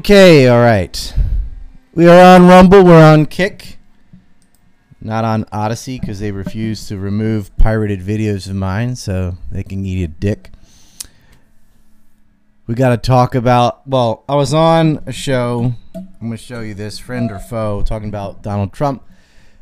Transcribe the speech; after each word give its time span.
Okay, 0.00 0.48
all 0.48 0.60
right. 0.60 1.14
We 1.94 2.08
are 2.08 2.34
on 2.34 2.48
Rumble. 2.48 2.82
We're 2.82 3.04
on 3.04 3.26
Kick. 3.26 3.76
Not 4.98 5.26
on 5.26 5.44
Odyssey 5.52 6.00
because 6.00 6.20
they 6.20 6.32
refuse 6.32 6.88
to 6.88 6.96
remove 6.96 7.54
pirated 7.58 8.00
videos 8.00 8.48
of 8.48 8.56
mine, 8.56 8.96
so 8.96 9.36
they 9.52 9.62
can 9.62 9.84
eat 9.84 10.02
a 10.02 10.08
dick. 10.08 10.52
We 12.66 12.74
got 12.74 12.88
to 12.90 12.96
talk 12.96 13.34
about. 13.34 13.86
Well, 13.86 14.24
I 14.26 14.36
was 14.36 14.54
on 14.54 15.02
a 15.04 15.12
show. 15.12 15.74
I'm 15.94 16.08
going 16.18 16.30
to 16.30 16.38
show 16.38 16.60
you 16.60 16.72
this 16.72 16.98
friend 16.98 17.30
or 17.30 17.38
foe 17.38 17.82
talking 17.82 18.08
about 18.08 18.42
Donald 18.42 18.72
Trump. 18.72 19.04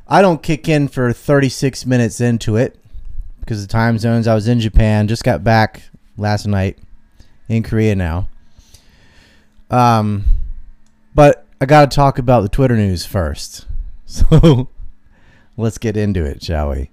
I 0.07 0.23
don't 0.23 0.41
kick 0.41 0.69
in 0.69 0.87
for 0.87 1.13
36 1.13 1.85
minutes 1.85 2.21
into 2.21 2.55
it 2.55 2.79
because 3.41 3.61
of 3.61 3.67
the 3.67 3.73
time 3.73 3.99
zones. 3.99 4.29
I 4.29 4.37
was 4.37 4.47
in 4.47 4.61
Japan, 4.61 5.09
just 5.09 5.25
got 5.25 5.43
back 5.43 5.83
last 6.17 6.47
night 6.47 6.79
in 7.49 7.65
Korea 7.65 7.97
now. 7.97 8.29
Um, 9.71 10.25
but 11.15 11.47
I 11.61 11.67
got 11.67 11.91
to 11.91 11.95
talk 11.95 12.19
about 12.19 12.43
the 12.43 12.49
Twitter 12.49 12.77
news 12.77 13.07
first. 13.07 13.67
So 14.11 14.71
let's 15.59 15.77
get 15.77 15.95
into 15.95 16.25
it, 16.25 16.43
shall 16.43 16.71
we? 16.71 16.91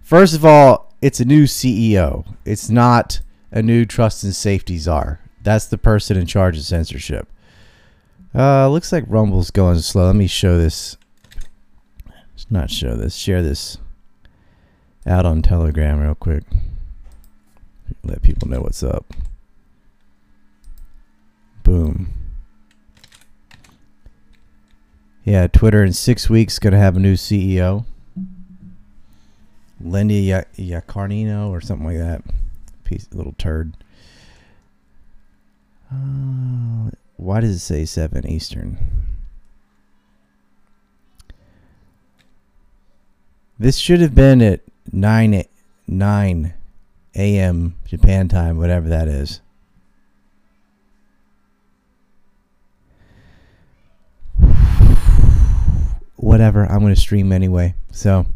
First 0.00 0.34
of 0.34 0.44
all, 0.44 0.92
it's 1.00 1.20
a 1.20 1.24
new 1.24 1.44
CEO. 1.44 2.34
It's 2.44 2.68
not 2.68 3.20
a 3.52 3.62
new 3.62 3.84
trust 3.84 4.24
and 4.24 4.34
safety 4.34 4.76
czar. 4.76 5.20
That's 5.44 5.66
the 5.66 5.78
person 5.78 6.16
in 6.16 6.26
charge 6.26 6.56
of 6.56 6.64
censorship. 6.64 7.28
Uh, 8.34 8.68
looks 8.68 8.90
like 8.90 9.04
Rumble's 9.06 9.52
going 9.52 9.78
slow. 9.78 10.06
Let 10.06 10.16
me 10.16 10.26
show 10.26 10.58
this. 10.58 10.96
Let's 12.06 12.50
not 12.50 12.68
show 12.68 12.96
this. 12.96 13.14
Share 13.14 13.42
this 13.42 13.78
out 15.06 15.24
on 15.24 15.40
Telegram 15.40 16.00
real 16.00 16.16
quick. 16.16 16.42
Let 18.02 18.22
people 18.22 18.48
know 18.48 18.60
what's 18.60 18.82
up. 18.82 19.14
Boom. 21.66 22.10
Yeah, 25.24 25.48
Twitter 25.48 25.82
in 25.82 25.92
six 25.94 26.30
weeks 26.30 26.60
going 26.60 26.74
to 26.74 26.78
have 26.78 26.96
a 26.96 27.00
new 27.00 27.14
CEO. 27.14 27.84
Lindy 29.80 30.28
Yaccarino 30.28 31.50
or 31.50 31.60
something 31.60 31.84
like 31.84 31.98
that. 31.98 32.22
Piece, 32.84 33.08
little 33.12 33.34
turd. 33.36 33.76
Uh, 35.92 36.90
why 37.16 37.40
does 37.40 37.56
it 37.56 37.58
say 37.58 37.84
7 37.84 38.24
Eastern? 38.28 38.78
This 43.58 43.76
should 43.76 44.00
have 44.00 44.14
been 44.14 44.40
at 44.40 44.60
9, 44.92 45.42
9 45.88 46.54
a.m. 47.16 47.74
Japan 47.84 48.28
time, 48.28 48.56
whatever 48.56 48.88
that 48.88 49.08
is. 49.08 49.40
Whatever, 56.16 56.64
I'm 56.64 56.80
going 56.80 56.94
to 56.94 57.00
stream 57.00 57.32
anyway. 57.32 57.74
So. 57.92 58.26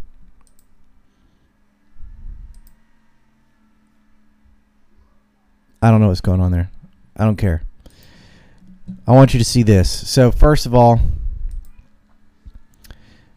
I 5.83 5.91
don't 5.91 6.01
know 6.01 6.09
what's 6.09 6.21
going 6.21 6.41
on 6.41 6.53
there. 6.53 6.71
I 7.17 7.25
don't 7.25 7.37
care. 7.37 7.63
I 9.07 9.13
want 9.13 9.33
you 9.33 9.39
to 9.39 9.45
see 9.45 9.63
this. 9.63 10.09
So, 10.09 10.31
first 10.31 10.67
of 10.67 10.75
all, 10.75 11.01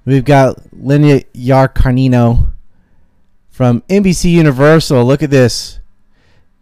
we've 0.05 0.25
got 0.25 0.57
Linia 0.71 1.25
Yarcarnino 1.33 2.49
from 3.49 3.81
NBC 3.81 4.31
Universal. 4.31 5.05
Look 5.05 5.23
at 5.23 5.29
this. 5.29 5.79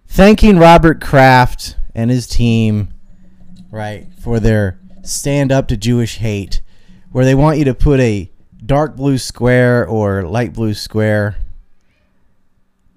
Thanking 0.08 0.58
Robert 0.58 1.02
Kraft 1.02 1.78
and 1.96 2.12
his 2.12 2.28
team, 2.28 2.94
right, 3.72 4.08
for 4.20 4.40
their 4.40 4.78
stand 5.02 5.52
up 5.52 5.68
to 5.70 5.78
Jewish 5.78 6.18
hate, 6.18 6.62
where 7.12 7.26
they 7.26 7.36
want 7.36 7.58
you 7.58 7.66
to 7.66 7.74
put 7.74 8.00
a 8.00 8.30
dark 8.66 8.96
blue 8.96 9.18
square 9.18 9.86
or 9.88 10.24
light 10.24 10.54
blue 10.54 10.74
square 10.74 11.38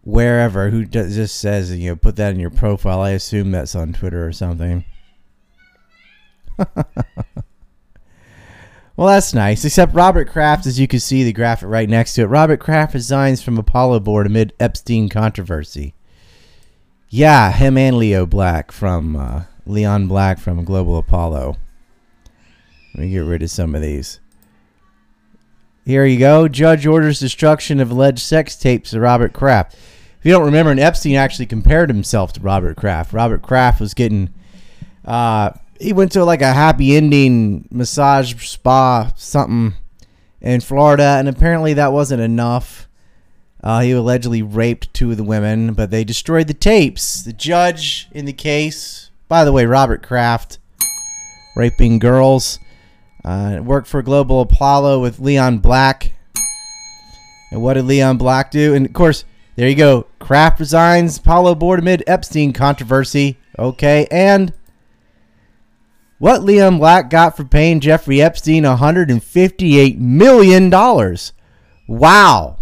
wherever. 0.03 0.71
Who 0.71 0.85
just 0.85 1.37
says 1.37 1.77
you 1.77 1.91
know 1.91 1.97
put 1.97 2.17
that 2.17 2.33
in 2.33 2.41
your 2.41 2.51
profile. 2.51 3.01
I 3.01 3.11
assume 3.11 3.51
that's 3.51 3.75
on 3.75 3.93
twitter 3.93 4.27
or 4.27 4.33
something. 4.33 4.85
Well 8.97 9.09
that's 9.09 9.35
nice. 9.35 9.65
Except 9.65 9.93
robert 9.93 10.29
kraft 10.29 10.67
as 10.67 10.79
you 10.79 10.87
can 10.87 11.01
see 11.01 11.25
the 11.25 11.33
graphic 11.33 11.69
right 11.69 11.89
next 11.89 12.15
to 12.15 12.23
it. 12.23 12.27
Robert 12.27 12.61
kraft 12.61 12.95
resigns 12.95 13.43
from 13.43 13.59
apollo 13.59 13.99
board 13.99 14.25
amid 14.25 14.53
epstein 14.61 15.09
controversy. 15.09 15.95
Yeah 17.09 17.51
him 17.51 17.77
and 17.77 17.99
leo 17.99 18.25
black 18.25 18.71
from 18.71 19.17
uh, 19.17 19.43
leon 19.67 20.07
black 20.07 20.39
from 20.39 20.63
global 20.65 20.97
apollo 20.97 21.57
let 22.95 23.05
me 23.05 23.11
get 23.11 23.21
rid 23.21 23.43
of 23.43 23.51
some 23.51 23.75
of 23.75 23.83
these 23.83 24.21
here 25.85 26.07
you 26.07 26.19
go. 26.19 26.49
Judge 26.49 26.87
orders 26.87 27.21
destruction 27.21 27.81
of 27.81 27.91
alleged 27.91 28.21
sex 28.21 28.57
tapes 28.57 28.93
of 28.93 29.03
Robert 29.03 29.33
Kraft. 29.33 29.75
If 29.75 30.25
you 30.25 30.33
don't 30.33 30.45
remember, 30.45 30.71
and 30.71 30.81
Epstein 30.81 31.17
actually 31.17 31.47
compared 31.47 31.91
himself 31.91 32.33
to 32.35 32.41
Robert 32.41 32.77
Kraft. 32.77 33.13
Robert 33.13 33.43
Kraft 33.43 33.81
was 33.81 33.93
getting, 33.93 34.33
uh, 35.05 35.51
he 35.79 35.93
went 35.93 36.13
to 36.13 36.25
like 36.25 36.41
a 36.41 36.55
happy 36.55 36.97
ending 36.97 37.69
massage 37.71 38.35
spa 38.49 39.13
something 39.17 39.75
in 40.41 40.61
Florida, 40.63 41.17
and 41.19 41.29
apparently 41.29 41.75
that 41.75 41.93
wasn't 41.93 42.23
enough. 42.23 42.89
Uh, 43.63 43.81
he 43.81 43.93
allegedly 43.93 44.43
raped 44.43 44.93
two 44.95 45.11
of 45.11 45.17
the 45.17 45.25
women, 45.25 45.75
but 45.75 45.91
they 45.91 46.05
destroyed 46.05 46.47
the 46.49 46.55
tapes. 46.55 47.23
The 47.23 47.33
judge 47.33 48.09
in 48.13 48.25
the 48.25 48.33
case, 48.33 49.11
by 49.29 49.45
the 49.45 49.53
way, 49.53 49.67
Robert 49.67 50.03
Kraft, 50.03 50.59
raping 51.57 51.99
girls. 51.99 52.59
Uh, 53.25 53.61
worked 53.63 53.87
for 53.87 54.03
Global 54.03 54.41
Apollo 54.43 55.01
with 55.01 55.19
Leon 55.19 55.59
Black. 55.59 56.13
And 57.51 57.63
what 57.63 57.75
did 57.75 57.87
Leon 57.87 58.19
Black 58.19 58.51
do? 58.51 58.75
And 58.75 58.85
of 58.85 58.93
course, 58.93 59.25
there 59.57 59.69
you 59.69 59.77
go. 59.77 60.07
Kraft 60.19 60.61
resigns. 60.61 61.19
Apollo 61.19 61.55
board 61.55 61.79
amid 61.79 62.03
Epstein 62.07 62.53
controversy. 62.53 63.39
Okay, 63.59 64.07
and 64.11 64.53
what 66.19 66.43
Leon 66.43 66.79
Black 66.79 67.11
got 67.11 67.37
for 67.37 67.45
paying 67.45 67.81
Jeffrey 67.81 68.21
Epstein 68.21 68.65
158 68.65 69.99
million 69.99 70.71
dollars. 70.71 71.33
Wow. 71.87 72.59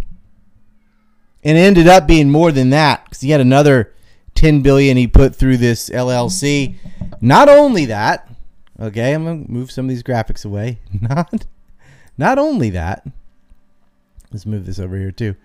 And 1.43 1.57
it 1.57 1.61
ended 1.61 1.87
up 1.87 2.07
being 2.07 2.29
more 2.29 2.51
than 2.51 2.69
that 2.69 3.03
because 3.05 3.21
he 3.21 3.31
had 3.31 3.41
another 3.41 3.93
10 4.35 4.61
billion 4.61 4.97
he 4.97 5.07
put 5.07 5.35
through 5.35 5.57
this 5.57 5.89
LLC. 5.89 6.75
Not 7.21 7.49
only 7.49 7.85
that, 7.85 8.29
Okay, 8.79 9.13
I'm 9.13 9.25
gonna 9.25 9.45
move 9.47 9.71
some 9.71 9.85
of 9.85 9.89
these 9.89 10.03
graphics 10.03 10.45
away. 10.45 10.79
Not, 11.01 11.45
not 12.17 12.39
only 12.39 12.69
that. 12.71 13.05
Let's 14.31 14.45
move 14.45 14.65
this 14.65 14.79
over 14.79 14.97
here 14.97 15.11
too. 15.11 15.35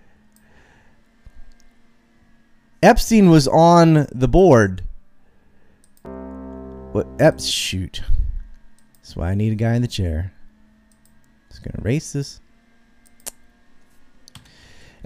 Epstein 2.81 3.29
was 3.29 3.47
on 3.47 4.07
the 4.11 4.27
board. 4.27 4.83
What? 6.91 7.07
Ep? 7.19 7.39
Shoot. 7.39 8.01
That's 8.97 9.15
why 9.15 9.29
I 9.29 9.35
need 9.35 9.51
a 9.51 9.55
guy 9.55 9.75
in 9.75 9.81
the 9.81 9.87
chair. 9.87 10.33
Just 11.49 11.63
gonna 11.63 11.83
erase 11.83 12.13
this. 12.13 12.41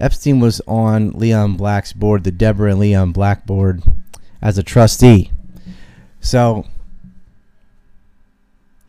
Epstein 0.00 0.40
was 0.40 0.60
on 0.66 1.10
Leon 1.10 1.56
Black's 1.56 1.92
board, 1.92 2.24
the 2.24 2.32
Debra 2.32 2.70
and 2.70 2.80
Leon 2.80 3.12
Black 3.12 3.46
board, 3.46 3.82
as 4.40 4.56
a 4.56 4.62
trustee. 4.62 5.30
So 6.20 6.66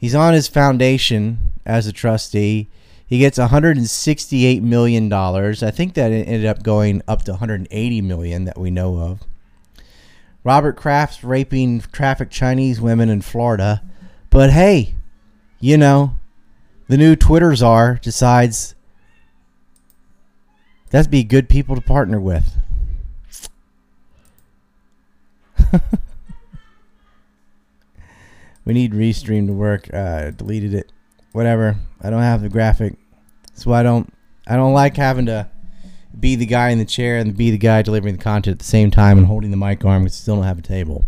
He's 0.05 0.13
on 0.13 0.35
his 0.35 0.47
foundation 0.47 1.53
as 1.65 1.87
a 1.87 1.91
trustee. 1.91 2.69
He 3.07 3.17
gets 3.17 3.39
168 3.39 4.61
million 4.61 5.09
dollars. 5.09 5.63
I 5.63 5.71
think 5.71 5.95
that 5.95 6.11
ended 6.11 6.45
up 6.45 6.61
going 6.61 7.01
up 7.07 7.23
to 7.23 7.31
180 7.31 8.01
million 8.01 8.45
that 8.45 8.59
we 8.59 8.69
know 8.69 8.99
of. 8.99 9.23
Robert 10.43 10.77
Kraft's 10.77 11.23
raping 11.23 11.81
trafficked 11.91 12.31
Chinese 12.31 12.79
women 12.79 13.09
in 13.09 13.21
Florida. 13.23 13.81
But 14.29 14.51
hey, 14.51 14.93
you 15.59 15.75
know, 15.75 16.17
the 16.87 16.97
new 16.97 17.15
Twitter 17.15 17.55
czar 17.55 17.95
decides 17.99 18.75
that'd 20.91 21.09
be 21.09 21.23
good 21.23 21.49
people 21.49 21.73
to 21.73 21.81
partner 21.81 22.19
with. 22.19 22.57
We 28.65 28.73
need 28.73 28.93
Restream 28.93 29.47
to 29.47 29.53
work. 29.53 29.93
Uh, 29.93 30.31
deleted 30.31 30.73
it. 30.73 30.91
Whatever. 31.31 31.77
I 32.01 32.09
don't 32.09 32.21
have 32.21 32.41
the 32.41 32.49
graphic, 32.49 32.95
so 33.53 33.71
I 33.71 33.83
don't. 33.83 34.11
I 34.47 34.55
don't 34.55 34.73
like 34.73 34.97
having 34.97 35.25
to 35.27 35.49
be 36.19 36.35
the 36.35 36.45
guy 36.45 36.69
in 36.69 36.77
the 36.77 36.85
chair 36.85 37.17
and 37.17 37.35
be 37.35 37.51
the 37.51 37.57
guy 37.57 37.81
delivering 37.81 38.15
the 38.17 38.23
content 38.23 38.55
at 38.55 38.59
the 38.59 38.65
same 38.65 38.91
time 38.91 39.17
and 39.17 39.27
holding 39.27 39.51
the 39.51 39.57
mic 39.57 39.83
arm 39.83 40.03
because 40.03 40.17
still 40.17 40.35
don't 40.35 40.43
have 40.45 40.59
a 40.59 40.61
table. 40.61 41.05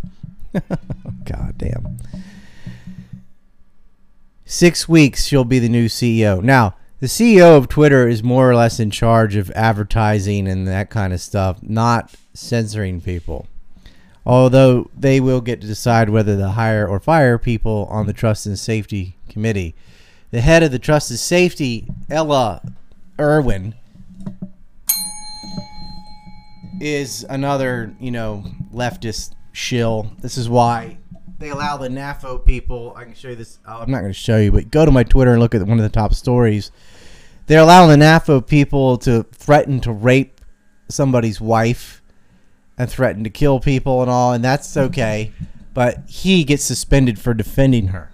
God 1.24 1.54
damn. 1.56 1.98
Six 4.44 4.88
weeks, 4.88 5.24
she'll 5.24 5.44
be 5.44 5.58
the 5.58 5.68
new 5.68 5.86
CEO. 5.86 6.42
Now, 6.42 6.74
the 7.00 7.06
CEO 7.06 7.56
of 7.56 7.68
Twitter 7.68 8.08
is 8.08 8.22
more 8.22 8.50
or 8.50 8.56
less 8.56 8.80
in 8.80 8.90
charge 8.90 9.36
of 9.36 9.50
advertising 9.52 10.48
and 10.48 10.66
that 10.66 10.90
kind 10.90 11.12
of 11.12 11.20
stuff, 11.20 11.58
not 11.62 12.14
censoring 12.34 13.00
people. 13.00 13.46
Although 14.28 14.90
they 14.94 15.18
will 15.18 15.40
get 15.40 15.58
to 15.62 15.66
decide 15.66 16.10
whether 16.10 16.36
to 16.36 16.50
hire 16.50 16.86
or 16.86 17.00
fire 17.00 17.38
people 17.38 17.88
on 17.90 18.06
the 18.06 18.12
Trust 18.12 18.44
and 18.44 18.58
Safety 18.58 19.16
Committee. 19.30 19.74
The 20.30 20.42
head 20.42 20.62
of 20.62 20.70
the 20.70 20.78
Trust 20.78 21.10
and 21.10 21.18
Safety, 21.18 21.86
Ella 22.10 22.60
Irwin, 23.18 23.74
is 26.78 27.24
another, 27.28 27.96
you 27.98 28.10
know, 28.10 28.44
leftist 28.72 29.32
shill. 29.52 30.12
This 30.20 30.36
is 30.36 30.46
why 30.46 30.98
they 31.38 31.48
allow 31.48 31.78
the 31.78 31.88
NAFO 31.88 32.44
people. 32.44 32.92
I 32.96 33.04
can 33.04 33.14
show 33.14 33.28
you 33.28 33.36
this. 33.36 33.58
Oh, 33.66 33.80
I'm 33.80 33.90
not 33.90 34.00
going 34.00 34.12
to 34.12 34.18
show 34.18 34.36
you, 34.36 34.52
but 34.52 34.70
go 34.70 34.84
to 34.84 34.92
my 34.92 35.04
Twitter 35.04 35.32
and 35.32 35.40
look 35.40 35.54
at 35.54 35.62
one 35.62 35.78
of 35.78 35.82
the 35.82 35.88
top 35.88 36.12
stories. 36.12 36.70
They're 37.46 37.62
allowing 37.62 37.98
the 37.98 38.04
NAFO 38.04 38.46
people 38.46 38.98
to 38.98 39.22
threaten 39.32 39.80
to 39.80 39.90
rape 39.90 40.42
somebody's 40.90 41.40
wife 41.40 41.97
and 42.78 42.88
threatened 42.88 43.24
to 43.24 43.30
kill 43.30 43.60
people 43.60 44.00
and 44.00 44.10
all, 44.10 44.32
and 44.32 44.42
that's 44.42 44.68
mm-hmm. 44.68 44.86
okay. 44.86 45.32
But 45.74 46.04
he 46.08 46.44
gets 46.44 46.64
suspended 46.64 47.18
for 47.18 47.34
defending 47.34 47.88
her. 47.88 48.12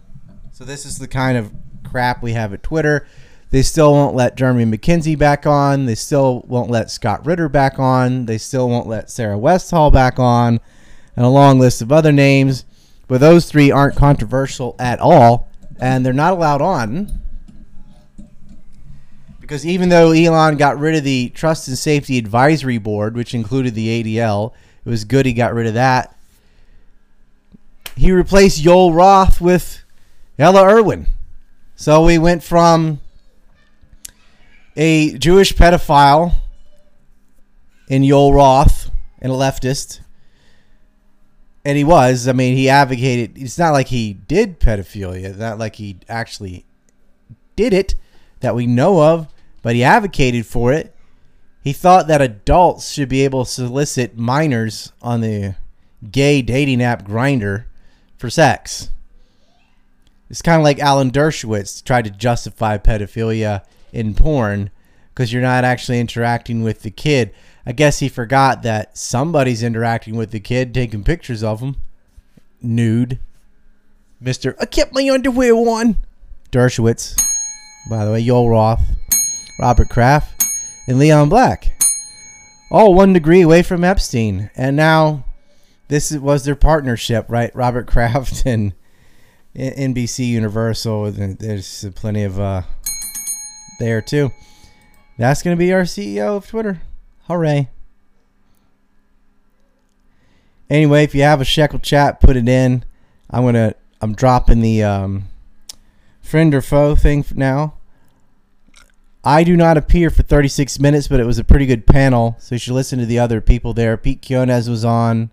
So 0.53 0.65
this 0.65 0.85
is 0.85 0.99
the 0.99 1.09
kind 1.09 1.37
of 1.37 1.53
crap 1.85 2.23
we 2.23 2.33
have 2.33 2.53
at 2.53 2.63
Twitter. 2.63 3.07
They 3.51 3.63
still 3.63 3.93
won't 3.93 4.17
let 4.17 4.37
Jeremy 4.37 4.65
MacKenzie 4.65 5.19
back 5.19 5.47
on. 5.47 5.87
They 5.87 5.95
still 5.95 6.45
won't 6.49 6.71
let 6.71 6.91
Scott 6.91 7.25
Ritter 7.25 7.49
back 7.49 7.79
on. 7.79 8.27
They 8.27 8.39
still 8.39 8.69
won't 8.69 8.89
let 8.89 9.11
Sarah 9.11 9.39
Westall 9.39 9.93
back 9.93 10.19
on, 10.19 10.61
and 11.17 11.25
a 11.25 11.29
long 11.29 11.61
list 11.61 11.81
of 11.81 11.93
other 11.93 12.13
names. 12.13 12.65
But 13.07 13.21
those 13.21 13.49
three 13.49 13.71
aren't 13.71 13.97
controversial 13.97 14.75
at 14.79 14.99
all, 14.99 15.49
and 15.79 16.05
they're 16.05 16.13
not 16.13 16.33
allowed 16.33 16.63
on 16.63 17.21
because 19.45 19.67
even 19.67 19.91
though 19.91 20.13
Elon 20.13 20.57
got 20.57 20.79
rid 20.79 20.95
of 20.95 21.05
the 21.05 21.29
Trust 21.35 21.69
and 21.69 21.77
Safety 21.77 22.17
Advisory 22.17 22.79
Board, 22.79 23.15
which 23.15 23.35
included 23.35 23.75
the 23.75 24.03
ADL, 24.03 24.53
it 24.87 24.89
was 24.89 25.05
good 25.05 25.27
he 25.27 25.35
got 25.35 25.53
rid 25.53 25.67
of 25.67 25.75
that. 25.75 26.17
He 27.95 28.11
replaced 28.11 28.63
Joel 28.63 28.95
Roth 28.95 29.43
with 29.43 29.85
Ella 30.39 30.65
Irwin. 30.65 31.09
So 31.77 32.07
we 32.07 32.17
went 32.17 32.43
from 32.43 33.01
a 34.77 35.13
Jewish 35.19 35.53
pedophile 35.53 36.37
in 37.89 38.03
Joel 38.03 38.33
Roth 38.33 38.91
and 39.21 39.31
a 39.31 39.35
leftist. 39.35 40.01
And 41.67 41.77
he 41.77 41.85
was. 41.85 42.29
I 42.29 42.33
mean, 42.33 42.57
he 42.57 42.71
advocated. 42.71 43.37
It's 43.37 43.59
not 43.59 43.73
like 43.73 43.89
he 43.89 44.15
did 44.15 44.59
pedophilia. 44.59 45.37
Not 45.37 45.59
like 45.59 45.77
he 45.77 45.99
actually 46.09 46.65
did 47.57 47.75
it 47.75 47.95
that 48.41 48.55
we 48.55 48.67
know 48.67 49.03
of, 49.03 49.34
but 49.65 49.75
he 49.75 49.83
advocated 49.83 50.47
for 50.47 50.73
it. 50.73 50.95
He 51.65 51.73
thought 51.73 52.07
that 52.07 52.21
adults 52.21 52.93
should 52.93 53.09
be 53.09 53.25
able 53.25 53.47
to 53.47 53.51
solicit 53.51 54.17
minors 54.17 54.93
on 55.01 55.23
the 55.23 55.57
gay 56.13 56.43
dating 56.43 56.83
app 56.83 57.09
Grindr 57.09 57.65
for 58.19 58.29
sex. 58.29 58.91
It's 60.29 60.43
kind 60.43 60.61
of 60.61 60.65
like 60.65 60.79
Alan 60.79 61.11
Dershowitz 61.11 61.83
tried 61.83 62.05
to 62.05 62.11
justify 62.11 62.77
pedophilia 62.77 63.65
in 63.93 64.15
porn 64.15 64.69
because 65.09 65.33
you're 65.33 65.41
not 65.41 65.65
actually 65.65 65.99
interacting 65.99 66.63
with 66.63 66.83
the 66.83 66.91
kid. 66.91 67.33
I 67.65 67.73
guess 67.73 68.01
he 68.01 68.11
forgot 68.11 68.63
that 68.65 68.99
somebody's 68.99 69.63
interacting 69.63 70.17
with 70.17 70.31
the 70.31 70.41
kid, 70.41 70.75
taking 70.75 71.05
pictures 71.05 71.43
of 71.43 71.61
him 71.61 71.77
nude. 72.61 73.19
Mister, 74.21 74.55
I 74.61 74.67
kept 74.67 74.93
my 74.93 75.09
underwear 75.09 75.55
on. 75.55 75.97
Dershowitz, 76.53 77.19
by 77.89 78.05
the 78.05 78.13
way, 78.13 78.25
Joel 78.25 78.51
Roth, 78.51 78.83
Robert 79.59 79.89
Kraft, 79.89 80.45
and 80.87 80.99
Leon 80.99 81.29
Black, 81.29 81.81
all 82.71 82.95
one 82.95 83.13
degree 83.13 83.43
away 83.43 83.63
from 83.63 83.85
Epstein, 83.85 84.51
and 84.57 84.77
now 84.77 85.25
this 85.89 86.13
was 86.13 86.45
their 86.45 86.57
partnership, 86.57 87.27
right? 87.29 87.55
Robert 87.55 87.87
Kraft 87.87 88.43
and 88.47 88.73
NBC 89.57 90.27
Universal. 90.27 91.13
There's 91.13 91.85
plenty 91.95 92.25
of 92.25 92.41
uh, 92.41 92.63
there 93.79 94.03
too. 94.03 94.33
That's 95.17 95.43
going 95.43 95.57
to 95.57 95.59
be 95.59 95.73
our 95.73 95.83
CEO 95.83 96.37
of 96.37 96.49
Twitter. 96.49 96.83
Hooray. 97.29 97.71
Anyway, 100.69 101.05
if 101.05 101.15
you 101.15 101.23
have 101.23 101.41
a 101.41 101.45
shekel 101.45 101.79
chat, 101.79 102.21
put 102.21 102.37
it 102.37 102.49
in. 102.49 102.85
I'm 103.31 103.43
going 103.43 103.55
to, 103.55 103.75
I'm 104.01 104.15
dropping 104.15 104.61
the 104.61 104.83
um, 104.83 105.25
friend 106.21 106.55
or 106.55 106.61
foe 106.61 106.97
thing 106.97 107.25
now. 107.35 107.75
I 109.27 109.43
do 109.43 109.57
not 109.57 109.79
appear 109.79 110.11
for 110.11 110.23
36 110.23 110.79
minutes, 110.79 111.09
but 111.09 111.19
it 111.19 111.25
was 111.25 111.39
a 111.39 111.45
pretty 111.45 111.65
good 111.65 111.87
panel. 111.87 112.37
So 112.39 112.55
you 112.55 112.59
should 112.59 112.75
listen 112.75 112.99
to 112.99 113.07
the 113.07 113.19
other 113.19 113.41
people 113.41 113.73
there. 113.73 113.97
Pete 113.97 114.25
Quinones 114.25 114.69
was 114.69 114.85
on. 114.85 115.31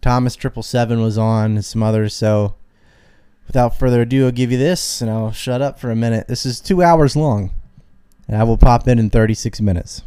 Thomas 0.00 0.34
Triple 0.34 0.62
Seven 0.62 1.02
was 1.02 1.18
on, 1.18 1.56
and 1.56 1.64
some 1.64 1.82
others. 1.82 2.14
So 2.14 2.54
without 3.46 3.78
further 3.78 4.00
ado, 4.00 4.24
I'll 4.24 4.32
give 4.32 4.50
you 4.50 4.56
this, 4.56 5.02
and 5.02 5.10
I'll 5.10 5.32
shut 5.32 5.60
up 5.60 5.78
for 5.78 5.90
a 5.90 5.96
minute. 5.96 6.26
This 6.26 6.46
is 6.46 6.58
two 6.58 6.82
hours 6.82 7.14
long, 7.16 7.50
and 8.26 8.38
I 8.38 8.44
will 8.44 8.56
pop 8.56 8.88
in 8.88 8.98
in 8.98 9.10
36 9.10 9.60
minutes. 9.60 10.02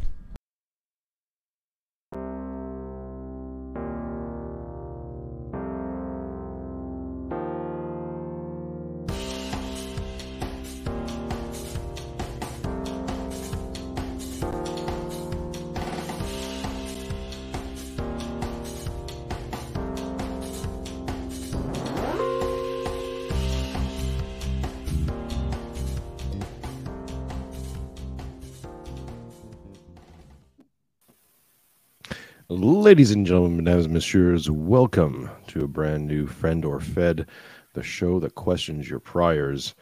Ladies 32.84 33.12
and 33.12 33.26
gentlemen, 33.26 33.64
mesdames, 33.64 33.88
messieurs, 33.88 34.50
welcome 34.50 35.30
to 35.46 35.64
a 35.64 35.66
brand 35.66 36.06
new 36.06 36.26
Friend 36.26 36.62
or 36.66 36.80
Fed, 36.80 37.26
the 37.72 37.82
show 37.82 38.20
that 38.20 38.34
questions 38.34 38.90
your 38.90 39.00
priors. 39.00 39.74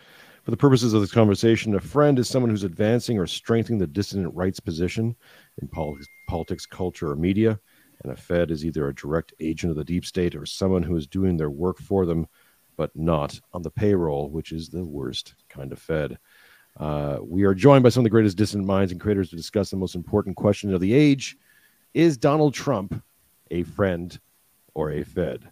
For 0.45 0.53
the 0.53 0.57
purposes 0.57 0.95
of 0.95 1.01
this 1.01 1.11
conversation, 1.11 1.75
a 1.75 1.81
friend 1.81 2.17
is 2.21 2.29
someone 2.29 2.49
who's 2.49 2.63
advancing 2.63 3.19
or 3.19 3.27
strengthening 3.27 3.81
the 3.81 3.89
dissident 3.89 4.33
rights 4.37 4.61
position 4.61 5.17
in 5.61 5.67
politics, 5.67 6.07
politics, 6.29 6.65
culture, 6.65 7.11
or 7.11 7.17
media. 7.17 7.59
And 8.05 8.13
a 8.13 8.17
Fed 8.17 8.53
is 8.53 8.65
either 8.65 8.87
a 8.87 8.95
direct 8.95 9.35
agent 9.41 9.73
of 9.73 9.77
the 9.77 9.85
deep 9.85 10.07
state 10.07 10.37
or 10.37 10.47
someone 10.47 10.85
who 10.85 10.95
is 10.95 11.09
doing 11.09 11.37
their 11.37 11.51
work 11.51 11.79
for 11.79 12.07
them, 12.07 12.29
but 12.77 12.95
not 12.95 13.41
on 13.53 13.63
the 13.63 13.71
payroll, 13.71 14.31
which 14.31 14.53
is 14.53 14.69
the 14.69 14.85
worst 14.85 15.35
kind 15.49 15.73
of 15.73 15.81
Fed. 15.81 16.19
Uh, 16.77 17.19
we 17.21 17.43
are 17.43 17.53
joined 17.53 17.83
by 17.83 17.89
some 17.89 18.03
of 18.03 18.05
the 18.05 18.11
greatest 18.11 18.37
dissident 18.37 18.65
minds 18.65 18.93
and 18.93 19.01
creators 19.01 19.29
to 19.31 19.37
discuss 19.37 19.71
the 19.71 19.77
most 19.77 19.97
important 19.97 20.37
question 20.37 20.73
of 20.73 20.81
the 20.81 20.95
age 20.95 21.37
is 21.95 22.17
Donald 22.17 22.55
Trump 22.55 23.03
a 23.51 23.63
friend 23.65 24.19
or 24.75 24.91
a 24.93 25.05
Fed? 25.05 25.51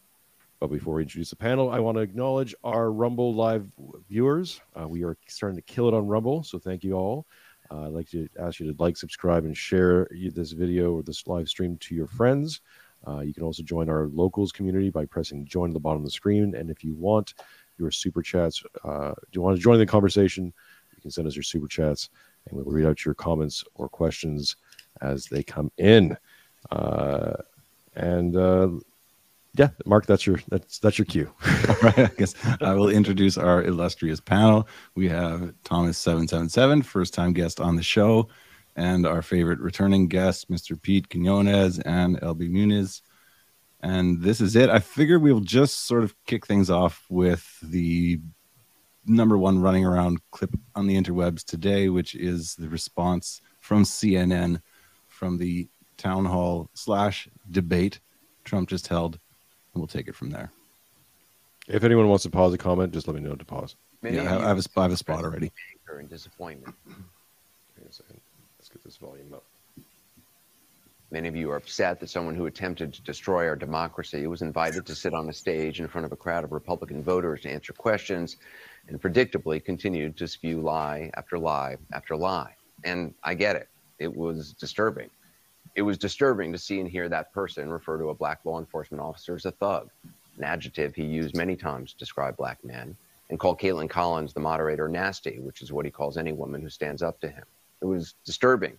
But 0.58 0.68
before 0.68 0.94
we 0.94 1.02
introduce 1.02 1.30
the 1.30 1.36
panel, 1.36 1.70
I 1.70 1.80
want 1.80 1.96
to 1.96 2.02
acknowledge 2.02 2.54
our 2.64 2.92
Rumble 2.92 3.34
Live 3.34 3.66
viewers. 4.08 4.60
Uh, 4.78 4.88
we 4.88 5.04
are 5.04 5.16
starting 5.26 5.56
to 5.56 5.62
kill 5.62 5.88
it 5.88 5.94
on 5.94 6.06
Rumble, 6.06 6.42
so 6.42 6.58
thank 6.58 6.84
you 6.84 6.94
all. 6.94 7.26
Uh, 7.70 7.86
I'd 7.86 7.92
like 7.92 8.10
to 8.10 8.28
ask 8.38 8.60
you 8.60 8.72
to 8.72 8.82
like, 8.82 8.96
subscribe, 8.96 9.44
and 9.44 9.56
share 9.56 10.08
this 10.34 10.52
video 10.52 10.92
or 10.92 11.02
this 11.02 11.26
live 11.26 11.48
stream 11.48 11.78
to 11.78 11.94
your 11.94 12.06
friends. 12.06 12.60
Uh, 13.06 13.20
you 13.20 13.32
can 13.32 13.42
also 13.42 13.62
join 13.62 13.88
our 13.88 14.08
locals 14.08 14.52
community 14.52 14.90
by 14.90 15.06
pressing 15.06 15.46
join 15.46 15.70
at 15.70 15.74
the 15.74 15.80
bottom 15.80 16.00
of 16.00 16.04
the 16.04 16.10
screen. 16.10 16.54
And 16.54 16.70
if 16.70 16.84
you 16.84 16.94
want 16.94 17.34
your 17.78 17.90
super 17.90 18.22
chats, 18.22 18.62
uh, 18.84 19.10
do 19.10 19.28
you 19.32 19.40
want 19.40 19.56
to 19.56 19.62
join 19.62 19.78
the 19.78 19.86
conversation, 19.86 20.52
you 20.94 21.00
can 21.00 21.10
send 21.10 21.26
us 21.26 21.36
your 21.36 21.42
super 21.42 21.68
chats 21.68 22.10
and 22.46 22.56
we'll 22.56 22.66
read 22.66 22.86
out 22.86 23.04
your 23.04 23.14
comments 23.14 23.64
or 23.74 23.88
questions 23.88 24.56
as 25.00 25.26
they 25.26 25.42
come 25.42 25.70
in. 25.78 26.16
Uh, 26.70 27.32
and 27.94 28.36
uh, 28.36 28.68
yeah, 29.54 29.70
Mark, 29.84 30.06
that's 30.06 30.26
your 30.26 30.40
that's 30.48 30.78
that's 30.78 30.98
your 30.98 31.06
cue. 31.06 31.32
All 31.68 31.76
right, 31.82 31.98
I 31.98 32.10
guess 32.16 32.34
I 32.60 32.72
will 32.74 32.88
introduce 32.88 33.36
our 33.36 33.62
illustrious 33.62 34.20
panel. 34.20 34.68
We 34.94 35.08
have 35.08 35.52
Thomas 35.64 35.98
seven 35.98 36.28
seven 36.28 36.48
seven, 36.48 36.82
first 36.82 37.14
time 37.14 37.32
guest 37.32 37.60
on 37.60 37.76
the 37.76 37.82
show, 37.82 38.28
and 38.76 39.06
our 39.06 39.22
favorite 39.22 39.58
returning 39.58 40.06
guest, 40.08 40.50
Mr. 40.50 40.80
Pete 40.80 41.08
Quinones 41.08 41.80
and 41.80 42.20
LB 42.20 42.50
Muniz. 42.50 43.02
And 43.82 44.20
this 44.20 44.40
is 44.40 44.56
it. 44.56 44.68
I 44.68 44.78
figure 44.78 45.18
we'll 45.18 45.40
just 45.40 45.86
sort 45.86 46.04
of 46.04 46.14
kick 46.26 46.46
things 46.46 46.70
off 46.70 47.06
with 47.08 47.58
the 47.62 48.20
number 49.06 49.38
one 49.38 49.58
running 49.58 49.84
around 49.84 50.20
clip 50.30 50.54
on 50.74 50.86
the 50.86 50.96
interwebs 50.96 51.44
today, 51.44 51.88
which 51.88 52.14
is 52.14 52.54
the 52.56 52.68
response 52.68 53.40
from 53.58 53.84
CNN 53.84 54.60
from 55.08 55.38
the 55.38 55.68
town 56.00 56.24
hall 56.24 56.68
slash 56.74 57.28
debate 57.50 58.00
Trump 58.44 58.68
just 58.68 58.88
held, 58.88 59.14
and 59.74 59.80
we'll 59.80 59.86
take 59.86 60.08
it 60.08 60.14
from 60.14 60.30
there. 60.30 60.50
If 61.68 61.84
anyone 61.84 62.08
wants 62.08 62.24
to 62.24 62.30
pause 62.30 62.52
a 62.52 62.58
comment, 62.58 62.92
just 62.92 63.06
let 63.06 63.14
me 63.14 63.20
know 63.20 63.34
to 63.34 63.44
pause. 63.44 63.76
Many 64.02 64.16
yeah, 64.16 64.22
I 64.22 64.48
have, 64.48 64.58
a, 64.58 64.68
I 64.76 64.82
have 64.82 64.92
a 64.92 64.96
spot 64.96 65.24
already. 65.24 65.52
Anger 65.88 66.00
and 66.00 66.08
disappointment. 66.08 66.74
Hang 66.86 67.86
a 67.88 67.92
second. 67.92 68.20
Let's 68.58 68.68
get 68.68 68.82
this 68.82 68.96
volume 68.96 69.34
up. 69.34 69.44
Many 71.12 71.28
of 71.28 71.36
you 71.36 71.50
are 71.50 71.56
upset 71.56 72.00
that 72.00 72.08
someone 72.08 72.34
who 72.34 72.46
attempted 72.46 72.94
to 72.94 73.02
destroy 73.02 73.46
our 73.46 73.56
democracy 73.56 74.26
was 74.26 74.42
invited 74.42 74.86
to 74.86 74.94
sit 74.94 75.12
on 75.12 75.28
a 75.28 75.32
stage 75.32 75.80
in 75.80 75.88
front 75.88 76.04
of 76.04 76.12
a 76.12 76.16
crowd 76.16 76.44
of 76.44 76.52
Republican 76.52 77.02
voters 77.02 77.42
to 77.42 77.50
answer 77.50 77.72
questions 77.72 78.36
and 78.88 79.02
predictably 79.02 79.62
continued 79.62 80.16
to 80.16 80.28
spew 80.28 80.60
lie 80.60 81.10
after 81.14 81.38
lie 81.38 81.76
after 81.92 82.16
lie. 82.16 82.54
And 82.84 83.12
I 83.24 83.34
get 83.34 83.56
it. 83.56 83.68
It 83.98 84.14
was 84.14 84.52
disturbing. 84.52 85.10
It 85.80 85.84
was 85.84 85.96
disturbing 85.96 86.52
to 86.52 86.58
see 86.58 86.78
and 86.78 86.86
hear 86.86 87.08
that 87.08 87.32
person 87.32 87.70
refer 87.70 87.96
to 87.96 88.10
a 88.10 88.14
black 88.14 88.40
law 88.44 88.58
enforcement 88.58 89.00
officer 89.00 89.34
as 89.34 89.46
a 89.46 89.50
thug, 89.50 89.88
an 90.36 90.44
adjective 90.44 90.94
he 90.94 91.04
used 91.04 91.34
many 91.34 91.56
times 91.56 91.94
to 91.94 91.98
describe 91.98 92.36
black 92.36 92.62
men, 92.62 92.94
and 93.30 93.40
call 93.40 93.56
Kaitlan 93.56 93.88
Collins, 93.88 94.34
the 94.34 94.40
moderator, 94.40 94.90
nasty, 94.90 95.38
which 95.38 95.62
is 95.62 95.72
what 95.72 95.86
he 95.86 95.90
calls 95.90 96.18
any 96.18 96.32
woman 96.32 96.60
who 96.60 96.68
stands 96.68 97.02
up 97.02 97.18
to 97.20 97.30
him. 97.30 97.44
It 97.80 97.86
was 97.86 98.14
disturbing 98.26 98.76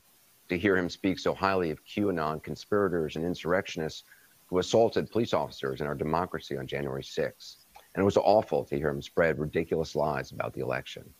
to 0.49 0.59
hear 0.59 0.77
him 0.77 0.91
speak 0.91 1.17
so 1.17 1.33
highly 1.33 1.71
of 1.71 1.83
QAnon 1.85 2.43
conspirators 2.43 3.15
and 3.15 3.25
insurrectionists 3.25 4.03
who 4.45 4.59
assaulted 4.59 5.09
police 5.09 5.33
officers 5.33 5.81
in 5.81 5.87
our 5.87 5.95
democracy 5.95 6.55
on 6.55 6.67
January 6.67 7.01
6th. 7.01 7.65
And 7.95 8.03
it 8.03 8.05
was 8.05 8.17
awful 8.17 8.63
to 8.65 8.77
hear 8.77 8.89
him 8.89 9.01
spread 9.01 9.39
ridiculous 9.39 9.95
lies 9.95 10.33
about 10.33 10.53
the 10.53 10.61
election. 10.61 11.11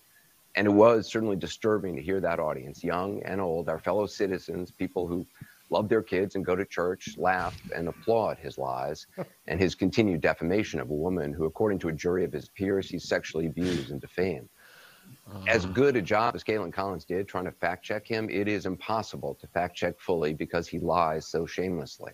And 0.53 0.67
it 0.67 0.71
was 0.71 1.07
certainly 1.07 1.37
disturbing 1.37 1.95
to 1.95 2.03
hear 2.03 2.19
that 2.19 2.39
audience, 2.39 2.83
young 2.83 3.23
and 3.23 3.41
old, 3.41 3.67
our 3.67 3.79
fellow 3.79 4.05
citizens, 4.05 4.69
people 4.69 5.07
who 5.07 5.25
love 5.71 5.89
their 5.89 6.03
kids 6.03 6.35
and 6.35 6.45
go 6.45 6.55
to 6.55 6.65
church, 6.65 7.17
laugh 7.17 7.59
and 7.75 7.87
applaud 7.87 8.37
his 8.37 8.57
lies 8.57 9.07
and 9.47 9.59
his 9.59 9.73
continued 9.73 10.21
defamation 10.21 10.79
of 10.79 10.89
a 10.89 10.93
woman 10.93 11.33
who, 11.33 11.45
according 11.45 11.79
to 11.79 11.87
a 11.87 11.93
jury 11.93 12.23
of 12.23 12.31
his 12.31 12.49
peers, 12.49 12.89
he 12.89 12.99
sexually 12.99 13.47
abused 13.47 13.91
and 13.91 14.01
defamed 14.01 14.49
as 15.47 15.65
uh. 15.65 15.69
good 15.69 15.95
a 15.95 16.01
job 16.01 16.35
as 16.35 16.43
Kaitlan 16.43 16.73
Collins 16.73 17.05
did 17.05 17.27
trying 17.27 17.45
to 17.45 17.51
fact 17.51 17.83
check 17.83 18.07
him, 18.07 18.29
it 18.29 18.47
is 18.47 18.65
impossible 18.65 19.35
to 19.35 19.47
fact 19.47 19.75
check 19.75 19.99
fully 19.99 20.33
because 20.33 20.67
he 20.67 20.79
lies 20.79 21.27
so 21.27 21.45
shamelessly. 21.45 22.11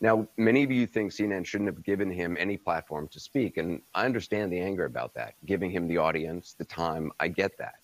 Now, 0.00 0.28
many 0.36 0.62
of 0.62 0.70
you 0.70 0.86
think 0.86 1.12
CNN 1.12 1.46
shouldn't 1.46 1.68
have 1.68 1.82
given 1.82 2.10
him 2.10 2.36
any 2.38 2.58
platform 2.58 3.08
to 3.08 3.20
speak, 3.20 3.56
and 3.56 3.80
I 3.94 4.04
understand 4.04 4.52
the 4.52 4.60
anger 4.60 4.84
about 4.84 5.14
that, 5.14 5.34
giving 5.46 5.70
him 5.70 5.88
the 5.88 5.96
audience, 5.96 6.54
the 6.58 6.66
time. 6.66 7.10
I 7.18 7.28
get 7.28 7.56
that. 7.58 7.76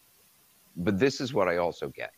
But 0.76 0.99
this 0.99 1.22
is 1.22 1.32
what 1.32 1.49
I 1.49 1.56
also 1.56 1.88
get. 1.88 2.12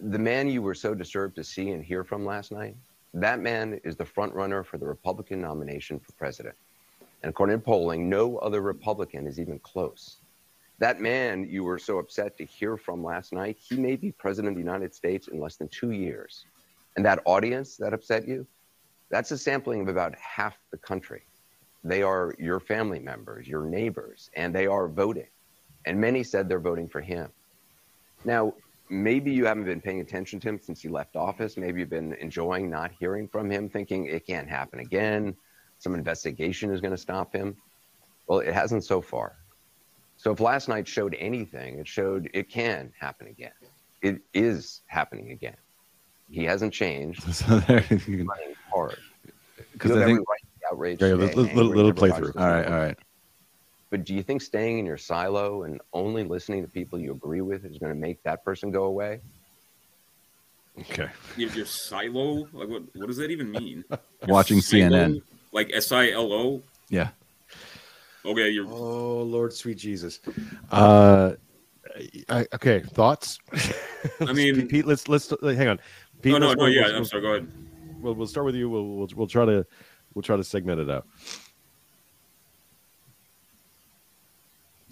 The 0.00 0.18
man 0.18 0.48
you 0.48 0.62
were 0.62 0.74
so 0.74 0.94
disturbed 0.94 1.36
to 1.36 1.44
see 1.44 1.70
and 1.70 1.84
hear 1.84 2.04
from 2.04 2.24
last 2.24 2.52
night, 2.52 2.76
that 3.14 3.40
man 3.40 3.80
is 3.84 3.96
the 3.96 4.04
front 4.04 4.34
runner 4.34 4.64
for 4.64 4.78
the 4.78 4.86
Republican 4.86 5.40
nomination 5.40 5.98
for 5.98 6.12
president. 6.12 6.56
And 7.22 7.30
according 7.30 7.58
to 7.58 7.64
polling, 7.64 8.08
no 8.08 8.38
other 8.38 8.62
Republican 8.62 9.26
is 9.26 9.38
even 9.38 9.58
close 9.60 10.16
that 10.82 11.00
man 11.00 11.48
you 11.48 11.62
were 11.62 11.78
so 11.78 11.98
upset 11.98 12.36
to 12.36 12.44
hear 12.44 12.76
from 12.76 13.04
last 13.04 13.32
night, 13.32 13.56
he 13.56 13.76
may 13.76 13.94
be 13.94 14.10
president 14.10 14.50
of 14.50 14.54
the 14.56 14.68
United 14.68 14.92
States 14.92 15.28
in 15.28 15.38
less 15.38 15.54
than 15.54 15.68
two 15.68 15.92
years. 15.92 16.44
And 16.96 17.06
that 17.06 17.20
audience 17.24 17.76
that 17.76 17.94
upset 17.94 18.26
you, 18.26 18.44
that's 19.08 19.30
a 19.30 19.38
sampling 19.38 19.82
of 19.82 19.86
about 19.86 20.16
half 20.16 20.58
the 20.72 20.76
country. 20.78 21.22
They 21.84 22.02
are 22.02 22.34
your 22.36 22.58
family 22.58 22.98
members, 22.98 23.46
your 23.46 23.64
neighbors, 23.64 24.28
and 24.34 24.52
they 24.52 24.66
are 24.66 24.88
voting. 24.88 25.28
And 25.86 26.00
many 26.00 26.24
said 26.24 26.48
they're 26.48 26.58
voting 26.58 26.88
for 26.88 27.00
him. 27.00 27.28
Now, 28.24 28.52
maybe 28.92 29.32
you 29.32 29.46
haven't 29.46 29.64
been 29.64 29.80
paying 29.80 30.00
attention 30.00 30.38
to 30.38 30.48
him 30.48 30.60
since 30.60 30.82
he 30.82 30.88
left 30.88 31.16
office. 31.16 31.56
Maybe 31.56 31.80
you've 31.80 31.90
been 31.90 32.12
enjoying 32.14 32.68
not 32.68 32.92
hearing 32.98 33.26
from 33.26 33.50
him, 33.50 33.68
thinking 33.68 34.06
it 34.06 34.26
can't 34.26 34.48
happen 34.48 34.80
again. 34.80 35.34
Some 35.78 35.94
investigation 35.94 36.70
is 36.70 36.80
going 36.80 36.92
to 36.92 36.98
stop 36.98 37.32
him. 37.32 37.56
Well, 38.26 38.40
it 38.40 38.52
hasn't 38.52 38.84
so 38.84 39.00
far. 39.00 39.36
So 40.18 40.30
if 40.30 40.40
last 40.40 40.68
night 40.68 40.86
showed 40.86 41.16
anything, 41.18 41.78
it 41.78 41.88
showed 41.88 42.30
it 42.34 42.50
can 42.50 42.92
happen 43.00 43.28
again. 43.28 43.52
It 44.02 44.20
is 44.34 44.82
happening 44.86 45.30
again. 45.30 45.56
He 46.30 46.44
hasn't 46.44 46.72
changed. 46.72 47.24
So 47.32 47.60
there 47.60 47.84
you 47.88 47.96
He's 47.96 48.04
can, 48.04 48.28
hard. 48.72 48.98
because 49.72 49.92
I 49.92 50.04
think. 50.04 50.20
right 50.28 50.38
be. 50.98 51.04
Okay, 51.04 51.14
little, 51.14 51.64
little 51.64 51.92
playthrough. 51.92 52.36
All 52.36 52.46
right, 52.46 52.66
all 52.66 52.78
right. 52.78 52.98
But 53.92 54.04
do 54.04 54.14
you 54.14 54.22
think 54.22 54.40
staying 54.40 54.78
in 54.78 54.86
your 54.86 54.96
silo 54.96 55.64
and 55.64 55.78
only 55.92 56.24
listening 56.24 56.62
to 56.62 56.68
people 56.68 56.98
you 56.98 57.12
agree 57.12 57.42
with 57.42 57.66
is 57.66 57.76
going 57.76 57.92
to 57.92 57.98
make 58.00 58.22
that 58.22 58.42
person 58.42 58.70
go 58.70 58.84
away? 58.84 59.20
Okay. 60.80 61.08
Your, 61.36 61.50
your 61.50 61.66
silo? 61.66 62.48
Like 62.54 62.70
what? 62.70 62.84
What 62.94 63.06
does 63.08 63.18
that 63.18 63.30
even 63.30 63.50
mean? 63.52 63.84
Your 63.90 63.98
Watching 64.28 64.62
silo? 64.62 64.88
CNN. 64.88 65.22
Like 65.52 65.70
S 65.74 65.92
I 65.92 66.08
L 66.12 66.32
O. 66.32 66.62
Yeah. 66.88 67.10
Okay, 68.24 68.48
you're. 68.48 68.66
Oh 68.66 69.22
Lord, 69.24 69.52
sweet 69.52 69.76
Jesus. 69.76 70.20
Uh, 70.70 71.32
I, 72.30 72.46
okay. 72.54 72.80
Thoughts? 72.80 73.38
I 74.26 74.32
mean- 74.32 74.66
Pete. 74.68 74.86
Let's 74.86 75.06
let's 75.08 75.30
hang 75.30 75.68
on. 75.68 75.80
Pete, 76.22 76.32
Oh 76.32 76.38
no, 76.38 76.54
no, 76.54 76.62
we'll- 76.64 76.72
yeah. 76.72 76.86
we'll- 76.86 76.96
I'm 76.96 77.04
sorry. 77.04 77.20
Go 77.22 77.28
ahead. 77.34 77.52
We'll, 78.00 78.14
we'll 78.14 78.26
start 78.26 78.46
with 78.46 78.54
you. 78.54 78.70
We'll, 78.70 78.86
we'll 78.96 79.08
we'll 79.14 79.26
try 79.26 79.44
to 79.44 79.66
we'll 80.14 80.22
try 80.22 80.38
to 80.38 80.44
segment 80.44 80.80
it 80.80 80.88
out. 80.88 81.06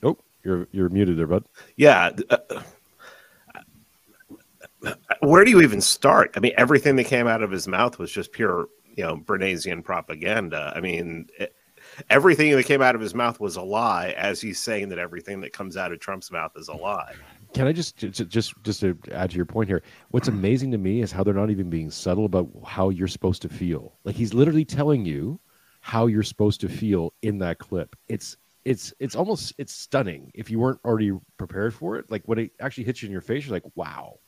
Oh, 0.03 0.17
you're 0.43 0.69
you're 0.73 0.89
muted 0.89 1.19
there, 1.19 1.27
bud. 1.27 1.45
Yeah. 1.77 2.11
uh, 2.31 2.37
where 5.21 5.45
do 5.45 5.51
you 5.51 5.61
even 5.61 5.81
start? 5.81 6.33
I 6.37 6.41
mean, 6.41 6.53
everything 6.57 6.97
that 6.97 7.05
came 7.05 7.27
out 7.27 7.43
of 7.43 7.51
his 7.51 7.69
mouth 7.69 7.99
was 7.99 8.11
just 8.11 8.33
pure, 8.33 8.69
you 8.97 9.05
know, 9.05 9.17
Bernaysian 9.17 9.83
propaganda. 9.83 10.73
I 10.75 10.81
mean, 10.81 11.29
it, 11.39 11.55
everything 12.09 12.51
that 12.53 12.65
came 12.65 12.83
out 12.83 12.95
of 12.95 13.01
his 13.01 13.15
mouth 13.15 13.41
was 13.41 13.57
a 13.57 13.63
lie, 13.63 14.11
as 14.17 14.41
he's 14.41 14.61
saying 14.61 14.89
that 14.89 14.99
everything 14.99 15.41
that 15.43 15.53
comes 15.53 15.77
out 15.77 15.93
of 15.93 16.01
Trump's 16.01 16.31
mouth 16.31 16.53
is 16.57 16.69
a 16.69 16.75
lie. 16.75 17.13
Can 17.53 17.67
I 17.67 17.73
just 17.73 17.97
just 17.97 18.29
just 18.29 18.55
just 18.63 18.81
to 18.81 18.97
add 19.13 19.31
to 19.31 19.37
your 19.37 19.45
point 19.45 19.69
here? 19.69 19.83
What's 20.11 20.29
amazing 20.29 20.71
to 20.71 20.79
me 20.79 21.03
is 21.03 21.11
how 21.11 21.25
they're 21.25 21.35
not 21.35 21.51
even 21.51 21.69
being 21.69 21.91
subtle 21.91 22.25
about 22.25 22.49
how 22.65 22.91
you're 22.91 23.09
supposed 23.09 23.43
to 23.43 23.49
feel. 23.49 23.99
Like 24.05 24.15
he's 24.15 24.33
literally 24.33 24.65
telling 24.65 25.05
you 25.05 25.41
how 25.81 26.07
you're 26.07 26.23
supposed 26.23 26.61
to 26.61 26.69
feel 26.69 27.13
in 27.23 27.39
that 27.39 27.59
clip. 27.59 27.97
It's 28.09 28.37
it's 28.65 28.93
it's 28.99 29.15
almost 29.15 29.55
it's 29.59 29.75
stunning 29.75 30.31
if 30.35 30.51
you 30.51 30.59
weren't 30.59 30.81
already 30.85 31.13
prepared 31.39 31.75
for 31.75 31.97
it. 31.97 32.11
Like 32.11 32.23
when 32.27 32.39
it 32.39 32.51
actually 32.61 32.85
hits 32.85 33.03
you 33.03 33.07
in 33.07 33.13
your 33.13 33.21
face, 33.23 33.47
you're 33.47 33.55
like, 33.55 33.71
wow. 33.75 34.19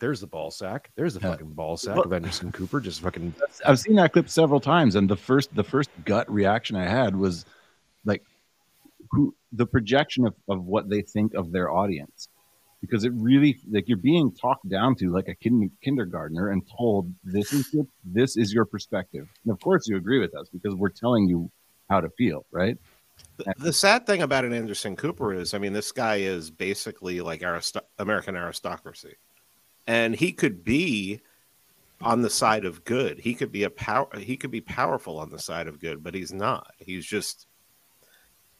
There's 0.00 0.20
the 0.20 0.26
ball 0.26 0.50
sack. 0.50 0.90
There's 0.96 1.14
the 1.14 1.20
Yeah. 1.20 1.30
fucking 1.30 1.52
ball 1.52 1.76
sack 1.76 1.96
of 1.96 2.12
Anderson 2.12 2.50
Cooper. 2.52 2.80
Just 2.80 3.00
fucking 3.00 3.32
I've 3.64 3.78
seen 3.78 3.94
that 3.96 4.12
clip 4.12 4.28
several 4.28 4.60
times, 4.60 4.96
and 4.96 5.08
the 5.08 5.16
first 5.16 5.54
the 5.54 5.62
first 5.64 5.90
gut 6.04 6.30
reaction 6.30 6.76
I 6.76 6.88
had 6.88 7.14
was 7.14 7.44
like 8.04 8.22
who 9.10 9.34
the 9.52 9.64
projection 9.64 10.26
of, 10.26 10.34
of 10.48 10.64
what 10.64 10.88
they 10.90 11.02
think 11.02 11.34
of 11.34 11.52
their 11.52 11.70
audience. 11.70 12.28
Because 12.80 13.04
it 13.04 13.12
really 13.14 13.58
like 13.70 13.88
you're 13.88 13.96
being 13.96 14.32
talked 14.32 14.68
down 14.68 14.96
to 14.96 15.10
like 15.10 15.28
a 15.28 15.34
kin- 15.34 15.70
kindergartner 15.82 16.50
and 16.50 16.62
told 16.76 17.10
this 17.24 17.52
is 17.52 17.72
your, 17.72 17.86
this 18.04 18.36
is 18.36 18.52
your 18.52 18.64
perspective. 18.66 19.26
And 19.44 19.52
of 19.52 19.60
course 19.60 19.88
you 19.88 19.96
agree 19.96 20.18
with 20.18 20.34
us 20.36 20.48
because 20.52 20.74
we're 20.74 20.90
telling 20.90 21.26
you 21.28 21.50
how 21.88 22.00
to 22.00 22.10
feel, 22.10 22.44
right? 22.50 22.76
The, 23.36 23.54
the 23.58 23.72
sad 23.72 24.06
thing 24.06 24.22
about 24.22 24.44
an 24.44 24.52
Anderson 24.52 24.96
Cooper 24.96 25.34
is, 25.34 25.54
I 25.54 25.58
mean, 25.58 25.72
this 25.72 25.92
guy 25.92 26.16
is 26.16 26.50
basically 26.50 27.20
like 27.20 27.42
aristo- 27.42 27.86
American 27.98 28.36
aristocracy, 28.36 29.16
and 29.86 30.14
he 30.14 30.32
could 30.32 30.64
be 30.64 31.20
on 32.00 32.22
the 32.22 32.30
side 32.30 32.64
of 32.64 32.84
good. 32.84 33.18
He 33.18 33.34
could 33.34 33.52
be 33.52 33.64
a 33.64 33.70
power. 33.70 34.08
He 34.18 34.36
could 34.36 34.50
be 34.50 34.60
powerful 34.60 35.18
on 35.18 35.30
the 35.30 35.38
side 35.38 35.66
of 35.66 35.80
good, 35.80 36.02
but 36.02 36.14
he's 36.14 36.32
not. 36.32 36.72
He's 36.78 37.04
just 37.04 37.46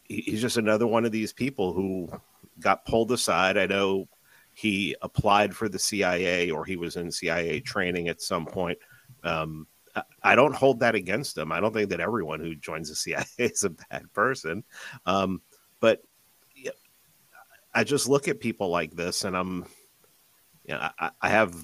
he- 0.03 0.21
he's 0.21 0.41
just 0.41 0.57
another 0.57 0.87
one 0.87 1.05
of 1.05 1.11
these 1.11 1.33
people 1.33 1.73
who 1.73 2.09
got 2.59 2.85
pulled 2.85 3.11
aside. 3.11 3.57
I 3.57 3.65
know 3.65 4.07
he 4.53 4.95
applied 5.01 5.55
for 5.55 5.69
the 5.69 5.79
CIA 5.79 6.49
or 6.49 6.65
he 6.65 6.77
was 6.77 6.95
in 6.95 7.11
CIA 7.11 7.59
training 7.59 8.07
at 8.07 8.21
some 8.21 8.45
point. 8.45 8.77
Um, 9.23 9.67
I- 10.23 10.35
don't 10.35 10.55
hold 10.55 10.79
that 10.79 10.95
against 10.95 11.37
him. 11.37 11.51
I 11.51 11.59
don't 11.59 11.73
think 11.73 11.89
that 11.89 11.99
everyone 11.99 12.39
who 12.39 12.55
joins 12.55 12.89
the 12.89 12.95
CIA 12.95 13.25
is 13.37 13.63
a 13.63 13.69
bad 13.69 14.11
person. 14.13 14.63
Um, 15.05 15.41
but 15.79 16.01
I 17.73 17.83
just 17.83 18.09
look 18.09 18.27
at 18.27 18.39
people 18.39 18.69
like 18.69 18.95
this 18.95 19.23
and 19.23 19.37
I'm, 19.37 19.65
you 20.65 20.73
know, 20.73 20.89
I, 20.99 21.11
I 21.21 21.29
have 21.29 21.55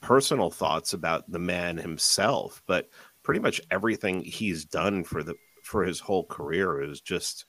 personal 0.00 0.50
thoughts 0.50 0.92
about 0.92 1.30
the 1.30 1.38
man 1.38 1.78
himself, 1.78 2.62
but 2.66 2.90
pretty 3.22 3.40
much 3.40 3.62
everything 3.70 4.22
he's 4.22 4.66
done 4.66 5.02
for 5.04 5.22
the 5.22 5.34
for 5.62 5.82
his 5.82 5.98
whole 5.98 6.26
career 6.26 6.82
is 6.82 7.00
just 7.00 7.46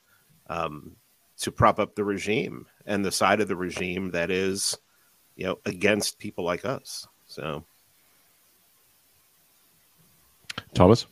um, 0.48 0.96
to 1.38 1.52
prop 1.52 1.78
up 1.78 1.94
the 1.94 2.04
regime 2.04 2.66
and 2.86 3.04
the 3.04 3.12
side 3.12 3.40
of 3.40 3.48
the 3.48 3.56
regime 3.56 4.10
that 4.12 4.30
is, 4.30 4.78
you 5.36 5.44
know, 5.44 5.58
against 5.66 6.18
people 6.18 6.44
like 6.44 6.64
us. 6.64 7.06
So 7.26 7.64
Thomas. 10.76 11.06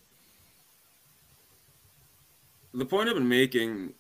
the 2.75 2.85
point 2.85 3.09
I've 3.09 3.15
been 3.15 3.29
making 3.29 3.95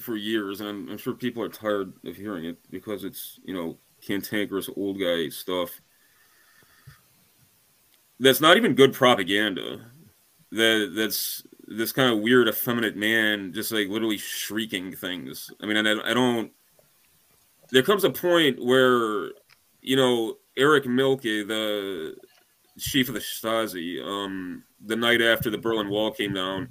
for 0.00 0.16
years, 0.16 0.60
and 0.60 0.68
I'm, 0.68 0.88
I'm 0.90 0.98
sure 0.98 1.14
people 1.14 1.42
are 1.42 1.48
tired 1.48 1.92
of 2.04 2.16
hearing 2.16 2.44
it 2.44 2.58
because 2.70 3.04
it's 3.04 3.40
you 3.44 3.54
know 3.54 3.78
cantankerous 4.06 4.70
old 4.76 5.00
guy 5.00 5.28
stuff. 5.28 5.80
That's 8.20 8.40
not 8.40 8.56
even 8.56 8.74
good 8.74 8.92
propaganda. 8.92 9.86
That 10.52 10.92
that's 10.94 11.42
this 11.66 11.92
kind 11.92 12.12
of 12.12 12.20
weird 12.20 12.48
effeminate 12.48 12.96
man 12.96 13.52
just 13.52 13.72
like 13.72 13.88
literally 13.88 14.18
shrieking 14.18 14.92
things. 14.94 15.50
I 15.62 15.66
mean, 15.66 15.76
I, 15.86 16.10
I 16.10 16.14
don't. 16.14 16.52
There 17.70 17.82
comes 17.82 18.04
a 18.04 18.10
point 18.10 18.64
where, 18.64 19.32
you 19.82 19.96
know, 19.96 20.38
Erich 20.56 20.86
Mielke, 20.86 21.22
the 21.22 22.16
chief 22.78 23.08
of 23.08 23.14
the 23.14 23.20
Stasi, 23.20 24.02
um, 24.04 24.64
the 24.84 24.96
night 24.96 25.20
after 25.20 25.50
the 25.50 25.58
Berlin 25.58 25.88
Wall 25.88 26.10
came 26.10 26.34
down. 26.34 26.68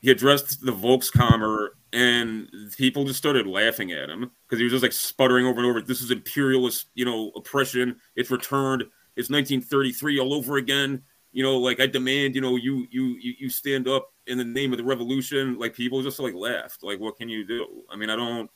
He 0.00 0.10
addressed 0.10 0.64
the 0.64 0.72
Volkskammer, 0.72 1.70
and 1.92 2.48
people 2.76 3.04
just 3.04 3.18
started 3.18 3.46
laughing 3.46 3.92
at 3.92 4.10
him 4.10 4.30
because 4.46 4.58
he 4.58 4.64
was 4.64 4.72
just 4.72 4.82
like 4.82 4.92
sputtering 4.92 5.46
over 5.46 5.58
and 5.58 5.66
over. 5.66 5.80
This 5.80 6.02
is 6.02 6.10
imperialist, 6.10 6.88
you 6.94 7.04
know, 7.04 7.30
oppression. 7.36 7.96
It's 8.14 8.30
returned. 8.30 8.82
It's 9.16 9.30
1933 9.30 10.20
all 10.20 10.34
over 10.34 10.56
again. 10.56 11.02
You 11.32 11.42
know, 11.42 11.56
like 11.56 11.80
I 11.80 11.86
demand, 11.86 12.34
you 12.34 12.40
know, 12.40 12.56
you 12.56 12.86
you 12.90 13.16
you 13.20 13.48
stand 13.48 13.88
up 13.88 14.12
in 14.26 14.38
the 14.38 14.44
name 14.44 14.72
of 14.72 14.78
the 14.78 14.84
revolution. 14.84 15.58
Like 15.58 15.74
people 15.74 16.02
just 16.02 16.20
like 16.20 16.34
laughed. 16.34 16.82
Like, 16.82 17.00
what 17.00 17.16
can 17.16 17.28
you 17.28 17.46
do? 17.46 17.84
I 17.90 17.96
mean, 17.96 18.10
I 18.10 18.16
don't. 18.16 18.50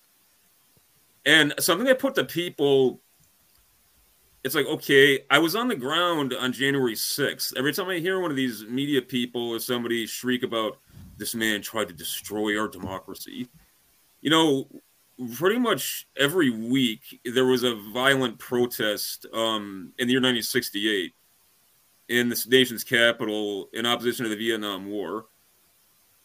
And 1.25 1.55
something 1.59 1.87
that 1.87 1.99
put 1.99 2.15
the 2.15 2.25
people 2.25 3.01
it's 4.49 4.55
like 4.55 4.67
okay 4.67 5.21
i 5.31 5.39
was 5.39 5.55
on 5.55 5.69
the 5.69 5.77
ground 5.77 6.33
on 6.33 6.55
january 6.55 6.95
6th 6.95 7.55
every 7.59 7.71
time 7.71 7.89
i 7.89 7.99
hear 7.99 8.19
one 8.19 8.31
of 8.31 8.37
these 8.37 8.65
media 8.65 9.03
people 9.03 9.51
or 9.51 9.59
somebody 9.59 10.07
shriek 10.07 10.43
about 10.43 10.79
this 11.19 11.35
man 11.35 11.61
tried 11.61 11.87
to 11.87 11.93
destroy 11.93 12.59
our 12.59 12.67
democracy 12.67 13.47
you 14.23 14.31
know 14.31 14.67
pretty 15.35 15.59
much 15.59 16.09
every 16.17 16.49
week 16.49 17.21
there 17.27 17.45
was 17.45 17.63
a 17.63 17.75
violent 17.93 18.39
protest 18.39 19.27
um, 19.35 19.93
in 19.99 20.07
the 20.09 20.13
year 20.13 20.21
1968 20.21 21.13
in 22.09 22.31
the 22.31 22.47
nation's 22.49 22.85
capital 22.85 23.69
in 23.75 23.85
opposition 23.85 24.25
to 24.25 24.31
the 24.31 24.37
vietnam 24.37 24.89
war 24.89 25.27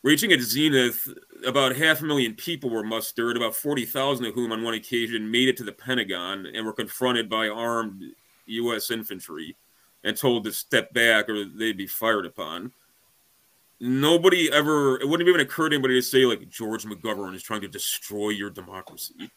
reaching 0.04 0.32
its 0.32 0.44
zenith 0.44 1.10
about 1.46 1.76
half 1.76 2.02
a 2.02 2.06
million 2.06 2.36
people 2.36 2.70
were 2.70 2.84
mustered, 2.84 3.38
about 3.38 3.56
40,000 3.56 4.26
of 4.26 4.36
whom 4.36 4.52
on 4.52 4.64
one 4.64 4.74
occasion 4.74 5.32
made 5.32 5.48
it 5.48 5.58
to 5.58 5.64
the 5.64 5.72
Pentagon 5.72 6.46
and 6.46 6.66
were 6.66 6.74
confronted 6.74 7.30
by 7.30 7.48
armed 7.48 8.04
U.S. 8.46 8.92
infantry 8.92 9.56
and 10.04 10.16
told 10.16 10.44
to 10.44 10.52
step 10.52 10.94
back 10.94 11.30
or 11.30 11.46
they'd 11.46 11.78
be 11.78 11.88
fired 11.88 12.26
upon. 12.26 12.72
Nobody 13.80 14.52
ever, 14.52 15.00
it 15.00 15.08
wouldn't 15.08 15.28
even 15.28 15.42
occur 15.42 15.70
to 15.70 15.76
anybody 15.76 15.96
to 15.96 16.02
say, 16.02 16.26
like, 16.26 16.48
George 16.50 16.86
McGovern 16.86 17.34
is 17.36 17.44
trying 17.44 17.62
to 17.62 17.68
destroy 17.68 18.30
your 18.30 18.50
democracy. 18.50 19.30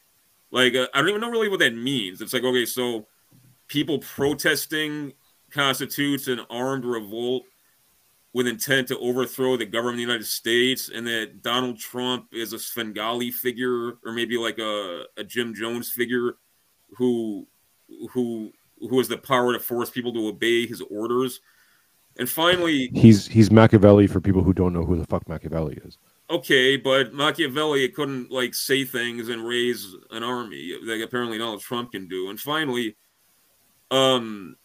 Like, 0.51 0.75
uh, 0.75 0.87
I 0.95 1.01
don't 1.01 1.09
even 1.09 1.21
know 1.21 1.31
really 1.31 1.49
what 1.49 1.61
that 1.61 1.75
means. 1.75 2.21
It's 2.21 2.33
like, 2.33 2.45
okay, 2.45 2.67
so 2.67 3.07
people 3.69 3.99
protesting 3.99 5.13
constitutes 5.51 6.29
an 6.29 6.41
armed 6.51 6.85
revolt 6.85 7.45
with 8.37 8.47
intent 8.47 8.87
to 8.87 8.99
overthrow 8.99 9.57
the 9.57 9.65
government 9.65 9.95
of 9.95 9.97
the 9.97 10.03
United 10.03 10.27
States, 10.27 10.91
and 10.95 11.07
that 11.07 11.43
Donald 11.43 11.79
Trump 11.79 12.27
is 12.35 12.53
a 12.53 12.59
Svengali 12.59 13.31
figure, 13.31 13.95
or 14.05 14.13
maybe 14.13 14.37
like 14.37 14.59
a, 14.59 15.05
a 15.17 15.25
Jim 15.25 15.55
Jones 15.55 15.91
figure, 15.91 16.37
who 16.99 17.47
who 18.11 18.53
who 18.79 18.99
has 18.99 19.09
the 19.09 19.17
power 19.17 19.55
to 19.55 19.59
force 19.59 19.89
people 19.89 20.13
to 20.13 20.29
obey 20.29 20.67
his 20.67 20.83
orders. 20.91 21.41
And 22.19 22.29
finally, 22.29 22.91
he's 22.93 23.27
he's 23.27 23.51
Machiavelli 23.51 24.07
for 24.07 24.21
people 24.21 24.43
who 24.43 24.53
don't 24.53 24.75
know 24.75 24.85
who 24.85 24.99
the 24.99 25.07
fuck 25.07 25.27
Machiavelli 25.27 25.79
is. 25.87 25.97
Okay, 26.29 26.77
but 26.77 27.15
Machiavelli 27.15 27.89
couldn't 27.89 28.31
like 28.31 28.55
say 28.55 28.85
things 28.85 29.31
and 29.31 29.47
raise 29.47 29.95
an 30.11 30.23
army 30.23 30.75
like 30.83 31.01
apparently 31.01 31.39
Donald 31.39 31.63
Trump 31.63 31.93
can 31.93 32.07
do. 32.07 32.29
And 32.29 32.39
finally, 32.39 32.97
um, 33.91 34.57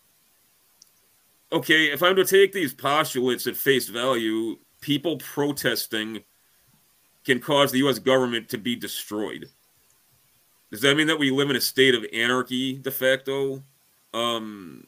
okay, 1.51 1.91
if 1.91 2.01
I'm 2.01 2.15
to 2.15 2.25
take 2.25 2.53
these 2.53 2.73
postulates 2.73 3.47
at 3.47 3.55
face 3.55 3.87
value, 3.87 4.57
people 4.81 5.17
protesting 5.17 6.23
can 7.25 7.39
cause 7.39 7.71
the 7.71 7.79
U.S. 7.79 7.99
government 7.99 8.49
to 8.49 8.57
be 8.57 8.75
destroyed. 8.75 9.49
Does 10.71 10.81
that 10.81 10.95
mean 10.95 11.07
that 11.07 11.19
we 11.19 11.31
live 11.31 11.49
in 11.49 11.55
a 11.55 11.61
state 11.61 11.93
of 11.93 12.05
anarchy 12.13 12.77
de 12.77 12.91
facto? 12.91 13.63
Um, 14.13 14.87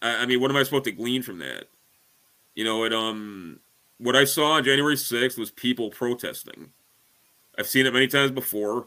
I, 0.00 0.22
I 0.22 0.26
mean, 0.26 0.40
what 0.40 0.50
am 0.50 0.56
I 0.56 0.62
supposed 0.62 0.84
to 0.84 0.92
glean 0.92 1.22
from 1.22 1.38
that? 1.40 1.64
You 2.54 2.64
know, 2.64 2.84
it 2.84 2.92
um, 2.92 3.60
what 3.98 4.16
I 4.16 4.24
saw 4.24 4.52
on 4.52 4.64
January 4.64 4.94
6th 4.94 5.38
was 5.38 5.50
people 5.50 5.90
protesting. 5.90 6.72
I've 7.58 7.66
seen 7.66 7.86
it 7.86 7.92
many 7.92 8.06
times 8.06 8.30
before. 8.30 8.86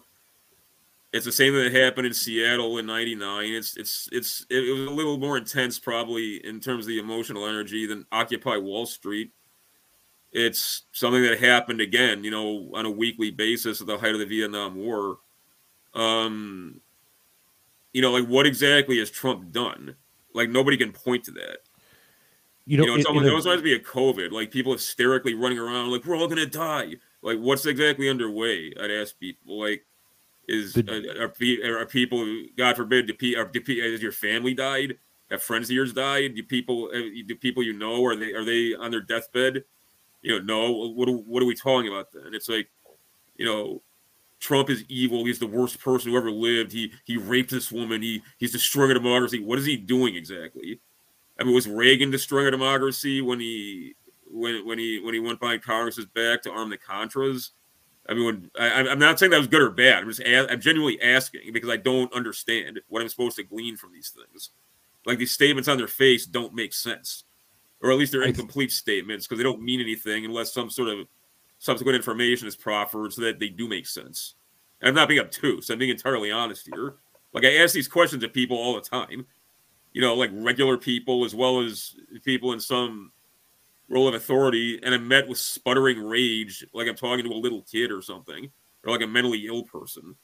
It's 1.14 1.26
the 1.26 1.32
same 1.32 1.54
thing 1.54 1.64
that 1.64 1.74
happened 1.74 2.08
in 2.08 2.14
Seattle 2.14 2.78
in 2.78 2.86
'99. 2.86 3.52
It's 3.52 3.76
it's 3.76 4.08
it's 4.12 4.46
it 4.50 4.72
was 4.72 4.88
a 4.88 4.92
little 4.92 5.18
more 5.18 5.38
intense, 5.38 5.78
probably 5.78 6.38
in 6.46 6.62
terms 6.62 6.86
of 6.86 6.88
the 6.88 7.00
emotional 7.00 7.46
energy 7.46 7.86
than 7.86 8.06
Occupy 8.12 8.58
Wall 8.58 8.86
Street. 8.86 9.32
It's 10.32 10.84
something 10.94 11.22
that 11.24 11.40
happened 11.40 11.82
again, 11.82 12.24
you 12.24 12.32
know, 12.32 12.72
on 12.74 12.86
a 12.86 12.92
weekly 12.92 13.32
basis 13.32 13.82
at 13.82 13.88
the 13.88 13.98
height 13.98 14.14
of 14.14 14.20
the 14.20 14.26
Vietnam 14.26 14.76
War. 14.76 15.18
Um, 15.94 16.80
you 17.92 18.02
know, 18.02 18.12
like 18.12 18.28
what 18.28 18.46
exactly 18.46 19.00
has 19.00 19.12
Trump 19.12 19.52
done? 19.52 19.96
Like 20.34 20.50
nobody 20.50 20.78
can 20.78 20.94
point 20.94 21.26
to 21.26 21.32
that. 21.32 21.58
You 22.66 22.78
know, 22.78 22.84
you 22.84 22.90
know 22.92 22.96
it's 22.96 23.06
almost, 23.06 23.26
it 23.26 23.30
almost 23.30 23.46
reminds 23.48 23.64
me 23.64 23.76
of 23.76 23.82
COVID. 23.82 24.32
Like 24.32 24.52
people 24.52 24.72
hysterically 24.72 25.34
running 25.34 25.60
around, 25.60 25.92
like 25.92 26.06
we're 26.06 26.16
all 26.16 26.30
gonna 26.30 26.46
die. 26.46 26.94
Like 27.22 27.40
what's 27.40 27.66
exactly 27.66 28.08
underway? 28.08 28.72
I'd 28.82 28.92
ask 28.92 29.20
people. 29.20 29.60
Like 29.60 29.86
is 30.48 30.74
the, 30.74 30.84
uh, 30.84 31.24
are, 31.24 31.82
are, 31.82 31.86
people, 31.86 32.26
God 32.58 32.76
forbid, 32.76 33.08
do, 33.08 33.38
are, 33.38 33.46
do, 33.46 33.60
has 33.82 34.02
your 34.02 34.12
family 34.12 34.54
died? 34.54 34.98
Have 35.30 35.42
friends 35.42 35.70
of 35.70 35.76
yours 35.76 35.94
died? 35.94 36.36
Do 36.36 36.44
people, 36.44 36.90
uh, 36.94 37.00
do 37.26 37.36
people 37.36 37.64
you 37.64 37.74
know, 37.74 38.06
are 38.06 38.16
they 38.16 38.34
are 38.34 38.44
they 38.44 38.76
on 38.76 38.92
their 38.92 39.02
deathbed? 39.02 39.64
You 40.22 40.40
know, 40.40 40.44
no. 40.44 40.72
What 40.90 41.10
what 41.10 41.42
are 41.42 41.46
we 41.46 41.56
talking 41.56 41.88
about 41.88 42.12
then? 42.12 42.34
It's 42.34 42.50
like, 42.50 42.70
you 43.38 43.46
know, 43.46 43.82
Trump 44.42 44.70
is 44.70 44.84
evil. 44.90 45.24
He's 45.24 45.40
the 45.40 45.48
worst 45.48 45.80
person 45.80 46.12
who 46.12 46.18
ever 46.18 46.32
lived. 46.32 46.74
He 46.74 46.92
he 47.06 47.16
raped 47.16 47.52
this 47.52 47.72
woman. 47.72 48.02
He 48.02 48.22
he's 48.40 48.52
destroying 48.52 48.92
a 48.92 48.96
democracy. 48.96 49.40
What 49.40 49.58
is 49.58 49.66
he 49.66 49.78
doing 49.78 50.16
exactly? 50.16 50.82
I 51.40 51.44
mean, 51.44 51.56
was 51.56 51.68
Reagan 51.68 52.12
destroying 52.12 52.48
a 52.48 52.52
democracy 52.52 53.22
when 53.22 53.40
he 53.40 53.96
when 54.30 54.66
when 54.66 54.80
he 54.80 55.00
when 55.00 55.14
he 55.14 55.20
went 55.20 55.40
behind 55.40 55.62
Congress's 55.62 56.08
back 56.08 56.42
to 56.42 56.52
arm 56.52 56.70
the 56.70 56.78
Contras? 56.78 57.52
I 58.10 58.14
mean, 58.14 58.26
when, 58.26 58.52
I, 58.60 58.82
am 58.82 59.00
not 59.00 59.20
saying 59.20 59.32
that 59.32 59.38
was 59.38 59.48
good 59.48 59.62
or 59.62 59.70
bad. 59.70 60.04
I'm 60.04 60.10
just 60.10 60.22
I'm 60.26 60.60
genuinely 60.60 61.02
asking 61.02 61.54
because 61.54 61.70
I 61.70 61.78
don't 61.78 62.12
understand 62.14 62.80
what 62.88 63.02
I'm 63.02 63.10
supposed 63.10 63.38
to 63.38 63.44
glean 63.44 63.78
from 63.78 63.94
these 63.94 64.10
things. 64.10 64.50
Like 65.06 65.18
these 65.18 65.32
statements 65.32 65.70
on 65.70 65.78
their 65.78 65.88
face 65.88 66.26
don't 66.26 66.54
make 66.54 66.74
sense, 66.74 67.24
or 67.82 67.92
at 67.92 67.98
least 67.98 68.12
they're 68.12 68.24
incomplete 68.24 68.72
statements 68.72 69.28
because 69.28 69.38
they 69.38 69.44
don't 69.44 69.62
mean 69.62 69.82
anything 69.82 70.26
unless 70.26 70.54
some 70.54 70.70
sort 70.70 70.90
of 70.90 71.08
subsequent 71.60 71.96
information 71.96 72.48
is 72.48 72.56
proffered 72.56 73.14
so 73.14 73.22
that 73.22 73.40
they 73.40 73.50
do 73.50 73.68
make 73.68 73.88
sense. 73.88 74.36
And 74.82 74.90
I'm 74.90 74.96
not 74.96 75.08
being 75.08 75.20
obtuse. 75.20 75.70
I'm 75.70 75.80
being 75.80 75.92
entirely 75.92 76.32
honest 76.32 76.68
here. 76.74 76.96
Like 77.34 77.46
I 77.46 77.58
ask 77.58 77.74
these 77.74 77.88
questions 77.88 78.24
of 78.24 78.34
people 78.34 78.58
all 78.58 78.76
the 78.76 78.82
time, 78.82 79.26
you 79.94 80.02
know, 80.02 80.16
like 80.16 80.32
regular 80.34 80.78
people 80.78 81.24
as 81.24 81.36
well 81.36 81.62
as 81.62 81.96
people 82.24 82.54
in 82.54 82.60
some 82.60 83.12
role 83.92 84.08
of 84.08 84.14
authority, 84.14 84.80
and 84.82 84.96
I'm 84.96 85.08
met 85.08 85.28
with 85.28 85.38
sputtering 85.38 86.02
rage, 86.02 86.66
like 86.74 86.88
I'm 86.88 86.96
talking 86.96 87.26
to 87.26 87.32
a 87.32 87.36
little 87.36 87.62
kid 87.64 87.92
or 87.92 88.02
something, 88.02 88.52
or 88.86 88.92
like 88.92 89.02
a 89.02 89.08
mentally 89.08 89.46
ill 89.48 89.64
person. 89.64 90.16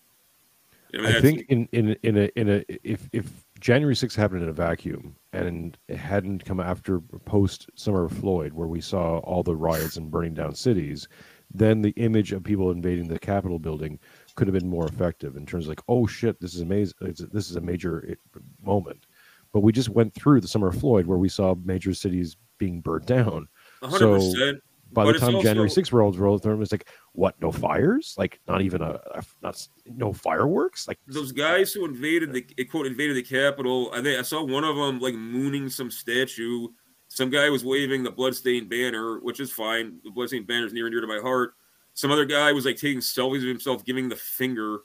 I, 0.94 0.98
mean, 0.98 1.06
I 1.08 1.20
think 1.20 1.46
in 1.50 1.68
in 1.74 1.98
in 2.04 2.18
a 2.18 2.30
in 2.36 2.50
a 2.50 2.66
if 2.84 3.10
if 3.12 3.30
January 3.60 3.94
6th 3.94 4.16
happened 4.16 4.44
in 4.44 4.50
a 4.50 4.54
vacuum 4.54 5.16
and 5.34 5.78
it 5.90 5.98
hadn't 5.98 6.46
come 6.46 6.62
after 6.62 7.02
post 7.02 7.70
Summer 7.76 8.06
of 8.06 8.14
Floyd, 8.14 8.54
where 8.54 8.68
we 8.68 8.80
saw 8.80 9.18
all 9.20 9.44
the 9.44 9.56
riots 9.56 9.98
and 9.98 10.10
burning 10.10 10.34
down 10.34 10.56
cities, 10.56 11.08
then 11.54 11.82
the 11.82 11.94
image 11.98 12.32
of 12.32 12.44
people 12.44 12.72
invading 12.72 13.08
the 13.08 13.20
Capitol 13.20 13.60
building 13.60 14.00
could 14.36 14.48
have 14.48 14.54
been 14.54 14.70
more 14.70 14.88
effective 14.88 15.36
in 15.36 15.46
terms 15.46 15.66
of 15.66 15.70
like, 15.70 15.82
oh 15.90 16.08
shit, 16.08 16.40
this 16.40 16.56
is 16.56 16.62
amazing. 16.62 16.96
This 17.02 17.50
is 17.50 17.58
a 17.58 17.62
major 17.62 18.06
eh, 18.10 18.40
moment. 18.64 19.08
But 19.52 19.62
we 19.62 19.74
just 19.74 19.90
went 19.90 20.14
through 20.14 20.40
the 20.40 20.48
Summer 20.48 20.68
of 20.68 20.80
Floyd, 20.80 21.06
where 21.06 21.18
we 21.18 21.30
saw 21.30 21.56
major 21.56 21.94
cities 21.94 22.38
being 22.58 22.82
burnt 22.82 23.06
down 23.06 23.48
100%. 23.82 24.54
So 24.54 24.60
by 24.92 25.06
the 25.06 25.20
time 25.20 25.36
also, 25.36 25.48
January 25.48 25.70
6th 25.70 25.92
rolls 25.92 26.18
rolls 26.18 26.42
through, 26.42 26.62
it's 26.62 26.72
like, 26.72 26.88
what? 27.13 27.40
No 27.42 27.52
fires? 27.52 28.16
Like 28.18 28.40
not 28.48 28.62
even 28.62 28.82
a, 28.82 29.00
a, 29.13 29.24
not 29.42 29.68
no 29.86 30.13
fireworks? 30.13 30.88
Like 30.88 31.00
those 31.08 31.32
guys 31.32 31.74
who 31.74 31.86
invaded 31.86 32.34
the 32.34 32.46
eh, 32.58 32.63
quote 32.63 32.88
invaded 32.88 33.16
the 33.16 33.24
Capitol. 33.24 33.92
I 33.94 34.02
think 34.02 34.20
I 34.20 34.22
saw 34.22 34.44
one 34.44 34.63
of 34.63 34.76
them 34.76 35.00
like 35.00 35.16
mooning 35.16 35.70
some 35.70 35.92
statue. 35.92 36.68
Some 37.10 37.30
guy 37.30 37.50
was 37.50 37.63
waving 37.63 38.04
the 38.04 38.12
bloodstained 38.12 38.70
banner, 38.70 39.20
which 39.20 39.40
is 39.40 39.52
fine. 39.52 40.00
The 40.04 40.12
bloodstained 40.12 40.48
banner 40.48 40.66
is 40.66 40.74
near 40.74 40.86
and 40.88 40.94
dear 40.94 41.02
to 41.02 41.08
my 41.08 41.20
heart. 41.20 41.56
Some 41.94 42.12
other 42.12 42.26
guy 42.26 42.52
was 42.52 42.66
like 42.66 42.78
taking 42.78 43.00
selfies 43.00 43.42
of 43.42 43.48
himself, 43.48 43.84
giving 43.86 44.08
the 44.08 44.16
finger. 44.16 44.80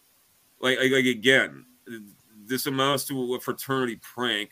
Like, 0.61 0.78
like, 0.78 0.92
like 0.92 1.05
again, 1.05 1.66
this 2.46 2.66
amounts 2.66 3.05
to 3.07 3.35
a 3.35 3.40
fraternity 3.40 3.96
prank 3.96 4.50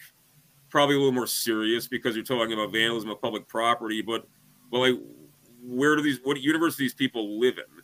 probably 0.70 0.94
a 0.94 0.98
little 0.98 1.12
more 1.12 1.26
serious 1.26 1.86
because 1.86 2.14
you're 2.14 2.24
talking 2.24 2.52
about 2.52 2.72
vandalism 2.72 3.10
of 3.10 3.20
public 3.20 3.46
property. 3.46 4.02
But 4.02 4.26
well, 4.70 4.82
like, 4.82 5.00
where 5.62 5.96
do 5.96 6.02
these 6.02 6.20
what 6.22 6.40
universe 6.40 6.76
do 6.76 6.84
these 6.84 6.94
people 6.94 7.38
live 7.38 7.58
in? 7.58 7.82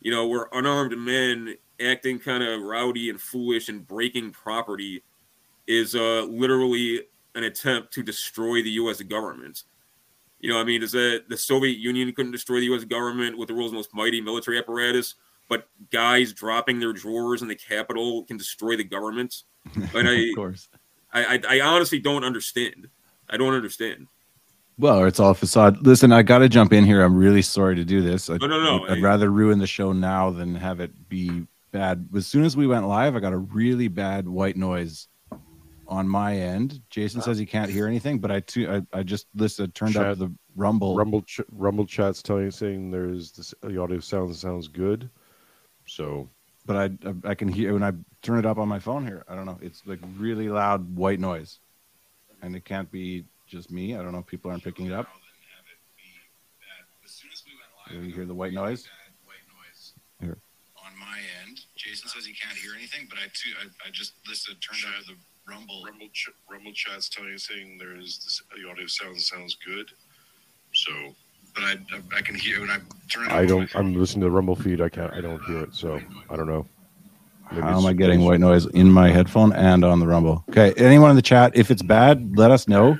You 0.00 0.10
know, 0.10 0.26
where 0.26 0.48
unarmed 0.52 0.96
men 0.98 1.54
acting 1.80 2.18
kind 2.18 2.42
of 2.42 2.62
rowdy 2.62 3.10
and 3.10 3.20
foolish 3.20 3.68
and 3.68 3.86
breaking 3.86 4.32
property 4.32 5.02
is 5.66 5.94
uh, 5.94 6.26
literally 6.28 7.02
an 7.34 7.44
attempt 7.44 7.92
to 7.94 8.02
destroy 8.02 8.62
the 8.62 8.70
U.S. 8.70 9.00
government. 9.02 9.62
You 10.40 10.50
know, 10.50 10.58
I 10.58 10.64
mean, 10.64 10.82
is 10.82 10.92
that 10.92 11.24
the 11.28 11.36
Soviet 11.36 11.78
Union 11.78 12.12
couldn't 12.12 12.32
destroy 12.32 12.58
the 12.58 12.66
U.S. 12.66 12.84
government 12.84 13.38
with 13.38 13.48
the 13.48 13.54
world's 13.54 13.72
most 13.72 13.94
mighty 13.94 14.20
military 14.20 14.58
apparatus, 14.58 15.14
but 15.48 15.68
guys 15.90 16.32
dropping 16.32 16.80
their 16.80 16.92
drawers 16.92 17.42
in 17.42 17.48
the 17.48 17.54
Capitol 17.54 18.24
can 18.24 18.36
destroy 18.36 18.76
the 18.76 18.84
government? 18.84 19.42
And 19.94 20.08
I, 20.08 20.14
of 20.14 20.34
course. 20.34 20.68
I, 21.12 21.24
I, 21.36 21.40
I 21.56 21.60
honestly 21.60 21.98
don't 22.00 22.24
understand. 22.24 22.88
I 23.28 23.36
don't 23.36 23.54
understand. 23.54 24.08
Well, 24.78 25.04
it's 25.04 25.20
all 25.20 25.34
facade. 25.34 25.86
Listen, 25.86 26.12
I 26.12 26.22
got 26.22 26.38
to 26.38 26.48
jump 26.48 26.72
in 26.72 26.84
here. 26.84 27.02
I'm 27.02 27.16
really 27.16 27.42
sorry 27.42 27.76
to 27.76 27.84
do 27.84 28.00
this. 28.02 28.30
I, 28.30 28.38
No, 28.38 28.46
no, 28.46 28.60
no, 28.78 28.84
I'd 28.86 28.98
I- 28.98 29.00
rather 29.00 29.30
ruin 29.30 29.58
the 29.58 29.66
show 29.66 29.92
now 29.92 30.30
than 30.30 30.54
have 30.54 30.80
it 30.80 31.08
be 31.08 31.46
bad. 31.70 32.08
As 32.16 32.26
soon 32.26 32.44
as 32.44 32.56
we 32.56 32.66
went 32.66 32.88
live, 32.88 33.14
I 33.14 33.20
got 33.20 33.32
a 33.32 33.38
really 33.38 33.88
bad 33.88 34.26
white 34.28 34.56
noise 34.56 35.08
on 35.88 36.08
my 36.08 36.36
end. 36.36 36.80
Jason 36.88 37.20
says 37.20 37.36
he 37.36 37.44
can't 37.44 37.70
hear 37.70 37.86
anything, 37.86 38.18
but 38.18 38.30
I 38.30 38.40
too, 38.40 38.82
I, 38.92 38.98
I 38.98 39.02
just 39.02 39.26
listed 39.34 39.74
turned 39.74 39.96
up 39.96 40.16
the 40.18 40.32
rumble. 40.56 40.96
Rumble 40.96 41.22
ch- 41.22 41.40
Rumble 41.50 41.84
chat's 41.86 42.22
telling 42.22 42.44
you 42.44 42.50
saying 42.50 42.90
there's 42.90 43.32
this, 43.32 43.52
the 43.62 43.78
audio 43.80 44.00
sounds 44.00 44.38
sounds 44.38 44.68
good. 44.68 45.10
So 45.86 46.28
but 46.64 46.76
I, 46.76 47.08
I 47.08 47.30
I 47.30 47.34
can 47.34 47.48
hear 47.48 47.74
when 47.74 47.82
I 47.82 47.92
turn 48.22 48.38
it 48.38 48.46
up 48.46 48.58
on 48.58 48.68
my 48.68 48.78
phone 48.78 49.06
here. 49.06 49.24
I 49.28 49.34
don't 49.34 49.46
know. 49.46 49.58
It's 49.60 49.82
like 49.86 49.98
really 50.16 50.48
loud 50.48 50.96
white 50.96 51.20
noise, 51.20 51.58
and 52.40 52.56
it 52.56 52.64
can't 52.64 52.90
be 52.90 53.24
just 53.46 53.70
me. 53.70 53.96
I 53.96 54.02
don't 54.02 54.12
know. 54.12 54.18
if 54.20 54.26
People 54.26 54.50
aren't 54.50 54.64
picking 54.64 54.86
it 54.86 54.92
up. 54.92 55.08
You 57.90 58.00
hear 58.12 58.24
the 58.24 58.34
white 58.34 58.52
noise? 58.54 58.88
Here. 60.20 60.38
on 60.86 60.98
my 60.98 61.18
end. 61.44 61.60
Jason 61.76 62.08
says 62.08 62.24
he 62.24 62.32
can't 62.32 62.56
hear 62.56 62.72
anything, 62.76 63.06
but 63.10 63.18
I 63.18 63.24
too, 63.34 63.50
I, 63.60 63.88
I 63.88 63.90
just 63.90 64.14
listed 64.28 64.56
turned 64.62 64.94
out 64.94 65.04
the 65.06 65.14
rumble. 65.50 65.82
Rumble, 65.84 66.08
ch- 66.12 66.30
rumble 66.50 66.72
chat's 66.72 67.08
telling 67.08 67.32
you 67.32 67.38
saying 67.38 67.76
there's 67.78 68.20
this, 68.20 68.40
the 68.56 68.70
audio 68.70 68.86
sounds 68.86 69.26
sounds 69.28 69.56
good. 69.66 69.90
So, 70.72 70.92
but 71.54 71.64
I, 71.64 71.72
I, 71.72 72.18
I 72.18 72.22
can 72.22 72.36
hear 72.36 72.60
when 72.60 72.70
I 72.70 72.78
turn 73.10 73.24
it. 73.24 73.32
up 73.32 73.32
I 73.32 73.38
on 73.38 73.42
my 73.42 73.46
don't. 73.48 73.76
I'm 73.76 73.94
listening 73.94 74.20
to 74.20 74.26
the 74.26 74.30
Rumble 74.30 74.56
feed. 74.56 74.80
I 74.80 74.88
can't. 74.88 75.12
I 75.12 75.20
don't 75.20 75.42
hear 75.44 75.64
it. 75.64 75.74
So 75.74 76.00
I 76.30 76.36
don't 76.36 76.46
know. 76.46 76.64
Maybe 77.54 77.62
How 77.62 77.78
am 77.78 77.86
I 77.86 77.92
getting 77.92 78.24
white 78.24 78.40
noise 78.40 78.66
in 78.66 78.90
my 78.90 79.10
headphone 79.10 79.52
and 79.52 79.84
on 79.84 80.00
the 80.00 80.06
rumble? 80.06 80.44
Okay. 80.48 80.72
Anyone 80.76 81.10
in 81.10 81.16
the 81.16 81.22
chat, 81.22 81.52
if 81.54 81.70
it's 81.70 81.82
bad, 81.82 82.36
let 82.36 82.50
us 82.50 82.66
know. 82.66 82.98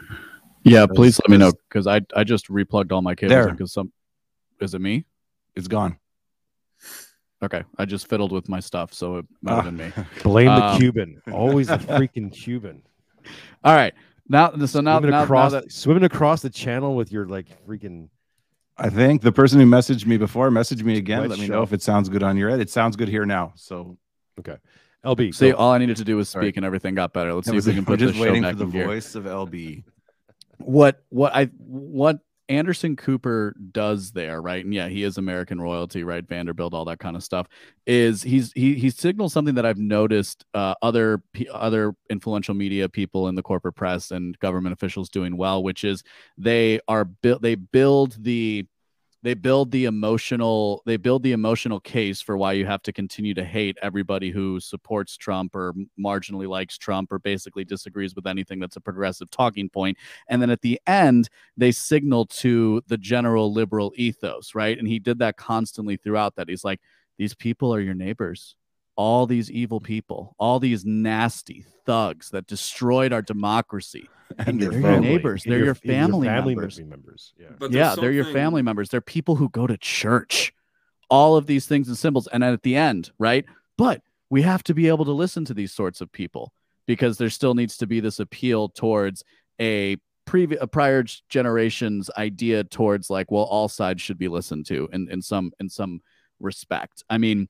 Yeah, 0.65 0.87
please 0.87 1.19
let 1.21 1.31
me 1.31 1.39
know 1.39 1.53
because- 1.53 1.85
because 1.85 1.87
I 1.87 2.21
I 2.21 2.25
just 2.25 2.49
replugged 2.49 2.93
all 2.93 3.03
my 3.03 3.15
cables 3.15 3.31
There. 3.31 3.51
because 3.51 3.73
some 3.73 3.93
is 4.61 4.75
it 4.75 4.81
me? 4.81 5.05
It's 5.57 5.69
gone. 5.69 5.97
Okay, 7.43 7.65
I 7.77 7.85
just 7.85 8.07
fiddled 8.09 8.31
with 8.31 8.49
my 8.49 8.61
stuff, 8.61 8.95
so 8.95 9.17
it 9.17 9.27
might 9.43 9.57
have 9.57 9.61
Ah. 9.61 9.71
been 9.71 9.77
me. 9.79 9.93
Blame 10.23 10.47
the 10.47 10.65
Um, 10.65 10.79
Cuban. 10.79 11.23
Always 11.33 11.67
the 11.67 11.77
freaking 11.79 12.33
Cuban. 12.33 12.83
All 13.65 13.75
right, 13.75 13.93
now 14.29 14.51
so 14.67 14.81
now 14.81 14.99
swimming 14.99 15.11
now, 15.11 15.19
now 15.19 15.25
across, 15.25 15.53
that 15.53 15.73
swimming 15.73 16.05
across 16.05 16.43
the 16.43 16.51
channel 16.51 16.95
with 16.95 17.11
your 17.11 17.27
like 17.27 17.47
freaking. 17.67 18.09
I 18.79 18.89
think 18.91 19.23
the 19.23 19.33
person 19.33 19.59
who 19.61 19.67
messaged 19.67 20.07
me 20.07 20.17
before 20.17 20.51
messaged 20.51 20.85
me 20.85 20.97
again. 20.97 21.21
Let's 21.23 21.31
Let 21.31 21.39
me 21.41 21.47
show. 21.47 21.53
know 21.55 21.63
if 21.63 21.73
it 21.73 21.83
sounds 21.83 22.09
good 22.09 22.23
on 22.23 22.37
your 22.37 22.49
end. 22.51 22.63
It 22.63 22.71
sounds 22.71 22.95
good 22.97 23.09
here 23.09 23.27
now. 23.27 23.53
So 23.57 23.99
LB. 25.05 25.35
see 25.35 25.51
go. 25.51 25.57
all 25.57 25.73
I 25.73 25.79
needed 25.79 25.97
to 25.97 26.05
do 26.05 26.17
was 26.17 26.29
Sorry. 26.29 26.47
speak 26.47 26.57
and 26.57 26.67
everything 26.67 26.95
got 26.95 27.13
better. 27.13 27.35
Let's 27.35 27.49
see 27.49 27.57
if 27.57 27.57
was 27.57 27.67
we 27.67 27.73
it. 27.73 27.77
can 27.77 27.85
We're 27.87 27.97
put 27.97 27.99
just 27.99 28.15
this 28.15 28.23
show 28.23 28.23
waiting 28.23 28.43
back 28.43 28.53
for 28.53 28.57
the 28.57 28.65
in 28.65 28.71
gear. 28.71 28.87
voice 28.87 29.15
of 29.15 29.25
LB. 29.25 29.85
what 30.59 31.03
what 31.11 31.35
I 31.35 31.47
what 31.59 32.19
Anderson 32.49 32.97
Cooper 32.97 33.55
does 33.73 34.11
there, 34.13 34.43
right? 34.43 34.63
And 34.65 34.75
yeah, 34.75 34.89
he 34.89 35.05
is 35.05 35.17
American 35.17 35.61
royalty, 35.61 36.05
right? 36.05 36.27
Vanderbilt, 36.27 36.75
all 36.75 36.85
that 36.85 36.99
kind 36.99 37.17
of 37.17 37.25
stuff. 37.25 37.47
Is 37.87 38.23
he's 38.23 38.53
he 38.53 38.75
he 38.75 38.91
signals 38.91 39.33
something 39.33 39.55
that 39.55 39.65
I've 39.65 39.79
noticed 39.79 40.45
uh, 40.53 40.75
other 40.83 41.23
other 41.53 41.95
influential 42.11 42.55
media 42.55 42.89
people 42.89 43.29
in 43.29 43.35
the 43.37 43.43
corporate 43.43 43.75
press 43.77 44.11
and 44.11 44.39
government 44.41 44.73
officials 44.75 45.09
doing 45.09 45.37
well, 45.37 45.63
which 45.63 45.83
is 45.85 46.03
they 46.37 46.79
are 46.89 47.05
built 47.07 47.43
they 47.43 47.55
build 47.55 48.23
the 48.23 48.67
they 49.23 49.35
build 49.35 49.71
the 49.71 49.85
emotional 49.85 50.83
they 50.87 50.97
build 50.97 51.23
the 51.23 51.33
emotional 51.33 51.81
case 51.81 52.21
for 52.21 52.37
why 52.37 52.53
you 52.53 52.67
have 52.67 52.83
to 52.83 52.93
continue 52.93 53.35
to 53.35 53.45
hate 53.45 53.77
everybody 53.83 54.31
who 54.31 54.59
supports 54.61 55.17
Trump 55.17 55.55
or 55.55 55.75
marginally 55.99 56.49
likes 56.49 56.77
Trump 56.77 57.13
or 57.13 57.19
basically 57.19 57.65
disagrees 57.65 58.15
with 58.15 58.27
anything 58.27 58.59
that's 58.59 58.77
a 58.77 58.81
progressive 58.81 59.31
talking 59.31 59.69
point. 59.69 59.97
And 60.29 60.43
then 60.43 60.51
at 60.51 60.63
the 60.63 60.81
end 60.87 61.29
they 61.57 61.73
signal 61.73 62.27
to 62.27 62.83
the 62.89 62.99
general 62.99 63.53
liberal 63.53 63.93
ethos 63.97 64.55
right? 64.55 64.79
And 64.79 64.89
he 64.89 64.99
did 64.99 65.19
that 65.21 65.37
constantly 65.37 65.97
throughout 65.97 66.37
that. 66.37 66.49
He's 66.49 66.65
like 66.65 66.81
these 67.19 67.35
people 67.35 67.75
are 67.75 67.81
your 67.81 67.95
neighbors 67.95 68.57
all 69.03 69.27
these 69.27 69.51
evil 69.51 69.81
people 69.81 70.35
all 70.39 70.59
these 70.61 70.85
nasty 70.85 71.65
thugs 71.85 72.31
that 72.31 72.47
destroyed 72.47 73.13
our 73.13 73.23
democracy 73.23 74.09
And 74.39 74.61
They're 74.61 74.71
their 74.71 74.81
your 74.81 75.01
neighbors. 75.01 75.45
And 75.45 75.53
They're 75.53 75.61
your 75.61 75.69
and 75.71 75.79
family 75.79 76.27
family 76.29 76.55
members. 76.55 76.81
members. 76.81 77.35
Yeah. 77.39 77.49
But 77.59 77.73
yeah 77.73 77.89
there's 77.89 78.01
they're 78.01 78.13
your 78.13 78.33
family 78.33 78.63
members 78.63 78.89
they're 78.89 79.01
people 79.01 79.37
who 79.37 79.49
go 79.49 79.67
to 79.67 79.77
church 79.77 80.53
all 81.11 81.37
of 81.37 81.47
these 81.47 81.67
things 81.67 81.89
and 81.89 81.99
symbols 81.99 82.27
and 82.29 82.43
at 82.43 82.63
the 82.63 82.77
end 82.77 83.11
right 83.19 83.45
but 83.77 84.01
we 84.31 84.43
have 84.43 84.63
to 84.65 84.75
be 84.75 84.89
able 84.89 85.05
to 85.05 85.13
listen 85.13 85.45
to 85.45 85.55
these 85.55 85.73
sorts 85.73 86.01
of 86.01 86.11
people 86.11 86.53
because 86.87 87.19
there 87.19 87.29
still 87.29 87.55
needs 87.55 87.77
to 87.77 87.87
be 87.87 88.01
this 88.01 88.19
appeal 88.19 88.69
towards 88.69 89.23
a 89.61 89.97
previous 90.25 90.63
a 90.63 90.67
prior 90.67 91.05
generation's 91.29 92.09
idea 92.17 92.65
towards 92.65 93.11
like 93.11 93.31
well 93.31 93.45
all 93.45 93.69
sides 93.69 94.01
should 94.01 94.19
be 94.19 94.29
listened 94.29 94.65
to 94.67 94.89
in, 94.93 95.09
in 95.11 95.21
some 95.21 95.53
in 95.61 95.69
some 95.69 96.01
respect 96.41 97.05
i 97.11 97.19
mean 97.19 97.49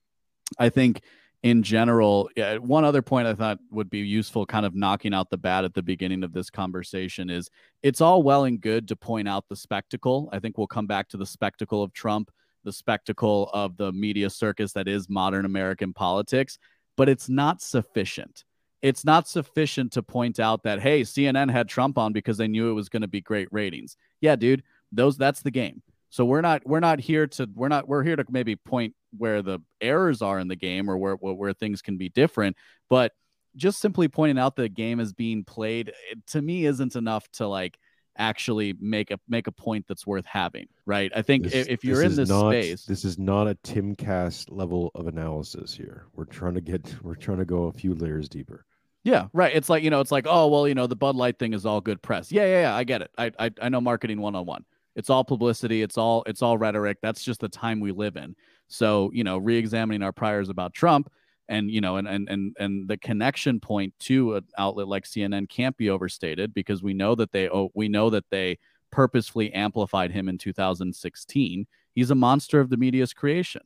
i 0.59 0.69
think 0.69 1.03
in 1.43 1.63
general 1.63 2.31
yeah, 2.37 2.57
one 2.57 2.85
other 2.85 3.03
point 3.03 3.27
i 3.27 3.35
thought 3.35 3.59
would 3.71 3.91
be 3.91 3.99
useful 3.99 4.47
kind 4.47 4.65
of 4.65 4.75
knocking 4.77 5.13
out 5.13 5.29
the 5.29 5.37
bat 5.37 5.65
at 5.65 5.75
the 5.75 5.83
beginning 5.83 6.23
of 6.23 6.33
this 6.33 6.51
conversation 6.51 7.29
is 7.31 7.51
it's 7.83 8.01
all 8.01 8.23
well 8.23 8.45
and 8.45 8.61
good 8.61 8.87
to 8.89 8.97
point 8.97 9.29
out 9.29 9.49
the 9.49 9.57
spectacle. 9.57 10.29
I 10.33 10.39
think 10.39 10.57
we'll 10.57 10.67
come 10.67 10.87
back 10.87 11.09
to 11.09 11.17
the 11.17 11.27
spectacle 11.27 11.83
of 11.83 11.93
Trump, 11.93 12.31
the 12.65 12.73
spectacle 12.73 13.51
of 13.53 13.77
the 13.77 13.93
media 13.93 14.31
circus 14.31 14.73
that 14.73 14.89
is 14.89 15.09
modern 15.09 15.45
American 15.45 15.93
politics, 15.93 16.59
but 16.97 17.09
it's 17.09 17.29
not 17.29 17.61
sufficient. 17.61 18.45
It's 18.83 19.05
not 19.05 19.29
sufficient 19.29 19.93
to 19.93 20.03
point 20.03 20.41
out 20.41 20.63
that 20.65 20.81
hey, 20.81 21.03
CNN 21.03 21.51
had 21.51 21.69
Trump 21.69 21.99
on 21.99 22.13
because 22.13 22.37
they 22.37 22.49
knew 22.49 22.71
it 22.71 22.75
was 22.75 22.89
going 22.89 23.03
to 23.03 23.09
be 23.09 23.21
great 23.21 23.49
ratings. 23.51 23.97
Yeah, 24.21 24.37
dude, 24.37 24.63
those 24.93 25.17
that's 25.17 25.43
the 25.43 25.51
game. 25.51 25.83
So 26.13 26.27
we're 26.27 26.43
not 26.43 26.63
we're 26.67 26.81
not 26.81 27.01
here 27.01 27.27
to 27.27 27.49
we're 27.55 27.69
not 27.69 27.89
we're 27.89 28.03
here 28.05 28.17
to 28.17 28.25
maybe 28.29 28.55
point 28.55 28.95
where 29.17 29.41
the 29.41 29.61
errors 29.81 30.21
are 30.21 30.39
in 30.39 30.47
the 30.47 30.57
game 30.57 30.91
or 30.91 30.99
where 30.99 31.15
where, 31.15 31.55
things 31.55 31.81
can 31.81 31.97
be 31.97 32.11
different, 32.11 32.55
but 32.91 33.13
just 33.57 33.81
simply 33.81 34.09
pointing 34.09 34.39
out 34.39 34.55
the 34.55 34.69
game 34.69 35.01
is 35.01 35.15
being 35.15 35.43
played 35.43 35.91
to 36.27 36.43
me 36.43 36.67
isn't 36.67 36.97
enough 36.97 37.27
to 37.33 37.49
like 37.49 37.79
actually 38.19 38.75
make 38.79 39.11
a 39.11 39.19
make 39.27 39.47
a 39.47 39.53
point 39.53 39.87
that's 39.89 40.07
worth 40.07 40.27
having 40.27 40.67
right 40.85 41.11
i 41.17 41.23
think 41.23 41.45
This- 41.45 41.67
if, 41.67 41.83
you're 41.83 42.03
in 42.03 42.15
this 42.15 42.29
not, 42.29 42.51
space 42.51 42.85
this 42.85 43.07
is 43.07 43.19
not 43.19 43.49
a 43.49 43.55
Timcast 43.65 44.51
level 44.51 44.91
of 44.95 45.07
analysis 45.07 45.75
here. 45.75 46.05
We're 46.15 46.27
trying 46.27 46.55
to 46.55 46.61
get. 46.61 46.95
We're 47.03 47.15
trying 47.15 47.39
to 47.39 47.47
go 47.47 47.65
a 47.65 47.73
few 47.73 47.95
layers 47.95 48.29
deeper. 48.29 48.67
yeah 49.03 49.29
right 49.33 49.57
it's 49.57 49.71
like 49.71 49.83
you 49.83 49.89
know 49.89 50.01
it's 50.01 50.13
like 50.13 50.27
oh 50.29 50.49
well 50.49 50.69
you 50.69 50.75
know 50.75 50.87
the 50.87 50.97
bud 50.97 51.17
light 51.17 51.39
thing 51.39 51.55
is 51.55 51.65
all 51.65 51.81
good 51.81 52.03
press 52.03 52.31
yeah 52.31 52.45
yeah 52.45 52.61
yeah 52.63 52.77
i 52.77 52.85
get 52.85 53.01
it 53.01 53.11
i 53.17 53.33
i, 53.39 53.51
I 53.63 53.69
know 53.71 53.81
marketing 53.81 54.21
101 54.21 54.65
it's 54.95 55.11
all 55.11 55.25
publicity. 55.25 55.83
It's 55.83 55.99
all 55.99 56.23
it's 56.27 56.43
all 56.43 56.59
rhetoric. 56.59 56.99
That's 57.03 57.23
just 57.23 57.41
the 57.41 57.49
time 57.49 57.81
we 57.81 57.93
live 57.93 58.17
in. 58.17 58.37
So 58.69 59.11
you 59.13 59.25
know 59.25 59.39
re-examining 59.39 60.03
our 60.03 60.13
priors 60.13 60.49
about 60.49 60.73
trump 60.73 61.11
and 61.49 61.71
you 61.71 61.81
know 61.81 61.97
and 61.97 62.09
and 62.09 62.29
and, 62.29 62.57
and 62.59 62.89
the 62.89 62.97
connection 62.97 63.61
point 63.61 63.93
to 63.99 64.37
an 64.37 64.45
outlet 64.57 64.87
like 64.87 65.05
cnn 65.05 65.49
can't 65.49 65.77
be 65.77 65.91
overstated 65.91 66.55
because 66.55 66.85
we 66.85 66.95
know 66.95 67.17
that 67.17 67.33
they 67.33 67.49
oh 67.49 67.71
we 67.75 67.89
know 67.89 68.09
that 68.09 68.25
they 68.31 68.57
purposefully 68.93 69.53
amplified 69.53 70.13
him 70.13 70.29
in 70.29 70.39
2016 70.39 71.67
he's 71.97 72.11
a 72.13 72.15
monster 72.15 72.61
of 72.61 72.71
the 72.71 72.77
media's 72.77 73.13
creation 73.13 73.63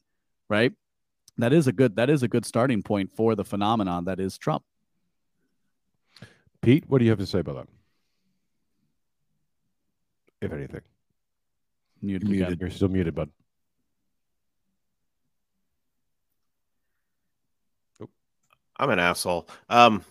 right? 0.49 0.73
That 1.39 1.53
is 1.53 1.67
a 1.67 1.73
good 1.73 1.97
that 1.97 2.09
is 2.09 2.23
a 2.23 2.29
good 2.29 2.47
starting 2.47 2.83
point 2.83 3.15
for 3.15 3.35
the 3.35 3.45
phenomenon 3.45 4.05
that 4.07 4.21
is 4.21 4.39
trump. 4.39 4.65
Pete, 6.63 6.85
what 6.89 6.99
do 6.99 7.05
you 7.05 7.11
have 7.11 7.19
to 7.19 7.27
say 7.27 7.41
about 7.41 7.57
that? 7.57 7.69
If 10.41 10.53
anything, 10.53 10.81
Muted 12.07 12.29
Muted. 12.29 12.47
again. 12.49 12.59
you're 12.61 12.71
still 12.71 12.89
muted, 12.89 13.15
bud. 13.15 13.31
I'm 18.79 18.91
an 18.91 18.99
asshole. 18.99 19.49
Um, 19.71 20.05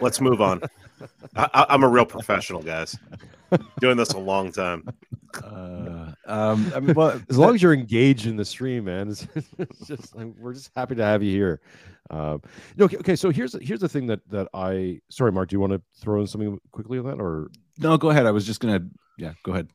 let's 0.00 0.20
move 0.20 0.40
on. 0.40 0.62
I, 1.36 1.48
I- 1.52 1.66
I'm 1.70 1.82
a 1.82 1.88
real 1.88 2.04
professional, 2.06 2.62
guys. 2.62 2.96
Doing 3.80 3.96
this 3.96 4.10
a 4.10 4.18
long 4.18 4.52
time. 4.52 4.88
Uh, 5.42 6.12
um, 6.26 6.72
I 6.74 6.80
mean, 6.80 6.94
well, 6.94 7.20
As 7.28 7.36
long 7.36 7.54
as 7.54 7.62
you're 7.62 7.74
engaged 7.74 8.26
in 8.26 8.36
the 8.36 8.44
stream, 8.44 8.84
man, 8.84 9.08
it's, 9.10 9.26
it's 9.58 9.86
just 9.86 10.14
like, 10.14 10.28
we're 10.38 10.54
just 10.54 10.70
happy 10.76 10.94
to 10.94 11.04
have 11.04 11.22
you 11.22 11.32
here. 11.32 11.60
Um, 12.10 12.42
no, 12.76 12.84
okay, 12.86 12.96
okay. 12.98 13.16
So 13.16 13.30
here's 13.30 13.54
here's 13.62 13.80
the 13.80 13.88
thing 13.88 14.06
that 14.08 14.20
that 14.30 14.48
I 14.54 15.00
sorry, 15.10 15.32
Mark. 15.32 15.48
Do 15.48 15.54
you 15.56 15.60
want 15.60 15.72
to 15.72 15.82
throw 16.00 16.20
in 16.20 16.26
something 16.26 16.58
quickly 16.70 16.98
on 16.98 17.06
that, 17.06 17.20
or 17.20 17.48
no, 17.78 17.96
go 17.96 18.10
ahead. 18.10 18.26
I 18.26 18.30
was 18.32 18.44
just 18.46 18.60
gonna. 18.60 18.80
Yeah, 19.18 19.32
go 19.44 19.52
ahead. 19.52 19.68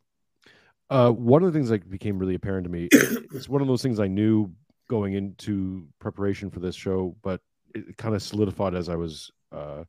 Uh, 0.89 1.11
one 1.11 1.43
of 1.43 1.51
the 1.51 1.57
things 1.57 1.69
that 1.69 1.89
became 1.89 2.17
really 2.17 2.35
apparent 2.35 2.65
to 2.65 2.69
me? 2.69 2.87
it's 2.91 3.49
one 3.49 3.61
of 3.61 3.67
those 3.67 3.81
things 3.81 3.99
I 3.99 4.07
knew 4.07 4.51
going 4.89 5.13
into 5.13 5.87
preparation 5.99 6.49
for 6.49 6.59
this 6.59 6.75
show, 6.75 7.15
but 7.21 7.41
it 7.75 7.97
kind 7.97 8.15
of 8.15 8.21
solidified 8.23 8.73
as 8.73 8.89
I 8.89 8.95
was 8.95 9.31
uh, 9.51 9.83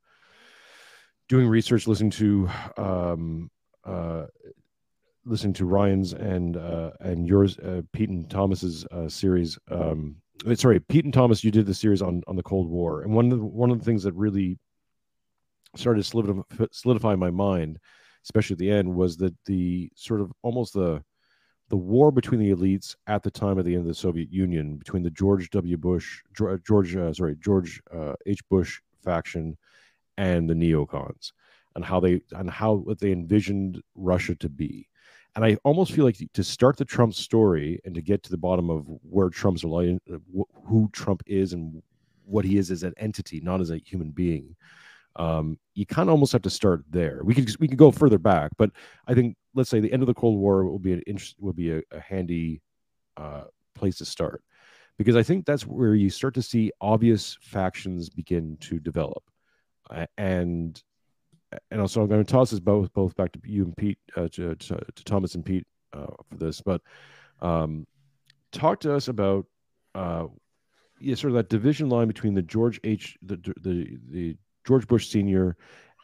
doing 1.29 1.47
research, 1.47 1.87
listening 1.87 2.11
to 2.11 2.51
um, 2.77 3.51
uh, 3.85 4.27
listening 5.25 5.53
to 5.55 5.67
Ryan's 5.67 6.13
and 6.13 6.57
uh, 6.57 6.91
and 7.01 7.27
yours, 7.27 7.59
uh, 7.59 7.83
Pete 7.93 8.11
and 8.11 8.29
Thomas's 8.29 8.85
uh, 8.87 9.09
series. 9.09 9.59
Um, 9.71 10.17
uh, 10.47 10.55
sorry, 10.55 10.81
Pete 10.81 11.05
and 11.05 11.15
Thomas, 11.15 11.45
you 11.45 11.51
did 11.51 11.67
the 11.67 11.75
series 11.75 12.03
on 12.03 12.23
on 12.27 12.37
the 12.37 12.43
Cold 12.43 12.69
War, 12.69 13.03
and 13.03 13.13
one 13.13 13.31
of 13.33 13.39
the, 13.39 13.45
one 13.45 13.71
of 13.71 13.79
the 13.79 13.85
things 13.85 14.03
that 14.03 14.15
really 14.15 14.59
started 15.77 16.03
to 16.03 16.09
solidify, 16.09 16.67
solidify 16.73 17.15
my 17.15 17.31
mind 17.31 17.79
especially 18.25 18.55
at 18.55 18.59
the 18.59 18.71
end, 18.71 18.95
was 18.95 19.17
that 19.19 19.35
the 19.47 19.91
sort 19.95 20.21
of 20.21 20.33
almost 20.43 20.75
the 20.75 21.03
the 21.69 21.77
war 21.77 22.11
between 22.11 22.41
the 22.41 22.55
elites 22.55 22.97
at 23.07 23.23
the 23.23 23.31
time 23.31 23.59
of 23.59 23.65
the 23.65 23.75
end 23.75 23.83
of 23.83 23.87
the 23.87 23.95
Soviet 23.95 24.33
Union 24.33 24.77
between 24.77 25.03
the 25.03 25.11
George 25.11 25.51
W. 25.51 25.77
Bush, 25.77 26.23
George, 26.67 26.97
uh, 26.97 27.13
sorry, 27.13 27.37
George 27.37 27.81
uh, 27.95 28.15
H. 28.25 28.41
Bush 28.49 28.81
faction 29.05 29.57
and 30.17 30.49
the 30.49 30.55
neocons, 30.55 31.33
and 31.77 31.85
how 31.85 32.01
they 32.01 32.23
and 32.33 32.51
how 32.51 32.85
they 33.01 33.13
envisioned 33.13 33.83
Russia 33.95 34.35
to 34.37 34.49
be. 34.49 34.89
And 35.37 35.45
I 35.45 35.57
almost 35.63 35.93
feel 35.93 36.05
like 36.05 36.19
to 36.33 36.43
start 36.43 36.77
the 36.77 36.85
Trump 36.85 37.15
story 37.15 37.81
and 37.85 37.95
to 37.95 38.01
get 38.01 38.23
to 38.25 38.31
the 38.31 38.37
bottom 38.37 38.71
of 38.71 38.85
where 39.03 39.29
Trump's 39.29 39.63
lying, 39.63 40.01
who 40.67 40.89
Trump 40.93 41.23
is 41.27 41.53
and 41.53 41.83
what 42.25 42.45
he 42.45 42.57
is 42.57 42.71
as 42.71 42.83
an 42.83 42.95
entity, 42.97 43.41
not 43.41 43.61
as 43.61 43.71
a 43.71 43.77
human 43.77 44.11
being. 44.11 44.57
Um, 45.19 45.59
you 45.75 45.85
kind 45.85 46.09
of 46.09 46.13
almost 46.13 46.33
have 46.33 46.43
to 46.43 46.51
start 46.51 46.85
there. 46.89 47.21
We 47.25 47.35
could 47.35 47.51
we 47.61 47.69
could 47.69 47.79
go 47.79 47.91
further 47.91 48.19
back, 48.19 48.53
but 48.57 48.71
I 49.07 49.15
think 49.15 49.37
let's 49.55 49.69
say 49.69 49.81
the 49.81 49.93
end 49.93 50.03
of 50.03 50.07
the 50.07 50.15
Cold 50.15 50.39
War 50.39 50.65
will 50.65 50.79
be 50.79 50.93
an 50.93 51.03
interest 51.07 51.37
will 51.39 51.53
be 51.53 51.73
a, 51.73 51.83
a 51.91 52.01
handy 52.01 52.63
uh, 53.17 53.45
place 53.75 53.99
to 53.99 54.05
start 54.05 54.43
because 54.99 55.17
I 55.17 55.23
think 55.23 55.47
that's 55.47 55.67
where 55.67 55.95
you 55.95 56.11
start 56.11 56.35
to 56.35 56.43
see 56.43 56.73
obvious 56.81 57.39
factions 57.41 58.11
begin 58.11 58.59
to 58.61 58.79
develop, 58.79 59.23
uh, 59.91 60.07
and 60.19 60.81
and 61.71 61.81
also 61.81 62.03
I'm 62.03 62.09
going 62.09 62.25
to 62.25 62.31
toss 62.31 62.51
this 62.51 62.61
both 62.61 62.93
both 62.93 63.15
back 63.17 63.33
to 63.33 63.41
you 63.45 63.65
and 63.65 63.77
Pete 63.77 63.99
uh, 64.17 64.29
to, 64.33 64.55
to, 64.55 64.81
to, 64.95 65.05
Thomas 65.05 65.35
and 65.35 65.45
Pete 65.45 65.67
uh, 65.93 66.07
for 66.29 66.37
this, 66.37 66.61
but 66.61 66.83
um, 67.41 67.87
talk 68.53 68.81
to 68.81 68.95
us 68.95 69.09
about 69.09 69.47
uh, 69.95 70.27
yeah, 71.01 71.15
sort 71.15 71.31
of 71.31 71.37
that 71.37 71.49
division 71.49 71.89
line 71.89 72.09
between 72.09 72.35
the 72.35 72.43
George 72.43 72.81
H 72.85 73.17
the 73.23 73.37
the 73.61 73.99
the 74.11 74.37
George 74.69 74.87
Bush 74.87 75.09
Senior 75.09 75.57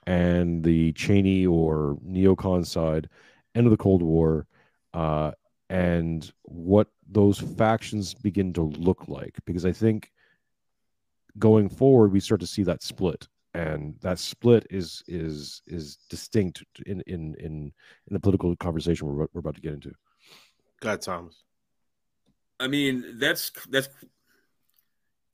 and 0.06 0.64
the 0.64 0.92
Cheney 0.92 1.46
or 1.46 1.98
neocon 2.08 2.64
side, 2.64 3.10
end 3.54 3.66
of 3.66 3.70
the 3.70 3.76
Cold 3.76 4.02
War, 4.02 4.46
uh, 4.94 5.32
and 5.68 6.32
what 6.44 6.88
those 7.06 7.38
factions 7.38 8.14
begin 8.14 8.54
to 8.54 8.62
look 8.62 9.06
like. 9.06 9.36
Because 9.44 9.66
I 9.66 9.72
think 9.72 10.10
going 11.38 11.68
forward, 11.68 12.10
we 12.10 12.20
start 12.20 12.40
to 12.40 12.46
see 12.46 12.62
that 12.62 12.82
split, 12.82 13.28
and 13.52 13.96
that 14.00 14.18
split 14.18 14.66
is 14.70 15.02
is 15.06 15.60
is 15.66 15.98
distinct 16.08 16.64
in 16.86 17.02
in 17.02 17.34
in 17.34 17.70
in 18.08 18.12
the 18.12 18.20
political 18.20 18.56
conversation 18.56 19.06
we're 19.06 19.26
we're 19.34 19.40
about 19.40 19.56
to 19.56 19.60
get 19.60 19.74
into. 19.74 19.92
God, 20.80 21.02
Thomas. 21.02 21.42
I 22.58 22.68
mean, 22.68 23.18
that's 23.18 23.50
that's 23.68 23.88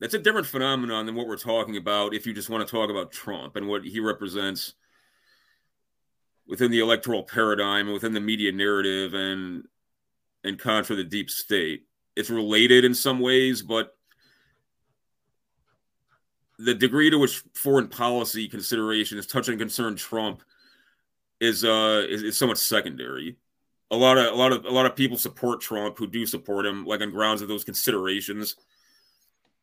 that's 0.00 0.14
a 0.14 0.18
different 0.18 0.46
phenomenon 0.46 1.04
than 1.06 1.14
what 1.14 1.28
we're 1.28 1.36
talking 1.36 1.76
about 1.76 2.14
if 2.14 2.26
you 2.26 2.32
just 2.32 2.48
want 2.48 2.66
to 2.66 2.70
talk 2.70 2.90
about 2.90 3.12
Trump 3.12 3.56
and 3.56 3.68
what 3.68 3.84
he 3.84 4.00
represents 4.00 4.74
within 6.48 6.70
the 6.70 6.80
electoral 6.80 7.22
paradigm, 7.22 7.86
and 7.86 7.94
within 7.94 8.12
the 8.12 8.20
media 8.20 8.50
narrative, 8.50 9.14
and 9.14 9.64
and 10.42 10.58
contra 10.58 10.96
the 10.96 11.04
deep 11.04 11.30
state. 11.30 11.84
It's 12.16 12.30
related 12.30 12.84
in 12.84 12.94
some 12.94 13.20
ways, 13.20 13.62
but 13.62 13.94
the 16.58 16.74
degree 16.74 17.10
to 17.10 17.18
which 17.18 17.42
foreign 17.54 17.88
policy 17.88 18.48
considerations 18.48 19.26
touch 19.26 19.48
and 19.48 19.58
concern 19.58 19.96
Trump 19.96 20.42
is 21.40 21.62
uh 21.64 22.04
is, 22.08 22.22
is 22.22 22.38
somewhat 22.38 22.58
secondary. 22.58 23.36
A 23.90 23.96
lot 23.96 24.16
of 24.16 24.32
a 24.32 24.36
lot 24.36 24.52
of 24.52 24.64
a 24.64 24.70
lot 24.70 24.86
of 24.86 24.96
people 24.96 25.18
support 25.18 25.60
Trump 25.60 25.98
who 25.98 26.06
do 26.06 26.24
support 26.24 26.64
him, 26.64 26.86
like 26.86 27.02
on 27.02 27.10
grounds 27.10 27.42
of 27.42 27.48
those 27.48 27.64
considerations 27.64 28.56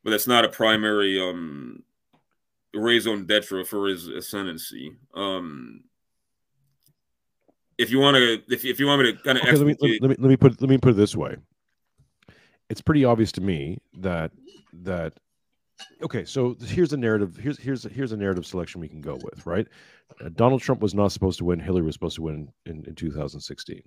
but 0.04 0.12
that's 0.12 0.28
not 0.28 0.46
a 0.46 0.50
primary 0.50 1.20
um, 1.20 1.84
raison 2.74 3.26
d'etre 3.26 3.64
for 3.64 3.88
his 3.88 4.08
ascendancy. 4.08 4.96
Um, 5.14 5.84
if 7.78 7.92
you 7.92 8.00
want 8.00 8.18
to, 8.18 8.42
if, 8.50 8.66
if 8.66 8.80
you 8.80 8.88
want 8.88 9.02
me 9.04 9.12
to 9.12 9.18
kind 9.22 9.38
of, 9.38 9.44
okay, 9.44 9.56
let, 9.56 9.68
me, 9.68 9.76
let, 9.80 10.10
me, 10.10 10.16
let 10.20 10.30
me 10.30 10.38
put 10.38 10.62
let 10.62 10.70
me 10.70 10.78
put 10.78 10.92
it 10.92 10.98
this 10.98 11.16
way. 11.16 11.36
It's 12.70 12.82
pretty 12.82 13.06
obvious 13.06 13.32
to 13.34 13.42
me 13.42 13.78
that 14.00 14.32
that 14.74 15.14
okay 16.02 16.26
so 16.26 16.56
here's 16.66 16.94
a 16.94 16.98
narrative 16.98 17.38
here's 17.38 17.60
here's 17.60 17.84
here's 17.84 18.12
a 18.12 18.18
narrative 18.18 18.46
selection 18.46 18.82
we 18.82 18.88
can 18.88 19.02
go 19.02 19.18
with 19.24 19.46
right 19.46 19.68
uh, 20.24 20.30
donald 20.36 20.62
trump 20.62 20.82
was 20.82 20.96
not 20.96 21.12
supposed 21.12 21.38
to 21.38 21.46
win 21.46 21.60
hillary 21.60 21.86
was 21.86 21.94
supposed 21.94 22.16
to 22.16 22.22
win 22.22 22.52
in, 22.66 22.84
in 22.86 22.96
2016 22.96 23.82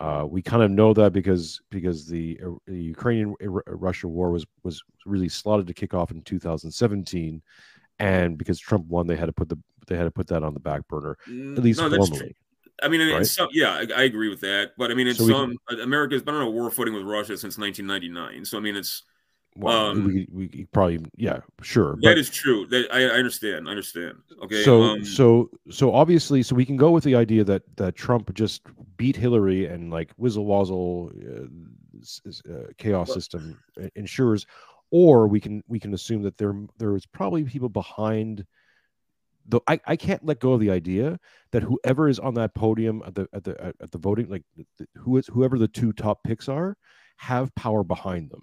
uh, 0.00 0.26
we 0.28 0.42
kind 0.42 0.62
of 0.62 0.70
know 0.70 0.92
that 0.92 1.12
because 1.12 1.60
because 1.70 2.08
the, 2.08 2.40
uh, 2.44 2.50
the 2.66 2.82
Ukrainian 2.82 3.34
uh, 3.42 3.48
Russia 3.66 4.08
war 4.08 4.30
was 4.30 4.44
was 4.62 4.82
really 5.06 5.28
slotted 5.28 5.66
to 5.68 5.74
kick 5.74 5.94
off 5.94 6.10
in 6.10 6.22
2017, 6.22 7.42
and 8.00 8.36
because 8.36 8.58
Trump 8.58 8.86
won, 8.86 9.06
they 9.06 9.16
had 9.16 9.26
to 9.26 9.32
put 9.32 9.48
the 9.48 9.58
they 9.86 9.96
had 9.96 10.04
to 10.04 10.10
put 10.10 10.26
that 10.28 10.42
on 10.42 10.54
the 10.54 10.60
back 10.60 10.86
burner 10.88 11.16
at 11.26 11.28
mm, 11.28 11.58
least 11.62 11.80
no, 11.80 11.88
formally. 11.90 12.34
I 12.82 12.88
mean, 12.88 13.08
right? 13.12 13.24
some, 13.24 13.48
yeah, 13.52 13.70
I, 13.70 14.00
I, 14.00 14.02
agree 14.02 14.28
with 14.28 14.40
that. 14.40 14.72
But 14.76 14.90
I 14.90 14.94
mean, 14.94 15.06
in 15.06 15.14
so 15.14 15.52
America's 15.80 16.22
been 16.22 16.34
on 16.34 16.42
a 16.42 16.50
war 16.50 16.70
footing 16.70 16.92
with 16.92 17.04
Russia 17.04 17.36
since 17.36 17.56
1999. 17.56 18.44
So 18.44 18.58
I 18.58 18.60
mean, 18.60 18.74
it's 18.74 19.04
well, 19.56 19.90
um, 19.90 20.06
we, 20.06 20.28
we 20.32 20.66
probably 20.72 20.98
yeah, 21.16 21.38
sure. 21.62 21.92
That 21.96 22.02
but, 22.02 22.18
is 22.18 22.28
true. 22.28 22.66
That 22.66 22.88
I, 22.92 23.04
I, 23.04 23.10
understand. 23.10 23.68
I 23.68 23.70
understand. 23.70 24.18
Okay. 24.42 24.64
So 24.64 24.82
um, 24.82 25.04
so 25.04 25.48
so 25.70 25.94
obviously, 25.94 26.42
so 26.42 26.56
we 26.56 26.66
can 26.66 26.76
go 26.76 26.90
with 26.90 27.04
the 27.04 27.14
idea 27.14 27.44
that 27.44 27.62
that 27.76 27.94
Trump 27.94 28.34
just 28.34 28.62
beat 28.96 29.14
Hillary 29.14 29.66
and 29.66 29.92
like 29.92 30.10
whizzle 30.16 30.44
wazzle 30.44 31.12
uh, 31.24 32.52
uh, 32.52 32.66
chaos 32.78 33.08
but, 33.08 33.14
system 33.14 33.60
ensures, 33.94 34.44
or 34.90 35.28
we 35.28 35.38
can 35.38 35.62
we 35.68 35.78
can 35.78 35.94
assume 35.94 36.22
that 36.22 36.36
there 36.36 36.54
there 36.78 36.96
is 36.96 37.06
probably 37.06 37.44
people 37.44 37.68
behind. 37.68 38.44
The, 39.46 39.60
I, 39.68 39.78
I 39.84 39.96
can't 39.96 40.24
let 40.24 40.40
go 40.40 40.54
of 40.54 40.60
the 40.60 40.70
idea 40.70 41.20
that 41.52 41.62
whoever 41.62 42.08
is 42.08 42.18
on 42.18 42.32
that 42.34 42.54
podium 42.54 43.02
at 43.06 43.14
the 43.14 43.28
at 43.34 43.44
the 43.44 43.74
at 43.78 43.92
the 43.92 43.98
voting 43.98 44.30
like 44.30 44.42
who 44.96 45.18
is 45.18 45.26
whoever 45.26 45.58
the 45.58 45.68
two 45.68 45.92
top 45.92 46.24
picks 46.24 46.48
are 46.48 46.78
have 47.18 47.54
power 47.54 47.84
behind 47.84 48.30
them 48.30 48.42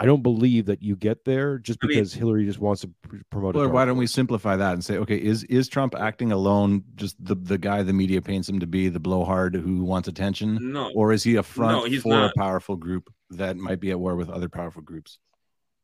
I 0.00 0.06
don't 0.06 0.22
believe 0.22 0.66
that 0.66 0.80
you 0.80 0.94
get 0.94 1.24
there 1.24 1.58
just 1.58 1.80
because 1.80 2.14
I 2.14 2.16
mean, 2.16 2.20
Hillary 2.20 2.44
just 2.46 2.60
wants 2.60 2.82
to 2.82 2.90
promote. 3.30 3.56
Or 3.56 3.68
why 3.68 3.84
don't 3.84 3.96
we 3.96 4.06
simplify 4.06 4.54
that 4.54 4.74
and 4.74 4.84
say, 4.84 4.96
okay, 4.98 5.16
is 5.16 5.42
is 5.44 5.68
Trump 5.68 5.96
acting 5.96 6.30
alone, 6.30 6.84
just 6.94 7.16
the 7.24 7.34
the 7.34 7.58
guy 7.58 7.82
the 7.82 7.92
media 7.92 8.22
paints 8.22 8.48
him 8.48 8.60
to 8.60 8.66
be, 8.66 8.88
the 8.88 9.00
blowhard 9.00 9.56
who 9.56 9.82
wants 9.82 10.06
attention? 10.06 10.72
No. 10.72 10.92
Or 10.94 11.12
is 11.12 11.24
he 11.24 11.34
a 11.34 11.42
front 11.42 11.90
no, 11.90 12.00
for 12.00 12.08
not. 12.08 12.30
a 12.30 12.38
powerful 12.38 12.76
group 12.76 13.12
that 13.30 13.56
might 13.56 13.80
be 13.80 13.90
at 13.90 13.98
war 13.98 14.14
with 14.14 14.30
other 14.30 14.48
powerful 14.48 14.82
groups? 14.82 15.18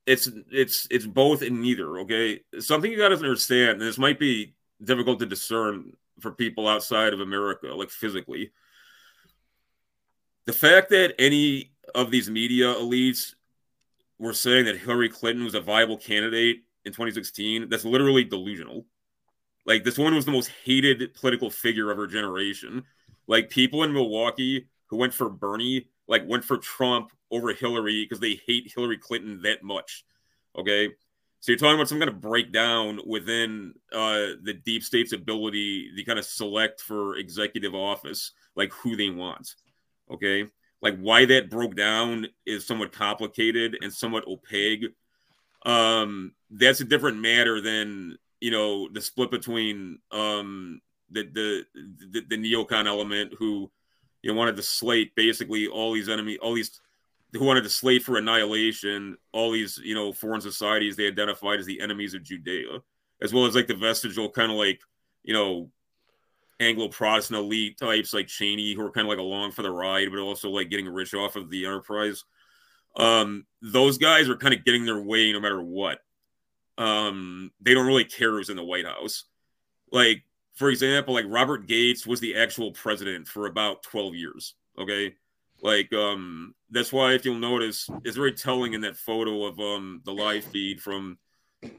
It's 0.06 0.30
it's 0.52 0.86
it's 0.92 1.06
both 1.06 1.42
and 1.42 1.60
neither. 1.60 1.98
Okay, 2.00 2.40
something 2.60 2.90
you 2.90 2.98
got 2.98 3.08
to 3.08 3.16
understand. 3.16 3.80
And 3.80 3.82
this 3.82 3.98
might 3.98 4.20
be 4.20 4.54
difficult 4.82 5.18
to 5.20 5.26
discern 5.26 5.92
for 6.20 6.30
people 6.30 6.68
outside 6.68 7.14
of 7.14 7.20
America, 7.20 7.66
like 7.74 7.90
physically. 7.90 8.52
The 10.46 10.52
fact 10.52 10.90
that 10.90 11.14
any 11.18 11.72
of 11.96 12.12
these 12.12 12.30
media 12.30 12.74
elites 12.74 13.34
were 14.24 14.32
saying 14.32 14.64
that 14.64 14.78
Hillary 14.78 15.08
Clinton 15.08 15.44
was 15.44 15.54
a 15.54 15.60
viable 15.60 15.98
candidate 15.98 16.62
in 16.84 16.92
2016, 16.92 17.68
that's 17.68 17.84
literally 17.84 18.24
delusional. 18.24 18.86
Like 19.66 19.84
this 19.84 19.98
woman 19.98 20.14
was 20.14 20.24
the 20.24 20.32
most 20.32 20.50
hated 20.64 21.14
political 21.14 21.50
figure 21.50 21.90
of 21.90 21.98
her 21.98 22.06
generation. 22.06 22.84
Like 23.26 23.50
people 23.50 23.82
in 23.84 23.92
Milwaukee 23.92 24.66
who 24.86 24.96
went 24.96 25.14
for 25.14 25.28
Bernie, 25.28 25.88
like 26.08 26.26
went 26.26 26.44
for 26.44 26.56
Trump 26.56 27.10
over 27.30 27.52
Hillary 27.52 28.04
because 28.04 28.20
they 28.20 28.40
hate 28.46 28.72
Hillary 28.74 28.98
Clinton 28.98 29.42
that 29.42 29.62
much. 29.62 30.04
Okay. 30.58 30.88
So 31.40 31.52
you're 31.52 31.58
talking 31.58 31.74
about 31.74 31.88
some 31.88 31.98
kind 31.98 32.10
of 32.10 32.22
breakdown 32.22 33.00
within 33.06 33.74
uh, 33.92 34.36
the 34.42 34.58
deep 34.64 34.82
state's 34.82 35.12
ability 35.12 35.90
to 35.94 36.04
kind 36.04 36.18
of 36.18 36.24
select 36.24 36.80
for 36.80 37.16
executive 37.16 37.74
office, 37.74 38.32
like 38.56 38.72
who 38.72 38.96
they 38.96 39.10
want. 39.10 39.54
Okay 40.10 40.46
like 40.82 40.98
why 40.98 41.24
that 41.24 41.50
broke 41.50 41.76
down 41.76 42.26
is 42.46 42.66
somewhat 42.66 42.92
complicated 42.92 43.78
and 43.80 43.92
somewhat 43.92 44.26
opaque. 44.26 44.84
Um, 45.64 46.32
that's 46.50 46.80
a 46.80 46.84
different 46.84 47.18
matter 47.18 47.60
than 47.60 48.18
you 48.40 48.50
know 48.50 48.88
the 48.90 49.00
split 49.00 49.30
between 49.30 49.98
um, 50.10 50.80
the, 51.10 51.22
the 51.22 51.64
the 52.12 52.20
the 52.28 52.36
neocon 52.36 52.86
element 52.86 53.32
who 53.38 53.70
you 54.22 54.30
know 54.30 54.36
wanted 54.36 54.56
to 54.56 54.62
slate 54.62 55.14
basically 55.14 55.66
all 55.66 55.92
these 55.92 56.08
enemy 56.08 56.36
all 56.38 56.54
these 56.54 56.80
who 57.32 57.44
wanted 57.44 57.64
to 57.64 57.70
slate 57.70 58.02
for 58.02 58.16
annihilation 58.16 59.16
all 59.32 59.50
these 59.50 59.80
you 59.82 59.94
know 59.94 60.12
foreign 60.12 60.40
societies 60.40 60.96
they 60.96 61.06
identified 61.06 61.58
as 61.58 61.66
the 61.66 61.80
enemies 61.80 62.14
of 62.14 62.22
Judea, 62.22 62.80
as 63.22 63.32
well 63.32 63.46
as 63.46 63.54
like 63.54 63.66
the 63.66 63.74
vestigial 63.74 64.30
kind 64.30 64.52
of 64.52 64.58
like 64.58 64.80
you 65.22 65.32
know 65.32 65.70
Anglo 66.60 66.88
Protestant 66.88 67.38
elite 67.38 67.78
types 67.78 68.14
like 68.14 68.28
Cheney, 68.28 68.74
who 68.74 68.82
are 68.82 68.90
kind 68.90 69.06
of 69.06 69.10
like 69.10 69.18
along 69.18 69.52
for 69.52 69.62
the 69.62 69.70
ride, 69.70 70.08
but 70.10 70.20
also 70.20 70.50
like 70.50 70.70
getting 70.70 70.88
rich 70.88 71.14
off 71.14 71.36
of 71.36 71.50
the 71.50 71.66
enterprise. 71.66 72.24
Um, 72.96 73.46
those 73.60 73.98
guys 73.98 74.28
are 74.28 74.36
kind 74.36 74.54
of 74.54 74.64
getting 74.64 74.84
their 74.84 75.00
way 75.00 75.32
no 75.32 75.40
matter 75.40 75.62
what. 75.62 75.98
Um, 76.78 77.50
they 77.60 77.74
don't 77.74 77.86
really 77.86 78.04
care 78.04 78.30
who's 78.30 78.50
in 78.50 78.56
the 78.56 78.64
White 78.64 78.86
House. 78.86 79.24
Like, 79.90 80.22
for 80.54 80.70
example, 80.70 81.14
like 81.14 81.26
Robert 81.28 81.66
Gates 81.66 82.06
was 82.06 82.20
the 82.20 82.36
actual 82.36 82.72
president 82.72 83.26
for 83.26 83.46
about 83.46 83.82
12 83.82 84.14
years. 84.14 84.54
Okay. 84.78 85.14
Like, 85.60 85.92
um, 85.92 86.54
that's 86.70 86.92
why 86.92 87.14
if 87.14 87.24
you'll 87.24 87.36
notice, 87.36 87.88
it's 88.04 88.16
very 88.16 88.32
telling 88.32 88.74
in 88.74 88.82
that 88.82 88.96
photo 88.96 89.44
of 89.44 89.58
um 89.58 90.02
the 90.04 90.12
live 90.12 90.44
feed 90.44 90.80
from 90.80 91.18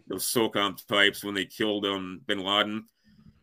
those 0.08 0.26
SOCOM 0.26 0.86
types 0.88 1.24
when 1.24 1.36
they 1.36 1.46
killed 1.46 1.86
um 1.86 2.22
bin 2.26 2.40
Laden 2.40 2.86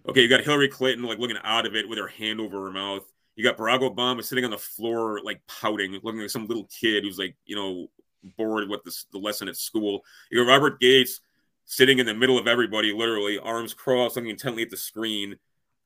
Okay, 0.08 0.22
you 0.22 0.28
got 0.28 0.40
Hillary 0.42 0.68
Clinton 0.68 1.04
like 1.06 1.18
looking 1.18 1.38
out 1.44 1.66
of 1.66 1.76
it 1.76 1.88
with 1.88 1.98
her 1.98 2.08
hand 2.08 2.40
over 2.40 2.64
her 2.64 2.72
mouth. 2.72 3.04
You 3.36 3.44
got 3.44 3.56
Barack 3.56 3.80
Obama 3.80 4.22
sitting 4.22 4.44
on 4.44 4.50
the 4.50 4.58
floor 4.58 5.20
like 5.22 5.40
pouting, 5.46 5.92
looking 6.02 6.20
like 6.20 6.30
some 6.30 6.46
little 6.46 6.64
kid 6.64 7.04
who's 7.04 7.18
like 7.18 7.36
you 7.44 7.56
know 7.56 7.88
bored 8.36 8.68
with 8.68 8.82
this, 8.84 9.06
the 9.12 9.18
lesson 9.18 9.48
at 9.48 9.56
school. 9.56 10.04
You 10.30 10.44
got 10.44 10.50
Robert 10.50 10.80
Gates 10.80 11.20
sitting 11.64 11.98
in 11.98 12.06
the 12.06 12.14
middle 12.14 12.38
of 12.38 12.46
everybody, 12.46 12.92
literally 12.92 13.38
arms 13.38 13.74
crossed, 13.74 14.16
looking 14.16 14.30
intently 14.30 14.62
at 14.62 14.70
the 14.70 14.76
screen. 14.76 15.38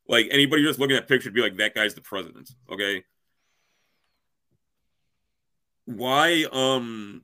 Like 0.09 0.29
anybody 0.31 0.63
just 0.63 0.79
looking 0.79 0.97
at 0.97 1.03
that 1.03 1.09
picture 1.13 1.29
would 1.29 1.35
be 1.35 1.43
like, 1.43 1.57
that 1.57 1.75
guy's 1.75 1.95
the 1.95 2.01
president. 2.01 2.51
Okay. 2.71 3.05
Why 5.85 6.47
um 6.53 7.23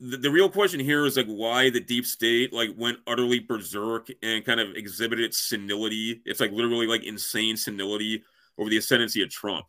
the, 0.00 0.16
the 0.16 0.30
real 0.30 0.48
question 0.48 0.80
here 0.80 1.04
is 1.06 1.16
like 1.16 1.26
why 1.26 1.70
the 1.70 1.80
deep 1.80 2.06
state 2.06 2.52
like 2.52 2.70
went 2.76 2.98
utterly 3.06 3.40
berserk 3.40 4.08
and 4.22 4.44
kind 4.44 4.60
of 4.60 4.74
exhibited 4.76 5.24
its 5.24 5.48
senility. 5.48 6.22
It's 6.24 6.40
like 6.40 6.52
literally 6.52 6.86
like 6.86 7.04
insane 7.04 7.56
senility 7.56 8.22
over 8.58 8.70
the 8.70 8.78
ascendancy 8.78 9.22
of 9.22 9.30
Trump. 9.30 9.66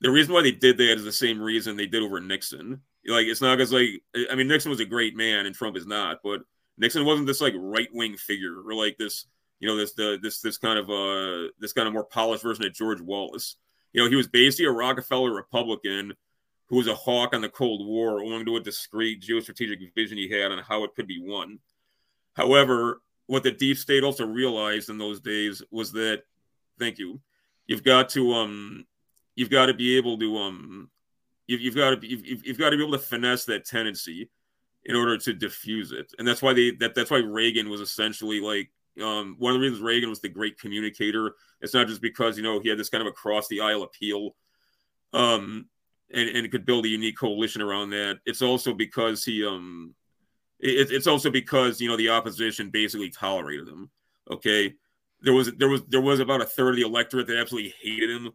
The 0.00 0.10
reason 0.10 0.32
why 0.32 0.42
they 0.42 0.52
did 0.52 0.78
that 0.78 0.92
is 0.92 1.04
the 1.04 1.12
same 1.12 1.40
reason 1.40 1.76
they 1.76 1.86
did 1.86 2.02
over 2.02 2.20
Nixon. 2.20 2.80
Like 3.06 3.26
it's 3.26 3.40
not 3.40 3.56
because 3.56 3.72
like 3.72 4.02
I 4.30 4.34
mean 4.34 4.48
Nixon 4.48 4.70
was 4.70 4.80
a 4.80 4.84
great 4.84 5.16
man 5.16 5.46
and 5.46 5.54
Trump 5.54 5.76
is 5.76 5.86
not, 5.86 6.18
but 6.22 6.42
Nixon 6.78 7.04
wasn't 7.04 7.26
this 7.26 7.40
like 7.40 7.54
right 7.56 7.88
wing 7.92 8.16
figure 8.16 8.62
or 8.64 8.74
like 8.74 8.96
this 8.98 9.26
you 9.58 9.68
know 9.68 9.76
this 9.76 9.94
the 9.94 10.18
this 10.22 10.40
this 10.40 10.58
kind 10.58 10.78
of 10.78 10.88
uh 10.90 11.50
this 11.58 11.72
kind 11.72 11.88
of 11.88 11.94
more 11.94 12.04
polished 12.04 12.42
version 12.42 12.64
of 12.64 12.72
George 12.72 13.00
Wallace. 13.00 13.56
You 13.92 14.02
know 14.02 14.08
he 14.08 14.16
was 14.16 14.28
basically 14.28 14.66
a 14.66 14.70
Rockefeller 14.70 15.32
Republican 15.32 16.14
who 16.70 16.76
was 16.76 16.86
a 16.86 16.94
hawk 16.94 17.34
on 17.34 17.42
the 17.42 17.48
Cold 17.48 17.84
War, 17.84 18.20
owing 18.20 18.46
to 18.46 18.56
a 18.56 18.60
discreet 18.60 19.20
geostrategic 19.20 19.92
vision 19.94 20.16
he 20.16 20.30
had 20.30 20.52
on 20.52 20.58
how 20.58 20.84
it 20.84 20.94
could 20.94 21.08
be 21.08 21.20
won. 21.20 21.58
However, 22.34 23.02
what 23.26 23.42
the 23.42 23.50
deep 23.50 23.76
state 23.76 24.04
also 24.04 24.24
realized 24.24 24.88
in 24.88 24.96
those 24.96 25.20
days 25.20 25.62
was 25.72 25.90
that, 25.92 26.22
thank 26.78 26.98
you, 26.98 27.20
you've 27.66 27.82
got 27.82 28.08
to 28.10 28.32
um, 28.34 28.86
you've 29.34 29.50
got 29.50 29.66
to 29.66 29.74
be 29.74 29.96
able 29.96 30.16
to 30.18 30.36
um, 30.38 30.90
you've, 31.48 31.60
you've 31.60 31.74
got 31.74 31.90
to 31.90 31.96
be, 31.96 32.06
you've, 32.06 32.46
you've 32.46 32.58
got 32.58 32.70
to 32.70 32.76
be 32.76 32.82
able 32.84 32.96
to 32.96 33.04
finesse 33.04 33.44
that 33.46 33.64
tendency 33.64 34.30
in 34.84 34.94
order 34.94 35.18
to 35.18 35.32
diffuse 35.32 35.90
it, 35.90 36.12
and 36.18 36.26
that's 36.26 36.40
why 36.40 36.52
they 36.52 36.70
that 36.78 36.94
that's 36.94 37.10
why 37.10 37.18
Reagan 37.18 37.68
was 37.68 37.80
essentially 37.80 38.40
like 38.40 38.70
um, 39.02 39.34
one 39.38 39.54
of 39.54 39.60
the 39.60 39.64
reasons 39.64 39.82
Reagan 39.82 40.08
was 40.08 40.20
the 40.20 40.28
great 40.28 40.58
communicator. 40.58 41.34
It's 41.60 41.74
not 41.74 41.88
just 41.88 42.00
because 42.00 42.36
you 42.36 42.44
know 42.44 42.60
he 42.60 42.68
had 42.68 42.78
this 42.78 42.90
kind 42.90 43.02
of 43.02 43.08
across 43.08 43.48
the 43.48 43.60
aisle 43.60 43.82
appeal. 43.82 44.36
Um, 45.12 45.66
and, 46.12 46.28
and 46.28 46.50
could 46.50 46.66
build 46.66 46.84
a 46.84 46.88
unique 46.88 47.18
coalition 47.18 47.62
around 47.62 47.90
that. 47.90 48.18
It's 48.26 48.42
also 48.42 48.74
because 48.74 49.24
he 49.24 49.44
um 49.44 49.94
it, 50.58 50.90
it's 50.90 51.06
also 51.06 51.30
because 51.30 51.80
you 51.80 51.88
know 51.88 51.96
the 51.96 52.10
opposition 52.10 52.70
basically 52.70 53.10
tolerated 53.10 53.68
him. 53.68 53.90
Okay. 54.30 54.74
There 55.22 55.34
was 55.34 55.52
there 55.52 55.68
was 55.68 55.82
there 55.88 56.00
was 56.00 56.20
about 56.20 56.42
a 56.42 56.46
third 56.46 56.70
of 56.70 56.76
the 56.76 56.86
electorate 56.86 57.26
that 57.26 57.38
absolutely 57.38 57.74
hated 57.82 58.10
him, 58.10 58.30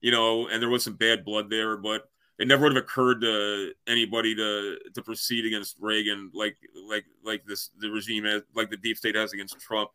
you 0.00 0.10
know, 0.10 0.48
and 0.48 0.62
there 0.62 0.70
was 0.70 0.84
some 0.84 0.94
bad 0.94 1.24
blood 1.24 1.50
there, 1.50 1.76
but 1.76 2.08
it 2.38 2.48
never 2.48 2.62
would 2.62 2.74
have 2.74 2.82
occurred 2.82 3.20
to 3.20 3.72
anybody 3.86 4.34
to 4.34 4.78
to 4.94 5.02
proceed 5.02 5.44
against 5.44 5.76
Reagan 5.78 6.30
like 6.32 6.56
like 6.88 7.04
like 7.22 7.44
this 7.44 7.70
the 7.78 7.90
regime 7.90 8.24
has 8.24 8.42
like 8.54 8.70
the 8.70 8.78
deep 8.78 8.96
state 8.96 9.14
has 9.14 9.34
against 9.34 9.60
Trump 9.60 9.90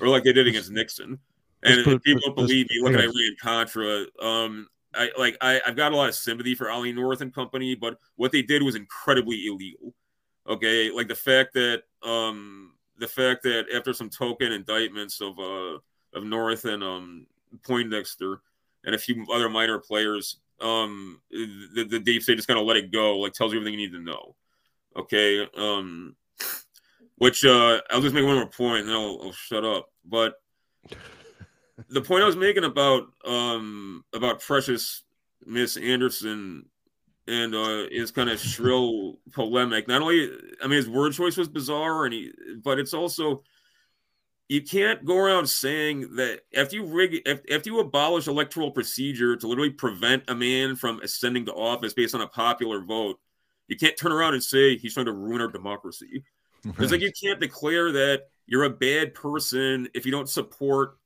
or 0.00 0.08
like 0.08 0.24
they 0.24 0.32
did 0.32 0.46
against 0.46 0.70
Nixon. 0.70 1.18
And 1.62 1.84
put- 1.84 2.02
people 2.02 2.22
put- 2.26 2.36
believe 2.36 2.68
me. 2.70 2.80
Look 2.82 2.94
at. 2.94 3.00
Iran 3.00 3.36
Contra. 3.40 4.04
Um, 4.20 4.68
I 4.94 5.10
like 5.18 5.36
I, 5.40 5.60
I've 5.66 5.76
got 5.76 5.92
a 5.92 5.96
lot 5.96 6.08
of 6.08 6.14
sympathy 6.14 6.54
for 6.54 6.70
Ollie 6.70 6.92
North 6.92 7.20
and 7.20 7.34
company, 7.34 7.74
but 7.74 7.98
what 8.16 8.32
they 8.32 8.42
did 8.42 8.62
was 8.62 8.74
incredibly 8.74 9.46
illegal. 9.46 9.94
Okay, 10.48 10.90
like 10.90 11.08
the 11.08 11.14
fact 11.14 11.54
that 11.54 11.82
um 12.02 12.74
the 12.98 13.08
fact 13.08 13.42
that 13.44 13.66
after 13.74 13.92
some 13.92 14.10
token 14.10 14.52
indictments 14.52 15.20
of 15.20 15.38
uh 15.38 15.78
of 16.14 16.24
North 16.24 16.64
and 16.64 16.82
um 16.82 17.26
Poindexter 17.62 18.40
and 18.84 18.94
a 18.94 18.98
few 18.98 19.24
other 19.32 19.48
minor 19.48 19.78
players, 19.78 20.38
um 20.60 21.20
the, 21.30 21.86
the 21.88 22.00
deep 22.00 22.22
state 22.22 22.36
just 22.36 22.48
kind 22.48 22.58
of 22.58 22.66
let 22.66 22.76
it 22.76 22.90
go, 22.92 23.18
like 23.18 23.32
tells 23.32 23.52
you 23.52 23.60
everything 23.60 23.78
you 23.78 23.86
need 23.88 23.96
to 23.96 24.02
know. 24.02 24.34
Okay, 24.96 25.48
um 25.56 26.16
which 27.16 27.44
uh 27.44 27.80
I'll 27.90 28.00
just 28.00 28.14
make 28.14 28.24
one 28.24 28.36
more 28.36 28.46
point 28.46 28.86
and 28.86 28.92
I'll, 28.92 29.20
I'll 29.22 29.32
shut 29.32 29.64
up. 29.64 29.90
But 30.04 30.34
the 31.88 32.00
point 32.00 32.22
I 32.22 32.26
was 32.26 32.36
making 32.36 32.64
about 32.64 33.08
um 33.24 34.04
about 34.12 34.40
Precious 34.40 35.02
Miss 35.44 35.76
Anderson 35.76 36.66
and 37.26 37.54
uh 37.54 37.84
his 37.90 38.10
kind 38.10 38.30
of 38.30 38.40
shrill 38.40 39.18
polemic. 39.32 39.88
Not 39.88 40.02
only 40.02 40.30
I 40.62 40.66
mean 40.66 40.76
his 40.76 40.88
word 40.88 41.12
choice 41.12 41.36
was 41.36 41.48
bizarre 41.48 42.04
and 42.04 42.14
he 42.14 42.32
but 42.62 42.78
it's 42.78 42.94
also 42.94 43.42
you 44.48 44.62
can't 44.62 45.04
go 45.04 45.16
around 45.16 45.46
saying 45.46 46.16
that 46.16 46.40
after 46.56 46.74
you 46.74 46.84
rig 46.84 47.22
if, 47.24 47.40
after 47.52 47.70
you 47.70 47.78
abolish 47.78 48.26
electoral 48.26 48.72
procedure 48.72 49.36
to 49.36 49.46
literally 49.46 49.70
prevent 49.70 50.24
a 50.28 50.34
man 50.34 50.74
from 50.74 51.00
ascending 51.02 51.46
to 51.46 51.54
office 51.54 51.94
based 51.94 52.16
on 52.16 52.20
a 52.20 52.26
popular 52.26 52.80
vote, 52.80 53.20
you 53.68 53.76
can't 53.76 53.96
turn 53.96 54.10
around 54.10 54.34
and 54.34 54.42
say 54.42 54.76
he's 54.76 54.94
trying 54.94 55.06
to 55.06 55.12
ruin 55.12 55.40
our 55.40 55.46
democracy. 55.46 56.24
It's 56.78 56.92
like 56.92 57.00
you 57.00 57.12
can't 57.22 57.40
declare 57.40 57.92
that 57.92 58.24
you're 58.46 58.64
a 58.64 58.70
bad 58.70 59.14
person 59.14 59.88
if 59.94 60.04
you 60.04 60.12
don't 60.12 60.28
support 60.28 60.98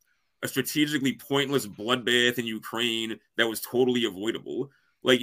a 0.44 0.48
strategically 0.48 1.14
pointless 1.14 1.66
bloodbath 1.66 2.38
in 2.38 2.44
Ukraine 2.44 3.18
that 3.36 3.48
was 3.48 3.62
totally 3.62 4.04
avoidable. 4.04 4.70
Like 5.02 5.20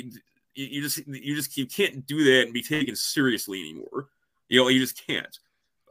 you, 0.56 0.82
just 0.82 1.08
you 1.08 1.36
just 1.36 1.56
you 1.56 1.68
can't 1.68 2.06
do 2.08 2.24
that 2.26 2.44
and 2.46 2.54
be 2.54 2.64
taken 2.64 2.96
seriously 2.96 3.62
anymore. 3.62 4.10
You 4.50 4.60
know, 4.60 4.68
you 4.68 4.80
just 4.80 5.06
can't. 5.08 5.40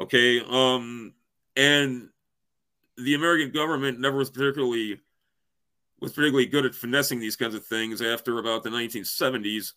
Okay. 0.01 0.41
Um 0.41 1.15
and 1.57 2.09
the 2.99 3.15
American 3.15 3.53
government 3.53 4.01
never 4.01 4.19
was 4.19 4.31
particularly 4.31 5.01
was 6.01 6.13
particularly 6.13 6.47
good 6.47 6.67
at 6.67 6.75
finessing 6.75 7.21
these 7.21 7.37
kinds 7.37 7.55
of 7.55 7.65
things 7.65 8.03
after 8.03 8.39
about 8.39 8.65
the 8.65 8.71
1970s, 8.71 9.75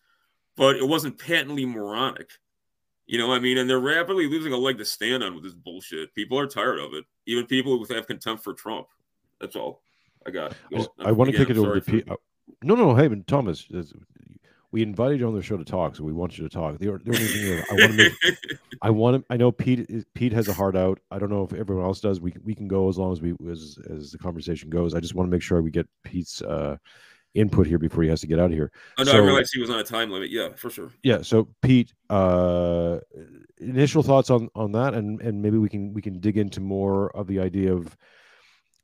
but 0.56 0.78
it 0.78 0.88
wasn't 0.88 1.20
patently 1.20 1.66
moronic. 1.66 2.32
You 3.06 3.18
know, 3.20 3.34
I 3.34 3.40
mean, 3.40 3.58
and 3.58 3.70
they're 3.70 3.80
rapidly 3.80 4.28
losing 4.28 4.54
a 4.54 4.58
leg 4.58 4.78
to 4.78 4.86
stand 4.86 5.22
on 5.22 5.36
with 5.36 5.44
this 5.44 5.54
bullshit. 5.54 6.16
People 6.16 6.40
are 6.40 6.48
tired 6.48 6.80
of 6.80 6.94
it. 6.94 7.04
Even 7.26 7.46
people 7.46 7.78
who 7.78 7.94
have 7.94 8.08
contempt 8.08 8.44
for 8.44 8.54
Trump. 8.54 8.88
That's 9.44 9.58
all 9.58 9.82
I 10.26 10.32
got. 10.32 10.54
I, 10.74 10.88
I 11.00 11.12
want 11.12 11.30
to 11.32 11.38
kick 11.38 11.50
it 11.50 11.58
over 11.58 11.76
to 11.82 11.82
Pete. 11.82 12.10
uh, 12.10 12.16
No, 12.64 12.76
no, 12.76 12.96
hey, 12.96 13.10
Thomas, 13.28 13.68
we 14.72 14.82
invited 14.82 15.20
you 15.20 15.28
on 15.28 15.36
the 15.36 15.42
show 15.44 15.58
to 15.58 15.66
talk, 15.66 15.98
so 15.98 16.04
we 16.06 16.14
want 16.14 16.38
you 16.38 16.48
to 16.48 16.50
talk. 16.50 16.78
The, 16.80 16.86
the 16.86 16.92
only 16.94 17.26
thing 17.26 17.64
I 17.70 17.74
want 17.74 17.92
to 17.92 17.98
make, 17.98 18.38
I 18.82 18.90
want 18.90 19.18
to, 19.28 19.34
I 19.34 19.36
know 19.36 19.52
Pete, 19.52 19.82
is- 19.90 20.06
Pete 20.16 20.32
has 20.32 20.48
a 20.48 20.54
heart 20.54 20.78
out. 20.78 20.98
I 21.12 21.20
don't 21.20 21.30
know 21.30 21.44
if 21.44 21.52
everyone 21.54 21.84
else 21.84 22.00
does. 22.00 22.22
We 22.22 22.32
can- 22.32 22.42
we 22.46 22.56
can 22.56 22.70
go 22.70 22.88
as 22.88 22.98
long 22.98 23.12
as 23.12 23.20
we 23.22 23.36
as 23.52 23.78
as 23.90 24.12
the 24.14 24.18
conversation 24.18 24.70
goes. 24.70 24.94
I 24.96 25.02
just 25.02 25.14
want 25.14 25.28
to 25.28 25.32
make 25.32 25.42
sure 25.42 25.62
we 25.62 25.72
get 25.72 25.88
Pete's 26.06 26.42
uh, 26.42 26.78
input 27.34 27.68
here 27.68 27.78
before 27.80 28.02
he 28.04 28.10
has 28.10 28.22
to 28.22 28.28
get 28.28 28.40
out 28.40 28.46
of 28.46 28.54
here. 28.54 28.72
I 28.98 29.04
know. 29.04 29.12
So- 29.12 29.18
I 29.18 29.26
realized 29.26 29.52
he 29.54 29.60
was 29.60 29.70
on 29.70 29.80
a 29.80 29.84
time 29.84 30.10
limit. 30.10 30.30
Yeah, 30.32 30.54
for 30.56 30.70
sure. 30.70 30.90
Yeah. 31.04 31.22
So 31.22 31.50
Pete, 31.62 31.94
uh, 32.10 33.00
initial 33.60 34.04
thoughts 34.04 34.30
on 34.30 34.48
on 34.56 34.72
that, 34.72 34.94
and 34.94 35.22
and 35.22 35.42
maybe 35.42 35.58
we 35.58 35.68
can 35.68 35.94
we 35.94 36.02
can 36.02 36.20
dig 36.22 36.38
into 36.38 36.62
more 36.62 37.10
of 37.16 37.28
the 37.28 37.40
idea 37.42 37.74
of 37.74 37.96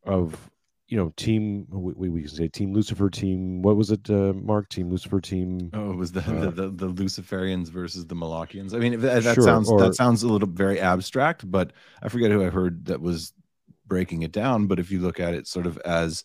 of 0.06 0.50
you 0.88 0.98
know 0.98 1.14
team 1.18 1.68
we, 1.70 2.10
we- 2.10 2.22
can 2.22 2.30
say 2.30 2.48
team 2.48 2.74
Lucifer 2.74 3.10
team 3.10 3.62
what 3.62 3.76
was 3.76 3.92
it 3.92 4.10
uh, 4.10 4.34
Mark 4.34 4.70
team 4.70 4.90
Lucifer 4.90 5.20
team 5.22 5.70
Oh, 5.74 5.92
it 5.92 5.96
was 5.98 6.12
the, 6.12 6.22
Uh, 6.22 6.50
the, 6.50 6.70
the 6.72 6.86
the 6.88 7.04
Luciferians 7.04 7.68
versus 7.70 8.08
the 8.08 8.16
Malachians. 8.16 8.74
I 8.74 8.80
mean, 8.80 9.00
that, 9.02 9.24
that 9.24 9.36
Sure, 9.36 9.44
sounds 9.44 9.70
or- 9.70 9.80
that 9.82 9.96
sounds 9.96 10.24
a 10.24 10.28
little 10.28 10.48
very 10.48 10.80
abstract, 10.80 11.50
but 11.50 11.74
I 12.02 12.10
forget 12.10 12.32
who 12.32 12.44
I 12.44 12.50
heard 12.50 12.86
that 12.86 13.02
was 13.02 13.34
breaking 13.86 14.24
it 14.24 14.32
down. 14.32 14.68
But 14.68 14.80
if 14.80 14.90
you 14.92 15.00
look 15.00 15.20
at 15.20 15.34
it 15.34 15.48
sort 15.48 15.66
of 15.68 15.78
as 15.80 16.24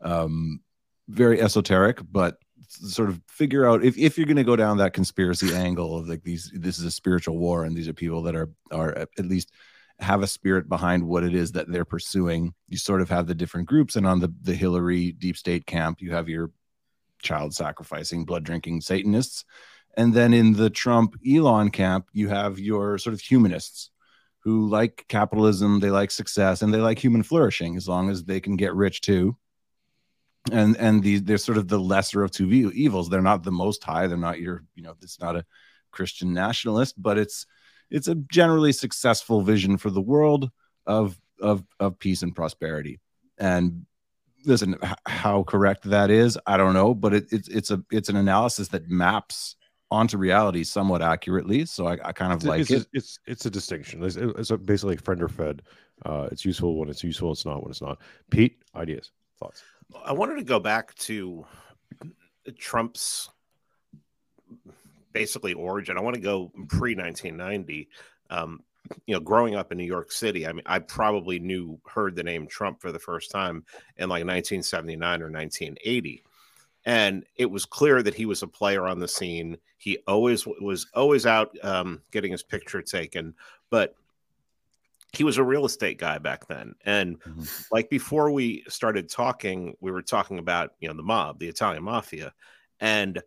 um, 0.00 0.60
very 1.08 1.40
esoteric, 1.40 2.00
but 2.10 2.38
sort 2.68 3.08
of 3.08 3.20
figure 3.26 3.68
out 3.68 3.84
if, 3.84 3.98
if 3.98 4.16
you're 4.16 4.26
going 4.26 4.36
to 4.36 4.44
go 4.44 4.54
down 4.56 4.76
that 4.78 4.92
conspiracy 4.92 5.52
angle 5.54 5.96
of 5.98 6.08
like 6.08 6.22
these, 6.22 6.50
this 6.54 6.78
is 6.78 6.84
a 6.84 6.90
spiritual 6.90 7.36
war, 7.36 7.64
and 7.64 7.76
these 7.76 7.88
are 7.88 7.92
people 7.92 8.22
that 8.22 8.34
are 8.36 8.48
are 8.72 8.96
at 8.96 9.08
at 9.18 9.26
least 9.26 9.52
have 10.00 10.22
a 10.22 10.26
spirit 10.26 10.68
behind 10.68 11.06
what 11.06 11.24
it 11.24 11.34
is 11.34 11.52
that 11.52 11.70
they're 11.70 11.84
pursuing. 11.84 12.54
You 12.68 12.78
sort 12.78 13.00
of 13.00 13.10
have 13.10 13.26
the 13.26 13.34
different 13.34 13.68
groups, 13.68 13.96
and 13.96 14.06
on 14.06 14.20
the 14.20 14.32
the 14.42 14.54
Hillary 14.54 15.12
deep 15.12 15.36
state 15.36 15.66
camp, 15.66 16.00
you 16.00 16.12
have 16.12 16.28
your 16.28 16.50
child 17.22 17.54
sacrificing, 17.54 18.24
blood 18.24 18.44
drinking 18.44 18.80
Satanists. 18.80 19.44
And 19.96 20.14
then 20.14 20.32
in 20.32 20.52
the 20.52 20.70
Trump 20.70 21.16
Elon 21.28 21.70
camp, 21.70 22.06
you 22.12 22.28
have 22.28 22.58
your 22.58 22.96
sort 22.98 23.14
of 23.14 23.20
humanists 23.20 23.90
who 24.40 24.68
like 24.68 25.04
capitalism, 25.08 25.80
they 25.80 25.90
like 25.90 26.10
success, 26.10 26.62
and 26.62 26.72
they 26.72 26.78
like 26.78 26.98
human 26.98 27.22
flourishing 27.22 27.76
as 27.76 27.88
long 27.88 28.08
as 28.08 28.24
they 28.24 28.40
can 28.40 28.56
get 28.56 28.74
rich 28.74 29.00
too. 29.00 29.36
And 30.50 30.76
and 30.78 31.02
the 31.02 31.18
they're 31.18 31.38
sort 31.38 31.58
of 31.58 31.68
the 31.68 31.78
lesser 31.78 32.22
of 32.22 32.30
two 32.30 32.50
evils. 32.50 33.10
They're 33.10 33.20
not 33.20 33.42
the 33.42 33.52
most 33.52 33.84
high. 33.84 34.06
They're 34.06 34.16
not 34.16 34.40
your, 34.40 34.64
you 34.74 34.82
know, 34.82 34.94
it's 35.02 35.20
not 35.20 35.36
a 35.36 35.44
Christian 35.90 36.32
nationalist, 36.32 37.00
but 37.00 37.18
it's 37.18 37.46
it's 37.90 38.08
a 38.08 38.14
generally 38.14 38.72
successful 38.72 39.42
vision 39.42 39.76
for 39.76 39.90
the 39.90 40.00
world 40.00 40.50
of 40.86 41.20
of 41.40 41.64
of 41.78 41.98
peace 41.98 42.22
and 42.22 42.34
prosperity. 42.34 43.00
And 43.38 43.86
listen 44.46 44.74
how 45.06 45.42
correct 45.42 45.82
that 45.84 46.10
is 46.10 46.38
i 46.46 46.56
don't 46.56 46.72
know 46.72 46.94
but 46.94 47.12
it, 47.12 47.26
it's 47.30 47.46
it's 47.48 47.70
a 47.70 47.84
it's 47.90 48.08
an 48.08 48.16
analysis 48.16 48.68
that 48.68 48.88
maps 48.88 49.54
onto 49.90 50.16
reality 50.16 50.64
somewhat 50.64 51.02
accurately 51.02 51.66
so 51.66 51.86
i, 51.86 51.92
I 52.02 52.12
kind 52.12 52.32
of 52.32 52.38
it's, 52.38 52.46
like 52.46 52.60
it's, 52.62 52.70
it 52.70 52.86
it's 52.94 53.18
it's 53.26 53.44
a 53.44 53.50
distinction 53.50 54.02
it's, 54.02 54.16
it's 54.16 54.50
a 54.50 54.56
basically 54.56 54.96
friend 54.96 55.22
or 55.22 55.28
fed 55.28 55.60
Uh, 56.04 56.28
it's 56.32 56.44
useful 56.44 56.76
when 56.76 56.88
it's 56.88 57.04
useful. 57.04 57.32
It's 57.32 57.44
not 57.44 57.62
when 57.62 57.70
it's 57.70 57.82
not. 57.82 57.98
Pete, 58.30 58.62
ideas, 58.74 59.12
thoughts. 59.38 59.62
I 60.04 60.12
wanted 60.12 60.36
to 60.36 60.44
go 60.44 60.58
back 60.58 60.94
to 61.06 61.44
Trump's 62.58 63.28
basically 65.12 65.52
origin. 65.54 65.96
I 65.96 66.00
want 66.00 66.14
to 66.14 66.20
go 66.20 66.52
pre 66.68 66.94
1990. 66.94 67.88
Um, 68.30 68.62
you 69.06 69.14
know, 69.14 69.20
growing 69.20 69.54
up 69.54 69.72
in 69.72 69.78
New 69.78 69.84
York 69.84 70.10
City, 70.10 70.46
I 70.46 70.52
mean, 70.52 70.62
I 70.66 70.78
probably 70.78 71.38
knew, 71.38 71.78
heard 71.86 72.16
the 72.16 72.22
name 72.22 72.46
Trump 72.46 72.80
for 72.80 72.90
the 72.90 72.98
first 72.98 73.30
time 73.30 73.64
in 73.96 74.08
like 74.08 74.24
1979 74.24 75.22
or 75.22 75.30
1980. 75.30 76.24
And 76.86 77.26
it 77.36 77.50
was 77.50 77.66
clear 77.66 78.02
that 78.02 78.14
he 78.14 78.24
was 78.24 78.42
a 78.42 78.48
player 78.48 78.86
on 78.86 78.98
the 78.98 79.06
scene. 79.06 79.58
He 79.76 79.98
always 80.06 80.46
was 80.46 80.86
always 80.94 81.26
out 81.26 81.56
um, 81.62 82.00
getting 82.10 82.32
his 82.32 82.42
picture 82.42 82.80
taken, 82.80 83.34
but 83.68 83.94
he 85.12 85.24
was 85.24 85.38
a 85.38 85.44
real 85.44 85.66
estate 85.66 85.98
guy 85.98 86.18
back 86.18 86.46
then. 86.46 86.74
And 86.84 87.20
Mhm. 87.22 87.66
like 87.70 87.90
before 87.90 88.30
we 88.30 88.64
started 88.68 89.10
talking, 89.10 89.76
we 89.80 89.90
were 89.90 90.02
talking 90.02 90.38
about, 90.38 90.74
you 90.80 90.88
know, 90.88 90.94
the 90.94 91.02
mob, 91.02 91.38
the 91.38 91.48
Italian 91.48 91.82
mafia. 91.82 92.32
And 92.80 93.22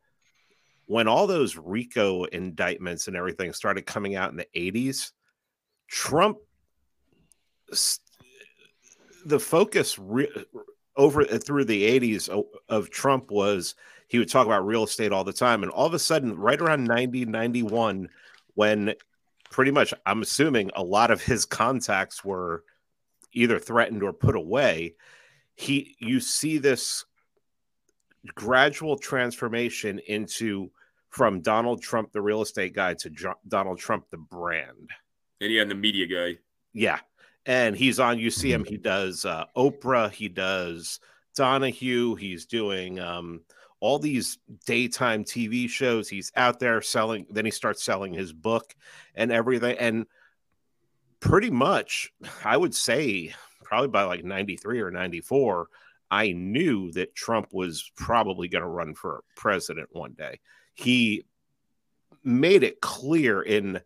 when 0.85 1.07
all 1.07 1.27
those 1.27 1.57
RICO 1.57 2.25
indictments 2.25 3.07
and 3.07 3.15
everything 3.15 3.53
started 3.53 3.85
coming 3.85 4.15
out 4.15 4.31
in 4.31 4.37
the 4.37 4.47
80s, 4.55 5.11
Trump, 5.87 6.37
the 9.25 9.39
focus 9.39 9.97
re- 9.97 10.45
over 10.95 11.21
uh, 11.21 11.37
through 11.37 11.65
the 11.65 11.99
80s 11.99 12.45
of 12.69 12.89
Trump 12.89 13.31
was 13.31 13.75
he 14.07 14.19
would 14.19 14.29
talk 14.29 14.45
about 14.45 14.65
real 14.65 14.83
estate 14.83 15.11
all 15.11 15.23
the 15.23 15.33
time. 15.33 15.63
And 15.63 15.71
all 15.71 15.87
of 15.87 15.93
a 15.93 15.99
sudden, 15.99 16.37
right 16.37 16.59
around 16.59 16.83
90, 16.83 17.25
91, 17.25 18.09
when 18.55 18.93
pretty 19.49 19.71
much 19.71 19.93
I'm 20.05 20.21
assuming 20.21 20.71
a 20.75 20.83
lot 20.83 21.11
of 21.11 21.21
his 21.21 21.45
contacts 21.45 22.23
were 22.23 22.63
either 23.31 23.59
threatened 23.59 24.03
or 24.03 24.13
put 24.13 24.35
away, 24.35 24.95
he 25.55 25.95
you 25.99 26.19
see 26.19 26.57
this 26.57 27.05
gradual 28.35 28.97
transformation 28.97 29.99
into 30.07 30.71
from 31.09 31.41
Donald 31.41 31.81
Trump, 31.81 32.11
the 32.11 32.21
real 32.21 32.41
estate 32.41 32.73
guy, 32.73 32.95
to 32.95 33.35
Donald 33.47 33.77
Trump, 33.77 34.09
the 34.09 34.17
brand. 34.17 34.89
And 35.41 35.51
yeah, 35.51 35.61
and 35.61 35.69
the 35.69 35.75
media 35.75 36.07
guy. 36.07 36.39
Yeah. 36.73 36.99
And 37.45 37.75
he's 37.75 37.99
on, 37.99 38.19
you 38.19 38.31
see 38.31 38.51
him, 38.51 38.63
he 38.63 38.77
does 38.77 39.25
uh, 39.25 39.45
Oprah, 39.55 40.09
he 40.09 40.29
does 40.29 40.99
Donahue, 41.35 42.15
he's 42.15 42.45
doing 42.45 42.99
um, 42.99 43.41
all 43.79 43.99
these 43.99 44.37
daytime 44.65 45.25
TV 45.25 45.69
shows. 45.69 46.07
He's 46.07 46.31
out 46.35 46.59
there 46.59 46.81
selling, 46.81 47.27
then 47.29 47.43
he 47.45 47.51
starts 47.51 47.83
selling 47.83 48.13
his 48.13 48.31
book 48.31 48.73
and 49.13 49.29
everything. 49.31 49.77
And 49.77 50.05
pretty 51.19 51.49
much, 51.49 52.13
I 52.45 52.55
would 52.55 52.73
say, 52.73 53.33
probably 53.63 53.89
by 53.89 54.03
like 54.03 54.23
93 54.23 54.79
or 54.79 54.89
94, 54.89 55.67
I 56.13 56.31
knew 56.31 56.91
that 56.91 57.15
Trump 57.15 57.47
was 57.51 57.91
probably 57.97 58.47
going 58.47 58.61
to 58.61 58.67
run 58.67 58.93
for 58.93 59.23
president 59.35 59.89
one 59.93 60.13
day. 60.13 60.39
He 60.75 61.25
made 62.23 62.61
it 62.61 62.81
clear 62.81 63.41
in 63.41 63.81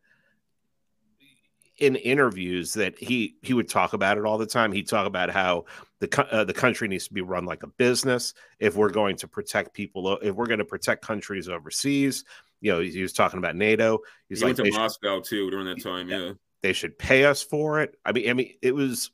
in 1.78 1.96
interviews 1.96 2.74
that 2.74 3.00
he 3.00 3.38
he 3.42 3.54
would 3.54 3.70
talk 3.70 3.94
about 3.94 4.18
it 4.18 4.26
all 4.26 4.38
the 4.38 4.46
time. 4.46 4.74
He'd 4.74 4.90
talk 4.90 5.08
about 5.08 5.30
how 5.30 5.66
the 6.00 6.28
uh, 6.30 6.44
the 6.44 6.54
country 6.54 6.90
needs 6.90 7.08
to 7.08 7.14
be 7.14 7.22
run 7.22 7.46
like 7.46 7.64
a 7.64 7.68
business. 7.68 8.34
If 8.60 8.76
we're 8.76 8.90
going 8.90 9.16
to 9.18 9.28
protect 9.30 9.74
people, 9.74 10.18
if 10.22 10.36
we're 10.36 10.48
going 10.48 10.60
to 10.60 10.66
protect 10.66 11.06
countries 11.06 11.48
overseas, 11.48 12.26
you 12.60 12.74
know, 12.74 12.82
he, 12.82 12.90
he 12.90 13.02
was 13.02 13.14
talking 13.14 13.38
about 13.38 13.56
NATO. 13.56 14.00
He's 14.28 14.40
he 14.40 14.46
like 14.46 14.50
went 14.50 14.58
to 14.58 14.64
they 14.64 14.72
should, 14.72 14.80
Moscow 14.80 15.22
too 15.22 15.50
during 15.50 15.68
that 15.68 15.82
time. 15.82 16.10
Yeah. 16.10 16.34
they 16.62 16.74
should 16.74 17.00
pay 17.00 17.24
us 17.24 17.42
for 17.42 17.80
it. 17.80 17.96
I 18.06 18.12
mean, 18.12 18.30
I 18.30 18.34
mean, 18.34 18.54
it 18.62 18.76
was 18.76 19.12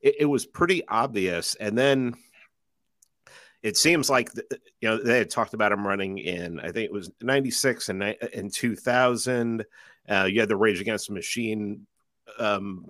it, 0.00 0.14
it 0.20 0.26
was 0.26 0.46
pretty 0.46 0.86
obvious, 0.86 1.56
and 1.56 1.76
then 1.76 2.14
it 3.62 3.76
seems 3.76 4.10
like 4.10 4.28
you 4.80 4.88
know 4.88 5.02
they 5.02 5.18
had 5.18 5.30
talked 5.30 5.54
about 5.54 5.72
him 5.72 5.86
running 5.86 6.18
in 6.18 6.58
I 6.60 6.72
think 6.72 6.86
it 6.86 6.92
was 6.92 7.10
'96 7.20 7.88
and 7.88 8.02
in 8.32 8.50
2000. 8.50 9.64
Uh, 10.08 10.28
you 10.28 10.40
had 10.40 10.48
the 10.48 10.56
Rage 10.56 10.80
Against 10.80 11.06
the 11.06 11.14
Machine 11.14 11.86
um, 12.38 12.86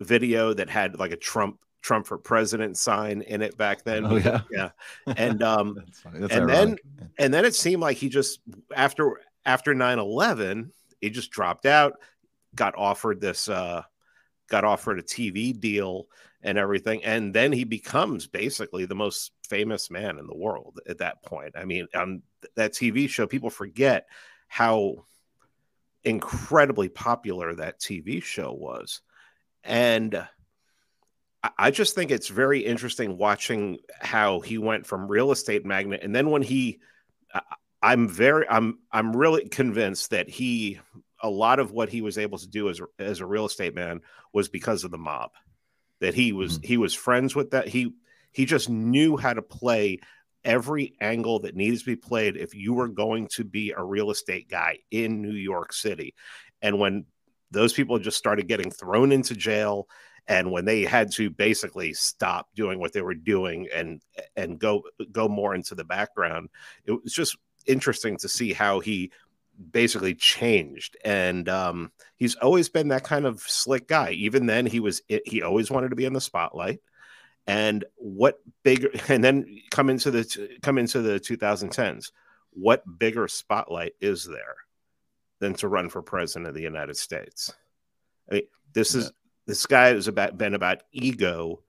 video 0.00 0.54
that 0.54 0.70
had 0.70 0.98
like 0.98 1.10
a 1.10 1.16
Trump 1.16 1.58
Trump 1.82 2.06
for 2.06 2.16
president 2.16 2.78
sign 2.78 3.22
in 3.22 3.42
it 3.42 3.56
back 3.56 3.82
then. 3.82 4.06
Oh, 4.06 4.16
yeah. 4.16 4.42
yeah, 4.50 4.70
and 5.16 5.42
um, 5.42 5.74
That's. 6.02 6.02
That's 6.02 6.34
and 6.34 6.50
ironic. 6.50 6.84
and 7.18 7.34
then 7.34 7.44
it 7.44 7.54
seemed 7.54 7.82
like 7.82 7.96
he 7.96 8.08
just 8.08 8.40
after 8.74 9.20
after 9.44 9.74
9-11 9.74 10.70
he 11.00 11.10
just 11.10 11.32
dropped 11.32 11.66
out 11.66 11.94
got 12.54 12.74
offered 12.76 13.20
this 13.20 13.48
uh 13.48 13.82
got 14.48 14.62
offered 14.64 15.00
a 15.00 15.02
tv 15.02 15.58
deal 15.58 16.06
and 16.42 16.58
everything 16.58 17.04
and 17.04 17.32
then 17.34 17.52
he 17.52 17.64
becomes 17.64 18.26
basically 18.26 18.84
the 18.84 18.94
most 18.94 19.32
famous 19.48 19.90
man 19.90 20.18
in 20.18 20.26
the 20.26 20.36
world 20.36 20.80
at 20.88 20.98
that 20.98 21.22
point. 21.22 21.54
I 21.56 21.64
mean 21.64 21.86
on 21.94 22.22
that 22.56 22.72
tv 22.72 23.08
show 23.08 23.26
people 23.26 23.50
forget 23.50 24.06
how 24.48 25.04
incredibly 26.04 26.88
popular 26.88 27.54
that 27.54 27.80
tv 27.80 28.22
show 28.22 28.52
was. 28.52 29.00
And 29.64 30.26
I- 31.58 31.70
just 31.70 31.94
think 31.94 32.10
it's 32.10 32.28
very 32.28 32.60
interesting 32.60 33.18
watching 33.18 33.78
how 34.00 34.40
he 34.40 34.58
went 34.58 34.86
from 34.86 35.08
real 35.08 35.32
estate 35.32 35.64
magnate, 35.64 36.02
and 36.02 36.14
then 36.14 36.30
when 36.30 36.42
he, 36.42 36.80
I'm 37.82 38.08
very, 38.08 38.48
I'm, 38.48 38.78
I'm 38.92 39.16
really 39.16 39.48
convinced 39.48 40.10
that 40.10 40.28
he, 40.28 40.78
a 41.20 41.28
lot 41.28 41.58
of 41.58 41.72
what 41.72 41.88
he 41.88 42.00
was 42.00 42.18
able 42.18 42.38
to 42.38 42.48
do 42.48 42.68
as 42.68 42.80
as 42.98 43.20
a 43.20 43.26
real 43.26 43.46
estate 43.46 43.74
man 43.74 44.00
was 44.32 44.48
because 44.48 44.84
of 44.84 44.90
the 44.90 44.98
mob, 44.98 45.32
that 46.02 46.14
he 46.14 46.32
was 46.32 46.58
mm-hmm. 46.58 46.66
he 46.66 46.76
was 46.76 46.94
friends 46.94 47.34
with 47.34 47.50
that. 47.52 47.68
He 47.68 47.94
he 48.30 48.44
just 48.44 48.68
knew 48.68 49.16
how 49.16 49.32
to 49.32 49.42
play 49.42 49.98
every 50.44 50.94
angle 51.00 51.40
that 51.40 51.54
needs 51.54 51.80
to 51.80 51.86
be 51.86 51.96
played 51.96 52.36
if 52.36 52.54
you 52.54 52.74
were 52.74 52.88
going 52.88 53.28
to 53.28 53.44
be 53.44 53.72
a 53.76 53.82
real 53.82 54.10
estate 54.10 54.48
guy 54.48 54.78
in 54.90 55.22
New 55.22 55.34
York 55.34 55.72
City, 55.72 56.14
and 56.60 56.78
when 56.78 57.06
those 57.50 57.72
people 57.72 57.98
just 57.98 58.18
started 58.18 58.48
getting 58.48 58.70
thrown 58.70 59.12
into 59.12 59.34
jail 59.34 59.86
and 60.28 60.50
when 60.50 60.64
they 60.64 60.82
had 60.82 61.12
to 61.12 61.30
basically 61.30 61.92
stop 61.92 62.48
doing 62.54 62.78
what 62.78 62.92
they 62.92 63.02
were 63.02 63.14
doing 63.14 63.68
and 63.74 64.00
and 64.36 64.58
go 64.58 64.82
go 65.10 65.28
more 65.28 65.54
into 65.54 65.74
the 65.74 65.84
background 65.84 66.48
it 66.84 66.92
was 66.92 67.12
just 67.12 67.36
interesting 67.66 68.16
to 68.16 68.28
see 68.28 68.52
how 68.52 68.80
he 68.80 69.10
basically 69.70 70.14
changed 70.14 70.96
and 71.04 71.48
um 71.48 71.92
he's 72.16 72.34
always 72.36 72.68
been 72.68 72.88
that 72.88 73.04
kind 73.04 73.26
of 73.26 73.40
slick 73.40 73.86
guy 73.86 74.10
even 74.12 74.46
then 74.46 74.66
he 74.66 74.80
was 74.80 75.02
he 75.26 75.42
always 75.42 75.70
wanted 75.70 75.90
to 75.90 75.96
be 75.96 76.04
in 76.04 76.12
the 76.12 76.20
spotlight 76.20 76.80
and 77.46 77.84
what 77.96 78.40
bigger 78.62 78.90
and 79.08 79.22
then 79.22 79.58
come 79.70 79.90
into 79.90 80.10
the 80.10 80.48
come 80.62 80.78
into 80.78 81.00
the 81.00 81.20
2010s 81.20 82.12
what 82.50 82.82
bigger 82.98 83.28
spotlight 83.28 83.92
is 84.00 84.24
there 84.24 84.56
than 85.38 85.54
to 85.54 85.68
run 85.68 85.88
for 85.88 86.02
president 86.02 86.48
of 86.48 86.54
the 86.54 86.62
united 86.62 86.96
states 86.96 87.52
I 88.30 88.34
mean, 88.34 88.42
this 88.72 88.94
is 88.94 89.12
this 89.46 89.66
guy 89.66 89.88
has 89.88 90.08
about 90.08 90.38
been 90.38 90.54
about 90.54 90.82
ego 90.92 91.62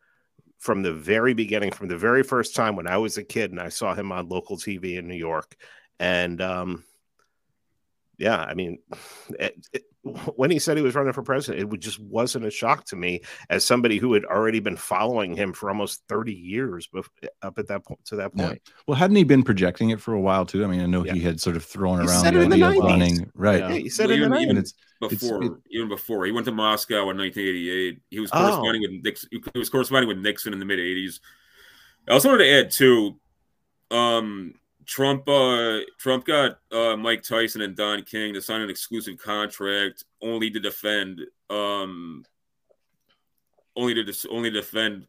from 0.60 0.82
the 0.82 0.94
very 0.94 1.34
beginning, 1.34 1.72
from 1.72 1.90
the 1.90 1.98
very 1.98 2.24
first 2.24 2.56
time 2.56 2.76
when 2.76 2.88
I 2.88 2.98
was 2.98 3.18
a 3.18 3.24
kid 3.24 3.52
and 3.52 3.60
I 3.60 3.70
saw 3.70 3.94
him 3.94 4.12
on 4.12 4.30
local 4.30 4.58
TV 4.58 4.98
in 4.98 5.08
New 5.08 5.16
York. 5.16 5.56
And 6.00 6.42
um, 6.42 6.86
yeah, 8.18 8.38
I 8.44 8.54
mean, 8.54 8.80
it, 9.40 9.68
it, 9.74 9.84
when 10.36 10.52
he 10.52 10.60
said 10.60 10.76
he 10.78 10.84
was 10.84 10.96
running 10.96 11.14
for 11.14 11.24
president, 11.24 11.74
it 11.74 11.80
just 11.80 12.00
wasn't 12.00 12.46
a 12.46 12.52
shock 12.52 12.86
to 12.86 12.96
me 12.96 13.22
as 13.50 13.64
somebody 13.66 13.98
who 13.98 14.14
had 14.14 14.26
already 14.26 14.60
been 14.60 14.76
following 14.78 15.36
him 15.36 15.54
for 15.54 15.70
almost 15.70 16.04
30 16.10 16.34
years 16.34 16.88
bef- 16.94 17.08
up 17.42 17.58
at 17.58 17.68
that 17.70 17.86
point 17.86 18.04
to 18.06 18.18
that 18.18 18.32
Yeah. 18.36 18.48
point. 18.50 18.62
Well, 18.88 18.98
hadn't 18.98 19.16
he 19.16 19.24
been 19.24 19.44
projecting 19.44 19.92
it 19.92 20.02
for 20.02 20.14
a 20.14 20.20
while 20.20 20.46
too? 20.46 20.64
I 20.64 20.68
mean, 20.68 20.82
I 20.82 20.86
know 20.86 21.06
Yeah. 21.06 21.14
he 21.14 21.22
had 21.22 21.40
sort 21.40 21.56
of 21.56 21.64
thrown 21.64 22.02
He 22.02 22.08
around 22.08 22.24
the 22.24 22.28
it 22.28 22.44
in 22.44 22.50
the 22.50 22.64
idea 22.64 22.80
of 22.80 22.86
running, 22.86 23.32
right? 23.34 23.60
Yeah. 23.60 23.70
Yeah, 23.70 23.76
he 23.76 23.90
said 23.90 24.08
Well, 24.10 24.18
it 24.18 24.22
in 24.24 24.30
the 24.32 24.38
even- 24.40 24.50
And 24.58 24.58
90s. 24.58 24.60
it's 24.60 24.74
it's- 25.14 25.22
before, 25.22 25.44
it- 25.44 25.52
even 25.72 25.88
before 25.90 26.26
he 26.26 26.32
went 26.32 26.46
to 26.46 26.52
Moscow 26.52 27.10
in 27.10 27.18
1988. 27.18 28.00
He 28.10 28.20
was 28.20 28.30
Oh. 28.34 28.40
corresponding 28.40 28.82
with 28.82 29.04
Nixon. 29.04 29.30
He 29.32 29.60
was 29.60 29.70
corresponding 29.70 30.08
with 30.10 30.18
Nixon 30.20 30.54
in 30.54 30.60
the 30.60 30.66
mid 30.66 30.80
80s. 30.80 31.20
I 32.08 32.12
also 32.12 32.30
wanted 32.30 32.44
to 32.44 32.52
add 32.52 32.72
too. 32.72 33.20
Um, 33.90 34.56
Trump, 34.86 35.28
uh, 35.28 35.80
Trump 36.00 36.26
got 36.26 36.60
uh, 36.72 36.96
Mike 36.98 37.24
Tyson 37.24 37.62
and 37.62 37.76
Don 37.76 38.04
King 38.04 38.34
to 38.34 38.42
sign 38.42 38.62
an 38.62 38.70
exclusive 38.70 39.18
contract 39.18 40.04
only 40.22 40.50
to 40.50 40.60
defend, 40.60 41.22
um, 41.50 42.24
only 43.76 43.94
to 43.94 44.04
dis- 44.04 44.26
only 44.30 44.50
defend 44.50 45.08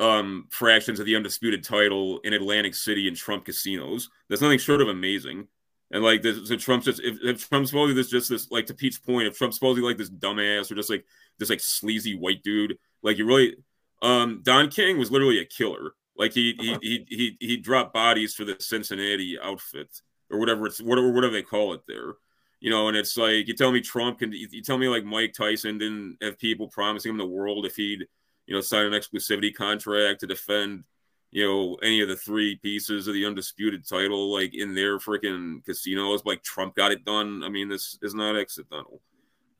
um 0.00 0.46
fractions 0.50 0.98
of 0.98 1.06
the 1.06 1.14
undisputed 1.14 1.62
title 1.62 2.18
in 2.24 2.32
Atlantic 2.32 2.74
City 2.74 3.06
and 3.06 3.16
Trump 3.16 3.44
casinos. 3.44 4.10
That's 4.28 4.42
nothing 4.42 4.58
short 4.58 4.80
of 4.80 4.88
amazing. 4.88 5.46
And 5.90 6.02
like 6.02 6.22
this, 6.22 6.48
so 6.48 6.56
Trump's 6.56 6.86
just 6.86 7.00
if, 7.00 7.18
if 7.22 7.48
Trump's 7.48 7.70
supposedly 7.70 7.94
this 7.94 8.10
just 8.10 8.28
this 8.28 8.50
like 8.50 8.66
to 8.66 8.74
Pete's 8.74 8.98
point, 8.98 9.28
if 9.28 9.38
Trump's 9.38 9.56
supposedly 9.56 9.88
like 9.88 9.98
this 9.98 10.10
dumbass 10.10 10.70
or 10.70 10.74
just 10.74 10.90
like 10.90 11.04
this 11.38 11.50
like 11.50 11.60
sleazy 11.60 12.16
white 12.16 12.42
dude, 12.42 12.78
like 13.02 13.18
you 13.18 13.26
really 13.26 13.56
um 14.02 14.40
Don 14.42 14.68
King 14.70 14.98
was 14.98 15.10
literally 15.12 15.38
a 15.38 15.44
killer. 15.44 15.92
Like 16.16 16.32
he 16.32 16.54
he 16.58 16.76
he 16.80 17.06
he, 17.08 17.36
he 17.40 17.56
dropped 17.56 17.92
bodies 17.92 18.34
for 18.34 18.44
the 18.44 18.56
Cincinnati 18.58 19.38
outfit 19.42 20.00
or 20.30 20.38
whatever 20.38 20.66
it's 20.66 20.80
whatever 20.80 21.10
whatever 21.10 21.32
they 21.32 21.42
call 21.42 21.74
it 21.74 21.82
there. 21.86 22.14
You 22.60 22.70
know, 22.70 22.88
and 22.88 22.96
it's 22.96 23.16
like 23.16 23.48
you 23.48 23.54
tell 23.54 23.72
me 23.72 23.80
Trump 23.80 24.20
can. 24.20 24.32
You 24.32 24.62
tell 24.62 24.78
me 24.78 24.88
like 24.88 25.04
Mike 25.04 25.34
Tyson 25.34 25.78
didn't 25.78 26.18
have 26.22 26.38
people 26.38 26.68
promising 26.68 27.10
him 27.10 27.18
the 27.18 27.26
world 27.26 27.66
if 27.66 27.76
he'd, 27.76 28.06
you 28.46 28.54
know, 28.54 28.60
sign 28.60 28.86
an 28.86 28.92
exclusivity 28.92 29.54
contract 29.54 30.20
to 30.20 30.26
defend, 30.26 30.84
you 31.30 31.46
know, 31.46 31.74
any 31.82 32.00
of 32.00 32.08
the 32.08 32.16
three 32.16 32.56
pieces 32.56 33.06
of 33.06 33.14
the 33.14 33.26
undisputed 33.26 33.86
title, 33.86 34.32
like 34.32 34.54
in 34.54 34.74
their 34.74 34.98
freaking 34.98 35.62
casinos. 35.64 36.24
Like 36.24 36.42
Trump 36.42 36.74
got 36.74 36.92
it 36.92 37.04
done. 37.04 37.42
I 37.44 37.48
mean, 37.48 37.68
this 37.68 37.98
is 38.00 38.14
not 38.14 38.36
accidental. 38.36 39.02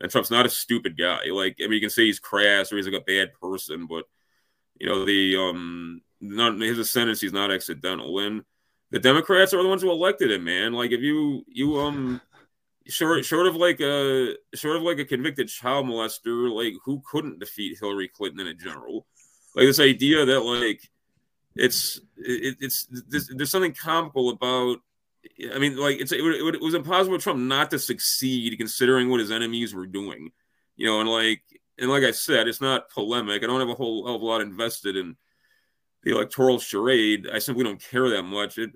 And 0.00 0.11
Trump's 0.11 0.30
not 0.30 0.46
a 0.46 0.50
stupid 0.50 0.96
guy. 0.96 1.26
Like, 1.30 1.57
I 1.61 1.64
mean, 1.64 1.74
you 1.74 1.80
can 1.80 1.90
say 1.90 2.05
he's 2.05 2.18
crass 2.18 2.72
or 2.72 2.76
he's 2.76 2.86
like 2.86 3.00
a 3.00 3.05
bad 3.05 3.32
person, 3.34 3.86
but 3.86 4.05
you 4.78 4.86
know, 4.86 5.05
the 5.05 5.36
um, 5.36 6.00
not 6.25 6.61
his 6.61 6.79
ascendancy 6.79 7.27
is 7.27 7.33
not 7.33 7.53
accidental. 7.53 8.18
And 8.18 8.45
the 8.91 8.99
Democrats 8.99 9.53
are 9.53 9.62
the 9.62 9.68
ones 9.68 9.83
who 9.83 9.91
elected 9.91 10.31
him, 10.31 10.45
man. 10.45 10.72
Like, 10.72 10.91
if 10.91 11.01
you 11.01 11.45
you 11.49 11.81
um, 11.81 12.20
short 12.87 13.25
short 13.25 13.47
of 13.47 13.57
like 13.57 13.81
a 13.81 14.35
short 14.55 14.77
of 14.77 14.83
like 14.83 14.99
a 14.99 15.05
convicted 15.05 15.49
child 15.49 15.87
molester, 15.87 16.51
like 16.51 16.75
who 16.85 17.03
couldn't 17.09 17.41
defeat 17.41 17.79
Hillary 17.81 18.09
Clinton 18.09 18.41
in 18.41 18.49
a 18.49 18.55
general? 18.55 19.07
Like 19.55 19.66
this 19.66 19.81
idea 19.81 20.25
that 20.25 20.41
like 20.41 20.81
it's 21.55 22.01
it, 22.16 22.57
it's 22.61 22.87
there's, 23.09 23.29
there's 23.29 23.51
something 23.51 23.75
comical 23.75 24.31
about 24.31 24.79
I 25.53 25.59
mean, 25.59 25.77
like 25.77 26.01
it's 26.01 26.12
it, 26.12 26.20
it, 26.20 26.61
was 26.61 26.75
impossible 26.75 27.18
for 27.18 27.22
Trump 27.22 27.41
not 27.41 27.70
to 27.70 27.79
succeed 27.79 28.57
considering 28.59 29.09
what 29.09 29.20
his 29.20 29.31
enemies 29.31 29.75
were 29.75 29.87
doing, 29.87 30.33
you 30.77 30.87
know. 30.87 31.01
And 31.01 31.09
like 31.09 31.43
and 31.79 31.91
like 31.91 32.05
I 32.05 32.11
said, 32.11 32.47
it's 32.47 32.61
not 32.61 32.91
polemic. 32.91 33.43
I 33.43 33.47
don't 33.47 33.61
have 33.61 33.68
a 33.68 33.75
whole 33.75 34.07
hell 34.07 34.16
of 34.16 34.22
a 34.22 34.25
lot 34.25 34.41
invested 34.41 34.97
in 34.97 35.16
the 36.05 36.12
electoral 36.12 36.59
charade. 36.59 37.28
I 37.32 37.38
simply 37.38 37.64
don't 37.64 37.80
care 37.80 38.09
that 38.11 38.22
much. 38.22 38.59
It, 38.59 38.70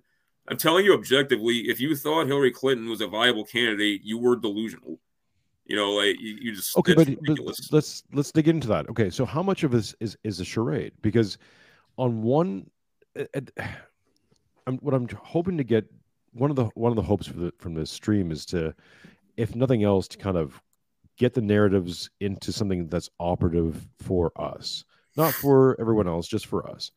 I'm 0.48 0.56
telling 0.56 0.84
you 0.84 0.94
objectively, 0.94 1.68
if 1.68 1.78
you 1.80 1.94
thought 1.94 2.26
Hillary 2.26 2.50
Clinton 2.50 2.88
was 2.88 3.00
a 3.00 3.06
viable 3.06 3.44
candidate, 3.44 4.00
you 4.02 4.18
were 4.18 4.36
delusional. 4.36 4.98
You 5.66 5.76
know, 5.76 5.90
like 5.90 6.18
you, 6.18 6.38
you 6.40 6.54
just 6.54 6.76
okay. 6.78 6.94
But, 6.94 7.08
but, 7.26 7.38
let's 7.70 8.02
let's 8.12 8.32
dig 8.32 8.48
into 8.48 8.68
that. 8.68 8.88
Okay, 8.88 9.10
so 9.10 9.26
how 9.26 9.42
much 9.42 9.64
of 9.64 9.70
this 9.70 9.94
is 10.00 10.16
is 10.24 10.40
a 10.40 10.44
charade? 10.44 10.94
Because 11.02 11.36
on 11.98 12.22
one, 12.22 12.70
eh, 13.16 13.26
eh, 13.34 13.40
I'm, 14.66 14.78
what 14.78 14.94
I'm 14.94 15.06
hoping 15.22 15.58
to 15.58 15.64
get 15.64 15.84
one 16.32 16.48
of 16.50 16.56
the 16.56 16.64
one 16.74 16.90
of 16.90 16.96
the 16.96 17.02
hopes 17.02 17.26
the, 17.26 17.52
from 17.58 17.74
this 17.74 17.90
stream 17.90 18.30
is 18.30 18.46
to, 18.46 18.74
if 19.36 19.54
nothing 19.54 19.84
else, 19.84 20.08
to 20.08 20.16
kind 20.18 20.38
of 20.38 20.60
get 21.18 21.34
the 21.34 21.42
narratives 21.42 22.08
into 22.20 22.50
something 22.50 22.86
that's 22.86 23.10
operative 23.20 23.86
for 23.98 24.32
us, 24.40 24.84
not 25.16 25.34
for 25.34 25.78
everyone 25.78 26.08
else, 26.08 26.26
just 26.26 26.46
for 26.46 26.66
us. 26.70 26.92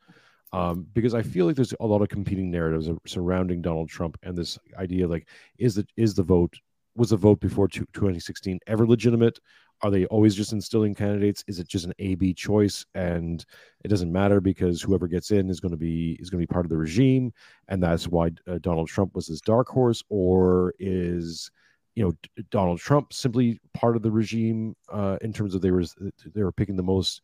Um, 0.53 0.85
because 0.93 1.13
I 1.13 1.21
feel 1.21 1.45
like 1.45 1.55
there's 1.55 1.73
a 1.79 1.85
lot 1.85 2.01
of 2.01 2.09
competing 2.09 2.51
narratives 2.51 2.89
surrounding 3.07 3.61
Donald 3.61 3.89
Trump 3.89 4.17
and 4.23 4.37
this 4.37 4.59
idea 4.77 5.07
like 5.07 5.29
is 5.57 5.75
the 5.75 5.87
is 5.95 6.13
the 6.13 6.23
vote 6.23 6.53
was 6.95 7.11
the 7.11 7.17
vote 7.17 7.39
before 7.39 7.69
2016 7.69 8.59
ever 8.67 8.85
legitimate? 8.85 9.39
Are 9.81 9.89
they 9.89 10.05
always 10.07 10.35
just 10.35 10.51
instilling 10.51 10.93
candidates? 10.93 11.43
Is 11.47 11.59
it 11.59 11.67
just 11.67 11.85
an 11.85 11.93
A 11.99 12.15
B 12.15 12.33
choice 12.33 12.85
and 12.93 13.43
it 13.83 13.87
doesn't 13.87 14.11
matter 14.11 14.41
because 14.41 14.81
whoever 14.81 15.07
gets 15.07 15.31
in 15.31 15.49
is 15.49 15.61
going 15.61 15.71
to 15.71 15.77
be 15.77 16.17
is 16.19 16.29
going 16.29 16.41
to 16.41 16.47
be 16.47 16.53
part 16.53 16.65
of 16.65 16.69
the 16.69 16.77
regime 16.77 17.31
and 17.69 17.81
that's 17.81 18.07
why 18.07 18.31
uh, 18.47 18.57
Donald 18.59 18.89
Trump 18.89 19.15
was 19.15 19.27
this 19.27 19.41
dark 19.41 19.69
horse 19.69 20.03
or 20.09 20.73
is 20.79 21.49
you 21.95 22.03
know 22.03 22.13
Donald 22.49 22.79
Trump 22.79 23.13
simply 23.13 23.59
part 23.73 23.95
of 23.95 24.01
the 24.01 24.11
regime 24.11 24.75
uh, 24.91 25.17
in 25.21 25.33
terms 25.33 25.55
of 25.55 25.61
they 25.61 25.71
were 25.71 25.85
they 26.33 26.43
were 26.43 26.51
picking 26.51 26.75
the 26.75 26.83
most 26.83 27.21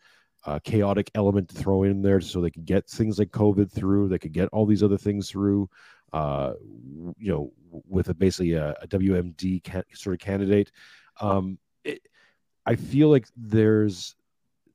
uh, 0.47 0.59
chaotic 0.63 1.11
element 1.13 1.49
to 1.49 1.55
throw 1.55 1.83
in 1.83 2.01
there 2.01 2.21
so 2.21 2.39
they 2.39 2.49
could 2.49 2.65
get 2.65 2.89
things 2.89 3.19
like 3.19 3.29
COVID 3.31 3.71
through, 3.71 4.07
they 4.07 4.17
could 4.17 4.31
get 4.31 4.49
all 4.53 4.65
these 4.65 4.81
other 4.81 4.97
things 4.97 5.29
through. 5.29 5.69
Uh, 6.13 6.53
you 7.17 7.29
know, 7.29 7.51
with 7.85 8.07
a 8.07 8.13
basically 8.13 8.53
a, 8.53 8.71
a 8.81 8.87
WMD 8.87 9.61
sort 9.93 10.13
of 10.13 10.19
candidate. 10.19 10.71
Um, 11.19 11.59
it, 11.83 11.99
I 12.65 12.75
feel 12.75 13.09
like 13.09 13.27
there's 13.35 14.15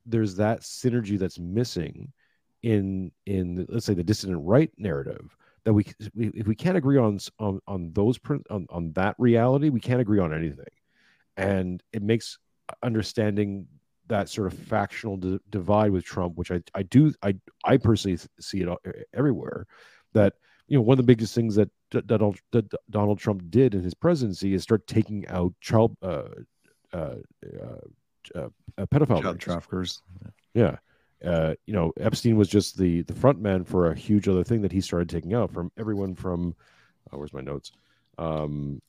there's 0.05 0.35
that 0.35 0.61
synergy 0.61 1.17
that's 1.17 1.39
missing 1.39 2.13
in 2.61 3.11
in 3.25 3.65
let's 3.67 3.85
say 3.85 3.95
the 3.95 4.03
dissident 4.03 4.41
right 4.43 4.71
narrative 4.77 5.35
that 5.63 5.73
we, 5.73 5.85
we 6.13 6.27
if 6.35 6.47
we 6.47 6.55
can't 6.55 6.77
agree 6.77 6.97
on 6.97 7.19
on 7.39 7.59
on 7.67 7.91
those 7.93 8.19
on, 8.49 8.67
on 8.69 8.91
that 8.93 9.15
reality 9.17 9.69
we 9.69 9.79
can't 9.79 10.01
agree 10.01 10.19
on 10.19 10.33
anything 10.33 10.65
and 11.37 11.83
it 11.91 12.01
makes 12.01 12.37
understanding 12.81 13.67
that 14.07 14.29
sort 14.29 14.51
of 14.51 14.57
factional 14.57 15.17
d- 15.17 15.39
divide 15.49 15.91
with 15.91 16.03
Trump 16.03 16.35
which 16.37 16.51
I 16.51 16.61
I 16.73 16.83
do 16.83 17.13
I 17.21 17.35
I 17.63 17.77
personally 17.77 18.19
see 18.39 18.61
it 18.61 19.05
everywhere 19.13 19.67
that 20.13 20.33
you 20.67 20.77
know 20.77 20.81
one 20.81 20.93
of 20.93 20.97
the 20.97 21.03
biggest 21.03 21.35
things 21.35 21.55
that, 21.55 21.69
that, 21.91 22.07
that 22.51 22.73
Donald 22.89 23.19
Trump 23.19 23.43
did 23.49 23.75
in 23.75 23.83
his 23.83 23.93
presidency 23.93 24.53
is 24.53 24.63
start 24.63 24.87
taking 24.87 25.27
out 25.27 25.53
child 25.61 25.95
uh, 26.01 26.23
uh, 26.93 27.15
uh, 27.61 28.47
uh, 28.77 28.85
pedophile 28.87 29.21
Child 29.21 29.39
traffickers. 29.39 30.01
Yeah. 30.53 30.77
Uh, 31.23 31.55
you 31.65 31.73
know, 31.73 31.93
Epstein 31.99 32.35
was 32.35 32.49
just 32.49 32.77
the 32.77 33.01
the 33.03 33.15
front 33.15 33.39
man 33.39 33.63
for 33.63 33.91
a 33.91 33.95
huge 33.95 34.27
other 34.27 34.43
thing 34.43 34.61
that 34.61 34.71
he 34.71 34.81
started 34.81 35.09
taking 35.09 35.33
out 35.33 35.51
from 35.51 35.71
everyone 35.77 36.15
from 36.15 36.55
where's 37.11 37.33
my 37.33 37.41
notes? 37.41 37.71
Um, 38.17 38.81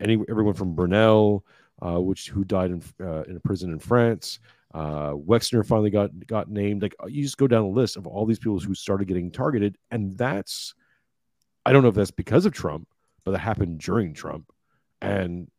any 0.00 0.22
everyone 0.28 0.54
from 0.54 0.74
Brunel, 0.74 1.44
uh, 1.84 2.00
which 2.00 2.28
who 2.28 2.44
died 2.44 2.70
in 2.70 2.82
uh, 3.00 3.22
in 3.22 3.36
a 3.36 3.40
prison 3.40 3.72
in 3.72 3.78
France. 3.78 4.38
Uh, 4.74 5.12
Wexner 5.12 5.66
finally 5.66 5.90
got 5.90 6.10
got 6.26 6.50
named. 6.50 6.82
Like 6.82 6.94
you 7.06 7.22
just 7.22 7.38
go 7.38 7.46
down 7.46 7.64
a 7.64 7.68
list 7.68 7.96
of 7.96 8.06
all 8.06 8.26
these 8.26 8.38
people 8.38 8.58
who 8.58 8.74
started 8.74 9.08
getting 9.08 9.30
targeted, 9.30 9.76
and 9.90 10.16
that's 10.16 10.74
I 11.64 11.72
don't 11.72 11.82
know 11.82 11.88
if 11.88 11.94
that's 11.94 12.10
because 12.10 12.46
of 12.46 12.52
Trump, 12.52 12.88
but 13.24 13.32
that 13.32 13.38
happened 13.38 13.80
during 13.80 14.14
Trump, 14.14 14.52
and 15.00 15.50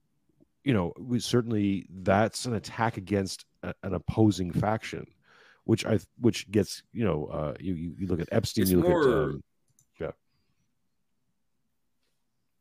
you 0.67 0.73
know, 0.73 0.91
we 0.99 1.17
certainly 1.19 1.87
that's 1.89 2.45
an 2.45 2.53
attack 2.53 2.97
against 2.97 3.45
a, 3.63 3.73
an 3.83 3.93
opposing 3.93 4.51
faction, 4.51 5.07
which 5.63 5.85
I 5.85 5.97
which 6.19 6.51
gets 6.51 6.83
you 6.91 7.05
know 7.05 7.25
uh, 7.27 7.53
you 7.57 7.73
you 7.73 8.05
look 8.07 8.19
at 8.19 8.27
Epstein, 8.33 8.63
it's 8.63 8.71
you 8.71 8.77
look 8.79 8.89
more, 8.89 9.01
at 9.01 9.07
um, 9.07 9.43
yeah. 9.97 10.11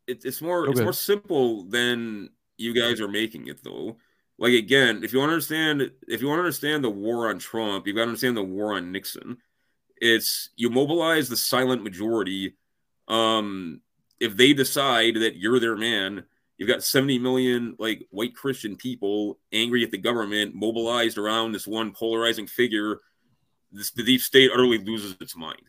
It, 0.07 0.25
it's 0.25 0.41
more 0.41 0.63
okay. 0.63 0.71
it's 0.71 0.81
more 0.81 0.93
simple 0.93 1.65
than 1.65 2.31
you 2.57 2.75
guys 2.75 3.01
are 3.01 3.09
making 3.09 3.49
it 3.49 3.63
though. 3.63 3.97
Like 4.39 4.53
again, 4.53 5.03
if 5.03 5.13
you 5.13 5.19
want 5.19 5.31
to 5.31 5.35
understand 5.35 5.91
if 6.09 6.21
you 6.21 6.29
want 6.29 6.39
to 6.39 6.45
understand 6.45 6.85
the 6.85 6.91
war 6.91 7.29
on 7.29 7.39
Trump, 7.39 7.87
you've 7.87 7.97
got 7.97 8.03
to 8.03 8.09
understand 8.09 8.37
the 8.37 8.43
war 8.43 8.75
on 8.75 8.93
Nixon. 8.93 9.39
It's 9.97 10.51
you 10.57 10.71
mobilize 10.71 11.29
the 11.29 11.37
silent 11.37 11.83
majority. 11.83 12.55
Um, 13.09 13.81
if 14.21 14.37
they 14.37 14.53
decide 14.53 15.17
that 15.17 15.37
you're 15.37 15.61
their 15.61 15.77
man, 15.77 16.25
You've 16.59 16.69
got 16.69 16.83
70 16.83 17.19
million 17.19 17.77
like 17.79 18.07
white 18.11 18.35
Christian 18.35 18.77
people 18.77 19.39
angry 19.53 19.85
at 19.85 19.91
the 19.91 19.99
government, 19.99 20.55
mobilized 20.55 21.19
around 21.19 21.53
this 21.53 21.67
one 21.67 21.93
polarizing 21.93 22.47
figure. 22.47 23.01
This 23.73 23.91
the 23.91 24.03
deep 24.03 24.23
state 24.23 24.51
utterly 24.53 24.79
loses 24.79 25.17
its 25.21 25.37
mind. 25.37 25.61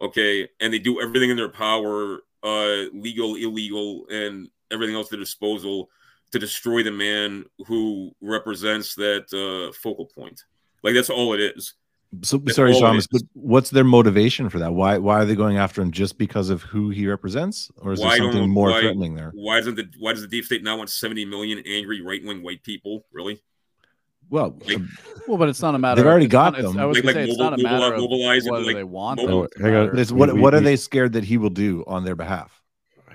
Okay, 0.00 0.48
and 0.60 0.72
they 0.72 0.80
do 0.80 1.00
everything 1.00 1.30
in 1.30 1.36
their 1.36 1.48
power, 1.48 2.24
uh, 2.42 2.84
legal, 2.92 3.36
illegal, 3.36 4.06
and 4.10 4.48
everything 4.72 4.96
else 4.96 5.06
at 5.06 5.12
their 5.12 5.20
disposal 5.20 5.88
to 6.34 6.38
destroy 6.38 6.82
the 6.82 6.90
man 6.90 7.46
who 7.66 8.12
represents 8.20 8.94
that 8.96 9.24
uh, 9.32 9.72
focal 9.80 10.06
point. 10.06 10.42
Like 10.82 10.94
that's 10.94 11.10
all 11.10 11.32
it 11.32 11.40
is. 11.40 11.74
So 12.22 12.40
sorry, 12.48 12.78
Thomas, 12.78 13.06
but 13.06 13.22
what's 13.32 13.70
their 13.70 13.84
motivation 13.84 14.48
for 14.48 14.58
that? 14.58 14.72
Why 14.72 14.98
why 14.98 15.20
are 15.20 15.24
they 15.24 15.34
going 15.34 15.56
after 15.56 15.80
him 15.80 15.90
just 15.90 16.18
because 16.18 16.50
of 16.50 16.62
who 16.62 16.90
he 16.90 17.06
represents, 17.06 17.70
or 17.78 17.92
is 17.92 18.00
why 18.00 18.18
there 18.18 18.18
something 18.18 18.48
more 18.48 18.70
why, 18.70 18.80
threatening 18.80 19.14
there? 19.14 19.32
Why 19.34 19.58
doesn't 19.58 19.76
the 19.76 19.88
why 19.98 20.12
does 20.12 20.22
the 20.22 20.28
deep 20.28 20.44
state 20.44 20.62
now 20.62 20.76
want 20.76 20.90
seventy 20.90 21.24
million 21.24 21.62
angry 21.66 22.02
right 22.02 22.22
wing 22.24 22.42
white 22.42 22.62
people? 22.62 23.04
Really? 23.12 23.40
Well, 24.30 24.56
like, 24.66 24.78
well, 25.28 25.38
but 25.38 25.48
it's 25.48 25.60
not 25.60 25.74
a 25.74 25.78
matter. 25.78 26.00
They've 26.00 26.10
already 26.10 26.26
got 26.26 26.54
not, 26.54 26.62
them. 26.62 26.78
I 26.78 26.86
was 26.86 26.98
like, 26.98 27.04
like 27.04 27.14
say, 27.14 27.20
mobile, 27.20 27.32
it's 27.32 27.38
not 27.38 27.60
a 27.60 27.62
matter 27.62 27.96
mobilize, 27.96 28.46
of 28.46 28.50
what 28.52 28.62
like, 28.62 28.76
they 28.76 28.84
want. 28.84 29.20
Mobile, 29.20 29.48
hang 29.60 29.74
on. 29.74 29.98
It's 29.98 30.10
what 30.10 30.32
we, 30.32 30.40
what 30.40 30.52
we, 30.52 30.58
are 30.58 30.62
they 30.62 30.76
scared 30.76 31.12
that 31.12 31.24
he 31.24 31.36
will 31.36 31.50
do 31.50 31.84
on 31.86 32.04
their 32.04 32.16
behalf? 32.16 32.62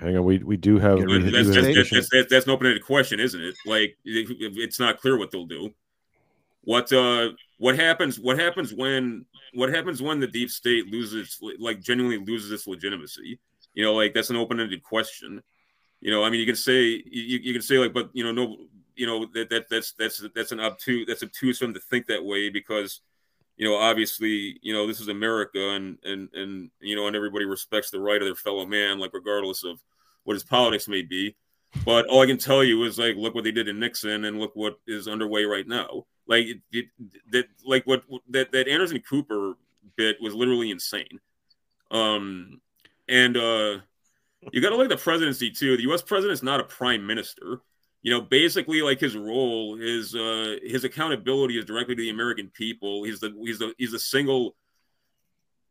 Hang 0.00 0.16
on, 0.16 0.24
we 0.24 0.38
we 0.38 0.56
do 0.56 0.78
have. 0.78 0.98
That's, 0.98 1.24
that's, 1.24 1.48
that's, 1.48 1.90
that's, 1.90 2.10
that's, 2.10 2.30
that's 2.30 2.46
an 2.46 2.52
open-ended 2.52 2.84
question, 2.84 3.20
isn't 3.20 3.40
it? 3.42 3.54
Like 3.66 3.96
it, 4.04 4.36
it's 4.56 4.80
not 4.80 5.00
clear 5.00 5.18
what 5.18 5.30
they'll 5.30 5.46
do. 5.46 5.72
What 6.62 6.92
uh 6.92 7.30
what 7.58 7.76
happens? 7.76 8.18
What 8.18 8.38
happens 8.38 8.72
when 8.72 9.26
what 9.54 9.70
happens 9.70 10.02
when 10.02 10.20
the 10.20 10.26
deep 10.26 10.50
state 10.50 10.86
loses 10.86 11.38
like 11.58 11.80
genuinely 11.80 12.24
loses 12.24 12.50
its 12.52 12.66
legitimacy 12.66 13.38
you 13.74 13.84
know 13.84 13.94
like 13.94 14.14
that's 14.14 14.30
an 14.30 14.36
open-ended 14.36 14.82
question 14.82 15.42
you 16.00 16.10
know 16.10 16.24
i 16.24 16.30
mean 16.30 16.40
you 16.40 16.46
can 16.46 16.56
say 16.56 17.02
you, 17.06 17.38
you 17.42 17.52
can 17.52 17.62
say 17.62 17.78
like 17.78 17.92
but 17.92 18.10
you 18.12 18.24
know 18.24 18.32
no 18.32 18.56
you 18.96 19.06
know 19.06 19.26
that, 19.34 19.48
that 19.50 19.68
that's 19.68 19.92
that's 19.92 20.24
that's 20.34 20.52
an 20.52 20.60
obtuse 20.60 21.06
that's 21.06 21.22
obtuse 21.22 21.58
for 21.58 21.66
them 21.66 21.74
to 21.74 21.80
think 21.80 22.06
that 22.06 22.24
way 22.24 22.50
because 22.50 23.00
you 23.60 23.68
know 23.68 23.76
obviously 23.76 24.58
you 24.62 24.72
know 24.72 24.86
this 24.86 25.00
is 25.00 25.08
america 25.08 25.70
and 25.70 25.98
and 26.02 26.28
and 26.34 26.70
you 26.80 26.96
know 26.96 27.06
and 27.06 27.14
everybody 27.14 27.44
respects 27.44 27.90
the 27.90 28.00
right 28.00 28.22
of 28.22 28.26
their 28.26 28.34
fellow 28.34 28.64
man 28.64 28.98
like 28.98 29.12
regardless 29.12 29.64
of 29.64 29.78
what 30.24 30.34
his 30.34 30.42
politics 30.42 30.88
may 30.88 31.02
be 31.02 31.36
but 31.84 32.06
all 32.06 32.22
i 32.22 32.26
can 32.26 32.38
tell 32.38 32.64
you 32.64 32.82
is 32.84 32.98
like 32.98 33.16
look 33.16 33.34
what 33.34 33.44
they 33.44 33.52
did 33.52 33.68
in 33.68 33.78
nixon 33.78 34.24
and 34.24 34.40
look 34.40 34.56
what 34.56 34.80
is 34.86 35.06
underway 35.06 35.44
right 35.44 35.68
now 35.68 36.04
like 36.30 36.46
it, 36.46 36.58
it, 36.70 36.86
that, 37.32 37.46
like 37.66 37.84
what 37.88 38.04
that 38.30 38.52
that 38.52 38.68
Anderson 38.68 39.02
Cooper 39.06 39.54
bit 39.96 40.16
was 40.22 40.32
literally 40.32 40.70
insane. 40.70 41.20
Um, 41.90 42.60
and 43.08 43.36
uh, 43.36 43.78
you 44.52 44.62
got 44.62 44.70
to 44.70 44.76
look 44.76 44.90
at 44.90 44.96
the 44.96 45.02
presidency 45.02 45.50
too. 45.50 45.76
The 45.76 45.82
U.S. 45.82 46.02
president 46.02 46.32
is 46.32 46.42
not 46.42 46.60
a 46.60 46.64
prime 46.64 47.04
minister. 47.04 47.60
You 48.02 48.10
know, 48.10 48.20
basically 48.20 48.80
like 48.82 49.00
his 49.00 49.16
role 49.16 49.78
is 49.80 50.14
uh, 50.14 50.56
his 50.62 50.84
accountability 50.84 51.58
is 51.58 51.64
directly 51.64 51.94
to 51.94 52.02
the 52.02 52.10
American 52.10 52.48
people. 52.48 53.04
He's 53.04 53.20
the 53.20 53.34
he's 53.44 53.58
the 53.58 53.74
he's 53.76 53.92
the 53.92 53.98
single 53.98 54.56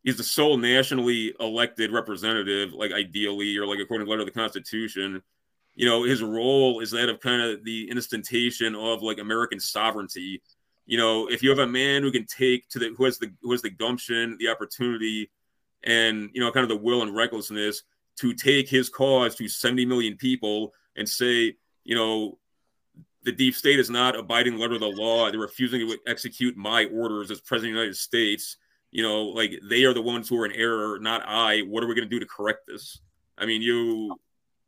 he's 0.04 0.16
the 0.16 0.24
sole 0.24 0.56
nationally 0.56 1.34
elected 1.40 1.92
representative, 1.92 2.72
like 2.72 2.92
ideally, 2.92 3.56
or 3.56 3.66
like 3.66 3.80
according 3.80 4.04
to 4.04 4.06
the 4.06 4.10
letter 4.10 4.22
of 4.22 4.32
the 4.32 4.38
Constitution. 4.38 5.22
You 5.74 5.86
know, 5.86 6.04
his 6.04 6.22
role 6.22 6.80
is 6.80 6.90
that 6.92 7.08
of 7.08 7.20
kind 7.20 7.42
of 7.42 7.64
the 7.64 7.90
instantation 7.90 8.74
of 8.74 9.02
like 9.02 9.18
American 9.18 9.58
sovereignty. 9.58 10.42
You 10.86 10.98
know, 10.98 11.28
if 11.28 11.42
you 11.42 11.50
have 11.50 11.58
a 11.58 11.66
man 11.66 12.02
who 12.02 12.12
can 12.12 12.26
take 12.26 12.68
to 12.70 12.78
the 12.78 12.94
who 12.96 13.04
has 13.04 13.18
the 13.18 13.32
who 13.42 13.50
has 13.50 13.62
the 13.62 13.70
gumption, 13.70 14.36
the 14.38 14.48
opportunity, 14.48 15.30
and 15.82 16.30
you 16.32 16.40
know, 16.40 16.52
kind 16.52 16.62
of 16.62 16.68
the 16.68 16.76
will 16.76 17.02
and 17.02 17.14
recklessness 17.14 17.82
to 18.18 18.34
take 18.34 18.68
his 18.68 18.88
cause 18.88 19.34
to 19.36 19.48
70 19.48 19.86
million 19.86 20.16
people 20.16 20.72
and 20.96 21.08
say, 21.08 21.56
you 21.84 21.94
know, 21.94 22.38
the 23.22 23.32
deep 23.32 23.54
state 23.54 23.78
is 23.78 23.90
not 23.90 24.16
abiding 24.16 24.58
letter 24.58 24.74
of 24.74 24.80
the 24.80 24.86
law. 24.86 25.30
They're 25.30 25.40
refusing 25.40 25.80
to 25.80 25.98
execute 26.06 26.56
my 26.56 26.86
orders 26.86 27.30
as 27.30 27.40
president 27.40 27.72
of 27.72 27.76
the 27.76 27.80
United 27.82 27.96
States. 27.96 28.56
You 28.90 29.02
know, 29.02 29.24
like 29.26 29.52
they 29.68 29.84
are 29.84 29.94
the 29.94 30.02
ones 30.02 30.28
who 30.28 30.40
are 30.40 30.46
in 30.46 30.52
error, 30.52 30.98
not 30.98 31.22
I. 31.26 31.60
What 31.60 31.84
are 31.84 31.86
we 31.86 31.94
going 31.94 32.08
to 32.08 32.10
do 32.10 32.20
to 32.20 32.26
correct 32.26 32.66
this? 32.66 33.00
I 33.38 33.46
mean, 33.46 33.62
you, 33.62 34.16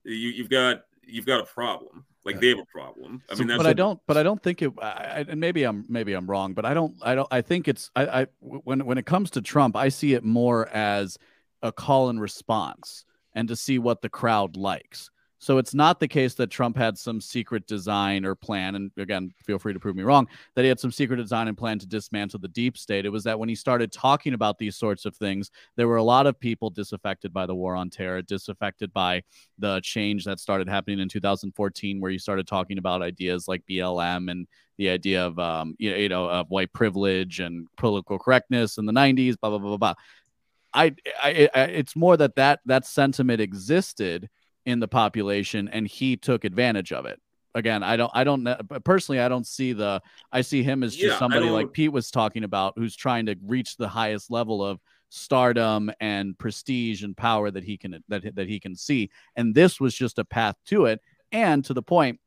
you, 0.05 0.29
you've 0.29 0.51
got 0.51 0.83
you've 1.03 1.27
got 1.27 1.41
a 1.41 1.45
problem. 1.45 2.05
Like 2.25 2.41
they 2.41 2.49
have 2.51 2.61
a 2.61 2.65
problem. 2.67 3.23
I 3.29 3.35
mean, 3.35 3.49
that's 3.49 3.59
but 3.59 3.67
I 3.67 3.73
don't. 3.73 3.99
But 4.07 4.17
I 4.17 4.23
don't 4.23 4.41
think 4.41 4.63
it. 4.63 4.73
I, 4.81 5.25
and 5.29 5.41
maybe 5.41 5.65
I'm 5.65 5.85
maybe 5.89 6.13
I'm 6.13 6.31
wrong. 6.31 6.55
But 6.55 6.65
I 6.65 6.73
don't. 6.73 6.95
I 7.03 7.17
don't. 7.17 7.27
I 7.33 7.41
think 7.41 7.67
it's. 7.67 7.91
I, 7.97 8.07
I 8.07 8.27
when 8.39 8.87
when 8.87 8.97
it 8.97 9.07
comes 9.07 9.31
to 9.33 9.43
Trump, 9.43 9.75
I 9.75 9.89
see 9.89 10.15
it 10.15 10.23
more 10.23 10.69
as 10.69 11.19
a 11.63 11.73
call 11.73 12.11
and 12.11 12.21
response, 12.21 13.05
and 13.35 13.49
to 13.49 13.57
see 13.57 13.81
what 13.81 14.03
the 14.03 14.09
crowd 14.09 14.57
likes. 14.57 15.11
So 15.43 15.59
it's 15.59 15.74
not 15.74 15.99
the 15.99 16.07
case 16.07 16.34
that 16.34 16.53
Trump 16.53 16.76
had 16.76 16.97
some 16.97 17.20
secret 17.20 17.66
design 17.66 18.24
or 18.24 18.36
plan. 18.36 18.76
And 18.76 18.93
again, 18.97 19.34
feel 19.45 19.59
free 19.59 19.72
to 19.72 19.80
prove 19.80 19.97
me 19.97 20.05
wrong 20.05 20.28
that 20.55 20.62
he 20.62 20.68
had 20.68 20.78
some 20.78 20.93
secret 20.93 21.16
design 21.16 21.49
and 21.49 21.59
plan 21.59 21.80
to 21.80 21.86
dismantle 21.86 22.38
the 22.38 22.47
deep 22.47 22.78
state. 22.78 23.05
It 23.07 23.09
was 23.09 23.24
that 23.24 23.36
when 23.36 23.49
he 23.49 23.57
started 23.57 23.90
talking 23.90 24.34
about 24.34 24.57
these 24.57 24.76
sorts 24.76 25.05
of 25.05 25.16
things, 25.16 25.51
there 25.74 25.88
were 25.88 25.97
a 25.97 26.03
lot 26.03 26.28
of 26.28 26.38
people 26.38 26.70
disaffected 26.70 27.32
by 27.32 27.47
the 27.47 27.57
war 27.57 27.74
on 27.74 27.90
terror, 27.90 28.22
disaffected 28.22 28.93
by 28.93 29.24
the 29.59 29.80
change 29.80 30.24
that 30.26 30.38
started 30.38 30.68
happening 30.68 31.01
in 31.01 31.09
2014, 31.09 32.01
where 32.01 32.12
he 32.12 32.18
started 32.18 32.47
talking 32.47 32.78
about 32.78 33.03
ideas 33.03 33.49
like 33.49 33.66
BLM 33.68 34.30
and 34.30 34.47
the 34.78 34.90
idea 34.90 35.26
of 35.26 35.40
um, 35.40 35.74
you 35.76 35.93
you 35.93 36.09
know 36.09 36.30
of 36.30 36.51
white 36.51 36.72
privilege 36.72 37.40
and 37.40 37.66
political 37.76 38.16
correctness 38.16 38.78
in 38.78 38.86
the 38.86 38.93
90s, 38.93 39.34
blah 39.40 39.51
blah 39.51 39.59
blah 39.59 39.70
blah. 39.70 39.76
blah. 39.76 39.95
I, 40.72 40.95
I, 41.20 41.49
I 41.53 41.61
it's 41.62 41.97
more 41.97 42.16
that 42.16 42.36
that 42.36 42.61
that 42.64 42.86
sentiment 42.86 43.40
existed 43.40 44.30
in 44.67 44.81
the 44.81 44.89
population 44.89 45.69
and 45.69 45.87
he 45.87 46.17
took 46.17 46.45
advantage 46.45 46.93
of 46.93 47.07
it. 47.07 47.21
Again 47.55 47.83
i 47.83 47.97
don't 47.99 48.11
i 48.15 48.25
don't 48.25 48.49
personally 48.83 49.21
i 49.21 49.29
don't 49.29 49.47
see 49.47 49.75
the 49.75 50.01
i 50.33 50.41
see 50.41 50.63
him 50.63 50.83
as 50.83 50.97
just 50.97 51.13
Yeah, 51.13 51.19
somebody 51.19 51.51
like 51.51 51.71
pete 51.71 51.93
was 51.93 52.11
talking 52.11 52.45
about 52.45 52.73
who's 52.79 52.97
trying 52.97 53.27
to 53.27 53.37
reach 53.45 53.77
the 53.77 53.89
highest 53.89 54.31
level 54.31 54.65
of 54.65 54.81
stardom 55.11 55.93
and 56.01 56.39
prestige 56.39 57.03
and 57.03 57.15
power 57.15 57.51
that 57.51 57.63
he 57.63 57.77
can 57.77 58.03
that, 58.09 58.35
that 58.35 58.49
he 58.49 58.59
can 58.59 58.75
see. 58.75 59.11
And 59.37 59.55
this 59.55 59.79
was 59.79 59.95
just 59.95 60.19
a 60.19 60.25
path 60.25 60.57
to 60.69 60.87
it. 60.87 61.01
And 61.33 61.63
to 61.67 61.75
the 61.75 61.83
point 61.83 62.19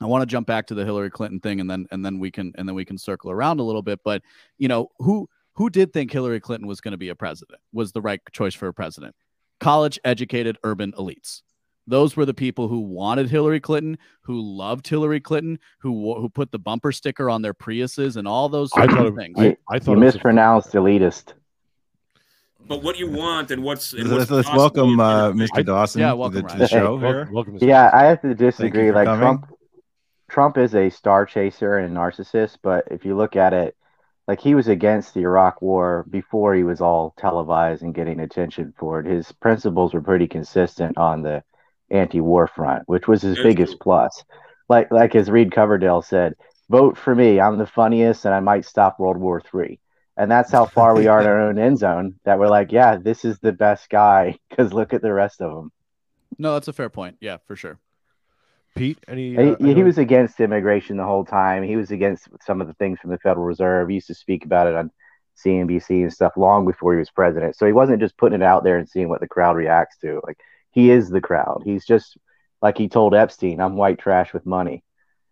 i 0.00 0.06
want 0.06 0.22
to 0.22 0.26
jump 0.26 0.46
back 0.46 0.66
to 0.68 0.74
the 0.74 0.86
hillary 0.86 1.10
clinton 1.10 1.38
thing 1.40 1.60
and 1.60 1.70
then 1.70 1.86
and 1.90 2.02
then 2.02 2.18
we 2.18 2.30
can 2.30 2.52
and 2.56 2.66
then 2.66 2.74
we 2.74 2.86
can 2.86 2.96
circle 2.96 3.30
around 3.30 3.60
a 3.60 3.62
little 3.62 3.82
bit. 3.82 4.00
But 4.02 4.22
you 4.56 4.68
know 4.68 4.90
who 5.00 5.28
who 5.52 5.68
did 5.68 5.92
think 5.92 6.10
hillary 6.10 6.40
clinton 6.40 6.66
was 6.66 6.80
going 6.80 6.92
to 6.92 6.98
be 6.98 7.10
a 7.10 7.14
president 7.14 7.60
was 7.74 7.92
the 7.92 8.00
right 8.00 8.20
choice 8.32 8.54
for 8.54 8.68
a 8.68 8.72
president? 8.72 9.14
College 9.60 10.00
educated 10.02 10.56
urban 10.64 10.92
elites 10.92 11.42
those 11.86 12.16
were 12.16 12.24
the 12.24 12.34
people 12.34 12.68
who 12.68 12.80
wanted 12.80 13.28
Hillary 13.30 13.60
Clinton, 13.60 13.98
who 14.22 14.40
loved 14.40 14.86
Hillary 14.86 15.20
Clinton, 15.20 15.58
who 15.80 16.14
who 16.14 16.28
put 16.28 16.52
the 16.52 16.58
bumper 16.58 16.92
sticker 16.92 17.28
on 17.28 17.42
their 17.42 17.54
Priuses 17.54 18.16
and 18.16 18.26
all 18.28 18.48
those 18.48 18.70
I 18.74 18.86
thought 18.86 19.06
of 19.06 19.16
things. 19.16 19.34
I, 19.38 19.44
You- 19.46 19.56
I 19.68 19.78
thought 19.78 19.92
it 19.96 20.00
was 20.00 20.14
a- 20.14 20.16
mispronounced 20.16 20.72
elitist. 20.72 21.32
but 22.68 22.82
what 22.82 22.98
you 22.98 23.10
want 23.10 23.50
and 23.50 23.62
what's 23.62 23.92
and 23.92 24.08
Let's, 24.08 24.30
what's 24.30 24.46
let's 24.48 24.56
welcome 24.56 25.00
uh. 25.00 25.32
Mr. 25.32 25.64
Dawson 25.64 26.00
Yeah, 26.00 26.10
to 26.10 26.16
welcome, 26.16 26.42
the, 26.42 26.48
to 26.48 26.58
the 26.58 26.68
show 26.68 26.98
Hey, 26.98 27.06
here. 27.06 27.28
Welcome, 27.32 27.54
welcome 27.54 27.68
Yeah, 27.68 27.90
I 27.92 28.04
have 28.04 28.22
to 28.22 28.34
disagree. 28.34 28.92
Like 28.92 29.06
coming. 29.06 29.20
Trump, 29.20 29.46
Trump 30.30 30.58
is 30.58 30.74
a 30.74 30.88
star 30.90 31.26
chaser 31.26 31.78
and 31.78 31.96
a 31.96 32.00
narcissist. 32.00 32.58
But 32.62 32.84
if 32.90 33.04
you 33.04 33.16
look 33.16 33.34
at 33.36 33.52
it, 33.52 33.76
like 34.28 34.40
he 34.40 34.54
was 34.54 34.68
against 34.68 35.14
the 35.14 35.22
Iraq 35.22 35.60
War 35.60 36.06
before 36.08 36.54
he 36.54 36.62
was 36.62 36.80
all 36.80 37.12
televised 37.18 37.82
and 37.82 37.92
getting 37.92 38.20
attention 38.20 38.72
for 38.78 39.00
it. 39.00 39.06
His 39.06 39.32
principles 39.32 39.92
were 39.92 40.00
pretty 40.00 40.28
consistent 40.28 40.96
on 40.96 41.22
the 41.22 41.42
anti-war 41.92 42.46
front, 42.46 42.82
which 42.86 43.06
was 43.06 43.22
his 43.22 43.36
That's 43.36 43.46
biggest 43.46 43.72
true. 43.72 43.78
plus. 43.82 44.24
Like 44.68 44.90
like 44.90 45.14
as 45.14 45.30
Reed 45.30 45.52
Coverdale 45.52 46.02
said, 46.02 46.34
vote 46.70 46.96
for 46.96 47.14
me. 47.14 47.40
I'm 47.40 47.58
the 47.58 47.66
funniest, 47.66 48.24
and 48.24 48.34
I 48.34 48.40
might 48.40 48.64
stop 48.64 48.98
World 48.98 49.18
War 49.18 49.40
Three. 49.40 49.78
And 50.16 50.30
that's 50.30 50.52
how 50.52 50.66
far 50.66 50.94
we 50.94 51.06
are 51.06 51.20
in 51.20 51.26
our 51.26 51.40
own 51.40 51.58
end 51.58 51.78
zone. 51.78 52.16
That 52.24 52.38
we're 52.38 52.48
like, 52.48 52.72
yeah, 52.72 52.96
this 52.96 53.24
is 53.24 53.38
the 53.38 53.52
best 53.52 53.88
guy 53.88 54.38
because 54.50 54.72
look 54.72 54.92
at 54.92 55.02
the 55.02 55.12
rest 55.12 55.40
of 55.40 55.54
them. 55.54 55.72
No, 56.38 56.54
that's 56.54 56.68
a 56.68 56.72
fair 56.72 56.90
point. 56.90 57.16
Yeah, 57.20 57.38
for 57.46 57.56
sure. 57.56 57.78
Pete, 58.74 58.98
any? 59.06 59.30
He, 59.30 59.36
uh, 59.36 59.56
I 59.60 59.74
he 59.74 59.82
was 59.82 59.98
against 59.98 60.40
immigration 60.40 60.96
the 60.96 61.04
whole 61.04 61.24
time. 61.24 61.62
He 61.62 61.76
was 61.76 61.90
against 61.90 62.28
some 62.40 62.60
of 62.60 62.66
the 62.66 62.74
things 62.74 62.98
from 63.00 63.10
the 63.10 63.18
Federal 63.18 63.44
Reserve. 63.44 63.88
He 63.88 63.96
used 63.96 64.06
to 64.06 64.14
speak 64.14 64.44
about 64.44 64.66
it 64.66 64.74
on 64.74 64.90
CNBC 65.44 66.02
and 66.02 66.12
stuff 66.12 66.32
long 66.36 66.66
before 66.66 66.92
he 66.92 66.98
was 66.98 67.10
president. 67.10 67.56
So 67.56 67.66
he 67.66 67.72
wasn't 67.72 68.00
just 68.00 68.16
putting 68.16 68.40
it 68.40 68.44
out 68.44 68.64
there 68.64 68.78
and 68.78 68.88
seeing 68.88 69.08
what 69.08 69.20
the 69.20 69.28
crowd 69.28 69.56
reacts 69.56 69.98
to. 69.98 70.20
Like 70.26 70.38
he 70.72 70.90
is 70.90 71.08
the 71.08 71.20
crowd. 71.20 71.62
He's 71.64 71.86
just 71.86 72.16
like 72.60 72.76
he 72.78 72.88
told 72.88 73.14
Epstein, 73.14 73.60
"I'm 73.60 73.76
white 73.76 73.98
trash 73.98 74.32
with 74.32 74.44
money." 74.46 74.82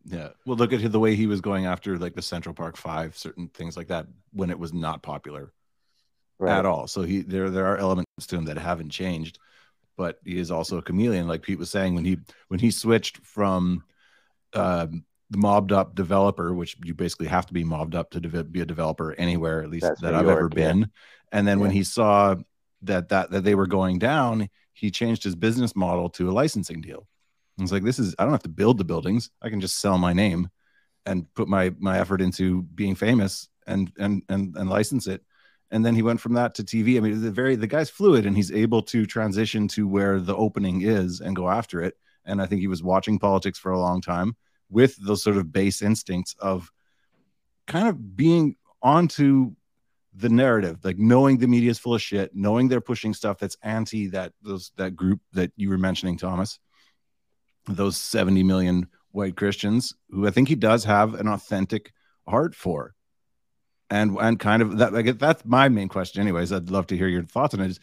Yeah. 0.04 0.30
Well, 0.46 0.56
look 0.56 0.72
at 0.72 0.90
the 0.92 1.00
way 1.00 1.14
he 1.16 1.26
was 1.26 1.40
going 1.40 1.66
after 1.66 1.98
like 1.98 2.14
the 2.14 2.22
Central 2.22 2.54
Park 2.54 2.76
Five, 2.76 3.16
certain 3.18 3.48
things 3.48 3.76
like 3.76 3.88
that 3.88 4.06
when 4.32 4.50
it 4.50 4.58
was 4.58 4.72
not 4.72 5.02
popular 5.02 5.52
Right. 6.38 6.58
at 6.58 6.64
all. 6.64 6.86
So 6.86 7.02
he 7.02 7.20
there 7.20 7.50
there 7.50 7.66
are 7.66 7.76
elements 7.76 8.26
to 8.28 8.36
him 8.36 8.46
that 8.46 8.56
haven't 8.56 8.90
changed, 8.90 9.38
but 9.98 10.18
he 10.24 10.38
is 10.38 10.50
also 10.50 10.78
a 10.78 10.82
chameleon, 10.82 11.28
like 11.28 11.42
Pete 11.42 11.58
was 11.58 11.70
saying 11.70 11.94
when 11.94 12.04
he 12.04 12.18
when 12.48 12.60
he 12.60 12.70
switched 12.70 13.18
from 13.26 13.84
um, 14.54 15.04
the 15.28 15.38
mobbed 15.38 15.70
up 15.70 15.94
developer, 15.94 16.52
which 16.54 16.76
you 16.82 16.94
basically 16.94 17.26
have 17.28 17.46
to 17.46 17.52
be 17.52 17.62
mobbed 17.62 17.94
up 17.94 18.10
to 18.10 18.20
de- 18.20 18.42
be 18.44 18.62
a 18.62 18.66
developer 18.66 19.12
anywhere, 19.12 19.62
at 19.62 19.70
least 19.70 19.84
That's 19.84 20.00
that 20.00 20.12
New 20.12 20.18
I've 20.18 20.28
ever 20.28 20.40
York, 20.40 20.54
yeah. 20.56 20.66
been. 20.72 20.90
And 21.30 21.46
then 21.46 21.60
when 21.60 21.70
he 21.70 21.84
saw 21.84 22.36
that 22.82 23.10
that 23.10 23.30
that 23.32 23.44
they 23.44 23.54
were 23.54 23.66
going 23.66 23.98
down, 23.98 24.48
he 24.80 24.90
changed 24.90 25.22
his 25.22 25.34
business 25.36 25.76
model 25.76 26.08
to 26.08 26.30
a 26.30 26.32
licensing 26.32 26.80
deal. 26.80 27.06
It's 27.58 27.70
like 27.70 27.84
this 27.84 27.98
is 27.98 28.14
I 28.18 28.22
don't 28.22 28.32
have 28.32 28.42
to 28.44 28.48
build 28.48 28.78
the 28.78 28.84
buildings. 28.84 29.30
I 29.42 29.50
can 29.50 29.60
just 29.60 29.78
sell 29.78 29.98
my 29.98 30.14
name 30.14 30.48
and 31.04 31.32
put 31.34 31.48
my 31.48 31.74
my 31.78 31.98
effort 31.98 32.22
into 32.22 32.62
being 32.62 32.94
famous 32.94 33.48
and 33.66 33.92
and 33.98 34.22
and 34.30 34.56
and 34.56 34.70
license 34.70 35.06
it. 35.06 35.22
And 35.70 35.84
then 35.84 35.94
he 35.94 36.02
went 36.02 36.20
from 36.20 36.32
that 36.34 36.54
to 36.54 36.64
TV. 36.64 36.96
I 36.96 37.00
mean, 37.00 37.20
the 37.20 37.30
very 37.30 37.56
the 37.56 37.66
guy's 37.66 37.90
fluid 37.90 38.24
and 38.24 38.34
he's 38.34 38.50
able 38.50 38.82
to 38.84 39.04
transition 39.04 39.68
to 39.68 39.86
where 39.86 40.18
the 40.18 40.34
opening 40.34 40.80
is 40.80 41.20
and 41.20 41.36
go 41.36 41.50
after 41.50 41.82
it. 41.82 41.94
And 42.24 42.40
I 42.40 42.46
think 42.46 42.62
he 42.62 42.66
was 42.66 42.82
watching 42.82 43.18
politics 43.18 43.58
for 43.58 43.72
a 43.72 43.78
long 43.78 44.00
time 44.00 44.34
with 44.70 44.96
those 44.96 45.22
sort 45.22 45.36
of 45.36 45.52
base 45.52 45.82
instincts 45.82 46.34
of 46.38 46.70
kind 47.66 47.86
of 47.86 48.16
being 48.16 48.56
onto 48.82 49.52
the 50.14 50.28
narrative, 50.28 50.78
like 50.84 50.98
knowing 50.98 51.38
the 51.38 51.46
media 51.46 51.70
is 51.70 51.78
full 51.78 51.94
of 51.94 52.02
shit, 52.02 52.34
knowing 52.34 52.68
they're 52.68 52.80
pushing 52.80 53.14
stuff 53.14 53.38
that's 53.38 53.56
anti 53.62 54.08
that 54.08 54.32
those 54.42 54.72
that 54.76 54.96
group 54.96 55.20
that 55.32 55.52
you 55.56 55.68
were 55.68 55.78
mentioning, 55.78 56.16
Thomas 56.16 56.58
those 57.66 57.96
70 57.96 58.42
million 58.42 58.88
white 59.12 59.36
Christians 59.36 59.94
who 60.10 60.26
I 60.26 60.30
think 60.30 60.48
he 60.48 60.54
does 60.54 60.84
have 60.84 61.14
an 61.14 61.28
authentic 61.28 61.92
heart 62.26 62.54
for. 62.54 62.94
And 63.88 64.16
and 64.20 64.38
kind 64.38 64.62
of 64.62 64.78
that 64.78 64.92
like 64.92 65.18
that's 65.18 65.44
my 65.44 65.68
main 65.68 65.88
question 65.88 66.20
anyways. 66.20 66.52
I'd 66.52 66.70
love 66.70 66.86
to 66.88 66.96
hear 66.96 67.08
your 67.08 67.24
thoughts 67.24 67.54
on 67.54 67.60
it. 67.60 67.70
Is, 67.70 67.80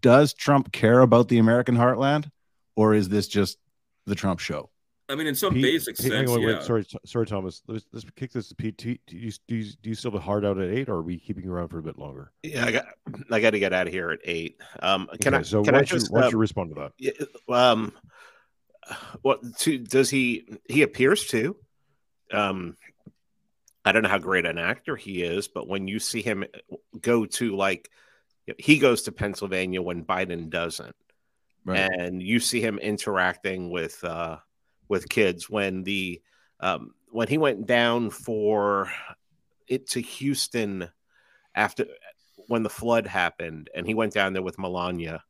does 0.00 0.34
Trump 0.34 0.72
care 0.72 1.00
about 1.00 1.28
the 1.28 1.38
American 1.38 1.76
heartland 1.76 2.28
or 2.74 2.92
is 2.94 3.08
this 3.08 3.28
just 3.28 3.58
the 4.06 4.16
Trump 4.16 4.40
show? 4.40 4.71
I 5.12 5.14
mean, 5.14 5.26
in 5.26 5.34
some 5.34 5.54
Pete- 5.54 5.62
basic 5.62 5.96
Pete, 5.96 6.12
hang 6.12 6.26
sense, 6.26 6.30
on, 6.30 6.40
yeah. 6.40 6.46
wait, 6.58 6.62
sorry, 6.62 6.86
sorry, 7.04 7.26
Thomas. 7.26 7.62
Let's, 7.68 7.86
let's 7.92 8.06
kick 8.16 8.32
this 8.32 8.48
to 8.48 8.54
Pete. 8.54 8.76
Do 8.78 8.90
you, 8.90 8.98
do 9.06 9.56
you 9.56 9.64
do 9.82 9.88
you 9.90 9.94
still 9.94 10.10
have 10.10 10.20
a 10.20 10.24
hard 10.24 10.44
out 10.44 10.58
at 10.58 10.70
eight, 10.70 10.88
or 10.88 10.94
are 10.96 11.02
we 11.02 11.18
keeping 11.18 11.44
you 11.44 11.52
around 11.52 11.68
for 11.68 11.78
a 11.78 11.82
bit 11.82 11.98
longer? 11.98 12.32
Yeah, 12.42 12.64
I 12.64 12.72
got 12.72 12.86
I 13.30 13.40
got 13.40 13.50
to 13.50 13.58
get 13.58 13.72
out 13.72 13.86
of 13.86 13.92
here 13.92 14.10
at 14.10 14.20
eight. 14.24 14.56
Um, 14.80 15.08
can 15.20 15.34
Okay, 15.34 15.40
I? 15.40 15.42
So 15.42 15.62
can 15.62 15.74
why 15.74 15.80
I 15.80 15.82
don't 15.82 15.90
you, 15.92 15.98
just? 15.98 16.10
why 16.10 16.20
don't 16.20 16.26
um, 16.28 16.32
you 16.32 16.38
respond 16.38 16.74
to 16.74 16.90
that? 17.48 17.54
Um 17.54 17.92
what 19.22 19.40
to 19.58 19.78
does 19.78 20.10
he 20.10 20.58
he 20.68 20.82
appears 20.82 21.26
to 21.26 21.56
um 22.32 22.76
i 23.84 23.92
don't 23.92 24.02
know 24.02 24.08
how 24.08 24.18
great 24.18 24.46
an 24.46 24.58
actor 24.58 24.96
he 24.96 25.22
is 25.22 25.48
but 25.48 25.68
when 25.68 25.86
you 25.86 25.98
see 26.00 26.22
him 26.22 26.44
go 27.00 27.24
to 27.24 27.54
like 27.54 27.88
he 28.58 28.78
goes 28.78 29.02
to 29.02 29.12
pennsylvania 29.12 29.80
when 29.80 30.04
biden 30.04 30.50
doesn't 30.50 30.96
and 31.66 32.20
you 32.20 32.40
see 32.40 32.60
him 32.60 32.78
interacting 32.78 33.70
with 33.70 34.02
uh 34.02 34.36
with 34.88 35.08
kids 35.08 35.48
when 35.48 35.82
the 35.84 36.20
um 36.60 36.94
when 37.10 37.28
he 37.28 37.38
went 37.38 37.66
down 37.66 38.10
for 38.10 38.90
it 39.68 39.88
to 39.88 40.00
houston 40.00 40.88
after 41.54 41.86
when 42.48 42.62
the 42.62 42.70
flood 42.70 43.06
happened 43.06 43.70
and 43.74 43.86
he 43.86 43.94
went 43.94 44.12
down 44.12 44.32
there 44.32 44.42
with 44.42 44.58
melania. 44.58 45.22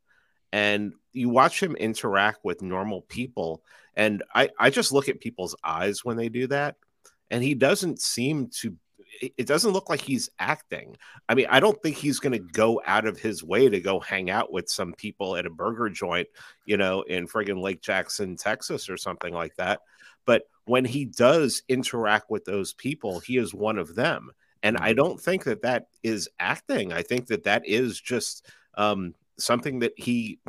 And 0.51 0.93
you 1.13 1.29
watch 1.29 1.61
him 1.61 1.75
interact 1.75 2.39
with 2.43 2.61
normal 2.61 3.01
people. 3.01 3.63
And 3.95 4.23
I, 4.35 4.49
I 4.59 4.69
just 4.69 4.91
look 4.91 5.09
at 5.09 5.19
people's 5.19 5.55
eyes 5.63 6.05
when 6.05 6.15
they 6.15 6.29
do 6.29 6.45
that. 6.47 6.75
And 7.31 7.43
he 7.43 7.55
doesn't 7.55 7.99
seem 7.99 8.49
to 8.59 8.75
it 9.21 9.47
doesn't 9.47 9.71
look 9.71 9.89
like 9.89 10.01
he's 10.01 10.29
acting. 10.39 10.97
I 11.29 11.35
mean, 11.35 11.47
I 11.49 11.59
don't 11.59 11.81
think 11.81 11.95
he's 11.95 12.19
going 12.19 12.33
to 12.33 12.39
go 12.39 12.81
out 12.85 13.05
of 13.05 13.19
his 13.19 13.43
way 13.43 13.69
to 13.69 13.79
go 13.79 13.99
hang 13.99 14.29
out 14.29 14.51
with 14.51 14.69
some 14.69 14.93
people 14.93 15.35
at 15.35 15.45
a 15.45 15.49
burger 15.49 15.89
joint, 15.89 16.27
you 16.65 16.77
know, 16.77 17.01
in 17.01 17.27
friggin' 17.27 17.61
Lake 17.61 17.81
Jackson, 17.81 18.35
Texas, 18.35 18.89
or 18.89 18.97
something 18.97 19.33
like 19.33 19.55
that. 19.55 19.81
But 20.25 20.43
when 20.65 20.85
he 20.85 21.05
does 21.05 21.63
interact 21.67 22.29
with 22.29 22.45
those 22.45 22.73
people, 22.73 23.19
he 23.19 23.37
is 23.37 23.53
one 23.53 23.77
of 23.77 23.95
them. 23.95 24.31
And 24.61 24.77
I 24.77 24.93
don't 24.93 25.19
think 25.19 25.43
that 25.43 25.63
that 25.63 25.87
is 26.03 26.29
acting. 26.39 26.93
I 26.93 27.01
think 27.01 27.27
that 27.27 27.43
that 27.43 27.67
is 27.67 27.99
just 27.99 28.47
um, 28.75 29.13
something 29.37 29.79
that 29.79 29.93
he 29.97 30.39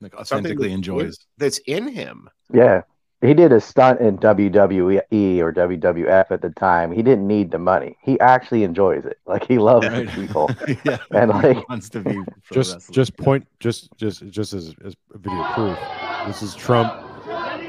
like 0.00 0.12
something 0.14 0.20
authentically 0.20 0.68
that- 0.68 0.74
enjoys. 0.74 1.16
that's 1.38 1.58
in 1.58 1.88
him. 1.88 2.28
Yeah. 2.52 2.82
He 3.22 3.34
did 3.34 3.52
a 3.52 3.60
stunt 3.60 4.00
in 4.00 4.18
WWE 4.18 5.38
or 5.40 5.52
WWF 5.52 6.30
at 6.32 6.42
the 6.42 6.50
time. 6.50 6.90
He 6.90 7.02
didn't 7.02 7.26
need 7.28 7.52
the 7.52 7.58
money. 7.58 7.96
He 8.02 8.18
actually 8.18 8.64
enjoys 8.64 9.04
it. 9.04 9.18
Like 9.26 9.46
he 9.46 9.58
loves 9.58 9.86
Right. 9.88 10.08
people. 10.08 10.50
yeah, 10.84 10.98
And, 11.12 11.30
like- 11.30 11.56
he 11.58 11.64
wants 11.68 11.88
to 11.90 12.00
be 12.00 12.18
just 12.52 12.74
wrestler. 12.74 12.92
just 12.92 13.16
point 13.16 13.46
just 13.60 13.96
just 13.96 14.26
just 14.28 14.52
as, 14.52 14.74
as 14.84 14.96
video 15.14 15.44
proof 15.54 15.78
this 16.26 16.42
is 16.42 16.54
trump 16.54 16.92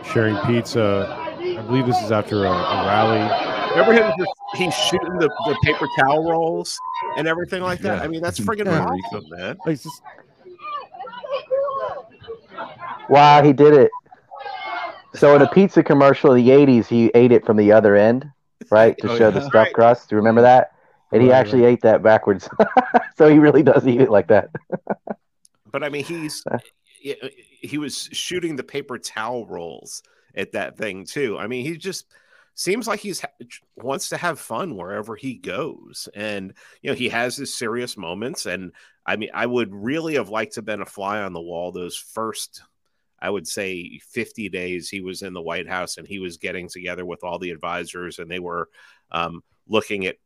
sharing 0.04 0.36
pizza 0.46 1.16
i 1.40 1.62
believe 1.62 1.86
this 1.86 2.02
is 2.02 2.12
after 2.12 2.46
a, 2.46 2.50
a 2.52 2.86
rally 2.88 3.52
Remember 3.72 3.94
him? 3.94 4.12
Just, 4.20 4.32
he's 4.56 4.74
shooting 4.76 5.18
the, 5.18 5.28
the 5.48 5.58
paper 5.64 5.88
towel 6.00 6.30
rolls 6.30 6.78
and 7.18 7.28
everything 7.28 7.64
like 7.64 7.80
that. 7.80 7.98
Yeah. 7.98 8.04
I 8.04 8.08
mean, 8.08 8.22
that's 8.22 8.40
freaking 8.40 8.66
friggin' 8.68 8.86
Puerto 8.86 8.94
awesome, 9.16 9.30
man. 9.32 9.58
like, 9.66 9.82
just- 9.82 10.02
Wow, 13.10 13.42
he 13.44 13.52
did 13.52 13.74
it. 13.74 13.90
So 15.16 15.36
in 15.36 15.42
a 15.42 15.48
pizza 15.48 15.84
commercial 15.84 16.34
in 16.34 16.44
the 16.44 16.52
'80s, 16.52 16.88
he 16.88 17.12
ate 17.14 17.32
it 17.32 17.46
from 17.46 17.58
the 17.58 17.72
other 17.72 17.96
end, 17.96 18.30
right, 18.72 18.98
to 19.00 19.08
Oh, 19.08 19.16
show 19.16 19.32
the 19.32 19.42
yeah. 19.42 19.50
stuffed 19.50 19.74
Right. 19.74 19.74
crust. 19.74 20.10
Do 20.10 20.16
you 20.16 20.18
remember 20.18 20.42
that? 20.42 20.72
And 21.12 21.22
he 21.22 21.30
Right, 21.30 21.32
actually 21.32 21.66
ate 21.66 21.82
that 21.82 22.02
backwards. 22.02 22.50
so 23.16 23.28
he 23.30 23.38
really 23.38 23.62
does 23.64 23.86
eat 23.88 24.02
it 24.02 24.10
like 24.10 24.28
that. 24.28 24.50
But 25.72 25.84
I 25.84 25.90
mean, 25.90 26.04
he's 26.04 26.46
he- 27.00 27.18
he 27.62 27.78
was 27.78 28.10
shooting 28.12 28.56
the 28.56 28.64
paper 28.64 28.98
towel 28.98 29.46
rolls 29.48 30.04
at 30.36 30.52
that 30.54 30.78
thing 30.78 31.06
too. 31.06 31.38
I 31.38 31.48
mean, 31.48 31.66
he 31.66 31.78
just 31.78 32.06
seems 32.56 32.88
like 32.88 33.00
he's 33.00 33.24
wants 33.76 34.10
to 34.10 34.18
have 34.18 34.40
fun 34.40 34.76
wherever 34.76 35.16
he 35.16 35.36
goes, 35.36 36.08
and 36.16 36.54
you 36.82 36.90
know, 36.92 36.96
he 36.96 37.10
has 37.10 37.36
his 37.38 37.54
serious 37.58 37.98
moments. 37.98 38.46
And 38.46 38.74
I 39.06 39.16
mean, 39.16 39.30
I 39.34 39.46
would 39.46 39.74
really 39.74 40.16
have 40.16 40.30
liked 40.30 40.54
to 40.54 40.60
have 40.60 40.66
been 40.66 40.82
a 40.82 40.86
fly 40.86 41.22
on 41.22 41.34
the 41.34 41.42
wall 41.42 41.72
those 41.72 41.98
first. 41.98 42.62
I 43.24 43.30
would 43.30 43.48
say 43.48 44.00
50 44.10 44.50
days 44.50 44.90
he 44.90 45.00
was 45.02 45.22
in 45.22 45.34
the 45.34 45.42
White 45.42 45.68
House 45.68 45.98
and 45.98 46.06
he 46.06 46.20
was 46.20 46.38
getting 46.38 46.68
together 46.68 47.06
with 47.06 47.24
all 47.24 47.40
the 47.40 47.52
advisors 47.52 48.20
and 48.20 48.30
they 48.30 48.40
were 48.40 48.70
um, 49.12 49.42
looking 49.66 50.06
at 50.06 50.18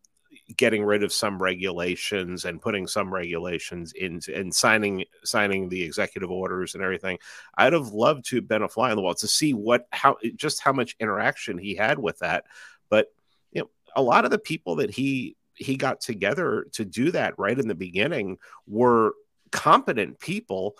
getting 0.55 0.83
rid 0.83 1.03
of 1.03 1.13
some 1.13 1.41
regulations 1.41 2.45
and 2.45 2.61
putting 2.61 2.87
some 2.87 3.13
regulations 3.13 3.93
into 3.93 4.35
and 4.35 4.53
signing 4.53 5.05
signing 5.23 5.69
the 5.69 5.81
executive 5.81 6.31
orders 6.31 6.73
and 6.73 6.83
everything. 6.83 7.19
I'd 7.55 7.73
have 7.73 7.89
loved 7.89 8.25
to 8.25 8.37
have 8.37 8.47
been 8.47 8.63
a 8.63 8.67
fly 8.67 8.89
on 8.89 8.95
the 8.95 9.03
wall 9.03 9.13
to 9.15 9.27
see 9.27 9.53
what 9.53 9.87
how 9.91 10.17
just 10.35 10.61
how 10.61 10.73
much 10.73 10.95
interaction 10.99 11.57
he 11.57 11.75
had 11.75 11.99
with 11.99 12.19
that. 12.19 12.45
But 12.89 13.13
you 13.51 13.61
know, 13.61 13.69
a 13.95 14.01
lot 14.01 14.25
of 14.25 14.31
the 14.31 14.39
people 14.39 14.77
that 14.77 14.89
he 14.89 15.35
he 15.53 15.75
got 15.75 16.01
together 16.01 16.65
to 16.73 16.83
do 16.83 17.11
that 17.11 17.37
right 17.37 17.57
in 17.57 17.67
the 17.67 17.75
beginning 17.75 18.37
were 18.67 19.13
competent 19.51 20.19
people. 20.19 20.77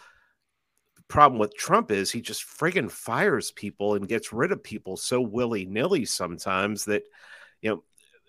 Problem 1.07 1.39
with 1.39 1.55
Trump 1.55 1.91
is 1.91 2.11
he 2.11 2.21
just 2.21 2.43
friggin' 2.43 2.91
fires 2.91 3.51
people 3.51 3.95
and 3.95 4.07
gets 4.07 4.33
rid 4.33 4.51
of 4.51 4.61
people 4.61 4.97
so 4.97 5.21
willy 5.21 5.65
nilly 5.65 6.03
sometimes 6.03 6.85
that 6.85 7.03
you 7.61 7.69
know 7.69 7.83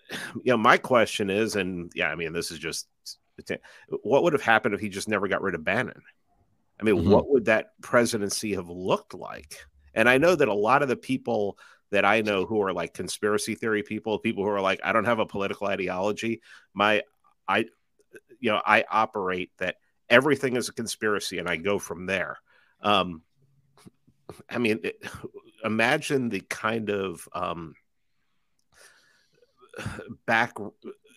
you 0.43 0.51
know, 0.51 0.57
my 0.57 0.77
question 0.77 1.29
is, 1.29 1.55
and 1.55 1.91
yeah, 1.95 2.09
I 2.09 2.15
mean, 2.15 2.33
this 2.33 2.51
is 2.51 2.59
just 2.59 2.87
what 4.01 4.23
would 4.23 4.33
have 4.33 4.41
happened 4.41 4.75
if 4.75 4.81
he 4.81 4.89
just 4.89 5.07
never 5.07 5.27
got 5.27 5.41
rid 5.41 5.55
of 5.55 5.63
Bannon? 5.63 6.01
I 6.79 6.83
mean, 6.83 6.95
Mhm. 6.95 7.09
what 7.09 7.29
would 7.29 7.45
that 7.45 7.71
presidency 7.81 8.53
have 8.55 8.69
looked 8.69 9.13
like? 9.13 9.55
And 9.93 10.09
I 10.09 10.17
know 10.17 10.35
that 10.35 10.47
a 10.47 10.53
lot 10.53 10.81
of 10.81 10.89
the 10.89 10.95
people 10.95 11.57
that 11.91 12.05
I 12.05 12.21
know 12.21 12.45
who 12.45 12.61
are 12.61 12.73
like 12.73 12.93
conspiracy 12.93 13.55
theory 13.55 13.83
people, 13.83 14.19
people 14.19 14.43
who 14.43 14.49
are 14.49 14.61
like, 14.61 14.79
I 14.83 14.93
don't 14.93 15.05
have 15.05 15.19
a 15.19 15.25
political 15.25 15.67
ideology. 15.67 16.41
My, 16.73 17.03
I, 17.47 17.65
you 18.39 18.51
know, 18.51 18.61
I 18.65 18.85
operate 18.89 19.51
that 19.57 19.77
everything 20.09 20.55
is 20.55 20.69
a 20.69 20.73
conspiracy 20.73 21.39
and 21.39 21.49
I 21.49 21.57
go 21.57 21.79
from 21.79 22.05
there. 22.05 22.37
Um, 22.81 23.21
I 24.49 24.57
mean, 24.57 24.79
it, 24.83 25.03
imagine 25.63 26.29
the 26.29 26.41
kind 26.41 26.89
of, 26.89 27.27
um, 27.33 27.75
back 30.25 30.55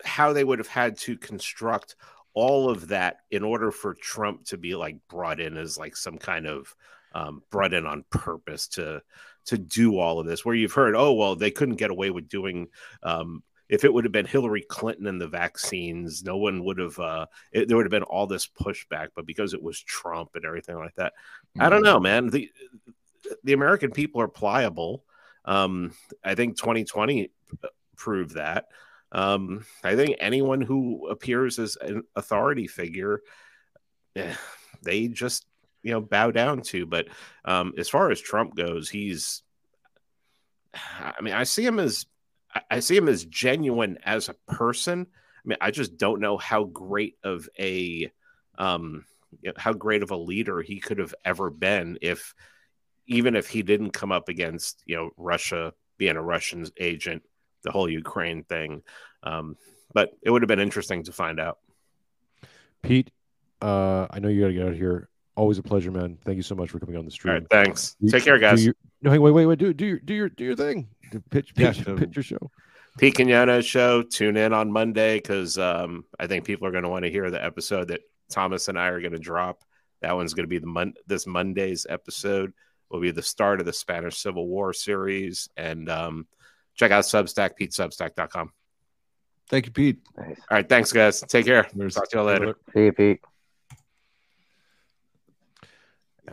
how 0.04 0.32
they 0.32 0.44
would 0.44 0.58
have 0.58 0.68
had 0.68 0.98
to 0.98 1.16
construct 1.16 1.96
all 2.34 2.70
of 2.70 2.88
that 2.88 3.18
in 3.30 3.42
order 3.42 3.70
for 3.70 3.94
Trump 3.94 4.44
to 4.46 4.56
be 4.56 4.74
like 4.74 4.96
brought 5.08 5.40
in 5.40 5.56
as 5.56 5.78
like 5.78 5.96
some 5.96 6.18
kind 6.18 6.46
of 6.46 6.74
um, 7.14 7.42
brought 7.50 7.74
in 7.74 7.86
on 7.86 8.04
purpose 8.10 8.68
to 8.68 9.02
to 9.44 9.58
do 9.58 9.98
all 9.98 10.20
of 10.20 10.26
this. 10.26 10.44
Where 10.44 10.54
you've 10.54 10.72
heard, 10.72 10.94
oh 10.96 11.12
well, 11.12 11.36
they 11.36 11.50
couldn't 11.50 11.76
get 11.76 11.90
away 11.90 12.10
with 12.10 12.28
doing. 12.28 12.68
Um, 13.02 13.42
if 13.72 13.84
it 13.84 13.92
would 13.92 14.04
have 14.04 14.12
been 14.12 14.26
Hillary 14.26 14.60
Clinton 14.68 15.06
and 15.06 15.18
the 15.18 15.26
vaccines, 15.26 16.22
no 16.22 16.36
one 16.36 16.62
would 16.62 16.76
have. 16.76 16.98
Uh, 16.98 17.24
it, 17.52 17.68
there 17.68 17.76
would 17.78 17.86
have 17.86 17.90
been 17.90 18.02
all 18.02 18.26
this 18.26 18.46
pushback, 18.46 19.08
but 19.16 19.24
because 19.24 19.54
it 19.54 19.62
was 19.62 19.80
Trump 19.80 20.32
and 20.34 20.44
everything 20.44 20.76
like 20.76 20.94
that, 20.96 21.14
I 21.58 21.70
don't 21.70 21.82
know, 21.82 21.98
man. 21.98 22.28
The 22.28 22.50
the 23.42 23.54
American 23.54 23.90
people 23.90 24.20
are 24.20 24.28
pliable. 24.28 25.04
Um, 25.46 25.94
I 26.22 26.34
think 26.34 26.58
2020 26.58 27.30
proved 27.96 28.34
that. 28.34 28.66
Um, 29.10 29.64
I 29.82 29.96
think 29.96 30.16
anyone 30.20 30.60
who 30.60 31.08
appears 31.08 31.58
as 31.58 31.78
an 31.80 32.02
authority 32.14 32.66
figure, 32.66 33.22
eh, 34.16 34.34
they 34.82 35.08
just 35.08 35.46
you 35.82 35.92
know 35.92 36.02
bow 36.02 36.30
down 36.30 36.60
to. 36.60 36.84
But 36.84 37.08
um, 37.46 37.72
as 37.78 37.88
far 37.88 38.10
as 38.10 38.20
Trump 38.20 38.54
goes, 38.54 38.90
he's. 38.90 39.42
I 40.74 41.22
mean, 41.22 41.32
I 41.32 41.44
see 41.44 41.64
him 41.64 41.78
as 41.78 42.04
I- 42.70 42.80
see 42.80 42.96
him 42.96 43.08
as 43.08 43.24
genuine 43.24 43.98
as 44.04 44.28
a 44.28 44.34
person. 44.46 45.06
I 45.10 45.48
mean, 45.48 45.58
I 45.60 45.70
just 45.70 45.96
don't 45.96 46.20
know 46.20 46.36
how 46.38 46.64
great 46.64 47.16
of 47.24 47.48
a 47.58 48.10
um, 48.58 49.04
you 49.40 49.48
know, 49.50 49.54
how 49.56 49.72
great 49.72 50.02
of 50.02 50.10
a 50.10 50.16
leader 50.16 50.60
he 50.60 50.78
could 50.78 50.98
have 50.98 51.14
ever 51.24 51.50
been 51.50 51.98
if 52.02 52.34
even 53.06 53.34
if 53.34 53.48
he 53.48 53.62
didn't 53.62 53.90
come 53.90 54.12
up 54.12 54.28
against 54.28 54.82
you 54.86 54.96
know 54.96 55.10
Russia 55.16 55.72
being 55.98 56.16
a 56.16 56.22
Russian 56.22 56.66
agent 56.78 57.22
the 57.64 57.70
whole 57.70 57.88
Ukraine 57.88 58.44
thing. 58.44 58.82
Um, 59.22 59.56
but 59.94 60.10
it 60.22 60.30
would 60.30 60.42
have 60.42 60.48
been 60.48 60.60
interesting 60.60 61.02
to 61.04 61.12
find 61.12 61.38
out. 61.40 61.58
pete 62.82 63.10
uh 63.60 64.06
i 64.10 64.18
know 64.18 64.28
you 64.28 64.40
gotta 64.40 64.52
get 64.52 64.62
out 64.62 64.70
of 64.70 64.76
here 64.76 65.08
always 65.36 65.56
a 65.58 65.62
pleasure 65.62 65.92
man 65.92 66.18
thank 66.24 66.36
you 66.36 66.42
so 66.42 66.54
much 66.56 66.70
for 66.70 66.80
coming 66.80 66.96
on 66.96 67.04
the 67.04 67.10
All 67.10 67.12
stream 67.12 67.34
right, 67.34 67.46
thanks. 67.50 67.94
Take 68.08 68.24
care, 68.24 68.38
guys. 68.38 68.64
your- 68.64 68.74
no 69.02 69.10
hey, 69.10 69.18
wait 69.18 69.30
wait 69.30 69.46
wait 69.46 69.58
do 69.58 69.72
do 69.72 69.86
your 69.86 69.98
do 70.00 70.14
your 70.14 70.28
do 70.28 70.44
your 70.44 70.56
thing 70.56 70.88
Do- 71.12 71.22
pitch 71.30 71.52
Yeah, 71.56 71.72
pitch, 71.72 71.84
so- 71.84 71.96
pitch 71.96 72.16
your 72.16 72.22
show 72.24 72.50
Pete 72.98 73.14
Quinones 73.14 73.64
show. 73.64 74.02
Tune 74.02 74.36
in 74.36 74.52
on 74.52 74.70
Monday 74.70 75.16
because 75.16 75.56
um, 75.58 76.04
I 76.20 76.26
think 76.26 76.44
people 76.44 76.66
are 76.66 76.70
going 76.72 76.82
to 76.82 76.90
want 76.90 77.04
to 77.06 77.10
hear 77.10 77.30
the 77.30 77.42
episode 77.42 77.88
that 77.88 78.00
Thomas 78.30 78.68
and 78.68 78.78
I 78.78 78.88
are 78.88 79.00
going 79.00 79.12
to 79.14 79.18
drop. 79.18 79.64
That 80.02 80.14
one's 80.14 80.34
going 80.34 80.44
to 80.44 80.48
be 80.48 80.58
the 80.58 80.66
mon- 80.66 80.92
this 81.06 81.26
Monday's 81.26 81.86
episode. 81.88 82.52
Will 82.90 83.00
be 83.00 83.10
the 83.10 83.22
start 83.22 83.60
of 83.60 83.64
the 83.66 83.72
Spanish 83.72 84.18
Civil 84.18 84.46
War 84.46 84.74
series. 84.74 85.48
And 85.56 85.88
um, 85.88 86.26
check 86.74 86.90
out 86.90 87.04
Substack, 87.04 87.52
PeteSubstack.com. 87.58 88.52
Thank 89.48 89.64
you, 89.66 89.72
Pete. 89.72 90.00
Nice. 90.18 90.38
All 90.50 90.56
right, 90.56 90.68
thanks, 90.68 90.92
guys. 90.92 91.20
Take 91.22 91.46
care. 91.46 91.66
There's- 91.74 91.94
Talk 91.94 92.10
to 92.10 92.18
you 92.18 92.24
later. 92.24 92.56
See 92.74 92.84
you, 92.84 92.92
Pete. 92.92 93.20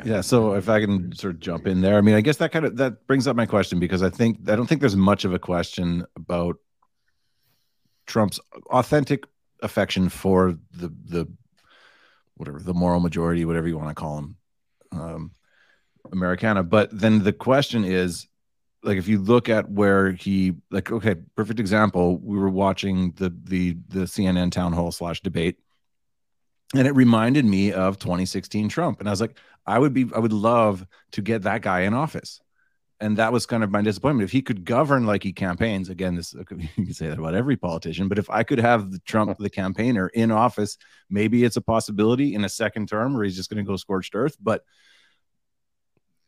Yeah, 0.05 0.21
so 0.21 0.53
if 0.53 0.69
I 0.69 0.79
can 0.79 1.13
sort 1.13 1.33
of 1.33 1.39
jump 1.39 1.65
in 1.67 1.81
there, 1.81 1.97
I 1.97 2.01
mean, 2.01 2.15
I 2.15 2.21
guess 2.21 2.37
that 2.37 2.51
kind 2.51 2.65
of 2.65 2.77
that 2.77 3.07
brings 3.07 3.27
up 3.27 3.35
my 3.35 3.45
question 3.45 3.79
because 3.79 4.03
I 4.03 4.09
think 4.09 4.49
I 4.49 4.55
don't 4.55 4.67
think 4.67 4.81
there's 4.81 4.95
much 4.95 5.25
of 5.25 5.33
a 5.33 5.39
question 5.39 6.05
about 6.15 6.57
Trump's 8.05 8.39
authentic 8.67 9.25
affection 9.61 10.09
for 10.09 10.57
the 10.71 10.93
the 11.05 11.27
whatever 12.35 12.59
the 12.59 12.73
moral 12.73 12.99
majority, 12.99 13.45
whatever 13.45 13.67
you 13.67 13.77
want 13.77 13.89
to 13.89 13.95
call 13.95 14.15
them, 14.15 14.37
um, 14.91 15.31
Americana. 16.11 16.63
But 16.63 16.89
then 16.97 17.23
the 17.23 17.33
question 17.33 17.83
is, 17.83 18.27
like, 18.83 18.97
if 18.97 19.07
you 19.07 19.19
look 19.19 19.49
at 19.49 19.69
where 19.69 20.11
he, 20.11 20.53
like, 20.71 20.91
okay, 20.91 21.15
perfect 21.35 21.59
example. 21.59 22.17
We 22.17 22.37
were 22.37 22.49
watching 22.49 23.11
the 23.13 23.35
the 23.43 23.75
the 23.89 24.01
CNN 24.01 24.51
town 24.51 24.71
hall 24.73 24.91
slash 24.91 25.21
debate, 25.21 25.57
and 26.75 26.87
it 26.87 26.95
reminded 26.95 27.45
me 27.45 27.73
of 27.73 27.97
2016 27.99 28.69
Trump, 28.69 28.99
and 28.99 29.09
I 29.09 29.11
was 29.11 29.21
like, 29.21 29.37
I 29.65 29.77
would 29.79 29.93
be, 29.93 30.05
I 30.15 30.19
would 30.19 30.33
love 30.33 30.85
to 31.11 31.21
get 31.21 31.43
that 31.43 31.61
guy 31.61 31.81
in 31.81 31.93
office. 31.93 32.41
and 33.01 33.17
that 33.17 33.31
was 33.31 33.45
kind 33.45 33.63
of 33.63 33.71
my 33.71 33.81
disappointment. 33.81 34.25
If 34.25 34.31
he 34.31 34.41
could 34.41 34.65
govern 34.65 35.05
like 35.05 35.23
he 35.23 35.31
campaigns, 35.31 35.89
again, 35.89 36.15
this 36.15 36.33
you 36.51 36.67
can 36.75 36.93
say 36.93 37.07
that 37.07 37.19
about 37.19 37.33
every 37.35 37.55
politician. 37.55 38.07
But 38.09 38.19
if 38.19 38.29
I 38.29 38.43
could 38.43 38.59
have 38.59 38.91
the 38.91 38.99
Trump, 38.99 39.37
the 39.37 39.49
campaigner, 39.49 40.07
in 40.09 40.31
office, 40.31 40.77
maybe 41.09 41.43
it's 41.43 41.55
a 41.55 41.61
possibility 41.61 42.35
in 42.35 42.43
a 42.43 42.49
second 42.49 42.89
term 42.89 43.13
where 43.13 43.23
he's 43.23 43.37
just 43.37 43.49
going 43.49 43.63
to 43.63 43.67
go 43.69 43.77
scorched 43.77 44.15
earth. 44.15 44.37
But 44.41 44.63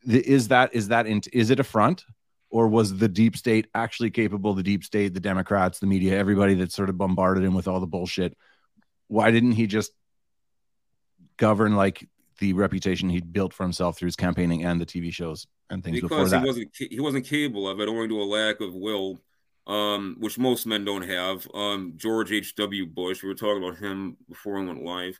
is 0.06 0.48
that 0.48 0.74
is 0.74 0.88
that 0.88 1.06
in, 1.06 1.20
is 1.32 1.50
it 1.50 1.60
a 1.60 1.64
front? 1.64 2.04
Or 2.50 2.68
was 2.68 2.98
the 2.98 3.08
deep 3.08 3.36
state 3.36 3.68
actually 3.74 4.10
capable? 4.10 4.52
The 4.52 4.62
deep 4.62 4.84
state, 4.84 5.14
the 5.14 5.20
Democrats, 5.20 5.78
the 5.78 5.86
media, 5.86 6.18
everybody 6.18 6.54
that 6.56 6.70
sort 6.70 6.90
of 6.90 6.98
bombarded 6.98 7.44
him 7.44 7.54
with 7.54 7.66
all 7.66 7.80
the 7.80 7.86
bullshit. 7.86 8.36
Why 9.08 9.30
didn't 9.30 9.52
he 9.52 9.66
just 9.66 9.92
govern 11.42 11.74
like 11.74 12.08
the 12.38 12.52
reputation 12.52 13.10
he'd 13.10 13.32
built 13.32 13.52
for 13.52 13.64
himself 13.64 13.98
through 13.98 14.06
his 14.06 14.14
campaigning 14.14 14.64
and 14.64 14.80
the 14.80 14.86
TV 14.86 15.12
shows 15.12 15.48
and 15.70 15.82
things 15.82 16.00
because 16.00 16.30
before 16.30 16.40
he 16.40 16.46
wasn't 16.46 16.76
he 16.78 17.00
wasn't 17.00 17.26
capable 17.26 17.68
of 17.68 17.80
it 17.80 17.88
owing 17.88 18.08
to 18.08 18.22
a 18.22 18.22
lack 18.22 18.60
of 18.60 18.72
will, 18.74 19.18
um, 19.66 20.14
which 20.20 20.38
most 20.38 20.66
men 20.66 20.84
don't 20.84 21.02
have. 21.02 21.48
Um, 21.52 21.94
George 21.96 22.30
H. 22.30 22.54
W. 22.54 22.86
Bush, 22.86 23.24
we 23.24 23.28
were 23.28 23.34
talking 23.34 23.60
about 23.60 23.78
him 23.78 24.16
before 24.28 24.56
I 24.56 24.64
went 24.64 24.84
live. 24.84 25.18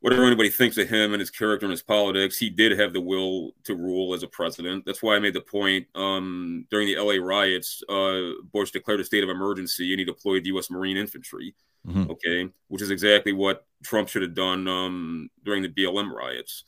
Whatever 0.00 0.24
anybody 0.24 0.48
thinks 0.48 0.78
of 0.78 0.88
him 0.88 1.12
and 1.12 1.18
his 1.18 1.30
character 1.30 1.66
and 1.66 1.72
his 1.72 1.82
politics, 1.82 2.38
he 2.38 2.50
did 2.50 2.78
have 2.78 2.92
the 2.92 3.00
will 3.00 3.52
to 3.64 3.74
rule 3.74 4.14
as 4.14 4.22
a 4.22 4.28
president. 4.28 4.84
That's 4.86 5.02
why 5.02 5.16
I 5.16 5.18
made 5.18 5.34
the 5.34 5.40
point 5.40 5.88
um, 5.96 6.66
during 6.70 6.86
the 6.86 6.96
LA 6.96 7.14
riots. 7.14 7.82
Uh, 7.88 8.40
Bush 8.52 8.70
declared 8.70 9.00
a 9.00 9.04
state 9.04 9.24
of 9.24 9.28
emergency 9.30 9.92
and 9.92 9.98
he 9.98 10.04
deployed 10.04 10.44
the 10.44 10.48
U.S. 10.50 10.70
Marine 10.70 10.96
infantry. 10.96 11.54
Mhm. 11.86 12.10
Okay, 12.10 12.48
which 12.68 12.82
is 12.82 12.90
exactly 12.90 13.32
what 13.32 13.64
Trump 13.82 14.08
should 14.08 14.22
have 14.22 14.34
done 14.34 14.68
um, 14.68 15.30
during 15.44 15.62
the 15.62 15.68
BLM 15.68 16.12
riots. 16.12 16.64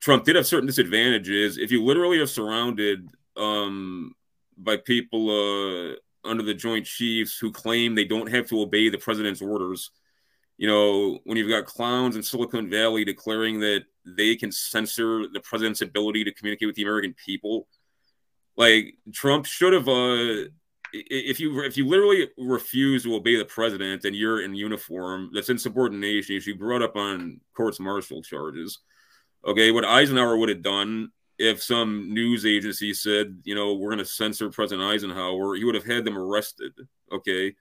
Trump 0.00 0.24
did 0.24 0.36
have 0.36 0.46
certain 0.46 0.66
disadvantages. 0.66 1.58
If 1.58 1.72
you 1.72 1.82
literally 1.82 2.18
are 2.18 2.26
surrounded 2.26 3.08
um, 3.36 4.14
by 4.56 4.76
people 4.76 5.30
uh, 5.30 5.94
under 6.28 6.42
the 6.42 6.54
Joint 6.54 6.86
Chiefs 6.86 7.38
who 7.38 7.50
claim 7.50 7.94
they 7.94 8.04
don't 8.04 8.30
have 8.30 8.48
to 8.48 8.60
obey 8.60 8.88
the 8.88 8.98
president's 8.98 9.42
orders, 9.42 9.90
you 10.58 10.66
know, 10.66 11.20
when 11.24 11.38
you've 11.38 11.48
got 11.48 11.64
clowns 11.64 12.16
in 12.16 12.22
Silicon 12.22 12.68
Valley 12.68 13.04
declaring 13.04 13.60
that 13.60 13.84
they 14.04 14.36
can 14.36 14.52
censor 14.52 15.26
the 15.32 15.40
president's 15.40 15.80
ability 15.80 16.24
to 16.24 16.34
communicate 16.34 16.66
with 16.66 16.76
the 16.76 16.82
American 16.82 17.14
people, 17.14 17.68
like 18.56 18.96
Trump 19.12 19.46
should 19.46 19.72
have. 19.72 19.88
Uh, 19.88 20.50
if 20.92 21.38
you 21.38 21.62
if 21.62 21.76
you 21.76 21.86
literally 21.86 22.28
refuse 22.38 23.02
to 23.02 23.14
obey 23.14 23.36
the 23.36 23.44
president 23.44 24.04
and 24.04 24.16
you're 24.16 24.42
in 24.42 24.54
uniform, 24.54 25.30
that's 25.34 25.50
insubordination. 25.50 26.34
You 26.34 26.40
should 26.40 26.54
be 26.54 26.58
brought 26.58 26.82
up 26.82 26.96
on 26.96 27.40
courts 27.54 27.78
martial 27.78 28.22
charges. 28.22 28.78
Okay, 29.46 29.70
what 29.70 29.84
Eisenhower 29.84 30.36
would 30.36 30.48
have 30.48 30.62
done 30.62 31.10
if 31.38 31.62
some 31.62 32.12
news 32.12 32.44
agency 32.44 32.92
said, 32.92 33.40
you 33.44 33.54
know, 33.54 33.74
we're 33.74 33.90
going 33.90 33.98
to 33.98 34.04
censor 34.04 34.50
President 34.50 34.86
Eisenhower, 34.86 35.54
he 35.54 35.64
would 35.64 35.76
have 35.76 35.86
had 35.86 36.04
them 36.04 36.18
arrested. 36.18 36.72
Okay. 37.12 37.54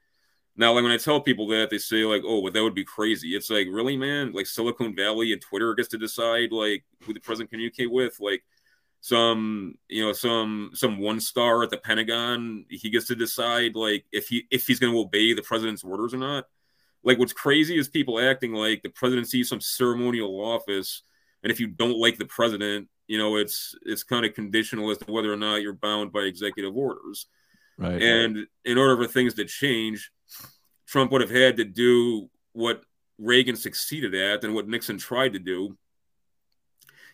Now, 0.57 0.73
like 0.73 0.83
when 0.83 0.91
I 0.91 0.97
tell 0.97 1.21
people 1.21 1.47
that, 1.49 1.69
they 1.69 1.77
say 1.77 2.03
like, 2.03 2.23
"Oh, 2.25 2.41
but 2.41 2.53
that 2.53 2.63
would 2.63 2.73
be 2.75 2.83
crazy." 2.83 3.35
It's 3.35 3.49
like, 3.49 3.67
really, 3.69 3.95
man? 3.95 4.33
Like 4.33 4.47
Silicon 4.47 4.95
Valley 4.95 5.31
and 5.31 5.41
Twitter 5.41 5.75
gets 5.75 5.89
to 5.89 5.97
decide 5.99 6.51
like 6.51 6.83
who 7.03 7.13
the 7.13 7.19
president 7.19 7.51
communicate 7.51 7.91
with. 7.91 8.19
Like 8.19 8.43
some, 9.01 9.75
you 9.87 10.03
know, 10.03 10.13
some 10.13 10.71
some 10.73 10.97
one 10.99 11.19
star 11.19 11.63
at 11.63 11.69
the 11.69 11.77
Pentagon, 11.77 12.65
he 12.69 12.89
gets 12.89 13.05
to 13.07 13.15
decide 13.15 13.75
like 13.75 14.05
if 14.11 14.27
he 14.27 14.45
if 14.51 14.65
he's 14.65 14.79
going 14.79 14.93
to 14.93 14.99
obey 14.99 15.33
the 15.33 15.43
president's 15.43 15.83
orders 15.83 16.13
or 16.13 16.17
not. 16.17 16.45
Like 17.03 17.19
what's 17.19 17.33
crazy 17.33 17.77
is 17.77 17.87
people 17.87 18.19
acting 18.19 18.53
like 18.53 18.81
the 18.81 18.89
presidency 18.89 19.41
is 19.41 19.49
some 19.49 19.61
ceremonial 19.61 20.41
office, 20.43 21.03
and 21.43 21.51
if 21.51 21.59
you 21.59 21.67
don't 21.67 21.99
like 21.99 22.17
the 22.17 22.25
president, 22.25 22.89
you 23.07 23.19
know, 23.19 23.37
it's 23.37 23.75
it's 23.85 24.03
kind 24.03 24.25
of 24.25 24.33
conditional 24.33 24.89
as 24.89 24.97
to 24.99 25.11
whether 25.11 25.31
or 25.31 25.37
not 25.37 25.61
you're 25.61 25.73
bound 25.73 26.11
by 26.11 26.21
executive 26.21 26.75
orders. 26.75 27.27
Right. 27.77 28.01
And 28.01 28.47
in 28.65 28.77
order 28.77 28.97
for 28.97 29.07
things 29.07 29.35
to 29.35 29.45
change, 29.45 30.11
Trump 30.87 31.11
would 31.11 31.21
have 31.21 31.29
had 31.29 31.57
to 31.57 31.63
do 31.63 32.29
what 32.53 32.81
Reagan 33.19 33.55
succeeded 33.55 34.15
at 34.15 34.43
and 34.43 34.53
what 34.53 34.67
Nixon 34.67 34.97
tried 34.97 35.33
to 35.33 35.39
do. 35.39 35.77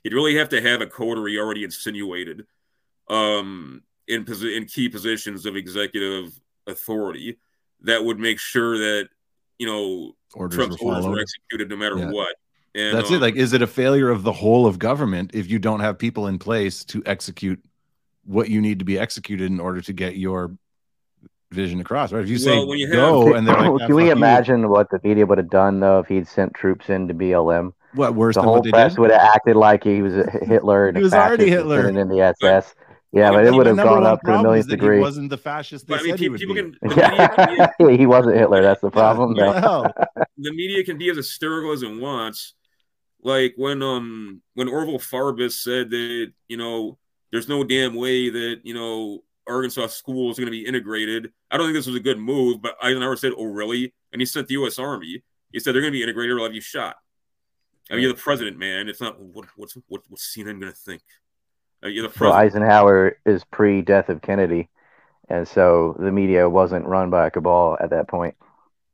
You'd 0.04 0.14
really 0.14 0.36
have 0.36 0.50
to 0.50 0.62
have 0.62 0.82
a 0.82 0.88
coterie 0.88 1.40
already 1.40 1.64
insinuated 1.64 2.46
um, 3.10 3.84
in 4.08 4.26
posi- 4.26 4.56
in 4.56 4.66
key 4.66 4.90
positions 4.90 5.46
of 5.46 5.56
executive 5.56 6.38
authority 6.68 7.38
that 7.82 8.04
would 8.04 8.20
make 8.20 8.40
sure 8.40 8.78
that 8.78 9.10
you 9.60 9.68
know 9.68 10.14
Orders 10.34 10.58
Trump's 10.58 10.82
were 10.82 10.92
orders 10.92 11.08
were 11.08 11.20
executed 11.20 11.70
no 11.70 11.78
matter 11.78 11.98
Yeah. 11.98 12.12
what. 12.12 12.36
And 12.76 12.98
That's 12.98 13.10
um, 13.10 13.18
it. 13.18 13.22
Like, 13.22 13.36
is 13.36 13.54
it 13.54 13.62
a 13.62 13.68
failure 13.68 14.10
of 14.10 14.24
the 14.24 14.32
whole 14.32 14.66
of 14.66 14.80
government 14.80 15.32
if 15.34 15.50
you 15.50 15.60
don't 15.60 15.80
have 15.82 15.98
people 16.00 16.28
in 16.28 16.40
place 16.40 16.84
to 16.86 17.04
execute 17.06 17.62
what 18.26 18.50
you 18.50 18.62
need 18.62 18.80
to 18.80 18.86
be 18.86 18.98
executed 19.00 19.52
in 19.52 19.60
order 19.60 19.82
to 19.82 19.94
get 19.94 20.16
your 20.18 20.56
vision 21.52 21.80
across? 21.80 22.12
Right? 22.12 22.24
If 22.24 22.30
you 22.30 22.38
say 22.38 22.52
Well, 22.58 22.68
when 22.68 22.80
you 22.80 22.88
have- 22.88 22.96
go 22.96 23.34
and 23.34 23.48
they're 23.48 23.56
like, 23.56 23.70
"Ah, 23.82 23.86
Can 23.88 23.96
we 23.96 24.04
fuck 24.04 24.08
you," 24.08 24.12
imagine 24.12 24.70
what 24.70 24.90
the 24.90 25.00
media 25.04 25.26
would 25.26 25.38
have 25.38 25.50
done 25.50 25.80
though 25.80 26.00
if 26.00 26.08
he'd 26.08 26.28
sent 26.28 26.54
troops 26.54 26.90
into 26.90 27.14
BLM? 27.14 27.74
what 27.96 28.16
worse 28.16 28.34
the 28.34 28.42
than 28.42 28.46
whole 28.46 28.56
what 28.56 28.64
they 28.64 28.72
press 28.72 28.94
did? 28.94 29.00
would 29.02 29.12
have 29.12 29.22
acted 29.36 29.56
like 29.56 29.84
he 29.84 30.02
was 30.02 30.16
a 30.18 30.24
Hitler 30.46 30.88
and 30.88 30.98
He 30.98 31.04
was 31.04 31.14
already 31.14 31.52
fascist 31.52 31.62
and 31.70 31.70
Hitler. 31.96 32.02
in 32.02 32.08
the 32.10 32.22
SS. 32.22 32.74
Yeah, 33.12 33.28
Okay, 33.30 33.36
but 33.36 33.46
it 33.46 33.54
would 33.54 33.68
have 33.68 33.78
gone 33.78 34.04
up 34.04 34.22
to 34.22 34.26
the 34.26 34.32
problem 34.32 34.56
is 34.56 34.66
millionth. 34.68 34.94
He 34.96 35.00
wasn't 35.00 35.30
the 35.30 35.38
fascist 35.38 35.86
they 35.88 35.94
but 35.94 36.00
I 36.00 36.04
mean, 36.04 36.12
said 36.14 36.20
he 36.20 36.30
people 36.30 36.56
can 36.56 36.76
the 36.82 37.70
media, 37.80 37.98
he 38.00 38.06
wasn't 38.08 38.36
Hitler. 38.38 38.64
That's 38.64 38.82
the 38.82 38.90
problem. 39.00 39.36
Yeah, 39.36 39.60
though. 39.60 39.82
what 39.84 39.96
the 40.16 40.26
the 40.40 40.52
media 40.54 40.84
can 40.84 40.98
be 40.98 41.12
as 41.12 41.18
hysterical 41.18 41.72
as 41.74 41.84
it 41.84 41.96
wants. 41.96 42.56
Like 43.22 43.54
when 43.56 43.84
um 43.84 44.42
when 44.56 44.68
Orval 44.68 44.96
Faubus 45.00 45.52
said 45.62 45.92
that 45.92 46.32
you 46.48 46.58
know 46.58 46.98
there's 47.34 47.50
no 47.50 47.64
damn 47.64 47.96
way 47.96 48.30
that 48.30 48.62
you 48.64 48.76
know 48.76 49.24
Arkansas 49.48 49.88
schools 49.88 50.38
are 50.38 50.44
going 50.44 50.54
to 50.54 50.58
be 50.58 50.66
integrated. 50.66 51.34
I 51.50 51.58
don't 51.58 51.66
think 51.66 51.76
this 51.76 51.88
was 51.88 51.96
a 51.96 52.00
good 52.00 52.20
move, 52.20 52.62
but 52.62 52.78
Eisenhower 52.82 53.18
said, 53.18 53.34
"Oh 53.36 53.46
really?" 53.46 53.94
And 54.14 54.22
he 54.22 54.26
sent 54.26 54.48
the 54.48 54.54
U.S. 54.54 54.78
Army. 54.78 55.24
He 55.52 55.60
said 55.60 55.74
they're 55.74 55.82
going 55.82 55.92
to 55.92 55.98
be 55.98 56.04
integrated 56.04 56.32
or 56.36 56.40
I'll 56.40 56.46
have 56.46 56.54
you 56.54 56.62
shot. 56.62 56.96
I 57.90 57.96
mean, 57.96 58.04
you're 58.04 58.14
the 58.14 58.20
president, 58.20 58.58
man. 58.58 58.88
It's 58.88 59.02
not 59.02 59.20
what 59.20 59.48
what's 59.58 59.74
what, 59.88 60.04
what's 60.08 60.34
CNN 60.34 60.60
going 60.62 60.72
to 60.72 60.78
think. 60.78 61.02
Uh, 61.84 61.88
you're 61.88 62.04
the 62.04 62.08
Well, 62.20 62.32
president. 62.32 62.64
Eisenhower 62.66 63.18
is 63.26 63.44
pre-death 63.46 64.10
of 64.10 64.22
Kennedy, 64.22 64.70
and 65.28 65.48
so 65.48 65.98
the 66.00 66.12
media 66.12 66.48
wasn't 66.48 66.86
run 66.86 67.10
by 67.10 67.26
a 67.28 67.32
cabal 67.32 67.78
at 67.82 67.90
that 67.90 68.08
point. 68.08 68.36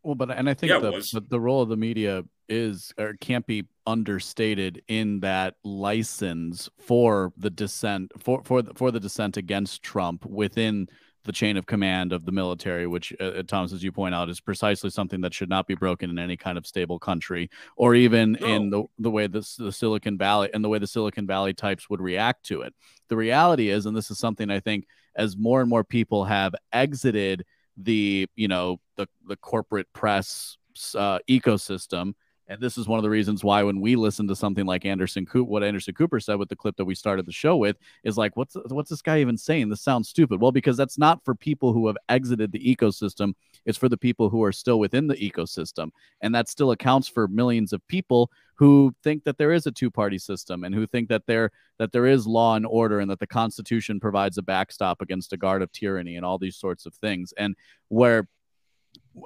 Well, 0.04 0.16
but 0.16 0.32
and 0.32 0.50
I 0.50 0.54
think 0.54 0.72
Yeah, 0.72 0.80
the, 0.80 1.22
the 1.28 1.40
role 1.40 1.62
of 1.62 1.70
the 1.70 1.78
media 1.78 2.24
is 2.48 2.94
or 2.98 3.14
can't 3.20 3.46
be 3.46 3.66
understated 3.86 4.82
in 4.88 5.20
that 5.20 5.56
license 5.64 6.70
for 6.80 7.34
the 7.38 7.50
dissent 7.50 8.12
for 8.18 8.42
for 8.44 8.62
the, 8.62 8.74
for 8.74 8.92
the 8.92 9.00
dissent 9.00 9.38
against 9.38 9.84
Trump 9.84 10.26
within 10.26 10.88
the 11.26 11.32
chain 11.34 11.58
of 11.58 11.66
command 11.66 12.14
of 12.14 12.26
the 12.26 12.32
military, 12.32 12.88
which 12.88 13.14
uh, 13.20 13.44
Thomas, 13.46 13.74
as 13.74 13.84
you 13.84 13.92
point 13.92 14.16
out, 14.16 14.30
is 14.30 14.40
precisely 14.40 14.90
something 14.90 15.22
that 15.22 15.34
should 15.34 15.50
not 15.50 15.68
be 15.68 15.76
broken 15.76 16.10
in 16.10 16.18
any 16.18 16.38
kind 16.38 16.58
of 16.58 16.66
stable 16.66 16.98
country, 16.98 17.50
or 17.76 17.94
even 17.94 18.36
in 18.38 18.70
the 18.70 18.84
the 19.00 19.12
way 19.12 19.28
the, 19.28 19.48
the 19.58 19.72
Silicon 19.72 20.18
Valley 20.18 20.50
and 20.54 20.64
the 20.64 20.70
way 20.70 20.80
the 20.80 20.88
Silicon 20.88 21.28
Valley 21.28 21.54
types 21.54 21.90
would 21.90 22.02
react 22.02 22.46
to 22.46 22.62
it. 22.62 22.74
The 23.10 23.18
reality 23.18 23.70
is, 23.70 23.86
and 23.86 23.96
this 23.96 24.10
is 24.10 24.18
something 24.18 24.50
I 24.50 24.60
think 24.60 24.88
as 25.16 25.36
more 25.38 25.60
and 25.62 25.70
more 25.70 25.84
people 25.84 26.24
have 26.26 26.56
exited 26.72 27.46
the 27.82 28.28
you 28.36 28.48
know 28.48 28.80
the 28.98 29.08
the 29.28 29.38
corporate 29.38 29.88
press 29.94 30.58
uh, 30.96 31.20
ecosystem 31.30 32.14
and 32.50 32.60
this 32.60 32.80
is 32.80 32.88
one 32.88 32.98
of 32.98 33.04
the 33.04 33.10
reasons 33.10 33.44
why 33.44 33.62
when 33.62 33.80
we 33.80 33.96
listen 33.96 34.28
to 34.28 34.36
something 34.36 34.66
like 34.66 34.84
Anderson 34.84 35.26
Cooper, 35.26 35.50
what 35.50 35.64
Anderson 35.64 35.94
Cooper 35.94 36.20
said 36.20 36.40
with 36.40 36.50
the 36.50 36.56
clip 36.56 36.76
that 36.78 36.86
we 36.86 36.96
started 36.96 37.28
the 37.28 37.32
show 37.32 37.56
with 37.56 37.78
is 38.04 38.18
like, 38.18 38.36
what's 38.36 38.58
what's 38.70 38.90
this 38.90 39.04
guy 39.04 39.22
even 39.22 39.38
saying? 39.38 39.70
This 39.70 39.82
sounds 39.82 40.10
stupid. 40.10 40.42
Well, 40.42 40.52
because 40.52 40.76
that's 40.76 40.98
not 40.98 41.24
for 41.24 41.36
people 41.36 41.74
who 41.74 41.86
have 41.86 41.98
exited 42.10 42.52
the 42.52 42.76
ecosystem. 42.76 43.36
It's 43.66 43.78
for 43.78 43.90
the 43.90 43.98
people 43.98 44.30
who 44.30 44.44
are 44.44 44.52
still 44.52 44.80
within 44.80 45.08
the 45.08 45.16
ecosystem, 45.16 45.90
and 46.22 46.34
that 46.36 46.50
still 46.50 46.72
accounts 46.72 47.08
for 47.08 47.28
millions 47.28 47.74
of 47.74 47.86
people 47.88 48.32
who 48.56 48.94
think 49.04 49.24
that 49.24 49.38
there 49.38 49.54
is 49.54 49.66
a 49.68 49.72
two-party 49.72 50.18
system 50.18 50.66
and 50.66 50.76
who 50.76 50.86
think 50.86 51.08
that 51.08 51.26
there 51.28 51.50
that 51.78 51.94
there 51.94 52.06
is 52.06 52.28
law 52.28 52.56
and 52.56 52.66
order 52.66 53.00
and 53.00 53.10
that 53.10 53.20
the 53.20 53.28
Constitution 53.28 54.00
provides 54.00 54.38
a 54.38 54.42
backstop 54.42 55.02
against 55.02 55.32
a 55.32 55.38
guard 55.38 55.62
of 55.62 55.72
tyranny 55.72 56.18
and 56.18 56.26
all 56.26 56.38
these 56.38 56.58
sorts 56.58 56.86
of 56.86 56.94
things. 56.96 57.34
And 57.38 57.56
where 57.88 58.28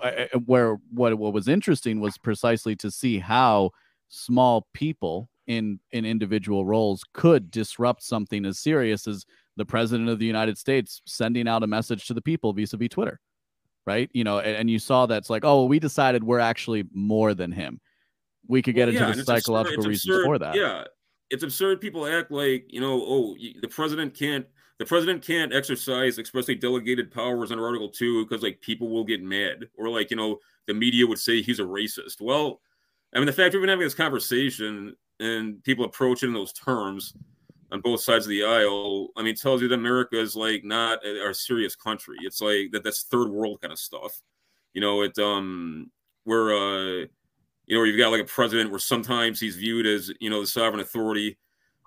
eh, 0.04 0.28
eh, 0.32 0.38
where 0.46 0.78
what 0.92 1.18
what 1.18 1.34
was 1.34 1.48
interesting 1.48 2.00
was 2.00 2.18
precisely 2.18 2.76
to 2.78 2.92
see 2.92 3.20
how 3.20 3.72
small 4.10 4.68
people 4.74 5.30
in 5.48 5.80
in 5.92 6.06
individual 6.06 6.66
roles 6.66 7.04
could 7.14 7.50
disrupt 7.50 8.04
something 8.04 8.46
as 8.46 8.60
serious 8.60 9.08
as 9.08 9.26
the 9.58 9.66
president 9.66 10.10
of 10.10 10.20
the 10.20 10.26
United 10.26 10.58
States 10.58 11.02
sending 11.06 11.48
out 11.48 11.64
a 11.64 11.68
message 11.68 12.06
to 12.08 12.14
the 12.14 12.22
people 12.22 12.54
vis-a-vis 12.54 12.90
Twitter 12.90 13.20
right 13.86 14.10
you 14.14 14.24
know 14.24 14.40
and, 14.40 14.56
and 14.56 14.70
you 14.70 14.80
saw 14.80 15.06
that's 15.06 15.30
like 15.30 15.44
oh 15.46 15.66
we 15.66 15.80
decided 15.80 16.24
we're 16.24 16.40
actually 16.40 16.86
more 16.94 17.34
than 17.34 17.52
him 17.52 17.80
we 18.48 18.62
could 18.62 18.76
get 18.76 18.88
Well, 18.88 18.96
into 18.96 19.06
and 19.06 19.16
the 19.16 19.20
it's 19.20 19.30
absurd- 19.30 19.44
psychological 19.44 19.84
reasons 19.86 20.16
absurd- 20.16 20.26
for 20.26 20.38
that 20.40 20.56
Yeah, 20.56 20.84
it's 21.30 21.44
absurd. 21.44 21.82
People 21.82 22.06
act 22.06 22.30
like 22.30 22.66
you 22.70 22.80
know, 22.82 23.02
oh, 23.02 23.36
the 23.62 23.68
president 23.68 24.14
can't. 24.14 24.46
The 24.80 24.86
president 24.86 25.24
can't 25.26 25.54
exercise 25.54 26.20
expressly 26.20 26.54
delegated 26.56 27.10
powers 27.10 27.52
under 27.52 27.66
Article 27.66 27.90
Two 27.90 28.26
because 28.26 28.44
like 28.44 28.60
people 28.62 28.90
will 28.90 29.04
get 29.06 29.24
mad, 29.24 29.70
or 29.78 29.88
like 29.90 30.12
you 30.12 30.18
know, 30.18 30.38
the 30.68 30.74
media 30.74 31.08
would 31.08 31.18
say 31.20 31.42
he's 31.42 31.60
a 31.60 31.64
racist. 31.64 32.20
Well, 32.22 32.60
I 33.16 33.20
mean, 33.20 33.26
the 33.26 33.32
fact 33.34 33.54
we've 33.54 33.62
been 33.62 33.70
having 33.70 33.86
this 33.86 33.94
conversation 33.96 34.96
and 35.20 35.64
people 35.64 35.86
approach 35.86 36.22
it 36.22 36.28
in 36.28 36.34
those 36.34 36.54
terms, 36.54 37.14
on 37.74 37.82
both 37.82 38.02
sides 38.02 38.26
of 38.26 38.30
the 38.30 38.44
aisle, 38.44 39.10
I 39.18 39.24
mean, 39.24 39.36
tells 39.36 39.62
you 39.62 39.68
that 39.68 39.76
America 39.76 40.20
is 40.20 40.36
like 40.36 40.64
not 40.64 41.04
a, 41.04 41.30
a 41.30 41.34
serious 41.34 41.76
country. 41.76 42.18
It's 42.22 42.40
like 42.40 42.72
that 42.72 42.84
that's 42.84 43.04
third 43.04 43.30
world 43.30 43.62
kind 43.62 43.74
of 43.74 43.80
stuff. 43.80 44.22
You 44.74 44.82
know, 44.82 45.02
it 45.02 45.18
um 45.18 45.92
where 46.24 46.54
uh 46.54 47.06
you 47.66 47.76
know 47.76 47.80
where 47.80 47.88
you've 47.88 47.98
got 47.98 48.12
like 48.12 48.22
a 48.22 48.26
president 48.26 48.70
where 48.70 48.80
sometimes 48.80 49.40
he's 49.40 49.56
viewed 49.56 49.88
as 49.88 50.12
you 50.20 50.30
know 50.30 50.42
the 50.42 50.48
sovereign 50.48 50.82
authority 50.82 51.38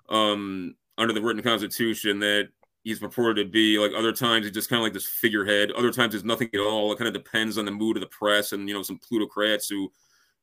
um 0.09 0.75
under 0.97 1.13
the 1.13 1.21
written 1.21 1.41
constitution 1.41 2.19
that 2.19 2.49
he's 2.83 2.99
purported 2.99 3.45
to 3.45 3.51
be 3.51 3.77
like 3.77 3.91
other 3.95 4.11
times 4.11 4.45
he's 4.45 4.53
just 4.53 4.69
kind 4.69 4.79
of 4.79 4.83
like 4.83 4.93
this 4.93 5.05
figurehead 5.05 5.71
other 5.73 5.91
times 5.91 6.13
there's 6.13 6.23
nothing 6.23 6.49
at 6.53 6.59
all 6.59 6.91
it 6.91 6.97
kind 6.97 7.07
of 7.07 7.13
depends 7.13 7.57
on 7.57 7.65
the 7.65 7.71
mood 7.71 7.97
of 7.97 8.01
the 8.01 8.07
press 8.07 8.53
and 8.53 8.67
you 8.67 8.73
know 8.73 8.81
some 8.81 8.99
plutocrats 8.99 9.67
who 9.67 9.91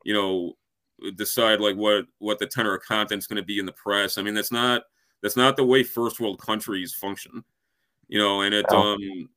you 0.04 0.12
know 0.12 0.52
decide 1.16 1.60
like 1.60 1.76
what 1.76 2.04
what 2.18 2.38
the 2.38 2.46
tenor 2.46 2.74
of 2.74 2.82
content's 2.82 3.26
going 3.26 3.36
to 3.36 3.42
be 3.42 3.58
in 3.58 3.66
the 3.66 3.72
press 3.72 4.18
i 4.18 4.22
mean 4.22 4.34
that's 4.34 4.52
not 4.52 4.82
that's 5.24 5.36
not 5.36 5.56
the 5.56 5.64
way 5.64 5.82
first 5.82 6.20
world 6.20 6.38
countries 6.38 6.94
function 6.94 7.42
you 8.06 8.18
know 8.20 8.42
and 8.42 8.54
it 8.54 8.64
No. 8.70 8.76
um 8.94 9.28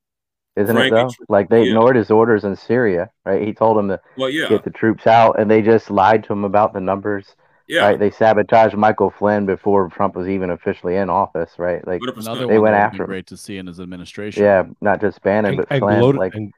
Isn't 0.55 0.75
frankly, 0.75 0.99
it 1.01 1.03
though? 1.19 1.25
Like 1.29 1.49
they 1.49 1.61
yeah. 1.63 1.69
ignored 1.69 1.95
his 1.95 2.11
orders 2.11 2.43
in 2.43 2.55
Syria, 2.55 3.09
right? 3.25 3.41
He 3.47 3.53
told 3.53 3.77
them 3.77 3.87
to 3.89 3.99
well 4.17 4.29
yeah 4.29 4.49
get 4.49 4.63
the 4.63 4.71
troops 4.71 5.07
out, 5.07 5.39
and 5.39 5.49
they 5.49 5.61
just 5.61 5.89
lied 5.89 6.23
to 6.25 6.33
him 6.33 6.43
about 6.45 6.73
the 6.73 6.81
numbers. 6.81 7.25
yeah 7.67 7.81
Right? 7.85 7.99
They 7.99 8.09
sabotaged 8.11 8.75
Michael 8.75 9.11
Flynn 9.11 9.45
before 9.45 9.89
Trump 9.89 10.15
was 10.15 10.27
even 10.27 10.49
officially 10.49 10.95
in 10.95 11.09
office, 11.09 11.51
right? 11.59 11.85
Like, 11.85 12.01
Another 12.15 12.47
They 12.47 12.59
went 12.59 12.75
after 12.75 13.03
him. 13.03 13.09
great 13.09 13.27
to 13.27 13.37
see 13.37 13.57
in 13.57 13.67
his 13.67 13.79
administration. 13.79 14.43
yeah, 14.43 14.63
not 14.81 14.99
just 14.99 15.21
Bannon, 15.21 15.51
and, 15.53 15.57
but 15.57 15.67
and 15.69 15.79
Flynn. 15.81 15.99
gloated 15.99 16.19
like, 16.19 16.33
and, 16.33 16.53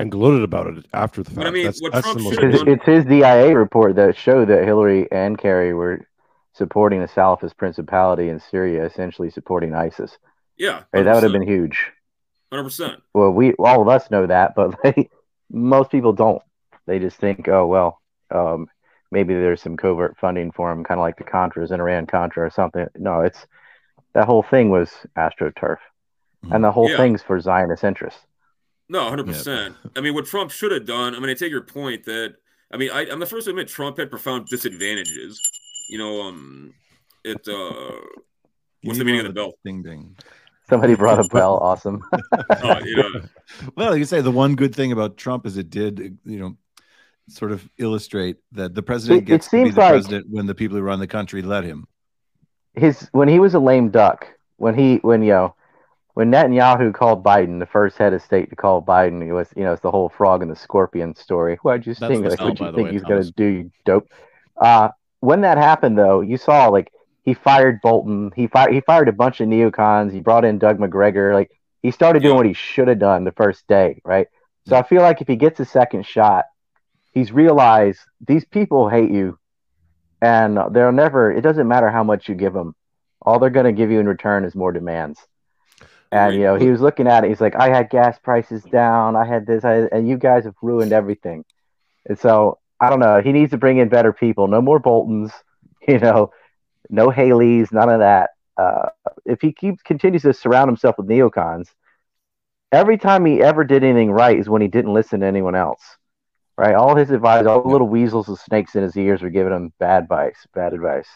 and 0.00 0.10
gloated 0.10 0.42
about 0.42 0.66
it 0.66 0.86
after 0.92 1.22
the 1.22 1.30
fact. 1.30 1.36
But 1.36 1.46
I 1.46 1.50
mean, 1.50 1.64
that's, 1.64 1.80
what 1.80 1.92
that's 1.92 2.04
Trump 2.06 2.18
the 2.18 2.24
most 2.24 2.38
it's, 2.40 2.62
it's 2.66 2.84
his 2.86 3.04
DIA 3.04 3.56
report 3.56 3.94
that 3.96 4.16
showed 4.16 4.48
that 4.48 4.64
Hillary 4.64 5.06
and 5.12 5.38
Kerry 5.38 5.74
were 5.74 6.07
supporting 6.58 7.00
the 7.00 7.08
Salafist 7.08 7.56
Principality 7.56 8.28
in 8.28 8.40
Syria, 8.40 8.84
essentially 8.84 9.30
supporting 9.30 9.74
ISIS. 9.74 10.18
yeah 10.58 10.82
Right? 10.92 11.04
That 11.04 11.14
would 11.14 11.22
have 11.22 11.32
been 11.32 11.42
huge. 11.48 11.92
100% 12.50 13.02
Well, 13.14 13.30
we 13.30 13.54
all 13.54 13.82
of 13.82 13.88
us 13.88 14.10
know 14.10 14.26
that, 14.26 14.54
but 14.54 14.74
like, 14.84 15.10
most 15.50 15.90
people 15.90 16.12
don't. 16.12 16.42
They 16.86 16.98
just 16.98 17.18
think, 17.18 17.48
oh 17.48 17.66
well, 17.66 18.00
um, 18.30 18.68
maybe 19.10 19.34
there's 19.34 19.62
some 19.62 19.76
covert 19.76 20.16
funding 20.18 20.52
for 20.52 20.70
them, 20.70 20.84
kind 20.84 20.98
of 21.00 21.02
like 21.02 21.16
the 21.18 21.24
Contras 21.24 21.70
in 21.72 21.80
Iran 21.80 22.06
Contra 22.06 22.46
or 22.46 22.50
something. 22.50 22.86
No, 22.96 23.20
it's 23.20 23.46
that 24.14 24.26
whole 24.26 24.42
thing 24.42 24.70
was 24.70 24.90
AstroTurf, 25.16 25.78
and 26.50 26.64
the 26.64 26.72
whole 26.72 26.90
Yeah. 26.90 26.96
thing's 26.96 27.22
for 27.22 27.40
Zionist 27.40 27.84
interests. 27.84 28.20
No, 28.88 29.08
hundred 29.08 29.26
percent. 29.26 29.76
I 29.96 30.00
mean, 30.00 30.14
what 30.14 30.26
Trump 30.26 30.50
should 30.50 30.72
have 30.72 30.86
done. 30.86 31.14
I 31.14 31.20
mean, 31.20 31.30
I 31.30 31.34
take 31.34 31.50
your 31.50 31.62
point 31.62 32.04
that. 32.06 32.36
I 32.72 32.76
mean, 32.76 32.90
I, 32.90 33.06
I'm 33.10 33.18
the 33.18 33.26
first 33.26 33.44
to 33.44 33.50
admit 33.50 33.68
Trump 33.68 33.98
had 33.98 34.10
profound 34.10 34.46
disadvantages. 34.46 35.40
You 35.88 35.98
know, 35.98 36.22
um, 36.22 36.74
it. 37.24 37.46
uh 37.48 37.52
You 37.52 38.88
What's 38.88 38.98
the 38.98 39.04
need 39.04 39.12
meaning 39.12 39.26
of 39.26 39.34
the 39.34 39.40
bell? 39.40 39.52
Ding 39.64 39.82
ding. 39.82 40.16
Somebody 40.68 40.94
brought 40.94 41.18
a 41.24 41.28
bell. 41.28 41.58
Awesome. 41.62 42.02
Uh, 42.50 42.80
you 42.84 42.96
know, 42.96 43.22
Well, 43.76 43.96
you 43.96 44.04
say 44.04 44.20
the 44.20 44.30
one 44.30 44.54
good 44.54 44.74
thing 44.74 44.92
about 44.92 45.16
Trump 45.16 45.46
is 45.46 45.56
it 45.56 45.70
did, 45.70 46.18
you 46.24 46.38
know, 46.38 46.56
sort 47.28 47.52
of 47.52 47.68
illustrate 47.78 48.36
that 48.52 48.74
the 48.74 48.82
president 48.82 49.20
It- 49.20 49.22
it 49.22 49.26
gets 49.26 49.48
to 49.48 49.64
be 49.64 49.70
the 49.70 49.80
like- 49.80 49.90
president 49.90 50.26
when 50.30 50.46
the 50.46 50.54
people 50.54 50.76
who 50.76 50.82
run 50.82 51.00
the 51.00 51.06
country 51.06 51.42
let 51.42 51.64
him. 51.64 51.86
His 52.74 53.08
when 53.12 53.28
he 53.28 53.40
was 53.40 53.54
a 53.54 53.58
lame 53.58 53.90
duck, 53.90 54.26
when 54.58 54.74
he 54.74 54.96
when 54.98 55.22
you 55.22 55.32
know 55.32 55.54
when 56.14 56.30
Netanyahu 56.30 56.92
called 56.94 57.24
Biden, 57.24 57.58
the 57.58 57.66
first 57.66 57.96
head 57.96 58.12
of 58.12 58.22
state 58.22 58.50
to 58.50 58.56
call 58.56 58.82
Biden, 58.82 59.26
it 59.26 59.32
was 59.32 59.48
you 59.56 59.64
know 59.64 59.72
it's 59.72 59.82
the 59.82 59.90
whole 59.90 60.08
frog 60.08 60.42
and 60.42 60.50
the 60.50 60.56
scorpion 60.56 61.14
story. 61.16 61.56
Why'd 61.62 61.86
you 61.86 61.94
That's 61.94 62.12
sting? 62.12 62.22
the 62.22 62.30
Like, 62.30 62.40
what 62.40 62.58
by 62.58 62.66
you 62.66 62.72
think 62.74 62.86
way, 62.86 62.92
he's 62.92 63.02
Thomas. 63.02 63.30
gonna 63.30 63.32
do? 63.36 63.44
You 63.44 63.70
dope. 63.84 64.06
Uh, 64.56 64.90
when 65.20 65.42
that 65.42 65.58
happened, 65.58 65.98
though, 65.98 66.20
you 66.20 66.36
saw 66.36 66.68
like 66.68 66.92
he 67.24 67.34
fired 67.34 67.80
Bolton. 67.82 68.32
He 68.34 68.46
fired 68.46 68.72
he 68.72 68.80
fired 68.80 69.08
a 69.08 69.12
bunch 69.12 69.40
of 69.40 69.48
neocons. 69.48 70.12
He 70.12 70.20
brought 70.20 70.44
in 70.44 70.58
Doug 70.58 70.78
Macgregor. 70.78 71.34
Like 71.34 71.50
he 71.82 71.90
started 71.90 72.22
doing 72.22 72.36
what 72.36 72.46
he 72.46 72.54
should 72.54 72.88
have 72.88 72.98
done 72.98 73.24
the 73.24 73.32
first 73.32 73.66
day, 73.66 74.00
right? 74.04 74.28
So 74.66 74.76
I 74.76 74.82
feel 74.82 75.02
like 75.02 75.20
if 75.20 75.28
he 75.28 75.36
gets 75.36 75.60
a 75.60 75.64
second 75.64 76.06
shot, 76.06 76.44
he's 77.12 77.32
realized 77.32 78.00
these 78.26 78.44
people 78.44 78.88
hate 78.88 79.10
you, 79.10 79.38
and 80.20 80.58
they'll 80.72 80.92
never. 80.92 81.32
It 81.32 81.42
doesn't 81.42 81.68
matter 81.68 81.90
how 81.90 82.04
much 82.04 82.28
you 82.28 82.34
give 82.34 82.52
them. 82.52 82.74
All 83.22 83.38
they're 83.38 83.50
going 83.50 83.66
to 83.66 83.72
give 83.72 83.90
you 83.90 83.98
in 84.00 84.08
return 84.08 84.44
is 84.44 84.54
more 84.54 84.72
demands. 84.72 85.18
And 86.10 86.34
you 86.34 86.42
know, 86.42 86.54
he 86.54 86.70
was 86.70 86.80
looking 86.80 87.06
at 87.06 87.24
it. 87.24 87.28
He's 87.28 87.40
like, 87.40 87.54
I 87.54 87.68
had 87.68 87.90
gas 87.90 88.18
prices 88.18 88.62
down. 88.62 89.16
I 89.16 89.26
had 89.26 89.46
this, 89.46 89.64
I, 89.64 89.80
and 89.92 90.08
you 90.08 90.16
guys 90.16 90.44
have 90.44 90.54
ruined 90.62 90.92
everything. 90.92 91.44
And 92.06 92.18
so 92.18 92.58
I 92.80 92.90
don't 92.90 93.00
know. 93.00 93.20
He 93.20 93.32
needs 93.32 93.50
to 93.50 93.58
bring 93.58 93.78
in 93.78 93.88
better 93.88 94.12
people. 94.12 94.48
No 94.48 94.60
more 94.60 94.78
Boltons. 94.78 95.32
You 95.86 95.98
know, 95.98 96.32
no 96.90 97.08
Haley's. 97.08 97.72
None 97.72 97.88
of 97.88 98.00
that. 98.00 98.30
Uh, 98.58 98.90
if 99.24 99.40
he 99.40 99.52
keeps 99.52 99.82
continues 99.82 100.20
to 100.20 100.34
surround 100.34 100.68
himself 100.68 100.98
with 100.98 101.06
neocons, 101.08 101.68
every 102.70 102.98
time 102.98 103.24
he 103.24 103.40
ever 103.40 103.64
did 103.64 103.82
anything 103.82 104.10
right 104.10 104.38
is 104.38 104.50
when 104.50 104.60
he 104.60 104.68
didn't 104.68 104.92
listen 104.92 105.20
to 105.20 105.26
anyone 105.26 105.54
else. 105.54 105.80
Right? 106.58 106.74
All 106.74 106.94
his 106.94 107.10
advice, 107.10 107.46
all 107.46 107.62
the 107.62 107.70
little 107.70 107.88
weasels 107.88 108.28
and 108.28 108.36
snakes 108.36 108.74
in 108.74 108.82
his 108.82 108.98
ears 108.98 109.22
were 109.22 109.30
giving 109.30 109.54
him 109.54 109.72
bad 109.78 110.02
advice, 110.02 110.46
bad 110.52 110.74
advice. 110.74 111.08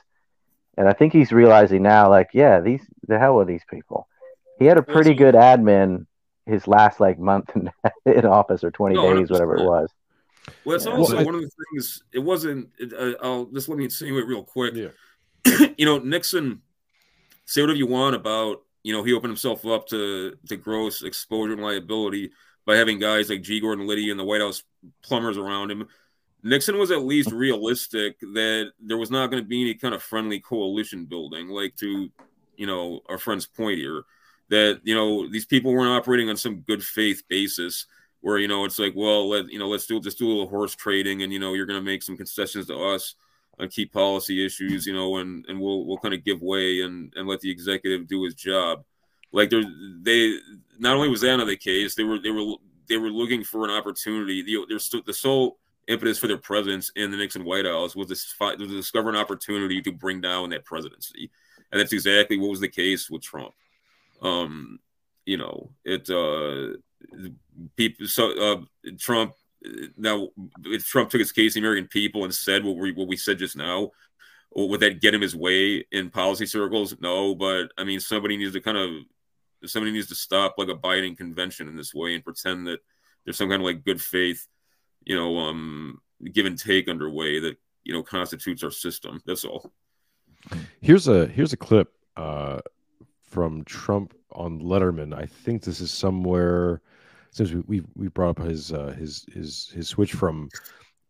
And 0.79 0.89
I 0.89 0.95
think 0.95 1.13
he's 1.13 1.33
realizing 1.33 1.83
now, 1.83 2.09
like, 2.09 2.31
yeah, 2.33 2.61
these 2.61 2.81
the 3.09 3.19
hell 3.19 3.37
with 3.37 3.49
these 3.49 3.65
people. 3.69 4.09
He 4.59 4.65
had 4.65 4.79
a 4.79 4.83
pretty 4.83 5.13
good 5.13 5.35
admin 5.35 6.07
his 6.47 6.67
last 6.67 7.01
like 7.01 7.19
month 7.19 7.51
in, 7.55 7.71
in 8.07 8.25
office 8.25 8.65
or 8.65 8.71
20 8.71 8.95
No, 8.95 9.15
days, 9.15 9.31
whatever 9.31 9.57
it 9.57 9.65
was. 9.65 9.91
Well, 10.65 10.77
it's 10.77 10.87
Yeah. 10.87 10.93
also 10.93 11.17
Well, 11.17 11.25
one 11.27 11.35
of 11.35 11.41
the 11.43 11.51
things. 11.73 12.03
It 12.13 12.19
wasn't. 12.19 12.71
It, 12.79 12.93
uh, 12.93 13.15
I'll 13.23 13.47
just 13.47 13.69
let 13.69 13.79
me 13.79 13.85
insinuate 13.85 14.27
real 14.27 14.43
quick. 14.43 14.75
Yeah. 14.75 14.89
you 15.79 15.85
know, 15.87 15.99
Nixon. 15.99 16.63
Say 17.45 17.61
whatever 17.61 17.77
you 17.79 17.87
want 17.87 18.15
about. 18.15 18.63
You 18.83 18.93
know, 18.93 19.03
he 19.03 19.13
opened 19.13 19.31
himself 19.31 19.65
up 19.67 19.87
to 19.89 20.37
to 20.49 20.57
gross 20.57 21.03
exposure 21.03 21.53
and 21.53 21.63
liability 21.63 22.33
by 22.65 22.77
having 22.77 22.99
guys 22.99 23.29
like 23.29 23.43
G. 23.43 23.61
Gordon 23.61 23.87
Liddy 23.87 24.11
and 24.11 24.19
the 24.19 24.25
White 24.25 24.41
House 24.41 24.63
plumbers 25.03 25.37
around 25.37 25.71
him. 25.71 25.89
Nixon 26.45 26.79
was 26.79 26.91
at 26.91 27.03
least 27.05 27.31
realistic 27.31 28.19
that 28.21 28.73
there 28.81 28.97
was 28.99 29.11
not 29.11 29.31
going 29.31 29.43
to 29.43 29.49
be 29.49 29.63
any 29.63 29.75
kind 29.75 29.95
of 29.95 30.03
friendly 30.03 30.41
coalition 30.41 31.05
building, 31.05 31.49
like 31.49 31.77
to, 31.77 32.11
you 32.57 32.67
know, 32.67 33.01
our 33.09 33.19
friend's 33.19 33.47
point 33.47 33.79
here, 33.79 34.03
that 34.49 34.81
you 34.83 34.95
know 34.95 35.29
these 35.29 35.45
people 35.45 35.73
weren't 35.73 35.91
operating 35.91 36.29
on 36.29 36.37
some 36.37 36.61
good 36.61 36.83
faith 36.83 37.23
basis 37.29 37.87
where 38.23 38.39
you 38.39 38.49
know 38.49 38.65
it's 38.65 38.79
like, 38.79 38.95
well, 38.97 39.29
let 39.29 39.51
you 39.51 39.59
know, 39.59 39.69
let's 39.69 39.87
do 39.87 40.01
just 40.01 40.19
do 40.19 40.27
a 40.27 40.31
little 40.31 40.49
horse 40.49 40.75
trading, 40.75 41.23
and 41.23 41.33
you 41.33 41.39
know, 41.39 41.53
you're 41.53 41.67
going 41.67 41.79
to 41.79 41.85
make 41.85 42.03
some 42.03 42.17
concessions 42.17 42.69
to 42.69 42.77
us 42.77 43.17
on 43.59 43.69
key 43.69 43.85
policy 43.85 44.45
issues, 44.45 44.87
you 44.87 44.95
know, 44.95 45.17
and 45.17 45.45
and 45.49 45.61
we'll 45.61 45.85
we'll 45.85 45.99
kind 45.99 46.15
of 46.15 46.25
give 46.25 46.41
way 46.41 46.81
and 46.81 47.13
and 47.17 47.29
let 47.29 47.41
the 47.41 47.51
executive 47.51 48.07
do 48.07 48.23
his 48.25 48.35
job. 48.35 48.85
Like 49.33 49.51
there, 49.51 49.65
they 50.03 50.39
not 50.79 50.97
only 50.97 51.09
was 51.09 51.21
that 51.23 51.37
not 51.37 51.47
the 51.47 51.57
case, 51.57 51.95
they 51.95 52.05
were 52.05 52.19
they 52.19 52.31
were 52.31 52.55
they 52.89 52.97
were 52.97 53.11
looking 53.11 53.45
for 53.45 53.65
an 53.65 53.71
opportunity. 53.71 54.43
The 54.43 54.65
there's 54.69 54.89
the 55.05 55.13
sole 55.13 55.59
impetus 55.89 56.19
for 56.19 56.29
their 56.29 56.39
presence 56.39 56.93
in 56.95 57.11
the 57.11 57.17
Nixon 57.17 57.45
White 57.45 57.67
House 57.67 57.97
was 57.97 58.09
was 58.09 58.37
to 58.59 58.67
discover 58.69 59.11
an 59.11 59.17
opportunity 59.17 59.83
to 59.83 59.93
bring 59.93 60.21
down 60.21 60.51
that 60.51 60.65
presidency, 60.65 61.31
and 61.71 61.81
that's 61.81 61.93
exactly 61.93 62.39
what 62.39 62.51
was 62.51 62.61
the 62.61 62.69
case 62.69 63.11
with 63.11 63.23
Trump. 63.23 63.53
Um, 64.21 64.79
you 65.27 65.37
know, 65.37 65.71
it 65.85 66.09
uh, 66.11 66.79
people 67.77 68.07
so 68.07 68.33
uh, 68.39 68.61
Trump 68.99 69.35
now 69.97 70.29
if 70.65 70.85
Trump 70.87 71.11
took 71.11 71.21
his 71.21 71.33
case, 71.33 71.55
the 71.55 71.61
American 71.61 71.89
people, 71.89 72.25
and 72.25 72.35
said 72.35 72.65
what 72.65 72.77
we 72.77 72.93
what 72.93 73.09
we 73.09 73.17
said 73.17 73.39
just 73.39 73.57
now. 73.57 73.91
Would 74.55 74.81
that 74.81 75.01
get 75.01 75.15
him 75.15 75.23
his 75.23 75.35
way 75.35 75.87
in 75.93 76.11
policy 76.11 76.45
circles? 76.45 76.95
No, 77.01 77.35
but 77.35 77.73
I 77.79 77.85
mean, 77.85 78.01
somebody 78.01 78.37
needs 78.37 78.53
to 78.53 78.61
kind 78.61 78.77
of 78.77 78.91
somebody 79.71 79.93
needs 79.93 80.09
to 80.09 80.15
stop 80.15 80.57
like 80.59 80.69
a 80.69 80.75
Biden 80.75 81.17
convention 81.17 81.69
in 81.69 81.77
this 81.77 81.95
way 81.95 82.15
and 82.15 82.25
pretend 82.25 82.67
that 82.67 82.81
there's 83.25 83.39
some 83.39 83.49
kind 83.49 83.63
of 83.63 83.67
like 83.67 83.85
good 83.85 84.01
faith, 84.01 84.47
you 85.05 85.17
know, 85.17 85.39
um, 85.39 86.01
give 86.33 86.45
and 86.45 86.59
take 86.59 86.89
underway 86.89 87.41
that 87.41 87.57
you 87.85 87.93
know 87.93 88.03
constitutes 88.03 88.63
our 88.63 88.71
system. 88.71 89.23
That's 89.27 89.45
all. 89.45 89.73
Here's 90.81 91.09
a 91.09 91.27
here's 91.27 91.53
a 91.53 91.57
clip 91.57 91.93
uh, 92.17 92.61
from 93.23 93.65
Trump 93.65 94.15
on 94.33 94.61
Letterman. 94.61 95.17
I 95.17 95.27
think 95.27 95.63
this 95.63 95.81
is 95.81 95.91
somewhere 95.91 96.83
since 97.33 97.53
we 97.67 97.83
we, 97.95 98.09
brought 98.09 98.39
up 98.39 98.47
his 98.47 98.73
uh, 98.73 98.95
his 98.99 99.25
his 99.33 99.71
his 99.75 99.89
switch 99.89 100.13
from 100.13 100.49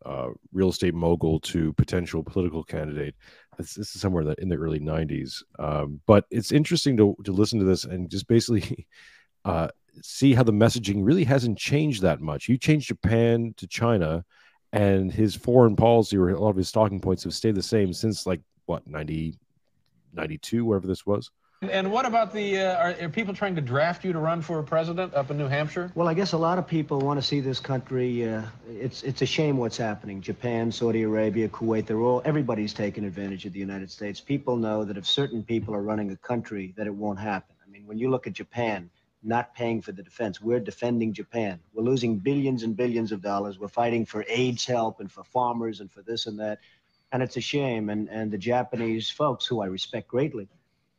uh, 0.07 0.29
real 0.53 0.71
estate 0.71 0.95
mogul 0.95 1.41
to 1.41 1.73
potential 1.75 2.23
political 2.23 2.65
candidate. 2.65 3.15
This, 3.59 3.75
this 3.75 3.95
is 3.95 4.01
somewhere 4.01 4.23
in 4.23 4.29
the, 4.29 4.35
in 4.43 4.49
the 4.49 4.57
early 4.57 4.81
'90s. 4.81 5.43
Um, 5.59 6.01
but 6.07 6.25
it's 6.31 6.53
interesting 6.53 6.97
to 6.97 7.17
to 7.25 7.33
listen 7.33 7.59
to 7.59 7.65
this 7.65 7.85
and 7.85 8.11
just 8.11 8.27
basically. 8.27 8.87
Uh, 9.45 9.67
see 10.03 10.35
how 10.35 10.45
the 10.45 10.53
messaging 10.53 11.01
really 11.03 11.25
hasn't 11.25 11.59
changed 11.59 12.03
that 12.03 12.21
much. 12.21 12.49
You 12.49 12.57
changed 12.57 12.87
Japan 12.87 13.53
to 13.57 13.67
China, 13.67 14.25
and 14.73 15.13
his 15.13 15.35
foreign 15.35 15.77
policy 15.77 16.17
or 16.17 16.31
a 16.31 16.41
lot 16.41 16.51
of 16.51 16.57
his 16.57 16.73
talking 16.73 17.01
points 17.01 17.25
have 17.25 17.35
stayed 17.35 17.55
the 17.55 17.63
same 17.63 17.93
since 17.93 18.27
like 18.27 18.41
what 18.67 18.87
90 18.87 19.39
92 20.13 20.65
whatever 20.65 20.87
this 20.87 21.05
was 21.05 21.31
And 21.71 21.93
what 21.93 22.07
about 22.07 22.33
the, 22.33 22.59
uh, 22.59 22.77
are, 22.77 22.95
are, 23.03 23.09
people 23.09 23.35
trying 23.35 23.55
to 23.55 23.61
draft 23.61 24.05
you 24.05 24.13
to 24.13 24.19
run 24.19 24.43
for 24.43 24.61
president 24.65 25.15
up 25.15 25.31
in 25.31 25.39
New 25.39 25.47
Hampshire? 25.47 25.93
Well, 25.95 26.09
I 26.09 26.15
guess 26.15 26.33
a 26.33 26.39
lot 26.39 26.59
of 26.59 26.67
people 26.67 26.99
want 26.99 27.21
to 27.21 27.27
see 27.27 27.39
this 27.39 27.61
country, 27.61 28.29
uh, 28.29 28.43
it's, 28.69 29.05
it's 29.05 29.23
a 29.23 29.27
shame 29.27 29.59
what's 29.59 29.77
happening. 29.77 30.21
Japan, 30.21 30.73
Saudi 30.73 31.03
Arabia, 31.03 31.49
Kuwait, 31.49 31.87
they're 31.87 32.01
all, 32.01 32.21
everybody's 32.25 32.75
taking 32.75 33.05
advantage 33.05 33.47
of 33.47 33.53
the 33.53 33.61
United 33.61 33.93
States. 33.93 34.21
People 34.21 34.57
know 34.57 34.85
that 34.85 34.97
if 34.97 35.07
certain 35.07 35.45
people 35.45 35.73
are 35.73 35.83
running 35.83 36.11
a 36.11 36.17
country, 36.17 36.75
that 36.77 36.89
it 36.89 36.95
won't 36.95 37.21
happen. 37.21 37.55
I 37.65 37.71
mean, 37.71 37.87
when 37.87 37.97
you 37.97 38.11
look 38.11 38.27
at 38.27 38.33
Japan, 38.33 38.91
not 39.23 39.55
paying 39.55 39.83
for 39.83 39.93
the 39.93 40.03
defense, 40.03 40.41
we're 40.41 40.59
defending 40.59 41.13
Japan. 41.13 41.61
We're 41.73 41.85
losing 41.85 42.19
billions 42.19 42.65
and 42.65 42.77
billions 42.77 43.13
of 43.13 43.23
dollars. 43.23 43.61
We're 43.61 43.69
fighting 43.69 44.05
for 44.05 44.25
AIDS 44.29 44.67
help 44.67 44.99
and 44.99 45.13
for 45.13 45.23
farmers 45.23 45.79
and 45.79 45.89
for 45.89 46.03
this 46.03 46.27
and 46.27 46.41
that. 46.41 46.59
And 47.13 47.23
it's 47.23 47.37
a 47.37 47.41
shame. 47.41 47.89
And, 47.89 48.09
and 48.09 48.33
the 48.33 48.39
Japanese 48.39 49.11
folks, 49.11 49.47
who 49.47 49.63
I 49.63 49.67
respect 49.67 50.09
greatly, 50.09 50.49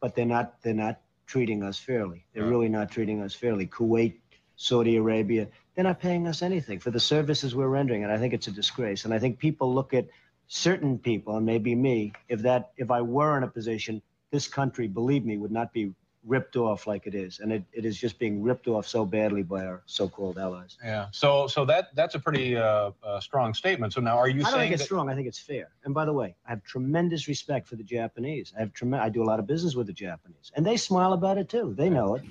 but 0.03 0.15
they're 0.15 0.25
not 0.25 0.61
they're 0.61 0.73
not 0.73 0.99
treating 1.27 1.63
us 1.63 1.79
fairly. 1.79 2.25
They're 2.33 2.43
really 2.43 2.67
not 2.67 2.91
treating 2.91 3.21
us 3.21 3.33
fairly. 3.33 3.65
Kuwait, 3.65 4.15
Saudi 4.57 4.97
Arabia, 4.97 5.47
they're 5.73 5.85
not 5.85 6.01
paying 6.01 6.27
us 6.27 6.41
anything 6.41 6.79
for 6.79 6.91
the 6.91 6.99
services 6.99 7.55
we're 7.55 7.69
rendering, 7.69 8.03
and 8.03 8.11
I 8.11 8.17
think 8.17 8.33
it's 8.33 8.47
a 8.47 8.51
disgrace. 8.51 9.05
And 9.05 9.13
I 9.13 9.19
think 9.19 9.39
people 9.39 9.73
look 9.73 9.93
at 9.93 10.07
certain 10.47 10.99
people, 10.99 11.37
and 11.37 11.45
maybe 11.45 11.73
me, 11.73 12.11
if 12.27 12.41
that 12.41 12.73
if 12.75 12.91
I 12.91 13.01
were 13.01 13.37
in 13.37 13.43
a 13.43 13.47
position, 13.47 14.01
this 14.29 14.45
country, 14.45 14.89
believe 14.89 15.23
me, 15.23 15.37
would 15.37 15.53
not 15.53 15.71
be 15.71 15.93
ripped 16.25 16.55
off 16.55 16.87
like 16.87 17.07
it 17.07 17.15
is, 17.15 17.39
and 17.39 17.51
it, 17.51 17.63
it 17.73 17.85
is 17.85 17.97
just 17.97 18.19
being 18.19 18.41
ripped 18.41 18.67
off 18.67 18.87
so 18.87 19.05
badly 19.05 19.43
by 19.43 19.65
our 19.65 19.83
so-called 19.85 20.37
allies. 20.37 20.77
Yeah. 20.83 21.07
So 21.11 21.47
so 21.47 21.65
that 21.65 21.95
that's 21.95 22.15
a 22.15 22.19
pretty 22.19 22.55
uh, 22.55 22.91
uh, 23.03 23.19
strong 23.19 23.53
statement. 23.53 23.93
So 23.93 24.01
now, 24.01 24.17
are 24.17 24.27
you 24.27 24.41
saying 24.41 24.47
I 24.47 24.51
don't 24.51 24.59
think 24.61 24.73
it's 24.73 24.83
strong. 24.83 25.09
I 25.09 25.15
think 25.15 25.27
it's 25.27 25.39
fair. 25.39 25.69
And 25.85 25.93
by 25.93 26.05
the 26.05 26.13
way, 26.13 26.35
I 26.45 26.51
have 26.51 26.63
tremendous 26.63 27.27
respect 27.27 27.67
for 27.67 27.75
the 27.75 27.83
Japanese. 27.83 28.53
I 28.55 28.61
have 28.61 28.73
trem- 28.73 28.93
I 28.93 29.09
do 29.09 29.23
a 29.23 29.25
lot 29.25 29.39
of 29.39 29.47
business 29.47 29.75
with 29.75 29.87
the 29.87 29.93
Japanese, 29.93 30.51
and 30.55 30.65
they 30.65 30.77
smile 30.77 31.13
about 31.13 31.37
it 31.37 31.49
too. 31.49 31.73
They 31.77 31.89
know 31.89 32.15
it. 32.15 32.23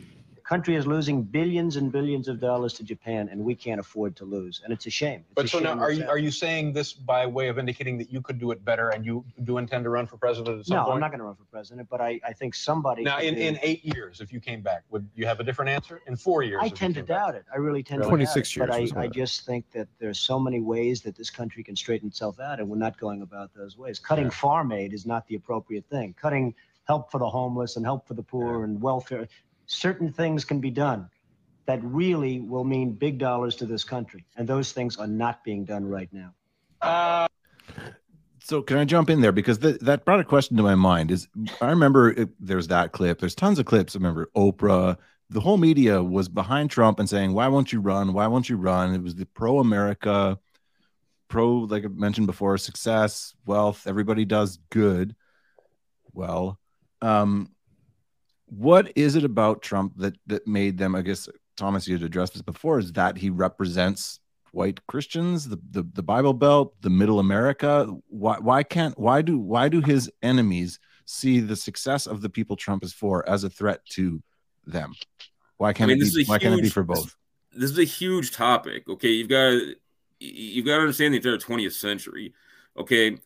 The 0.52 0.58
country 0.58 0.76
is 0.76 0.86
losing 0.86 1.22
billions 1.22 1.76
and 1.76 1.90
billions 1.90 2.28
of 2.28 2.38
dollars 2.38 2.74
to 2.74 2.84
Japan, 2.84 3.30
and 3.32 3.42
we 3.42 3.54
can't 3.54 3.80
afford 3.80 4.14
to 4.16 4.26
lose, 4.26 4.60
and 4.62 4.70
it's 4.70 4.84
a 4.84 4.90
shame. 4.90 5.20
It's 5.20 5.34
But 5.34 5.44
a 5.46 5.48
so 5.48 5.60
now, 5.60 5.72
are 5.72 5.86
what's 5.88 5.96
you 5.96 6.06
are 6.06 6.18
you 6.18 6.30
saying 6.30 6.74
this 6.74 6.92
by 6.92 7.24
way 7.24 7.48
of 7.48 7.58
indicating 7.58 7.96
that 7.96 8.12
you 8.12 8.20
could 8.20 8.38
do 8.38 8.50
it 8.50 8.62
better, 8.62 8.90
and 8.90 9.02
you 9.02 9.24
do 9.44 9.56
intend 9.56 9.84
to 9.84 9.88
run 9.88 10.06
for 10.06 10.18
president 10.18 10.58
at 10.60 10.66
some 10.66 10.76
No, 10.76 10.82
point? 10.82 10.94
I'm 10.96 11.00
not 11.00 11.08
going 11.08 11.20
to 11.20 11.24
run 11.24 11.36
for 11.36 11.44
president, 11.44 11.88
but 11.88 12.02
I, 12.02 12.20
I 12.22 12.34
think 12.34 12.54
somebody. 12.54 13.02
Now, 13.02 13.20
in, 13.20 13.34
do- 13.34 13.40
in 13.40 13.58
eight 13.62 13.82
years, 13.82 14.20
if 14.20 14.30
you 14.30 14.40
came 14.40 14.60
back, 14.60 14.82
would 14.90 15.08
you 15.14 15.24
have 15.24 15.40
a 15.40 15.42
different 15.42 15.70
answer? 15.70 16.02
In 16.06 16.16
four 16.16 16.42
years, 16.42 16.60
I 16.62 16.68
tend 16.68 16.96
to 16.96 17.00
came 17.00 17.06
back? 17.06 17.18
doubt 17.18 17.34
it. 17.34 17.46
I 17.50 17.56
really 17.56 17.82
tend 17.82 18.02
to 18.02 18.08
26 18.10 18.52
doubt 18.52 18.64
it. 18.64 18.68
But 18.68 18.74
years 18.74 18.92
was 18.92 18.98
I, 18.98 19.04
I 19.04 19.08
just 19.08 19.46
think 19.46 19.64
that 19.72 19.88
there's 20.00 20.20
so 20.20 20.38
many 20.38 20.60
ways 20.60 21.00
that 21.00 21.16
this 21.16 21.30
country 21.30 21.62
can 21.64 21.76
straighten 21.76 22.08
itself 22.08 22.38
out, 22.40 22.60
and 22.60 22.68
we're 22.68 22.76
not 22.76 22.98
going 23.00 23.22
about 23.22 23.54
those 23.54 23.78
ways. 23.78 23.98
Cutting 23.98 24.28
farm 24.28 24.70
aid 24.70 24.92
is 24.92 25.06
not 25.06 25.26
the 25.28 25.34
appropriate 25.36 25.86
thing. 25.88 26.14
Cutting 26.20 26.54
help 26.86 27.10
for 27.10 27.16
the 27.16 27.30
homeless 27.30 27.76
and 27.76 27.86
help 27.86 28.06
for 28.06 28.12
the 28.12 28.22
poor 28.22 28.64
and 28.64 28.82
welfare, 28.82 29.26
certain 29.66 30.12
things 30.12 30.44
can 30.44 30.60
be 30.60 30.70
done 30.70 31.08
that 31.66 31.82
really 31.82 32.40
will 32.40 32.64
mean 32.64 32.92
big 32.92 33.18
dollars 33.18 33.56
to 33.56 33.66
this 33.66 33.84
country, 33.84 34.24
and 34.36 34.48
those 34.48 34.72
things 34.72 34.96
are 34.96 35.06
not 35.06 35.44
being 35.44 35.64
done 35.64 35.84
right 35.84 36.08
now. 36.12 36.34
Uh, 36.80 37.28
So 38.44 38.60
can 38.60 38.76
I 38.76 38.84
jump 38.84 39.08
in 39.08 39.20
there 39.20 39.30
because 39.30 39.58
th- 39.58 39.78
that 39.80 40.04
brought 40.04 40.18
a 40.18 40.24
question 40.24 40.56
to 40.56 40.62
my 40.64 40.74
mind? 40.74 41.12
Is 41.12 41.28
I 41.60 41.70
remember 41.70 42.10
it, 42.10 42.30
there's 42.40 42.66
that 42.68 42.90
clip. 42.90 43.20
There's 43.20 43.36
tons 43.36 43.60
of 43.60 43.66
clips. 43.66 43.94
I 43.94 43.98
remember 43.98 44.28
Oprah. 44.36 44.96
The 45.30 45.40
whole 45.40 45.56
media 45.56 46.02
was 46.02 46.28
behind 46.28 46.70
Trump 46.70 46.98
and 46.98 47.08
saying, 47.08 47.32
"Why 47.32 47.46
won't 47.48 47.72
you 47.72 47.80
run? 47.80 48.12
Why 48.12 48.26
won't 48.26 48.48
you 48.48 48.56
run?" 48.56 48.94
It 48.94 49.02
was 49.02 49.14
the 49.14 49.26
pro-America, 49.26 50.38
pro 51.28 51.58
like 51.58 51.84
I 51.84 51.88
mentioned 51.88 52.26
before, 52.26 52.58
success, 52.58 53.34
wealth. 53.46 53.86
Everybody 53.86 54.24
does 54.24 54.58
good. 54.70 55.14
Well, 56.12 56.58
um, 57.00 57.52
what 58.56 58.92
is 58.96 59.16
it 59.16 59.24
about 59.24 59.62
Trump 59.62 59.94
that 59.96 60.16
that 60.26 60.46
made 60.46 60.76
them? 60.78 60.94
I 60.94 61.02
guess 61.02 61.28
Thomas, 61.56 61.88
you 61.88 61.94
had 61.94 62.02
addressed 62.02 62.34
this 62.34 62.42
before. 62.42 62.78
Is 62.78 62.92
that 62.92 63.16
he 63.16 63.30
represents 63.30 64.20
white 64.52 64.86
Christians, 64.86 65.48
the, 65.48 65.58
the 65.70 65.82
the 65.94 66.02
Bible 66.02 66.34
Belt, 66.34 66.74
the 66.82 66.90
Middle 66.90 67.18
America. 67.18 67.86
Why 68.08 68.38
why 68.38 68.62
can't 68.62 68.98
why 68.98 69.22
do 69.22 69.38
why 69.38 69.68
do 69.68 69.80
his 69.80 70.10
enemies 70.22 70.78
see 71.06 71.40
the 71.40 71.56
success 71.56 72.06
of 72.06 72.20
the 72.20 72.28
people 72.28 72.56
Trump 72.56 72.84
is 72.84 72.92
for 72.92 73.26
as 73.28 73.44
a 73.44 73.50
threat 73.50 73.84
to 73.90 74.22
them? 74.66 74.92
Why 75.56 75.72
can't 75.72 75.90
I 75.90 75.94
mean, 75.94 76.02
it 76.02 76.14
be, 76.14 76.24
why 76.24 76.38
can't 76.38 76.58
it 76.58 76.62
be 76.62 76.68
for 76.68 76.82
both? 76.82 77.16
This 77.52 77.70
is 77.70 77.78
a 77.78 77.84
huge 77.84 78.32
topic. 78.32 78.88
Okay, 78.88 79.08
you've 79.08 79.28
got 79.28 79.58
you've 80.20 80.66
got 80.66 80.76
to 80.76 80.82
understand 80.82 81.14
the 81.14 81.18
entire 81.18 81.38
20th 81.38 81.72
century. 81.72 82.34
Okay, 82.76 83.18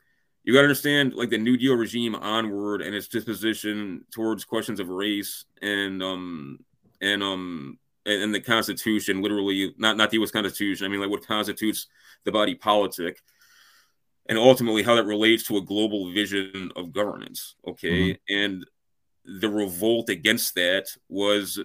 you 0.46 0.52
got 0.52 0.60
to 0.60 0.66
understand 0.66 1.14
like 1.14 1.28
the 1.28 1.38
New 1.38 1.56
Deal 1.56 1.74
regime 1.74 2.14
onward 2.14 2.80
and 2.80 2.94
its 2.94 3.08
disposition 3.08 4.04
towards 4.12 4.44
questions 4.44 4.78
of 4.78 4.88
race 4.88 5.44
and 5.60 6.02
um 6.02 6.60
and 7.00 7.22
um 7.22 7.78
and, 8.06 8.32
the 8.32 8.40
Constitution. 8.40 9.20
Literally, 9.20 9.74
not 9.76 9.96
not 9.96 10.10
the 10.10 10.18
U.S. 10.18 10.30
Constitution. 10.30 10.86
I 10.86 10.88
mean, 10.88 11.00
like 11.00 11.10
what 11.10 11.26
constitutes 11.26 11.88
the 12.24 12.30
body 12.30 12.54
politic, 12.54 13.20
and 14.28 14.38
ultimately 14.38 14.84
how 14.84 14.94
that 14.94 15.04
relates 15.04 15.42
to 15.48 15.56
a 15.56 15.60
global 15.60 16.12
vision 16.12 16.70
of 16.76 16.92
governance. 16.92 17.56
Okay, 17.66 18.16
and 18.28 18.64
the 19.24 19.50
revolt 19.50 20.08
against 20.08 20.54
that 20.54 20.86
was 21.08 21.58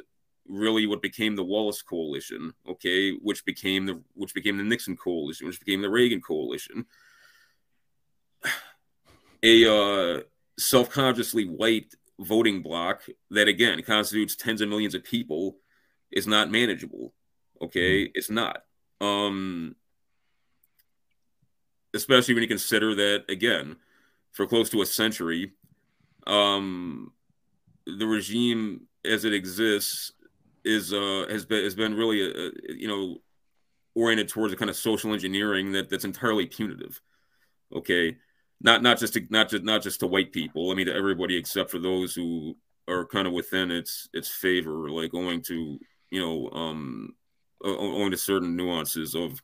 really 0.47 0.87
what 0.87 1.03
became 1.03 1.35
the 1.35 1.43
Wallace 1.43 1.83
coalition, 1.83 2.51
okay, 2.67 3.11
which 3.11 3.45
became 3.45 3.85
the 3.85 4.01
which 4.15 4.33
became 4.33 4.57
the 4.57 4.63
Nixon 4.63 4.97
coalition, 4.97 5.45
which 5.45 5.59
became 5.59 5.83
the 5.83 5.89
Reagan 5.89 6.19
coalition. 6.19 6.87
A 9.43 9.65
uh, 9.65 10.21
self-consciously 10.59 11.45
white 11.45 11.95
voting 12.19 12.61
bloc 12.61 13.03
that 13.31 13.47
again 13.47 13.81
constitutes 13.81 14.35
tens 14.35 14.61
of 14.61 14.69
millions 14.69 14.93
of 14.93 15.03
people 15.03 15.57
is 16.11 16.27
not 16.27 16.51
manageable. 16.51 17.13
Okay, 17.61 18.09
it's 18.13 18.29
not. 18.29 18.63
Um 18.99 19.75
especially 21.93 22.33
when 22.33 22.43
you 22.43 22.47
consider 22.47 22.95
that 22.95 23.25
again, 23.27 23.75
for 24.31 24.47
close 24.47 24.69
to 24.69 24.81
a 24.81 24.85
century, 24.85 25.53
um 26.27 27.11
the 27.85 28.05
regime 28.05 28.81
as 29.03 29.25
it 29.25 29.33
exists 29.33 30.13
is 30.63 30.93
uh 30.93 31.25
has 31.29 31.45
been 31.45 31.63
has 31.63 31.73
been 31.73 31.95
really 31.95 32.21
uh 32.21 32.51
you 32.69 32.87
know 32.87 33.17
oriented 33.95 34.29
towards 34.29 34.53
a 34.53 34.55
kind 34.55 34.69
of 34.69 34.75
social 34.75 35.11
engineering 35.11 35.71
that 35.71 35.89
that's 35.89 36.05
entirely 36.05 36.45
punitive 36.45 37.01
okay 37.75 38.15
not 38.63 38.83
not 38.83 38.99
just 38.99 39.13
to 39.13 39.25
not 39.29 39.49
just 39.49 39.63
not 39.63 39.81
just 39.81 39.99
to 40.01 40.07
white 40.07 40.31
people. 40.31 40.71
I 40.71 40.75
mean 40.75 40.87
to 40.87 40.95
everybody 40.95 41.37
except 41.37 41.71
for 41.71 41.79
those 41.79 42.13
who 42.13 42.55
are 42.87 43.05
kind 43.05 43.27
of 43.27 43.33
within 43.33 43.71
its 43.71 44.09
its 44.13 44.29
favor 44.29 44.89
like 44.89 45.13
owing 45.13 45.41
to 45.43 45.79
you 46.09 46.19
know 46.19 46.49
um 46.51 47.15
owing 47.63 48.11
to 48.11 48.17
certain 48.17 48.55
nuances 48.55 49.15
of 49.15 49.39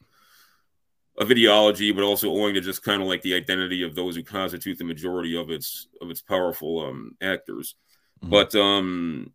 of 1.17 1.31
ideology 1.31 1.91
but 1.91 2.03
also 2.03 2.29
owing 2.29 2.53
to 2.53 2.61
just 2.61 2.83
kind 2.83 3.01
of 3.01 3.07
like 3.07 3.21
the 3.21 3.33
identity 3.33 3.83
of 3.83 3.95
those 3.95 4.15
who 4.15 4.23
constitute 4.23 4.77
the 4.77 4.83
majority 4.83 5.35
of 5.35 5.49
its 5.49 5.87
of 6.01 6.09
its 6.09 6.21
powerful 6.21 6.85
um 6.85 7.15
actors. 7.21 7.75
But 8.21 8.55
um 8.55 9.33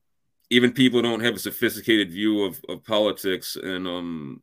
even 0.50 0.72
people 0.72 0.98
who 0.98 1.08
don't 1.08 1.24
have 1.24 1.36
a 1.36 1.38
sophisticated 1.38 2.10
view 2.10 2.42
of, 2.42 2.60
of 2.68 2.84
politics 2.84 3.56
and 3.56 3.86
um 3.86 4.42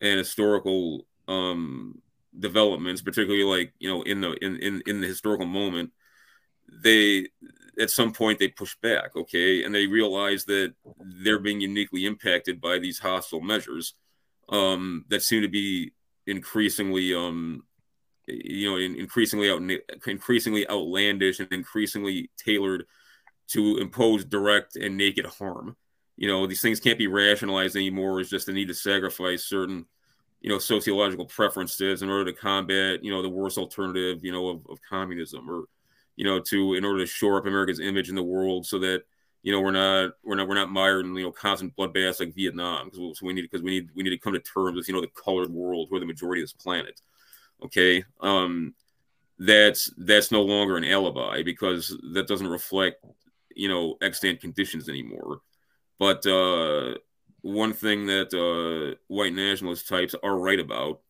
and 0.00 0.18
historical 0.18 1.06
um 1.28 2.00
developments 2.38 3.02
particularly 3.02 3.44
like 3.44 3.72
you 3.78 3.88
know 3.88 4.02
in 4.02 4.20
the 4.20 4.32
in 4.44 4.56
in, 4.56 4.82
in 4.86 5.00
the 5.00 5.06
historical 5.06 5.46
moment 5.46 5.90
they 6.82 7.28
at 7.78 7.90
some 7.90 8.12
point 8.12 8.38
they 8.38 8.48
push 8.48 8.74
back 8.82 9.14
okay 9.16 9.64
and 9.64 9.74
they 9.74 9.86
realize 9.86 10.44
that 10.44 10.74
they're 11.22 11.38
being 11.38 11.60
uniquely 11.60 12.06
impacted 12.06 12.60
by 12.60 12.78
these 12.78 12.98
hostile 12.98 13.40
measures 13.40 13.94
um 14.48 15.04
that 15.08 15.22
seem 15.22 15.42
to 15.42 15.48
be 15.48 15.92
increasingly 16.26 17.14
um 17.14 17.62
you 18.26 18.70
know 18.70 18.76
in, 18.76 18.96
increasingly 18.96 19.50
out 19.50 19.62
increasingly 20.06 20.68
outlandish 20.68 21.40
and 21.40 21.52
increasingly 21.52 22.30
tailored 22.36 22.84
to 23.48 23.78
impose 23.78 24.24
direct 24.24 24.76
and 24.76 24.96
naked 24.96 25.26
harm. 25.26 25.76
You 26.16 26.28
know, 26.28 26.46
these 26.46 26.62
things 26.62 26.80
can't 26.80 26.98
be 26.98 27.08
rationalized 27.08 27.76
anymore 27.76 28.20
as 28.20 28.30
just 28.30 28.46
the 28.46 28.52
need 28.52 28.68
to 28.68 28.74
sacrifice 28.74 29.44
certain, 29.44 29.86
you 30.44 30.50
know, 30.50 30.58
sociological 30.58 31.24
preferences 31.24 32.02
in 32.02 32.10
order 32.10 32.30
to 32.30 32.38
combat, 32.38 33.02
you 33.02 33.10
know, 33.10 33.22
the 33.22 33.30
worst 33.30 33.56
alternative, 33.56 34.22
you 34.22 34.30
know, 34.30 34.48
of, 34.48 34.66
of 34.68 34.78
communism 34.86 35.48
or, 35.50 35.64
you 36.16 36.24
know, 36.26 36.38
to 36.38 36.74
in 36.74 36.84
order 36.84 36.98
to 36.98 37.06
shore 37.06 37.38
up 37.38 37.46
America's 37.46 37.80
image 37.80 38.10
in 38.10 38.14
the 38.14 38.22
world 38.22 38.66
so 38.66 38.78
that, 38.78 39.04
you 39.42 39.50
know, 39.50 39.62
we're 39.62 39.70
not 39.70 40.12
we're 40.22 40.34
not 40.34 40.46
we're 40.46 40.54
not 40.54 40.70
mired 40.70 41.06
in, 41.06 41.14
you 41.14 41.22
know, 41.22 41.32
constant 41.32 41.74
bloodbaths 41.74 42.20
like 42.20 42.34
Vietnam. 42.34 42.90
Because 42.92 43.22
we 43.22 43.32
need 43.32 43.40
because 43.40 43.62
we 43.62 43.70
need 43.70 43.88
we 43.94 44.02
need 44.02 44.10
to 44.10 44.18
come 44.18 44.34
to 44.34 44.38
terms 44.38 44.76
with, 44.76 44.86
you 44.86 44.92
know, 44.92 45.00
the 45.00 45.06
colored 45.06 45.50
world 45.50 45.88
who 45.88 45.96
are 45.96 46.00
the 46.00 46.04
majority 46.04 46.42
of 46.42 46.44
this 46.44 46.52
planet. 46.52 47.00
Okay. 47.64 48.04
Um 48.20 48.74
that's 49.38 49.90
that's 49.96 50.30
no 50.30 50.42
longer 50.42 50.76
an 50.76 50.84
alibi 50.84 51.42
because 51.42 51.96
that 52.12 52.28
doesn't 52.28 52.48
reflect 52.48 53.02
you 53.56 53.68
know 53.68 53.96
extant 54.02 54.40
conditions 54.40 54.88
anymore 54.88 55.40
but 55.98 56.24
uh 56.26 56.94
one 57.44 57.74
thing 57.74 58.06
that 58.06 58.32
uh 58.32 58.96
white 59.08 59.34
nationalist 59.34 59.86
types 59.86 60.14
are 60.22 60.38
right 60.38 60.58
about 60.58 61.00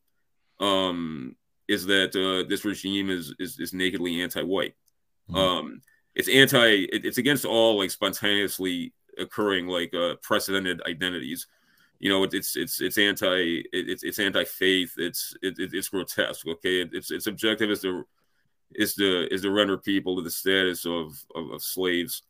um 0.58 1.36
is 1.68 1.86
that 1.86 2.10
uh 2.16 2.46
this 2.48 2.64
regime 2.64 3.08
is 3.08 3.32
is, 3.38 3.60
is 3.60 3.72
nakedly 3.72 4.20
anti-white. 4.20 4.74
Um 5.32 5.80
it's 6.16 6.28
anti 6.28 6.88
it, 6.92 7.06
it's 7.06 7.18
against 7.18 7.44
all 7.44 7.78
like 7.78 7.92
spontaneously 7.92 8.92
occurring 9.16 9.68
like 9.68 9.94
uh 9.94 10.16
precedented 10.22 10.82
identities. 10.88 11.46
You 12.00 12.10
know 12.10 12.24
it, 12.24 12.34
it's 12.34 12.56
it's 12.56 12.80
it's 12.80 12.98
anti 12.98 13.62
it, 13.72 13.88
it's 13.88 14.02
it's 14.02 14.18
anti-faith. 14.18 14.94
It's 14.96 15.36
it, 15.40 15.56
it, 15.60 15.70
it's 15.72 15.88
grotesque 15.88 16.48
okay? 16.48 16.80
It, 16.80 16.90
it's 16.92 17.12
it's 17.12 17.28
objective. 17.28 17.70
Is 17.70 17.82
to 17.82 18.04
is 18.74 18.94
to 18.96 19.32
is 19.32 19.42
to 19.42 19.52
render 19.52 19.78
people 19.78 20.16
to 20.16 20.22
the 20.22 20.32
status 20.32 20.84
of 20.84 21.24
of, 21.36 21.52
of 21.52 21.62
slaves 21.62 22.24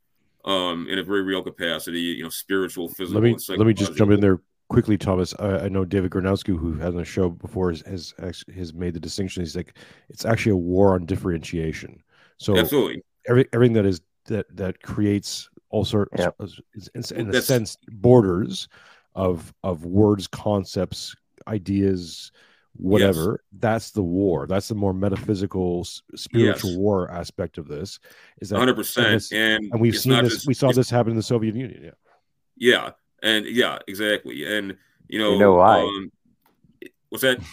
um 0.45 0.87
in 0.91 0.99
a 0.99 1.03
very 1.03 1.23
real 1.23 1.43
capacity 1.43 2.01
you 2.01 2.23
know 2.23 2.29
spiritual 2.29 2.89
physical 2.89 3.15
let 3.21 3.23
me 3.23 3.33
and 3.33 3.59
let 3.59 3.67
me 3.67 3.73
just 3.75 3.95
jump 3.95 4.11
in 4.11 4.21
there 4.21 4.41
quickly, 4.71 4.97
Thomas. 4.97 5.35
I, 5.39 5.59
I 5.65 5.69
know 5.69 5.85
David 5.85 6.11
Gornoski, 6.11 6.59
who 6.59 6.73
has 6.79 6.89
on 6.89 6.97
the 6.97 7.05
show 7.05 7.29
before, 7.29 7.71
has, 7.71 8.15
has 8.19 8.43
has 8.57 8.73
made 8.73 8.95
the 8.95 9.01
distinction. 9.01 9.43
He's 9.43 9.55
like, 9.55 9.77
it's 10.09 10.25
actually 10.25 10.53
a 10.53 10.57
war 10.57 10.95
on 10.95 11.05
differentiation. 11.07 12.03
So 12.39 12.57
absolutely 12.57 13.03
every 13.29 13.47
everything 13.53 13.75
that 13.75 13.87
is 13.87 14.01
that 14.27 14.47
that 14.57 14.83
creates 14.83 15.49
all 15.69 15.85
sorts, 15.85 16.19
Yep. 16.19 16.37
is, 16.41 16.61
is, 16.95 17.11
in 17.13 17.21
a 17.21 17.25
That's- 17.27 17.47
sense, 17.47 17.77
borders 17.89 18.69
of 19.15 19.53
of 19.63 19.85
words, 19.85 20.27
concepts, 20.27 21.15
ideas, 21.47 22.33
whatever. 22.77 23.43
That's 23.53 23.91
the 23.93 24.03
war. 24.03 24.47
That's 24.47 24.69
the 24.69 24.75
more 24.75 24.93
metaphysical, 24.93 25.85
spiritual 26.17 26.71
Yes. 26.71 26.77
war 26.79 27.11
aspect 27.11 27.59
of 27.59 27.69
this. 27.69 27.99
Is 28.41 28.51
that 28.51 28.59
100% 28.59 29.33
and 29.33 29.63
and 29.63 29.73
and 29.73 29.81
we've 29.81 29.97
seen 29.99 30.23
this. 30.25 30.35
just- 30.35 30.47
we 30.47 30.55
saw 30.55 30.73
this 30.73 30.91
happen 30.91 31.11
in 31.11 31.17
the 31.17 31.23
Soviet 31.23 31.55
Union. 31.55 31.81
Yeah. 31.85 31.91
yeah 32.57 32.91
and 33.23 33.47
yeah 33.47 33.79
exactly 33.89 34.45
and 34.45 34.77
you 35.09 35.19
know 35.19 35.39
know 35.39 35.55
why? 35.55 35.81
um, 35.81 36.11
what's 37.11 37.23
that 37.23 37.39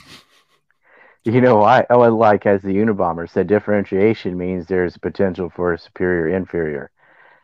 You 1.23 1.39
know 1.39 1.57
why? 1.57 1.85
Oh, 1.91 2.02
and 2.02 2.15
like 2.18 2.48
as 2.48 2.64
the 2.64 2.73
Unabomber 2.77 3.30
said, 3.30 3.45
differentiation 3.45 4.35
means 4.39 4.65
there's 4.65 4.98
potential 4.98 5.52
for 5.56 5.77
superior 5.77 6.35
inferior, 6.35 6.89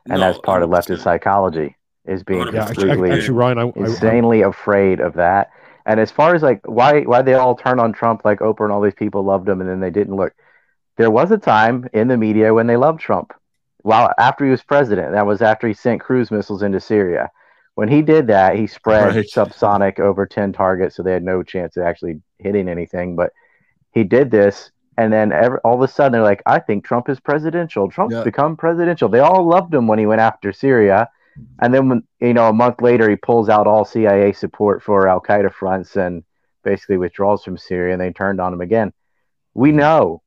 and 0.10 0.20
No, 0.20 0.26
that's 0.26 0.40
part 0.40 0.64
of 0.64 0.70
leftist 0.72 1.02
psychology 1.04 1.76
is 2.06 2.24
being 2.24 2.40
100%. 2.42 2.54
Yeah. 2.54 2.64
Actually, 2.66 2.88
completely 2.90 3.12
actually, 3.20 3.36
Ryan, 3.36 3.58
I, 3.60 3.62
I, 3.62 3.66
I 3.66 3.72
insanely 3.76 4.42
afraid 4.42 5.00
of 5.00 5.14
that. 5.14 5.52
And 5.88 6.02
as 6.02 6.12
far 6.12 6.36
as 6.36 6.44
like 6.44 6.60
why 6.68 7.02
why 7.04 7.22
they 7.22 7.34
all 7.34 7.56
turn 7.56 7.80
on 7.80 7.94
Trump, 7.94 8.26
like 8.26 8.40
Oprah 8.40 8.66
and 8.66 8.74
all 8.74 8.82
these 8.82 8.94
people 8.94 9.24
loved 9.24 9.48
him, 9.48 9.62
and 9.62 9.70
then 9.70 9.80
they 9.80 9.90
didn't 9.90 10.18
look. 10.18 10.34
There 10.98 11.10
was 11.10 11.32
a 11.32 11.38
time 11.38 11.88
in 11.94 12.10
the 12.10 12.18
media 12.18 12.54
when 12.54 12.68
they 12.68 12.76
loved 12.76 13.00
Trump. 13.00 13.34
While 13.84 14.12
after 14.20 14.44
he 14.44 14.52
was 14.52 14.62
president, 14.62 15.14
that 15.14 15.26
was 15.26 15.42
after 15.42 15.66
he 15.68 15.74
sent 15.74 16.02
cruise 16.02 16.30
missiles 16.30 16.62
into 16.62 16.82
Syria. 16.82 17.32
When 17.76 17.88
he 17.88 18.02
did 18.02 18.28
that, 18.28 18.58
he 18.58 18.68
spread 18.68 19.16
Right. 19.16 19.26
subsonic 19.26 20.00
over 20.00 20.26
ten 20.26 20.52
targets, 20.52 20.96
so 20.96 21.04
they 21.04 21.14
had 21.14 21.24
no 21.24 21.42
chance 21.42 21.78
of 21.78 21.84
actually 21.84 22.22
hitting 22.40 22.68
anything. 22.68 23.16
But 23.16 23.32
he 23.94 24.04
did 24.04 24.30
this, 24.30 24.72
and 24.98 25.14
then 25.14 25.32
every, 25.32 25.60
all 25.60 25.76
of 25.76 25.82
a 25.82 25.88
sudden 25.88 26.12
they're 26.12 26.22
like, 26.22 26.44
"I 26.46 26.60
think 26.60 26.84
Trump 26.84 27.08
is 27.08 27.22
presidential. 27.22 27.90
Trump's 27.90 28.16
Yeah. 28.16 28.24
become 28.24 28.58
presidential." 28.58 29.08
They 29.08 29.20
all 29.20 29.48
loved 29.48 29.74
him 29.74 29.88
when 29.88 30.00
he 30.00 30.06
went 30.06 30.22
after 30.22 30.52
Syria, 30.52 31.08
and 31.62 31.74
then 31.74 31.90
when 31.90 32.04
you 32.20 32.34
know 32.34 32.50
a 32.50 32.54
month 32.54 32.82
later 32.82 33.10
he 33.10 33.16
pulls 33.16 33.50
out 33.50 33.68
all 33.68 33.86
CIA 33.86 34.32
support 34.34 34.82
for 34.84 35.08
Al 35.08 35.22
Qaeda 35.22 35.52
fronts 35.54 35.96
and 35.96 36.24
basically 36.64 36.98
withdraws 36.98 37.44
from 37.44 37.58
Syria, 37.58 37.94
and 37.94 38.02
they 38.02 38.12
turned 38.12 38.40
on 38.42 38.54
him 38.54 38.62
again. 38.62 38.92
We 39.54 39.72
know 39.72 40.22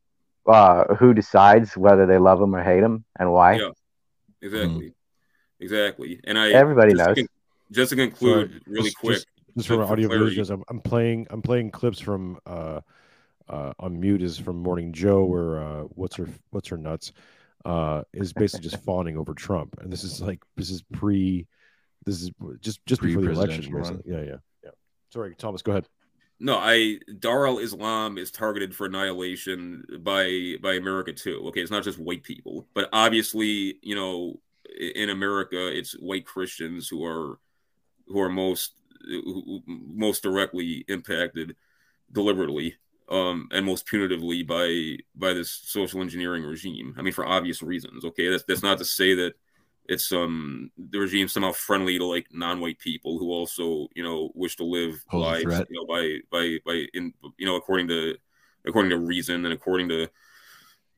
uh, 0.46 0.94
who 0.94 1.14
decides 1.14 1.76
whether 1.76 2.06
they 2.06 2.18
love 2.18 2.40
him 2.40 2.54
or 2.56 2.62
hate 2.62 2.82
him 2.82 3.04
and 3.18 3.32
why. 3.32 3.54
Yeah, 3.58 3.70
exactly, 4.42 4.94
exactly. 5.60 6.20
And 6.24 6.38
I 6.38 6.50
Everybody 6.50 6.92
just 6.92 7.00
to 7.02 7.06
knows. 7.08 7.16
con- 7.16 7.26
just 7.72 7.90
to 7.90 7.96
conclude, 7.96 8.50
Sorry, 8.50 8.60
really 8.66 8.84
just- 8.88 8.98
quick, 8.98 9.14
Just, 9.16 9.26
just 9.56 9.68
for- 9.68 9.74
from 9.76 9.92
audio 9.92 10.08
clarity. 10.08 10.24
versions, 10.30 10.50
I'm, 10.50 10.64
I'm 10.68 10.80
playing. 10.80 11.26
I'm 11.30 11.42
playing 11.42 11.70
clips 11.70 12.00
from 12.00 12.38
uh, 12.46 12.80
uh, 13.48 13.72
on 13.78 14.00
mute 14.00 14.22
is 14.22 14.38
from 14.38 14.56
Morning 14.62 14.92
Joe, 14.92 15.24
or 15.24 15.58
uh, 15.58 15.82
what's 15.94 16.16
her 16.16 16.28
what's 16.50 16.68
her 16.68 16.76
nuts 16.78 17.12
uh, 17.64 18.02
is 18.12 18.32
basically 18.32 18.68
just 18.68 18.82
fawning 18.84 19.16
over 19.16 19.34
Trump, 19.34 19.76
and 19.80 19.92
this 19.92 20.04
is 20.04 20.20
like 20.20 20.42
this 20.56 20.70
is 20.70 20.82
pre, 20.92 21.46
this 22.04 22.22
is 22.22 22.30
just 22.60 22.84
just 22.86 23.02
before 23.02 23.22
the 23.22 23.30
election. 23.30 23.62
Pre-presidential. 23.62 24.10
Yeah, 24.10 24.22
yeah, 24.22 24.36
yeah. 24.64 24.70
Sorry, 25.12 25.34
Thomas, 25.36 25.62
go 25.62 25.72
ahead. 25.72 25.88
No, 26.42 26.56
I 26.56 26.98
Dar 27.18 27.46
al 27.46 27.58
Islam 27.58 28.16
is 28.16 28.30
targeted 28.30 28.74
for 28.74 28.86
annihilation 28.86 29.84
by 30.00 30.54
by 30.62 30.74
America 30.74 31.12
too. 31.12 31.42
Okay, 31.48 31.60
it's 31.60 31.70
not 31.70 31.84
just 31.84 31.98
white 31.98 32.22
people, 32.22 32.66
but 32.74 32.88
obviously, 32.92 33.78
you 33.82 33.94
know, 33.94 34.40
in 34.78 35.10
America, 35.10 35.66
it's 35.66 35.92
white 35.92 36.24
Christians 36.24 36.88
who 36.88 37.04
are 37.04 37.38
who 38.06 38.20
are 38.20 38.30
most 38.30 38.72
who, 39.06 39.22
who- 39.22 39.62
most 39.66 40.22
directly 40.22 40.84
impacted 40.88 41.56
deliberately 42.12 42.76
um, 43.10 43.48
and 43.50 43.66
most 43.66 43.86
punitively 43.86 44.46
by 44.46 45.02
by 45.14 45.34
this 45.34 45.50
social 45.50 46.00
engineering 46.00 46.44
regime. 46.44 46.94
I 46.96 47.02
mean, 47.02 47.12
for 47.12 47.26
obvious 47.26 47.62
reasons. 47.62 48.04
Okay, 48.04 48.28
that's 48.28 48.44
that's 48.44 48.62
not 48.62 48.78
to 48.78 48.84
say 48.84 49.14
that 49.14 49.34
it's 49.86 50.12
um 50.12 50.70
the 50.78 50.98
regime 50.98 51.26
somehow 51.26 51.52
friendly 51.52 51.98
to 51.98 52.04
like 52.04 52.26
non-white 52.32 52.78
people 52.78 53.18
who 53.18 53.30
also 53.30 53.88
you 53.94 54.04
know 54.04 54.30
wish 54.34 54.56
to 54.56 54.64
live 54.64 55.04
Pose 55.08 55.44
lives 55.44 55.66
you 55.68 55.76
know 55.76 55.86
by 55.86 56.18
by 56.30 56.58
by 56.64 56.86
in 56.94 57.12
you 57.36 57.46
know 57.46 57.56
according 57.56 57.88
to 57.88 58.16
according 58.64 58.90
to 58.90 58.98
reason 58.98 59.44
and 59.44 59.52
according 59.52 59.88
to 59.88 60.08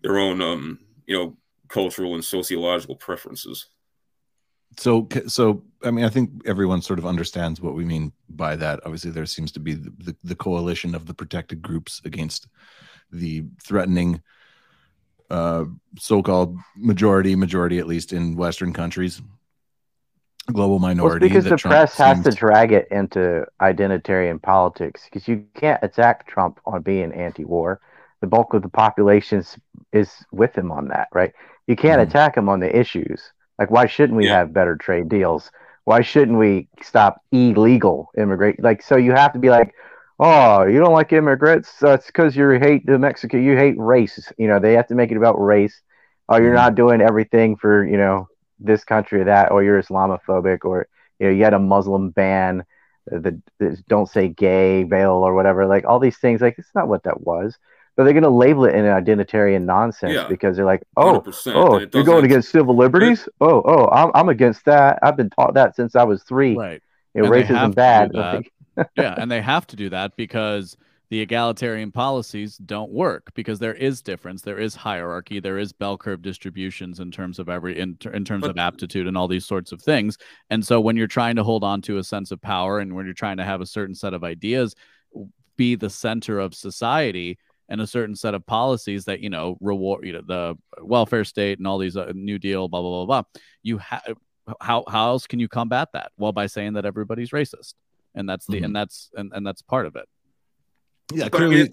their 0.02 0.18
own 0.18 0.42
um 0.42 0.78
you 1.06 1.16
know 1.16 1.36
cultural 1.68 2.14
and 2.14 2.24
sociological 2.24 2.96
preferences. 2.96 3.66
So 4.76 5.06
so 5.26 5.62
i 5.84 5.90
mean 5.90 6.04
i 6.04 6.08
think 6.08 6.30
everyone 6.46 6.80
sort 6.80 6.98
of 6.98 7.06
understands 7.06 7.60
what 7.60 7.74
we 7.74 7.84
mean 7.84 8.12
by 8.30 8.56
that 8.56 8.80
obviously 8.84 9.10
there 9.10 9.26
seems 9.26 9.52
to 9.52 9.60
be 9.60 9.74
the, 9.74 9.92
the, 9.98 10.16
the 10.24 10.34
coalition 10.34 10.94
of 10.94 11.06
the 11.06 11.14
protected 11.14 11.60
groups 11.62 12.00
against 12.04 12.46
the 13.10 13.44
threatening 13.62 14.20
uh 15.30 15.64
so-called 15.98 16.56
majority 16.76 17.34
majority 17.36 17.78
at 17.78 17.86
least 17.86 18.12
in 18.12 18.36
western 18.36 18.72
countries 18.72 19.20
global 20.52 20.78
Well, 20.78 21.18
because 21.18 21.44
the 21.44 21.56
Trump 21.56 21.72
press 21.72 21.96
has 21.96 22.22
to 22.24 22.30
drag 22.32 22.72
it 22.72 22.88
into 22.90 23.46
identitarian 23.60 24.42
politics 24.42 25.04
because 25.04 25.28
you 25.28 25.44
can't 25.54 25.82
attack 25.82 26.26
Trump 26.26 26.58
on 26.66 26.82
being 26.82 27.12
anti-war. 27.12 27.80
The 28.20 28.26
bulk 28.26 28.54
of 28.54 28.62
the 28.62 28.68
population 28.68 29.44
is- 29.92 30.24
with 30.32 30.56
him 30.56 30.72
on 30.72 30.88
that, 30.88 31.08
right? 31.12 31.32
You 31.66 31.76
can't 31.76 32.00
Mhm. 32.00 32.08
attack 32.08 32.36
him 32.36 32.48
on 32.48 32.60
the 32.60 32.76
issues. 32.76 33.32
Like, 33.58 33.70
why 33.70 33.86
shouldn't 33.86 34.16
we 34.16 34.26
Yeah. 34.26 34.28
have 34.28 34.52
better 34.52 34.76
trade 34.76 35.08
deals? 35.08 35.50
Why 35.84 36.00
shouldn't 36.02 36.38
we 36.38 36.68
stop 36.82 37.20
illegal 37.32 38.10
immigration? 38.16 38.62
Like, 38.62 38.82
so 38.82 38.96
you 38.96 39.12
have 39.12 39.32
to 39.32 39.38
be 39.38 39.50
like, 39.50 39.72
oh, 40.18 40.64
you 40.64 40.78
don't 40.78 40.92
like 40.92 41.12
immigrants? 41.12 41.72
That's 41.80 42.06
because 42.06 42.36
you 42.36 42.48
hate 42.50 42.86
the 42.86 42.98
Mexican, 42.98 43.42
you 43.42 43.56
hate 43.56 43.74
race. 43.78 44.32
You 44.38 44.48
know, 44.48 44.58
they 44.58 44.74
have 44.74 44.88
to 44.88 44.94
make 44.94 45.10
it 45.10 45.16
about 45.16 45.40
race. 45.40 45.80
Oh, 46.28 46.36
you're 46.36 46.52
Mhm. 46.52 46.54
not 46.54 46.74
doing 46.74 47.00
everything 47.00 47.56
for 47.56 47.84
you 47.86 47.96
know 47.96 48.28
this 48.58 48.84
country 48.84 49.20
or 49.20 49.24
that, 49.24 49.50
or 49.50 49.62
you're 49.62 49.80
Islamophobic, 49.82 50.58
or 50.64 50.86
you 51.18 51.26
know, 51.26 51.32
you 51.32 51.44
had 51.44 51.54
a 51.54 51.58
Muslim 51.58 52.10
ban, 52.10 52.64
the, 53.06 53.40
the 53.58 53.76
don't 53.88 54.08
say 54.08 54.28
gay 54.28 54.82
veil 54.84 55.12
or 55.12 55.34
whatever. 55.34 55.66
Like 55.66 55.84
all 55.86 55.98
these 56.00 56.18
things, 56.18 56.40
like 56.40 56.56
it's 56.58 56.74
not 56.74 56.88
what 56.88 57.02
that 57.04 57.20
was. 57.22 57.56
But 57.96 58.04
they're 58.04 58.14
going 58.14 58.22
to 58.22 58.30
label 58.30 58.64
it 58.64 58.74
in 58.74 58.84
an 58.86 59.04
identitarian 59.04 59.64
nonsense 59.64 60.14
Yeah. 60.14 60.26
because 60.28 60.56
they're 60.56 60.64
like, 60.64 60.82
oh, 60.96 61.22
oh, 61.48 61.78
you're 61.92 62.04
going 62.04 62.24
against 62.24 62.50
civil 62.50 62.74
liberties? 62.76 63.28
Oh, 63.40 63.62
oh, 63.66 63.88
I'm, 63.90 64.10
I'm 64.14 64.28
against 64.30 64.64
that. 64.64 64.98
I've 65.02 65.16
been 65.16 65.28
taught 65.30 65.54
that 65.54 65.76
since 65.76 65.94
I 65.94 66.04
was 66.04 66.22
three. 66.22 66.56
Right. 66.56 66.82
You 67.14 67.22
know, 67.22 67.32
And 67.32 67.34
they 67.34 67.42
have 67.54 67.56
racism 67.58 67.70
to 67.70 67.74
bad. 67.76 68.12
do 68.12 68.18
that. 68.18 68.42
Yeah, 68.96 69.14
and 69.18 69.30
they 69.30 69.42
have 69.42 69.66
to 69.66 69.76
do 69.76 69.90
that 69.90 70.16
because 70.16 70.78
the 71.10 71.20
egalitarian 71.20 71.92
policies 71.92 72.56
don't 72.56 72.90
work 72.90 73.30
because 73.34 73.58
there 73.58 73.74
is 73.74 74.00
difference, 74.00 74.40
there 74.40 74.58
is 74.58 74.74
hierarchy, 74.74 75.40
there 75.40 75.58
is 75.58 75.70
bell 75.74 75.98
curve 75.98 76.22
distributions 76.22 76.98
in 76.98 77.10
terms 77.10 77.38
of 77.38 77.50
every 77.50 77.78
in, 77.78 77.96
ter- 77.96 78.12
in 78.12 78.24
terms 78.24 78.40
But- 78.40 78.52
of 78.52 78.56
aptitude 78.56 79.06
and 79.06 79.14
all 79.18 79.28
these 79.28 79.44
sorts 79.44 79.72
of 79.72 79.82
things. 79.82 80.16
And 80.48 80.64
so 80.64 80.80
when 80.80 80.96
you're 80.96 81.06
trying 81.06 81.36
to 81.36 81.44
hold 81.44 81.64
on 81.64 81.82
to 81.82 81.98
a 81.98 82.02
sense 82.04 82.30
of 82.30 82.40
power 82.40 82.78
and 82.78 82.94
when 82.94 83.04
you're 83.04 83.12
trying 83.12 83.36
to 83.36 83.44
have 83.44 83.60
a 83.60 83.66
certain 83.66 83.94
set 83.94 84.14
of 84.14 84.24
ideas 84.24 84.74
be 85.58 85.74
the 85.74 85.90
center 85.90 86.38
of 86.38 86.54
society 86.54 87.36
and 87.72 87.80
a 87.80 87.86
certain 87.86 88.14
set 88.14 88.34
of 88.34 88.44
policies 88.44 89.06
that 89.06 89.20
you 89.20 89.30
know 89.30 89.56
reward 89.60 90.06
you 90.06 90.12
know 90.12 90.20
the 90.24 90.56
welfare 90.82 91.24
state 91.24 91.58
and 91.58 91.66
all 91.66 91.78
these 91.78 91.96
uh, 91.96 92.12
new 92.14 92.38
deal 92.38 92.68
blah 92.68 92.82
blah 92.82 93.04
blah 93.04 93.22
blah 93.22 93.40
you 93.62 93.78
have 93.78 94.02
how 94.60 94.84
how 94.88 95.08
else 95.08 95.26
can 95.26 95.40
you 95.40 95.48
combat 95.48 95.88
that 95.94 96.12
well 96.18 96.32
by 96.32 96.46
saying 96.46 96.74
that 96.74 96.84
everybody's 96.84 97.30
racist 97.30 97.74
and 98.14 98.28
that's 98.28 98.46
the 98.46 98.60
Mhm. 98.60 98.64
and 98.66 98.76
that's 98.76 99.10
and, 99.16 99.32
and 99.34 99.46
that's 99.46 99.62
part 99.62 99.86
of 99.86 99.96
it 99.96 100.06
yeah 101.12 101.28
But 101.30 101.42
I 101.42 101.48
mean, 101.48 101.68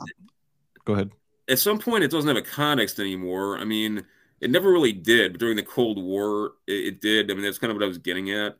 go 0.86 0.94
ahead 0.94 1.12
at 1.50 1.60
some 1.60 1.80
point 1.80 2.04
it 2.04 2.12
doesn't 2.12 2.28
have 2.28 2.38
a 2.38 2.42
context 2.44 3.00
anymore. 3.00 3.58
I 3.58 3.66
mean, 3.66 4.06
it 4.40 4.52
never 4.52 4.72
really 4.72 4.94
did, 4.94 5.34
but 5.34 5.40
during 5.40 5.56
the 5.56 5.64
Cold 5.64 6.02
War, 6.02 6.54
it, 6.68 6.86
it 6.90 7.02
did. 7.02 7.30
I 7.30 7.34
mean, 7.34 7.44
that's 7.44 7.58
kind 7.58 7.72
of 7.72 7.76
what 7.76 7.84
I 7.84 7.88
was 7.88 7.98
getting 7.98 8.30
at. 8.32 8.56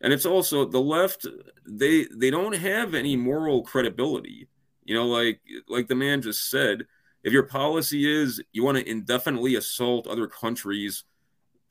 And 0.00 0.12
it's 0.12 0.26
also 0.26 0.64
the 0.64 0.80
left; 0.80 1.24
they 1.64 2.06
they 2.12 2.30
don't 2.30 2.56
have 2.56 2.94
any 2.94 3.16
moral 3.16 3.62
credibility. 3.62 4.48
You 4.84 4.94
know, 4.94 5.06
like 5.06 5.40
like 5.68 5.88
the 5.88 5.94
man 5.94 6.22
just 6.22 6.50
said, 6.50 6.86
if 7.22 7.32
your 7.32 7.44
policy 7.44 8.10
is 8.10 8.42
you 8.52 8.64
want 8.64 8.78
to 8.78 8.88
indefinitely 8.88 9.54
assault 9.54 10.06
other 10.06 10.26
countries 10.26 11.04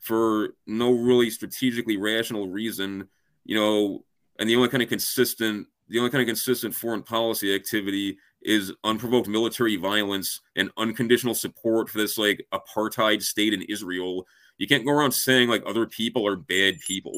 for 0.00 0.54
no 0.66 0.92
really 0.92 1.30
strategically 1.30 1.96
rational 1.96 2.48
reason, 2.48 3.08
you 3.44 3.56
know, 3.56 4.04
and 4.38 4.48
the 4.48 4.56
only 4.56 4.68
kind 4.68 4.82
of 4.82 4.88
consistent 4.88 5.66
the 5.88 5.98
only 5.98 6.10
kind 6.10 6.22
of 6.22 6.26
consistent 6.26 6.74
foreign 6.74 7.02
policy 7.02 7.54
activity 7.54 8.16
is 8.42 8.72
unprovoked 8.82 9.28
military 9.28 9.76
violence 9.76 10.40
and 10.56 10.70
unconditional 10.76 11.34
support 11.34 11.88
for 11.88 11.98
this 11.98 12.18
like 12.18 12.46
apartheid 12.52 13.22
state 13.22 13.52
in 13.52 13.62
Israel. 13.62 14.26
You 14.58 14.66
can't 14.66 14.84
go 14.84 14.92
around 14.92 15.12
saying 15.12 15.48
like 15.48 15.62
other 15.66 15.86
people 15.86 16.26
are 16.26 16.36
bad 16.36 16.78
people. 16.86 17.12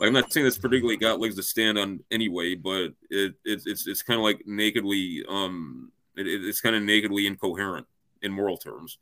Like 0.00 0.06
I'm 0.08 0.14
not 0.14 0.32
saying 0.32 0.44
that's 0.44 0.56
particularly 0.58 0.96
got 0.96 1.20
legs 1.20 1.36
to 1.36 1.42
stand 1.42 1.78
on 1.78 2.00
anyway, 2.10 2.54
but 2.54 2.94
it, 3.10 3.34
it 3.44 3.62
it's 3.66 3.86
it's 3.86 4.02
kind 4.02 4.18
of 4.18 4.24
like 4.24 4.42
nakedly 4.46 5.22
um 5.28 5.92
it, 6.16 6.26
it's 6.26 6.60
kind 6.62 6.74
of 6.74 6.82
nakedly 6.82 7.26
incoherent 7.26 7.86
in 8.22 8.32
moral 8.32 8.56
terms. 8.56 8.98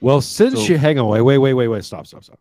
Well, 0.00 0.20
since 0.20 0.54
So- 0.54 0.72
you 0.72 0.76
hang 0.78 0.98
on, 0.98 1.08
wait, 1.08 1.22
wait, 1.22 1.38
wait, 1.38 1.54
wait, 1.54 1.68
wait, 1.68 1.84
stop, 1.84 2.06
stop, 2.06 2.22
stop. 2.24 2.38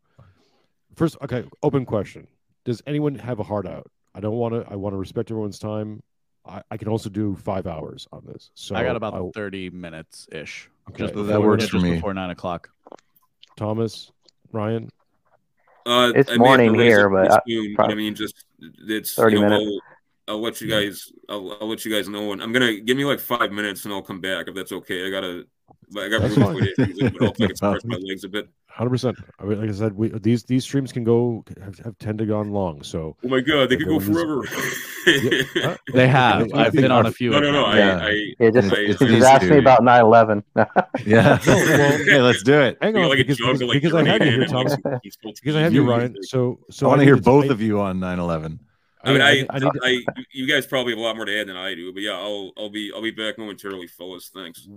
First, 0.95 1.17
okay, 1.21 1.45
open 1.63 1.85
question: 1.85 2.27
Does 2.65 2.81
anyone 2.85 3.15
have 3.15 3.39
a 3.39 3.43
hard 3.43 3.65
out? 3.67 3.89
I 4.13 4.19
don't 4.19 4.35
want 4.35 4.53
to. 4.53 4.65
I 4.71 4.75
want 4.75 4.93
to 4.93 4.97
respect 4.97 5.31
everyone's 5.31 5.59
time. 5.59 6.01
I, 6.45 6.61
I 6.69 6.77
can 6.77 6.87
also 6.87 7.09
do 7.09 7.35
five 7.37 7.65
hours 7.65 8.07
on 8.11 8.23
this. 8.25 8.51
So 8.55 8.75
I 8.75 8.83
got 8.83 8.95
about 8.95 9.13
I- 9.13 9.29
30 9.33 9.69
minutes 9.71 10.27
ish. 10.31 10.69
Okay, 10.89 11.03
Just 11.03 11.15
that 11.15 11.23
before- 11.23 11.41
works 11.41 11.63
just 11.63 11.71
for 11.71 11.79
me. 11.79 11.95
Before 11.95 12.13
nine 12.13 12.29
o'clock. 12.29 12.69
Thomas, 13.57 14.11
Ryan. 14.51 14.89
Uh, 15.85 16.11
It's 16.15 16.31
I 16.31 16.37
may 16.37 16.47
have 16.49 16.57
to 16.57 16.67
morning 16.67 16.73
here, 16.75 17.09
but, 17.09 17.29
pretty 17.29 17.33
uh, 17.33 17.39
soon, 17.47 17.75
but 17.77 17.91
I 17.91 17.95
mean, 17.95 18.15
just 18.15 18.45
it's 18.59 19.13
30 19.13 19.35
you 19.35 19.41
know, 19.41 19.49
minutes. 19.49 19.81
I'll, 20.27 20.35
I'll 20.35 20.41
let 20.41 20.59
you 20.61 20.69
guys. 20.69 21.11
I'll, 21.29 21.57
I'll 21.61 21.67
let 21.67 21.85
you 21.85 21.93
guys 21.93 22.09
know, 22.09 22.31
and 22.33 22.41
I'm 22.41 22.51
gonna 22.51 22.79
give 22.79 22.97
me 22.97 23.05
like 23.05 23.19
five 23.19 23.51
minutes, 23.51 23.85
and 23.85 23.93
I'll 23.93 24.01
come 24.01 24.21
back 24.21 24.47
if 24.47 24.55
that's 24.55 24.71
okay. 24.71 25.05
I 25.05 25.09
gotta. 25.09 25.45
I 25.97 26.09
got 26.09 26.21
That's 26.21 26.37
really 26.37 26.73
quick 26.73 26.79
issues, 26.79 27.11
but 27.11 27.21
I'll 27.21 27.29
I 27.29 27.31
can 27.33 27.55
stretch 27.55 27.85
my 27.85 27.97
legs 27.97 28.23
a 28.23 28.29
bit. 28.29 28.49
Hundred 28.75 28.89
percent. 28.89 29.17
I 29.39 29.45
mean, 29.45 29.61
like 29.61 29.69
I 29.69 29.73
said, 29.73 29.93
we 29.93 30.09
these 30.09 30.43
these 30.43 30.65
streams 30.65 30.91
can 30.91 31.05
go 31.05 31.45
have, 31.63 31.77
have 31.79 31.97
tend 31.97 32.17
to 32.17 32.25
gone 32.25 32.51
long. 32.51 32.83
So 32.83 33.15
Oh 33.23 33.27
my 33.29 33.39
god, 33.39 33.69
they 33.69 33.77
could 33.77 33.87
go 33.87 33.95
everyone 33.95 34.41
needs- 34.41 34.49
forever. 34.49 35.45
Huh? 35.63 35.77
They 35.93 36.07
have. 36.09 36.51
I 36.53 36.65
I've 36.65 36.71
think 36.73 36.81
been 36.81 36.91
on 36.91 37.05
a 37.05 37.11
few. 37.11 37.29
no, 37.29 37.39
no, 37.39 37.51
no. 37.53 37.63
I, 37.65 37.77
Yeah. 37.77 37.97
I, 38.03 38.09
Yeah, 38.39 38.49
just, 38.49 38.73
I, 38.73 38.77
It's 38.79 38.99
just 38.99 39.11
easy 39.11 39.25
ask 39.25 39.47
to- 39.47 39.51
me 39.53 39.59
about 39.59 39.79
9/11. 39.81 40.43
Yeah. 41.05 41.39
No, 41.47 41.55
well- 41.55 41.97
hey, 42.03 42.21
let's 42.21 42.43
do 42.43 42.59
it. 42.59 42.77
hang 42.81 42.97
I 42.97 42.99
on, 42.99 43.03
feel 43.03 43.09
like 43.09 43.17
because, 43.19 43.37
because, 43.37 43.61
like, 43.61 43.81
because 43.81 43.93
I 43.93 44.03
have 44.03 44.21
you 44.25 44.31
grenade 44.31 44.39
here, 44.39 44.45
Thomas. 44.47 44.75
Because 45.23 45.55
I 45.55 45.61
have 45.61 45.73
you, 45.73 45.83
music. 45.85 45.97
Ryan. 45.97 46.15
So 46.23 46.59
so 46.69 46.87
I 46.87 46.89
want 46.89 46.99
to 46.99 47.05
hear 47.05 47.15
both 47.17 47.49
of 47.49 47.61
you 47.61 47.79
on 47.79 47.99
9/11. 48.01 48.59
I 49.05 49.13
mean, 49.13 49.21
I, 49.21 49.45
I 49.51 49.59
need 49.59 49.71
I, 49.83 49.99
you 50.33 50.47
guys 50.47 50.65
probably 50.65 50.93
have 50.93 50.99
a 50.99 51.01
lot 51.03 51.15
more 51.15 51.25
to 51.25 51.39
add 51.39 51.47
than 51.47 51.55
I 51.55 51.75
do, 51.75 51.93
but 51.93 52.01
yeah, 52.01 52.13
I'll, 52.13 52.51
I'll 52.57 52.71
be, 52.71 52.91
I'll 52.93 53.03
be 53.03 53.11
back 53.11 53.37
momentarily, 53.37 53.85
fellas. 53.85 54.31
Thanks. 54.33 54.67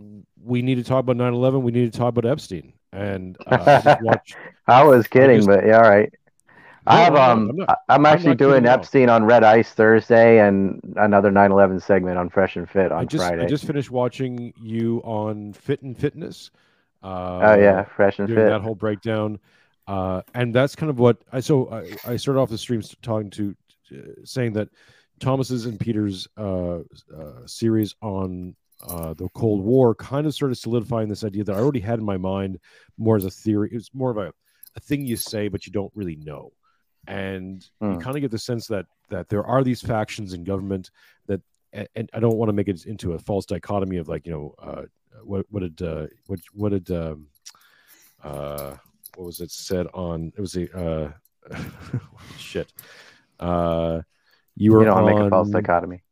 we 0.45 0.61
need 0.61 0.75
to 0.75 0.85
talk 0.85 1.01
about 1.01 1.17
9-11 1.17 1.63
we 1.63 1.73
need 1.73 1.91
to 1.91 1.99
talk 1.99 2.11
about 2.11 2.27
epstein 2.31 2.75
and 2.93 3.37
uh, 3.47 3.81
I 3.85 3.99
watched 4.03 4.37
I 4.67 4.85
was 4.85 5.07
kidding, 5.07 5.39
just- 5.39 5.49
but 5.49 5.67
yeah, 5.67 5.77
all 5.83 5.89
right. 5.91 6.13
I 6.87 7.01
have 7.01 7.15
I'm 7.17 7.39
um, 7.39 7.51
I'm 7.51 7.57
not- 7.57 7.69
I'm 7.69 7.77
I'm 8.01 8.07
actually 8.07 8.35
doing 8.35 8.65
at 8.65 8.71
all. 8.71 8.79
Epstein 8.79 9.11
on 9.11 9.25
Red 9.25 9.45
Ice 9.45 9.71
Thursday 9.73 10.39
and 10.41 10.81
another 10.97 11.31
9/11 11.31 11.83
segment 11.83 12.17
on 12.17 12.31
Fresh 12.31 12.57
and 12.57 12.69
Fit 12.69 12.91
on 12.93 13.01
I 13.01 13.05
just 13.05 13.27
Friday. 13.27 13.43
I 13.45 13.47
just 13.47 13.67
finished 13.67 13.91
watching 13.91 14.55
you 14.59 15.03
on 15.05 15.53
Fit 15.53 15.83
and 15.83 15.99
Fitness. 15.99 16.51
Uh, 17.03 17.41
oh 17.43 17.55
yeah, 17.61 17.85
Fresh 17.85 18.19
and 18.21 18.29
doing 18.29 18.41
Fit. 18.41 18.49
that 18.49 18.63
whole 18.63 18.75
breakdown, 18.75 19.39
uh, 19.87 20.23
and 20.35 20.55
that's 20.55 20.75
kind 20.75 20.89
of 20.89 20.99
what 20.99 21.19
I. 21.31 21.41
So 21.41 21.69
I, 21.71 22.13
I 22.13 22.17
started 22.17 22.41
off 22.41 22.49
the 22.49 22.57
streams 22.57 22.97
talking 23.03 23.29
to, 23.31 23.55
uh, 23.93 23.97
saying 24.25 24.55
that 24.55 24.71
Thomas's 25.21 25.67
and 25.67 25.79
Peter's 25.79 26.27
uh, 26.39 26.79
uh, 26.79 26.83
series 27.45 27.95
on 28.01 28.57
uh, 28.87 29.15
the 29.15 29.29
Cold 29.31 29.65
War 29.65 29.95
kind 29.95 30.27
of 30.27 30.35
started 30.35 30.55
solidifying 30.55 31.09
this 31.09 31.25
idea 31.25 31.45
that 31.45 31.55
I 31.55 31.59
already 31.59 31.81
had 31.81 31.99
in 31.99 32.05
my 32.05 32.17
mind 32.17 32.59
more 32.97 33.17
as 33.17 33.25
a 33.25 33.31
theory. 33.31 33.71
It's 33.73 33.93
more 33.93 34.11
of 34.11 34.19
a, 34.19 34.33
a 34.77 34.81
thing 34.81 35.05
you 35.05 35.17
say, 35.17 35.49
but 35.49 35.67
you 35.67 35.73
don't 35.73 35.93
really 35.95 36.17
know. 36.17 36.53
And 37.07 37.65
you 37.81 37.87
Hmm. 37.87 37.99
kind 37.99 38.17
of 38.17 38.23
get 38.23 38.31
the 38.31 38.39
sense 38.39 38.67
that 38.69 38.87
that 39.09 39.29
there 39.29 39.45
are 39.45 39.65
these 39.65 39.81
factions 39.81 40.35
in 40.35 40.45
government 40.45 40.91
that, 41.27 41.41
and, 41.73 41.89
and 41.97 42.11
I 42.13 42.21
don't 42.21 42.37
want 42.37 42.51
to 42.51 42.53
make 42.53 42.69
it 42.69 42.85
into 42.85 43.15
a 43.15 43.19
false 43.19 43.47
dichotomy 43.47 43.97
of 43.97 44.09
like 44.09 44.27
you 44.27 44.33
know 44.33 44.55
uh, 44.59 44.83
what 45.25 45.47
what 45.49 45.61
did 45.61 45.81
uh, 45.83 46.07
what 46.27 46.41
what 46.53 46.71
did 46.71 46.91
um, 46.91 47.27
uh, 48.23 48.77
what 49.17 49.25
was 49.25 49.41
it 49.41 49.51
said 49.51 49.87
on 49.95 50.33
it 50.37 50.41
was 50.41 50.57
a 50.57 50.79
uh, 50.79 51.13
shit 52.37 52.71
uh, 53.41 54.03
you 54.57 54.73
were 54.73 54.81
You 54.81 54.85
don't 54.87 54.95
want 54.97 55.09
to 55.09 55.15
make 55.15 55.27
a 55.27 55.31
false 55.31 55.51
dichotomy. 55.51 56.03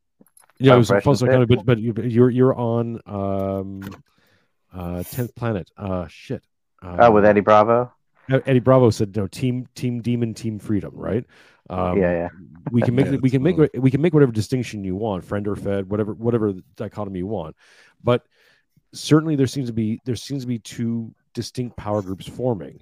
Yeah, 0.59 0.75
it 0.75 0.79
was 0.79 0.91
a 0.91 0.95
Fresh 0.95 1.05
false 1.05 1.21
and 1.23 1.31
dichotomy, 1.31 1.57
Fit. 1.57 1.67
but 1.67 1.67
but 1.67 1.79
you, 1.79 1.95
you're 2.09 2.31
you're 2.31 2.55
on 2.55 3.01
um 3.07 3.83
uh 4.75 5.03
tenth 5.03 5.35
planet. 5.35 5.71
Uh 5.77 6.07
shit. 6.09 6.43
Uh, 6.83 6.97
oh, 7.01 7.11
with 7.11 7.25
Eddie 7.25 7.41
Bravo. 7.41 7.93
Eddie 8.29 8.61
Bravo 8.61 8.91
said 8.91 9.15
no 9.17 9.27
team 9.27 9.69
team 9.75 10.01
demon 10.01 10.35
team 10.35 10.59
freedom 10.59 10.93
right. 10.95 11.25
Um, 11.69 11.99
Yeah, 11.99 12.13
yeah. 12.13 12.29
We 12.71 12.83
can 12.83 12.95
make 12.95 13.07
Yeah, 13.11 13.17
we 13.21 13.31
can 13.31 13.43
make 13.43 13.57
that's 13.57 13.79
we 13.79 13.91
can 13.91 14.01
make 14.01 14.15
whatever 14.15 14.33
distinction 14.33 14.85
you 14.85 14.97
want, 14.97 15.25
friend 15.25 15.47
or 15.47 15.57
fed, 15.57 15.89
whatever 15.89 16.15
whatever 16.15 16.53
dichotomy 16.77 17.21
you 17.21 17.27
want, 17.27 17.57
but 18.03 18.25
certainly 18.93 19.37
there 19.37 19.47
seems 19.47 19.69
to 19.69 19.73
be 19.73 20.01
there 20.05 20.17
seems 20.17 20.43
to 20.43 20.49
be 20.49 20.59
two 20.59 21.15
distinct 21.35 21.77
power 21.77 22.03
groups 22.03 22.27
forming, 22.27 22.81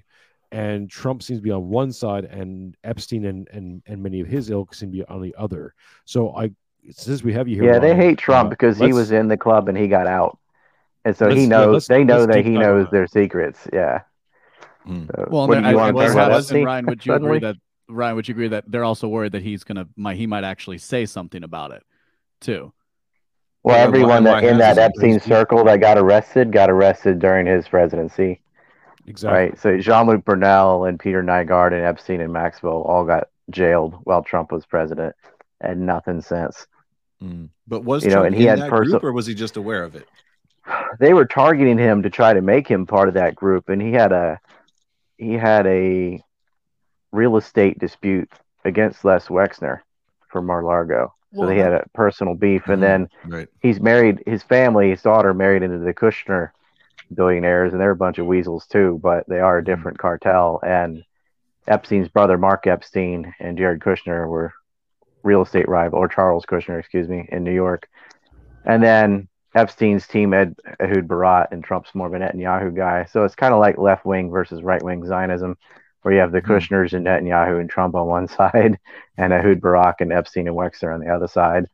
and 0.52 0.90
Trump 0.90 1.22
seems 1.22 1.40
to 1.40 1.42
be 1.42 1.50
on 1.50 1.68
one 1.68 1.92
side, 1.92 2.24
and 2.24 2.76
Epstein 2.84 3.24
and 3.26 3.48
and 3.48 3.82
and 3.86 4.02
many 4.02 4.20
of 4.20 4.26
his 4.26 4.50
ilk 4.50 4.74
seem 4.74 4.90
to 4.90 4.98
be 4.98 5.04
on 5.04 5.22
the 5.22 5.34
other. 5.36 5.74
So 6.04 6.34
I 6.36 6.50
since 6.90 7.22
we 7.22 7.32
have 7.32 7.48
you 7.48 7.60
here, 7.62 7.72
Yeah, 7.72 7.78
they 7.78 7.94
hate 7.94 8.18
Trump 8.18 8.46
uh, 8.46 8.50
because 8.50 8.78
he 8.78 8.92
was 8.92 9.10
in 9.10 9.28
the 9.28 9.36
club 9.36 9.68
and 9.68 9.76
he 9.78 9.88
got 9.88 10.06
out, 10.06 10.38
and 11.04 11.16
so 11.16 11.28
he 11.30 11.46
knows 11.46 11.72
let's- 11.72 11.88
they 11.88 12.04
know 12.04 12.26
that 12.26 12.44
he 12.44 12.50
knows 12.50 12.86
their 12.90 13.06
secrets. 13.06 13.66
Yeah. 13.72 14.02
Hmm. 14.84 15.06
So, 15.06 15.28
Well, 15.30 15.48
what 15.48 15.56
and 15.58 15.66
do 15.66 15.70
you 15.72 15.78
I- 15.78 15.82
want 15.92 15.96
I- 15.96 16.00
to 16.02 16.06
talk 16.08 16.16
what 16.16 16.22
about? 16.22 16.30
happens- 16.30 16.44
Epstein? 16.50 16.64
Ryan, 16.64 16.86
would 16.86 17.06
you 17.06 17.12
suddenly? 17.12 17.36
agree 17.38 17.48
that 17.48 17.56
Ryan, 17.88 18.16
would 18.16 18.28
you 18.28 18.32
agree 18.32 18.48
that 18.48 18.64
they're 18.70 18.84
also 18.84 19.08
worried 19.08 19.32
that 19.32 19.42
he's 19.42 19.64
gonna 19.64 19.86
my 19.96 20.14
he 20.14 20.26
might 20.26 20.44
actually 20.44 20.78
say 20.78 21.06
something 21.06 21.42
about 21.42 21.70
it 21.70 21.82
too? 22.40 22.72
Well, 23.62 23.76
Why- 23.76 23.82
everyone 23.82 24.24
that 24.24 24.44
in 24.44 24.58
that 24.58 24.76
Epstein 24.76 25.20
circle 25.20 25.64
that 25.64 25.80
got 25.80 25.96
arrested 25.96 26.52
got 26.52 26.68
arrested 26.70 27.18
during 27.18 27.46
his 27.46 27.66
presidency, 27.66 28.42
exactly. 29.06 29.38
right? 29.38 29.58
So 29.58 29.78
Jean-Luc 29.78 30.22
Brunel 30.24 30.84
and 30.84 31.00
Peter 31.00 31.22
Nygard 31.22 31.72
and 31.72 31.82
Epstein 31.82 32.20
and 32.20 32.30
Maxwell 32.32 32.82
all 32.82 33.04
got 33.06 33.28
jailed 33.50 33.94
while 34.04 34.22
Trump 34.22 34.52
was 34.52 34.66
president, 34.66 35.14
and 35.62 35.86
nothing 35.86 36.20
since. 36.20 36.66
Mm. 37.24 37.48
But 37.66 37.84
was 37.84 38.04
You 38.04 38.10
know, 38.10 38.24
and 38.24 38.34
he 38.34 38.42
in 38.42 38.48
had 38.50 38.58
that 38.60 38.70
perso- 38.70 38.90
group, 38.92 39.04
or 39.04 39.12
was 39.12 39.26
he 39.26 39.34
just 39.34 39.56
aware 39.56 39.82
of 39.84 39.94
it? 39.94 40.06
They 41.00 41.12
were 41.12 41.24
targeting 41.26 41.78
him 41.78 42.02
to 42.02 42.10
try 42.10 42.32
to 42.34 42.40
make 42.40 42.68
him 42.68 42.86
part 42.86 43.08
of 43.08 43.14
that 43.14 43.34
group, 43.34 43.68
and 43.68 43.80
he 43.82 43.92
had 43.92 44.12
a 44.12 44.38
he 45.18 45.32
had 45.34 45.66
a 45.66 46.22
real 47.12 47.36
estate 47.36 47.78
dispute 47.78 48.30
against 48.64 49.04
Les 49.04 49.28
Wexner 49.28 49.80
for 50.28 50.40
Mar-a-Lago. 50.42 51.12
So 51.32 51.40
Well, 51.40 51.48
they 51.48 51.58
had 51.58 51.72
a 51.72 51.84
personal 51.94 52.34
beef, 52.34 52.66
and 52.68 52.82
then 52.82 53.08
Right. 53.24 53.48
he's 53.60 53.80
married 53.80 54.22
his 54.26 54.42
family 54.42 54.90
his 54.90 55.02
daughter 55.02 55.34
married 55.34 55.62
into 55.62 55.78
the 55.78 55.94
kushner 55.94 56.50
billionaires 57.12 57.72
and 57.72 57.80
they're 57.80 57.90
a 57.90 57.96
bunch 57.96 58.18
of 58.18 58.26
weasels 58.26 58.66
too 58.66 58.98
but 59.02 59.24
they 59.28 59.38
are 59.38 59.58
a 59.58 59.64
different 59.64 59.98
cartel 59.98 60.58
and 60.64 61.04
epstein's 61.68 62.08
brother 62.08 62.38
mark 62.38 62.66
epstein 62.66 63.32
and 63.38 63.58
jared 63.58 63.78
kushner 63.80 64.26
were 64.26 64.52
real 65.24 65.42
estate 65.42 65.68
rival 65.68 65.98
or 65.98 66.08
charles 66.08 66.46
kushner 66.46 66.78
excuse 66.78 67.08
me 67.08 67.28
in 67.32 67.44
new 67.44 67.54
york 67.54 67.88
and 68.64 68.82
then 68.82 69.28
epstein's 69.56 70.06
team 70.06 70.34
Ed, 70.34 70.54
ehud 70.80 71.08
barak 71.08 71.48
and 71.52 71.64
trump's 71.64 71.94
more 71.94 72.06
of 72.08 72.14
a 72.14 72.18
netanyahu 72.18 72.74
guy 72.76 73.04
so 73.04 73.24
it's 73.24 73.34
kind 73.36 73.54
of 73.54 73.60
like 73.60 73.78
left 73.78 74.04
wing 74.04 74.30
versus 74.30 74.62
right 74.62 74.82
wing 74.82 75.06
zionism 75.06 75.56
where 76.02 76.14
you 76.14 76.20
have 76.20 76.32
the 76.32 76.42
Mhm. 76.42 76.46
kushners 76.46 76.92
and 76.92 77.06
netanyahu 77.06 77.60
and 77.60 77.70
trump 77.70 77.94
on 77.94 78.06
one 78.06 78.28
side 78.38 78.78
and 79.18 79.32
ehud 79.32 79.60
barak 79.60 80.00
and 80.00 80.12
epstein 80.12 80.48
and 80.48 80.56
wexner 80.56 80.92
on 80.94 81.00
the 81.00 81.08
other 81.12 81.28
side 81.28 81.66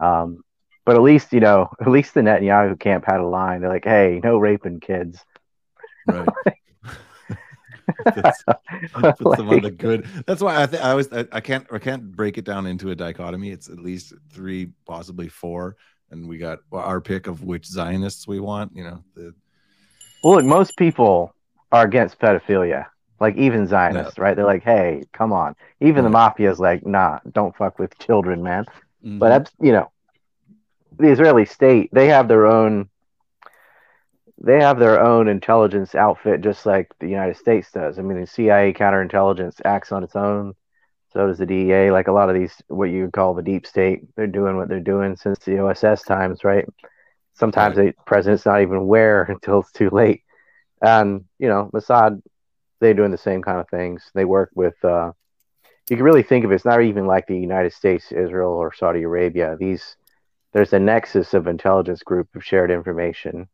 um, 0.00 0.42
but 0.84 0.96
at 0.96 1.02
least 1.02 1.32
you 1.32 1.40
know, 1.40 1.68
at 1.80 1.88
least 1.88 2.14
the 2.14 2.20
Netanyahu 2.20 2.78
camp 2.78 3.04
had 3.06 3.20
a 3.20 3.26
line. 3.26 3.60
They're 3.60 3.70
like, 3.70 3.84
"Hey, 3.84 4.20
no 4.22 4.38
raping 4.38 4.80
kids." 4.80 5.18
Right. 6.06 6.28
puts 8.04 9.36
them 9.36 9.48
on 9.48 9.62
the 9.62 9.70
good. 9.70 10.06
That's 10.26 10.42
why 10.42 10.62
I 10.62 10.66
think 10.66 10.82
I 10.82 10.94
was 10.94 11.12
I, 11.12 11.26
I 11.32 11.40
can't 11.40 11.66
I 11.72 11.78
can't 11.78 12.10
break 12.12 12.38
it 12.38 12.44
down 12.44 12.66
into 12.66 12.90
a 12.90 12.94
dichotomy. 12.94 13.50
It's 13.50 13.68
at 13.68 13.78
least 13.78 14.14
three, 14.30 14.70
possibly 14.86 15.28
four, 15.28 15.76
and 16.10 16.28
we 16.28 16.38
got 16.38 16.60
our 16.72 17.00
pick 17.00 17.26
of 17.26 17.44
which 17.44 17.66
Zionists 17.66 18.26
we 18.26 18.40
want. 18.40 18.72
You 18.74 18.84
know, 18.84 19.04
the 19.14 19.34
Well, 20.22 20.34
look, 20.34 20.44
most 20.44 20.76
people 20.76 21.34
are 21.72 21.84
against 21.84 22.18
pedophilia. 22.18 22.86
Like 23.18 23.36
even 23.36 23.66
Zionists, 23.66 24.18
right? 24.18 24.36
They're 24.36 24.44
like, 24.44 24.62
"Hey, 24.62 25.04
come 25.12 25.32
on." 25.32 25.56
Even 25.80 26.04
the 26.04 26.10
mafia 26.10 26.50
is 26.50 26.58
like, 26.58 26.84
"Nah, 26.84 27.20
don't 27.32 27.56
fuck 27.56 27.78
with 27.78 27.98
children, 27.98 28.42
man." 28.42 28.66
Mhm. 29.04 29.18
But 29.18 29.50
you 29.58 29.72
know, 29.72 29.90
the 30.98 31.08
Israeli 31.08 31.46
state 31.46 31.88
they 31.92 32.08
have 32.08 32.28
their 32.28 32.46
own. 32.46 32.88
They 34.38 34.60
have 34.60 34.78
their 34.78 35.00
own 35.00 35.28
intelligence 35.28 35.94
outfit, 35.94 36.42
just 36.42 36.66
like 36.66 36.92
the 36.98 37.08
United 37.08 37.36
States 37.36 37.70
does. 37.72 37.98
I 37.98 38.02
mean, 38.02 38.20
the 38.20 38.26
CIA 38.26 38.72
counterintelligence 38.72 39.60
acts 39.64 39.92
on 39.92 40.04
its 40.04 40.14
own. 40.14 40.54
So 41.12 41.26
does 41.26 41.38
the 41.38 41.46
DEA. 41.46 41.90
Like 41.90 42.08
a 42.08 42.12
lot 42.12 42.28
of 42.28 42.34
these, 42.34 42.54
what 42.68 42.90
you 42.90 43.04
would 43.04 43.12
call 43.12 43.34
the 43.34 43.42
deep 43.42 43.66
state, 43.66 44.02
they're 44.14 44.26
doing 44.26 44.56
what 44.56 44.68
they're 44.68 44.80
doing 44.80 45.16
since 45.16 45.38
the 45.38 45.60
OSS 45.60 46.02
times, 46.02 46.44
right? 46.44 46.66
Sometimes 47.34 47.76
the 47.76 47.94
president's 48.06 48.44
not 48.44 48.60
even 48.60 48.76
aware 48.76 49.22
until 49.28 49.60
it's 49.60 49.72
too 49.72 49.90
late. 49.90 50.22
And 50.82 51.24
you 51.38 51.48
know, 51.48 51.70
Mossad, 51.72 52.20
they're 52.80 52.94
doing 52.94 53.10
the 53.10 53.18
same 53.18 53.42
kind 53.42 53.60
of 53.60 53.68
things. 53.70 54.10
They 54.14 54.26
work 54.26 54.50
with 54.54 54.74
uh, 54.84 55.12
you 55.88 55.96
can 55.96 56.04
really 56.04 56.22
think 56.22 56.44
of 56.44 56.50
it, 56.50 56.56
it's 56.56 56.64
not 56.64 56.82
even 56.82 57.06
like 57.06 57.26
the 57.26 57.38
United 57.38 57.72
States, 57.72 58.10
Israel, 58.10 58.50
or 58.50 58.74
Saudi 58.74 59.02
Arabia. 59.02 59.56
These 59.58 59.96
there's 60.52 60.72
a 60.72 60.78
nexus 60.78 61.34
of 61.34 61.46
intelligence 61.46 62.02
group 62.02 62.34
of 62.34 62.44
shared 62.44 62.70
information, 62.70 63.48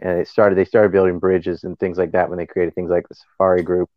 and 0.00 0.18
it 0.18 0.28
started. 0.28 0.56
They 0.56 0.64
started 0.64 0.92
building 0.92 1.18
bridges 1.18 1.64
and 1.64 1.78
things 1.78 1.98
like 1.98 2.12
that 2.12 2.28
when 2.28 2.38
they 2.38 2.46
created 2.46 2.74
things 2.74 2.90
like 2.90 3.08
the 3.08 3.14
Safari 3.14 3.62
Group, 3.62 3.90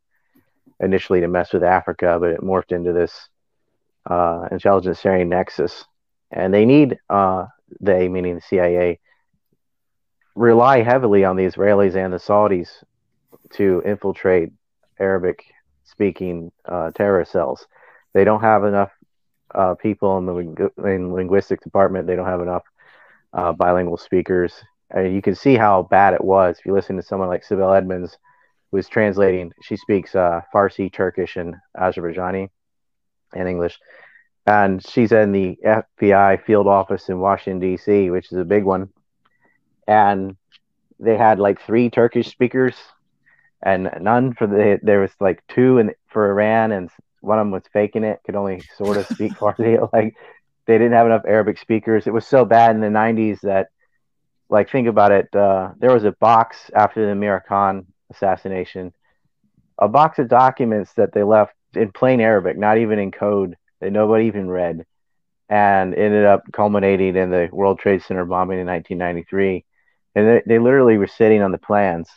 initially 0.79 1.21
to 1.21 1.27
mess 1.27 1.53
with 1.53 1.63
Africa, 1.63 2.17
but 2.19 2.31
it 2.31 2.41
morphed 2.41 2.71
into 2.71 2.93
this 2.93 3.29
uh, 4.09 4.47
intelligence 4.51 4.99
sharing 4.99 5.29
nexus. 5.29 5.85
And 6.31 6.53
they 6.53 6.65
need 6.65 6.97
uh, 7.09 7.45
they, 7.79 8.07
meaning 8.09 8.35
the 8.35 8.41
CIA, 8.41 8.99
rely 10.35 10.81
heavily 10.83 11.23
on 11.25 11.35
the 11.35 11.45
Israelis 11.45 11.95
and 11.95 12.13
the 12.13 12.17
Saudis 12.17 12.69
to 13.53 13.81
infiltrate 13.85 14.51
Arabic 14.99 15.43
speaking 15.83 16.51
uh, 16.65 16.91
terror 16.91 17.25
cells. 17.25 17.65
They 18.13 18.23
don't 18.23 18.41
have 18.41 18.63
enough 18.63 18.91
uh, 19.55 19.75
people 19.75 20.17
in 20.17 20.25
the 20.25 20.33
ling- 20.33 20.57
in 20.85 21.13
linguistics 21.13 21.63
department. 21.63 22.07
They 22.07 22.15
don't 22.15 22.25
have 22.27 22.41
enough 22.41 22.63
uh, 23.33 23.53
bilingual 23.53 23.97
speakers. 23.97 24.53
And 24.89 25.13
you 25.13 25.21
can 25.21 25.35
see 25.35 25.55
how 25.55 25.83
bad 25.83 26.13
it 26.13 26.23
was 26.23 26.57
if 26.59 26.65
you 26.65 26.73
listen 26.73 26.95
to 26.97 27.03
someone 27.03 27.27
like 27.27 27.45
Sibel 27.45 27.75
Edmonds, 27.75 28.17
who 28.71 28.77
is 28.77 28.87
translating. 28.87 29.51
She 29.61 29.77
speaks 29.77 30.15
uh, 30.15 30.41
Farsi, 30.53 30.91
Turkish, 30.91 31.35
and 31.35 31.55
Azerbaijani, 31.75 32.49
and 33.33 33.49
English. 33.49 33.77
And 34.45 34.85
she's 34.85 35.11
in 35.11 35.33
the 35.33 35.57
FBI 35.65 36.43
field 36.45 36.67
office 36.67 37.09
in 37.09 37.19
Washington 37.19 37.59
D.C., 37.59 38.09
which 38.09 38.31
is 38.31 38.37
a 38.37 38.45
big 38.45 38.63
one. 38.63 38.89
And 39.87 40.37
they 40.99 41.17
had 41.17 41.39
like 41.39 41.61
three 41.61 41.89
Turkish 41.89 42.29
speakers, 42.29 42.75
and 43.61 43.89
none 44.01 44.33
for 44.33 44.47
the. 44.47 44.79
There 44.81 45.01
was 45.01 45.11
like 45.19 45.43
two 45.47 45.77
in 45.77 45.93
for 46.07 46.29
Iran, 46.31 46.71
and 46.71 46.89
one 47.21 47.39
of 47.39 47.45
them 47.45 47.51
was 47.51 47.63
faking 47.71 48.03
it, 48.03 48.21
could 48.25 48.35
only 48.35 48.61
sort 48.77 48.97
of 48.97 49.05
speak 49.07 49.33
Farsi. 49.39 49.77
Like 49.93 50.15
they 50.65 50.77
didn't 50.77 50.93
have 50.93 51.05
enough 51.05 51.23
Arabic 51.25 51.57
speakers. 51.57 52.07
It 52.07 52.13
was 52.13 52.27
so 52.27 52.45
bad 52.45 52.75
in 52.75 52.81
the 52.81 52.87
'90s 52.87 53.41
that, 53.41 53.67
like, 54.49 54.69
think 54.69 54.87
about 54.87 55.11
it. 55.11 55.33
Uh, 55.35 55.71
there 55.77 55.93
was 55.93 56.03
a 56.03 56.11
box 56.13 56.69
after 56.73 57.05
the 57.05 57.15
Meir 57.15 57.43
Kahane 57.49 57.85
assassination, 58.11 58.93
a 59.77 59.87
box 59.87 60.19
of 60.19 60.27
documents 60.29 60.93
that 60.93 61.13
they 61.13 61.23
left 61.23 61.53
in 61.75 61.91
plain 61.91 62.21
Arabic, 62.21 62.57
not 62.57 62.77
even 62.77 62.99
in 62.99 63.11
code, 63.11 63.55
that 63.81 63.91
nobody 63.91 64.25
even 64.25 64.49
read, 64.49 64.85
and 65.49 65.93
ended 65.93 66.25
up 66.25 66.43
culminating 66.51 67.15
in 67.15 67.29
the 67.29 67.49
World 67.51 67.79
Trade 67.79 68.01
Center 68.03 68.25
bombing 68.25 68.59
in 68.59 68.67
1993. 68.67 69.65
And 70.15 70.27
they, 70.27 70.41
they 70.47 70.59
literally 70.59 70.97
were 70.97 71.07
sitting 71.07 71.41
on 71.41 71.51
the 71.51 71.57
plans 71.57 72.09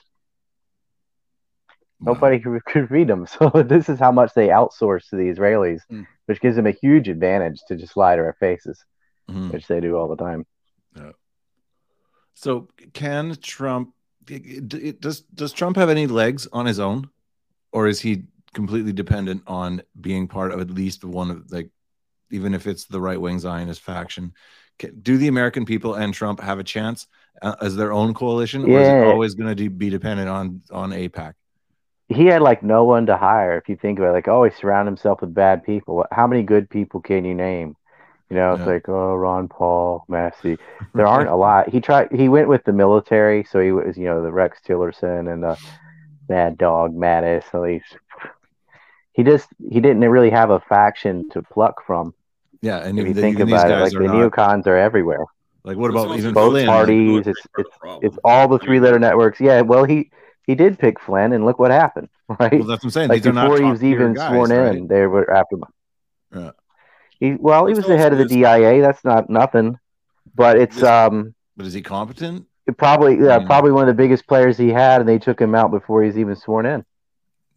Nobody 2.00 2.40
could, 2.40 2.64
could 2.66 2.90
read 2.90 3.08
them. 3.08 3.26
So 3.38 3.50
this 3.50 3.88
is 3.88 3.98
how 3.98 4.12
much 4.12 4.32
they 4.34 4.48
outsource 4.48 5.08
to 5.10 5.16
the 5.16 5.30
Israelis, 5.30 5.80
Mm. 5.90 6.06
which 6.26 6.40
gives 6.40 6.56
them 6.56 6.66
a 6.66 6.70
huge 6.72 7.08
advantage 7.08 7.60
to 7.68 7.76
just 7.76 7.96
lie 7.96 8.16
to 8.16 8.22
our 8.22 8.36
faces, 8.40 8.82
Mhm. 9.30 9.52
which 9.52 9.66
they 9.66 9.80
do 9.80 9.96
all 9.96 10.08
the 10.08 10.16
time. 10.16 10.46
So 12.34 12.68
can 12.92 13.36
Trump 13.40 13.94
does 14.24 15.20
does 15.22 15.52
Trump 15.52 15.76
have 15.76 15.90
any 15.90 16.06
legs 16.06 16.46
on 16.52 16.66
his 16.66 16.78
own, 16.78 17.08
or 17.72 17.88
is 17.88 18.00
he 18.00 18.24
completely 18.54 18.92
dependent 18.92 19.42
on 19.46 19.82
being 20.00 20.28
part 20.28 20.52
of 20.52 20.60
at 20.60 20.70
least 20.70 21.04
one 21.04 21.30
of 21.30 21.50
like, 21.52 21.70
even 22.30 22.54
if 22.54 22.66
it's 22.66 22.86
the 22.86 23.00
right 23.00 23.20
wing 23.20 23.38
Zionist 23.38 23.80
faction? 23.80 24.32
Do 25.02 25.18
the 25.18 25.28
American 25.28 25.64
people 25.66 25.94
and 25.94 26.14
Trump 26.14 26.40
have 26.40 26.58
a 26.58 26.64
chance 26.64 27.06
uh, 27.42 27.56
as 27.60 27.76
their 27.76 27.92
own 27.92 28.14
coalition, 28.14 28.64
or 28.64 28.80
is 28.80 28.88
it 28.88 28.96
Yeah. 28.96 29.04
always 29.04 29.34
going 29.34 29.54
to 29.54 29.70
be 29.70 29.90
dependent 29.90 30.28
on 30.28 30.62
on 30.70 30.90
AIPAC? 30.90 31.34
He 32.08 32.26
had 32.26 32.42
like 32.42 32.62
no 32.62 32.84
one 32.84 33.06
to 33.06 33.16
hire. 33.16 33.56
If 33.56 33.68
you 33.68 33.76
think 33.76 33.98
about 33.98 34.10
it, 34.10 34.12
like, 34.12 34.28
oh, 34.28 34.44
he 34.44 34.50
surrounded 34.50 34.90
himself 34.90 35.20
with 35.20 35.32
bad 35.32 35.64
people. 35.64 36.04
How 36.10 36.26
many 36.26 36.42
good 36.42 36.68
people 36.68 37.00
can 37.00 37.24
you 37.24 37.34
name? 37.34 37.76
You 38.30 38.36
know, 38.36 38.54
it's 38.54 38.60
Yeah. 38.60 38.66
like, 38.74 38.88
oh, 38.88 39.14
Ron 39.16 39.48
Paul, 39.48 40.04
Massie. 40.08 40.56
There 40.94 41.06
aren't 41.06 41.28
a 41.28 41.36
lot. 41.36 41.68
He 41.68 41.80
tried. 41.80 42.10
He 42.12 42.28
went 42.28 42.48
with 42.48 42.64
the 42.64 42.72
military, 42.72 43.44
so 43.44 43.60
he 43.60 43.72
was, 43.72 43.96
you 43.98 44.04
know, 44.04 44.22
the 44.22 44.32
Rex 44.32 44.58
Tillerson 44.66 45.32
and 45.32 45.42
the 45.42 45.58
Mad 46.28 46.56
Dog 46.58 46.94
Mattis. 46.94 47.44
So 47.50 47.64
he's 47.64 47.82
he 49.12 49.22
just 49.24 49.48
he 49.68 49.80
didn't 49.80 50.00
really 50.08 50.30
have 50.30 50.50
a 50.50 50.60
faction 50.60 51.28
to 51.30 51.42
pluck 51.42 51.84
from. 51.86 52.14
Yeah, 52.62 52.78
and 52.78 52.98
If 52.98 53.04
you 53.04 53.10
even, 53.10 53.22
think 53.22 53.40
about 53.40 53.70
it, 53.70 53.80
like 53.80 53.92
the 53.92 53.98
are 53.98 54.02
not, 54.04 54.32
neocons 54.32 54.66
are 54.66 54.76
everywhere. 54.76 55.24
like 55.64 55.76
what 55.76 55.90
about 55.90 56.10
it's 56.10 56.18
even 56.18 56.34
Both 56.34 56.52
Flynn? 56.52 56.66
parties. 56.66 57.26
It's 57.26 57.40
it's 57.58 57.70
it's 58.02 58.18
all 58.24 58.48
the 58.48 58.58
three 58.58 58.80
letter 58.80 58.98
networks. 58.98 59.40
Yeah. 59.40 59.62
Well, 59.62 59.84
he 59.84 60.10
he 60.46 60.54
did 60.54 60.78
pick 60.78 61.00
Flynn, 61.00 61.32
and 61.32 61.44
look 61.44 61.58
what 61.58 61.70
happened. 61.70 62.08
Right. 62.38 62.52
Well, 62.60 62.68
that's 62.68 62.84
what 62.84 62.84
I'm 62.84 62.90
saying. 62.90 63.08
like 63.08 63.22
These 63.22 63.30
are 63.30 63.32
not 63.32 63.48
before 63.50 63.64
he 63.64 63.70
was 63.72 63.82
even 63.82 64.14
guys, 64.14 64.28
sworn 64.28 64.50
right? 64.50 64.76
in, 64.76 64.86
they 64.86 65.04
were 65.04 65.28
after 65.32 65.56
him. 65.56 65.64
Yeah. 66.32 66.50
He 67.20 67.34
well, 67.34 67.66
he 67.66 67.72
It's 67.72 67.78
was 67.78 67.86
the 67.86 67.96
head 67.98 68.12
of 68.12 68.18
the 68.18 68.24
DIA. 68.24 68.80
That's 68.80 69.04
not 69.04 69.28
nothing, 69.30 69.78
but 70.34 70.58
it's 70.58 70.74
This- 70.76 70.84
um 70.84 71.34
But 71.56 71.66
is 71.66 71.74
he 71.74 71.82
competent? 71.82 72.46
probably 72.78 73.14
yeah 73.16 73.40
Mm. 73.40 73.46
probably 73.46 73.72
one 73.72 73.82
of 73.82 73.88
the 73.88 74.00
biggest 74.02 74.26
players 74.26 74.56
he 74.56 74.70
had, 74.70 75.00
and 75.00 75.08
they 75.08 75.18
took 75.18 75.40
him 75.40 75.54
out 75.54 75.70
before 75.70 76.02
he's 76.02 76.16
even 76.18 76.36
sworn 76.36 76.66
in. 76.66 76.84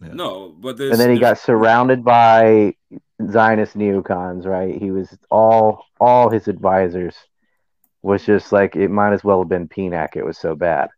Yeah. 0.01 0.13
No, 0.13 0.49
but 0.59 0.79
and 0.79 0.95
then 0.99 1.11
he 1.11 1.19
got 1.19 1.37
surrounded 1.37 2.03
by 2.03 2.75
Zionist 3.31 3.77
neocons. 3.77 4.45
Right, 4.45 4.75
he 4.75 4.91
was 4.91 5.17
all 5.31 5.85
all 5.99 6.29
his 6.29 6.47
advisors 6.47 7.15
was 8.01 8.25
just 8.25 8.51
like 8.51 8.75
it 8.75 8.89
might 8.89 9.13
as 9.13 9.23
well 9.23 9.39
have 9.39 9.47
been 9.49 9.69
PNAC. 9.69 10.17
It 10.17 10.25
was 10.25 10.37
so 10.37 10.55
bad. 10.55 10.89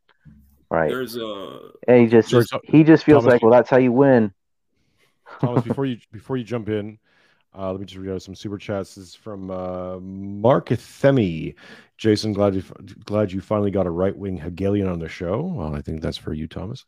Right, 0.71 0.89
There's 0.89 1.15
a 1.17 1.59
and 1.87 2.01
he 2.01 2.07
just 2.07 2.29
Sorry, 2.29 2.45
he 2.63 2.83
just 2.83 3.03
feels 3.03 3.23
Thomas- 3.23 3.33
like 3.33 3.41
well 3.43 3.51
that's 3.51 3.69
how 3.69 3.77
you 3.77 3.91
win. 3.91 4.33
Thomas, 5.39 5.63
before 5.63 5.85
you 5.91 5.97
before 6.11 6.37
you 6.37 6.43
jump 6.43 6.69
in, 6.69 6.97
uh, 7.57 7.71
let 7.71 7.79
me 7.79 7.85
just 7.85 7.97
read 7.97 8.13
out 8.13 8.21
some 8.21 8.35
super 8.35 8.57
chats. 8.57 8.95
This 8.95 9.09
is 9.09 9.15
from 9.15 9.49
uh, 9.49 9.99
Mark 9.99 10.69
Themi. 10.69 11.55
Jason, 11.97 12.33
glad 12.33 12.55
you 12.55 12.63
glad 13.05 13.31
you 13.31 13.41
finally 13.41 13.71
got 13.71 13.87
a 13.87 13.91
right 13.91 14.15
wing 14.15 14.37
Hegelian 14.37 14.87
on 14.87 14.99
the 14.99 15.07
show. 15.07 15.41
Well, 15.41 15.75
I 15.75 15.81
think 15.81 16.01
that's 16.01 16.17
for 16.17 16.33
you, 16.33 16.47
Thomas. 16.47 16.85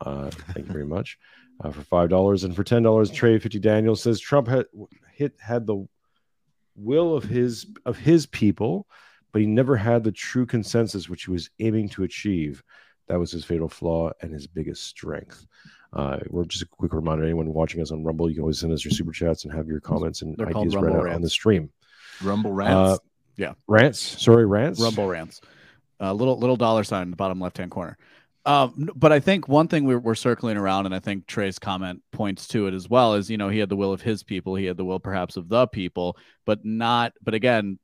Uh, 0.00 0.30
thank 0.30 0.66
you 0.66 0.72
very 0.72 0.86
much 0.96 1.18
uh, 1.62 1.70
for 1.70 1.82
five 1.82 2.08
dollars 2.08 2.44
and 2.44 2.54
for 2.54 2.64
ten 2.64 2.82
dollars. 2.82 3.10
Trey 3.10 3.38
Fifty 3.38 3.58
Daniel 3.58 3.96
says 3.96 4.20
Trump 4.20 4.48
had 4.48 4.66
hit 5.14 5.34
had 5.38 5.66
the 5.66 5.86
will 6.74 7.14
of 7.16 7.24
his 7.24 7.66
of 7.86 7.96
his 7.96 8.26
people, 8.26 8.86
but 9.32 9.40
he 9.40 9.46
never 9.46 9.76
had 9.76 10.02
the 10.02 10.12
true 10.12 10.46
consensus 10.46 11.08
which 11.08 11.24
he 11.24 11.30
was 11.30 11.50
aiming 11.60 11.88
to 11.90 12.04
achieve. 12.04 12.62
That 13.06 13.18
was 13.18 13.32
his 13.32 13.44
fatal 13.44 13.68
flaw 13.68 14.10
and 14.20 14.32
his 14.32 14.46
biggest 14.46 14.84
strength. 14.84 15.46
Uh, 15.92 16.18
we're 16.28 16.44
just 16.44 16.62
a 16.62 16.66
quick 16.66 16.92
reminder: 16.92 17.24
anyone 17.24 17.52
watching 17.52 17.80
us 17.80 17.90
on 17.90 18.04
Rumble, 18.04 18.28
you 18.28 18.34
can 18.34 18.42
always 18.42 18.58
send 18.58 18.72
us 18.72 18.84
your 18.84 18.92
super 18.92 19.12
chats 19.12 19.44
and 19.44 19.52
have 19.54 19.66
your 19.66 19.80
comments 19.80 20.22
and 20.22 20.36
They're 20.36 20.48
ideas 20.48 20.74
read 20.74 20.84
Rumble 20.84 21.00
out 21.08 21.14
on 21.14 21.22
the 21.22 21.30
stream. 21.30 21.70
Rumble 22.22 22.52
rants. 22.52 22.72
Uh, 22.72 22.96
Yeah. 23.36 23.52
rants. 23.66 24.00
Sorry, 24.00 24.44
rants. 24.46 24.80
Rumble 24.80 25.06
rants. 25.08 25.40
Uh, 26.00 26.12
little 26.12 26.38
little 26.38 26.56
dollar 26.56 26.84
sign 26.84 27.02
in 27.04 27.10
the 27.10 27.16
bottom 27.16 27.40
left 27.40 27.58
hand 27.58 27.70
corner. 27.70 27.96
Um, 28.46 28.88
but 28.94 29.12
I 29.12 29.20
think 29.20 29.46
one 29.46 29.68
thing 29.68 29.84
we're, 29.84 29.98
we're 29.98 30.14
circling 30.14 30.56
around, 30.56 30.86
and 30.86 30.94
I 30.94 31.00
think 31.00 31.26
Trey's 31.26 31.58
comment 31.58 32.02
points 32.12 32.48
to 32.48 32.66
it 32.66 32.72
as 32.72 32.88
well, 32.88 33.14
is 33.14 33.30
you 33.30 33.36
know 33.36 33.48
he 33.48 33.58
had 33.58 33.68
the 33.68 33.76
will 33.76 33.92
of 33.92 34.00
his 34.00 34.22
people, 34.22 34.54
he 34.54 34.64
had 34.64 34.76
the 34.76 34.84
will 34.84 35.00
perhaps 35.00 35.36
of 35.36 35.48
the 35.48 35.66
people, 35.66 36.16
but 36.46 36.64
not. 36.64 37.12
But 37.22 37.34
again, 37.34 37.78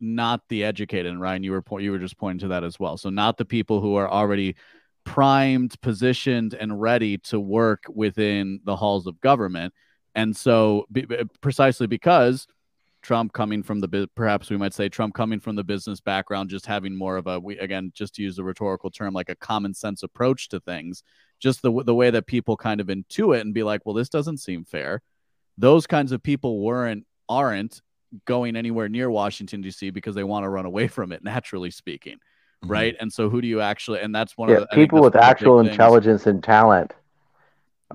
not 0.00 0.42
the 0.48 0.64
educated. 0.64 1.06
And 1.12 1.20
Ryan, 1.20 1.42
you 1.42 1.52
were 1.52 1.62
po- 1.62 1.78
you 1.78 1.92
were 1.92 1.98
just 1.98 2.18
pointing 2.18 2.40
to 2.40 2.48
that 2.48 2.64
as 2.64 2.78
well. 2.78 2.96
So 2.96 3.08
not 3.10 3.36
the 3.36 3.44
people 3.44 3.80
who 3.80 3.94
are 3.94 4.10
already 4.10 4.56
primed, 5.04 5.80
positioned, 5.80 6.54
and 6.54 6.80
ready 6.80 7.18
to 7.18 7.40
work 7.40 7.84
within 7.88 8.60
the 8.64 8.76
halls 8.76 9.06
of 9.06 9.20
government. 9.20 9.74
And 10.14 10.36
so, 10.36 10.86
precisely 11.40 11.86
because 11.86 12.46
Trump 13.02 13.32
coming 13.32 13.62
from 13.62 13.80
the 13.80 14.08
perhaps 14.14 14.50
we 14.50 14.56
might 14.56 14.74
say 14.74 14.88
Trump 14.88 15.14
coming 15.14 15.40
from 15.40 15.56
the 15.56 15.64
business 15.64 16.00
background, 16.00 16.50
just 16.50 16.66
having 16.66 16.94
more 16.94 17.16
of 17.16 17.26
a 17.26 17.38
we 17.40 17.58
again 17.58 17.92
just 17.94 18.14
to 18.16 18.22
use 18.22 18.38
a 18.38 18.44
rhetorical 18.44 18.90
term 18.90 19.14
like 19.14 19.30
a 19.30 19.36
common 19.36 19.72
sense 19.74 20.02
approach 20.02 20.48
to 20.50 20.60
things, 20.60 21.02
just 21.38 21.62
the 21.62 21.82
the 21.84 21.94
way 21.94 22.10
that 22.10 22.26
people 22.26 22.56
kind 22.56 22.80
of 22.80 22.88
intuit 22.88 23.40
and 23.40 23.54
be 23.54 23.62
like, 23.62 23.82
well, 23.84 23.94
this 23.94 24.08
doesn't 24.08 24.38
seem 24.38 24.64
fair. 24.64 25.02
Those 25.56 25.86
kinds 25.86 26.12
of 26.12 26.22
people 26.22 26.60
weren't 26.60 27.06
aren't 27.28 27.80
going 28.26 28.56
anywhere 28.56 28.88
near 28.88 29.10
Washington 29.10 29.60
D.C. 29.60 29.90
because 29.90 30.14
they 30.14 30.24
want 30.24 30.44
to 30.44 30.48
run 30.48 30.66
away 30.66 30.88
from 30.88 31.12
it, 31.12 31.24
naturally 31.24 31.70
speaking. 31.70 32.18
Right? 32.66 32.96
And 33.00 33.12
so, 33.12 33.28
who 33.28 33.40
do 33.40 33.48
you 33.48 33.60
actually? 33.60 34.00
And 34.00 34.14
that's 34.14 34.36
one 34.36 34.48
Yeah, 34.48 34.56
of 34.56 34.68
the, 34.70 34.76
people 34.76 35.00
with 35.00 35.14
one 35.14 35.22
of 35.22 35.26
the 35.26 35.30
actual 35.30 35.58
big 35.58 35.66
things 35.68 35.74
intelligence 35.74 36.26
and 36.26 36.42
talent 36.42 36.94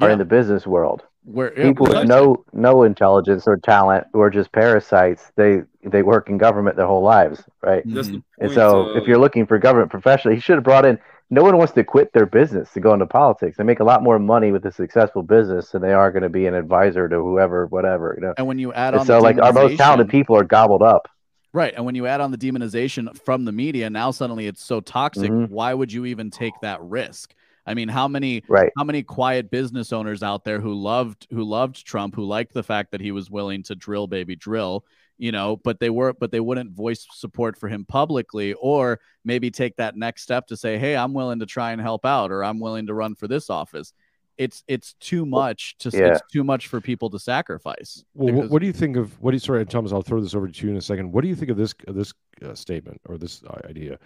are 0.02 0.08
Yeah. 0.08 0.14
in 0.14 0.20
the 0.20 0.26
business 0.26 0.66
world. 0.68 1.04
Where 1.24 1.50
People 1.50 1.88
with 1.88 2.08
no 2.08 2.46
no 2.54 2.84
intelligence 2.84 3.48
or 3.48 3.58
talent 3.58 4.06
who 4.14 4.22
are 4.22 4.30
just 4.30 4.52
parasites, 4.52 5.32
they 5.36 5.64
they 5.84 6.04
work 6.04 6.30
in 6.30 6.38
government 6.38 6.78
their 6.78 6.86
whole 6.86 7.02
lives, 7.02 7.44
right? 7.64 7.84
That's 7.86 8.10
the 8.10 8.18
Mhm. 8.18 8.24
And 8.42 8.52
so, 8.52 8.92
uh, 8.92 8.98
if 8.98 9.08
you're 9.08 9.18
looking 9.18 9.48
for 9.48 9.58
government 9.58 9.90
professional, 9.90 10.36
he 10.36 10.40
should 10.40 10.56
have 10.56 10.64
brought 10.64 10.86
in. 10.86 11.00
No 11.32 11.42
one 11.42 11.58
wants 11.58 11.74
to 11.74 11.84
quit 11.84 12.14
their 12.14 12.28
business 12.28 12.72
to 12.74 12.80
go 12.80 12.94
into 12.94 13.08
politics. 13.08 13.58
They 13.58 13.64
make 13.64 13.80
a 13.80 13.84
lot 13.84 14.04
more 14.04 14.20
money 14.20 14.52
with 14.52 14.64
a 14.68 14.72
successful 14.72 15.24
business 15.24 15.72
than 15.72 15.82
they 15.82 15.94
are 15.94 16.12
going 16.12 16.22
to 16.22 16.30
be 16.30 16.46
an 16.46 16.54
advisor 16.54 17.10
to 17.10 17.16
whoever, 17.16 17.66
whatever. 17.66 18.14
You 18.16 18.28
know. 18.28 18.34
and 18.38 18.46
when 18.46 18.60
you 18.60 18.72
add 18.74 18.94
And 18.94 19.00
on 19.00 19.06
so, 19.08 19.14
the 19.16 19.22
like 19.22 19.40
our 19.42 19.52
most 19.52 19.78
talented 19.78 20.10
people 20.10 20.38
are 20.38 20.44
gobbled 20.44 20.84
up. 20.84 21.08
Right. 21.56 21.74
And 21.74 21.86
when 21.86 21.96
you 21.96 22.06
add 22.06 22.20
on 22.20 22.32
the 22.32 22.38
demonization 22.38 23.18
from 23.18 23.46
the 23.46 23.52
media, 23.54 23.90
now 23.90 24.12
suddenly 24.12 24.46
it's 24.48 24.62
so 24.64 24.82
toxic. 24.82 25.34
Mhm. 25.34 25.48
Why 25.48 25.74
would 25.74 25.92
you 25.92 26.06
even 26.06 26.30
take 26.30 26.60
that 26.60 26.82
risk? 26.82 27.34
I 27.66 27.74
mean, 27.74 27.88
how 27.88 28.08
many 28.10 28.44
Right. 28.48 28.74
how 28.78 28.84
many 28.84 29.04
quiet 29.04 29.50
business 29.50 29.94
owners 29.94 30.22
out 30.22 30.44
there 30.44 30.60
who 30.60 30.74
loved 30.74 31.28
who 31.32 31.46
loved 31.46 31.86
Trump, 31.86 32.14
who 32.14 32.26
liked 32.26 32.54
the 32.54 32.62
fact 32.64 32.92
that 32.92 33.00
he 33.00 33.14
was 33.14 33.32
willing 33.32 33.64
to 33.64 33.76
drill 33.76 34.06
baby 34.06 34.36
drill, 34.36 34.86
you 35.18 35.32
know, 35.32 35.56
but 35.56 35.80
they 35.80 35.90
were 35.90 36.12
but 36.14 36.32
they 36.32 36.42
wouldn't 36.42 36.72
voice 36.74 37.08
support 37.14 37.58
for 37.58 37.70
him 37.70 37.86
publicly 37.86 38.54
or 38.56 39.00
maybe 39.24 39.50
take 39.50 39.78
that 39.78 39.96
next 39.96 40.24
step 40.24 40.48
to 40.48 40.58
say, 40.58 40.78
"Hey, 40.78 40.98
I'm 40.98 41.14
willing 41.14 41.40
to 41.40 41.46
try 41.46 41.72
and 41.72 41.80
help 41.82 42.06
out 42.06 42.32
or 42.34 42.44
I'm 42.44 42.60
willing 42.60 42.88
to 42.88 42.94
run 42.94 43.16
for 43.16 43.30
this 43.30 43.50
office." 43.50 43.94
It's 44.38 44.64
it's 44.68 44.94
too 45.00 45.26
much 45.26 45.78
to 45.80 45.90
Yeah. 45.90 46.14
it's 46.14 46.22
too 46.32 46.44
much 46.44 46.68
for 46.68 46.82
people 46.82 47.10
to 47.12 47.20
sacrifice. 47.20 48.04
Well, 48.14 48.28
what, 48.28 48.36
because- 48.36 48.52
what 48.52 48.60
do 48.60 48.66
you 48.68 48.74
think 48.74 48.98
of 48.98 49.20
what 49.22 49.32
do 49.32 49.36
you? 49.36 49.40
Sorry, 49.40 49.66
Thomas, 49.66 49.92
I'll 49.92 50.02
throw 50.02 50.22
this 50.22 50.36
over 50.36 50.48
to 50.48 50.66
you 50.66 50.72
in 50.72 50.78
a 50.78 50.82
second. 50.82 51.12
What 51.12 51.22
do 51.22 51.28
you 51.28 51.36
think 51.36 51.52
of 51.52 51.58
this 51.58 51.74
this 51.88 52.14
uh, 52.44 52.54
statement 52.54 53.00
or 53.08 53.18
this 53.18 53.44
uh, 53.44 53.60
idea? 53.70 53.98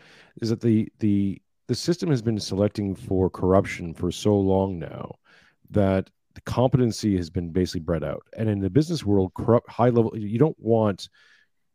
Is 0.42 0.50
that 0.50 0.62
the 0.62 0.88
the 1.00 1.42
the 1.68 1.76
system 1.76 2.10
has 2.10 2.22
been 2.22 2.40
selecting 2.40 2.96
for 2.96 3.30
corruption 3.30 3.94
for 3.94 4.12
so 4.12 4.38
long 4.38 4.80
now 4.80 5.16
that 5.72 6.10
the 6.36 6.42
competency 6.42 7.18
has 7.18 7.30
been 7.30 7.52
basically 7.52 7.82
bred 7.82 8.04
out, 8.04 8.24
and 8.38 8.50
in 8.50 8.60
the 8.60 8.70
business 8.70 9.04
world, 9.06 9.34
corrupt 9.34 9.70
high 9.70 9.90
level. 9.90 10.16
You 10.18 10.38
don't 10.40 10.60
want 10.60 11.10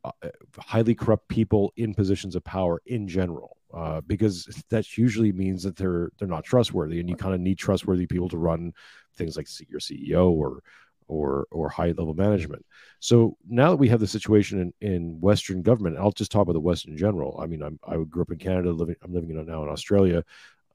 uh, 0.05 0.11
highly 0.59 0.95
corrupt 0.95 1.29
people 1.29 1.73
in 1.77 1.95
positions 1.95 2.37
of 2.37 2.45
power 2.45 2.81
in 2.87 3.09
general. 3.09 3.57
Uh, 3.75 4.01
because 4.03 4.47
that 4.69 4.97
usually 4.97 5.33
means 5.33 5.63
that 5.63 5.75
they're 5.77 6.11
they're 6.19 6.29
not 6.29 6.45
trustworthy, 6.45 7.01
and 7.01 7.09
you 7.09 7.17
kind 7.17 7.35
of 7.35 7.41
need 7.41 7.59
trustworthy 7.59 8.07
people 8.07 8.29
to 8.29 8.39
run 8.39 8.73
things 9.17 9.37
like 9.37 9.49
your 9.69 9.81
CEO 9.81 10.31
or 10.31 10.63
or 11.09 11.47
or 11.51 11.69
high 11.69 11.89
level 11.89 12.15
management. 12.15 12.65
So 13.01 13.37
now 13.49 13.71
that 13.71 13.77
we 13.77 13.89
have 13.89 14.01
the 14.01 14.07
situation 14.07 14.73
in, 14.81 14.89
in 14.89 15.21
Western 15.21 15.63
government, 15.63 15.99
I'll 15.99 16.13
just 16.13 16.31
talk 16.31 16.43
about 16.43 16.53
the 16.53 16.61
West 16.61 16.87
in 16.87 16.97
general. 16.97 17.39
I 17.43 17.47
mean, 17.47 17.63
I'm, 17.63 17.79
I 17.87 17.97
grew 17.97 18.23
up 18.23 18.31
in 18.31 18.39
Canada, 18.39 18.71
living 18.71 18.97
I'm 19.03 19.13
living 19.13 19.31
in, 19.31 19.45
now 19.45 19.63
in 19.63 19.69
Australia. 19.69 20.25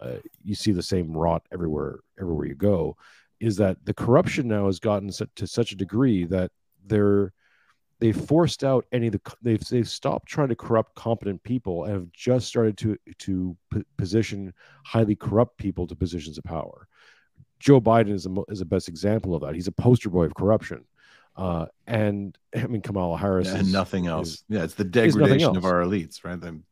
Uh, 0.01 0.17
you 0.43 0.55
see 0.55 0.71
the 0.71 0.83
same 0.83 1.11
rot 1.11 1.43
everywhere 1.51 1.99
everywhere 2.19 2.47
you 2.47 2.55
go. 2.55 2.97
Is 3.39 3.55
that 3.57 3.77
the 3.85 3.93
corruption 3.93 4.47
now 4.47 4.65
has 4.65 4.79
gotten 4.79 5.09
to 5.35 5.47
such 5.47 5.71
a 5.71 5.77
degree 5.77 6.25
that 6.25 6.51
they're 6.85 7.31
they've 7.99 8.15
forced 8.15 8.63
out 8.63 8.85
any 8.91 9.07
of 9.07 9.13
the 9.13 9.21
they've 9.41 9.65
they've 9.69 9.87
stopped 9.89 10.27
trying 10.27 10.47
to 10.49 10.55
corrupt 10.55 10.95
competent 10.95 11.41
people 11.43 11.83
and 11.85 11.93
have 11.93 12.11
just 12.11 12.47
started 12.47 12.77
to 12.77 12.97
to 13.19 13.55
p- 13.73 13.83
position 13.97 14.53
highly 14.85 15.15
corrupt 15.15 15.57
people 15.57 15.85
to 15.87 15.95
positions 15.95 16.37
of 16.37 16.43
power. 16.43 16.87
Joe 17.59 17.81
Biden 17.81 18.11
is 18.11 18.23
the 18.23 18.43
is 18.49 18.59
the 18.59 18.65
best 18.65 18.87
example 18.87 19.35
of 19.35 19.41
that. 19.41 19.55
He's 19.55 19.67
a 19.67 19.71
poster 19.71 20.09
boy 20.09 20.25
of 20.25 20.33
corruption. 20.35 20.85
Uh, 21.35 21.65
and 21.87 22.37
I 22.55 22.67
mean 22.67 22.81
Kamala 22.81 23.17
Harris 23.17 23.49
and 23.49 23.61
is- 23.61 23.71
nothing 23.73 24.07
else. 24.07 24.27
is- 24.29 24.43
yeah, 24.49 24.63
it's 24.63 24.75
the 24.75 24.83
degradation 24.83 25.55
of 25.57 25.65
our 25.65 25.81
elites, 25.81 26.23
right? 26.23 26.39
Then, 26.39 26.63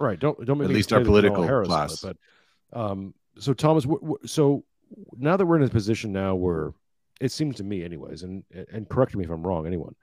right 0.00 0.18
don't 0.18 0.44
don't 0.44 0.58
make 0.58 0.64
At 0.66 0.70
me 0.70 0.74
least 0.76 0.92
our 0.92 1.04
political 1.04 1.44
Harris 1.44 1.68
on 1.68 1.84
it, 1.84 1.86
class. 1.88 2.00
but 2.00 2.16
um 2.72 3.14
so 3.38 3.52
thomas 3.54 3.84
wh- 3.84 4.02
wh- 4.04 4.26
so 4.26 4.64
now 5.16 5.36
that 5.36 5.46
we're 5.46 5.56
in 5.56 5.62
a 5.62 5.68
position 5.68 6.12
now 6.12 6.34
where 6.34 6.72
it 7.22 7.32
seems 7.32 7.56
to 7.56 7.64
me 7.64 7.84
anyways 7.84 8.22
and 8.22 8.42
and 8.72 8.88
correct 8.88 9.14
me 9.14 9.24
if 9.24 9.30
i'm 9.30 9.46
wrong 9.46 9.66
anyone 9.66 9.94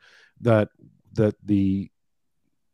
that 0.42 0.70
that 1.14 1.36
the 1.46 1.90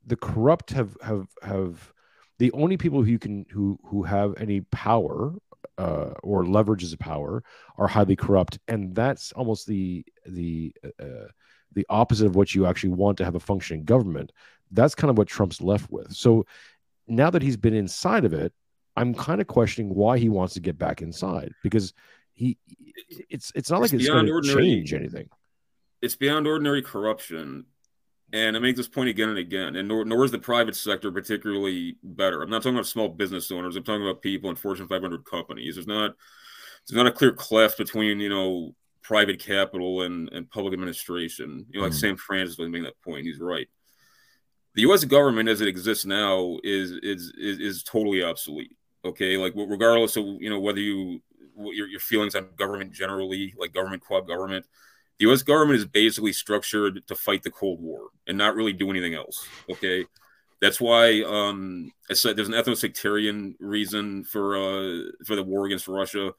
the 0.05 0.15
corrupt 0.15 0.72
have 0.72 0.95
have 1.01 1.27
have 1.41 1.91
the 2.38 2.51
only 2.51 2.77
people 2.77 3.01
who 3.01 3.17
can 3.17 3.45
who 3.49 3.80
who 3.85 4.03
have 4.03 4.34
any 4.38 4.61
power 4.61 5.34
uh, 5.77 6.11
or 6.23 6.43
leverages 6.43 6.93
of 6.93 6.99
power 6.99 7.43
are 7.77 7.88
highly 7.88 8.15
corrupt, 8.15 8.59
and 8.67 8.95
that's 8.95 9.31
almost 9.34 9.67
the 9.67 10.05
the 10.26 10.73
uh, 10.99 11.27
the 11.73 11.85
opposite 11.89 12.26
of 12.26 12.35
what 12.35 12.55
you 12.55 12.65
actually 12.65 12.89
want 12.89 13.17
to 13.17 13.26
have 13.26 13.35
a 13.35 13.39
functioning 13.39 13.84
government. 13.84 14.31
That's 14.72 14.95
kind 14.95 15.09
of 15.09 15.17
what 15.17 15.27
Trump's 15.27 15.61
left 15.61 15.91
with. 15.91 16.13
So 16.13 16.45
now 17.07 17.30
that 17.30 17.41
he's 17.41 17.57
been 17.57 17.73
inside 17.73 18.26
of 18.26 18.34
it, 18.34 18.53
I'm 18.95 19.13
kind 19.13 19.41
of 19.41 19.47
questioning 19.47 19.93
why 19.93 20.17
he 20.17 20.30
wants 20.30 20.53
to 20.55 20.59
get 20.59 20.77
back 20.77 21.01
inside 21.01 21.51
because 21.61 21.93
he 22.36 22.57
it's 23.30 23.52
it's 23.56 23.72
not 23.72 23.82
like 23.82 23.94
it's 23.94 24.06
going 24.07 24.26
beyond 24.26 24.28
to 24.28 24.34
ordinary- 24.34 24.62
change 24.64 24.94
anything. 24.94 25.30
it's 26.02 26.16
beyond 26.16 26.48
ordinary 26.48 26.82
corruption. 26.82 27.66
And 28.34 28.57
I 28.57 28.60
make 28.60 28.76
this 28.76 28.88
point 28.88 29.07
again 29.10 29.30
and 29.30 29.38
again. 29.38 29.76
And 29.78 29.88
nor, 29.88 30.03
nor 30.03 30.26
is 30.26 30.32
the 30.32 30.40
private 30.40 30.76
sector 30.76 31.12
particularly 31.12 31.95
better. 32.03 32.41
I'm 32.41 32.49
not 32.49 32.64
talking 32.64 32.76
about 32.76 32.88
small 32.88 33.07
business 33.07 33.49
owners. 33.52 33.76
I'm 33.76 33.84
talking 33.84 34.02
about 34.02 34.22
people 34.22 34.49
in 34.49 34.56
Fortune 34.57 34.88
500 34.88 35.24
companies. 35.26 35.76
There's 35.76 35.88
not 35.88 36.16
there's 36.88 36.98
not 36.98 37.07
a 37.07 37.12
clear 37.12 37.32
cleft 37.32 37.78
between 37.78 38.20
you 38.20 38.30
know 38.30 38.76
private 39.03 39.40
capital 39.40 40.02
and, 40.02 40.30
and 40.34 40.49
public 40.49 40.74
administration. 40.74 41.66
You 41.70 41.80
know, 41.80 41.86
like 41.86 41.94
Mhm. 41.94 41.99
Sam 41.99 42.18
Francis 42.18 42.57
was 42.57 42.68
making 42.70 42.84
that 42.86 42.99
point. 43.02 43.26
He's 43.26 43.40
right. 43.40 43.68
The 44.74 44.82
U.S. 44.82 45.06
government, 45.06 45.48
as 45.48 45.62
it 45.62 45.68
exists 45.70 46.06
now, 46.06 46.57
is 46.64 46.91
is 47.03 47.32
is, 47.38 47.60
is 47.60 47.84
totally 47.84 48.24
obsolete. 48.24 48.76
Okay, 49.06 49.38
like 49.38 49.53
regardless 49.56 50.18
of 50.18 50.26
you 50.41 50.49
know 50.49 50.60
whether 50.60 50.80
you 50.82 51.22
your, 51.57 51.88
your 51.88 51.99
feelings 51.99 52.36
on 52.36 52.48
government 52.56 52.91
generally, 52.91 53.53
like 53.57 53.73
government 53.73 54.03
quad 54.03 54.27
government, 54.27 54.65
the 55.19 55.26
U.S. 55.26 55.44
government 55.44 55.77
is 55.77 55.86
basically 55.86 56.34
structured 56.34 57.06
to 57.07 57.15
fight 57.15 57.44
the 57.44 57.52
Cold 57.52 57.82
War 57.82 58.10
and 58.27 58.38
not 58.38 58.56
really 58.56 58.73
do 58.73 58.90
anything 58.90 59.14
else. 59.15 59.52
Okay, 59.69 60.06
that's 60.61 60.80
why 60.82 61.22
um, 61.23 61.91
I 62.10 62.14
said 62.14 62.36
there's 62.36 62.49
an 62.49 62.53
ethno-sectarian 62.56 63.56
reason 63.60 64.23
for 64.23 64.56
uh, 64.57 65.11
for 65.26 65.36
the 65.36 65.44
war 65.44 65.65
against 65.65 65.88
Russia, 65.88 66.34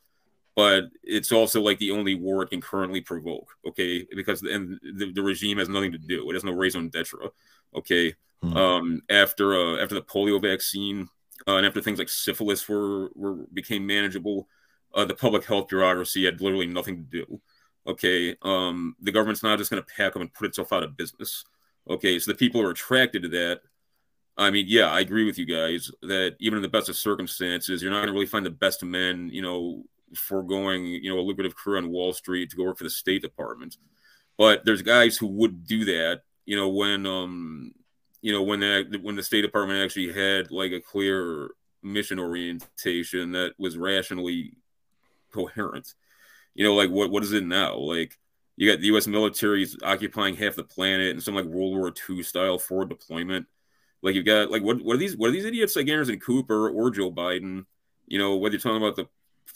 but 0.54 0.84
it's 1.02 1.32
also 1.32 1.60
like 1.60 1.78
the 1.78 1.90
only 1.90 2.14
war 2.14 2.42
it 2.42 2.50
can 2.50 2.60
currently 2.60 3.00
provoke. 3.00 3.48
Okay, 3.66 4.06
because 4.14 4.42
and 4.42 4.78
the, 4.82 5.12
the 5.12 5.22
regime 5.22 5.58
has 5.58 5.68
nothing 5.68 5.92
to 5.92 5.98
do. 5.98 6.28
It 6.30 6.34
has 6.34 6.44
no 6.44 6.52
raison 6.52 6.88
d'etre. 6.88 7.30
Okay, 7.74 8.14
Hmm. 8.42 8.56
um, 8.56 9.02
after 9.08 9.54
uh, 9.54 9.82
after 9.82 9.94
the 9.94 10.02
polio 10.02 10.40
vaccine 10.40 11.08
uh, 11.48 11.56
and 11.56 11.66
after 11.66 11.80
things 11.80 11.98
like 11.98 12.08
syphilis 12.08 12.68
were 12.68 13.10
were 13.14 13.34
became 13.52 13.86
manageable, 13.86 14.48
uh, 14.96 15.04
the 15.04 15.14
public 15.14 15.44
health 15.44 15.68
bureaucracy 15.68 16.24
had 16.24 16.40
literally 16.40 16.66
nothing 16.66 16.96
to 16.96 17.24
do. 17.24 17.40
Okay, 17.86 18.34
um, 18.42 18.96
the 19.00 19.12
government's 19.12 19.44
not 19.44 19.58
just 19.58 19.70
going 19.70 19.80
to 19.80 19.94
pack 19.96 20.14
them 20.14 20.22
and 20.22 20.32
put 20.32 20.48
itself 20.48 20.72
out 20.72 20.82
of 20.82 20.96
business. 20.96 21.44
Okay, 21.88 22.18
so 22.18 22.32
the 22.32 22.36
people 22.36 22.60
are 22.60 22.70
attracted 22.70 23.22
to 23.22 23.28
that. 23.28 23.60
I 24.36 24.50
mean, 24.50 24.66
yeah, 24.68 24.90
I 24.90 25.00
agree 25.00 25.24
with 25.24 25.38
you 25.38 25.46
guys 25.46 25.90
that 26.02 26.36
even 26.40 26.56
in 26.56 26.62
the 26.62 26.68
best 26.68 26.88
of 26.88 26.96
circumstances, 26.96 27.80
you're 27.80 27.92
not 27.92 27.98
going 27.98 28.08
to 28.08 28.12
really 28.12 28.26
find 28.26 28.44
the 28.44 28.50
best 28.50 28.82
men, 28.82 29.30
you 29.32 29.40
know, 29.40 29.84
foregoing, 30.14 30.86
you 30.86 31.08
know, 31.08 31.18
a 31.18 31.22
lucrative 31.22 31.56
career 31.56 31.78
on 31.78 31.90
Wall 31.90 32.12
Street 32.12 32.50
to 32.50 32.56
go 32.56 32.64
work 32.64 32.78
for 32.78 32.84
the 32.84 32.90
State 32.90 33.22
Department. 33.22 33.76
But 34.36 34.64
there's 34.64 34.82
guys 34.82 35.16
who 35.16 35.28
would 35.28 35.66
do 35.66 35.84
that, 35.86 36.22
you 36.44 36.56
know, 36.56 36.68
when, 36.68 37.06
um, 37.06 37.72
you 38.20 38.32
know, 38.32 38.42
when 38.42 38.60
that 38.60 38.98
when 39.02 39.16
the 39.16 39.22
State 39.22 39.42
Department 39.42 39.82
actually 39.82 40.12
had 40.12 40.50
like 40.50 40.72
a 40.72 40.80
clear 40.80 41.50
mission 41.82 42.18
orientation 42.18 43.32
that 43.32 43.54
was 43.58 43.78
rationally 43.78 44.52
coherent. 45.32 45.94
You 46.54 46.64
know, 46.64 46.74
like 46.74 46.90
what 46.90 47.10
what 47.10 47.22
is 47.22 47.32
it 47.32 47.44
now? 47.44 47.76
Like 47.76 48.18
you 48.56 48.70
got 48.70 48.80
the 48.80 48.86
U.S. 48.88 49.06
military 49.06 49.62
is 49.62 49.76
occupying 49.82 50.34
half 50.36 50.56
the 50.56 50.64
planet 50.64 51.10
and 51.12 51.22
some 51.22 51.34
like 51.34 51.44
World 51.44 51.76
War 51.76 51.92
II 52.08 52.22
style 52.22 52.58
forward 52.58 52.88
deployment. 52.88 53.46
Like 54.02 54.14
you've 54.14 54.24
got 54.26 54.50
like 54.50 54.62
what 54.62 54.82
what 54.82 54.94
are 54.94 54.98
these 54.98 55.16
what 55.16 55.28
are 55.28 55.32
these 55.32 55.44
idiots 55.44 55.76
like 55.76 55.88
Anderson 55.88 56.20
Cooper 56.20 56.68
or 56.70 56.90
Joe 56.90 57.10
Biden? 57.12 57.66
You 58.06 58.18
know, 58.18 58.36
whether 58.36 58.54
you're 58.54 58.60
talking 58.60 58.76
about 58.78 58.96
the 58.96 59.06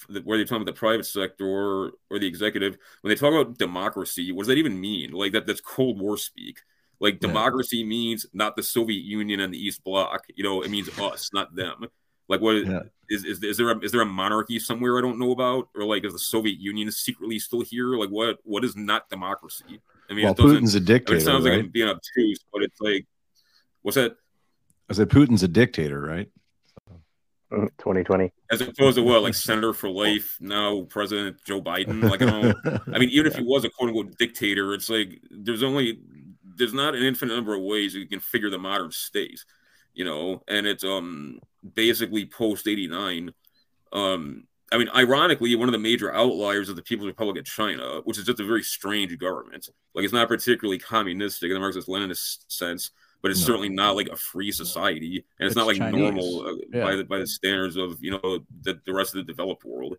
the- 0.08 0.20
whether 0.22 0.38
you're 0.38 0.46
talking 0.46 0.62
about 0.62 0.74
the 0.74 0.78
private 0.78 1.04
sector 1.06 1.46
or 1.46 1.92
or 2.10 2.18
the 2.18 2.26
executive, 2.26 2.76
when 3.00 3.08
they 3.10 3.14
talk 3.14 3.32
about 3.32 3.58
democracy, 3.58 4.32
what 4.32 4.42
does 4.42 4.48
that 4.48 4.58
even 4.58 4.80
mean? 4.80 5.12
Like 5.12 5.32
that 5.32 5.46
that's 5.46 5.60
Cold 5.60 6.00
War 6.00 6.16
speak. 6.16 6.60
Like 7.00 7.14
Yeah. 7.14 7.28
democracy 7.28 7.84
means 7.84 8.26
not 8.32 8.56
the 8.56 8.62
Soviet 8.62 9.02
Union 9.04 9.40
and 9.40 9.52
the 9.54 9.58
East 9.58 9.82
Bloc. 9.84 10.26
You 10.34 10.44
know, 10.44 10.62
it 10.62 10.70
means 10.70 10.88
us, 10.98 11.30
not 11.32 11.54
them. 11.54 11.86
Like 12.30 12.40
what 12.40 12.64
Yeah. 12.64 12.82
is 13.08 13.24
is 13.24 13.42
is 13.42 13.56
there 13.56 13.70
a, 13.70 13.78
is 13.80 13.90
there 13.90 14.00
a 14.00 14.06
monarchy 14.06 14.60
somewhere 14.60 14.96
I 14.96 15.00
don't 15.02 15.18
know 15.18 15.32
about, 15.32 15.68
or 15.74 15.84
like 15.84 16.04
is 16.04 16.12
the 16.12 16.18
Soviet 16.18 16.60
Union 16.60 16.90
secretly 16.92 17.40
still 17.40 17.60
here? 17.60 17.96
Like 17.96 18.08
what 18.08 18.38
what 18.44 18.64
is 18.64 18.76
not 18.76 19.10
democracy? 19.10 19.80
I 20.08 20.14
mean, 20.14 20.24
well, 20.24 20.32
it 20.32 20.36
doesn't. 20.38 20.62
Putin's 20.64 20.74
a 20.74 20.78
I 20.78 20.80
mean, 20.80 20.86
dictator, 20.86 21.18
it 21.18 21.22
sounds 21.22 21.44
right? 21.44 21.54
like 21.54 21.64
I'm 21.64 21.70
being 21.70 21.88
obtuse, 21.88 22.38
but 22.52 22.62
it's 22.62 22.80
like, 22.80 23.04
what's 23.82 23.96
that? 23.96 24.16
I 24.88 24.92
said 24.92 25.08
Putin's 25.08 25.42
a 25.42 25.48
dictator, 25.48 26.00
right? 26.00 26.28
2020. 27.50 28.32
As 28.52 28.60
opposed 28.60 28.96
to 28.96 29.02
what, 29.02 29.24
like 29.24 29.34
Senator 29.34 29.72
for 29.72 29.88
Life, 29.88 30.36
now 30.40 30.82
President 30.82 31.36
Joe 31.44 31.60
Biden. 31.60 32.08
Like 32.08 32.22
I 32.22 32.26
don't. 32.26 32.56
I 32.94 32.98
mean, 33.00 33.08
even 33.10 33.26
if 33.26 33.34
he 33.34 33.42
was 33.42 33.64
a 33.64 33.70
quote 33.70 33.88
unquote 33.88 34.16
dictator, 34.18 34.72
it's 34.72 34.88
like 34.88 35.20
there's 35.32 35.64
only 35.64 35.98
there's 36.44 36.72
not 36.74 36.94
an 36.94 37.02
infinite 37.02 37.34
number 37.34 37.54
of 37.56 37.62
ways 37.62 37.92
you 37.92 38.06
can 38.06 38.20
figure 38.20 38.50
the 38.50 38.58
modern 38.58 38.92
state, 38.92 39.44
you 39.94 40.04
know, 40.04 40.44
and 40.46 40.64
it's 40.64 40.84
um 40.84 41.40
basically 41.74 42.26
post 42.26 42.66
eighty 42.68 42.86
nine. 42.86 43.32
Um, 43.92 44.44
I 44.72 44.78
mean, 44.78 44.88
ironically, 44.94 45.54
one 45.56 45.68
of 45.68 45.72
the 45.72 45.78
major 45.78 46.14
outliers 46.14 46.68
of 46.68 46.76
the 46.76 46.82
People's 46.82 47.08
Republic 47.08 47.38
of 47.38 47.44
China, 47.44 48.02
which 48.04 48.18
is 48.18 48.24
just 48.24 48.38
a 48.38 48.44
very 48.44 48.62
strange 48.62 49.18
government. 49.18 49.68
Like 49.94 50.04
it's 50.04 50.12
not 50.14 50.28
particularly 50.28 50.78
communistic 50.78 51.48
in 51.48 51.54
the 51.54 51.60
Marxist-Leninist 51.60 52.44
sense, 52.46 52.92
but 53.20 53.32
it's 53.32 53.40
No. 53.40 53.46
certainly 53.46 53.68
not 53.68 53.96
like 53.96 54.08
a 54.08 54.16
free 54.16 54.52
society, 54.52 55.24
and 55.38 55.46
it's, 55.46 55.52
It's 55.52 55.56
not 55.56 55.66
like 55.66 55.78
Chinese. 55.78 55.98
normal 56.00 56.46
uh, 56.46 56.80
by 56.84 56.94
the 56.94 57.04
by 57.04 57.18
the 57.18 57.26
standards 57.26 57.76
of 57.76 58.02
you 58.02 58.12
know 58.12 58.44
the, 58.62 58.80
the 58.86 58.94
rest 58.94 59.14
of 59.14 59.26
the 59.26 59.32
developed 59.32 59.64
world. 59.64 59.96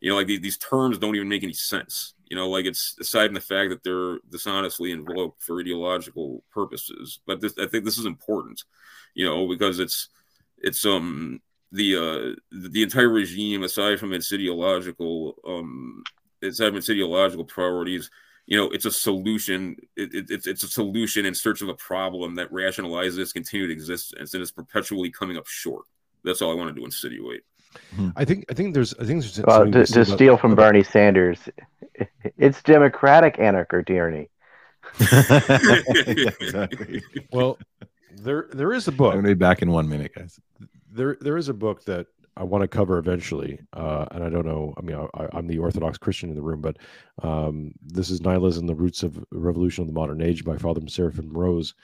You 0.00 0.10
know, 0.10 0.16
like 0.16 0.26
these, 0.26 0.40
these 0.40 0.58
terms 0.58 0.98
don't 0.98 1.16
even 1.16 1.28
make 1.28 1.42
any 1.44 1.52
sense. 1.54 2.14
You 2.30 2.36
know, 2.36 2.48
like 2.48 2.64
it's 2.64 2.96
aside 2.98 3.26
from 3.26 3.34
the 3.34 3.40
fact 3.40 3.70
that 3.70 3.82
they're 3.84 4.18
dishonestly 4.30 4.90
invoked 4.90 5.42
for 5.42 5.60
ideological 5.60 6.42
purposes. 6.50 7.20
But 7.26 7.40
this, 7.42 7.54
I 7.58 7.66
think 7.66 7.84
this 7.84 7.98
is 7.98 8.06
important. 8.06 8.64
You 9.14 9.26
know, 9.26 9.46
because 9.46 9.78
it's 9.80 10.08
it's 10.68 10.84
um 10.84 11.40
the 11.72 11.88
uh 11.96 12.34
the, 12.62 12.68
the 12.70 12.82
entire 12.82 13.08
regime, 13.08 13.62
aside 13.62 13.98
from 14.00 14.12
its 14.12 14.32
ideological 14.32 15.36
um 15.46 16.02
aside 16.42 16.68
from 16.68 16.76
its 16.78 16.90
ideological 16.90 17.44
priorities, 17.44 18.10
you 18.46 18.56
know, 18.58 18.68
it's 18.70 18.84
a 18.84 18.90
solution. 18.90 19.76
It, 19.96 20.14
it, 20.14 20.26
it's 20.30 20.46
it's 20.46 20.62
a 20.64 20.68
solution 20.68 21.24
in 21.26 21.34
search 21.34 21.62
of 21.62 21.68
a 21.68 21.74
problem 21.74 22.34
that 22.36 22.50
rationalizes 22.52 23.18
its 23.18 23.32
continued 23.32 23.70
existence 23.70 24.34
and 24.34 24.42
is 24.42 24.52
perpetually 24.52 25.10
coming 25.10 25.36
up 25.36 25.46
short. 25.46 25.84
That's 26.24 26.40
all 26.42 26.50
I 26.52 26.54
wanted 26.54 26.76
to 26.76 26.84
insinuate. 26.84 27.42
I 28.16 28.24
think 28.24 28.44
I 28.50 28.54
think 28.54 28.72
there's 28.74 28.94
I 29.00 29.04
think 29.04 29.22
there's 29.22 29.40
Well, 29.40 29.64
to, 29.66 29.72
to 29.72 29.86
say 29.86 30.02
about- 30.02 30.14
steal 30.16 30.36
from 30.36 30.54
Bernie 30.54 30.84
Sanders, 30.84 31.38
it's 32.38 32.62
democratic 32.62 33.38
anarchy 33.38 33.82
tyranny. 33.86 34.28
yeah, 35.00 35.40
exactly. 36.40 37.02
well 37.32 37.58
there 38.16 38.48
there 38.52 38.72
is 38.72 38.88
a 38.88 38.92
book. 38.92 39.12
I'm 39.12 39.20
gonna 39.20 39.28
be 39.28 39.34
back 39.34 39.62
in 39.62 39.70
one 39.70 39.88
minute, 39.88 40.12
guys. 40.14 40.38
there 40.90 41.16
there 41.20 41.36
is 41.36 41.48
a 41.48 41.54
book 41.54 41.84
that 41.84 42.06
I 42.36 42.42
want 42.42 42.62
to 42.62 42.68
cover 42.68 42.98
eventually, 42.98 43.60
uh, 43.74 44.06
and 44.10 44.24
I 44.24 44.28
don't 44.28 44.46
know. 44.46 44.74
I 44.76 44.80
mean, 44.82 44.96
I, 45.14 45.28
I'm 45.32 45.46
the 45.46 45.58
Orthodox 45.58 45.98
Christian 45.98 46.30
in 46.30 46.36
the 46.36 46.42
room, 46.42 46.60
but 46.60 46.78
um, 47.22 47.72
this 47.82 48.10
is 48.10 48.20
Nihilism: 48.20 48.66
The 48.66 48.74
Roots 48.74 49.02
of 49.02 49.22
Revolution 49.30 49.82
of 49.82 49.88
the 49.88 49.94
Modern 49.94 50.20
Age 50.20 50.44
by 50.44 50.56
Father 50.56 50.80
Seraphim 50.88 51.32
Rose. 51.32 51.74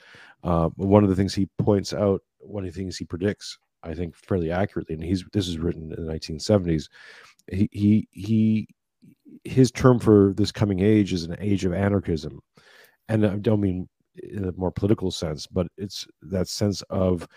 Uh, 0.43 0.69
one 0.75 1.03
of 1.03 1.09
the 1.09 1.15
things 1.15 1.33
he 1.33 1.47
points 1.57 1.93
out, 1.93 2.21
one 2.39 2.65
of 2.65 2.73
the 2.73 2.77
things 2.77 2.97
he 2.97 3.05
predicts, 3.05 3.57
I 3.83 3.93
think 3.93 4.15
fairly 4.15 4.51
accurately, 4.51 4.95
and 4.95 5.03
he's 5.03 5.23
this 5.31 5.47
is 5.47 5.57
written 5.57 5.91
in 5.93 6.05
the 6.05 6.11
1970s. 6.11 6.89
He 7.51 7.69
he 7.71 8.07
he 8.11 8.67
his 9.43 9.71
term 9.71 9.99
for 9.99 10.33
this 10.35 10.51
coming 10.51 10.81
age 10.81 11.13
is 11.13 11.23
an 11.23 11.37
age 11.39 11.63
of 11.63 11.73
anarchism, 11.73 12.41
and 13.07 13.25
I 13.25 13.37
don't 13.37 13.61
mean 13.61 13.87
in 14.15 14.45
a 14.45 14.51
more 14.53 14.71
political 14.71 15.11
sense, 15.11 15.47
but 15.47 15.67
it's 15.77 16.07
that 16.23 16.47
sense 16.47 16.81
of 16.89 17.27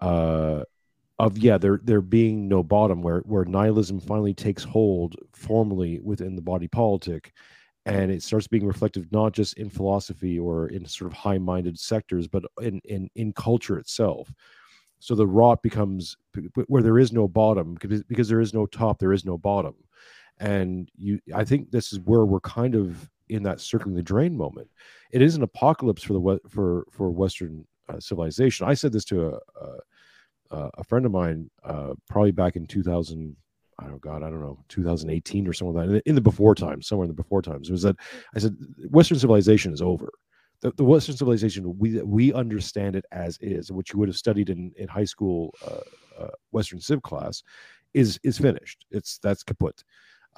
uh 0.00 0.62
of 1.18 1.36
yeah 1.36 1.58
there 1.58 1.80
there 1.82 2.00
being 2.00 2.48
no 2.48 2.62
bottom 2.62 3.02
where 3.02 3.20
where 3.20 3.44
nihilism 3.44 3.98
finally 3.98 4.32
takes 4.32 4.62
hold 4.62 5.16
formally 5.32 5.98
within 6.00 6.36
the 6.36 6.42
body 6.42 6.68
politic 6.68 7.32
and 7.86 8.10
it 8.10 8.22
starts 8.22 8.46
being 8.46 8.66
reflective 8.66 9.10
not 9.12 9.32
just 9.32 9.54
in 9.54 9.70
philosophy 9.70 10.38
or 10.38 10.68
in 10.68 10.84
sort 10.84 11.10
of 11.10 11.16
high-minded 11.16 11.78
sectors 11.78 12.28
but 12.28 12.44
in 12.60 12.80
in 12.84 13.08
in 13.14 13.32
culture 13.32 13.78
itself. 13.78 14.32
So 15.00 15.14
the 15.14 15.26
rot 15.26 15.62
becomes 15.62 16.16
where 16.66 16.82
there 16.82 16.98
is 16.98 17.12
no 17.12 17.28
bottom 17.28 17.74
because 17.74 18.02
because 18.04 18.28
there 18.28 18.40
is 18.40 18.52
no 18.52 18.66
top 18.66 18.98
there 18.98 19.12
is 19.12 19.24
no 19.24 19.38
bottom. 19.38 19.74
And 20.38 20.88
you 20.96 21.18
i 21.34 21.44
think 21.44 21.70
this 21.70 21.92
is 21.92 22.00
where 22.00 22.24
we're 22.24 22.40
kind 22.40 22.74
of 22.74 23.08
in 23.28 23.42
that 23.42 23.60
circling 23.60 23.94
the 23.94 24.02
drain 24.02 24.36
moment 24.36 24.68
it 25.12 25.22
is 25.22 25.36
an 25.36 25.42
apocalypse 25.42 26.02
for 26.02 26.12
the 26.14 26.40
for 26.48 26.86
for 26.90 27.10
western 27.10 27.66
uh, 27.88 28.00
civilization 28.00 28.66
i 28.66 28.74
said 28.74 28.92
this 28.92 29.04
to 29.04 29.28
a, 29.28 29.38
a 29.60 29.78
a 30.50 30.84
friend 30.84 31.06
of 31.06 31.12
mine, 31.12 31.50
uh, 31.64 31.94
probably 32.08 32.32
back 32.32 32.56
in 32.56 32.66
2000, 32.66 33.36
I 33.78 33.86
don't 33.86 34.00
God, 34.00 34.22
I 34.22 34.30
don't 34.30 34.40
know, 34.40 34.58
2018 34.68 35.46
or 35.46 35.52
something 35.52 35.76
like 35.76 35.88
that, 35.88 36.02
in 36.06 36.14
the, 36.14 36.20
before 36.20 36.54
times, 36.54 36.88
somewhere 36.88 37.04
in 37.04 37.10
the 37.10 37.14
before 37.14 37.42
times, 37.42 37.70
was 37.70 37.82
that 37.82 37.96
I 38.34 38.38
said 38.38 38.56
Western 38.90 39.18
civilization 39.18 39.72
is 39.72 39.82
over. 39.82 40.10
The, 40.60 40.72
the 40.72 40.84
Western 40.84 41.16
civilization, 41.16 41.78
we 41.78 42.02
we 42.02 42.32
understand 42.32 42.96
it 42.96 43.04
as 43.12 43.38
is, 43.40 43.70
which 43.70 43.92
you 43.92 43.98
would 44.00 44.08
have 44.08 44.16
studied 44.16 44.50
in 44.50 44.72
in 44.76 44.88
high 44.88 45.04
school 45.04 45.54
uh, 45.64 46.24
uh, 46.24 46.30
Western 46.50 46.80
Civ 46.80 47.02
class, 47.02 47.44
is 47.94 48.18
is 48.24 48.38
finished. 48.38 48.84
It's 48.90 49.18
that's 49.18 49.44
kaput. 49.44 49.84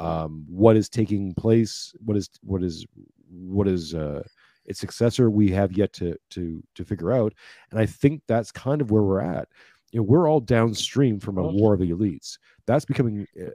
Um, 0.01 0.45
what 0.49 0.77
is 0.77 0.89
taking 0.89 1.35
place? 1.35 1.95
What 2.05 2.17
is 2.17 2.31
what 2.43 2.63
is 2.63 2.87
what 3.31 3.69
is 3.69 3.95
uh, 3.95 4.23
its 4.65 4.81
successor? 4.81 5.31
We 5.31 5.51
have 5.51 5.73
yet 5.73 5.93
to 5.95 6.17
to 6.31 6.63
to 6.75 6.85
figure 6.85 7.13
out, 7.13 7.35
and 7.71 7.79
I 7.81 7.87
think 7.87 8.23
that's 8.27 8.51
kind 8.51 8.81
of 8.81 8.91
where 8.91 9.03
we're 9.03 9.21
at 9.21 9.49
you 9.93 9.99
know, 10.01 10.05
we're 10.05 10.29
all 10.29 10.41
downstream 10.41 11.19
from 11.19 11.39
a 11.39 11.43
war 11.43 11.75
of 11.75 11.81
the 11.81 11.91
elites. 11.91 12.39
That's 12.67 12.85
becoming 12.85 13.27
uh, 13.41 13.47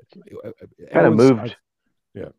uh, 0.45 0.51
Kind 0.91 1.07
of 1.07 1.15
moved. 1.15 1.39
I- 1.39 1.55
yeah. 2.13 2.29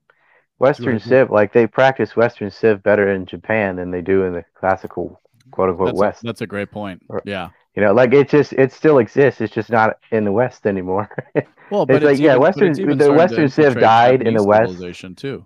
Western 0.58 0.96
ahead. 0.96 1.02
Civ, 1.02 1.30
like 1.30 1.52
they 1.52 1.66
practice 1.66 2.16
Western 2.16 2.50
Civ 2.50 2.82
better 2.82 3.10
in 3.12 3.26
Japan 3.26 3.76
than 3.76 3.90
they 3.90 4.00
do 4.00 4.22
in 4.24 4.32
the 4.32 4.44
classical 4.54 5.20
quote 5.50 5.68
unquote 5.68 5.88
That's, 5.88 5.98
West. 5.98 6.22
a, 6.22 6.26
that's 6.26 6.40
a 6.40 6.46
great 6.46 6.70
point. 6.70 7.02
Or- 7.08 7.22
Yeah. 7.26 7.50
You 7.76 7.82
know, 7.82 7.92
like 7.92 8.12
it 8.14 8.28
just 8.30 8.54
it 8.54 8.72
still 8.72 8.98
exists. 8.98 9.40
It's 9.40 9.54
just 9.54 9.70
not 9.70 9.98
in 10.10 10.24
the 10.24 10.32
West 10.32 10.66
anymore. 10.66 11.08
Well, 11.68 11.84
but 11.84 11.96
it's 11.96 12.04
like 12.04 12.18
yeah, 12.20 12.26
even- 12.26 12.36
but 12.36 12.40
Western 12.42 12.68
it's 12.70 13.04
the 13.04 13.12
Western 13.12 13.48
Civ 13.48 13.74
died 13.80 14.22
in 14.22 14.34
the 14.34 14.44
West. 14.44 14.70
civilization 14.70 15.16
too. 15.16 15.44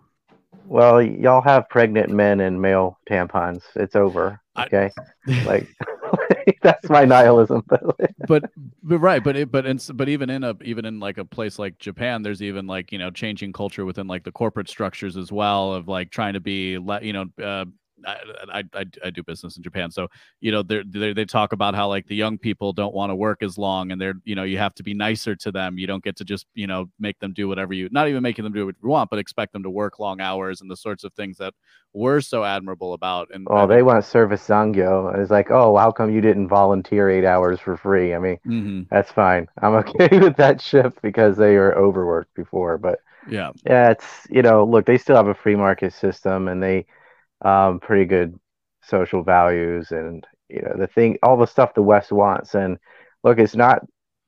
Well, 0.67 1.01
y'all 1.01 1.41
have 1.41 1.67
pregnant 1.71 2.11
men 2.11 2.41
and 2.41 2.61
male 2.61 2.99
tampons. 3.09 3.63
It's 3.75 3.97
over. 3.97 4.39
I- 4.55 4.67
Okay, 4.67 4.91
like 5.47 5.67
that's 6.63 6.91
my 6.91 7.07
nihilism. 7.07 7.65
but 8.29 8.51
but 8.83 8.99
right 8.99 9.25
but 9.25 9.35
it, 9.35 9.51
but 9.51 9.65
in, 9.65 9.81
but 9.95 10.11
even 10.11 10.29
in 10.29 10.45
a 10.45 10.55
even 10.63 10.85
in 10.85 11.01
like 11.01 11.17
a 11.17 11.25
place 11.25 11.59
like 11.59 11.79
japan 11.79 12.23
there's 12.23 12.43
even 12.43 12.67
like 12.67 12.93
you 12.93 12.99
know 12.99 13.11
changing 13.11 13.53
culture 13.55 13.87
within 13.87 14.07
like 14.07 14.25
the 14.25 14.33
corporate 14.33 14.69
structures 14.69 15.17
as 15.17 15.33
well 15.33 15.73
of 15.73 15.89
like 15.89 16.11
trying 16.11 16.35
to 16.35 16.41
be 16.41 16.77
le- 16.79 17.01
you 17.01 17.13
know 17.15 17.25
uh, 17.43 17.65
I, 18.07 18.65
I, 18.75 18.85
I, 19.05 19.11
do 19.11 19.23
business 19.23 19.57
in 19.57 19.63
Japan, 19.63 19.91
so 19.91 20.09
you 20.41 20.53
know 20.53 20.63
they 20.63 20.83
they 20.87 21.13
they 21.13 21.25
talk 21.25 21.53
about 21.53 21.75
how 21.75 21.89
like 21.89 22.07
the 22.07 22.17
young 22.17 22.39
people 22.39 22.73
don't 22.73 22.95
want 22.95 23.11
to 23.11 23.15
work 23.15 23.43
as 23.43 23.59
long, 23.59 23.93
and 23.93 24.01
they're 24.01 24.15
you 24.25 24.35
know 24.35 24.43
you 24.43 24.59
have 24.59 24.75
to 24.77 24.83
be 24.83 24.95
nicer 24.95 25.35
to 25.37 25.53
them. 25.53 25.79
You 25.79 25.87
don't 25.87 26.03
get 26.03 26.17
to 26.17 26.25
just 26.25 26.47
you 26.55 26.67
know 26.67 26.87
make 26.99 27.19
them 27.19 27.33
do 27.33 27.49
whatever 27.49 27.73
you 27.73 27.89
not 27.91 28.09
even 28.09 28.23
making 28.23 28.45
them 28.45 28.53
do 28.53 28.67
what 28.67 28.77
you 28.83 28.89
want, 28.89 29.11
but 29.11 29.19
expect 29.19 29.53
them 29.53 29.63
to 29.63 29.71
work 29.71 29.99
long 29.99 30.21
hours 30.21 30.61
and 30.61 30.71
the 30.71 30.77
sorts 30.77 31.05
of 31.05 31.13
things 31.15 31.37
that 31.39 31.55
we're 31.93 32.21
so 32.21 32.45
admirable 32.45 32.93
about. 32.93 33.29
And 33.33 33.47
Oh, 33.51 33.67
they 33.67 33.83
want 33.83 34.05
service 34.05 34.47
zangyo, 34.47 35.13
and 35.13 35.21
it's 35.21 35.31
like, 35.31 35.51
oh, 35.51 35.77
how 35.77 35.91
come 35.91 36.11
you 36.11 36.21
didn't 36.21 36.49
volunteer 36.49 37.11
eight 37.11 37.25
hours 37.25 37.61
for 37.61 37.77
free? 37.77 38.15
I 38.15 38.19
mean, 38.19 38.39
Mhm. 38.47 38.87
that's 38.91 39.11
fine. 39.11 39.49
I'm 39.61 39.75
okay 39.75 40.09
with 40.21 40.37
that 40.37 40.61
shift 40.61 41.03
because 41.03 41.37
they 41.37 41.57
were 41.57 41.77
overworked 41.77 42.35
before. 42.35 42.79
But 42.79 43.01
yeah, 43.29 43.51
yeah, 43.65 43.91
it's 43.91 44.27
you 44.31 44.43
know, 44.43 44.65
look, 44.65 44.87
they 44.87 44.99
still 44.99 45.17
have 45.17 45.29
a 45.29 45.35
free 45.35 45.57
market 45.57 45.93
system, 45.93 46.49
and 46.49 46.63
they 46.63 46.87
um 47.43 47.81
pretty 47.81 48.05
good 48.05 48.39
social 48.83 49.23
values, 49.23 49.91
and 49.91 50.27
you 50.49 50.63
know, 50.63 50.75
the 50.79 50.87
thing, 50.87 51.19
all 51.23 51.37
the 51.37 51.47
stuff 51.47 51.75
the 51.75 51.83
West 51.83 52.13
wants. 52.13 52.55
And 52.55 52.79
look, 53.23 53.39
it's 53.39 53.57
not. 53.57 53.83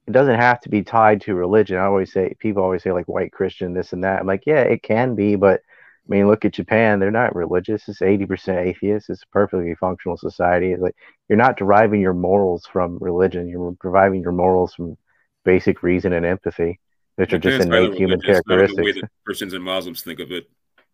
It 0.08 0.12
doesn't 0.12 0.40
have 0.40 0.60
to 0.62 0.68
be 0.68 0.82
tied 0.82 1.20
to 1.22 1.34
religion. 1.34 1.76
I 1.76 1.84
always 1.84 2.12
say 2.12 2.34
people 2.40 2.62
always 2.62 2.82
say 2.82 2.90
like 2.92 3.06
white 3.06 3.32
Christian, 3.32 3.72
this 3.72 3.92
and 3.92 4.02
that. 4.04 4.20
I'm 4.20 4.26
like, 4.26 4.44
yeah, 4.46 4.62
it 4.62 4.82
can 4.82 5.14
be, 5.14 5.36
but 5.36 5.60
I 6.08 6.10
mean, 6.10 6.26
look 6.26 6.44
at 6.44 6.52
Japan. 6.52 6.98
They're 6.98 7.12
not 7.12 7.36
religious. 7.36 7.88
It's 7.88 8.00
80% 8.00 8.66
atheist. 8.66 9.08
It's 9.08 9.22
a 9.22 9.26
perfectly 9.32 9.74
functional 9.76 10.16
society. 10.16 10.72
It's 10.72 10.82
like 10.82 10.96
you're 11.28 11.38
not 11.38 11.56
deriving 11.56 12.00
your 12.00 12.14
morals 12.14 12.66
from 12.66 12.98
religion. 13.00 13.48
You're 13.48 13.76
deriving 13.80 14.22
your 14.22 14.32
morals 14.32 14.74
from 14.74 14.96
basic 15.44 15.82
reason 15.82 16.12
and 16.12 16.26
empathy, 16.26 16.80
which 17.16 17.32
are 17.32 17.38
just 17.38 17.62
innate 17.62 17.94
human 17.94 18.20
in 18.24 18.42
the 18.46 18.82
way 18.82 18.92
that 18.92 19.08
Christians 19.24 19.54
and 19.54 19.62
Muslims 19.62 20.02
think 20.02 20.18
of 20.18 20.32
it. 20.32 20.50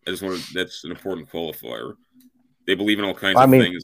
I 0.07 0.11
just 0.11 0.21
wanted 0.21 0.41
that's 0.53 0.83
an 0.83 0.91
important 0.91 1.29
qualifier. 1.29 1.95
They 2.69 2.75
believe 2.75 2.99
in 2.99 3.05
all 3.05 3.15
kinds 3.15 3.35
I 3.35 3.45
of 3.45 3.49
mean, 3.49 3.63
things. 3.63 3.83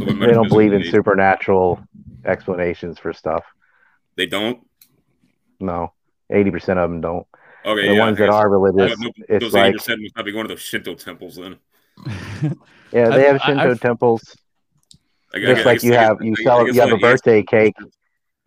That, 0.00 0.18
They 0.18 0.32
don't 0.32 0.48
believe 0.48 0.72
in 0.72 0.78
nature. 0.78 0.90
supernatural 0.90 1.78
explanations 2.24 2.98
for 2.98 3.12
stuff. 3.12 3.44
They 4.16 4.24
don't. 4.24 4.66
No, 5.60 5.92
80% 6.32 6.54
of 6.82 6.88
them 6.88 7.02
don't. 7.02 7.26
Okay, 7.66 7.88
the 7.88 7.92
yeah, 7.94 7.98
ones 7.98 8.16
that 8.16 8.30
are 8.30 8.48
religious, 8.48 8.98
no, 8.98 9.10
it's 9.28 9.44
those 9.44 9.52
like, 9.52 9.74
80% 9.74 10.00
must 10.00 10.16
not 10.16 10.24
be 10.24 10.32
one 10.32 10.46
of 10.46 10.48
those 10.48 10.62
Shinto 10.62 10.94
temples 10.94 11.36
then. 11.36 11.56
yeah, 12.90 13.10
they 13.10 13.26
I- 13.28 13.32
have 13.32 13.42
Shinto 13.42 13.70
I've- 13.72 13.78
temples. 13.80 14.34
I, 15.34 15.40
Just 15.40 15.66
like 15.66 15.82
you 15.82 15.92
have, 15.92 16.22
you 16.22 16.34
sell, 16.36 16.66
you 16.66 16.80
have 16.80 16.90
a 16.92 16.96
birthday 16.96 17.42
cake. 17.42 17.74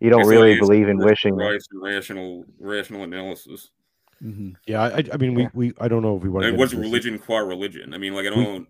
You 0.00 0.10
don't 0.10 0.26
really 0.26 0.58
believe 0.58 0.88
in 0.88 0.98
wishing. 0.98 1.36
Rational, 1.36 2.44
rational 2.58 3.04
analysis. 3.04 3.70
Mm-hmm. 4.20 4.50
Yeah, 4.66 4.82
I, 4.82 5.04
I 5.12 5.16
mean, 5.16 5.34
we, 5.34 5.48
we, 5.54 5.72
I 5.80 5.86
don't 5.86 6.02
know 6.02 6.16
if 6.16 6.22
we 6.22 6.28
want 6.28 6.46
I 6.46 6.50
to. 6.50 6.56
what's 6.56 6.74
religion 6.74 7.18
qua 7.20 7.38
religion? 7.38 7.94
I 7.94 7.98
mean, 7.98 8.14
like 8.14 8.26
I 8.26 8.30
don't. 8.30 8.66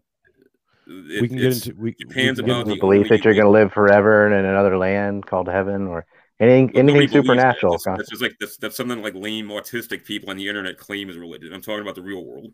We 0.87 1.29
can 1.29 1.37
get 1.39 1.53
into- 1.53 1.75
we- 1.81 1.95
Japan's 1.95 1.99
we 1.99 2.15
can 2.15 2.35
get 2.35 2.39
about 2.45 2.67
the 2.67 2.75
the 2.75 2.81
belief 2.81 3.09
that 3.09 3.25
you're 3.25 3.35
going 3.35 3.45
to 3.47 3.51
live 3.51 3.73
forever 3.73 4.27
in 4.27 4.33
another 4.33 4.77
land 4.77 5.27
called 5.27 5.49
heaven 5.49 5.87
or 5.87 6.05
anything 6.41 6.71
anything 6.77 6.87
believes 6.95 7.13
that. 7.13 7.23
supernatural 7.23 7.73
That's, 7.75 7.85
that's 7.85 8.11
just 8.11 8.23
like 8.23 8.37
that's, 8.41 8.57
that's 8.57 8.77
something 8.77 9.01
like 9.03 9.15
lame 9.15 9.49
autistic 9.49 10.05
people 10.05 10.31
on 10.31 10.37
the 10.37 10.49
internet 10.49 10.77
claim 10.79 11.09
is 11.11 11.17
religion. 11.17 11.53
I'm 11.53 11.61
talking 11.63 11.83
about 11.83 11.95
the 11.95 12.03
real 12.03 12.25
world. 12.25 12.53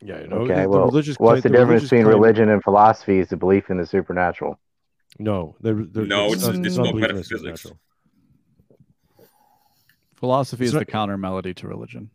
Yeah, 0.00 0.20
you 0.20 0.28
know, 0.28 0.36
okay 0.38 0.54
the, 0.54 0.60
the 0.62 0.68
well 0.68 0.84
religious 0.86 1.16
what's 1.18 1.40
claim- 1.40 1.52
the 1.52 1.58
difference 1.58 1.82
between 1.84 2.02
claim- 2.04 2.14
religion 2.14 2.48
and 2.50 2.62
philosophy 2.62 3.18
is 3.18 3.28
the 3.28 3.36
belief 3.36 3.70
in 3.70 3.78
the 3.78 3.86
supernatural 3.86 4.58
No, 5.18 5.56
they're, 5.60 5.74
they're, 5.74 6.04
No, 6.04 6.26
it's- 6.26 6.46
not- 6.46 6.64
it's 6.66 6.76
not 6.76 6.82
about 6.90 6.92
belief 7.00 7.10
in 7.10 7.16
metaphysics. 7.16 7.66
philosophy 10.16 10.64
It's 10.64 10.70
is 10.70 10.74
not- 10.74 10.80
the 10.80 10.92
counter 10.92 11.16
melody 11.16 11.54
to 11.54 11.68
religion. 11.68 12.10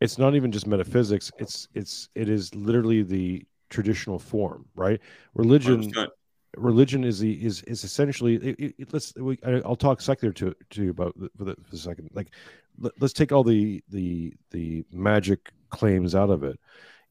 It's 0.00 0.18
not 0.18 0.34
even 0.34 0.52
just 0.52 0.66
metaphysics. 0.66 1.30
It's 1.38 1.68
it's 1.74 2.08
it 2.14 2.28
is 2.28 2.54
literally 2.54 3.02
the 3.02 3.42
traditional 3.70 4.18
form, 4.18 4.66
right? 4.74 5.00
Religion. 5.34 5.90
100%. 5.92 6.08
religion 6.56 7.02
is 7.02 7.18
the 7.18 7.32
is 7.44 7.62
is 7.62 7.82
essentially 7.82 8.36
it, 8.36 8.74
it, 8.78 8.92
let's 8.92 9.12
we, 9.16 9.36
I'll 9.44 9.74
talk 9.74 10.00
secular 10.00 10.32
to 10.34 10.54
to 10.70 10.84
you 10.84 10.90
about 10.90 11.14
for, 11.36 11.44
the, 11.44 11.56
for 11.64 11.74
a 11.74 11.78
second 11.78 12.10
like 12.12 12.28
let, 12.78 12.92
us 13.02 13.12
take 13.12 13.32
all 13.32 13.42
the 13.42 13.82
the 13.88 14.32
the 14.52 14.84
magic 14.92 15.50
claims 15.70 16.14
out 16.14 16.30
of 16.30 16.44
it 16.44 16.60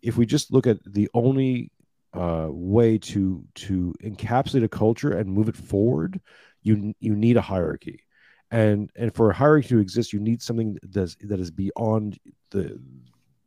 if 0.01 0.15
we 0.15 0.25
just 0.25 0.53
look 0.53 0.65
at 0.65 0.77
the 0.85 1.09
only 1.13 1.71
uh, 2.13 2.47
way 2.51 2.97
to 2.99 3.43
to 3.55 3.93
encapsulate 4.01 4.63
a 4.63 4.69
culture 4.69 5.11
and 5.17 5.29
move 5.29 5.49
it 5.49 5.57
forward 5.57 6.21
you 6.61 6.93
you 7.01 7.13
need 7.13 7.35
a 7.35 7.41
hierarchy 7.41 7.99
and 8.53 8.91
and 8.95 9.13
for 9.13 9.31
a 9.31 9.33
hierarchy 9.33 9.69
to 9.69 9.79
exist, 9.79 10.13
you 10.13 10.19
need 10.19 10.41
something 10.41 10.77
that's 10.83 11.15
that 11.21 11.39
is 11.39 11.49
beyond 11.49 12.19
the 12.51 12.79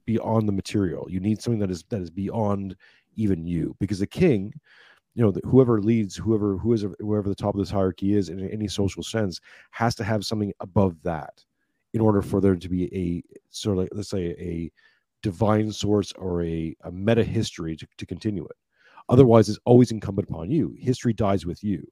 beyond 0.06 0.48
the 0.48 0.52
material. 0.52 1.06
You 1.10 1.20
need 1.20 1.42
something 1.42 1.60
that 1.60 1.70
is 1.70 1.84
that 1.90 2.00
is 2.00 2.10
beyond 2.10 2.76
even 3.16 3.46
you, 3.46 3.76
because 3.80 3.98
the 3.98 4.06
king, 4.06 4.52
you 5.14 5.24
know, 5.24 5.34
whoever 5.44 5.80
leads, 5.80 6.16
whoever 6.16 6.56
who 6.56 6.72
is 6.72 6.86
whoever 7.00 7.28
the 7.28 7.34
top 7.34 7.54
of 7.54 7.58
this 7.58 7.70
hierarchy 7.70 8.14
is 8.14 8.28
in 8.28 8.48
any 8.48 8.68
social 8.68 9.02
sense, 9.02 9.40
has 9.70 9.94
to 9.96 10.04
have 10.04 10.24
something 10.24 10.52
above 10.60 11.02
that 11.02 11.44
in 11.92 12.00
order 12.00 12.22
for 12.22 12.40
there 12.40 12.56
to 12.56 12.68
be 12.68 12.84
a 12.94 13.22
sort 13.50 13.78
of 13.78 13.82
like, 13.82 13.88
let's 13.92 14.10
say 14.10 14.26
a 14.38 14.70
divine 15.22 15.72
source 15.72 16.12
or 16.12 16.42
a, 16.42 16.76
a 16.84 16.92
meta 16.92 17.24
history 17.24 17.74
to, 17.74 17.86
to 17.96 18.06
continue 18.06 18.44
it. 18.44 18.56
Otherwise, 19.08 19.48
it's 19.48 19.58
always 19.64 19.90
incumbent 19.90 20.28
upon 20.28 20.50
you. 20.50 20.76
History 20.78 21.12
dies 21.12 21.46
with 21.46 21.64
you. 21.64 21.86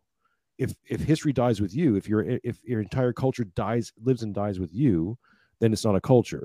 If 0.59 0.75
if 0.89 1.01
history 1.01 1.33
dies 1.33 1.61
with 1.61 1.75
you, 1.75 1.97
if 1.97 2.09
your 2.09 2.23
if 2.45 2.59
your 2.65 2.81
entire 2.81 3.13
culture 3.13 3.45
dies, 3.45 3.93
lives 4.03 4.23
and 4.23 4.35
dies 4.35 4.61
with 4.61 4.73
you, 4.73 5.19
then 5.61 5.73
it's 5.73 5.85
not 5.85 5.97
a 5.97 6.01
culture. 6.01 6.45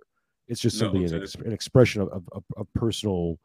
It's 0.49 0.59
just 0.59 0.75
No, 0.81 0.87
simply 0.87 1.03
it's 1.05 1.13
an, 1.13 1.19
a- 1.19 1.23
ex- 1.23 1.35
an 1.35 1.53
expression 1.53 2.01
of, 2.01 2.09
of, 2.09 2.23
of, 2.33 2.43
of 2.57 2.67
personal 2.73 3.37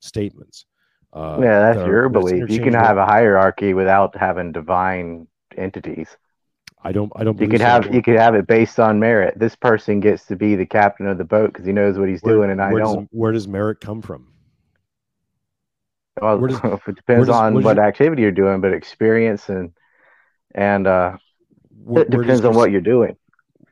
statements. 0.00 0.64
Uh, 1.12 1.38
yeah, 1.42 1.60
that's 1.60 1.76
that 1.78 1.86
are- 1.88 1.90
your 1.90 2.08
that's 2.08 2.24
belief. 2.24 2.48
You 2.50 2.60
can 2.62 2.72
have 2.72 2.96
a 2.96 3.04
hierarchy 3.04 3.74
without 3.74 4.16
having 4.16 4.52
divine 4.52 5.26
entities. 5.58 6.08
I 6.84 6.90
don't. 6.92 7.12
I 7.14 7.22
don't. 7.24 7.38
You 7.40 7.46
could 7.48 7.60
so. 7.60 7.66
have 7.66 7.94
you 7.94 8.00
could 8.02 8.16
have 8.16 8.34
it 8.34 8.46
based 8.46 8.80
on 8.80 8.98
merit. 8.98 9.38
This 9.38 9.54
person 9.54 10.00
gets 10.00 10.24
to 10.26 10.36
be 10.36 10.56
the 10.56 10.66
captain 10.66 11.06
of 11.06 11.18
the 11.18 11.24
boat 11.24 11.52
because 11.52 11.66
he 11.66 11.72
knows 11.72 11.98
what 11.98 12.08
he's 12.08 12.22
Where- 12.22 12.34
doing, 12.36 12.50
and 12.50 12.60
I 12.62 12.72
where 12.72 12.82
does- 12.82 12.94
don't. 12.94 13.08
where 13.12 13.30
does 13.32 13.46
merit 13.46 13.80
come 13.80 14.00
from? 14.02 14.28
Well, 16.20 16.38
does- 16.38 16.60
it 16.88 16.96
depends 16.96 17.26
does- 17.28 17.36
on 17.36 17.54
where 17.54 17.64
what 17.64 17.76
your- 17.76 17.84
activity 17.84 18.22
you're 18.22 18.32
doing, 18.32 18.60
but 18.60 18.72
experience 18.72 19.48
and 19.48 19.72
and 20.54 20.86
uh, 20.86 21.16
Where- 21.84 22.02
it 22.04 22.10
depends 22.10 22.44
on 22.44 22.54
what 22.54 22.70
you're 22.70 22.80
doing. 22.80 23.16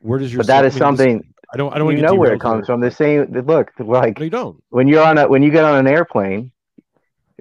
Where 0.00 0.18
does 0.18 0.32
your 0.32 0.38
But 0.38 0.46
that 0.48 0.64
is 0.64 0.74
self- 0.74 0.98
mean, 0.98 1.08
something 1.08 1.34
I 1.52 1.56
don't. 1.56 1.74
I 1.74 1.78
don't. 1.78 1.96
you 1.96 2.02
know 2.02 2.14
where 2.14 2.32
it 2.32 2.40
comes 2.40 2.66
from. 2.66 2.80
The 2.80 2.90
same. 2.90 3.32
Look, 3.32 3.72
like 3.78 4.18
No, 4.18 4.24
you 4.24 4.30
don't. 4.30 4.62
when 4.70 4.88
you're 4.88 5.04
on 5.04 5.18
a 5.18 5.28
when 5.28 5.42
you 5.42 5.50
get 5.50 5.64
on 5.64 5.78
an 5.78 5.86
airplane, 5.86 6.52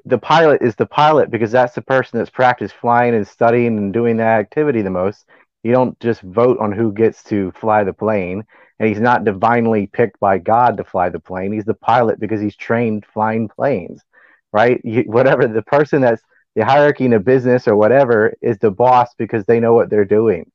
the 0.06 0.18
pilot 0.18 0.62
is 0.62 0.76
the 0.76 0.86
pilot 0.86 1.30
because 1.30 1.52
that's 1.52 1.76
the 1.76 1.82
person 1.82 2.18
that's 2.18 2.30
practiced 2.30 2.76
flying 2.76 3.14
and 3.14 3.28
studying 3.28 3.78
and 3.78 3.94
doing 3.94 4.18
that 4.18 4.40
activity 4.40 4.82
the 4.82 4.90
most. 4.90 5.26
You 5.64 5.74
don't 5.74 6.00
just 6.00 6.22
vote 6.22 6.58
on 6.60 6.72
who 6.72 6.92
gets 6.92 7.22
to 7.26 7.52
fly 7.52 7.84
the 7.84 7.94
plane, 7.94 8.44
and 8.80 8.90
he's 8.90 9.02
not 9.02 9.26
divinely 9.26 9.88
picked 9.88 10.20
by 10.20 10.38
God 10.38 10.78
to 10.78 10.84
fly 10.84 11.10
the 11.10 11.20
plane. 11.20 11.52
He's 11.52 11.66
the 11.66 11.74
pilot 11.74 12.20
because 12.20 12.42
he's 12.42 12.56
trained 12.56 13.06
flying 13.14 13.48
planes, 13.48 14.02
right? 14.54 14.82
You, 14.84 15.04
whatever 15.04 15.48
the 15.48 15.62
person 15.62 16.02
that's 16.02 16.22
the 16.56 16.66
hierarchy 16.66 17.06
in 17.06 17.14
a 17.14 17.20
business 17.20 17.68
or 17.68 17.76
whatever 17.76 18.34
is 18.42 18.58
the 18.58 18.72
boss 18.72 19.10
because 19.18 19.46
they 19.46 19.60
know 19.60 19.74
what 19.74 19.90
they're 19.90 20.06
doing. 20.06 20.50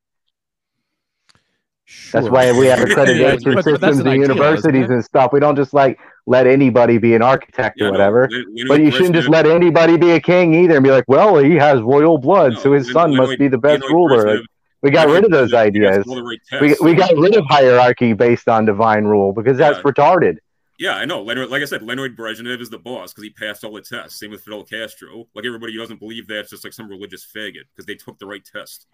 That's 2.13 2.29
why 2.29 2.51
we 2.59 2.67
have 2.67 2.79
accreditation 2.81 3.55
but- 3.55 3.65
systems 3.65 3.99
and 4.01 4.13
universities 4.23 4.89
and 4.91 5.05
stuff. 5.05 5.33
We 5.33 5.41
don't 5.41 5.57
just 5.57 5.75
like 5.75 5.99
let 6.27 6.47
anybody 6.47 6.99
be 6.99 7.15
an 7.15 7.23
architect 7.23 7.77
Yeah, 7.79 7.87
or 7.87 7.89
no, 7.89 7.93
whatever. 7.93 8.29
Len- 8.31 8.45
Leonid 8.55 8.69
but 8.69 8.81
you 8.81 8.91
shouldn't 8.91 9.15
just 9.15 9.29
let 9.29 9.47
anybody 9.47 9.97
be 9.99 10.13
a 10.13 10.21
king 10.21 10.55
either 10.55 10.77
and 10.77 10.85
be 10.85 10.91
like, 10.91 11.05
well, 11.09 11.37
he 11.39 11.57
has 11.57 11.81
royal 11.83 12.17
blood, 12.19 12.55
No, 12.55 12.59
so 12.61 12.73
his 12.73 12.91
son 12.91 13.15
must 13.15 13.39
be 13.39 13.49
the 13.49 13.59
best 13.59 13.83
ruler. 13.85 14.41
We 14.83 14.91
got 14.91 15.09
rid 15.09 15.25
of 15.25 15.31
those 15.31 15.53
ideas. 15.55 16.05
all 16.07 16.15
the 16.17 16.23
right 16.23 16.61
We, 16.61 16.77
we 16.83 16.95
got 16.95 17.15
rid 17.17 17.37
of 17.37 17.45
hierarchy 17.49 18.13
based 18.13 18.49
on 18.49 18.65
divine 18.67 19.05
rule 19.05 19.33
because 19.33 19.57
that's 19.59 19.77
Yeah. 19.79 19.83
retarded. 19.83 20.37
Yeah, 20.79 20.95
I 20.97 21.05
know. 21.05 21.23
Leonard, 21.23 21.51
like 21.51 21.63
I 21.63 21.67
said, 21.67 21.83
Leonid 21.83 22.17
Brezhnev 22.17 22.61
is 22.61 22.69
the 22.69 22.79
boss 22.79 23.13
because 23.13 23.23
he 23.25 23.31
passed 23.31 23.63
all 23.65 23.73
the 23.75 23.81
tests. 23.81 24.19
Same 24.19 24.31
with 24.33 24.43
Fidel 24.43 24.65
Castro. 24.65 25.27
Like 25.35 25.45
everybody 25.47 25.73
who 25.73 25.79
doesn't 25.79 26.01
believe 26.01 26.27
that's 26.27 26.51
just 26.51 26.65
like 26.65 26.73
some 26.73 26.89
religious 26.89 27.25
faggot 27.25 27.63
because 27.75 27.87
they 27.87 27.95
took 27.95 28.19
the 28.19 28.27
right 28.27 28.45
test. 28.45 28.87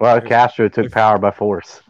Well, 0.00 0.20
Castro 0.20 0.68
took 0.68 0.90
power 0.90 1.18
by 1.18 1.30
force. 1.30 1.80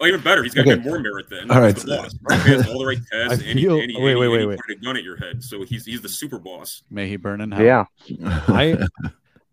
Oh, 0.00 0.06
even 0.06 0.20
better, 0.20 0.44
he's 0.44 0.54
got 0.54 0.60
Okay. 0.62 0.70
to 0.70 0.76
get 0.76 0.84
more 0.86 1.00
merit 1.00 1.28
then. 1.28 1.50
All 1.50 1.60
He's 1.64 1.82
the 1.82 1.96
boss. 1.96 2.12
He 2.12 2.52
passed 2.52 2.68
all 2.68 2.78
the 2.78 2.86
right 2.86 2.98
tests, 3.12 3.42
I 3.44 3.50
and 3.50 3.58
he, 3.58 3.66
and 3.66 3.90
he, 3.90 4.00
wait, 4.00 4.14
wait, 4.14 4.28
wait, 4.28 4.32
and 4.34 4.40
he 4.42 4.46
wait. 4.46 4.58
pointed 4.60 4.78
a 4.80 4.84
gun 4.84 4.96
at 4.96 5.02
your 5.02 5.16
head. 5.16 5.42
So 5.42 5.64
he's 5.64 5.84
he's 5.84 6.00
the 6.00 6.08
super 6.08 6.38
boss. 6.38 6.82
May 6.88 7.08
he 7.08 7.16
burn 7.16 7.40
in 7.40 7.50
hell. 7.50 7.64
Yeah. 7.64 7.84
I 8.48 8.86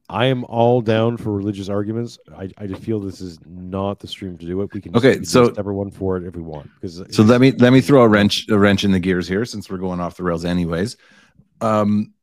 I 0.07 0.25
am 0.27 0.43
all 0.45 0.81
down 0.81 1.17
for 1.17 1.31
religious 1.33 1.67
arguments. 1.67 2.19
I, 2.37 2.51
I 2.59 2.67
just 2.67 2.83
feel 2.83 2.99
this 2.99 3.21
is 3.21 3.39
not 3.47 3.97
the 3.99 4.07
stream 4.07 4.37
to 4.37 4.45
do 4.45 4.61
it. 4.61 4.71
We 4.71 4.81
can 4.81 4.95
Okay, 4.95 5.17
we 5.17 5.25
so- 5.25 5.47
just 5.47 5.57
everyone 5.59 5.89
for 5.89 6.15
it 6.17 6.25
if 6.27 6.35
we 6.35 6.43
want 6.43 6.69
because 6.75 7.01
So 7.09 7.23
let 7.23 7.41
me 7.41 7.51
let 7.53 7.73
me 7.73 7.81
throw 7.81 8.03
a 8.03 8.07
wrench 8.07 8.47
a 8.49 8.57
wrench 8.59 8.83
in 8.83 8.91
the 8.91 8.99
gears 8.99 9.27
here 9.27 9.45
since 9.45 9.67
we're 9.67 9.79
going 9.79 9.99
off 9.99 10.15
the 10.17 10.23
rails 10.23 10.45
anyways. 10.45 10.95
Um, 11.61 12.13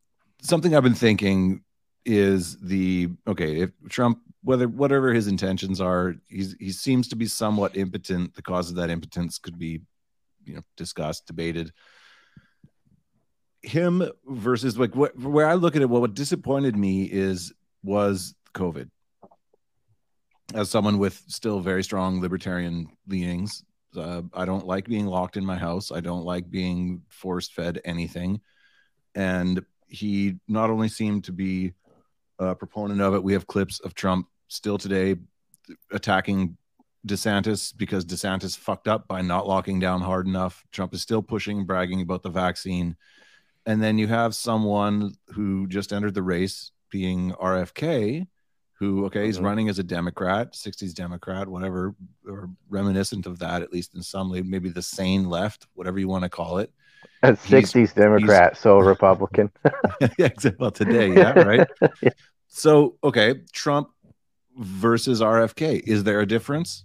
something 0.43 0.77
I've 0.77 0.85
been 0.85 0.95
thinking 0.95 1.63
is 2.07 2.57
the 2.61 3.09
okay 3.27 3.63
if 3.63 3.71
Trump 3.89 4.21
whether 4.43 4.69
whatever 4.69 5.13
his 5.13 5.29
intentions 5.29 5.81
are 5.81 6.17
he's 6.29 6.55
he 6.59 6.73
seems 6.73 7.09
to 7.09 7.17
be 7.17 7.27
somewhat 7.27 7.77
impotent. 7.77 8.35
The 8.35 8.43
cause 8.43 8.71
of 8.71 8.77
that 8.77 8.91
impotence 8.91 9.39
could 9.39 9.59
be 9.59 9.81
you 10.45 10.55
know 10.55 10.63
discussed 10.77 11.27
debated. 11.27 11.73
Him 13.63 14.03
versus 14.27 14.79
like 14.79 14.97
what 14.97 15.17
where 15.19 15.49
I 15.49 15.55
look 15.55 15.77
at 15.77 15.83
it, 15.83 15.89
well, 15.89 16.01
what 16.01 16.15
disappointed 16.15 16.77
me 16.77 17.05
is 17.05 17.53
was 17.83 18.35
COVID. 18.55 18.91
As 20.55 20.69
someone 20.69 20.99
with 20.99 21.23
still 21.29 21.61
very 21.61 21.85
strong 21.85 22.21
libertarian 22.21 22.89
leanings, 23.07 23.65
uh, 23.97 24.23
I 24.35 24.45
don't 24.45 24.67
like 24.67 24.87
being 24.87 25.07
locked 25.07 25.37
in 25.37 25.47
my 25.47 25.57
house. 25.57 25.93
I 25.93 26.01
don't 26.01 26.25
like 26.25 26.51
being 26.51 27.03
force 27.09 27.49
fed 27.49 27.81
anything. 27.85 28.41
And 29.15 29.65
he 29.87 30.37
not 30.49 30.71
only 30.71 30.89
seemed 30.89 31.25
to 31.25 31.33
be 31.33 31.73
a 32.39 32.55
proponent 32.55 33.01
of 33.01 33.15
it, 33.15 33.23
we 33.23 33.35
have 33.35 33.47
clips 33.47 33.81
of 33.81 33.95
Trump 33.95 34.27
still 34.53 34.79
today 34.79 35.17
attacking 35.91 36.57
DeSantis 37.07 37.77
because 37.77 38.05
DeSantis 38.05 38.57
fucked 38.57 38.87
up 38.87 39.09
by 39.09 39.23
not 39.23 39.47
locking 39.49 39.81
down 39.81 40.01
hard 40.03 40.27
enough. 40.27 40.65
Trump 40.71 40.95
is 40.95 41.03
still 41.03 41.23
pushing, 41.23 41.65
bragging 41.65 42.01
about 42.03 42.23
the 42.23 42.31
vaccine. 42.31 42.97
And 43.67 43.83
then 43.83 43.99
you 43.99 44.07
have 44.09 44.35
someone 44.35 45.15
who 45.29 45.67
just 45.67 45.93
entered 45.93 46.15
the 46.15 46.23
race 46.23 46.71
being 46.91 47.33
RFK, 47.33 48.27
who, 48.75 49.07
okay, 49.07 49.27
he's 49.27 49.39
Mhm. 49.39 49.45
running 49.45 49.69
as 49.69 49.79
a 49.79 49.85
Democrat, 49.85 50.55
60s 50.55 50.93
Democrat, 50.95 51.49
whatever, 51.49 51.95
or 52.29 52.51
reminiscent 52.69 53.27
of 53.27 53.39
that, 53.39 53.63
at 53.63 53.73
least 53.73 53.95
in 53.95 54.03
some 54.03 54.31
way, 54.31 54.43
maybe 54.43 54.69
the 54.69 54.83
sane 54.83 55.29
left, 55.29 55.67
whatever 55.75 55.99
you 55.99 56.09
want 56.09 56.25
to 56.25 56.29
call 56.31 56.59
it. 56.59 56.73
A 57.23 57.29
He's- 57.29 57.49
60s 57.49 57.93
Democrat, 57.95 58.57
so 58.57 58.79
Republican. 58.79 59.51
yeah, 60.19 60.27
except 60.27 60.59
well 60.61 60.71
today, 60.73 61.13
yeah, 61.15 61.33
right. 61.41 61.69
So, 62.55 62.99
okay, 63.03 63.41
Trump 63.53 63.89
versus 64.57 65.21
RFK. 65.21 65.83
Is 65.87 66.05
there 66.05 66.21
a 66.21 66.27
difference? 66.27 66.85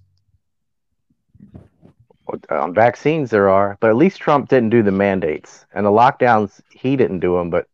on 2.50 2.74
vaccines 2.74 3.30
there 3.30 3.50
are, 3.50 3.78
but 3.80 3.90
at 3.90 3.96
least 3.96 4.20
Trump 4.20 4.50
didn't 4.50 4.70
do 4.70 4.84
the 4.84 4.92
mandates 4.92 5.66
and 5.74 5.86
the 5.86 5.92
lockdowns. 5.92 6.62
He 6.70 6.96
didn't 6.96 7.20
do 7.20 7.38
them, 7.38 7.50
but 7.50 7.68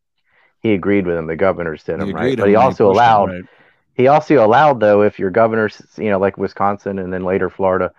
he 0.62 0.74
agreed 0.74 1.06
with 1.06 1.16
them. 1.16 1.28
The 1.28 1.36
governors 1.36 1.84
did 1.84 2.00
He 2.00 2.06
them, 2.08 2.16
right? 2.16 2.38
But 2.38 2.50
he 2.50 2.56
when 2.56 2.62
he 2.62 2.68
also 2.68 2.86
them, 2.86 2.96
allowed. 2.96 3.30
right. 3.32 3.44
He 3.96 4.08
also 4.08 4.44
allowed 4.44 4.80
though, 4.80 5.02
if 5.02 5.20
your 5.20 5.30
governors, 5.30 5.82
you 5.98 6.10
know, 6.10 6.20
like 6.20 6.38
Wisconsin 6.38 7.00
and 7.00 7.14
then 7.14 7.24
later 7.24 7.50
Florida, 7.50 7.92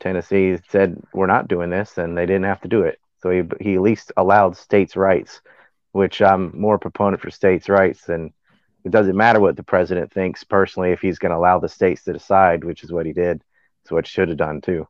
Tennessee 0.00 0.58
said 0.68 1.00
we're 1.12 1.26
not 1.26 1.48
doing 1.48 1.70
this, 1.70 1.98
and 1.98 2.16
they 2.16 2.26
didn't 2.26 2.44
have 2.44 2.60
to 2.62 2.68
do 2.68 2.82
it. 2.82 3.00
So 3.22 3.30
he 3.30 3.42
he 3.60 3.74
at 3.74 3.82
least 3.82 4.12
allowed 4.16 4.56
states' 4.56 4.96
rights, 4.96 5.40
which 5.92 6.22
I'm 6.22 6.58
more 6.58 6.76
a 6.76 6.78
proponent 6.78 7.20
for 7.22 7.30
states' 7.30 7.68
rights 7.68 8.04
than 8.04 8.32
it 8.88 8.92
doesn't 8.92 9.16
matter 9.16 9.40
what 9.40 9.56
the 9.56 9.62
president 9.62 10.12
thinks 10.12 10.44
personally 10.44 10.90
if 10.92 11.00
he's 11.00 11.18
going 11.18 11.30
to 11.30 11.36
allow 11.38 11.58
the 11.58 11.68
states 11.68 12.04
to 12.04 12.12
decide, 12.12 12.64
which 12.64 12.82
is 12.82 12.90
what 12.92 13.06
he 13.06 13.12
did. 13.12 13.42
It's 13.82 13.90
what 13.90 14.06
should 14.06 14.28
have 14.28 14.38
done 14.38 14.60
too. 14.60 14.88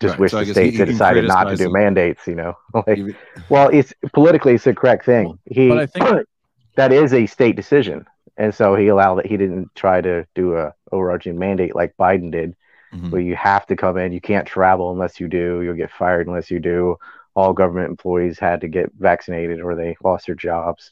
Just 0.00 0.12
Right, 0.12 0.20
wish 0.20 0.30
so 0.32 0.44
the 0.44 0.52
states 0.52 0.76
had 0.76 0.88
decided 0.88 1.26
not 1.26 1.44
to 1.44 1.56
do 1.56 1.70
mandates. 1.70 2.26
You 2.26 2.34
know, 2.34 2.56
like, 2.86 2.98
well, 3.48 3.68
it's 3.68 3.94
politically 4.12 4.54
it's 4.54 4.64
the 4.64 4.74
correct 4.74 5.06
thing. 5.06 5.38
He, 5.46 5.68
but 5.68 5.78
I 5.78 5.86
think- 5.86 6.26
that 6.76 6.92
is 6.92 7.14
a 7.14 7.24
state 7.26 7.56
decision, 7.56 8.06
and 8.36 8.54
so 8.54 8.74
he 8.74 8.88
allowed 8.88 9.16
that. 9.16 9.26
He 9.26 9.36
didn't 9.38 9.74
try 9.74 10.00
to 10.02 10.26
do 10.34 10.56
a 10.56 10.74
overarching 10.92 11.38
mandate 11.38 11.74
like 11.74 11.96
Biden 11.96 12.30
did, 12.30 12.54
Mhm. 12.94 13.10
where 13.10 13.22
you 13.22 13.34
have 13.36 13.66
to 13.68 13.76
come 13.76 13.96
in. 13.96 14.12
You 14.12 14.20
can't 14.20 14.46
travel 14.46 14.92
unless 14.92 15.18
you 15.18 15.28
do. 15.28 15.62
You'll 15.62 15.74
get 15.74 15.90
fired 15.90 16.26
unless 16.26 16.50
you 16.50 16.60
do. 16.60 16.96
All 17.34 17.52
government 17.52 17.88
employees 17.90 18.38
had 18.38 18.60
to 18.62 18.68
get 18.68 18.92
vaccinated 18.98 19.60
or 19.60 19.74
they 19.74 19.96
lost 20.04 20.26
their 20.26 20.34
jobs. 20.34 20.90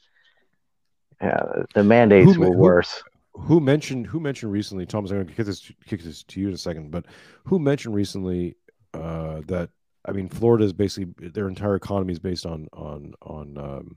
Yeah, 1.22 1.62
the 1.74 1.84
mandates 1.84 2.34
Who- 2.34 2.40
were 2.40 2.46
who- 2.46 2.58
worse. 2.58 3.02
who 3.34 3.60
mentioned 3.60 4.06
who 4.06 4.20
mentioned 4.20 4.52
recently 4.52 4.86
thomas 4.86 5.10
i'm 5.10 5.16
going 5.16 5.26
to 5.26 5.34
kick 5.34 5.46
this 5.46 5.72
kick 5.86 6.00
this 6.02 6.22
to 6.22 6.40
you 6.40 6.46
in 6.48 6.54
a 6.54 6.58
second 6.58 6.90
but 6.92 7.04
who 7.44 7.58
mentioned 7.58 7.92
recently 7.92 8.54
uh 8.94 9.40
that 9.48 9.70
i 10.04 10.12
mean 10.12 10.28
florida 10.28 10.64
is 10.64 10.72
basically 10.72 11.28
their 11.30 11.48
entire 11.48 11.74
economy 11.74 12.12
is 12.12 12.20
based 12.20 12.46
on 12.46 12.68
on 12.72 13.12
on 13.22 13.58
um 13.58 13.96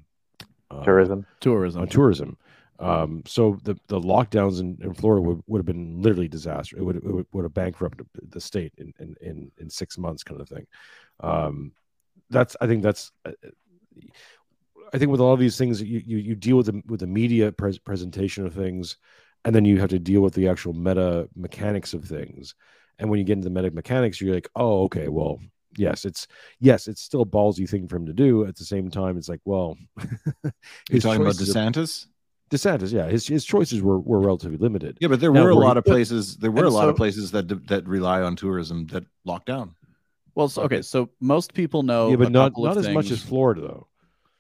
uh, 0.72 0.84
Tourism. 0.84 1.24
Tourism. 1.40 1.82
on 1.84 1.88
tourism 1.88 2.36
um 2.80 3.22
so 3.28 3.60
the 3.64 3.76
the 3.90 4.00
lockdowns 4.00 4.60
in, 4.60 4.76
in 4.82 4.94
florida 4.96 5.22
would, 5.22 5.40
would 5.46 5.60
have 5.60 5.66
been 5.68 6.02
literally 6.02 6.28
disaster 6.28 6.76
it 6.78 6.84
would 6.84 6.96
it 6.96 7.04
would, 7.06 7.28
would 7.32 7.44
have 7.44 7.54
bankrupted 7.54 8.08
the 8.30 8.42
state 8.42 8.74
in, 8.80 8.92
in 9.00 9.16
in 9.22 9.52
in 9.60 9.70
six 9.70 10.00
months 10.00 10.24
kind 10.24 10.42
of 10.42 10.50
thing 10.50 10.66
um 11.20 11.72
that's 12.32 12.56
i 12.60 12.66
think 12.66 12.82
that's 12.82 13.12
uh, 13.26 13.32
I 14.94 14.98
think 14.98 15.12
with 15.12 15.20
a 15.20 15.24
lot 15.24 15.34
of 15.34 15.40
these 15.40 15.58
things, 15.58 15.82
you 15.82 16.02
you, 16.06 16.18
you 16.18 16.36
deal 16.36 16.58
with 16.58 16.68
the 16.68 16.82
with 16.88 17.00
the 17.02 17.08
media 17.08 17.52
pres- 17.52 17.80
presentation 17.80 18.46
of 18.46 18.54
things, 18.54 18.98
and 19.46 19.54
then 19.54 19.66
you 19.66 19.80
have 19.80 19.90
to 19.90 20.00
deal 20.00 20.22
with 20.22 20.34
the 20.34 20.48
actual 20.48 20.74
meta 20.74 21.30
mechanics 21.36 21.94
of 21.94 22.06
things. 22.06 22.56
And 23.00 23.10
when 23.10 23.20
you 23.20 23.26
get 23.26 23.34
into 23.34 23.50
the 23.50 23.54
meta 23.54 23.72
mechanics, 23.72 24.20
you're 24.20 24.34
like, 24.34 24.50
oh, 24.56 24.84
okay, 24.84 25.08
well, 25.08 25.40
yes, 25.78 26.06
it's 26.06 26.28
yes, 26.60 26.88
it's 26.88 27.02
still 27.02 27.22
a 27.22 27.26
ballsy 27.26 27.70
thing 27.70 27.88
for 27.88 27.96
him 27.98 28.06
to 28.08 28.14
do. 28.14 28.46
At 28.46 28.56
the 28.56 28.66
same 28.66 28.90
time, 28.90 29.18
it's 29.18 29.30
like, 29.30 29.42
well, 29.46 29.78
You're 30.90 31.02
talking 31.02 31.22
about 31.22 31.36
choices 31.36 31.56
are- 31.56 31.60
DeSantis? 31.72 32.06
DeSantis, 32.50 32.94
yeah, 32.94 33.08
his 33.08 33.28
his 33.28 33.44
choices 33.44 33.82
were 33.82 34.00
were 34.00 34.22
relatively 34.22 34.58
limited. 34.58 34.98
Yeah, 35.02 35.10
but 35.10 35.20
there 35.20 35.34
Now, 35.34 35.44
were 35.44 35.50
a 35.50 35.56
were 35.56 35.66
lot 35.66 35.76
of 35.78 35.84
places. 35.84 36.38
There 36.38 36.50
were 36.50 36.64
a 36.64 36.68
and 36.68 36.74
lot 36.76 36.88
of 36.88 36.96
places 36.96 37.32
that 37.32 37.68
that 37.68 37.86
rely 37.86 38.22
on 38.22 38.38
tourism 38.38 38.88
that 38.88 39.04
locked 39.26 39.48
down. 39.48 39.76
Well, 40.34 40.48
so, 40.48 40.62
okay, 40.62 40.82
so 40.82 41.10
most 41.20 41.54
people 41.54 41.84
know 41.84 42.10
yeah, 42.10 42.16
but 42.16 42.28
a 42.28 42.30
not 42.30 42.52
couple 42.52 42.68
of 42.68 42.76
not 42.76 42.86
as 42.86 42.90
much 42.94 43.12
as 43.12 43.22
Florida 43.22 43.60
though. 43.62 43.88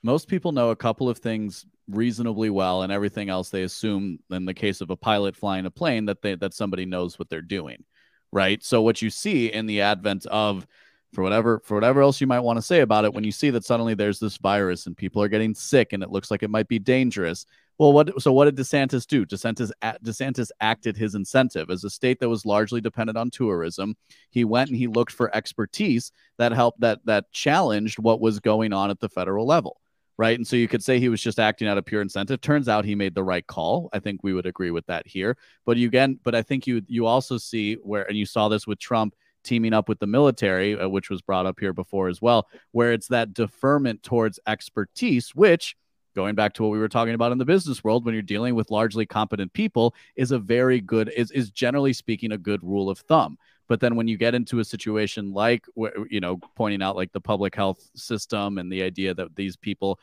Most 0.03 0.27
people 0.27 0.51
know 0.51 0.69
a 0.69 0.75
couple 0.75 1.09
of 1.09 1.17
things 1.17 1.65
reasonably 1.89 2.49
well 2.49 2.83
and 2.83 2.91
everything 2.91 3.29
else 3.29 3.49
they 3.49 3.63
assume 3.63 4.19
in 4.29 4.45
the 4.45 4.53
case 4.53 4.81
of 4.81 4.89
a 4.89 4.95
pilot 4.95 5.35
flying 5.35 5.65
a 5.65 5.71
plane 5.71 6.05
that 6.05 6.21
they 6.21 6.35
that 6.35 6.53
somebody 6.53 6.85
knows 6.85 7.17
what 7.17 7.29
they're 7.29 7.41
doing 7.41 7.83
right? 8.31 8.63
So 8.63 8.81
what 8.81 9.01
you 9.01 9.09
see 9.09 9.47
in 9.47 9.65
the 9.65 9.81
advent 9.81 10.25
of 10.27 10.67
for 11.13 11.23
whatever 11.23 11.61
for 11.63 11.75
whatever 11.75 12.01
else 12.01 12.19
you 12.19 12.27
might 12.27 12.41
want 12.41 12.57
to 12.57 12.61
say 12.61 12.81
about 12.81 13.05
it 13.05 13.13
when 13.13 13.23
you 13.23 13.31
see 13.31 13.49
that 13.49 13.63
suddenly 13.63 13.93
there's 13.93 14.19
this 14.19 14.37
virus 14.37 14.87
and 14.87 14.97
people 14.97 15.21
are 15.21 15.29
getting 15.29 15.53
sick 15.53 15.93
and 15.93 16.03
it 16.03 16.11
looks 16.11 16.29
like 16.29 16.43
it 16.43 16.49
might 16.49 16.67
be 16.67 16.79
dangerous 16.79 17.45
well 17.77 17.93
what 17.93 18.21
so 18.21 18.33
what 18.33 18.45
did 18.45 18.57
DeSantis 18.57 19.07
do? 19.07 19.25
DeSantis 19.25 19.71
DeSantis 20.03 20.49
acted 20.59 20.97
his 20.97 21.15
incentive 21.15 21.69
as 21.69 21.83
a 21.83 21.89
state 21.89 22.19
that 22.19 22.29
was 22.29 22.45
largely 22.45 22.81
dependent 22.81 23.17
on 23.17 23.29
tourism. 23.29 23.95
He 24.31 24.43
went 24.43 24.69
and 24.69 24.77
he 24.77 24.87
looked 24.87 25.13
for 25.13 25.33
expertise 25.35 26.11
that 26.37 26.51
helped 26.51 26.81
that 26.81 26.99
that 27.05 27.31
challenged 27.31 27.99
what 27.99 28.19
was 28.19 28.39
going 28.39 28.73
on 28.73 28.89
at 28.89 28.99
the 28.99 29.09
federal 29.09 29.45
level 29.45 29.79
right? 30.17 30.37
And 30.37 30.47
so 30.47 30.55
you 30.55 30.67
could 30.67 30.83
say 30.83 30.99
he 30.99 31.09
was 31.09 31.21
just 31.21 31.39
acting 31.39 31.67
out 31.67 31.77
of 31.77 31.85
pure 31.85 32.01
incentive. 32.01 32.41
Turns 32.41 32.67
out 32.67 32.85
he 32.85 32.95
made 32.95 33.13
the 33.13 33.23
right 33.23 33.45
call. 33.45 33.89
I 33.93 33.99
think 33.99 34.23
we 34.23 34.33
would 34.33 34.45
agree 34.45 34.71
with 34.71 34.85
that 34.87 35.05
here. 35.05 35.37
But 35.65 35.77
you 35.77 35.87
again, 35.87 36.19
but 36.23 36.35
I 36.35 36.41
think 36.41 36.65
you 36.67 36.81
you 36.87 37.05
also 37.05 37.37
see 37.37 37.75
where, 37.75 38.03
and 38.03 38.17
you 38.17 38.25
saw 38.25 38.49
this 38.49 38.65
with 38.65 38.79
Trump 38.79 39.15
teaming 39.43 39.73
up 39.73 39.87
with 39.87 39.99
the 39.99 40.07
military, 40.07 40.77
uh, 40.77 40.89
which 40.89 41.09
was 41.09 41.21
brought 41.21 41.45
up 41.45 41.59
here 41.59 41.73
before 41.73 42.09
as 42.09 42.21
well, 42.21 42.47
where 42.71 42.91
it's 42.91 43.07
that 43.07 43.33
deferment 43.33 44.03
towards 44.03 44.39
expertise, 44.47 45.35
which. 45.35 45.75
Going 46.15 46.33
back 46.33 46.53
to 46.53 46.63
what 46.63 46.71
we 46.71 46.79
were 46.79 46.89
talking 46.89 47.13
about 47.13 47.31
in 47.31 47.37
the 47.37 47.45
business 47.45 47.83
world, 47.83 48.03
when 48.03 48.15
you're 48.15 48.23
dealing 48.23 48.55
with 48.55 48.71
largely 48.71 49.05
competent 49.05 49.53
people, 49.53 49.93
is 50.15 50.31
a 50.31 50.39
very 50.39 50.81
good 50.81 51.13
is 51.15 51.29
is 51.29 51.51
generally 51.51 51.93
speaking 51.93 52.31
a 52.31 52.39
good 52.39 52.63
rule 52.63 52.89
of 52.89 52.97
thumb. 52.97 53.37
But 53.67 53.79
then 53.79 53.95
when 53.95 54.07
you 54.07 54.17
get 54.17 54.35
into 54.35 54.59
a 54.59 54.65
situation 54.65 55.33
like, 55.33 55.65
you 56.09 56.19
know, 56.19 56.37
pointing 56.55 56.81
out 56.81 56.95
like 56.95 57.11
the 57.11 57.21
public 57.21 57.55
health 57.55 57.79
system 57.95 58.57
and 58.57 58.71
the 58.71 58.83
idea 58.83 59.13
that 59.13 59.35
these 59.35 59.57
people 59.57 59.99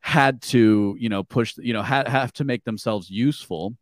had 0.00 0.40
to, 0.42 0.96
you 0.98 1.08
know, 1.08 1.22
push, 1.22 1.56
you 1.58 1.72
know, 1.72 1.82
had 1.82 2.08
have 2.08 2.32
to 2.34 2.44
make 2.44 2.64
themselves 2.64 3.10
useful, 3.10 3.76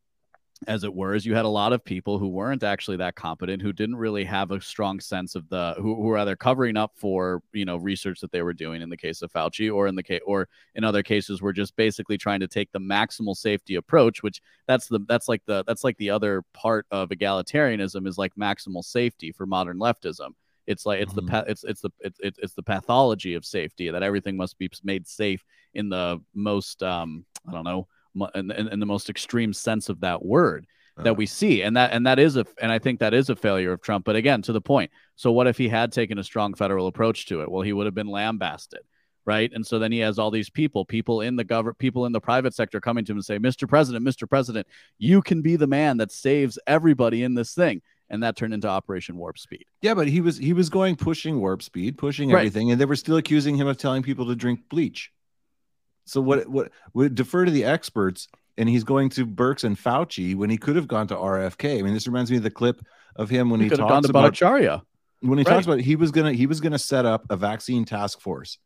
as 0.66 0.84
it 0.84 0.94
were, 0.94 1.14
is 1.14 1.24
you 1.24 1.34
had 1.34 1.44
a 1.44 1.48
lot 1.48 1.72
of 1.72 1.84
people 1.84 2.18
who 2.18 2.28
weren't 2.28 2.62
actually 2.62 2.96
that 2.96 3.14
competent, 3.14 3.62
who 3.62 3.72
didn't 3.72 3.96
really 3.96 4.24
have 4.24 4.50
a 4.50 4.60
strong 4.60 5.00
sense 5.00 5.34
of 5.34 5.48
the, 5.48 5.74
who, 5.76 5.94
who 5.94 6.02
were 6.02 6.18
either 6.18 6.36
covering 6.36 6.76
up 6.76 6.92
for, 6.96 7.42
you 7.52 7.64
know, 7.64 7.76
research 7.76 8.20
that 8.20 8.32
they 8.32 8.42
were 8.42 8.52
doing 8.52 8.82
in 8.82 8.90
the 8.90 8.96
case 8.96 9.22
of 9.22 9.32
Fauci, 9.32 9.72
or 9.72 9.86
in 9.86 9.94
the 9.94 10.02
case, 10.02 10.20
or 10.26 10.48
in 10.74 10.84
other 10.84 11.02
cases, 11.02 11.40
were 11.40 11.52
just 11.52 11.76
basically 11.76 12.18
trying 12.18 12.40
to 12.40 12.48
take 12.48 12.70
the 12.72 12.80
maximal 12.80 13.36
safety 13.36 13.76
approach, 13.76 14.22
which 14.22 14.40
that's 14.66 14.88
the 14.88 15.00
that's 15.08 15.28
like 15.28 15.42
the 15.46 15.64
that's 15.66 15.84
like 15.84 15.96
the 15.98 16.10
other 16.10 16.42
part 16.52 16.86
of 16.90 17.10
egalitarianism 17.10 18.06
is 18.06 18.18
like 18.18 18.34
maximal 18.34 18.84
safety 18.84 19.32
for 19.32 19.46
modern 19.46 19.78
leftism. 19.78 20.30
It's 20.66 20.84
like 20.84 21.00
it's 21.00 21.12
the 21.12 21.22
pa- 21.22 21.44
it's 21.46 21.62
it's 21.62 21.80
the 21.80 21.90
it's 22.00 22.18
it's 22.20 22.38
it's 22.40 22.54
the 22.54 22.62
pathology 22.62 23.34
of 23.34 23.44
safety 23.44 23.88
that 23.90 24.02
everything 24.02 24.36
must 24.36 24.58
be 24.58 24.68
made 24.82 25.06
safe 25.06 25.44
in 25.74 25.88
the 25.88 26.20
most 26.34 26.82
um 26.82 27.24
I 27.48 27.52
don't 27.52 27.64
know 27.64 27.86
in, 28.34 28.50
in, 28.50 28.68
in 28.68 28.80
the 28.80 28.86
most 28.86 29.10
extreme 29.10 29.52
sense 29.52 29.88
of 29.88 30.00
that 30.00 30.24
word 30.24 30.66
that 30.96 31.10
uh-huh. 31.10 31.14
we 31.14 31.26
see 31.26 31.62
and 31.62 31.76
that 31.76 31.92
and 31.92 32.06
that 32.06 32.18
is 32.18 32.36
a 32.36 32.46
and 32.60 32.72
I 32.72 32.78
think 32.78 33.00
that 33.00 33.12
is 33.12 33.28
a 33.28 33.36
failure 33.36 33.72
of 33.72 33.82
Trump 33.82 34.04
but 34.04 34.16
again 34.16 34.42
to 34.42 34.52
the 34.52 34.60
point 34.60 34.90
so 35.14 35.30
what 35.30 35.46
if 35.46 35.58
he 35.58 35.68
had 35.68 35.92
taken 35.92 36.18
a 36.18 36.24
strong 36.24 36.54
federal 36.54 36.86
approach 36.86 37.26
to 37.26 37.42
it 37.42 37.50
well 37.50 37.62
he 37.62 37.72
would 37.72 37.86
have 37.86 37.94
been 37.94 38.06
lambasted 38.06 38.80
right 39.26 39.50
and 39.52 39.66
so 39.66 39.78
then 39.78 39.92
he 39.92 39.98
has 39.98 40.18
all 40.18 40.30
these 40.30 40.48
people 40.48 40.84
people 40.84 41.20
in 41.20 41.36
the 41.36 41.44
government 41.44 41.78
people 41.78 42.06
in 42.06 42.12
the 42.12 42.20
private 42.20 42.54
sector 42.54 42.80
coming 42.80 43.04
to 43.04 43.12
him 43.12 43.18
and 43.18 43.24
say 43.24 43.38
Mr. 43.38 43.68
President 43.68 44.04
Mr. 44.04 44.28
President 44.28 44.66
you 44.98 45.20
can 45.20 45.42
be 45.42 45.56
the 45.56 45.66
man 45.66 45.98
that 45.98 46.10
saves 46.10 46.58
everybody 46.66 47.22
in 47.22 47.34
this 47.34 47.54
thing 47.54 47.82
and 48.08 48.22
that 48.22 48.36
turned 48.36 48.54
into 48.54 48.68
Operation 48.68 49.16
Warp 49.16 49.38
Speed 49.38 49.64
Yeah, 49.82 49.94
but 49.94 50.08
he 50.08 50.20
was 50.20 50.38
he 50.38 50.52
was 50.52 50.70
going 50.70 50.96
pushing 50.96 51.40
warp 51.40 51.62
speed, 51.62 51.98
pushing 51.98 52.30
Right. 52.30 52.40
everything, 52.40 52.70
and 52.70 52.80
they 52.80 52.84
were 52.84 52.96
still 52.96 53.16
accusing 53.16 53.56
him 53.56 53.66
of 53.66 53.76
telling 53.76 54.02
people 54.02 54.26
to 54.26 54.36
drink 54.36 54.60
bleach. 54.70 55.10
So 56.06 56.20
what 56.20 56.48
what 56.48 56.70
would 56.94 57.14
defer 57.14 57.44
to 57.44 57.50
the 57.50 57.64
experts, 57.64 58.28
and 58.56 58.68
he's 58.68 58.84
going 58.84 59.10
to 59.10 59.26
Birx 59.26 59.64
and 59.64 59.76
Fauci 59.76 60.34
when 60.34 60.48
he 60.48 60.56
could 60.56 60.76
have 60.76 60.88
gone 60.88 61.06
to 61.08 61.14
RFK. 61.14 61.78
I 61.78 61.82
mean, 61.82 61.92
this 61.94 62.06
reminds 62.06 62.30
me 62.30 62.38
of 62.38 62.42
the 62.42 62.50
clip 62.50 62.80
of 63.16 63.28
him 63.28 63.50
when 63.50 63.60
he 63.60 63.66
he, 63.66 63.70
could 63.70 63.78
have 63.80 63.88
talks 63.88 63.94
gone 63.94 64.02
to 64.04 64.10
about 64.10 64.32
Bhattacharya 64.32 64.82
when 65.20 65.38
he 65.38 65.44
Right. 65.44 65.52
talks 65.54 65.66
about 65.66 65.80
he 65.80 65.96
was 65.96 66.10
gonna 66.12 66.32
he 66.32 66.46
was 66.46 66.60
gonna 66.60 66.78
set 66.78 67.04
up 67.06 67.26
a 67.28 67.36
vaccine 67.36 67.84
task 67.84 68.20
force, 68.20 68.58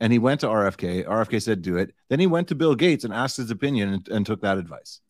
and 0.00 0.12
he 0.12 0.18
went 0.18 0.40
to 0.40 0.46
RFK. 0.48 1.04
RFK 1.06 1.40
said 1.42 1.62
do 1.62 1.76
it. 1.78 1.94
Then 2.08 2.20
he 2.20 2.26
went 2.26 2.48
to 2.48 2.54
Bill 2.54 2.74
Gates 2.74 3.04
and 3.04 3.12
asked 3.14 3.36
his 3.38 3.50
opinion 3.50 3.88
and, 3.94 4.08
and 4.08 4.26
took 4.26 4.42
that 4.42 4.58
advice. 4.58 5.00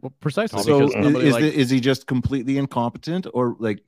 well, 0.00 0.12
precisely 0.20 0.62
So 0.62 0.84
is, 0.88 0.94
is, 1.16 1.32
like- 1.34 1.44
is 1.44 1.70
he 1.70 1.78
just 1.80 2.06
completely 2.06 2.58
incompetent 2.58 3.26
or 3.32 3.56
like 3.60 3.84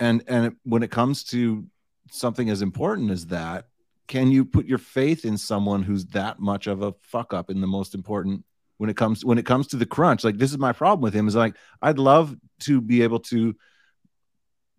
and 0.00 0.24
and 0.26 0.56
when 0.64 0.82
it 0.82 0.90
comes 0.90 1.22
to 1.24 1.66
something 2.10 2.50
as 2.50 2.62
important 2.62 3.10
as 3.12 3.26
that 3.26 3.68
can 4.06 4.30
you 4.30 4.44
put 4.44 4.66
your 4.66 4.78
faith 4.78 5.24
in 5.24 5.38
someone 5.38 5.82
who's 5.82 6.06
that 6.06 6.38
much 6.38 6.66
of 6.66 6.82
a 6.82 6.94
fuck 7.02 7.32
up 7.32 7.50
in 7.50 7.60
the 7.60 7.66
most 7.66 7.94
important 7.94 8.44
when 8.78 8.90
it 8.90 8.96
comes 8.96 9.24
when 9.24 9.38
it 9.38 9.46
comes 9.46 9.68
to 9.68 9.76
the 9.76 9.86
crunch 9.86 10.24
like 10.24 10.36
this 10.36 10.50
is 10.50 10.58
my 10.58 10.72
problem 10.72 11.00
with 11.00 11.14
him 11.14 11.28
is 11.28 11.34
like 11.34 11.56
i'd 11.82 11.98
love 11.98 12.36
to 12.60 12.80
be 12.80 13.02
able 13.02 13.20
to 13.20 13.54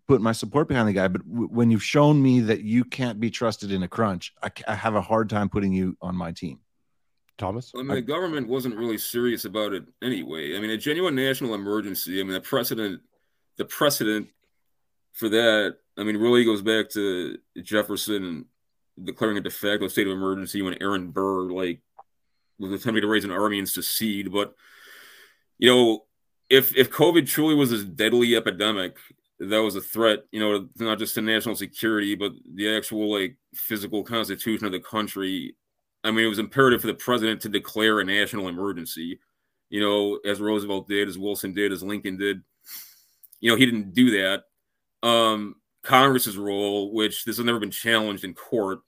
put 0.06 0.20
my 0.20 0.32
support 0.32 0.68
behind 0.68 0.88
the 0.88 0.92
guy 0.92 1.08
but 1.08 1.26
w- 1.28 1.48
when 1.48 1.70
you've 1.70 1.82
shown 1.82 2.22
me 2.22 2.40
that 2.40 2.62
you 2.62 2.84
can't 2.84 3.18
be 3.18 3.30
trusted 3.30 3.72
in 3.72 3.82
a 3.82 3.88
crunch 3.88 4.32
I, 4.42 4.50
I 4.68 4.74
have 4.74 4.94
a 4.94 5.00
hard 5.00 5.28
time 5.28 5.48
putting 5.48 5.72
you 5.72 5.96
on 6.00 6.14
my 6.14 6.32
team 6.32 6.60
Thomas, 7.38 7.70
I 7.74 7.82
mean, 7.82 7.88
the 7.88 8.00
government 8.00 8.48
wasn't 8.48 8.76
really 8.76 8.96
serious 8.96 9.44
about 9.44 9.74
it 9.74 9.84
anyway. 10.02 10.56
I 10.56 10.58
mean, 10.60 10.70
a 10.70 10.78
genuine 10.78 11.14
national 11.14 11.54
emergency. 11.54 12.18
I 12.18 12.22
mean, 12.22 12.32
the 12.32 12.40
precedent, 12.40 13.02
the 13.58 13.66
precedent 13.66 14.28
for 15.12 15.28
that. 15.28 15.76
I 15.98 16.02
mean, 16.02 16.16
really 16.16 16.46
goes 16.46 16.62
back 16.62 16.88
to 16.90 17.36
Jefferson 17.62 18.46
declaring 19.02 19.36
a 19.36 19.40
de 19.40 19.50
facto 19.50 19.88
state 19.88 20.06
of 20.06 20.12
emergency 20.12 20.62
when 20.62 20.80
Aaron 20.80 21.10
Burr 21.10 21.50
like 21.50 21.80
was 22.58 22.72
attempting 22.72 23.02
to 23.02 23.08
raise 23.08 23.24
an 23.24 23.30
army 23.30 23.58
and 23.58 23.68
secede. 23.68 24.32
But 24.32 24.54
you 25.58 25.70
know, 25.70 26.04
if 26.48 26.76
if 26.76 26.90
COVID 26.90 27.26
truly 27.26 27.54
was 27.54 27.70
this 27.70 27.84
deadly 27.84 28.36
epidemic, 28.36 28.96
that 29.38 29.62
was 29.62 29.76
a 29.76 29.80
threat. 29.80 30.20
You 30.30 30.40
know, 30.40 30.68
not 30.78 30.98
just 30.98 31.14
to 31.14 31.22
national 31.22 31.56
security, 31.56 32.14
but 32.14 32.32
the 32.54 32.74
actual 32.76 33.12
like 33.12 33.36
physical 33.54 34.02
constitution 34.02 34.66
of 34.66 34.72
the 34.72 34.80
country. 34.80 35.56
I 36.04 36.10
mean, 36.10 36.24
it 36.24 36.28
was 36.28 36.38
imperative 36.38 36.80
for 36.80 36.86
the 36.86 36.94
president 36.94 37.40
to 37.42 37.48
declare 37.48 37.98
a 37.98 38.04
national 38.04 38.48
emergency, 38.48 39.18
you 39.70 39.80
know, 39.80 40.20
as 40.24 40.40
Roosevelt 40.40 40.88
did, 40.88 41.08
as 41.08 41.18
Wilson 41.18 41.52
did, 41.52 41.72
as 41.72 41.82
Lincoln 41.82 42.16
did. 42.16 42.42
You 43.40 43.50
know, 43.50 43.56
he 43.56 43.66
didn't 43.66 43.92
do 43.92 44.10
that. 44.10 44.44
Um, 45.06 45.56
Congress's 45.82 46.36
role, 46.36 46.92
which 46.92 47.24
this 47.24 47.36
has 47.36 47.46
never 47.46 47.58
been 47.58 47.70
challenged 47.70 48.24
in 48.24 48.34
court, 48.34 48.80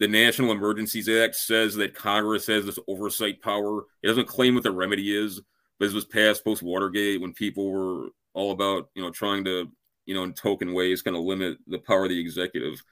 the 0.00 0.08
National 0.08 0.52
Emergencies 0.52 1.08
Act 1.08 1.36
says 1.36 1.74
that 1.76 1.94
Congress 1.94 2.46
has 2.46 2.66
this 2.66 2.78
oversight 2.88 3.40
power. 3.40 3.84
It 4.02 4.08
doesn't 4.08 4.28
claim 4.28 4.54
what 4.54 4.64
the 4.64 4.72
remedy 4.72 5.16
is, 5.16 5.40
but 5.78 5.86
this 5.86 5.94
was 5.94 6.04
passed 6.04 6.44
post 6.44 6.62
Watergate 6.62 7.20
when 7.20 7.32
people 7.32 7.70
were 7.70 8.08
all 8.32 8.50
about, 8.50 8.90
you 8.94 9.02
know, 9.02 9.10
trying 9.10 9.44
to, 9.44 9.70
you 10.06 10.14
know, 10.14 10.24
in 10.24 10.32
token 10.32 10.74
ways, 10.74 11.02
kind 11.02 11.16
of 11.16 11.22
limit 11.22 11.58
the 11.66 11.78
power 11.78 12.04
of 12.04 12.10
the 12.10 12.20
executive 12.20 12.82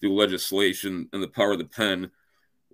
through 0.00 0.14
legislation 0.14 1.08
and 1.12 1.22
the 1.22 1.28
power 1.28 1.52
of 1.52 1.58
the 1.58 1.64
pen. 1.64 2.10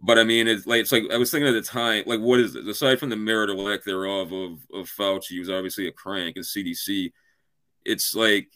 But 0.01 0.19
I 0.19 0.25
mean, 0.25 0.49
it's 0.49 0.67
like 0.67 0.81
it's 0.81 0.93
like 0.93 1.05
I 1.13 1.17
was 1.17 1.31
thinking 1.31 1.49
at 1.49 1.53
the 1.53 1.63
time, 1.63 2.05
like 2.07 2.21
what 2.21 2.41
is 2.41 2.55
this? 2.55 2.67
Aside 2.67 3.01
from 3.01 3.11
the 3.11 3.17
merit 3.17 3.51
or 3.51 3.55
lack 3.55 3.85
thereof 3.85 4.33
of 4.33 4.61
of 4.73 4.89
Fauci, 4.89 5.37
who's 5.37 5.51
obviously 5.51 5.89
a 5.89 5.93
crank, 5.93 6.37
and 6.37 6.45
CDC, 6.45 7.13
it's 7.85 8.15
like 8.15 8.49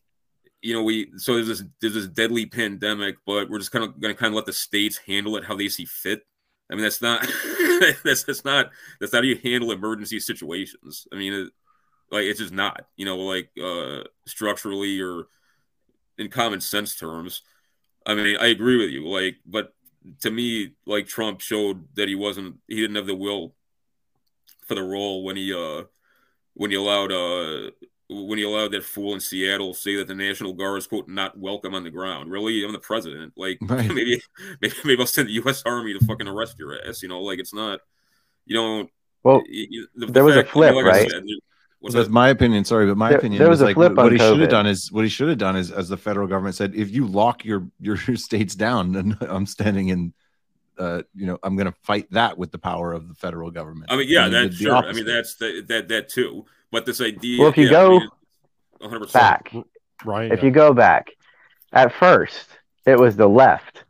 you 0.62 0.72
know 0.72 0.82
we 0.82 1.10
so 1.16 1.34
there's 1.34 1.48
this 1.48 1.64
there's 1.80 1.94
this 1.94 2.06
deadly 2.06 2.46
pandemic, 2.46 3.16
but 3.26 3.50
we're 3.50 3.58
just 3.58 3.72
kind 3.72 3.84
of 3.84 4.00
going 4.00 4.14
to 4.14 4.18
kind 4.18 4.32
of 4.32 4.36
let 4.36 4.46
the 4.46 4.52
states 4.52 4.98
handle 4.98 5.36
it 5.36 5.44
how 5.44 5.56
they 5.56 5.68
see 5.68 5.84
fit. 5.84 6.22
I 6.70 6.74
mean, 6.74 6.84
that's 6.84 7.02
not 7.02 7.20
that's 8.04 8.24
that's 8.24 8.44
not 8.44 8.70
that's 9.00 9.12
not 9.12 9.24
how 9.24 9.28
you 9.28 9.38
handle 9.42 9.72
emergency 9.72 10.20
situations. 10.20 11.06
I 11.12 11.16
mean, 11.16 11.32
it, 11.32 11.48
like 12.10 12.24
it's 12.24 12.38
just 12.38 12.52
not 12.52 12.86
you 12.96 13.04
know 13.04 13.18
like 13.18 13.50
uh 13.62 14.04
structurally 14.26 15.00
or 15.00 15.24
in 16.16 16.28
common 16.28 16.60
sense 16.60 16.96
terms. 16.96 17.42
I 18.06 18.14
mean, 18.14 18.36
I 18.40 18.46
agree 18.46 18.78
with 18.78 18.90
you, 18.90 19.06
like, 19.08 19.36
but 19.46 19.74
to 20.22 20.30
me, 20.30 20.72
like 20.86 21.06
Trump 21.06 21.40
showed 21.40 21.84
that 21.94 22.08
he 22.08 22.14
wasn't 22.14 22.56
he 22.68 22.76
didn't 22.76 22.96
have 22.96 23.06
the 23.06 23.14
will 23.14 23.54
for 24.66 24.74
the 24.74 24.82
role 24.82 25.24
when 25.24 25.36
he 25.36 25.52
uh 25.52 25.84
when 26.54 26.70
he 26.70 26.76
allowed 26.76 27.12
uh 27.12 27.70
when 28.12 28.38
he 28.38 28.44
allowed 28.44 28.72
that 28.72 28.84
fool 28.84 29.14
in 29.14 29.20
Seattle 29.20 29.74
say 29.74 29.96
that 29.96 30.06
the 30.08 30.14
National 30.14 30.52
Guard 30.52 30.78
is 30.78 30.86
quote 30.86 31.08
not 31.08 31.38
welcome 31.38 31.74
on 31.74 31.84
the 31.84 31.90
ground. 31.90 32.30
Really, 32.30 32.64
I'm 32.64 32.72
the 32.72 32.78
president. 32.78 33.32
Like 33.36 33.58
Right. 33.62 33.88
maybe 33.94 34.20
maybe 34.60 34.74
maybe 34.84 35.00
I'll 35.00 35.06
send 35.06 35.28
the 35.28 35.32
U.S. 35.34 35.62
Army 35.64 35.96
to 35.98 36.04
fucking 36.04 36.28
arrest 36.28 36.58
your 36.58 36.76
ass. 36.86 37.02
You 37.02 37.08
know, 37.08 37.20
like 37.20 37.38
it's 37.38 37.54
not. 37.54 37.80
You 38.46 38.56
don't. 38.56 38.90
Well, 39.24 39.36
y- 39.48 39.66
y- 39.70 39.84
the- 39.94 40.06
the 40.06 40.12
there 40.12 40.24
was 40.24 40.34
a 40.36 40.40
fact- 40.40 40.48
you 40.48 40.52
flip, 40.52 40.70
know, 40.72 40.76
like 40.80 40.86
right? 40.86 41.10
said, 41.10 41.22
what's 41.80 41.94
That's 41.94 42.08
that? 42.08 42.12
my 42.12 42.28
opinion. 42.30 42.64
Sorry, 42.64 42.86
but 42.86 42.96
my 42.96 43.08
There- 43.10 43.18
opinion 43.18 43.38
there 43.40 43.48
was 43.48 43.58
is 43.60 43.62
a 43.62 43.66
like 43.66 43.76
flip 43.76 43.94
what 43.94 44.12
he 44.12 44.18
should 44.18 44.40
have 44.40 44.50
done 44.50 44.66
is 44.66 44.90
what 44.92 45.04
he 45.04 45.08
should 45.10 45.28
have 45.28 45.38
done 45.38 45.56
is 45.56 45.70
as 45.70 45.88
the 45.88 45.96
federal 45.96 46.26
government 46.26 46.54
said, 46.56 46.74
if 46.74 46.90
you 46.90 47.06
lock 47.06 47.44
your 47.44 47.68
your 47.80 47.96
states 48.16 48.54
down, 48.54 48.92
then 48.92 49.16
I'm 49.20 49.46
standing 49.46 49.88
in. 49.88 50.12
Uh, 50.78 51.02
you 51.14 51.26
know, 51.26 51.38
I'm 51.42 51.54
going 51.54 51.70
to 51.70 51.74
fight 51.82 52.10
that 52.12 52.38
with 52.38 52.50
the 52.50 52.58
power 52.58 52.94
of 52.94 53.06
the 53.06 53.14
federal 53.14 53.50
government. 53.50 53.92
I 53.92 53.96
mean, 53.96 54.08
yeah, 54.08 54.28
that's 54.28 54.56
sure. 54.56 54.74
I 54.74 54.92
mean, 54.92 55.04
that's 55.04 55.34
the, 55.36 55.62
that 55.68 55.88
that 55.88 56.08
too. 56.08 56.46
But 56.72 56.86
this 56.86 57.00
idea. 57.00 57.38
Well, 57.38 57.50
if 57.50 57.56
you 57.56 57.70
yeah, 57.70 57.78
I 57.78 57.82
go 57.82 57.90
mean, 57.90 58.08
100%. 58.82 59.12
back, 59.12 59.52
Ryan, 60.04 60.32
if 60.32 60.42
you 60.42 60.50
go 60.50 60.72
back, 60.72 61.10
at 61.72 61.92
first 61.92 62.48
it 62.86 62.98
was 62.98 63.14
the 63.14 63.28
left 63.28 63.84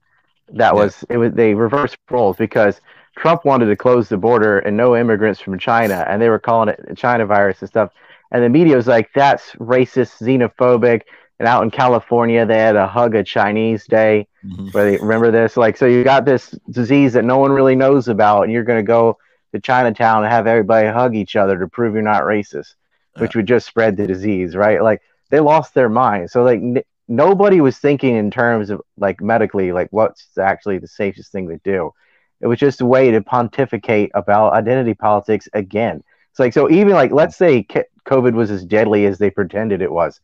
that 0.48 0.74
was 0.74 1.04
it 1.08 1.16
was 1.16 1.32
they 1.32 1.54
reversed 1.54 1.96
roles 2.10 2.36
because 2.36 2.80
Trump 3.16 3.44
wanted 3.44 3.66
to 3.66 3.76
close 3.76 4.08
the 4.08 4.16
border 4.18 4.58
and 4.58 4.76
no 4.76 4.96
immigrants 4.96 5.40
from 5.40 5.58
China, 5.58 6.04
and 6.08 6.20
they 6.20 6.28
were 6.28 6.38
calling 6.38 6.68
it 6.70 6.96
China 6.96 7.24
virus 7.24 7.60
and 7.60 7.68
stuff. 7.68 7.90
And 8.30 8.42
the 8.42 8.48
media 8.48 8.76
was 8.76 8.86
like, 8.86 9.10
"That's 9.14 9.52
racist, 9.52 10.20
xenophobic." 10.20 11.02
And 11.38 11.48
out 11.48 11.62
in 11.62 11.70
California, 11.70 12.44
they 12.46 12.58
had 12.58 12.76
a 12.76 12.86
hug 12.86 13.14
a 13.14 13.22
Chinese 13.22 13.86
day. 13.86 14.26
Mhm. 14.44 14.72
Where 14.74 14.90
they 14.90 14.96
remember 14.98 15.30
this, 15.30 15.56
like, 15.56 15.76
so 15.76 15.86
you 15.86 16.02
got 16.02 16.24
this 16.24 16.50
disease 16.70 17.12
that 17.12 17.24
no 17.24 17.38
one 17.38 17.52
really 17.52 17.76
knows 17.76 18.08
about, 18.08 18.42
and 18.42 18.52
you're 18.52 18.64
going 18.64 18.78
to 18.84 18.86
go 18.86 19.18
to 19.52 19.60
Chinatown 19.60 20.24
and 20.24 20.32
have 20.32 20.46
everybody 20.46 20.88
hug 20.88 21.14
each 21.14 21.36
other 21.36 21.58
to 21.58 21.68
prove 21.68 21.94
you're 21.94 22.02
not 22.02 22.22
racist, 22.22 22.74
which 23.18 23.36
would 23.36 23.46
just 23.46 23.66
spread 23.66 23.96
the 23.96 24.06
disease, 24.06 24.56
right? 24.56 24.82
Like, 24.82 25.02
they 25.30 25.40
lost 25.40 25.74
their 25.74 25.88
mind. 25.88 26.30
So, 26.30 26.42
like, 26.42 26.60
n- 26.60 26.82
nobody 27.08 27.60
was 27.60 27.78
thinking 27.78 28.16
in 28.16 28.30
terms 28.30 28.70
of 28.70 28.82
like 28.96 29.20
medically, 29.20 29.72
like, 29.72 29.88
what's 29.90 30.26
actually 30.38 30.78
the 30.78 30.88
safest 30.88 31.32
thing 31.32 31.48
to 31.48 31.58
do. 31.64 31.92
It 32.40 32.46
was 32.46 32.58
just 32.58 32.80
a 32.80 32.86
way 32.86 33.10
to 33.10 33.22
pontificate 33.22 34.10
about 34.14 34.54
identity 34.54 34.94
politics 34.94 35.48
again. 35.52 36.02
It's 36.30 36.40
like, 36.40 36.52
so 36.52 36.70
even 36.70 36.92
like, 36.92 37.12
let's 37.12 37.36
say 37.36 37.66
COVID 38.06 38.32
was 38.32 38.50
as 38.50 38.64
deadly 38.64 39.06
as 39.06 39.18
they 39.18 39.30
pretended 39.30 39.82
it 39.82 39.92
was 39.92 40.20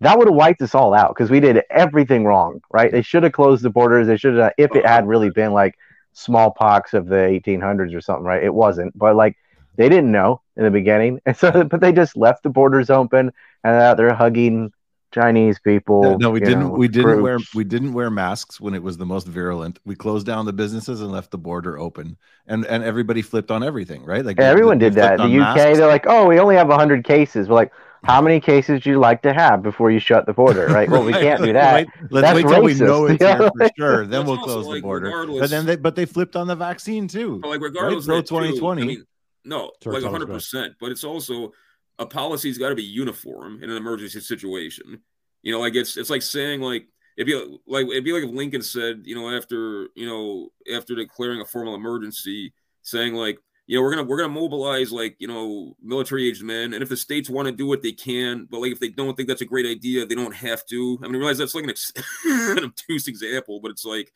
that 0.00 0.18
would 0.18 0.28
have 0.28 0.34
wiped 0.34 0.62
us 0.62 0.74
all 0.74 0.94
out 0.94 1.14
because 1.14 1.30
we 1.30 1.40
did 1.40 1.62
everything 1.70 2.24
wrong, 2.24 2.60
right? 2.72 2.90
They 2.90 3.02
should 3.02 3.22
have 3.22 3.32
closed 3.32 3.62
the 3.62 3.70
borders. 3.70 4.06
They 4.06 4.16
should 4.16 4.36
have, 4.36 4.52
if 4.56 4.74
it 4.74 4.86
had 4.86 5.06
really 5.06 5.30
been 5.30 5.52
like 5.52 5.76
smallpox 6.12 6.94
of 6.94 7.06
the 7.06 7.16
1800s 7.16 7.94
or 7.94 8.00
something, 8.00 8.24
right? 8.24 8.42
It 8.42 8.54
wasn't, 8.54 8.96
but 8.98 9.16
like 9.16 9.36
they 9.76 9.88
didn't 9.88 10.12
know 10.12 10.42
in 10.56 10.64
the 10.64 10.70
beginning, 10.70 11.20
and 11.26 11.36
so 11.36 11.64
but 11.64 11.80
they 11.80 11.92
just 11.92 12.16
left 12.16 12.42
the 12.42 12.50
borders 12.50 12.90
open 12.90 13.32
and 13.64 13.74
out 13.76 13.96
there 13.96 14.12
hugging 14.14 14.72
Chinese 15.12 15.58
people. 15.58 16.02
No, 16.02 16.28
no, 16.28 16.30
we 16.30 16.40
didn't. 16.40 16.60
know, 16.60 16.78
we 16.78 16.88
didn't 16.88 17.20
wear. 17.20 17.38
We 17.52 17.64
didn't 17.64 17.92
wear 17.92 18.10
masks 18.10 18.60
when 18.60 18.74
it 18.74 18.82
was 18.82 18.96
the 18.96 19.04
most 19.06 19.26
virulent. 19.26 19.78
We 19.84 19.94
closed 19.94 20.26
down 20.26 20.46
the 20.46 20.52
businesses 20.52 21.00
and 21.00 21.10
left 21.12 21.30
the 21.30 21.38
border 21.38 21.78
open, 21.78 22.16
and 22.46 22.64
and 22.64 22.82
everybody 22.82 23.20
flipped 23.22 23.50
on 23.50 23.62
everything, 23.62 24.04
right? 24.04 24.24
Like 24.24 24.38
Yeah, 24.38 24.46
everyone 24.46 24.78
did 24.78 24.94
that. 24.94 25.20
The 25.20 25.28
UK, 25.28 25.54
masks. 25.64 25.78
they're 25.78 25.86
like, 25.86 26.06
oh, 26.06 26.26
we 26.26 26.38
only 26.38 26.56
have 26.56 26.68
100 26.68 27.04
cases. 27.04 27.48
We're 27.48 27.56
like, 27.56 27.72
how 28.02 28.20
many 28.22 28.40
cases 28.40 28.80
do 28.82 28.90
you 28.90 28.98
like 28.98 29.22
to 29.22 29.32
have 29.32 29.62
before 29.62 29.90
you 29.90 29.98
shut 29.98 30.26
the 30.26 30.32
border, 30.32 30.66
right? 30.68 30.88
Well, 30.88 31.04
we 31.04 31.12
Right, 31.12 31.22
can't 31.22 31.42
do 31.42 31.52
that. 31.52 31.74
wait- 31.74 32.10
Let's 32.10 32.26
That's 32.26 32.36
wait 32.44 32.52
till 32.54 32.62
we 32.62 32.74
racist. 32.74 32.86
know 32.86 33.06
it's 33.06 33.22
Yeah. 33.22 33.38
here 33.38 33.50
for 33.56 33.70
sure. 33.78 33.98
Then 34.06 34.10
That's 34.10 34.24
we'll 34.26 34.38
also, 34.38 34.62
close 34.62 34.74
the 34.74 34.80
border. 34.80 35.26
But 35.26 35.50
then 35.50 35.66
they 35.66 35.76
but 35.76 35.94
they 35.96 36.06
flipped 36.06 36.36
on 36.36 36.46
the 36.46 36.56
vaccine 36.56 37.08
too. 37.08 37.38
But 37.42 37.48
like 37.48 37.60
right? 37.60 37.66
regardless 37.66 38.06
Pro 38.06 38.16
of 38.18 38.22
that, 38.24 38.28
too, 38.28 38.40
2020. 38.40 38.82
I 38.82 38.84
mean, 38.86 39.04
no, 39.44 39.70
Sorry, 39.82 40.00
like 40.00 40.10
hundred 40.10 40.28
percent. 40.28 40.74
But 40.80 40.90
it's 40.92 41.04
also 41.04 41.52
a 41.98 42.06
policy's 42.06 42.58
got 42.58 42.70
to 42.70 42.74
be 42.74 42.82
uniform 42.82 43.62
in 43.62 43.70
an 43.70 43.76
emergency 43.76 44.20
situation. 44.20 45.00
You 45.42 45.52
know, 45.52 45.60
like 45.60 45.74
it's 45.74 45.96
it's 45.96 46.10
like 46.10 46.22
saying 46.22 46.60
like 46.60 46.86
it'd 47.18 47.26
be 47.26 47.58
like 47.66 47.86
it'd 47.86 48.04
be 48.04 48.12
like 48.12 48.24
if 48.24 48.30
Lincoln 48.30 48.62
said, 48.62 49.02
you 49.04 49.14
know, 49.14 49.34
after 49.36 49.88
you 49.94 50.06
know 50.06 50.48
after 50.74 50.94
declaring 50.94 51.40
a 51.40 51.44
formal 51.44 51.74
emergency, 51.74 52.52
saying 52.82 53.14
like. 53.14 53.38
You 53.70 53.76
know, 53.76 53.82
we're 53.82 53.94
gonna 53.94 54.02
we're 54.02 54.16
gonna 54.16 54.32
mobilize 54.32 54.90
like 54.90 55.14
you 55.20 55.28
know 55.28 55.76
military 55.80 56.28
aged 56.28 56.42
men, 56.42 56.74
and 56.74 56.82
if 56.82 56.88
the 56.88 56.96
states 56.96 57.30
want 57.30 57.46
to 57.46 57.52
do 57.52 57.72
it, 57.72 57.82
they 57.82 57.92
can. 57.92 58.48
But 58.50 58.58
like 58.58 58.72
if 58.72 58.80
they 58.80 58.88
don't 58.88 59.16
think 59.16 59.28
that's 59.28 59.42
a 59.42 59.46
great 59.46 59.64
idea, 59.64 60.04
they 60.04 60.16
don't 60.16 60.34
have 60.34 60.66
to. 60.66 60.98
I 61.00 61.06
mean, 61.06 61.14
I 61.14 61.18
realize 61.18 61.38
that's 61.38 61.54
like 61.54 61.62
an, 61.62 61.70
ex- 61.70 61.92
an 62.24 62.64
obtuse 62.64 63.06
example, 63.06 63.60
but 63.60 63.70
it's 63.70 63.84
like 63.84 64.12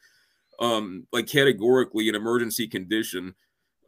um 0.59 1.07
like 1.13 1.29
categorically 1.29 2.09
an 2.09 2.17
emergency 2.17 2.67
condition 2.67 3.35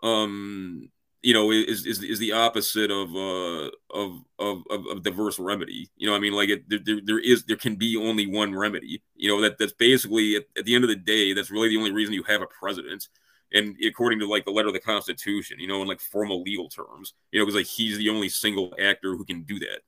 um 0.03 0.89
you 1.23 1.33
know 1.33 1.51
is 1.51 1.87
is 1.87 2.03
is 2.03 2.19
the 2.19 2.33
opposite 2.33 2.91
of 2.91 3.15
uh 3.15 3.71
of 3.93 4.23
of 4.39 4.63
of, 4.71 4.87
of 4.87 5.03
diverse 5.03 5.39
remedy 5.39 5.89
you 5.97 6.09
know 6.09 6.15
i 6.17 6.19
mean 6.19 6.33
like 6.33 6.49
it 6.49 6.69
there, 6.69 7.01
there, 7.05 7.19
is 7.19 7.45
there 7.45 7.57
can 7.57 7.77
be 7.77 7.97
only 7.97 8.27
one 8.27 8.53
remedy 8.53 9.01
you 9.15 9.29
know 9.29 9.41
that 9.41 9.59
that's 9.59 9.73
basically 9.73 10.37
at, 10.37 10.45
at 10.59 10.65
the 10.65 10.75
end 10.75 10.83
of 10.83 10.91
the 10.91 10.97
day 10.97 11.33
that's 11.33 11.51
really 11.51 11.69
the 11.69 11.79
only 11.79 11.93
reason 11.93 12.13
you 12.13 12.25
have 12.25 12.43
a 12.43 12.47
president 12.47 13.09
and 13.53 13.77
according 13.87 14.19
to 14.19 14.27
like 14.29 14.45
the 14.45 14.51
letter 14.51 14.69
of 14.69 14.75
the 14.75 14.81
constitution 14.81 15.59
you 15.61 15.69
know 15.69 15.81
in 15.83 15.89
like 15.89 16.01
formal 16.01 16.43
legal 16.43 16.69
terms 16.69 17.15
you 17.31 17.39
know 17.39 17.45
because 17.47 17.57
like 17.57 17.67
he's 17.67 17.97
the 17.99 18.09
only 18.09 18.29
single 18.29 18.75
actor 18.81 19.15
who 19.17 19.25
can 19.25 19.43
do 19.43 19.59
that. 19.59 19.81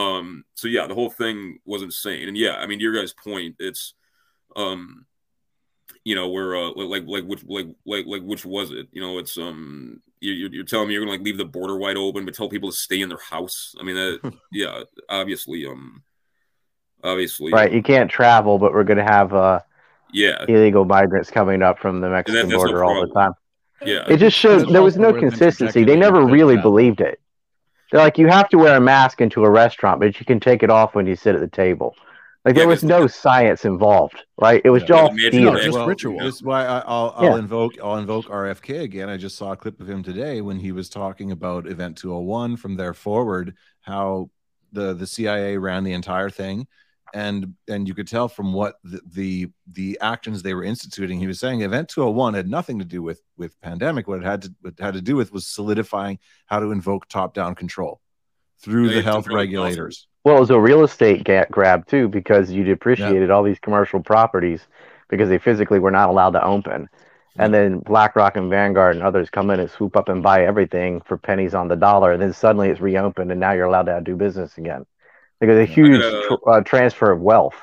Um 0.00 0.44
so 0.54 0.68
yeah 0.68 0.86
the 0.86 0.94
whole 0.94 1.10
thing 1.10 1.58
was 1.64 1.82
insane 1.82 2.28
and 2.28 2.36
yeah 2.36 2.54
i 2.56 2.66
mean 2.66 2.78
to 2.78 2.82
your 2.84 2.94
guys 2.94 3.12
point 3.12 3.56
it's 3.58 3.94
um 4.54 5.06
you 6.04 6.14
know 6.14 6.28
where 6.28 6.56
uh 6.56 6.70
like 6.76 7.02
like 7.06 7.24
which 7.24 7.42
like 7.44 7.66
like 7.84 8.06
like 8.06 8.22
which 8.22 8.44
was 8.44 8.70
it? 8.70 8.86
You 8.92 9.00
know 9.00 9.18
it's 9.18 9.36
um 9.36 10.00
you- 10.20 10.32
you're, 10.32 10.50
you're 10.50 10.64
telling 10.64 10.88
me 10.88 10.94
you're 10.94 11.02
gonna 11.02 11.16
like 11.16 11.24
leave 11.24 11.38
the 11.38 11.44
border 11.44 11.76
wide 11.76 11.96
open 11.96 12.24
but 12.24 12.34
tell 12.34 12.48
people 12.48 12.70
to 12.70 12.76
stay 12.76 13.00
in 13.00 13.08
their 13.08 13.18
house? 13.18 13.74
I 13.80 13.82
mean 13.82 13.96
that 13.96 14.32
yeah 14.52 14.82
obviously 15.08 15.66
um 15.66 16.02
obviously. 17.02 17.52
Right, 17.52 17.72
you 17.72 17.82
can't 17.82 18.10
travel, 18.10 18.58
but 18.58 18.72
we're 18.72 18.84
going 18.84 18.98
to 18.98 19.04
have 19.04 19.32
uh, 19.34 19.60
yeah 20.12 20.44
illegal 20.48 20.84
migrants 20.84 21.30
coming 21.30 21.62
up 21.62 21.78
from 21.78 22.00
the 22.00 22.08
Mexican 22.08 22.34
that's 22.48 22.48
no 22.50 22.56
border 22.58 22.84
all 22.84 23.06
the 23.06 23.12
time. 23.12 23.32
yeah 23.84 24.04
It 24.08 24.18
just 24.18 24.36
shows 24.36 24.64
there 24.66 24.82
was 24.82 24.96
no 24.96 25.12
consistency. 25.12 25.84
They 25.84 25.96
never 25.96 26.24
really 26.24 26.54
travel. 26.54 26.72
believed 26.72 27.00
it. 27.00 27.20
They're 27.90 28.00
like, 28.00 28.18
you 28.18 28.28
have 28.28 28.48
to 28.50 28.58
wear 28.58 28.76
a 28.76 28.80
mask 28.80 29.20
into 29.20 29.44
a 29.44 29.50
restaurant, 29.50 29.98
but 30.00 30.18
you 30.20 30.26
can 30.26 30.38
take 30.38 30.62
it 30.62 30.70
off 30.70 30.94
when 30.94 31.06
you 31.06 31.16
sit 31.16 31.34
at 31.34 31.40
the 31.40 31.48
table. 31.48 31.96
Like 32.44 32.54
Yeah, 32.54 32.60
there 32.60 32.68
was 32.68 32.82
because- 32.82 33.00
no 33.00 33.06
science 33.06 33.64
involved, 33.64 34.22
right? 34.38 34.62
It 34.64 34.70
was 34.70 34.84
Yeah. 34.88 34.94
all 34.96 35.08
Yeah, 35.18 35.30
the 35.30 35.38
fear. 35.38 35.50
No, 35.52 35.56
just 35.60 35.76
Well, 35.76 35.86
ritual. 35.86 36.18
This 36.20 36.36
is 36.36 36.42
why 36.42 36.64
I, 36.64 36.78
I'll, 36.86 37.12
I'll 37.16 37.24
Yeah. 37.24 37.38
invoke 37.38 37.72
I'll 37.82 37.96
invoke 37.96 38.26
RFK 38.26 38.80
again. 38.82 39.08
I 39.10 39.16
just 39.16 39.36
saw 39.36 39.52
a 39.52 39.56
clip 39.56 39.80
of 39.80 39.90
him 39.90 40.02
today 40.02 40.40
when 40.40 40.58
he 40.58 40.72
was 40.72 40.88
talking 40.88 41.32
about 41.32 41.66
Event 41.66 41.98
201 41.98 42.56
from 42.56 42.76
there 42.76 42.94
forward, 42.94 43.54
how 43.82 44.30
the 44.72 44.94
the 44.94 45.06
CIA 45.06 45.56
ran 45.58 45.82
the 45.84 45.92
entire 45.92 46.30
thing, 46.30 46.66
and 47.14 47.54
and 47.68 47.88
you 47.88 47.94
could 47.94 48.08
tell 48.08 48.28
from 48.28 48.52
what 48.52 48.76
the 48.84 49.00
the, 49.12 49.48
the 49.72 49.98
actions 50.00 50.42
they 50.42 50.54
were 50.54 50.64
instituting. 50.64 51.18
He 51.18 51.26
was 51.26 51.40
saying 51.40 51.62
Event 51.62 51.88
201 51.88 52.34
had 52.34 52.48
nothing 52.48 52.78
to 52.78 52.84
do 52.84 53.02
with 53.02 53.22
with 53.36 53.60
pandemic. 53.60 54.08
What 54.08 54.18
it 54.20 54.24
had 54.24 54.42
to 54.42 54.54
what 54.60 54.74
it 54.78 54.82
had 54.82 54.94
to 54.94 55.02
do 55.02 55.16
with 55.16 55.32
was 55.32 55.46
solidifying 55.46 56.18
how 56.46 56.60
to 56.60 56.70
invoke 56.72 57.08
top 57.08 57.34
down 57.34 57.54
control 57.54 58.00
through 58.58 58.88
Yeah, 58.88 58.96
the 58.96 59.02
health 59.02 59.26
regulators. 59.28 60.06
Well, 60.24 60.36
it 60.36 60.40
was 60.40 60.50
a 60.50 60.60
real 60.60 60.84
estate 60.84 61.24
ga- 61.24 61.46
grab 61.50 61.86
too, 61.86 62.08
because 62.08 62.50
you 62.50 62.62
depreciated 62.64 63.30
all 63.30 63.42
these 63.42 63.58
commercial 63.58 64.02
properties 64.02 64.66
because 65.08 65.28
they 65.28 65.38
physically 65.38 65.78
were 65.78 65.90
not 65.90 66.08
allowed 66.08 66.30
to 66.32 66.44
open. 66.44 66.88
And 67.38 67.54
then 67.54 67.78
BlackRock 67.78 68.36
and 68.36 68.50
Vanguard 68.50 68.96
and 68.96 69.04
others 69.04 69.30
come 69.30 69.50
in 69.50 69.60
and 69.60 69.70
swoop 69.70 69.96
up 69.96 70.10
and 70.10 70.22
buy 70.22 70.44
everything 70.44 71.00
for 71.00 71.16
pennies 71.16 71.54
on 71.54 71.68
the 71.68 71.76
dollar. 71.76 72.12
And 72.12 72.20
then 72.20 72.34
suddenly 72.34 72.68
it's 72.68 72.80
reopened, 72.80 73.30
and 73.30 73.40
now 73.40 73.52
you're 73.52 73.64
allowed 73.64 73.84
to 73.86 74.00
do 74.02 74.14
business 74.14 74.58
again. 74.58 74.84
Like 75.40 75.50
a 75.50 75.64
huge 75.64 76.00
tr- 76.00 76.50
uh, 76.50 76.60
transfer 76.60 77.10
of 77.10 77.20
wealth. 77.20 77.56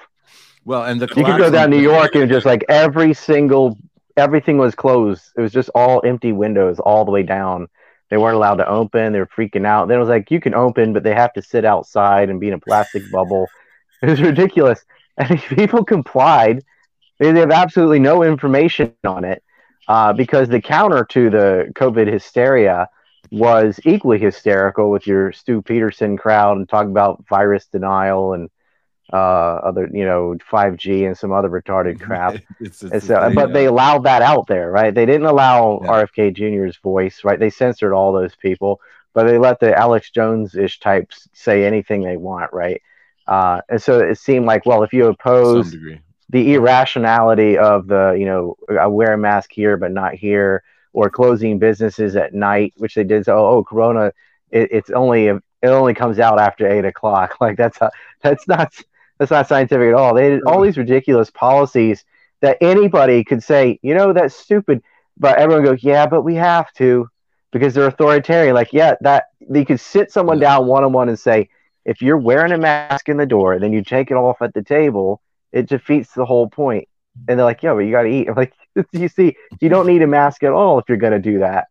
Well, 0.65 0.83
and 0.83 0.99
the 0.99 1.07
You 1.15 1.23
could 1.23 1.37
go 1.37 1.49
down 1.49 1.69
New 1.69 1.79
York 1.79 2.15
and 2.15 2.29
just 2.29 2.45
like 2.45 2.65
every 2.67 3.13
single 3.13 3.77
everything 4.17 4.57
was 4.57 4.75
closed. 4.75 5.31
It 5.37 5.41
was 5.41 5.51
just 5.51 5.69
all 5.75 6.01
empty 6.03 6.31
windows 6.31 6.79
all 6.79 7.05
the 7.05 7.11
way 7.11 7.23
down. 7.23 7.67
They 8.09 8.17
weren't 8.17 8.35
allowed 8.35 8.55
to 8.55 8.67
open. 8.67 9.13
They 9.13 9.19
were 9.19 9.27
freaking 9.27 9.65
out. 9.65 9.87
Then 9.87 9.97
it 9.97 9.99
was 9.99 10.09
like 10.09 10.31
you 10.31 10.39
can 10.39 10.53
open, 10.53 10.93
but 10.93 11.03
they 11.03 11.13
have 11.13 11.33
to 11.33 11.41
sit 11.41 11.65
outside 11.65 12.29
and 12.29 12.39
be 12.39 12.47
in 12.47 12.53
a 12.53 12.59
plastic 12.59 13.03
bubble. 13.11 13.47
It 14.01 14.09
was 14.09 14.21
ridiculous. 14.21 14.83
And 15.19 15.41
people 15.41 15.83
complied. 15.83 16.63
They 17.17 17.31
they 17.31 17.39
have 17.39 17.49
absolutely 17.49 17.97
no 17.97 18.21
information 18.21 18.93
on 19.03 19.25
it 19.25 19.41
uh, 19.87 20.13
because 20.13 20.47
the 20.47 20.61
counter 20.61 21.05
to 21.05 21.31
the 21.31 21.71
COVID 21.73 22.05
hysteria 22.05 22.87
was 23.31 23.79
equally 23.85 24.19
hysterical 24.19 24.89
with 24.91 25.05
your 25.07 25.31
Stu 25.31 25.61
Peterson 25.61 26.17
crowd 26.17 26.57
and 26.57 26.67
talking 26.69 26.91
about 26.91 27.25
virus 27.27 27.65
denial 27.67 28.33
and 28.33 28.49
uh, 29.13 29.15
other, 29.63 29.89
you 29.93 30.05
know, 30.05 30.35
5G 30.51 31.05
and 31.05 31.17
some 31.17 31.31
other 31.31 31.49
retarded 31.49 31.99
crap. 32.05 32.35
It's- 32.35 32.43
it's 32.59 32.81
And 32.83 33.01
the 33.01 33.05
so, 33.07 33.21
thing, 33.27 33.35
but 33.35 33.53
they 33.53 33.65
allowed 33.65 34.03
that 34.03 34.21
out 34.21 34.47
there, 34.47 34.69
right? 34.71 34.93
They 34.93 35.05
didn't 35.05 35.27
allow 35.27 35.79
Yeah. 35.83 35.89
RFK 36.05 36.31
Jr.'s 36.33 36.77
voice, 36.77 37.21
right? 37.23 37.39
They 37.39 37.49
censored 37.49 37.93
all 37.93 38.11
those 38.11 38.35
people, 38.35 38.81
but 39.13 39.23
they 39.25 39.37
let 39.37 39.59
the 39.59 39.77
Alex 39.77 40.11
Jones 40.11 40.55
ish 40.55 40.79
types 40.79 41.27
say 41.33 41.65
anything 41.65 42.03
they 42.03 42.17
want, 42.17 42.51
right? 42.53 42.81
Uh, 43.27 43.61
and 43.69 43.81
so 43.81 43.99
it 43.99 44.17
seemed 44.17 44.45
like, 44.45 44.65
well, 44.65 44.83
if 44.83 44.93
you 44.93 45.07
oppose 45.07 45.73
the 46.29 46.53
irrationality 46.55 47.57
of 47.57 47.87
the, 47.87 48.15
you 48.19 48.25
know, 48.25 48.55
I 48.79 48.87
wear 48.87 49.13
a 49.13 49.17
mask 49.17 49.51
here 49.51 49.77
but 49.77 49.91
not 49.91 50.13
here, 50.15 50.63
or 50.97 51.11
closing 51.11 51.59
businesses 51.59 52.15
at 52.15 52.33
night, 52.33 52.73
which 52.77 52.95
they 52.95 53.03
did. 53.03 53.23
So, 53.25 53.37
oh, 53.37 53.57
oh, 53.57 53.63
Corona, 53.63 54.11
it, 54.49 54.69
it's 54.71 54.89
only 54.89 55.27
it 55.27 55.41
only 55.63 55.93
comes 55.93 56.17
out 56.19 56.39
after 56.39 56.67
eight 56.67 56.85
o'clock. 56.85 57.35
Like 57.41 57.55
that's 57.55 57.79
a, 57.81 57.91
that's 58.23 58.47
not 58.47 58.73
that's 59.19 59.29
not 59.31 59.47
scientific 59.47 59.89
at 59.89 59.93
all. 59.93 60.15
They 60.15 60.29
did 60.31 60.43
all 60.43 60.61
these 60.61 60.77
ridiculous 60.77 61.29
policies 61.29 62.03
that 62.41 62.57
anybody 62.61 63.23
could 63.23 63.43
say, 63.43 63.79
you 63.83 63.93
know, 63.93 64.11
that's 64.11 64.35
stupid, 64.35 64.81
but 65.17 65.37
everyone 65.37 65.65
goes, 65.65 65.83
yeah, 65.83 66.07
but 66.07 66.23
we 66.23 66.35
have 66.35 66.71
to. 66.73 67.09
because 67.51 67.73
they're 67.73 67.87
authoritarian. 67.87 68.55
Like, 68.55 68.73
yeah, 68.73 68.95
that 69.01 69.25
they 69.49 69.65
could 69.65 69.79
sit 69.79 70.11
someone 70.11 70.37
mm-hmm. 70.37 70.43
down 70.43 70.67
one 70.67 70.83
on 70.83 70.93
one 70.93 71.09
and 71.09 71.19
say, 71.19 71.49
if 71.85 72.01
you're 72.01 72.17
wearing 72.17 72.51
a 72.51 72.57
mask 72.57 73.07
in 73.09 73.17
the 73.17 73.25
door 73.25 73.53
and 73.53 73.63
then 73.63 73.71
you 73.73 73.83
take 73.83 74.11
it 74.11 74.15
off 74.15 74.41
at 74.41 74.53
the 74.53 74.63
table, 74.63 75.21
it 75.51 75.69
defeats 75.69 76.11
the 76.13 76.25
whole 76.25 76.49
point. 76.49 76.87
And 77.27 77.39
they're 77.39 77.45
like, 77.45 77.63
yeah, 77.63 77.73
but 77.73 77.79
you 77.79 77.91
got 77.91 78.03
to 78.03 78.09
eat. 78.09 78.27
I'm 78.27 78.35
like, 78.43 78.53
you 78.91 79.07
see, 79.07 79.35
you 79.59 79.69
don't 79.69 79.87
need 79.87 80.01
a 80.01 80.07
mask 80.07 80.43
at 80.43 80.51
all 80.51 80.79
if 80.79 80.85
you're 80.87 80.97
going 80.97 81.13
to 81.13 81.19
do 81.19 81.39
that. 81.39 81.67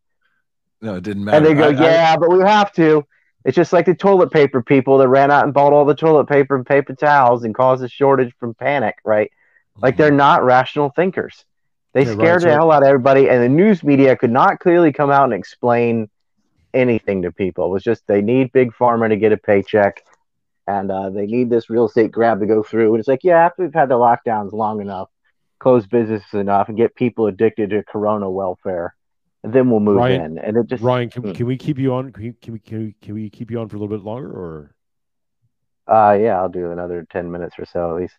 No, 0.80 0.96
it 0.96 1.02
didn't 1.04 1.24
matter. 1.24 1.36
And 1.38 1.46
they 1.46 1.54
go, 1.54 1.64
I- 1.68 1.68
I- 1.68 1.90
yeah, 1.90 2.16
but 2.16 2.30
we 2.30 2.40
have 2.40 2.72
to. 2.74 3.04
It's 3.44 3.54
just 3.54 3.72
like 3.72 3.86
the 3.86 3.94
toilet 3.94 4.32
paper 4.32 4.60
people 4.62 4.98
that 4.98 5.08
ran 5.08 5.30
out 5.30 5.44
and 5.44 5.54
bought 5.54 5.72
all 5.72 5.84
the 5.84 5.94
toilet 5.94 6.26
paper 6.28 6.56
and 6.56 6.66
paper 6.66 6.94
towels 6.94 7.44
and 7.44 7.54
caused 7.54 7.82
a 7.84 7.88
shortage 7.88 8.34
from 8.40 8.54
panic, 8.54 8.96
right? 9.04 9.30
Like 9.80 9.96
they're 9.96 10.10
not 10.10 10.42
rational 10.44 10.90
thinkers. 10.90 11.44
They 11.92 12.00
Okay, 12.00 12.10
right, 12.10 12.18
scared 12.18 12.42
the 12.42 12.46
so- 12.46 12.50
hell 12.54 12.72
out 12.72 12.82
of 12.82 12.88
everybody, 12.88 13.28
and 13.30 13.42
the 13.42 13.48
news 13.48 13.84
media 13.84 14.16
could 14.16 14.30
not 14.32 14.58
clearly 14.58 14.92
come 14.92 15.10
out 15.10 15.24
and 15.24 15.32
explain 15.34 16.10
anything 16.74 17.22
to 17.22 17.30
people. 17.32 17.66
It 17.66 17.70
was 17.70 17.82
just 17.84 18.06
they 18.06 18.20
need 18.20 18.52
big 18.52 18.72
pharma 18.72 19.08
to 19.08 19.16
get 19.16 19.32
a 19.32 19.36
paycheck, 19.36 20.02
and 20.66 20.90
uh, 20.90 21.10
they 21.10 21.26
need 21.26 21.48
this 21.48 21.70
real 21.70 21.86
estate 21.86 22.10
grab 22.10 22.40
to 22.40 22.46
go 22.46 22.62
through. 22.64 22.94
And 22.94 22.98
it's 22.98 23.08
like, 23.08 23.22
yeah, 23.22 23.46
after 23.46 23.62
we've 23.62 23.72
had 23.74 23.88
the 23.88 23.94
lockdowns 23.94 24.52
long 24.52 24.80
enough, 24.80 25.08
close 25.58 25.86
businesses 25.86 26.32
enough, 26.34 26.68
and 26.68 26.76
get 26.76 26.94
people 26.94 27.26
addicted 27.26 27.70
to 27.70 27.82
Corona 27.84 28.30
welfare, 28.30 28.94
and 29.42 29.52
then 29.52 29.70
we'll 29.70 29.80
move 29.80 29.96
Ryan- 29.96 30.20
in. 30.20 30.38
And 30.38 30.56
it 30.56 30.66
just 30.66 30.82
Ryan, 30.82 31.10
can, 31.10 31.22
Hmm. 31.22 31.32
can 31.32 31.46
we 31.46 31.56
keep 31.56 31.78
you 31.78 31.94
on? 31.94 32.12
Can 32.12 32.22
we, 32.22 32.32
can 32.32 32.52
we 32.52 32.58
can 32.60 32.78
we 32.78 32.94
can 33.00 33.14
we 33.14 33.30
keep 33.30 33.50
you 33.50 33.60
on 33.60 33.68
for 33.68 33.76
a 33.76 33.78
little 33.80 33.96
bit 33.96 34.04
longer, 34.04 34.30
or 34.30 34.74
Uh, 35.88 36.18
yeah, 36.20 36.38
I'll 36.40 36.48
do 36.48 36.70
another 36.72 37.06
ten 37.10 37.30
minutes 37.30 37.54
or 37.58 37.64
so 37.64 37.90
at 37.94 38.00
least. 38.00 38.14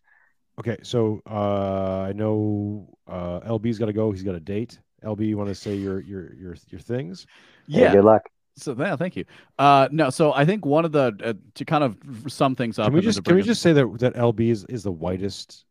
okay? 0.59 0.77
So 0.83 1.21
uh, 1.29 2.01
I 2.09 2.13
know 2.13 2.89
uh, 3.07 3.41
LB's 3.41 3.77
got 3.77 3.87
to 3.87 3.93
go. 3.93 4.11
He's 4.11 4.23
got 4.23 4.35
a 4.35 4.39
date. 4.39 4.79
LB, 5.03 5.27
you 5.27 5.37
want 5.37 5.49
to 5.49 5.55
say 5.55 5.75
your 5.75 5.99
your 6.01 6.33
your 6.33 6.55
your 6.69 6.79
things? 6.79 7.27
Hey, 7.67 7.81
Yeah. 7.81 7.91
good 7.91 8.05
luck. 8.05 8.23
So 8.55 8.75
yeah, 8.79 8.95
thank 8.95 9.15
you. 9.15 9.25
Uh, 9.59 9.87
no, 9.91 10.09
so 10.09 10.33
I 10.33 10.43
think 10.45 10.65
one 10.65 10.83
of 10.85 10.91
the 10.91 11.15
uh, 11.23 11.33
to 11.53 11.65
kind 11.65 11.83
of 11.83 11.95
sum 12.27 12.55
things 12.55 12.79
up. 12.79 12.87
Can 12.87 12.93
we 12.95 13.01
just 13.01 13.23
can 13.23 13.35
we 13.35 13.43
just 13.43 13.61
say 13.61 13.73
that 13.73 13.99
that 13.99 14.15
LB 14.15 14.49
is, 14.49 14.65
is 14.65 14.81
the 14.81 14.91
whitest 14.91 15.65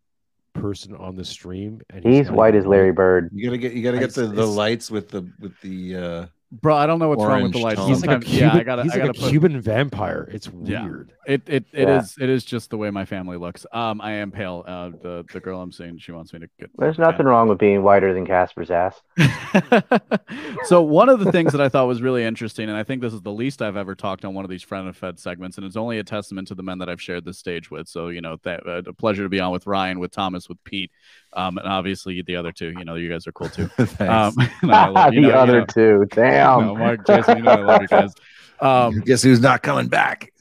person 0.60 0.94
on 0.96 1.16
the 1.16 1.24
stream? 1.24 1.80
And 1.90 2.04
He's 2.04 2.26
not 2.26 2.36
white 2.36 2.54
as 2.54 2.66
Larry 2.66 2.92
Bird. 2.92 3.30
You 3.32 3.46
gotta 3.46 3.58
get 3.58 3.72
you 3.72 3.82
gotta 3.82 3.98
get 3.98 4.14
the, 4.14 4.26
the 4.26 4.46
lights 4.46 4.90
with 4.90 5.10
the 5.10 5.30
with 5.40 5.58
the 5.60 5.96
uh 5.96 6.26
bro? 6.60 6.74
I 6.76 6.86
don't 6.86 6.98
know 6.98 7.08
what's 7.08 7.22
wrong 7.24 7.42
with 7.42 7.52
the 7.52 7.60
Orange 7.62 7.78
lights. 7.78 7.88
He's 7.88 8.06
like 8.06 8.22
a 8.22 8.24
Cuban. 8.24 8.48
yeah, 8.48 8.54
I 8.60 8.62
gotta, 8.62 8.82
he's 8.84 8.92
I 8.92 8.96
like 8.96 9.06
gotta 9.06 9.18
a 9.18 9.22
put, 9.22 9.30
Cuban 9.30 9.60
vampire. 9.60 10.28
It's 10.32 10.48
Yeah. 10.62 10.84
weird. 10.84 11.12
It 11.26 11.42
it 11.46 11.64
it 11.72 11.88
Yeah. 11.88 11.98
is 12.00 12.14
it 12.20 12.28
is 12.28 12.44
just 12.44 12.70
the 12.70 12.76
way 12.76 12.90
my 12.90 13.04
family 13.04 13.36
looks. 13.36 13.66
Um, 13.72 14.00
I 14.00 14.12
am 14.12 14.30
pale. 14.30 14.64
Uh, 14.66 14.90
the 15.02 15.24
the 15.32 15.40
girl 15.40 15.60
I'm 15.60 15.72
seeing, 15.72 15.98
she 15.98 16.12
wants 16.12 16.32
me 16.32 16.38
to 16.40 16.48
get. 16.58 16.70
There's 16.78 16.98
nothing 16.98 17.26
wrong 17.26 17.48
with 17.48 17.58
being 17.58 17.82
whiter 17.82 18.14
than 18.14 18.26
Casper's 18.26 18.70
ass. 18.70 19.00
so 20.64 20.82
one 20.82 21.08
of 21.08 21.20
the 21.20 21.30
things 21.32 21.52
that 21.52 21.60
I 21.60 21.68
thought 21.68 21.86
was 21.86 22.02
really 22.02 22.24
interesting, 22.24 22.68
and 22.68 22.76
I 22.76 22.82
think 22.82 23.02
this 23.02 23.12
is 23.12 23.22
the 23.22 23.32
least 23.32 23.62
I've 23.62 23.76
ever 23.76 23.94
talked 23.94 24.24
on 24.24 24.34
one 24.34 24.44
of 24.44 24.50
these 24.50 24.62
friend 24.62 24.86
and 24.86 24.96
fed 24.96 25.18
segments, 25.18 25.56
and 25.56 25.66
it's 25.66 25.76
only 25.76 25.98
a 25.98 26.04
testament 26.04 26.48
to 26.48 26.54
the 26.54 26.62
men 26.62 26.78
that 26.78 26.88
I've 26.88 27.00
shared 27.02 27.24
this 27.24 27.38
stage 27.38 27.70
with. 27.70 27.88
So 27.88 28.08
you 28.08 28.20
know, 28.20 28.36
that 28.44 28.66
uh, 28.66 28.82
a 28.86 28.92
pleasure 28.92 29.22
to 29.22 29.28
be 29.28 29.40
on 29.40 29.52
with 29.52 29.66
Ryan, 29.66 29.98
with 29.98 30.12
Thomas, 30.12 30.48
with 30.48 30.62
Pete, 30.64 30.90
um, 31.36 31.58
and 31.58 31.68
obviously 31.68 32.20
the 32.22 32.34
other 32.36 32.50
two. 32.52 32.72
You 32.78 32.84
know, 32.84 32.96
you 32.96 33.08
guys 33.08 33.26
are 33.26 33.32
cool 33.32 33.48
too. 33.48 33.70
Um, 34.00 34.34
love- 34.62 35.10
the 35.10 35.10
you 35.14 35.20
know- 35.20 35.28
you 35.28 35.34
other 35.34 35.60
know- 35.60 35.66
two, 35.66 36.06
damn. 36.10 36.60
no, 36.66 36.74
Mark, 36.76 37.06
Jason, 37.06 37.36
you 37.38 37.42
know 37.44 37.50
I 37.52 37.60
love 37.62 37.82
you 37.82 37.88
guys. 37.88 38.12
Um, 38.60 39.00
guess 39.00 39.22
who's 39.22 39.40
not 39.40 39.62
coming 39.62 39.86
back? 39.88 40.32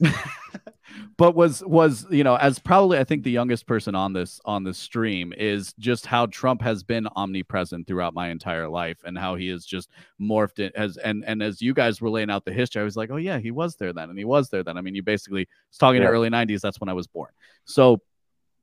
but 1.18 1.34
was 1.34 1.62
was 1.64 2.06
you 2.10 2.22
know 2.24 2.36
as 2.36 2.58
probably 2.58 2.98
i 2.98 3.04
think 3.04 3.22
the 3.24 3.30
youngest 3.30 3.66
person 3.66 3.94
on 3.94 4.12
this 4.12 4.38
on 4.44 4.64
this 4.64 4.76
stream 4.78 5.32
is 5.36 5.72
just 5.78 6.04
how 6.06 6.26
trump 6.26 6.60
has 6.60 6.82
been 6.82 7.06
omnipresent 7.16 7.86
throughout 7.86 8.12
my 8.14 8.28
entire 8.28 8.68
life 8.68 8.98
and 9.04 9.16
how 9.16 9.34
he 9.34 9.48
has 9.48 9.64
just 9.64 9.90
morphed 10.20 10.58
it 10.58 10.72
as 10.74 10.96
and 10.98 11.24
and 11.26 11.42
as 11.42 11.60
you 11.62 11.72
guys 11.72 12.00
were 12.02 12.10
laying 12.10 12.30
out 12.30 12.44
the 12.44 12.52
history 12.52 12.80
i 12.82 12.84
was 12.84 12.96
like 12.96 13.10
oh 13.10 13.16
yeah 13.16 13.38
he 13.38 13.50
was 13.50 13.76
there 13.76 13.92
then 13.94 14.10
and 14.10 14.18
he 14.18 14.24
was 14.26 14.50
there 14.50 14.62
then 14.62 14.76
i 14.76 14.80
mean 14.82 14.94
you 14.94 15.02
basically 15.02 15.48
was 15.70 15.78
talking 15.78 16.00
Yeah. 16.02 16.08
to 16.08 16.12
early 16.12 16.28
90s 16.28 16.60
that's 16.60 16.80
when 16.80 16.88
i 16.90 16.94
was 16.94 17.06
born 17.06 17.30
so 17.64 18.00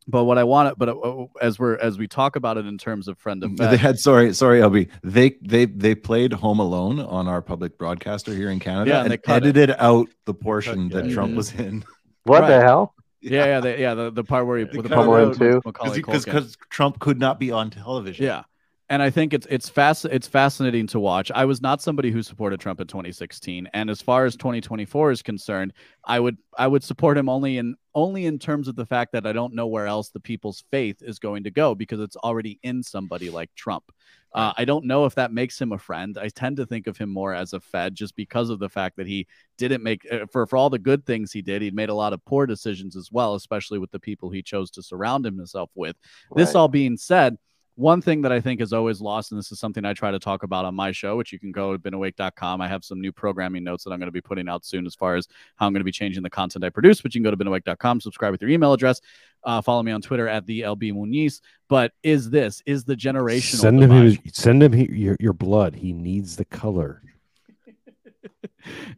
but 0.08 0.26
what 0.26 0.38
i 0.38 0.44
want 0.44 0.78
but 0.78 0.90
uh, 0.90 1.26
as 1.42 1.60
we're 1.60 1.78
as 1.78 1.98
we 1.98 2.08
talk 2.08 2.36
about 2.36 2.58
it 2.58 2.66
in 2.66 2.78
terms 2.78 3.08
of 3.08 3.18
friend 3.18 3.44
of 3.44 3.56
They 3.58 3.78
had 3.78 4.00
sorry, 4.00 4.34
sorry, 4.34 4.60
LB. 4.60 4.90
They 5.04 5.38
they 5.42 5.66
they 5.66 5.96
played 5.96 6.34
Home 6.34 6.60
Alone 6.60 7.00
on 7.00 7.28
our 7.28 7.42
public 7.42 7.78
broadcaster 7.78 8.34
here 8.34 8.50
in 8.50 8.60
Canada 8.60 8.90
Yeah, 8.90 8.98
and 8.98 9.06
and, 9.06 9.12
they 9.14 9.18
cut 9.18 9.44
it. 9.44 9.48
edited 9.48 9.76
out 9.80 10.08
the 10.26 10.34
portion 10.34 10.90
Cut- 10.90 11.04
that 11.04 11.10
yeah. 11.10 11.14
Trump 11.14 11.36
was 11.36 11.54
in. 11.54 11.84
What 12.24 12.48
the 12.48 12.60
hell? 12.60 12.94
yeah 13.22 13.46
yeah 13.46 13.60
they, 13.60 13.82
yeah 13.82 13.94
the, 13.94 14.12
the 14.12 14.24
part 14.24 14.46
where 14.48 14.58
he 14.60 14.66
They 14.66 14.82
the 14.82 14.90
cut 14.90 14.96
part 14.96 15.10
where. 15.10 15.34
Too. 15.34 15.62
Because 15.64 16.26
because 16.26 16.58
Trump 16.70 17.00
could 17.00 17.20
not 17.20 17.40
be 17.40 17.52
on 17.52 17.70
television. 17.70 18.26
Yeah. 18.26 18.44
And 18.90 19.02
I 19.02 19.10
think 19.10 19.34
it's 19.34 19.48
it's 19.50 19.70
fast 19.70 20.06
it's 20.06 20.28
fascinating 20.28 20.88
to 20.88 21.00
watch. 21.00 21.32
I 21.34 21.46
was 21.46 21.62
not 21.62 21.82
somebody 21.82 22.12
who 22.12 22.22
supported 22.22 22.60
Trump 22.60 22.82
in 22.82 22.88
2016, 22.88 23.70
and 23.74 23.90
as 23.90 24.02
far 24.02 24.26
as 24.26 24.36
2024 24.36 25.12
is 25.12 25.22
concerned, 25.22 25.74
I 26.04 26.20
would 26.20 26.38
I 26.58 26.68
would 26.68 26.84
support 26.84 27.18
him 27.18 27.30
only 27.30 27.58
in 27.58 27.76
only 27.96 28.26
in 28.26 28.40
terms 28.40 28.68
of 28.68 28.76
the 28.76 28.86
fact 28.86 29.14
that 29.14 29.26
I 29.26 29.32
don't 29.32 29.56
know 29.56 29.68
where 29.68 29.88
else 29.88 30.10
the 30.10 30.20
people's 30.20 30.66
faith 30.70 30.98
is 31.02 31.18
going 31.18 31.46
to 31.46 31.52
go 31.52 31.76
because 31.76 32.02
it's 32.02 32.18
already 32.18 32.60
in 32.62 32.84
somebody 32.84 33.30
like 33.30 33.52
Trump. 33.56 33.86
Uh, 34.34 34.52
I 34.58 34.66
don't 34.66 34.86
know 34.86 35.06
if 35.06 35.16
that 35.16 35.32
makes 35.32 35.62
him 35.62 35.72
a 35.72 35.78
friend. 35.78 36.18
I 36.18 36.28
tend 36.28 36.58
to 36.58 36.66
think 36.66 36.88
of 36.88 36.98
him 36.98 37.10
more 37.10 37.34
as 37.34 37.54
a 37.54 37.60
Fed 37.60 37.94
just 37.94 38.16
because 38.16 38.50
of 38.50 38.58
the 38.58 38.70
fact 38.70 38.98
that 38.98 39.06
he 39.06 39.28
didn't 39.58 39.84
make 39.84 40.06
uh, 40.12 40.26
for 40.32 40.46
for 40.46 40.58
all 40.58 40.70
the 40.70 40.80
good 40.80 41.06
things 41.06 41.32
he 41.32 41.42
did. 41.42 41.62
He 41.62 41.72
made 41.72 41.90
a 41.90 41.96
lot 41.96 42.14
of 42.14 42.26
poor 42.26 42.46
decisions 42.46 42.96
as 42.98 43.12
well, 43.12 43.36
especially 43.36 43.80
with 43.80 43.92
the 43.92 44.00
people 44.00 44.30
he 44.30 44.42
chose 44.42 44.72
to 44.72 44.84
surround 44.84 45.24
himself 45.24 45.70
with. 45.76 45.96
This 46.36 46.56
all 46.56 46.68
being 46.68 46.98
said, 46.98 47.38
one 47.76 48.02
thing 48.02 48.22
that 48.22 48.32
I 48.32 48.40
think 48.40 48.62
is 48.62 48.72
always 48.72 49.02
lost, 49.02 49.32
and 49.32 49.40
this 49.40 49.52
is 49.52 49.60
something 49.60 49.84
I 49.84 49.94
try 49.94 50.12
to 50.12 50.20
talk 50.20 50.44
about 50.44 50.66
on 50.66 50.76
my 50.76 50.92
show, 50.92 51.18
which 51.18 51.32
you 51.32 51.40
can 51.40 51.52
go 51.52 51.76
to 51.76 51.80
binawake.com. 51.80 52.62
I 52.62 52.68
have 52.68 52.84
some 52.84 53.02
new 53.02 53.12
programming 53.12 53.64
notes 53.64 53.84
that 53.84 53.92
I'm 53.92 54.00
going 54.00 54.08
to 54.08 54.12
be 54.12 54.22
putting 54.22 54.48
out 54.48 54.64
soon 54.64 54.86
as 54.86 54.94
far 54.94 55.16
as 55.16 55.28
how 55.56 55.66
I'm 55.66 55.74
going 55.74 55.80
to 55.80 55.86
be 55.86 55.92
changing 55.92 56.22
the 56.22 56.30
content 56.30 56.64
I 56.64 56.70
produce, 56.70 57.02
but 57.02 57.16
you 57.16 57.22
can 57.22 57.24
go 57.24 57.36
to 57.36 57.44
binawake.com, 57.44 58.02
subscribe 58.02 58.32
with 58.32 58.42
your 58.42 58.52
email 58.52 58.74
address, 58.74 59.02
uh, 59.44 59.62
follow 59.62 59.82
me 59.82 59.92
on 59.92 60.02
Twitter 60.02 60.28
at 60.28 60.46
the 60.46 60.62
LB 60.62 60.94
Muniz. 60.94 61.42
But 61.68 61.94
is 62.04 62.30
this, 62.30 62.62
is 62.66 62.84
the 62.84 62.96
generational 62.96 63.62
Send 63.62 63.82
him 63.82 63.90
his, 63.90 64.18
send 64.32 64.62
him 64.62 64.74
your 64.74 65.18
your 65.20 65.34
blood. 65.34 65.76
He 65.76 65.94
needs 65.94 66.36
the 66.36 66.46
color. 66.46 67.02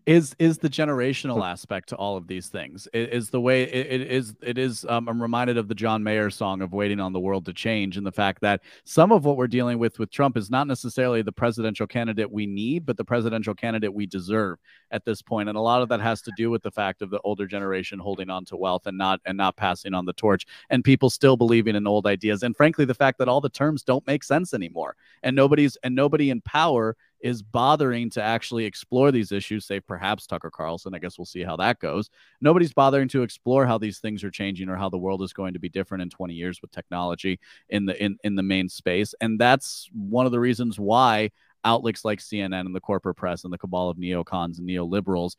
Is 0.05 0.35
is 0.39 0.57
the 0.57 0.69
generational 0.69 1.45
aspect 1.45 1.89
to 1.89 1.95
all 1.95 2.17
of 2.17 2.27
these 2.27 2.47
things. 2.47 2.87
I- 2.93 2.97
is 2.97 3.29
the 3.29 3.41
way 3.41 3.63
it, 3.63 4.01
it 4.01 4.11
is 4.11 4.35
it 4.41 4.57
is 4.57 4.85
um, 4.89 5.07
i'm 5.07 5.21
reminded 5.21 5.57
of 5.57 5.67
the 5.67 5.75
john 5.75 6.03
mayer 6.03 6.29
song 6.29 6.61
of 6.61 6.73
waiting 6.73 6.99
on 6.99 7.13
the 7.13 7.19
world 7.19 7.45
to 7.45 7.53
change 7.53 7.97
and 7.97 8.05
the 8.05 8.11
fact 8.11 8.41
that 8.41 8.61
some 8.83 9.11
of 9.11 9.25
what 9.25 9.37
we're 9.37 9.47
dealing 9.47 9.79
with 9.79 9.99
with 9.99 10.11
trump 10.11 10.37
is 10.37 10.49
not 10.49 10.67
necessarily 10.67 11.21
the 11.21 11.31
presidential 11.31 11.87
candidate 11.87 12.31
we 12.31 12.45
need 12.45 12.85
but 12.85 12.97
the 12.97 13.05
presidential 13.05 13.53
candidate 13.53 13.93
we 13.93 14.05
deserve 14.05 14.57
at 14.91 15.05
this 15.05 15.21
point. 15.21 15.49
And 15.49 15.57
a 15.57 15.61
lot 15.61 15.81
of 15.81 15.89
that 15.89 15.99
has 16.01 16.21
to 16.23 16.31
do 16.37 16.49
with 16.49 16.63
the 16.63 16.71
fact 16.71 17.01
of 17.01 17.09
the 17.09 17.19
older 17.23 17.45
generation 17.45 17.99
holding 17.99 18.29
on 18.29 18.45
to 18.45 18.57
wealth 18.57 18.87
and 18.87 18.97
not 18.97 19.19
and 19.25 19.37
not 19.37 19.57
passing 19.57 19.93
on 19.93 20.05
the 20.05 20.13
torch 20.13 20.45
and 20.69 20.83
people 20.83 21.09
still 21.09 21.37
believing 21.37 21.75
in 21.75 21.87
old 21.87 22.07
ideas. 22.07 22.43
And 22.43 22.55
frankly 22.55 22.85
the 22.85 22.93
fact 22.93 23.17
that 23.19 23.27
all 23.27 23.41
the 23.41 23.49
terms 23.49 23.83
don't 23.83 24.05
make 24.07 24.23
sense 24.23 24.53
anymore 24.53 24.95
and 25.23 25.35
nobody's 25.35 25.75
and 25.83 25.95
nobody 25.95 26.29
in 26.29 26.41
power 26.41 26.95
is 27.26 27.41
bothering 27.41 28.07
to 28.11 28.22
actually 28.22 28.65
explore 28.65 29.11
these 29.11 29.31
issues, 29.31 29.65
say 29.65 29.80
perhaps 29.80 30.27
Tucker 30.27 30.52
Carlson. 30.52 30.93
I 30.93 30.99
guess 30.99 31.18
we'll 31.18 31.26
see 31.26 31.41
how 31.41 31.56
that 31.56 31.80
goes. 31.80 32.11
Nobody's 32.39 32.72
bothering 32.72 33.07
to 33.10 33.23
explore 33.23 33.65
how 33.65 33.80
these 33.80 33.97
things 33.97 34.23
are 34.23 34.30
changing 34.30 34.69
or 34.69 34.76
how 34.76 34.89
the 34.89 34.99
world 34.99 35.23
is 35.23 35.34
going 35.34 35.53
to 35.53 35.60
be 35.60 35.68
different 35.68 36.03
in 36.03 36.11
20 36.11 36.35
years 36.35 36.61
with 36.61 36.69
technology 36.69 37.39
in 37.69 37.88
the 37.88 38.02
in, 38.02 38.19
in 38.23 38.35
the 38.35 38.43
main 38.43 38.69
space. 38.69 39.15
And 39.22 39.39
that's 39.39 39.89
one 39.91 40.27
of 40.27 40.31
the 40.31 40.39
reasons 40.39 40.80
why 40.80 41.31
outlets 41.64 42.06
like 42.06 42.19
CNN 42.19 42.68
and 42.68 42.76
the 42.76 42.80
corporate 42.80 43.18
press 43.18 43.43
and 43.43 43.52
the 43.52 43.57
cabal 43.57 43.89
of 43.89 43.97
neocons 43.97 44.60
and 44.60 44.69
neoliberals 44.69 45.35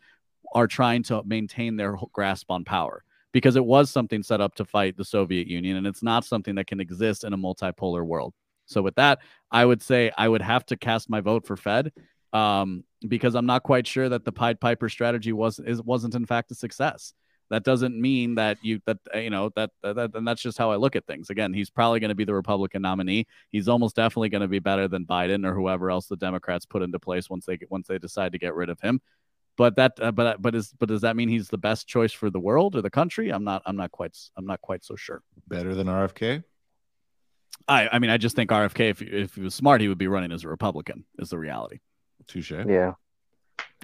are 0.55 0.67
trying 0.67 1.05
to 1.05 1.23
maintain 1.25 1.77
their 1.77 1.97
grasp 2.13 2.51
on 2.51 2.65
power 2.65 3.05
because 3.31 3.55
it 3.55 3.65
was 3.65 3.91
something 3.91 4.25
set 4.25 4.41
up 4.41 4.57
to 4.57 4.65
fight 4.65 4.97
the 4.97 5.05
Soviet 5.05 5.47
Union 5.47 5.77
and 5.77 5.87
it's 5.87 6.03
not 6.03 6.25
something 6.25 6.57
that 6.57 6.67
can 6.67 6.81
exist 6.81 7.23
in 7.23 7.33
a 7.33 7.39
multipolar 7.39 8.05
world. 8.05 8.35
So 8.67 8.83
with 8.83 8.97
that, 8.97 9.21
I 9.51 9.65
would 9.65 9.83
say 9.83 10.11
I 10.17 10.29
would 10.29 10.43
have 10.43 10.67
to 10.67 10.77
cast 10.77 11.09
my 11.09 11.21
vote 11.21 11.47
for 11.47 11.57
Fed 11.57 11.93
um, 12.33 12.85
because 13.07 13.35
I'm 13.35 13.47
not 13.47 13.63
quite 13.63 13.87
sure 13.87 14.09
that 14.09 14.25
the 14.25 14.33
Pied 14.33 14.61
Piper 14.61 14.89
strategy 14.89 15.33
was 15.33 15.59
is, 15.59 15.83
wasn't 15.83 16.15
in 16.15 16.27
fact 16.27 16.51
a 16.51 16.55
success. 16.55 17.15
That 17.49 17.63
doesn't 17.63 17.99
mean 17.99 18.35
that 18.35 18.59
you 18.63 18.81
that 18.87 18.99
uh, 19.15 19.19
you 19.19 19.31
know 19.31 19.51
that, 19.55 19.71
that 19.83 20.11
and 20.15 20.27
that's 20.27 20.43
just 20.43 20.59
how 20.59 20.73
I 20.73 20.77
look 20.77 20.97
at 20.97 21.07
things. 21.07 21.31
Again, 21.31 21.55
he's 21.55 21.71
probably 21.71 22.01
going 22.01 22.09
to 22.09 22.17
be 22.17 22.25
the 22.25 22.35
Republican 22.35 22.83
nominee. 22.83 23.27
He's 23.51 23.69
almost 23.69 23.95
definitely 23.95 24.31
going 24.31 24.43
to 24.43 24.49
be 24.49 24.59
better 24.59 24.89
than 24.89 25.07
Biden 25.07 25.47
or 25.47 25.55
whoever 25.55 25.91
else 25.91 26.07
the 26.07 26.17
Democrats 26.17 26.67
put 26.67 26.83
into 26.83 26.99
place 26.99 27.31
once 27.31 27.47
they 27.47 27.59
once 27.71 27.87
they 27.87 27.99
decide 27.99 28.33
to 28.33 28.39
get 28.39 28.55
rid 28.55 28.69
of 28.69 28.81
him. 28.81 29.01
But 29.57 29.77
that 29.77 29.93
uh, 30.01 30.11
but 30.11 30.43
but 30.43 30.57
is 30.57 30.75
but 30.79 30.89
does 30.89 31.03
that 31.03 31.15
mean 31.15 31.29
he's 31.29 31.49
the 31.49 31.59
best 31.59 31.87
choice 31.87 32.13
for 32.13 32.31
the 32.31 32.41
world 32.41 32.75
or 32.75 32.83
the 32.83 32.91
country? 32.91 33.31
I'm 33.31 33.45
not 33.45 33.63
I'm 33.65 33.77
not 33.77 33.93
quite 33.93 34.19
I'm 34.37 34.47
not 34.47 34.61
quite 34.61 34.85
so 34.85 34.97
sure. 34.97 35.23
Better 35.49 35.75
than 35.75 35.87
RFK. 35.87 36.43
I 37.69 37.89
I 37.93 37.99
mean 37.99 38.11
I 38.11 38.17
just 38.17 38.37
think 38.37 38.51
RFK 38.51 38.91
if 38.91 39.03
if 39.03 39.35
he 39.35 39.41
was 39.43 39.55
smart 39.55 39.81
he 39.81 39.89
would 39.89 39.99
be 39.99 40.09
running 40.09 40.33
as 40.33 40.45
a 40.45 40.49
Republican 40.49 41.05
is 41.19 41.31
the 41.31 41.39
reality. 41.39 41.79
Touche. 42.27 42.53
Yeah. 42.53 42.93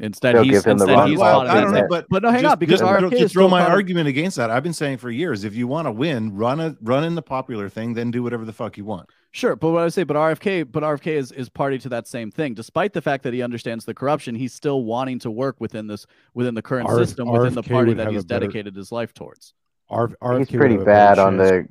Instead, 0.00 0.34
They'll 0.36 0.42
he's 0.44 0.52
give 0.52 0.64
him 0.64 0.78
the 0.78 0.84
instead 0.86 1.08
he's 1.08 1.18
ball. 1.18 1.44
caught 1.44 1.46
I 1.54 1.60
don't 1.60 1.72
know, 1.74 1.86
but 1.88 2.06
But 2.08 2.22
no, 2.22 2.30
hang 2.30 2.40
just, 2.42 2.52
on, 2.52 2.58
because 2.58 2.80
just 2.80 2.90
RFK 2.92 3.10
to 3.10 3.16
is 3.24 3.32
throw 3.32 3.46
my 3.48 3.60
part 3.60 3.72
argument 3.72 4.08
against 4.08 4.38
that. 4.38 4.50
I've 4.50 4.62
been 4.62 4.72
saying 4.72 4.96
for 4.98 5.10
years, 5.10 5.44
if 5.44 5.54
you 5.54 5.66
want 5.66 5.86
to 5.86 5.92
win, 5.92 6.34
run 6.34 6.60
a 6.60 6.74
run 6.80 7.04
in 7.04 7.14
the 7.14 7.20
popular 7.22 7.68
thing, 7.68 7.92
then 7.92 8.10
do 8.10 8.22
whatever 8.22 8.46
the 8.46 8.54
fuck 8.54 8.78
you 8.78 8.86
want. 8.86 9.10
Sure, 9.32 9.54
but 9.54 9.70
what 9.70 9.82
I 9.82 9.88
say, 9.88 10.04
but 10.04 10.16
RFK, 10.16 10.70
but 10.72 10.82
RFK 10.82 11.08
is 11.08 11.30
is 11.32 11.50
party 11.50 11.78
to 11.80 11.90
that 11.90 12.06
same 12.06 12.30
thing. 12.30 12.54
Despite 12.54 12.94
the 12.94 13.02
fact 13.02 13.22
that 13.24 13.34
he 13.34 13.42
understands 13.42 13.84
the 13.84 13.92
corruption, 13.92 14.34
he's 14.34 14.54
still 14.54 14.82
wanting 14.84 15.18
to 15.20 15.30
work 15.30 15.56
within 15.60 15.86
this 15.88 16.06
within 16.32 16.54
the 16.54 16.62
current 16.62 16.88
RF 16.88 16.98
system, 17.04 17.28
within 17.30 17.52
the 17.54 17.62
party 17.62 17.92
that 17.92 18.08
he's 18.10 18.22
a 18.22 18.26
better- 18.26 18.46
dedicated 18.46 18.74
his 18.74 18.92
life 18.92 19.12
towards. 19.12 19.52
R- 19.90 20.08
RFK 20.22 20.38
He's 20.38 20.48
pretty 20.56 20.74
have 20.74 20.82
a 20.82 20.84
better 20.86 21.16
bad 21.16 21.18
on 21.18 21.36
chance. 21.38 21.68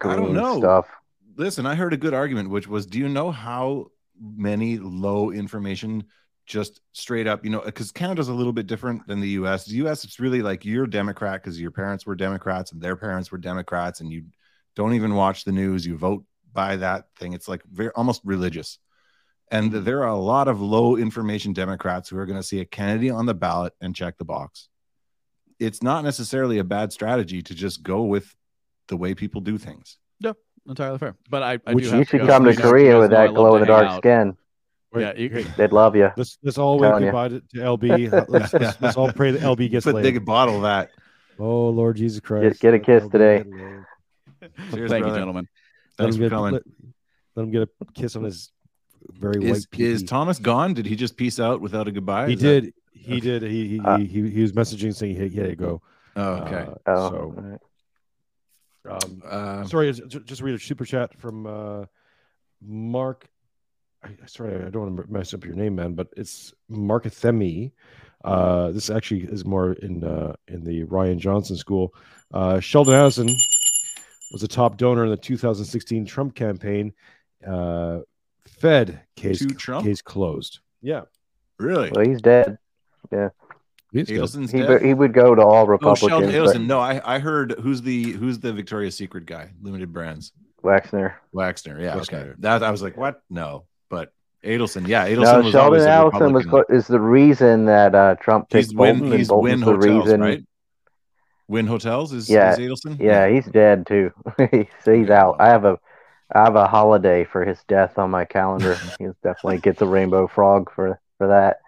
the 0.00 0.08
I 0.08 0.16
don't 0.16 0.32
know. 0.32 0.58
stuff. 0.60 0.86
Listen, 1.40 1.64
I 1.64 1.74
heard 1.74 1.94
a 1.94 1.96
good 1.96 2.12
argument, 2.12 2.50
which 2.50 2.68
was, 2.68 2.84
do 2.84 2.98
you 2.98 3.08
know 3.08 3.30
how 3.30 3.86
many 4.20 4.76
low 4.76 5.30
information, 5.30 6.04
just 6.44 6.82
straight 6.92 7.26
up, 7.26 7.46
you 7.46 7.50
know, 7.50 7.62
because 7.64 7.90
Canada's 7.92 8.28
a 8.28 8.34
little 8.34 8.52
bit 8.52 8.66
different 8.66 9.06
than 9.06 9.20
the 9.20 9.30
U.S. 9.30 9.64
The 9.64 9.76
U.S. 9.76 10.04
it's 10.04 10.20
really 10.20 10.42
like 10.42 10.66
you're 10.66 10.86
Democrat 10.86 11.42
because 11.42 11.58
your 11.58 11.70
parents 11.70 12.04
were 12.04 12.14
Democrats 12.14 12.72
and 12.72 12.82
their 12.82 12.94
parents 12.94 13.32
were 13.32 13.38
Democrats, 13.38 14.00
and 14.00 14.12
you 14.12 14.24
don't 14.76 14.92
even 14.92 15.14
watch 15.14 15.44
the 15.44 15.52
news. 15.52 15.86
You 15.86 15.96
vote 15.96 16.26
by 16.52 16.76
that 16.76 17.06
thing. 17.18 17.32
It's 17.32 17.48
like 17.48 17.62
very 17.64 17.88
almost 17.92 18.20
religious. 18.22 18.78
And 19.50 19.72
mm-hmm. 19.72 19.84
there 19.84 20.00
are 20.00 20.08
a 20.08 20.18
lot 20.18 20.46
of 20.46 20.60
low 20.60 20.98
information 20.98 21.54
Democrats 21.54 22.10
who 22.10 22.18
are 22.18 22.26
going 22.26 22.38
to 22.38 22.46
see 22.46 22.60
a 22.60 22.66
Kennedy 22.66 23.08
on 23.08 23.24
the 23.24 23.32
ballot 23.32 23.72
and 23.80 23.96
check 23.96 24.18
the 24.18 24.26
box. 24.26 24.68
It's 25.58 25.82
not 25.82 26.04
necessarily 26.04 26.58
a 26.58 26.64
bad 26.64 26.92
strategy 26.92 27.40
to 27.40 27.54
just 27.54 27.82
go 27.82 28.02
with 28.02 28.36
the 28.88 28.98
way 28.98 29.14
people 29.14 29.40
do 29.40 29.56
things. 29.56 29.96
Yeah, 30.20 30.34
entirely 30.68 30.98
fair. 30.98 31.16
But 31.28 31.42
I, 31.42 31.58
I 31.66 31.74
Which 31.74 31.84
do 31.84 31.90
you 31.90 31.96
have 31.98 32.08
should 32.08 32.20
go. 32.20 32.26
come 32.26 32.44
to 32.44 32.50
You 32.50 32.56
guys- 32.56 32.64
you 32.64 32.70
Korea 32.70 32.98
with 32.98 33.10
that 33.10 33.34
glow 33.34 33.54
in 33.56 33.60
the 33.62 33.66
dark 33.66 33.96
skin. 33.98 34.36
Yeah, 34.96 35.12
you- 35.16 35.28
hey, 35.30 35.42
They'd 35.56 35.72
love 35.72 35.94
you. 35.94 36.10
let's 36.16 36.36
let's 36.42 36.58
all 36.58 36.78
wave 36.78 36.90
Telling 36.90 37.04
you. 37.04 37.10
goodbye 37.12 37.28
to, 37.28 37.40
to 37.40 37.58
LB. 37.58 38.28
Let's, 38.28 38.52
let's, 38.52 38.80
let's 38.80 38.96
all 38.96 39.12
pray 39.12 39.30
that 39.32 39.40
LB 39.40 39.70
gets 39.70 39.84
But 39.86 39.96
they 39.96 40.02
laid. 40.02 40.14
could 40.14 40.24
bottle 40.24 40.62
that. 40.62 40.90
Oh 41.38 41.68
Lord 41.70 41.96
Jesus 41.96 42.20
Christ! 42.20 42.60
get 42.60 42.74
a 42.74 42.78
kiss 42.78 43.04
LB 43.04 43.12
today. 43.12 43.44
Cheers, 44.72 44.90
Thank 44.90 45.06
you, 45.06 45.14
gentlemen. 45.14 45.46
Let 45.98 46.04
Thanks 46.06 46.16
him 46.16 46.22
for 46.22 46.28
get, 46.28 46.34
coming. 46.34 46.52
Let, 46.54 46.62
let 47.36 47.42
him 47.44 47.50
get 47.50 47.62
a 47.62 47.68
kiss 47.94 48.16
on 48.16 48.24
his 48.24 48.50
very 49.12 49.44
Is, 49.44 49.66
white. 49.72 49.80
is. 49.80 50.02
Thomas 50.02 50.38
gone? 50.38 50.74
Did 50.74 50.86
he 50.86 50.96
just 50.96 51.16
peace 51.16 51.38
out 51.38 51.60
without 51.60 51.86
a 51.88 51.92
goodbye? 51.92 52.26
He 52.28 52.34
Is 52.34 52.40
that- 52.40 52.60
did. 52.62 52.74
He 52.92 53.20
did. 53.20 53.42
He 53.42 53.68
he, 53.68 53.80
Uh, 53.80 53.96
he 53.98 54.04
he 54.06 54.30
he 54.30 54.42
was 54.42 54.52
messaging 54.52 54.94
saying 54.94 55.16
he, 55.16 55.28
he 55.28 55.38
had 55.38 55.50
to 55.50 55.56
go. 55.56 55.80
Oh, 56.16 56.32
okay. 56.34 56.54
Uh, 56.70 56.74
Oh, 56.86 57.08
so 57.10 57.16
all 57.16 57.30
right. 57.36 57.60
Um, 58.88 59.22
Uh, 59.24 59.64
sorry, 59.64 59.92
just, 59.92 60.24
just 60.24 60.42
read 60.42 60.54
a 60.54 60.58
super 60.58 60.84
chat 60.84 61.18
from 61.18 61.46
uh, 61.46 61.84
Mark. 62.62 63.28
I, 64.02 64.10
sorry, 64.26 64.54
I 64.56 64.70
don't 64.70 64.94
want 64.94 65.06
to 65.06 65.12
mess 65.12 65.34
up 65.34 65.44
your 65.44 65.54
name, 65.54 65.74
man, 65.74 65.94
but 65.94 66.08
it's 66.16 66.54
Mark 66.68 67.04
Themi. 67.04 67.72
Uh, 68.24 68.70
this 68.70 68.90
actually 68.90 69.22
is 69.24 69.44
more 69.44 69.72
in 69.72 70.04
uh, 70.04 70.34
in 70.48 70.62
the 70.64 70.84
Ryan 70.84 71.18
Dawson 71.18 71.56
school. 71.56 71.94
Uh, 72.32 72.60
Sheldon 72.60 72.94
Adelson 72.94 73.30
was 74.32 74.42
a 74.42 74.48
top 74.48 74.76
donor 74.76 75.04
in 75.04 75.10
the 75.10 75.16
2016 75.16 76.06
Trump 76.06 76.34
campaign. 76.34 76.92
Uh, 77.46 78.00
Fed 78.46 79.00
case 79.16 79.44
Trump? 79.56 79.86
case 79.86 80.02
closed. 80.02 80.60
Yeah, 80.82 81.02
really? 81.58 81.90
Well, 81.90 82.06
he's 82.06 82.20
dead. 82.20 82.58
he's 83.10 83.30
good. 83.92 84.06
Adelson's 84.08 84.50
He, 84.52 84.60
dead. 84.62 84.82
he 84.82 84.94
would 84.94 85.12
go 85.12 85.34
to 85.34 85.42
all 85.42 85.66
Republicans. 85.66 86.02
Oh, 86.12 86.16
Republicans. 86.18 86.32
Sheldon 86.32 86.54
but 86.54 86.60
Adelson. 86.62 86.66
No, 86.66 86.80
I, 86.80 87.16
I 87.16 87.18
heard 87.18 87.52
who's 87.60 87.82
the 87.82 88.12
who's 88.12 88.38
the 88.38 88.52
Victoria's 88.52 88.96
Secret 88.96 89.26
guy, 89.26 89.50
Limited 89.62 89.92
Brands, 89.92 90.32
Wexner. 90.62 91.14
Wexner. 91.34 91.80
Yeah, 91.80 91.96
Wexner. 91.96 92.20
okay. 92.22 92.32
That 92.38 92.62
I 92.62 92.70
was 92.70 92.82
like, 92.82 92.96
what? 92.96 93.22
No, 93.30 93.64
but 93.88 94.12
Adelson. 94.44 94.86
Yeah, 94.86 95.08
Adelson 95.08 95.22
No, 95.22 95.40
was 95.42 95.52
Sheldon 95.52 95.56
always 95.56 95.82
a 95.84 95.90
Allison 95.90 96.32
was 96.32 96.44
Republican. 96.44 96.74
co- 96.74 96.74
is 96.78 96.86
the 96.86 97.00
reason 97.00 97.66
that 97.66 97.94
uh, 97.94 98.14
Trump 98.16 98.48
picked 98.50 98.66
He's 98.66 98.72
Bolton, 98.74 99.00
Win. 99.00 99.10
and 99.10 99.18
He's 99.18 99.28
Bolton's 99.28 99.50
Win 99.52 99.60
the 99.60 99.66
Hotels, 99.66 100.04
reason. 100.06 100.20
right? 100.20 100.44
Wynn 101.48 101.66
Hotels 101.66 102.12
is, 102.12 102.30
Yeah, 102.30 102.52
is 102.52 102.58
Adelson. 102.58 103.00
Yeah, 103.00 103.28
he's 103.28 103.46
dead 103.46 103.86
too. 103.86 104.12
so 104.84 104.94
he's 104.94 105.10
out. 105.10 105.36
I 105.40 105.48
have 105.48 105.64
a 105.64 105.78
I 106.32 106.44
have 106.44 106.54
a 106.54 106.68
holiday 106.68 107.24
for 107.24 107.44
his 107.44 107.58
death 107.66 107.98
on 107.98 108.10
my 108.10 108.24
calendar. 108.24 108.76
he 109.00 109.06
definitely 109.24 109.58
gets 109.58 109.82
a 109.82 109.86
rainbow 109.86 110.28
frog 110.28 110.70
for 110.72 111.00
for 111.18 111.26
that, 111.26 111.58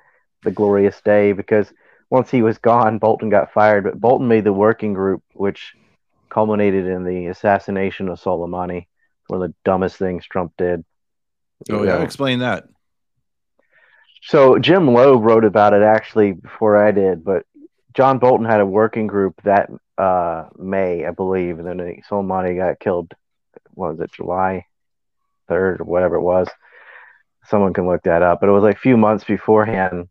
the 0.45 0.53
glorious 0.53 1.01
day. 1.01 1.33
Because 1.33 1.73
once 2.13 2.31
he 2.31 2.43
was 2.43 2.59
gone, 2.59 2.99
Bolton 2.99 3.31
got 3.31 3.55
fired. 3.55 3.85
But 3.85 3.99
Bolton 3.99 4.29
made 4.29 4.45
the 4.45 4.53
working 4.53 4.93
group, 4.93 5.23
which 5.33 5.73
culminated 6.29 6.87
in 6.87 7.05
the 7.05 7.29
assassination 7.29 8.11
of 8.11 8.21
Soleimani. 8.21 8.87
One 9.29 9.43
of 9.43 9.49
the 9.49 9.55
dumbest 9.65 9.97
things 9.97 10.27
Trump 10.27 10.53
did. 10.59 10.85
Oh 11.71 11.83
yeah, 11.83 11.97
know, 11.97 12.03
explain 12.03 12.41
that. 12.41 12.65
So 14.25 14.59
Jim 14.59 14.93
Lobe 14.93 15.25
wrote 15.25 15.47
about 15.47 15.73
it 15.73 15.81
actually 15.81 16.33
before 16.33 16.77
I 16.77 16.91
did, 16.91 17.25
but 17.25 17.47
John 17.95 18.19
Bolton 18.19 18.45
had 18.45 18.61
a 18.61 18.67
working 18.67 19.07
group 19.07 19.41
that 19.45 19.71
uh, 19.97 20.49
May, 20.59 21.07
I 21.07 21.13
believe, 21.13 21.61
and 21.61 21.67
then 21.67 22.03
Soleimani 22.11 22.59
got 22.59 22.79
killed. 22.79 23.15
What 23.71 23.93
was 23.93 24.01
it, 24.01 24.13
July 24.13 24.67
third 25.49 25.81
or 25.81 25.85
whatever 25.85 26.17
it 26.17 26.23
was? 26.23 26.49
Someone 27.47 27.73
can 27.73 27.87
look 27.87 28.03
that 28.03 28.21
up, 28.21 28.41
but 28.41 28.51
it 28.51 28.53
was 28.53 28.65
like 28.65 28.77
a 28.77 28.81
few 28.81 28.99
months 28.99 29.25
beforehand. 29.25 30.09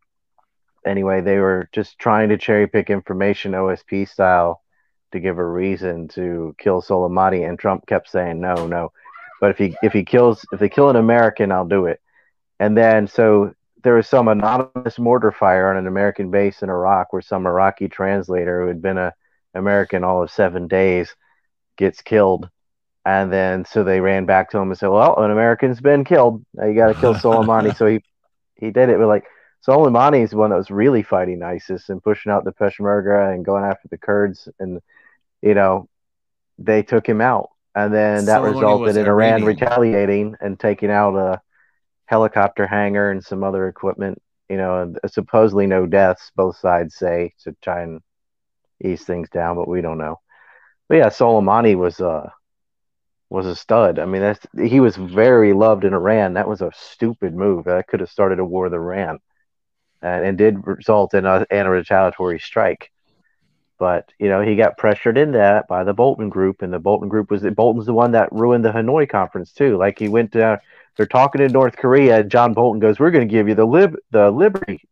Anyway, 0.86 1.22
they 1.22 1.38
were 1.38 1.70
just 1.72 2.00
trying 2.00 2.30
to 2.30 2.38
cherry 2.38 2.68
pick 2.68 2.90
information 2.90 3.52
OSP 3.52 4.10
style 4.10 4.62
to 5.12 5.20
give 5.20 5.38
a 5.38 5.46
reason 5.46 6.08
to 6.10 6.56
kill 6.58 6.82
Soleimani, 6.82 7.48
and 7.48 7.60
Trump 7.60 7.86
kept 7.86 8.10
saying 8.10 8.40
no, 8.40 8.68
no. 8.68 8.92
But 9.40 9.52
if 9.52 9.58
he 9.58 9.76
if 9.84 9.94
he 9.94 10.04
kills 10.04 10.46
if 10.52 10.60
they 10.60 10.70
kill 10.70 10.90
an 10.90 10.96
American, 10.96 11.52
I'll 11.52 11.68
do 11.68 11.86
it. 11.86 12.00
And 12.60 12.78
then 12.78 13.08
so 13.08 13.54
there 13.84 13.96
was 13.96 14.08
some 14.08 14.28
anonymous 14.28 15.00
mortar 15.00 15.32
fire 15.32 15.70
on 15.70 15.78
an 15.78 15.88
American 15.88 16.30
base 16.30 16.62
in 16.62 16.70
Iraq 16.70 17.12
where 17.12 17.22
some 17.22 17.48
Iraqi 17.48 17.88
translator 17.88 18.62
who 18.62 18.68
had 18.68 18.82
been 18.82 18.98
a 18.98 19.14
American 19.54 20.04
all 20.04 20.24
of 20.24 20.32
seven 20.32 20.68
days 20.68 21.16
gets 21.78 22.02
killed. 22.02 22.50
And 23.04 23.34
then 23.34 23.66
so 23.66 23.84
they 23.84 24.00
ran 24.00 24.26
back 24.26 24.52
to 24.52 24.60
him 24.60 24.70
and 24.70 24.78
said, 24.78 24.90
Well, 24.90 25.18
an 25.18 25.32
American's 25.32 25.82
been 25.82 26.04
killed. 26.04 26.46
Now 26.54 26.68
you 26.68 26.76
gotta 26.76 26.94
kill 26.94 27.16
Soleimani. 27.24 27.76
so 27.76 27.88
he 27.88 28.04
he 28.56 28.70
did 28.70 28.90
it. 28.90 29.00
But 29.00 29.08
like 29.08 29.26
Soleimani 29.66 30.24
is 30.24 30.32
the 30.32 30.38
one 30.38 30.50
that 30.50 30.56
was 30.58 30.72
really 30.72 31.04
fighting 31.04 31.44
ISIS 31.44 31.90
and 31.90 32.04
pushing 32.04 32.32
out 32.32 32.44
the 32.44 32.52
Peshmerga 32.52 33.34
and 33.34 33.46
going 33.46 33.64
after 33.64 33.88
the 33.90 33.98
Kurds 33.98 34.50
and 34.60 34.82
you 35.42 35.54
know, 35.54 35.88
they 36.60 36.84
took 36.84 37.08
him 37.08 37.22
out. 37.22 37.50
And 37.74 37.94
then 37.94 38.26
that 38.26 38.42
Soleimani 38.42 38.54
resulted 38.54 38.98
in 38.98 39.08
Iran 39.08 39.44
retaliating 39.44 40.36
and 40.40 40.60
taking 40.60 40.92
out 40.92 41.16
a 41.16 41.42
helicopter 42.06 42.68
hangar 42.68 43.12
and 43.12 43.24
some 43.24 43.44
other 43.44 43.68
equipment. 43.68 44.22
You 44.50 44.58
know, 44.58 44.82
and 44.82 45.00
supposedly 45.08 45.66
no 45.66 45.86
deaths, 45.86 46.30
both 46.36 46.58
sides 46.58 46.96
say, 46.96 47.34
to 47.44 47.56
try 47.62 47.84
and 47.84 48.02
ease 48.84 49.04
things 49.04 49.30
down, 49.30 49.56
but 49.56 49.68
we 49.68 49.80
don't 49.80 49.98
know. 49.98 50.20
But 50.90 50.96
yeah, 50.98 51.08
Soleimani 51.08 51.78
was 51.78 52.02
uh 52.02 52.30
was 53.30 53.46
a 53.46 53.56
stud. 53.56 53.98
I 53.98 54.06
mean, 54.06 54.22
that's 54.22 54.46
he 54.62 54.82
was 54.82 54.98
very 54.98 55.54
loved 55.54 55.86
in 55.86 55.94
Iran. 55.94 56.34
That 56.34 56.50
was 56.50 56.62
a 56.62 56.72
stupid 56.76 57.34
move. 57.34 57.64
That 57.64 57.88
could 57.88 58.02
have 58.02 58.10
started 58.10 58.40
a 58.40 58.46
war 58.46 58.66
with 58.66 58.74
Iran, 58.74 59.20
and, 60.02 60.26
and 60.26 60.38
did 60.38 60.66
result 60.66 61.14
in 61.14 61.26
a, 61.26 61.46
in 61.50 61.66
a 61.66 61.70
retaliatory 61.70 62.40
strike. 62.40 62.92
But 63.78 64.12
you 64.20 64.30
know, 64.30 64.42
he 64.42 64.56
got 64.56 64.78
pressured 64.78 65.18
in 65.18 65.32
that 65.32 65.68
by 65.68 65.84
the 65.84 65.94
Bolton 65.94 66.30
Group, 66.30 66.62
and 66.62 66.72
the 66.72 66.80
Bolton 66.80 67.10
Group 67.10 67.32
was 67.32 67.42
Bolton's 67.42 67.88
the 67.88 67.94
one 67.94 68.12
that 68.12 68.32
ruined 68.32 68.64
the 68.64 68.72
Hanoi 68.72 69.10
conference 69.10 69.54
too. 69.54 69.76
Like 69.76 69.98
he 69.98 70.08
went 70.08 70.32
down, 70.32 70.60
they're 70.96 71.08
talking 71.08 71.42
in 71.42 71.52
North 71.52 71.78
Korea, 71.78 72.20
and 72.20 72.30
John 72.30 72.54
Bolton 72.54 72.80
goes, 72.80 73.00
"We're 73.00 73.10
going 73.10 73.28
to 73.28 73.32
give 73.32 73.48
you 73.48 73.56
the 73.56 73.66
lib 73.66 73.96
the 74.12 74.30
Liberty 74.30 74.88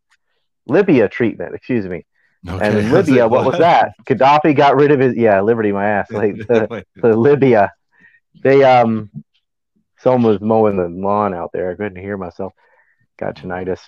Libya 0.66 1.08
treatment." 1.08 1.54
Excuse 1.54 1.86
me. 1.86 2.04
Okay, 2.48 2.66
And 2.66 2.78
in 2.78 2.90
Libya, 2.90 3.26
it. 3.26 3.30
what 3.30 3.44
was 3.44 3.58
that? 3.58 3.94
Gaddafi 4.06 4.56
got 4.56 4.74
rid 4.74 4.90
of 4.90 4.98
his 4.98 5.14
yeah, 5.14 5.40
Liberty, 5.40 5.70
my 5.70 5.86
ass. 5.86 6.10
Like 6.10 6.36
the, 6.38 6.84
the 6.96 7.16
Libya, 7.16 7.72
they 8.42 8.64
um, 8.64 9.10
someone 9.98 10.32
was 10.32 10.40
mowing 10.40 10.76
the 10.76 10.88
lawn 10.88 11.32
out 11.32 11.50
there. 11.52 11.70
I 11.70 11.74
couldn't 11.76 12.02
hear 12.02 12.16
myself. 12.16 12.54
Got 13.18 13.36
tinnitus. 13.36 13.80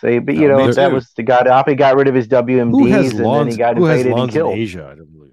Say, 0.00 0.18
but 0.18 0.34
you 0.34 0.52
Oh, 0.52 0.58
know 0.58 0.72
that 0.72 0.92
was 0.92 1.10
the 1.16 1.22
guy. 1.22 1.42
Gaddafi 1.42 1.76
got 1.76 1.96
rid 1.96 2.06
of 2.08 2.14
his 2.14 2.28
WMDs, 2.28 3.12
and 3.16 3.24
then 3.24 3.48
he 3.48 3.56
got 3.56 3.76
invaded 3.78 4.06
and 4.06 4.14
lawns 4.14 4.34
in 4.34 4.40
killed. 4.40 4.54
Asia? 4.54 4.88
I 4.92 4.94
don't 4.94 5.10
believe. 5.12 5.32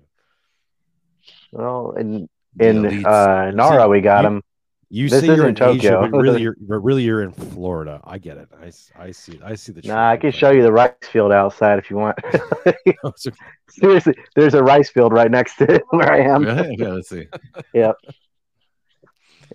Well, 1.51 1.91
in 1.91 2.29
in 2.59 3.05
uh, 3.05 3.51
Nara, 3.53 3.87
we 3.89 4.01
got 4.01 4.21
you- 4.23 4.27
him. 4.27 4.43
You 4.89 5.09
This 5.09 5.21
say 5.21 5.35
you're 5.35 5.47
in 5.47 5.55
Tokyo. 5.55 6.03
Asia, 6.03 6.07
but 6.11 6.17
really 6.21 6.41
you're 6.43 6.55
but 6.61 6.77
really 6.79 7.01
you're 7.01 7.23
in 7.23 7.31
Florida. 7.31 7.99
I 8.03 8.19
get 8.19 8.37
it. 8.37 8.47
I, 8.61 8.71
I 9.05 9.09
see 9.11 9.39
I 9.43 9.55
see 9.55 9.71
the. 9.71 9.81
Nah, 9.87 10.11
I 10.11 10.17
can 10.17 10.31
show 10.31 10.51
you 10.51 10.61
the 10.61 10.71
rice 10.71 10.93
field 11.01 11.31
outside 11.31 11.79
if 11.79 11.89
you 11.89 11.95
want. 11.97 12.17
Seriously, 13.69 14.13
there's 14.35 14.53
a 14.53 14.61
rice 14.61 14.89
field 14.91 15.11
right 15.11 15.31
next 15.31 15.55
to 15.57 15.83
where 15.89 16.11
I 16.13 16.19
am. 16.19 16.43
Yeah, 16.77 16.89
let's 16.89 17.09
see. 17.09 17.25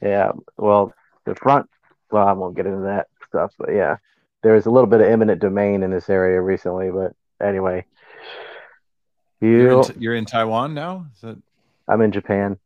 Yeah. 0.03 0.33
Well, 0.57 0.93
the 1.25 1.35
front. 1.37 1.69
Well, 2.11 2.27
I 2.27 2.33
won't 2.33 2.57
get 2.57 2.67
into 2.67 2.83
that 2.83 3.07
stuff, 3.29 3.53
but 3.59 3.71
yeah, 3.73 3.97
there's 4.43 4.67
a 4.67 4.71
little 4.71 4.89
bit 4.89 5.01
of 5.01 5.07
eminent 5.09 5.41
domain 5.41 5.83
in 5.83 5.91
this 5.91 6.09
area 6.09 6.41
recently. 6.41 6.91
But 6.91 7.13
anyway, 7.45 7.85
You're 9.41 9.71
you, 9.71 9.83
in, 9.83 10.01
you're 10.03 10.15
in 10.15 10.25
Taiwan 10.25 10.75
now. 10.75 11.07
Is 11.15 11.21
that? 11.23 11.39
I'm 11.89 12.01
in 12.03 12.13
Japan. 12.13 12.59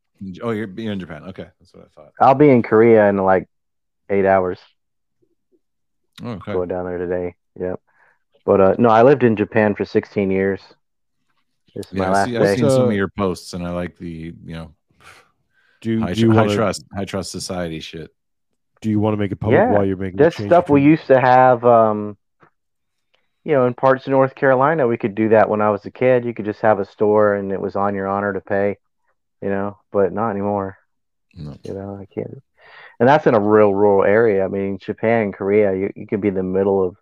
Oh, 0.43 0.51
you're, 0.51 0.69
you're 0.69 0.93
in 0.93 1.01
Japan. 1.01 1.25
Okay, 1.25 1.47
that's 1.61 1.75
what 1.75 1.85
I 1.85 1.89
thought. 1.95 2.13
I'll 2.21 2.35
be 2.35 2.51
in 2.51 2.63
Korea 2.63 3.09
in 3.09 3.17
like 3.19 3.49
eight 4.09 4.27
hours. 4.27 4.59
Oh, 6.23 6.31
okay. 6.33 6.53
Going 6.53 6.69
down 6.69 6.85
there 6.85 6.99
today. 6.99 7.35
Yep. 7.59 7.81
But 8.45 8.61
uh, 8.61 8.75
no, 8.79 8.89
I 8.89 9.03
lived 9.03 9.23
in 9.25 9.37
Japan 9.37 9.75
for 9.75 9.85
16 9.85 10.31
years. 10.31 10.61
This 11.75 11.87
is 11.87 11.93
my 11.93 12.05
Yeah, 12.05 12.09
I 12.09 12.13
last 12.13 12.29
see, 12.29 12.37
I've 12.37 12.43
day. 12.43 12.57
seen 12.57 12.71
some 12.71 12.89
of 12.89 12.93
your 12.93 13.09
posts, 13.09 13.55
and 13.55 13.67
I 13.67 13.71
like 13.71 13.97
the 13.97 14.35
you 14.45 14.55
know 14.55 14.75
Do 15.81 16.01
high, 16.01 16.13
do 16.15 16.21
you 16.21 16.31
high 16.31 16.37
want 16.37 16.51
to 16.51 16.57
trust 16.57 16.85
high 16.95 17.05
trust 17.05 17.31
society 17.31 17.81
shit. 17.81 18.11
Do 18.83 18.91
you 18.91 19.01
want 19.01 19.15
to 19.15 19.17
make 19.17 19.33
it 19.33 19.37
public 19.37 19.61
Yeah, 19.61 19.71
while 19.71 19.87
you're 19.87 19.97
making 19.97 20.19
the 20.19 20.25
That's 20.25 20.37
change 20.37 20.51
stuff 20.51 20.69
we 20.69 20.83
used 20.83 21.07
to 21.07 21.19
have. 21.19 21.65
Um, 21.65 22.19
you 23.45 23.53
know, 23.53 23.67
in 23.67 23.75
parts 23.75 24.07
of 24.07 24.11
North 24.11 24.35
Carolina, 24.35 24.87
we 24.87 24.99
could 24.99 25.15
do 25.15 25.31
that 25.31 25.49
when 25.49 25.63
I 25.63 25.71
was 25.71 25.87
a 25.87 25.91
kid. 25.91 26.25
You 26.25 26.35
could 26.35 26.45
just 26.45 26.61
have 26.61 26.79
a 26.81 26.85
store, 26.85 27.35
and 27.35 27.51
it 27.51 27.61
was 27.61 27.77
on 27.77 27.95
your 27.95 28.09
honor 28.09 28.33
to 28.35 28.41
pay. 28.41 28.77
You 29.41 29.49
know, 29.49 29.79
but 29.91 30.13
not 30.13 30.31
anymore. 30.31 30.77
No. 31.35 31.57
You 31.63 31.75
know, 31.75 31.99
I 32.01 32.07
can't. 32.13 32.43
And 33.01 33.09
that's 33.09 33.27
in 33.27 33.35
a 33.35 33.41
real 33.41 33.73
rural 33.73 34.05
area. 34.05 34.45
I 34.45 34.49
mean, 34.49 34.79
Japan, 34.79 35.33
Korea, 35.33 35.75
you, 35.75 35.93
you 35.97 36.07
could 36.07 36.21
be 36.21 36.29
in 36.29 36.35
the 36.35 36.43
middle 36.43 36.85
of 36.85 36.97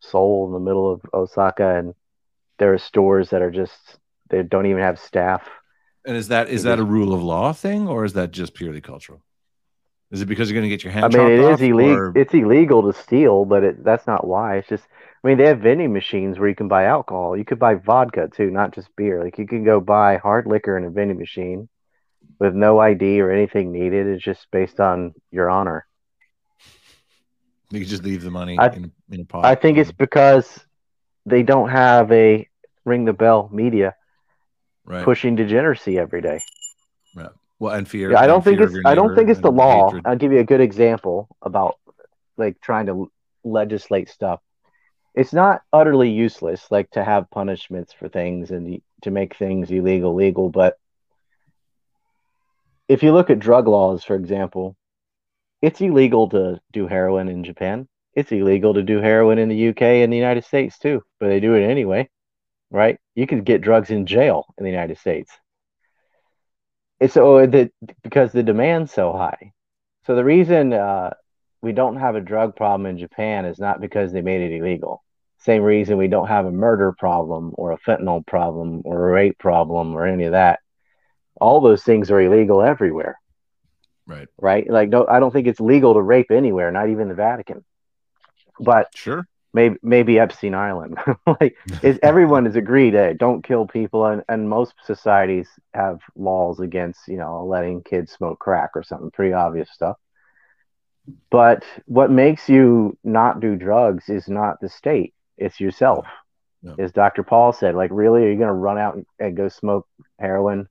Seoul, 0.00 0.46
in 0.46 0.52
the 0.52 0.58
middle 0.58 0.92
of 0.92 1.00
Osaka, 1.14 1.76
and 1.76 1.94
there 2.58 2.74
are 2.74 2.78
stores 2.78 3.30
that 3.30 3.42
are 3.42 3.50
just 3.50 3.98
they 4.28 4.42
don't 4.42 4.66
even 4.66 4.82
have 4.82 4.98
staff. 4.98 5.48
And 6.04 6.16
is 6.16 6.28
that 6.28 6.48
is 6.48 6.62
that 6.64 6.78
a 6.78 6.84
rule 6.84 7.12
of 7.12 7.22
law 7.22 7.52
thing, 7.52 7.88
or 7.88 8.04
is 8.04 8.14
that 8.14 8.30
just 8.30 8.54
purely 8.54 8.80
cultural? 8.80 9.22
Is 10.12 10.22
it 10.22 10.26
because 10.26 10.48
you're 10.48 10.58
going 10.60 10.70
to 10.70 10.74
get 10.74 10.84
your 10.84 10.92
hand 10.92 11.04
I 11.06 11.18
mean, 11.18 11.30
it 11.32 11.40
is 11.40 11.60
illegal. 11.60 11.96
or- 11.96 12.12
It's 12.16 12.32
illegal 12.32 12.90
to 12.92 12.98
steal, 12.98 13.44
but 13.44 13.64
it, 13.64 13.84
that's 13.84 14.06
not 14.06 14.26
why. 14.26 14.56
It's 14.58 14.68
just, 14.68 14.84
I 15.24 15.28
mean, 15.28 15.36
they 15.36 15.46
have 15.46 15.60
vending 15.60 15.92
machines 15.92 16.38
where 16.38 16.48
you 16.48 16.54
can 16.54 16.68
buy 16.68 16.84
alcohol. 16.84 17.36
You 17.36 17.44
could 17.44 17.58
buy 17.58 17.74
vodka 17.74 18.28
too, 18.32 18.50
not 18.50 18.72
just 18.74 18.94
beer. 18.96 19.22
Like 19.24 19.38
you 19.38 19.46
can 19.46 19.64
go 19.64 19.80
buy 19.80 20.18
hard 20.18 20.46
liquor 20.46 20.78
in 20.78 20.84
a 20.84 20.90
vending 20.90 21.18
machine 21.18 21.68
with 22.38 22.54
no 22.54 22.78
ID 22.78 23.20
or 23.20 23.32
anything 23.32 23.72
needed. 23.72 24.06
It's 24.06 24.22
just 24.22 24.46
based 24.52 24.78
on 24.78 25.14
your 25.32 25.50
honor. 25.50 25.86
you 27.70 27.80
could 27.80 27.88
just 27.88 28.04
leave 28.04 28.22
the 28.22 28.30
money 28.30 28.56
I- 28.58 28.68
in, 28.68 28.92
in 29.10 29.20
a 29.20 29.24
pot? 29.24 29.44
I 29.44 29.56
think 29.56 29.76
it's 29.78 29.92
because 29.92 30.60
they 31.24 31.42
don't 31.42 31.70
have 31.70 32.12
a 32.12 32.48
ring 32.84 33.04
the 33.04 33.12
bell 33.12 33.50
media 33.52 33.96
right. 34.84 35.04
pushing 35.04 35.34
degeneracy 35.34 35.98
every 35.98 36.20
day. 36.20 36.40
Well, 37.58 37.74
and 37.74 37.88
fear. 37.88 38.12
Yeah, 38.12 38.20
I 38.20 38.26
don't 38.26 38.42
think 38.42 38.60
it's 38.60 38.74
I 38.84 38.94
don't 38.94 39.14
think 39.14 39.30
it's 39.30 39.40
the 39.40 39.50
law. 39.50 39.86
hatred. 39.86 40.06
I'll 40.06 40.16
give 40.16 40.32
you 40.32 40.40
a 40.40 40.44
good 40.44 40.60
example 40.60 41.28
about 41.42 41.78
like 42.36 42.60
trying 42.60 42.86
to 42.86 43.10
legislate 43.44 44.08
stuff. 44.08 44.40
It's 45.14 45.32
not 45.32 45.62
utterly 45.72 46.10
useless 46.10 46.66
like 46.70 46.90
to 46.90 47.02
have 47.02 47.30
punishments 47.30 47.92
for 47.94 48.08
things 48.08 48.50
and 48.50 48.82
to 49.02 49.10
make 49.10 49.36
things 49.36 49.70
illegal 49.70 50.14
legal, 50.14 50.50
but 50.50 50.76
if 52.88 53.02
you 53.02 53.12
look 53.12 53.30
at 53.30 53.38
drug 53.38 53.66
laws, 53.66 54.04
for 54.04 54.14
example, 54.14 54.76
it's 55.62 55.80
illegal 55.80 56.28
to 56.28 56.60
do 56.72 56.86
heroin 56.86 57.28
in 57.28 57.42
Japan. 57.44 57.88
It's 58.14 58.30
illegal 58.32 58.74
to 58.74 58.82
do 58.82 59.00
heroin 59.00 59.38
in 59.38 59.48
the 59.48 59.68
UK 59.68 59.82
and 59.82 60.12
the 60.12 60.16
United 60.16 60.44
States 60.44 60.78
too, 60.78 61.02
but 61.18 61.28
they 61.28 61.40
do 61.40 61.54
it 61.54 61.64
anyway, 61.64 62.08
right? 62.70 62.98
You 63.14 63.26
can 63.26 63.42
get 63.42 63.60
drugs 63.60 63.90
in 63.90 64.06
jail 64.06 64.46
in 64.58 64.64
the 64.64 64.70
United 64.70 64.98
States. 64.98 65.32
It's 67.00 67.14
so 67.14 67.46
that 67.46 67.70
because 68.02 68.32
the 68.32 68.42
demand's 68.42 68.92
so 68.92 69.12
high. 69.12 69.52
So 70.06 70.14
the 70.14 70.24
reason 70.24 70.72
uh, 70.72 71.10
we 71.62 71.72
don't 71.72 71.96
have 71.96 72.14
a 72.16 72.20
drug 72.20 72.56
problem 72.56 72.86
in 72.86 72.98
Japan 72.98 73.44
is 73.44 73.58
not 73.58 73.80
because 73.80 74.12
they 74.12 74.22
made 74.22 74.40
it 74.40 74.56
illegal. 74.56 75.02
Same 75.38 75.62
reason 75.62 75.98
we 75.98 76.08
don't 76.08 76.28
have 76.28 76.46
a 76.46 76.50
murder 76.50 76.92
problem 76.92 77.52
or 77.54 77.72
a 77.72 77.78
fentanyl 77.78 78.26
problem 78.26 78.82
or 78.84 79.08
a 79.08 79.12
rape 79.12 79.38
problem 79.38 79.94
or 79.94 80.06
any 80.06 80.24
of 80.24 80.32
that. 80.32 80.60
All 81.40 81.60
those 81.60 81.82
things 81.82 82.10
are 82.10 82.20
illegal 82.20 82.62
everywhere, 82.62 83.18
Right. 84.06 84.28
right? 84.40 84.68
Like, 84.68 84.88
no, 84.88 85.06
I 85.06 85.20
don't 85.20 85.30
think 85.32 85.46
it's 85.46 85.60
legal 85.60 85.94
to 85.94 86.02
rape 86.02 86.30
anywhere, 86.30 86.70
not 86.72 86.88
even 86.88 87.08
the 87.08 87.14
Vatican. 87.14 87.64
But 88.58 88.88
Sure. 88.94 89.28
Maybe 89.56 89.76
maybe 89.82 90.18
Epstein 90.18 90.54
Island. 90.54 90.98
like 91.40 91.56
is 91.82 91.98
everyone 92.02 92.44
has 92.44 92.56
agreed 92.56 92.94
that 92.94 93.18
don't 93.18 93.42
kill 93.42 93.66
people 93.66 94.04
and, 94.04 94.22
and 94.28 94.48
most 94.48 94.74
societies 94.84 95.48
have 95.74 96.00
laws 96.14 96.60
against, 96.60 97.08
you 97.08 97.16
know, 97.16 97.44
letting 97.44 97.82
kids 97.82 98.12
smoke 98.12 98.38
crack 98.38 98.70
or 98.74 98.82
something 98.82 99.10
pretty 99.10 99.32
obvious 99.32 99.70
stuff. 99.72 99.96
But 101.30 101.64
what 101.86 102.10
makes 102.10 102.48
you 102.48 102.98
not 103.02 103.40
do 103.40 103.56
drugs 103.56 104.08
is 104.08 104.28
not 104.28 104.60
the 104.60 104.68
state, 104.68 105.14
it's 105.38 105.58
yourself. 105.58 106.06
As 106.78 106.92
Dr. 106.92 107.22
Paul 107.22 107.52
said, 107.52 107.74
like 107.74 107.90
really 107.92 108.24
are 108.24 108.30
you 108.30 108.38
gonna 108.38 108.52
run 108.52 108.78
out 108.78 108.96
and, 108.96 109.06
and 109.18 109.36
go 109.36 109.48
smoke 109.48 109.86
heroin 110.18 110.68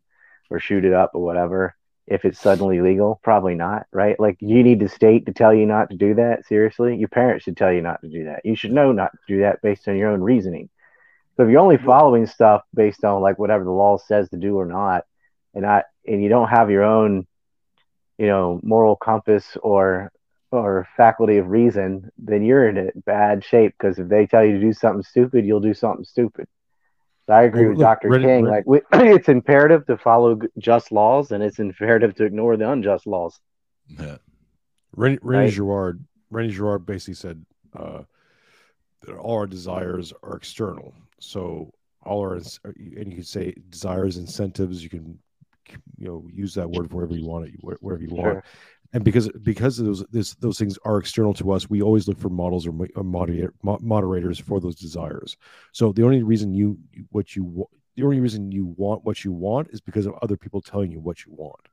or 0.50 0.60
shoot 0.60 0.86
it 0.86 0.94
up 0.94 1.12
or 1.16 1.24
whatever 1.24 1.76
if 2.08 2.26
it's 2.26 2.40
suddenly 2.40 2.82
legal? 2.82 3.20
Probably 3.24 3.56
not, 3.56 3.88
right? 3.92 4.20
Like 4.20 4.38
you 4.40 4.64
need 4.64 4.80
the 4.80 4.90
state 4.90 5.26
to 5.26 5.34
tell 5.34 5.54
you 5.54 5.66
not 5.66 5.90
to 5.90 5.98
do 5.98 6.16
that. 6.16 6.46
Seriously, 6.46 6.96
your 6.96 7.10
parents 7.10 7.44
should 7.44 7.58
tell 7.58 7.72
you 7.72 7.82
not 7.82 8.02
to 8.02 8.10
do 8.10 8.26
that. 8.26 8.42
You 8.46 8.56
should 8.56 8.72
know 8.74 8.92
not 8.92 9.12
to 9.12 9.20
do 9.28 9.40
that 9.42 9.62
based 9.62 9.88
on 9.88 9.98
your 9.98 10.10
own 10.12 10.22
reasoning. 10.22 10.70
So 11.36 11.44
if 11.44 11.50
you're 11.50 11.60
only 11.60 11.78
mm-hmm. 11.78 11.86
following 11.86 12.26
stuff 12.28 12.64
based 12.74 13.04
on 13.04 13.22
like 13.22 13.40
whatever 13.40 13.64
the 13.64 13.72
law 13.72 13.98
says 13.98 14.30
to 14.30 14.38
do 14.38 14.58
or 14.58 14.66
not, 14.66 15.06
and 15.54 15.64
not 15.64 15.86
and 16.06 16.22
you 16.22 16.30
don't 16.30 16.50
have 16.50 16.70
your 16.70 16.84
own, 16.84 17.26
you 18.18 18.28
know, 18.28 18.60
moral 18.64 18.96
compass 18.96 19.58
or 19.62 20.12
or 20.52 20.88
faculty 20.96 21.38
of 21.38 21.48
reason, 21.48 22.12
then 22.18 22.44
you're 22.44 22.70
in 22.70 22.78
a 22.78 22.92
bad 23.06 23.44
shape 23.44 23.74
because 23.78 24.00
if 24.00 24.08
they 24.08 24.26
tell 24.26 24.46
you 24.46 24.54
to 24.54 24.62
do 24.62 24.74
something 24.74 25.04
stupid, 25.04 25.46
you'll 25.46 25.60
do 25.60 25.74
something 25.74 26.06
stupid. 26.06 26.48
So 27.28 27.34
I 27.34 27.44
agree 27.44 27.68
with 27.68 27.80
Dr. 27.80 28.10
Reddit- 28.10 28.22
King. 28.24 28.46
Reddit- 28.46 28.50
Like 28.52 28.64
we, 28.68 28.82
it's 28.94 29.30
imperative 29.30 29.86
to 29.88 29.98
follow 29.98 30.40
just 30.60 30.92
laws, 30.92 31.32
and 31.32 31.44
it's 31.44 31.60
imperative 31.60 32.16
to 32.16 32.26
ignore 32.26 32.56
the 32.58 32.70
unjust 32.70 33.08
laws. 33.08 33.40
Yeah. 33.88 34.18
René, 34.96 35.20
René 35.20 35.22
Right. 35.22 35.52
Girard, 35.52 36.06
René 36.32 36.52
Girard 36.52 36.86
basically 36.86 37.16
said 37.16 37.46
uh, 37.76 38.04
that 39.02 39.16
all 39.16 39.38
our 39.40 39.48
desires 39.48 40.14
are 40.24 40.36
external. 40.38 40.94
So 41.20 41.72
all 42.04 42.22
our, 42.22 42.36
and 42.36 43.10
you 43.10 43.16
could 43.18 43.28
say 43.28 43.54
desires, 43.70 44.18
incentives. 44.18 44.84
You 44.84 44.90
can, 44.90 45.20
you 45.98 46.08
know, 46.08 46.28
use 46.32 46.54
that 46.54 46.70
word 46.70 46.94
wherever 46.94 47.16
you 47.16 47.26
want 47.26 47.48
it, 47.48 47.56
wherever 47.82 48.02
you 48.02 48.14
want. 48.14 48.36
Sure. 48.36 48.44
And 48.96 49.04
because 49.04 49.30
because 49.44 49.78
those 49.78 50.06
this, 50.12 50.36
those 50.36 50.58
things 50.58 50.80
are 50.86 50.98
external 50.98 51.34
to 51.36 51.52
us, 51.52 51.70
we 51.70 51.82
always 51.82 52.08
look 52.08 52.18
for 52.18 52.30
models 52.30 52.66
or, 52.66 52.72
mo- 52.72 52.88
or 52.96 53.04
moderator, 53.04 53.54
moderators 53.62 54.40
for 54.40 54.62
those 54.62 54.76
desires. 54.76 55.36
So 55.74 55.92
the 55.92 56.04
only 56.04 56.24
reason 56.24 56.54
you 56.54 56.80
what 57.12 57.36
you 57.36 57.68
the 57.98 58.04
only 58.04 58.22
reason 58.22 58.54
you 58.54 58.74
want 58.78 59.04
what 59.04 59.26
you 59.26 59.34
want 59.34 59.68
is 59.72 59.82
because 59.82 60.06
of 60.06 60.14
other 60.22 60.38
people 60.38 60.62
telling 60.62 60.92
you 60.92 61.02
what 61.02 61.26
you 61.26 61.34
want 61.34 61.68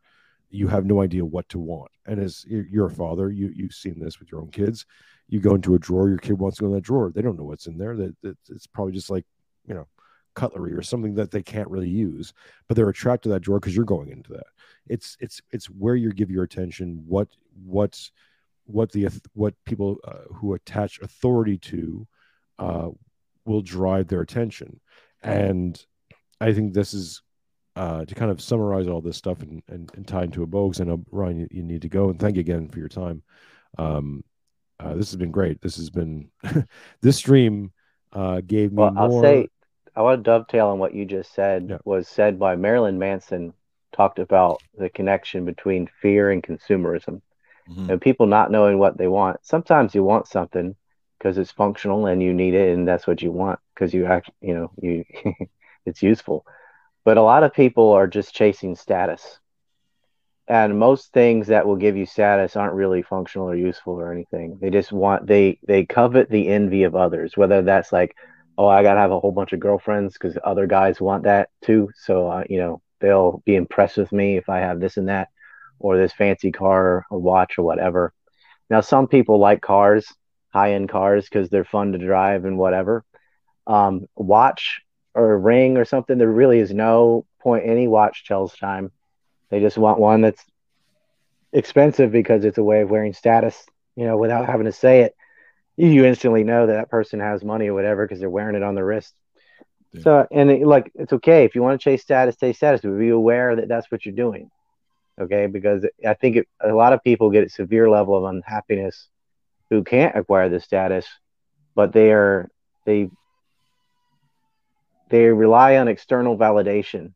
you 0.52 0.68
have 0.68 0.84
no 0.84 1.00
idea 1.00 1.24
what 1.24 1.48
to 1.48 1.58
want. 1.58 1.90
And 2.06 2.20
as 2.20 2.44
you're 2.46 2.86
a 2.86 2.90
father, 2.90 3.30
you 3.30 3.50
you've 3.54 3.72
seen 3.72 3.98
this 3.98 4.20
with 4.20 4.30
your 4.30 4.42
own 4.42 4.50
kids. 4.50 4.84
You 5.28 5.40
go 5.40 5.54
into 5.54 5.74
a 5.74 5.78
drawer, 5.78 6.10
your 6.10 6.18
kid 6.18 6.38
wants 6.38 6.58
to 6.58 6.64
go 6.64 6.66
in 6.68 6.74
that 6.74 6.82
drawer. 6.82 7.10
They 7.10 7.22
don't 7.22 7.38
know 7.38 7.44
what's 7.44 7.66
in 7.66 7.78
there. 7.78 7.96
That- 7.96 8.36
it's 8.50 8.66
probably 8.66 8.92
just 8.92 9.10
like 9.10 9.24
you 9.66 9.74
know 9.74 9.86
cutlery 10.34 10.72
or 10.72 10.82
something 10.82 11.14
that 11.14 11.30
they 11.30 11.42
can't 11.42 11.68
really 11.68 11.88
use, 11.88 12.32
but 12.68 12.76
they're 12.76 12.88
attracted 12.88 13.28
to 13.28 13.34
that 13.34 13.40
drawer 13.40 13.60
because 13.60 13.74
you're 13.74 13.84
going 13.84 14.10
into 14.10 14.32
that. 14.32 14.46
It's 14.88 15.16
it's 15.20 15.40
it's 15.50 15.66
where 15.66 15.96
you 15.96 16.12
give 16.12 16.30
your 16.30 16.44
attention. 16.44 17.04
What 17.06 17.28
what 17.64 17.98
what 18.64 18.92
the 18.92 19.08
what 19.34 19.54
people 19.64 19.98
uh, 20.04 20.32
who 20.34 20.54
attach 20.54 21.00
authority 21.00 21.58
to 21.58 22.06
uh, 22.58 22.88
will 23.44 23.62
drive 23.62 24.08
their 24.08 24.20
attention, 24.20 24.80
and 25.22 25.84
I 26.40 26.52
think 26.52 26.74
this 26.74 26.94
is 26.94 27.22
uh, 27.76 28.04
to 28.04 28.14
kind 28.14 28.30
of 28.30 28.40
summarize 28.40 28.86
all 28.86 29.00
this 29.00 29.16
stuff 29.16 29.40
and, 29.42 29.62
and, 29.68 29.90
and 29.94 30.06
tie 30.06 30.24
into 30.24 30.42
a 30.42 30.46
bow 30.46 30.68
because 30.68 30.80
I 30.80 30.84
know 30.84 31.04
Ryan 31.10 31.40
you, 31.40 31.48
you 31.50 31.62
need 31.62 31.82
to 31.82 31.88
go 31.88 32.10
and 32.10 32.18
thank 32.18 32.36
you 32.36 32.40
again 32.40 32.68
for 32.68 32.78
your 32.78 32.88
time. 32.88 33.22
Um, 33.78 34.24
uh, 34.78 34.94
this 34.94 35.10
has 35.10 35.16
been 35.16 35.30
great. 35.30 35.60
This 35.62 35.76
has 35.76 35.88
been 35.88 36.28
this 37.00 37.16
stream 37.16 37.72
uh, 38.12 38.42
gave 38.46 38.72
me 38.72 38.82
Well, 38.82 38.90
more. 38.92 39.02
I'll 39.02 39.22
say, 39.22 39.48
I 39.94 40.02
want 40.02 40.18
to 40.18 40.30
dovetail 40.30 40.68
on 40.68 40.78
what 40.78 40.94
you 40.94 41.04
just 41.04 41.34
said. 41.34 41.66
Yeah. 41.70 41.78
Was 41.84 42.08
said 42.08 42.38
by 42.38 42.56
Marilyn 42.56 42.98
Manson. 42.98 43.52
Talked 43.92 44.18
about 44.18 44.62
the 44.78 44.88
connection 44.88 45.44
between 45.44 45.86
fear 46.00 46.30
and 46.30 46.42
consumerism, 46.42 47.20
Mhm. 47.68 47.90
and 47.90 48.00
people 48.00 48.26
not 48.26 48.50
knowing 48.50 48.78
what 48.78 48.96
they 48.96 49.06
want. 49.06 49.38
Sometimes 49.42 49.94
you 49.94 50.02
want 50.02 50.26
something 50.26 50.74
because 51.18 51.36
it's 51.38 51.52
functional 51.52 52.06
and 52.06 52.22
you 52.22 52.32
need 52.32 52.54
it, 52.54 52.74
and 52.74 52.88
that's 52.88 53.06
what 53.06 53.22
you 53.22 53.30
want 53.30 53.58
because 53.74 53.92
you 53.92 54.06
act, 54.06 54.30
you 54.40 54.54
know, 54.54 54.70
you 54.80 55.04
it's 55.86 56.02
useful. 56.02 56.44
But 57.04 57.18
a 57.18 57.22
lot 57.22 57.42
of 57.42 57.52
people 57.52 57.90
are 57.92 58.06
just 58.06 58.34
chasing 58.34 58.76
status, 58.76 59.40
and 60.48 60.78
most 60.78 61.12
things 61.12 61.48
that 61.48 61.66
will 61.66 61.76
give 61.76 61.96
you 61.96 62.06
status 62.06 62.56
aren't 62.56 62.74
really 62.74 63.02
functional 63.02 63.48
or 63.50 63.54
useful 63.56 63.94
or 63.94 64.12
anything. 64.12 64.58
They 64.60 64.70
just 64.70 64.92
want 64.92 65.26
they 65.26 65.58
they 65.66 65.84
covet 65.84 66.30
the 66.30 66.48
envy 66.48 66.84
of 66.84 66.94
others, 66.96 67.36
whether 67.36 67.62
that's 67.62 67.92
like 67.92 68.14
oh, 68.58 68.66
I 68.66 68.82
gotta 68.82 69.00
have 69.00 69.12
a 69.12 69.20
whole 69.20 69.32
bunch 69.32 69.52
of 69.52 69.60
girlfriends 69.60 70.14
because 70.14 70.36
other 70.44 70.66
guys 70.66 71.00
want 71.00 71.24
that 71.24 71.50
too. 71.62 71.90
So 71.96 72.28
uh, 72.28 72.44
you 72.48 72.58
know 72.58 72.82
they'll 73.00 73.42
be 73.44 73.56
impressed 73.56 73.96
with 73.96 74.12
me 74.12 74.36
if 74.36 74.48
I 74.48 74.58
have 74.58 74.80
this 74.80 74.96
and 74.96 75.08
that, 75.08 75.28
or 75.78 75.96
this 75.96 76.12
fancy 76.12 76.52
car 76.52 77.06
or 77.10 77.18
watch 77.18 77.58
or 77.58 77.64
whatever. 77.64 78.12
Now 78.70 78.80
some 78.80 79.08
people 79.08 79.38
like 79.38 79.60
cars, 79.60 80.06
high 80.50 80.74
end 80.74 80.88
cars, 80.88 81.24
because 81.24 81.50
they're 81.50 81.64
fun 81.64 81.92
to 81.92 81.98
drive 81.98 82.44
and 82.44 82.58
whatever. 82.58 83.04
Um, 83.66 84.08
watch 84.16 84.80
or 85.14 85.38
ring 85.38 85.76
or 85.76 85.84
something. 85.84 86.18
There 86.18 86.30
really 86.30 86.58
is 86.58 86.72
no 86.72 87.26
point. 87.40 87.66
Any 87.66 87.88
watch 87.88 88.24
tells 88.26 88.56
time. 88.56 88.90
They 89.50 89.60
just 89.60 89.76
want 89.76 90.00
one 90.00 90.22
that's 90.22 90.42
expensive 91.52 92.10
because 92.10 92.44
it's 92.44 92.58
a 92.58 92.62
way 92.62 92.80
of 92.80 92.90
wearing 92.90 93.12
status, 93.12 93.62
you 93.94 94.06
know, 94.06 94.16
without 94.16 94.46
having 94.46 94.64
to 94.64 94.72
say 94.72 95.02
it 95.02 95.14
you 95.76 96.04
instantly 96.04 96.44
know 96.44 96.66
that 96.66 96.74
that 96.74 96.90
person 96.90 97.20
has 97.20 97.42
money 97.42 97.68
or 97.68 97.74
whatever 97.74 98.04
because 98.04 98.20
they're 98.20 98.30
wearing 98.30 98.56
it 98.56 98.62
on 98.62 98.74
their 98.74 98.84
wrist. 98.84 99.14
Yeah. 99.92 100.02
So, 100.02 100.26
and 100.30 100.50
it, 100.50 100.66
like, 100.66 100.90
it's 100.94 101.12
okay 101.14 101.44
if 101.44 101.54
you 101.54 101.62
want 101.62 101.80
to 101.80 101.84
chase 101.84 102.02
status, 102.02 102.36
chase 102.36 102.56
status, 102.56 102.80
but 102.82 102.98
be 102.98 103.10
aware 103.10 103.56
that 103.56 103.68
that's 103.68 103.90
what 103.90 104.04
you're 104.04 104.14
doing. 104.14 104.50
Okay, 105.20 105.46
because 105.46 105.86
I 106.06 106.14
think 106.14 106.36
it, 106.36 106.48
a 106.60 106.72
lot 106.72 106.94
of 106.94 107.04
people 107.04 107.30
get 107.30 107.44
a 107.44 107.50
severe 107.50 107.88
level 107.90 108.16
of 108.16 108.24
unhappiness 108.34 109.08
who 109.68 109.84
can't 109.84 110.16
acquire 110.16 110.48
the 110.48 110.60
status, 110.60 111.06
but 111.74 111.92
they 111.92 112.12
are 112.12 112.50
they 112.86 113.10
they 115.10 115.26
rely 115.26 115.76
on 115.76 115.88
external 115.88 116.38
validation, 116.38 117.12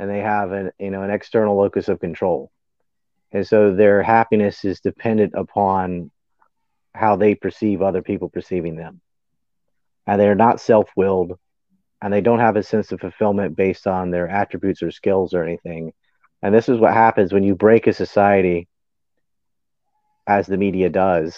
and 0.00 0.10
they 0.10 0.18
have 0.18 0.50
an 0.50 0.72
you 0.80 0.90
know 0.90 1.02
an 1.02 1.10
external 1.10 1.56
locus 1.56 1.88
of 1.88 2.00
control, 2.00 2.50
and 3.30 3.46
so 3.46 3.74
their 3.74 4.02
happiness 4.02 4.64
is 4.64 4.80
dependent 4.80 5.34
upon 5.36 6.10
how 6.96 7.16
they 7.16 7.34
perceive 7.34 7.82
other 7.82 8.02
people 8.02 8.28
perceiving 8.28 8.76
them, 8.76 9.00
and 10.06 10.20
they're 10.20 10.34
not 10.34 10.60
self-willed, 10.60 11.38
and 12.02 12.12
they 12.12 12.20
don't 12.20 12.40
have 12.40 12.56
a 12.56 12.62
sense 12.62 12.92
of 12.92 13.00
fulfillment 13.00 13.56
based 13.56 13.86
on 13.86 14.10
their 14.10 14.28
attributes 14.28 14.82
or 14.82 14.90
skills 14.90 15.34
or 15.34 15.42
anything 15.44 15.92
and 16.42 16.54
this 16.54 16.68
is 16.68 16.78
what 16.78 16.92
happens 16.92 17.32
when 17.32 17.42
you 17.42 17.54
break 17.54 17.86
a 17.86 17.92
society, 17.92 18.68
as 20.26 20.46
the 20.46 20.56
media 20.56 20.88
does. 20.88 21.36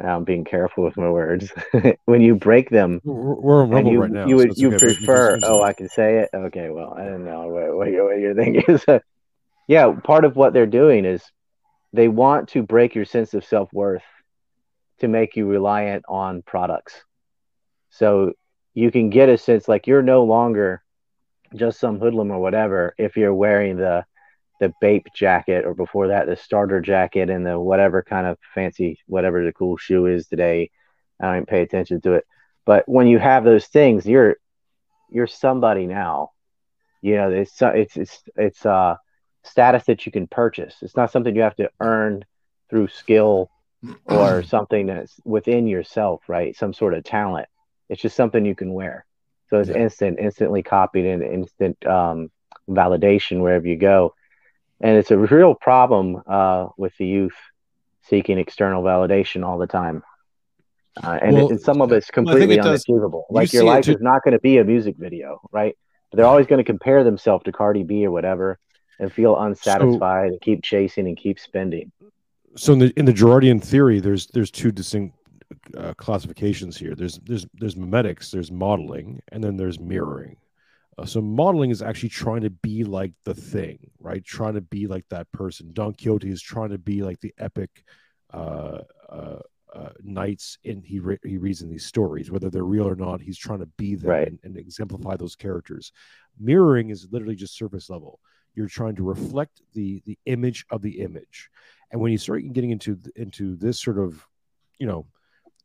I'm 0.00 0.24
being 0.24 0.44
careful 0.44 0.82
with 0.82 0.96
my 0.96 1.08
words. 1.08 1.52
when 2.06 2.20
you 2.20 2.34
break 2.34 2.68
them, 2.70 3.00
We're, 3.04 3.62
on 3.62 3.70
Rumble 3.70 3.92
you 3.92 4.00
right 4.00 4.10
now. 4.10 4.26
you 4.26 4.34
so 4.34 4.36
would 4.38 4.50
it's 4.50 4.60
you 4.60 4.68
okay, 4.68 4.78
prefer. 4.78 5.36
just- 5.36 5.46
oh, 5.46 5.62
I 5.62 5.72
can 5.72 5.88
say 5.88 6.18
it. 6.18 6.30
Okay, 6.34 6.70
well, 6.70 6.94
I 6.96 7.04
don't 7.04 7.24
know 7.24 7.46
what, 7.46 7.76
what, 7.76 7.88
your, 7.90 8.06
what 8.06 8.18
your 8.18 8.34
thing 8.34 8.62
is. 8.66 8.84
yeah, 9.68 9.92
part 10.02 10.24
of 10.24 10.34
what 10.34 10.52
they're 10.52 10.66
doing 10.66 11.04
is 11.04 11.22
they 11.92 12.08
want 12.08 12.48
to 12.50 12.62
break 12.64 12.96
your 12.96 13.04
sense 13.04 13.34
of 13.34 13.44
self 13.44 13.72
worth 13.72 14.02
to 15.02 15.08
make 15.08 15.34
you 15.34 15.46
reliant 15.46 16.04
on 16.08 16.42
products. 16.42 16.94
So 17.90 18.34
you 18.72 18.92
can 18.92 19.10
get 19.10 19.28
a 19.28 19.36
sense 19.36 19.66
like 19.66 19.88
you're 19.88 20.00
no 20.00 20.22
longer 20.22 20.80
just 21.56 21.80
some 21.80 21.98
hoodlum 21.98 22.30
or 22.30 22.38
whatever 22.38 22.94
if 22.98 23.16
you're 23.16 23.34
wearing 23.34 23.76
the 23.76 24.04
the 24.60 24.72
Bape 24.80 25.08
jacket 25.12 25.64
or 25.64 25.74
before 25.74 26.08
that 26.08 26.26
the 26.26 26.36
starter 26.36 26.80
jacket 26.80 27.30
and 27.30 27.44
the 27.44 27.58
whatever 27.58 28.00
kind 28.00 28.28
of 28.28 28.38
fancy 28.54 28.96
whatever 29.06 29.44
the 29.44 29.52
cool 29.52 29.76
shoe 29.76 30.06
is 30.06 30.28
today. 30.28 30.70
I 31.20 31.26
don't 31.26 31.34
even 31.34 31.46
pay 31.46 31.62
attention 31.62 32.00
to 32.02 32.12
it. 32.12 32.24
But 32.64 32.88
when 32.88 33.08
you 33.08 33.18
have 33.18 33.42
those 33.42 33.66
things, 33.66 34.06
you're 34.06 34.36
you're 35.10 35.26
somebody 35.26 35.86
now. 35.86 36.30
You 37.00 37.16
know, 37.16 37.30
it's 37.30 37.60
it's 37.60 37.96
it's 37.96 38.22
it's 38.36 38.64
uh 38.64 38.94
status 39.42 39.84
that 39.86 40.06
you 40.06 40.12
can 40.12 40.28
purchase. 40.28 40.76
It's 40.80 40.96
not 40.96 41.10
something 41.10 41.34
you 41.34 41.42
have 41.42 41.56
to 41.56 41.70
earn 41.80 42.24
through 42.70 42.86
skill 42.86 43.50
or 44.06 44.42
something 44.54 44.86
that's 44.86 45.14
within 45.24 45.66
yourself, 45.66 46.22
right? 46.28 46.56
Some 46.56 46.72
sort 46.72 46.94
of 46.94 47.04
talent. 47.04 47.48
It's 47.88 48.00
just 48.02 48.16
something 48.16 48.44
you 48.44 48.54
can 48.54 48.72
wear. 48.72 49.04
So 49.48 49.58
it's 49.58 49.70
Yeah. 49.70 49.76
instant, 49.76 50.18
instantly 50.18 50.62
copied 50.62 51.06
and 51.06 51.22
instant 51.22 51.84
um, 51.86 52.30
validation 52.68 53.40
wherever 53.42 53.66
you 53.66 53.76
go. 53.76 54.14
And 54.80 54.96
it's 54.96 55.10
a 55.10 55.18
real 55.18 55.54
problem 55.54 56.22
uh, 56.26 56.68
with 56.76 56.96
the 56.98 57.06
youth 57.06 57.36
seeking 58.04 58.38
external 58.38 58.82
validation 58.82 59.44
all 59.46 59.58
the 59.58 59.66
time. 59.66 60.02
Uh, 61.02 61.18
and, 61.22 61.34
Well, 61.34 61.48
and 61.48 61.60
some 61.60 61.80
of 61.80 61.92
it's 61.92 62.10
completely 62.10 62.56
it 62.56 62.62
does- 62.62 62.84
unachievable. 62.84 63.26
you 63.30 63.34
Like 63.36 63.52
your 63.52 63.64
life 63.64 63.88
is 63.88 64.00
not 64.00 64.22
going 64.24 64.32
to 64.32 64.40
be 64.40 64.58
a 64.58 64.64
music 64.64 64.96
video, 64.98 65.40
right? 65.52 65.76
They're 66.12 66.26
always 66.26 66.46
going 66.46 66.58
to 66.58 66.64
compare 66.64 67.04
themselves 67.04 67.44
to 67.44 67.52
Cardi 67.52 67.82
B 67.84 68.04
or 68.06 68.10
whatever 68.10 68.58
and 68.98 69.12
feel 69.12 69.38
unsatisfied 69.38 70.30
and 70.32 70.40
keep 70.40 70.62
chasing 70.62 71.06
and 71.08 71.16
keep 71.16 71.38
spending. 71.38 71.90
So 72.56 72.72
in 72.72 72.78
the 72.78 72.92
in 72.96 73.04
the 73.04 73.12
Girardian 73.12 73.62
theory, 73.62 74.00
there's 74.00 74.26
there's 74.28 74.50
two 74.50 74.72
distinct 74.72 75.16
uh, 75.76 75.94
classifications 75.94 76.76
here. 76.76 76.94
There's 76.94 77.18
there's 77.24 77.46
there's 77.54 77.74
memetics, 77.74 78.30
there's 78.30 78.50
modeling, 78.50 79.20
and 79.32 79.42
then 79.42 79.56
there's 79.56 79.78
mirroring. 79.80 80.36
Uh, 80.98 81.06
so 81.06 81.20
modeling 81.22 81.70
is 81.70 81.80
actually 81.82 82.10
trying 82.10 82.42
to 82.42 82.50
be 82.50 82.84
like 82.84 83.12
the 83.24 83.34
thing, 83.34 83.78
right? 83.98 84.22
Trying 84.24 84.54
to 84.54 84.60
be 84.60 84.86
like 84.86 85.08
that 85.08 85.30
person. 85.32 85.70
Don 85.72 85.94
Quixote 85.94 86.28
is 86.30 86.42
trying 86.42 86.70
to 86.70 86.78
be 86.78 87.02
like 87.02 87.20
the 87.20 87.32
epic 87.38 87.82
uh, 88.32 88.80
uh, 89.08 89.38
uh, 89.74 89.88
knights 90.02 90.58
in 90.64 90.82
he 90.82 91.00
re- 91.00 91.18
he 91.24 91.38
reads 91.38 91.62
in 91.62 91.70
these 91.70 91.86
stories, 91.86 92.30
whether 92.30 92.50
they're 92.50 92.64
real 92.64 92.86
or 92.86 92.96
not. 92.96 93.22
He's 93.22 93.38
trying 93.38 93.60
to 93.60 93.68
be 93.78 93.94
them 93.94 94.10
Right. 94.10 94.28
and, 94.28 94.38
and 94.42 94.56
exemplify 94.58 95.16
those 95.16 95.34
characters. 95.36 95.92
Mirroring 96.38 96.90
is 96.90 97.08
literally 97.10 97.36
just 97.36 97.56
surface 97.56 97.88
level. 97.88 98.20
You're 98.54 98.68
trying 98.68 98.96
to 98.96 99.02
reflect 99.02 99.62
the 99.72 100.02
the 100.04 100.18
image 100.26 100.66
of 100.70 100.82
the 100.82 101.00
image, 101.00 101.48
and 101.92 102.00
when 102.00 102.12
you 102.12 102.18
start 102.18 102.42
getting 102.52 102.70
into 102.70 102.98
into 103.16 103.56
this 103.56 103.80
sort 103.80 103.98
of, 103.98 104.26
you 104.78 104.86
know, 104.86 105.06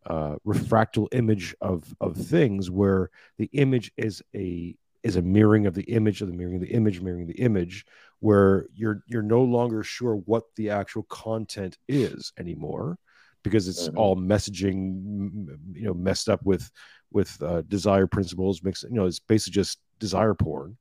uh, 0.05 0.35
refractal 0.45 1.07
image 1.13 1.55
of 1.61 1.93
of 2.01 2.17
things 2.17 2.71
where 2.71 3.09
the 3.37 3.49
image 3.53 3.91
is 3.97 4.21
a 4.35 4.75
is 5.03 5.15
a 5.15 5.21
mirroring 5.21 5.65
of 5.67 5.73
the 5.73 5.83
image 5.83 6.21
of 6.21 6.27
the 6.27 6.33
mirroring 6.33 6.57
of 6.57 6.61
the 6.61 6.73
image 6.73 7.01
mirroring 7.01 7.27
the 7.27 7.41
image 7.41 7.85
where 8.19 8.67
you're 8.73 9.01
you're 9.07 9.21
no 9.21 9.41
longer 9.43 9.83
sure 9.83 10.15
what 10.15 10.43
the 10.55 10.69
actual 10.69 11.03
content 11.03 11.77
is 11.87 12.33
anymore 12.39 12.97
because 13.43 13.67
it's 13.67 13.87
Mhm. 13.89 13.95
all 13.97 14.15
messaging 14.15 15.47
you 15.73 15.83
know 15.85 15.93
messed 15.93 16.29
up 16.29 16.43
with 16.45 16.69
with 17.11 17.41
uh, 17.41 17.61
desire 17.63 18.07
principles 18.07 18.63
mixed 18.63 18.83
you 18.83 18.91
know 18.91 19.05
it's 19.05 19.19
basically 19.19 19.53
just 19.55 19.79
desire 19.99 20.33
porn 20.33 20.77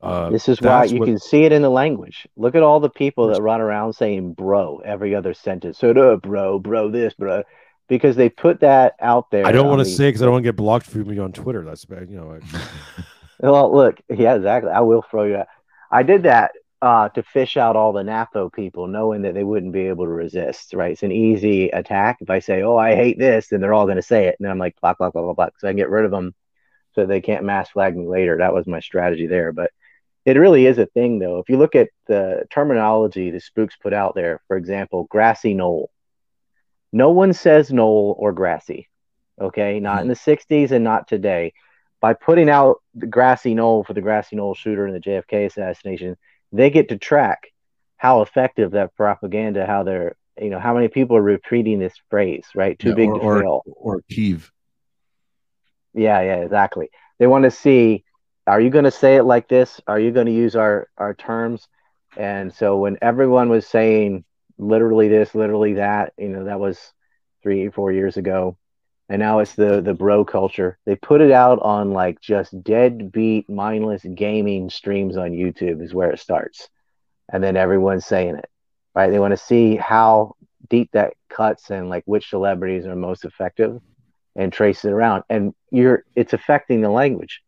uh, 0.00 0.30
this 0.30 0.48
is 0.48 0.60
why 0.60 0.84
you 0.84 1.00
what- 1.00 1.06
can 1.06 1.18
see 1.18 1.44
it 1.44 1.52
in 1.52 1.62
the 1.62 1.70
language. 1.70 2.26
Look 2.36 2.54
at 2.54 2.62
all 2.62 2.80
the 2.80 2.90
people 2.90 3.28
that 3.28 3.42
run 3.42 3.60
around 3.60 3.94
saying 3.94 4.34
bro 4.34 4.80
every 4.84 5.14
other 5.14 5.34
sentence. 5.34 5.78
So, 5.78 5.90
uh, 5.90 6.16
bro, 6.16 6.58
bro, 6.58 6.90
this, 6.90 7.14
bro, 7.14 7.42
because 7.88 8.16
they 8.16 8.28
put 8.28 8.60
that 8.60 8.94
out 9.00 9.30
there. 9.30 9.46
I 9.46 9.52
don't 9.52 9.68
want 9.68 9.80
to 9.80 9.84
say 9.84 10.08
because 10.08 10.22
I 10.22 10.26
don't 10.26 10.32
want 10.32 10.44
to 10.44 10.48
get 10.48 10.56
blocked 10.56 10.86
from 10.86 11.08
me 11.08 11.18
on 11.18 11.32
Twitter. 11.32 11.64
That's 11.64 11.84
bad, 11.84 12.10
you 12.10 12.16
know. 12.16 12.38
I, 12.40 12.60
Well, 13.40 13.72
look, 13.72 14.00
yeah, 14.08 14.34
exactly. 14.34 14.70
I 14.72 14.80
will 14.80 15.02
throw 15.02 15.24
you 15.24 15.36
out. 15.36 15.46
I 15.90 16.02
did 16.02 16.24
that 16.24 16.52
uh, 16.82 17.08
to 17.10 17.22
fish 17.22 17.56
out 17.56 17.76
all 17.76 17.92
the 17.92 18.02
NAFO 18.02 18.52
people, 18.52 18.86
knowing 18.88 19.22
that 19.22 19.34
they 19.34 19.44
wouldn't 19.44 19.72
be 19.72 19.86
able 19.88 20.04
to 20.04 20.10
resist. 20.10 20.74
Right? 20.74 20.92
It's 20.92 21.02
an 21.02 21.12
easy 21.12 21.68
attack. 21.68 22.18
If 22.20 22.30
I 22.30 22.40
say, 22.40 22.62
"Oh, 22.62 22.76
I 22.76 22.94
hate 22.94 23.18
this," 23.18 23.48
then 23.48 23.60
they're 23.60 23.74
all 23.74 23.86
going 23.86 23.96
to 23.96 24.02
say 24.02 24.26
it, 24.26 24.36
and 24.38 24.44
then 24.44 24.50
I'm 24.50 24.58
like, 24.58 24.80
"Block, 24.80 24.98
block, 24.98 25.12
block, 25.12 25.24
block, 25.24 25.36
block," 25.36 25.52
so 25.58 25.68
I 25.68 25.70
can 25.70 25.76
get 25.76 25.90
rid 25.90 26.04
of 26.04 26.10
them, 26.10 26.34
so 26.94 27.06
they 27.06 27.20
can't 27.20 27.44
mass 27.44 27.70
flag 27.70 27.96
me 27.96 28.06
later. 28.06 28.38
That 28.38 28.54
was 28.54 28.66
my 28.66 28.80
strategy 28.80 29.26
there. 29.26 29.52
But 29.52 29.70
it 30.28 30.38
really 30.38 30.66
is 30.66 30.78
a 30.78 30.86
thing, 30.86 31.18
though. 31.18 31.38
If 31.38 31.48
you 31.48 31.56
look 31.56 31.74
at 31.74 31.88
the 32.06 32.44
terminology 32.50 33.30
the 33.30 33.40
spooks 33.40 33.76
put 33.76 33.92
out 33.92 34.14
there, 34.14 34.40
for 34.48 34.56
example, 34.56 35.06
grassy 35.10 35.54
knoll. 35.54 35.90
No 36.92 37.10
one 37.10 37.32
says 37.32 37.72
knoll 37.72 38.16
or 38.18 38.32
grassy. 38.32 38.88
Okay, 39.40 39.78
not 39.78 40.02
in 40.02 40.08
the 40.08 40.14
'60s 40.14 40.72
and 40.72 40.82
not 40.82 41.06
today 41.06 41.52
by 42.00 42.14
putting 42.14 42.48
out 42.48 42.82
the 42.94 43.06
grassy 43.06 43.54
knoll 43.54 43.84
for 43.84 43.94
the 43.94 44.00
grassy 44.00 44.36
knoll 44.36 44.54
shooter 44.54 44.86
and 44.86 44.94
the 44.94 45.00
JFK 45.00 45.46
assassination, 45.46 46.16
they 46.52 46.70
get 46.70 46.88
to 46.88 46.98
track 46.98 47.48
how 47.96 48.22
effective 48.22 48.72
that 48.72 48.94
propaganda, 48.94 49.66
how 49.66 49.82
they're, 49.82 50.16
you 50.40 50.50
know, 50.50 50.60
how 50.60 50.74
many 50.74 50.88
people 50.88 51.16
are 51.16 51.22
repeating 51.22 51.78
this 51.78 51.94
phrase, 52.10 52.46
right? 52.54 52.78
Too 52.78 52.90
Yeah, 52.90 52.94
big 52.94 53.08
or, 53.08 53.14
to 53.14 53.20
or, 53.20 53.40
fail. 53.42 53.62
or 53.66 54.02
Kiev. 54.08 54.52
Yeah, 55.94 56.20
yeah, 56.20 56.36
exactly. 56.36 56.90
They 57.18 57.26
want 57.26 57.44
to 57.44 57.50
see, 57.50 58.04
are 58.48 58.60
you 58.60 58.70
going 58.70 58.84
to 58.84 58.90
say 58.90 59.16
it 59.16 59.24
like 59.24 59.48
this? 59.48 59.80
Are 59.86 60.00
you 60.00 60.10
going 60.10 60.26
to 60.26 60.32
use 60.32 60.56
our 60.56 60.88
our 60.96 61.14
terms? 61.14 61.68
And 62.16 62.52
so 62.52 62.78
when 62.78 62.98
everyone 63.02 63.50
was 63.50 63.66
saying 63.66 64.24
literally 64.58 65.08
this, 65.08 65.34
literally 65.34 65.74
that, 65.74 66.14
you 66.18 66.28
know, 66.28 66.44
that 66.44 66.58
was 66.58 66.78
three, 67.42 67.68
four 67.68 67.92
years 67.92 68.16
ago, 68.16 68.56
and 69.08 69.20
now 69.20 69.38
it's 69.40 69.54
the 69.54 69.80
the 69.82 69.94
bro 69.94 70.24
culture. 70.24 70.78
They 70.86 70.96
put 70.96 71.20
it 71.20 71.30
out 71.30 71.60
on 71.60 71.92
like 71.92 72.20
just 72.20 72.60
deadbeat, 72.62 73.48
mindless 73.48 74.04
gaming 74.14 74.70
streams 74.70 75.16
on 75.16 75.32
YouTube 75.32 75.82
is 75.82 75.94
where 75.94 76.10
it 76.10 76.20
starts, 76.20 76.68
and 77.32 77.42
then 77.44 77.56
everyone's 77.56 78.06
saying 78.06 78.36
it, 78.36 78.50
right? 78.94 79.10
They 79.10 79.20
want 79.20 79.32
to 79.32 79.36
see 79.36 79.76
how 79.76 80.34
deep 80.70 80.90
that 80.92 81.14
cuts 81.28 81.70
and 81.70 81.88
like 81.88 82.02
which 82.06 82.30
celebrities 82.30 82.86
are 82.86 82.96
most 82.96 83.24
effective 83.24 83.80
and 84.36 84.52
trace 84.52 84.84
it 84.84 84.92
around 84.92 85.22
and 85.30 85.54
you're 85.70 86.04
it's 86.14 86.32
affecting 86.32 86.80
the 86.80 86.90
language 86.90 87.42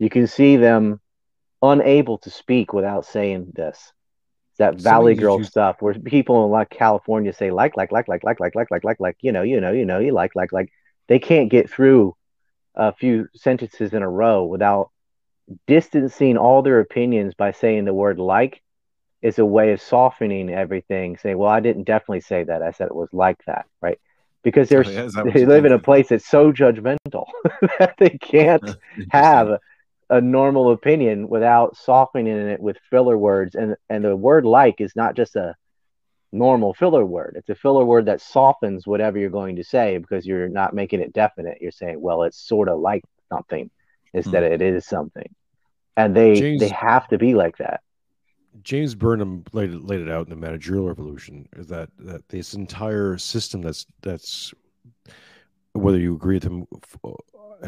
you 0.00 0.10
can 0.10 0.26
see 0.26 0.56
them 0.56 1.00
unable 1.62 2.18
to 2.18 2.30
speak 2.30 2.72
without 2.72 3.04
saying 3.04 3.52
this 3.54 3.92
it's 4.50 4.58
that 4.58 4.76
valley 4.76 5.14
girl 5.14 5.40
stuff 5.40 5.76
where 5.80 5.94
people 5.94 6.44
in 6.44 6.50
like 6.50 6.70
california 6.70 7.32
say 7.32 7.50
like 7.52 7.76
like 7.76 7.92
like 7.92 8.08
like 8.08 8.24
like 8.24 8.40
like 8.40 8.54
like 8.56 8.70
like 8.70 8.84
like 8.84 8.98
like 8.98 9.16
you 9.20 9.30
know 9.30 9.42
you 9.42 9.60
know 9.60 9.70
you 9.70 9.84
know 9.84 10.00
you 10.00 10.12
like 10.12 10.34
like 10.34 10.52
like 10.52 10.72
they 11.06 11.18
can't 11.18 11.50
get 11.50 11.70
through 11.70 12.16
a 12.74 12.92
few 12.92 13.28
sentences 13.36 13.92
in 13.92 14.02
a 14.02 14.08
row 14.08 14.44
without 14.44 14.90
distancing 15.66 16.36
all 16.36 16.62
their 16.62 16.80
opinions 16.80 17.34
by 17.34 17.52
saying 17.52 17.84
the 17.84 17.94
word 17.94 18.18
like 18.18 18.62
is 19.20 19.38
a 19.38 19.44
way 19.44 19.72
of 19.72 19.82
softening 19.82 20.48
everything 20.48 21.18
saying 21.18 21.36
well 21.36 21.50
i 21.50 21.60
didn't 21.60 21.84
definitely 21.84 22.20
say 22.20 22.42
that 22.44 22.62
i 22.62 22.70
said 22.70 22.86
it 22.86 22.94
was 22.94 23.12
like 23.12 23.38
that 23.46 23.66
right 23.82 23.98
because 24.42 24.68
they're 24.70 24.84
Oh, 24.84 24.90
yeah, 24.90 25.04
is 25.04 25.14
that 25.14 25.26
what 25.26 25.34
they 25.34 25.44
live 25.44 25.66
in 25.66 25.72
a 25.72 25.78
place 25.78 26.08
that's 26.08 26.26
so 26.26 26.52
judgmental 26.52 27.26
that 27.78 27.94
they 27.98 28.10
can't 28.10 28.62
have 29.10 29.58
a 30.10 30.20
normal 30.20 30.72
opinion 30.72 31.28
without 31.28 31.76
softening 31.76 32.36
it 32.36 32.60
with 32.60 32.76
filler 32.90 33.16
words 33.16 33.54
and 33.54 33.76
and 33.88 34.04
the 34.04 34.16
word 34.16 34.44
like 34.44 34.80
is 34.80 34.94
not 34.96 35.14
just 35.14 35.36
a 35.36 35.54
normal 36.32 36.74
filler 36.74 37.04
word. 37.04 37.34
It's 37.36 37.48
a 37.48 37.54
filler 37.54 37.84
word 37.84 38.06
that 38.06 38.20
softens 38.20 38.86
whatever 38.86 39.18
you're 39.18 39.30
going 39.30 39.56
to 39.56 39.64
say 39.64 39.98
because 39.98 40.26
you're 40.26 40.48
not 40.48 40.74
making 40.74 41.00
it 41.00 41.12
definite. 41.12 41.58
You're 41.60 41.70
saying, 41.70 42.00
well, 42.00 42.24
it's 42.24 42.38
sort 42.38 42.68
of 42.68 42.80
like 42.80 43.04
something 43.28 43.70
instead 44.12 44.42
hmm. 44.42 44.52
of 44.52 44.52
it 44.52 44.62
is 44.62 44.84
something. 44.84 45.34
And 45.96 46.14
they 46.14 46.34
James- 46.34 46.60
they 46.60 46.68
have 46.68 47.08
to 47.08 47.18
be 47.18 47.34
like 47.34 47.56
that. 47.58 47.80
James 48.62 48.96
Burnham 48.96 49.44
laid 49.52 49.72
it, 49.72 49.84
laid 49.84 50.00
it 50.00 50.10
out 50.10 50.26
in 50.26 50.30
the 50.30 50.36
managerial 50.36 50.88
revolution 50.88 51.48
is 51.56 51.68
that 51.68 51.88
that 52.00 52.28
this 52.28 52.54
entire 52.54 53.16
system 53.16 53.62
that's 53.62 53.86
that's 54.02 54.52
whether 55.72 55.98
you 55.98 56.14
agree 56.14 56.36
with 56.36 56.44
him 56.44 56.66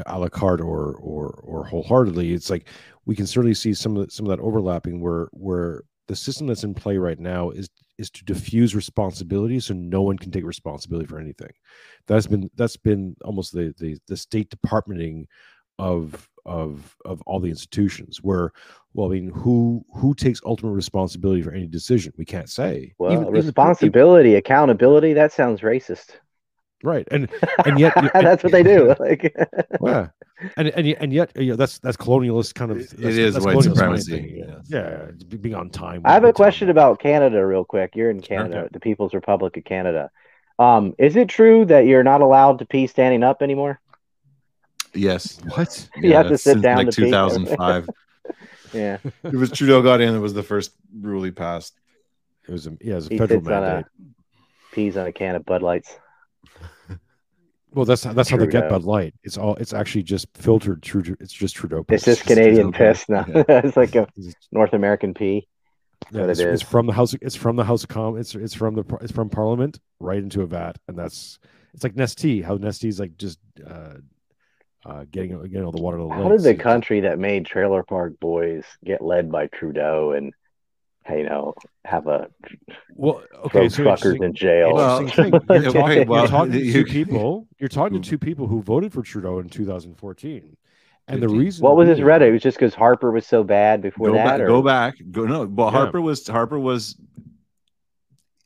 a 0.07 0.19
la 0.19 0.29
carte 0.29 0.61
or 0.61 0.95
or 0.97 1.41
or 1.43 1.65
wholeheartedly, 1.65 2.33
it's 2.33 2.51
like 2.51 2.69
we 3.07 3.15
can 3.17 3.27
certainly 3.27 3.55
see 3.55 3.75
some 3.75 3.97
of 3.97 4.07
the, 4.07 4.11
some 4.11 4.27
of 4.27 4.31
that 4.31 4.43
overlapping 4.43 5.01
where 5.01 5.29
where 5.33 5.83
the 6.09 6.17
system 6.17 6.47
that's 6.47 6.65
in 6.65 6.75
play 6.75 6.97
right 6.99 7.19
now 7.19 7.51
is 7.51 7.71
is 7.99 8.11
to 8.11 8.25
diffuse 8.25 8.75
responsibility 8.75 9.61
so 9.61 9.75
no 9.75 10.03
one 10.03 10.19
can 10.19 10.31
take 10.33 10.45
responsibility 10.45 11.07
for 11.07 11.21
anything. 11.21 11.53
That's 12.07 12.27
been 12.27 12.51
that's 12.57 12.77
been 12.77 13.17
almost 13.25 13.53
the 13.53 13.75
the, 13.79 13.99
the 14.09 14.17
state 14.17 14.51
departmenting 14.51 15.27
of 15.79 16.29
of 16.45 16.97
of 17.05 17.23
all 17.23 17.39
the 17.39 17.49
institutions 17.49 18.19
where 18.21 18.51
well 18.95 19.09
i 19.09 19.15
mean 19.15 19.31
who 19.31 19.85
who 19.95 20.13
takes 20.13 20.41
ultimate 20.45 20.73
responsibility 20.73 21.41
for 21.41 21.53
any 21.53 21.67
decision 21.69 22.13
we 22.19 22.25
can't 22.25 22.51
say 22.51 22.93
Well, 22.99 23.13
Even- 23.13 23.29
even 23.29 23.33
responsibility, 23.33 24.35
accountability, 24.35 25.13
that 25.15 25.33
sounds 25.33 25.61
racist. 25.61 26.17
Right 26.83 27.07
and 27.11 27.29
and 27.67 27.79
yet 27.79 27.95
that's 28.15 28.43
what 28.43 28.53
they 28.53 28.63
do. 28.63 28.95
Like, 29.01 29.35
yeah 29.85 30.09
and 30.57 30.69
and 30.69 30.87
yet, 30.87 30.97
and 31.01 31.13
yet 31.13 31.31
you 31.37 31.51
know, 31.51 31.57
that's 31.57 31.79
that's 31.79 31.97
colonialist 31.97 32.55
kind 32.55 32.71
of 32.73 32.79
It 32.79 32.91
that's- 32.97 33.17
is 33.17 33.35
that's 33.35 33.47
white 33.47 33.63
supremacy, 33.63 34.11
thing. 34.17 34.45
yes. 34.49 34.67
yeah 34.69 35.37
being 35.41 35.55
on 35.55 35.71
time 35.71 36.03
I 36.05 36.15
have 36.15 36.25
a 36.25 36.29
with 36.29 36.37
time. 36.37 36.45
question 36.45 36.69
about 36.71 36.99
Canada, 36.99 37.45
real 37.47 37.65
quick. 37.65 37.95
You're 37.95 38.11
in 38.11 38.21
Canada, 38.21 38.59
Okay. 38.61 38.69
the 38.73 38.81
People's 38.81 39.15
Republic 39.15 39.57
of 39.57 39.65
Canada. 39.65 40.11
Um, 40.59 40.95
is 40.99 41.17
it 41.17 41.29
true 41.29 41.65
that 41.67 41.87
you're 41.87 42.03
not 42.05 42.21
allowed 42.21 42.59
to 42.59 42.67
pee 42.67 42.87
standing 42.89 43.23
up 43.23 43.41
anymore? 43.43 43.81
Yes. 44.95 45.41
What? 45.55 45.89
You 45.97 46.13
have 46.15 46.29
to 46.29 46.37
sit 46.39 46.61
down 46.61 46.77
Like 46.79 46.91
to 46.91 46.93
2005. 46.93 47.89
Yeah. 48.75 48.99
it 49.25 49.33
was 49.33 49.51
Trudeau 49.51 49.81
got 49.83 50.01
in. 50.01 50.15
It 50.15 50.19
was 50.19 50.35
the 50.35 50.43
first 50.43 50.73
rule 51.01 51.23
he 51.23 51.31
passed. 51.31 51.75
It 52.49 52.53
was 52.53 52.67
a 52.67 52.77
yeah, 52.81 52.93
it 52.93 52.97
was 52.97 53.07
a 53.07 53.11
He 53.11 53.19
federal 53.19 53.41
sits 53.41 53.49
on 53.53 53.63
a 53.65 53.85
pees 54.73 54.97
on 54.97 55.07
a 55.07 55.13
can 55.13 55.37
of 55.37 55.45
Bud 55.45 55.63
Lights. 55.63 55.97
Well, 57.75 57.85
that's 57.85 58.03
that's 58.03 58.29
how 58.29 58.37
they 58.37 58.47
get 58.47 58.61
Trudeau. 58.61 58.69
Bud 58.69 58.85
Light. 58.85 59.15
It's 59.23 59.39
all 59.39 59.55
it's 59.57 59.73
actually 59.73 60.03
just 60.03 60.27
filtered 60.35 60.83
through. 60.83 61.17
It's 61.21 61.33
just 61.33 61.57
Trudeau. 61.57 61.83
Piss. 61.83 62.07
It's 62.07 62.19
just 62.19 62.29
Canadian 62.29 62.73
Trudeau 62.73 62.93
piss 62.93 63.09
now. 63.09 63.25
Yeah. 63.29 63.45
it's 63.49 63.77
like 63.77 63.95
a 63.95 64.07
North 64.51 64.75
American 64.75 65.15
pee. 65.15 65.49
Yeah, 66.11 66.25
it's, 66.25 66.41
it 66.41 66.49
it's 66.49 66.63
from 66.63 66.87
the 66.87 66.93
house. 66.93 67.15
It's 67.15 67.37
from 67.37 67.57
the 67.57 67.65
House 67.65 67.85
of 67.85 67.89
Com. 67.89 68.19
It's 68.19 68.35
it's 68.35 68.55
from 68.55 68.75
the 68.75 68.85
it's 69.01 69.13
from 69.13 69.31
Parliament 69.31 69.79
right 70.01 70.19
into 70.19 70.43
a 70.43 70.47
vat, 70.47 70.77
and 70.89 70.99
that's 70.99 71.39
it's 71.73 71.83
like 71.83 71.95
Nestea. 71.95 72.45
How 72.45 72.59
Nestee's 72.59 73.01
like 73.01 73.17
just 73.17 73.39
uh, 73.67 73.95
uh, 74.85 75.05
getting 75.11 75.41
getting 75.43 75.65
all 75.65 75.73
the 75.73 75.81
water 75.81 75.99
to 75.99 76.05
the 76.05 76.11
How 76.11 76.29
did 76.29 76.43
the 76.43 76.55
country 76.55 77.01
that 77.01 77.19
made 77.19 77.47
Trailer 77.47 77.83
Park 77.83 78.19
Boys 78.21 78.65
get 78.85 79.01
led 79.01 79.31
by 79.31 79.47
Trudeau 79.47 80.13
and 80.13 80.33
you 81.11 81.25
know 81.25 81.55
have 81.85 82.07
a 82.07 82.29
Well, 82.95 83.23
throw 83.31 83.41
okay, 83.63 83.69
so 83.69 83.83
truckers 83.83 84.19
in 84.21 84.35
jail? 84.35 84.71
interesting. 85.01 85.33
You're 85.33 85.41
talking, 85.41 85.67
okay, 85.69 86.05
well, 86.05 86.21
you're 86.21 86.29
talking 86.29 86.53
to 86.53 86.73
two 86.73 86.85
people. 86.97 87.49
You're 87.59 87.69
talking 87.69 88.01
to 88.03 88.09
two 88.11 88.19
people 88.19 88.47
who 88.47 88.63
voted 88.63 88.93
for 88.93 89.03
Trudeau 89.03 89.39
in 89.41 89.49
2014, 89.49 90.57
and 91.09 91.23
the 91.23 91.29
reason 91.29 91.63
what 91.65 91.77
was 91.77 91.89
his 91.89 91.99
being- 91.99 92.09
Reddit? 92.09 92.29
It 92.29 92.33
was 92.33 92.43
just 92.43 92.57
because 92.59 92.75
Harper 92.75 93.11
was 93.11 93.27
so 93.27 93.43
bad 93.45 93.83
before 93.83 94.09
Go 94.09 94.15
that. 94.15 94.25
back. 94.25 94.41
or- 94.41 94.47
Go 94.47 94.63
back. 94.63 94.95
Go 95.11 95.25
no. 95.25 95.45
Well, 95.45 95.67
Yeah. 95.73 95.79
Harper 95.79 96.01
was 96.01 96.27
Harper 96.27 96.59
was. 96.59 96.97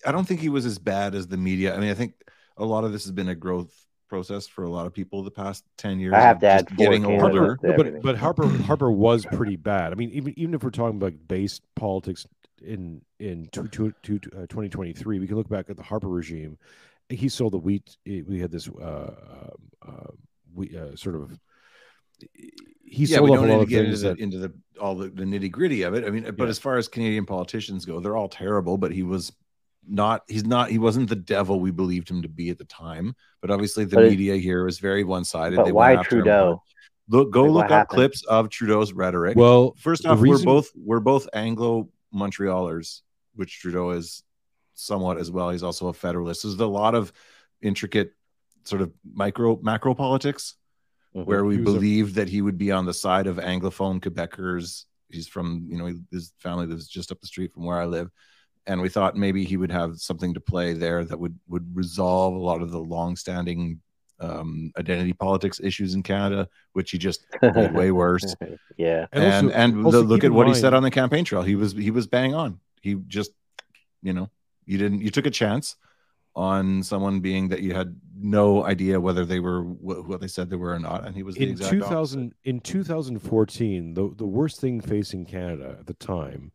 I 0.05 0.13
don't 0.13 0.27
think 0.27 0.41
he 0.41 0.49
was 0.49 0.65
as 0.67 0.79
bad 0.79 1.15
as 1.15 1.27
the 1.27 1.37
media. 1.37 1.75
I 1.75 1.81
mean, 1.81 1.91
I 1.91 1.95
think 1.95 2.15
a 2.57 2.65
lot 2.65 2.85
of 2.85 2.93
this 2.93 3.05
has 3.05 3.13
been 3.13 3.29
a 3.29 3.35
growth 3.35 3.73
process 4.09 4.47
for 4.47 4.63
a 4.63 4.69
lot 4.71 4.87
of 4.87 4.93
people 4.95 5.25
the 5.25 5.31
past 5.33 5.65
ten 5.77 5.99
years. 5.99 6.15
I 6.15 6.21
have 6.21 6.37
of 6.37 6.41
to 6.43 6.47
add 6.49 6.77
getting 6.77 7.03
cans 7.03 7.23
older. 7.23 7.57
to 7.57 7.67
No, 7.67 7.77
but 7.77 8.03
but 8.03 8.17
Harper 8.17 8.47
Harper 8.47 8.91
was 8.91 9.27
pretty 9.27 9.57
bad. 9.57 9.93
I 9.93 9.97
mean, 9.97 10.11
even 10.11 10.33
even 10.39 10.55
if 10.55 10.63
we're 10.63 10.71
talking 10.71 10.97
about 10.97 11.15
base 11.27 11.61
politics 11.75 12.25
in 12.63 13.03
in 13.19 13.49
two, 13.53 13.69
two, 13.69 13.93
two, 14.03 14.21
uh, 14.35 14.47
2023, 14.49 15.19
we 15.19 15.27
can 15.27 15.37
look 15.37 15.49
back 15.49 15.71
at 15.71 15.77
the 15.77 15.83
Harper 15.83 16.09
regime. 16.09 16.59
He 17.09 17.29
sold 17.29 17.53
the 17.53 17.59
wheat. 17.59 17.97
We 18.05 18.41
had 18.41 18.51
this 18.51 18.69
uh, 18.69 19.15
uh, 19.87 20.11
we 20.55 20.77
uh, 20.77 20.97
sort 20.97 21.15
of. 21.17 21.39
He 22.33 23.05
yeah, 23.05 23.19
sold 23.19 23.31
we 23.31 23.37
don't 23.37 23.45
a 23.45 23.49
need 23.49 23.55
to 23.57 23.61
of 23.63 23.69
get 23.69 23.79
into 23.85 23.91
things 23.91 24.01
the, 24.03 24.09
that 24.09 24.19
into 24.21 24.39
the 24.39 24.53
all 24.81 24.95
the, 24.95 25.09
the 25.09 25.25
nitty 25.25 25.51
gritty 25.51 25.83
of 25.83 25.95
it. 25.95 26.05
I 26.05 26.11
mean, 26.11 26.25
but 26.25 26.45
Yeah. 26.45 26.49
as 26.49 26.59
far 26.59 26.77
as 26.77 26.89
Canadian 26.89 27.27
politicians 27.27 27.85
go, 27.85 28.01
they're 28.01 28.17
all 28.17 28.29
terrible. 28.29 28.79
But 28.79 28.93
he 28.93 29.03
was 29.03 29.33
not. 29.87 30.23
He's 30.29 30.45
not. 30.45 30.71
He 30.71 30.79
wasn't 30.79 31.09
the 31.09 31.17
devil 31.17 31.61
we 31.61 31.71
believed 31.71 32.09
him 32.11 32.23
to 32.23 32.29
be 32.29 32.51
at 32.51 32.59
the 32.59 32.65
time. 32.65 33.15
But 33.41 33.51
obviously, 33.51 33.85
the 33.85 33.97
But 33.97 34.05
it- 34.07 34.11
media 34.11 34.37
here 34.37 34.65
was 34.65 34.79
very 34.79 35.05
one 35.05 35.25
sided. 35.25 35.57
But 35.57 35.73
why 35.73 35.97
Trudeau? 35.97 36.63
Look, 37.09 37.31
go 37.31 37.45
Like, 37.45 37.53
look 37.53 37.65
up 37.67 37.71
happened? 37.71 37.95
clips 37.97 38.25
of 38.25 38.49
Trudeau's 38.49 38.93
rhetoric. 38.93 39.37
Well, 39.37 39.77
first 39.79 40.07
off, 40.07 40.21
reason- 40.21 40.45
we're 40.47 40.55
both 40.55 40.71
we're 40.75 41.01
both 41.01 41.29
Anglo 41.33 41.89
Montrealers, 42.17 43.03
which 43.35 43.61
Trudeau 43.61 43.91
is 43.91 44.23
somewhat 44.75 45.19
as 45.19 45.31
well. 45.31 45.51
He's 45.51 45.63
also 45.63 45.89
a 45.89 45.93
federalist. 45.93 46.43
There's 46.43 46.55
a 46.59 46.67
lot 46.67 46.95
of 46.95 47.13
intricate 47.63 48.13
sort 48.65 48.83
of 48.83 48.93
micro 49.15 49.59
macro 49.63 49.95
politics 49.95 50.57
Mhm. 51.15 51.25
where 51.25 51.45
we 51.45 51.55
He 51.57 51.61
was 51.63 51.71
a- 51.75 51.77
believed 51.79 52.15
that 52.17 52.29
he 52.29 52.43
would 52.43 52.59
be 52.59 52.71
on 52.73 52.85
the 52.85 52.93
side 52.95 53.27
of 53.27 53.37
anglophone 53.37 54.01
Quebecers. 54.01 54.85
He's 55.09 55.29
from, 55.29 55.67
you 55.71 55.79
know, 55.79 55.87
his 56.11 56.33
family 56.39 56.67
lives 56.67 56.89
just 56.89 57.13
up 57.13 57.21
the 57.21 57.27
street 57.29 57.53
from 57.53 57.65
where 57.65 57.81
I 57.81 57.87
live, 57.87 58.11
and 58.67 58.81
we 58.83 58.89
thought 58.89 59.17
maybe 59.17 59.45
he 59.45 59.57
would 59.57 59.71
have 59.71 59.99
something 60.01 60.35
to 60.35 60.41
play 60.41 60.73
there 60.73 61.05
that 61.05 61.19
would 61.19 61.39
would 61.47 61.75
resolve 61.77 62.35
a 62.35 62.39
lot 62.39 62.61
of 62.61 62.71
the 62.71 62.81
long-standing 62.81 63.81
um, 64.21 64.73
identity 64.79 65.13
politics 65.13 65.61
issues 65.63 65.95
in 65.95 66.03
Canada, 66.03 66.49
which 66.73 66.91
he 66.91 66.99
just 66.99 67.27
made 67.43 67.75
way 67.75 67.91
worse. 67.91 68.35
yeah. 68.77 69.07
And 69.13 69.25
And 69.25 69.47
also- 69.47 69.57
and, 69.57 69.87
also 69.87 70.03
the, 70.03 70.09
look 70.09 70.25
at 70.25 70.29
in 70.29 70.35
what 70.35 70.49
he 70.49 70.55
said 70.55 70.75
on 70.75 70.83
the 70.83 70.91
campaign 70.91 71.25
trail. 71.25 71.43
He 71.43 71.57
was 71.57 71.73
he 71.73 71.91
was 71.91 72.07
bang 72.07 72.35
on. 72.35 72.61
He 72.81 72.95
just, 73.07 73.33
you 74.03 74.13
know, 74.13 74.31
you 74.65 74.79
didn't 74.79 75.01
you 75.03 75.11
took 75.11 75.27
a 75.27 75.31
chance 75.31 75.77
on 76.35 76.83
someone 76.83 77.21
being 77.21 77.49
that 77.49 77.63
you 77.63 77.75
had 77.75 77.99
no 78.15 78.63
idea 78.65 79.01
whether 79.01 79.25
they 79.25 79.41
were 79.41 79.63
what, 79.63 80.07
what 80.07 80.21
they 80.21 80.29
said 80.29 80.51
they 80.51 80.57
were 80.57 80.75
or 80.75 80.79
not, 80.79 81.07
and 81.07 81.17
he 81.17 81.23
was 81.23 81.35
the 81.35 81.45
in 81.45 81.51
exact 81.51 81.73
2000 81.73 82.35
in 82.45 82.61
2014 82.61 83.95
the 83.95 84.13
the 84.17 84.27
worst 84.27 84.61
thing 84.61 84.81
facing 84.81 85.25
canada 85.25 85.77
at 85.81 85.87
the 85.87 85.95
time 85.95 86.53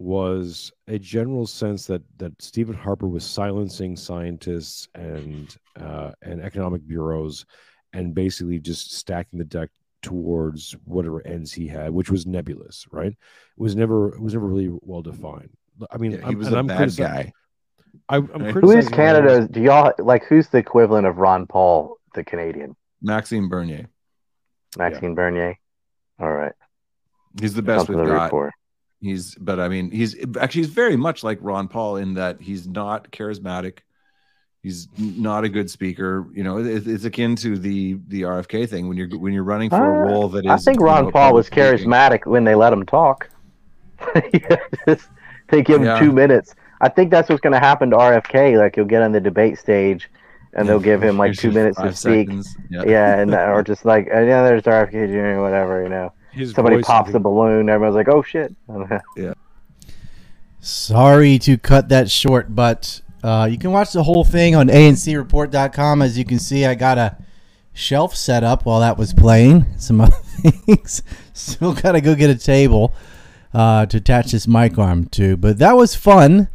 was 0.00 0.72
a 0.88 0.98
general 0.98 1.46
sense 1.46 1.86
that 1.86 2.00
that 2.16 2.32
stephen 2.40 2.74
harper 2.74 3.06
was 3.06 3.22
silencing 3.24 3.94
scientists 3.94 4.88
and 4.94 5.56
uh, 5.78 6.10
and 6.22 6.40
economic 6.40 6.86
bureaus 6.88 7.44
and 7.92 8.14
basically 8.14 8.58
just 8.58 8.92
stacking 8.94 9.38
the 9.38 9.44
deck 9.44 9.68
towards 10.00 10.74
whatever 10.86 11.24
ends 11.26 11.52
he 11.52 11.66
had 11.68 11.90
which 11.90 12.10
was 12.10 12.26
nebulous 12.26 12.86
right 12.90 13.12
it 13.12 13.18
was 13.58 13.76
never 13.76 14.14
it 14.14 14.22
was 14.22 14.32
never 14.32 14.46
really 14.46 14.70
well 14.80 15.02
defined 15.02 15.50
i 15.90 15.98
mean 15.98 16.12
Yeah, 16.12 16.18
he 16.18 16.24
I'm- 16.24 16.38
was 16.38 16.46
and 16.46 16.56
a 16.56 16.58
I'm 16.60 16.66
bad 16.66 16.96
guy. 16.96 17.32
I, 18.08 18.16
I'm 18.16 18.26
Right. 18.26 18.54
Who 18.54 18.70
is 18.70 18.88
criticizing. 18.88 18.92
Canada? 18.92 19.48
Do 19.50 19.60
y'all 19.60 19.92
like 19.98 20.24
who's 20.24 20.48
the 20.48 20.58
equivalent 20.58 21.08
of 21.08 21.18
Ron 21.18 21.46
Paul, 21.48 21.96
the 22.14 22.22
Canadian? 22.22 22.76
Maxime 23.02 23.48
Bernier. 23.48 23.88
Maxime 24.78 25.16
Bernier. 25.16 25.56
All 26.20 26.30
right. 26.32 26.52
He's 27.40 27.52
the 27.54 27.62
best 27.62 27.86
Something 27.86 27.96
we've 28.04 28.06
to 28.06 28.14
got. 28.14 28.30
for. 28.30 28.52
He's, 29.02 29.34
but 29.36 29.58
I 29.58 29.68
mean, 29.68 29.90
he's 29.90 30.14
actually 30.38 30.62
he's 30.62 30.70
very 30.70 30.96
much 30.96 31.24
like 31.24 31.38
Ron 31.40 31.68
Paul 31.68 31.96
in 31.96 32.14
that 32.14 32.40
he's 32.40 32.68
not 32.68 33.10
charismatic. 33.10 33.78
He's 34.62 34.88
not 34.98 35.44
a 35.44 35.48
good 35.48 35.70
speaker. 35.70 36.26
You 36.34 36.44
know, 36.44 36.58
it, 36.58 36.86
it's 36.86 37.04
akin 37.04 37.34
to 37.36 37.56
the 37.56 37.98
the 38.08 38.22
RFK 38.22 38.68
thing 38.68 38.88
when 38.88 38.98
you're 38.98 39.08
when 39.18 39.32
you're 39.32 39.42
running 39.42 39.70
for 39.70 39.76
a 39.76 40.06
Uh, 40.06 40.10
role 40.12 40.28
that 40.28 40.44
is. 40.44 40.50
I 40.50 40.58
think 40.58 40.80
you 40.80 40.84
Ron 40.86 41.04
know, 41.06 41.10
Paul 41.12 41.32
was 41.32 41.48
public 41.48 41.78
speaking. 41.78 41.90
charismatic 41.90 42.26
when 42.26 42.44
they 42.44 42.54
let 42.54 42.72
him 42.72 42.84
talk. 42.84 43.30
Just- 44.86 45.08
they 45.48 45.62
give 45.62 45.80
him 45.80 45.86
Yeah. 45.86 45.98
two 45.98 46.12
minutes. 46.12 46.54
I 46.80 46.88
think 46.88 47.10
that's 47.10 47.28
what's 47.28 47.40
going 47.40 47.52
to 47.52 47.58
happen 47.58 47.90
to 47.90 47.96
RFK. 47.96 48.56
Like 48.58 48.74
he'll 48.76 48.84
get 48.84 49.02
on 49.02 49.12
the 49.12 49.20
debate 49.20 49.58
stage, 49.58 50.08
and 50.54 50.68
they'll 50.68 50.78
give 50.78 51.02
him 51.02 51.16
like 51.18 51.34
two 51.34 51.50
minutes 51.50 51.76
to 51.78 51.92
speak. 51.94 52.28
seconds. 52.28 52.54
Yeah, 52.70 52.82
Yeah. 52.86 53.18
and 53.18 53.34
or 53.34 53.62
just 53.62 53.84
like 53.84 54.06
yeah, 54.06 54.42
there's 54.44 54.62
RFK 54.62 55.08
Jr. 55.08 55.40
Whatever 55.40 55.82
you 55.82 55.88
know. 55.88 56.12
His 56.32 56.52
Somebody 56.52 56.76
voice, 56.76 56.86
pops 56.86 57.12
the 57.12 57.20
balloon. 57.20 57.68
Everyone's 57.68 57.96
like, 57.96 58.08
oh 58.08 58.22
shit. 58.22 58.54
yeah. 59.16 59.34
Sorry 60.60 61.38
to 61.40 61.56
cut 61.56 61.88
that 61.88 62.10
short, 62.10 62.54
but 62.54 63.00
uh, 63.22 63.48
you 63.50 63.58
can 63.58 63.72
watch 63.72 63.92
the 63.92 64.02
whole 64.02 64.24
thing 64.24 64.54
on 64.54 64.68
ancreport.com. 64.68 66.02
As 66.02 66.18
you 66.18 66.24
can 66.24 66.38
see, 66.38 66.66
I 66.66 66.74
got 66.74 66.98
a 66.98 67.16
shelf 67.72 68.14
set 68.14 68.44
up 68.44 68.64
while 68.64 68.80
that 68.80 68.98
was 68.98 69.12
playing. 69.14 69.66
Some 69.78 70.00
other 70.00 70.16
things. 70.16 71.02
Still 71.32 71.74
got 71.74 71.92
to 71.92 72.00
go 72.00 72.14
get 72.14 72.30
a 72.30 72.38
table 72.38 72.94
uh, 73.54 73.86
to 73.86 73.96
attach 73.96 74.32
this 74.32 74.46
mic 74.46 74.78
arm 74.78 75.06
to. 75.08 75.36
But 75.36 75.58
that 75.58 75.76
was 75.76 75.94
fun. 75.94 76.48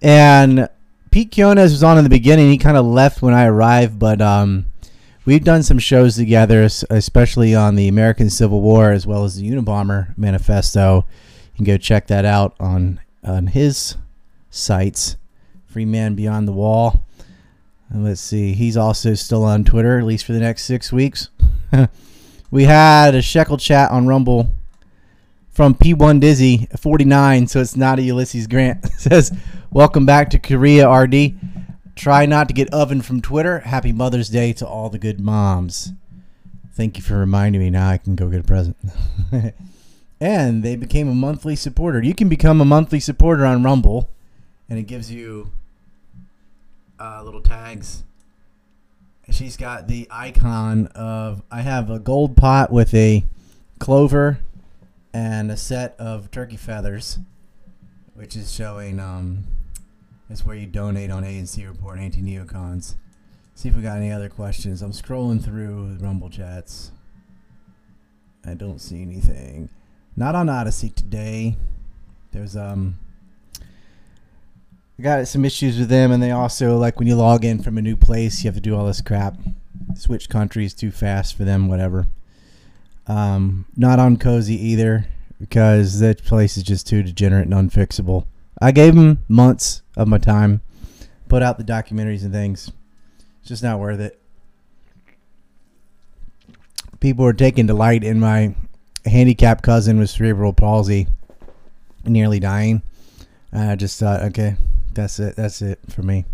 And 0.00 0.68
Pete 1.10 1.32
Quiñones 1.32 1.70
was 1.70 1.82
on 1.82 1.98
in 1.98 2.04
the 2.04 2.10
beginning. 2.10 2.50
He 2.50 2.58
kind 2.58 2.76
of 2.76 2.86
left 2.86 3.22
when 3.22 3.34
I 3.34 3.46
arrived, 3.46 3.98
but 3.98 4.20
um, 4.20 4.66
we've 5.28 5.44
done 5.44 5.62
some 5.62 5.78
shows 5.78 6.16
together, 6.16 6.66
especially 6.88 7.54
on 7.54 7.76
the 7.76 7.86
American 7.86 8.30
Civil 8.30 8.62
War 8.62 8.92
as 8.92 9.06
well 9.06 9.24
as 9.24 9.36
the 9.36 9.46
Unabomber 9.46 10.16
Manifesto. 10.16 11.04
You 11.52 11.56
can 11.56 11.64
go 11.66 11.76
check 11.76 12.06
that 12.06 12.24
out 12.24 12.56
on 12.58 12.98
on 13.22 13.48
his 13.48 13.96
sites. 14.48 15.16
Free 15.66 15.84
Man 15.84 16.14
Beyond 16.14 16.48
the 16.48 16.52
Wall. 16.52 17.04
And 17.90 18.04
let's 18.04 18.22
see, 18.22 18.54
he's 18.54 18.76
also 18.76 19.12
still 19.12 19.44
on 19.44 19.64
Twitter, 19.64 19.98
at 19.98 20.06
least 20.06 20.24
for 20.24 20.32
the 20.32 20.40
next 20.40 20.64
six 20.64 20.92
weeks. 20.92 21.28
we 22.50 22.64
had 22.64 23.14
a 23.14 23.20
shekel 23.20 23.58
chat 23.58 23.90
on 23.90 24.06
Rumble 24.06 24.48
from 25.50 25.74
P1 25.74 26.20
Dizzy 26.20 26.68
49, 26.78 27.48
so 27.48 27.60
it's 27.60 27.76
not 27.76 27.98
a 27.98 28.02
Ulysses 28.02 28.46
Grant. 28.46 28.90
says, 28.98 29.30
Welcome 29.70 30.06
back 30.06 30.30
to 30.30 30.38
Korea, 30.38 30.90
RD. 30.90 31.34
Try 31.98 32.26
not 32.26 32.46
to 32.46 32.54
get 32.54 32.72
oven 32.72 33.02
from 33.02 33.20
Twitter. 33.20 33.58
Happy 33.58 33.90
Mother's 33.90 34.28
Day 34.28 34.52
to 34.52 34.66
all 34.66 34.88
the 34.88 35.00
good 35.00 35.18
moms. 35.18 35.94
Thank 36.72 36.96
you 36.96 37.02
for 37.02 37.18
reminding 37.18 37.60
me. 37.60 37.70
Now 37.70 37.88
I 37.88 37.98
can 37.98 38.14
go 38.14 38.28
get 38.28 38.38
a 38.38 38.44
present. 38.44 38.76
and 40.20 40.62
they 40.62 40.76
became 40.76 41.08
a 41.08 41.14
monthly 41.14 41.56
supporter. 41.56 42.00
You 42.00 42.14
can 42.14 42.28
become 42.28 42.60
a 42.60 42.64
monthly 42.64 43.00
supporter 43.00 43.44
on 43.44 43.64
Rumble, 43.64 44.08
and 44.68 44.78
it 44.78 44.84
gives 44.84 45.10
you 45.10 45.50
uh, 47.00 47.20
little 47.24 47.42
tags. 47.42 48.04
She's 49.28 49.56
got 49.56 49.88
the 49.88 50.06
icon 50.08 50.86
of 50.94 51.42
I 51.50 51.62
have 51.62 51.90
a 51.90 51.98
gold 51.98 52.36
pot 52.36 52.70
with 52.70 52.94
a 52.94 53.24
clover 53.80 54.38
and 55.12 55.50
a 55.50 55.56
set 55.56 55.96
of 55.98 56.30
turkey 56.30 56.56
feathers, 56.56 57.18
which 58.14 58.36
is 58.36 58.54
showing 58.54 59.00
um, 59.00 59.48
it's 60.30 60.44
where 60.44 60.56
you 60.56 60.66
donate 60.66 61.10
on 61.10 61.24
A 61.24 61.38
and 61.38 61.48
C 61.48 61.66
report 61.66 61.98
anti 61.98 62.20
neocons. 62.20 62.96
See 63.54 63.68
if 63.68 63.74
we 63.74 63.82
got 63.82 63.96
any 63.96 64.12
other 64.12 64.28
questions. 64.28 64.82
I'm 64.82 64.92
scrolling 64.92 65.42
through 65.42 65.96
the 65.96 66.04
Rumble 66.04 66.30
chats. 66.30 66.92
I 68.46 68.54
don't 68.54 68.78
see 68.78 69.02
anything. 69.02 69.68
Not 70.16 70.34
on 70.34 70.48
Odysee 70.48 70.94
today. 70.94 71.56
There's 72.32 72.56
um 72.56 72.98
I 74.98 75.02
got 75.02 75.28
some 75.28 75.44
issues 75.44 75.78
with 75.78 75.88
them 75.88 76.12
and 76.12 76.22
they 76.22 76.30
also 76.30 76.76
like 76.76 76.98
when 76.98 77.08
you 77.08 77.16
log 77.16 77.44
in 77.44 77.62
from 77.62 77.78
a 77.78 77.82
new 77.82 77.96
place 77.96 78.42
you 78.42 78.48
have 78.48 78.54
to 78.54 78.60
do 78.60 78.76
all 78.76 78.86
this 78.86 79.00
crap. 79.00 79.36
Switch 79.94 80.28
countries 80.28 80.74
too 80.74 80.90
fast 80.90 81.36
for 81.36 81.44
them, 81.44 81.68
whatever. 81.68 82.06
Um 83.06 83.64
not 83.76 83.98
on 83.98 84.18
Cozy 84.18 84.54
either 84.54 85.06
because 85.40 86.00
that 86.00 86.24
place 86.24 86.56
is 86.56 86.62
just 86.62 86.86
too 86.86 87.02
degenerate 87.02 87.48
and 87.48 87.70
unfixable. 87.70 88.26
I 88.60 88.72
gave 88.72 88.94
them 88.94 89.24
months 89.28 89.82
of 89.98 90.08
my 90.08 90.16
time, 90.16 90.62
put 91.28 91.42
out 91.42 91.58
the 91.58 91.64
documentaries 91.64 92.22
and 92.22 92.32
things. 92.32 92.72
It's 93.40 93.48
just 93.48 93.62
not 93.62 93.78
worth 93.78 94.00
it. 94.00 94.18
People 97.00 97.24
are 97.26 97.32
taking 97.32 97.66
delight 97.66 98.02
in 98.02 98.18
my 98.18 98.54
handicapped 99.04 99.62
cousin 99.62 99.98
with 99.98 100.10
cerebral 100.10 100.52
palsy, 100.52 101.08
nearly 102.04 102.40
dying. 102.40 102.82
I 103.52 103.76
just 103.76 103.98
thought, 103.98 104.22
okay, 104.22 104.56
that's 104.94 105.18
it. 105.18 105.36
That's 105.36 105.62
it 105.62 105.78
for 105.90 106.02
me. 106.02 106.24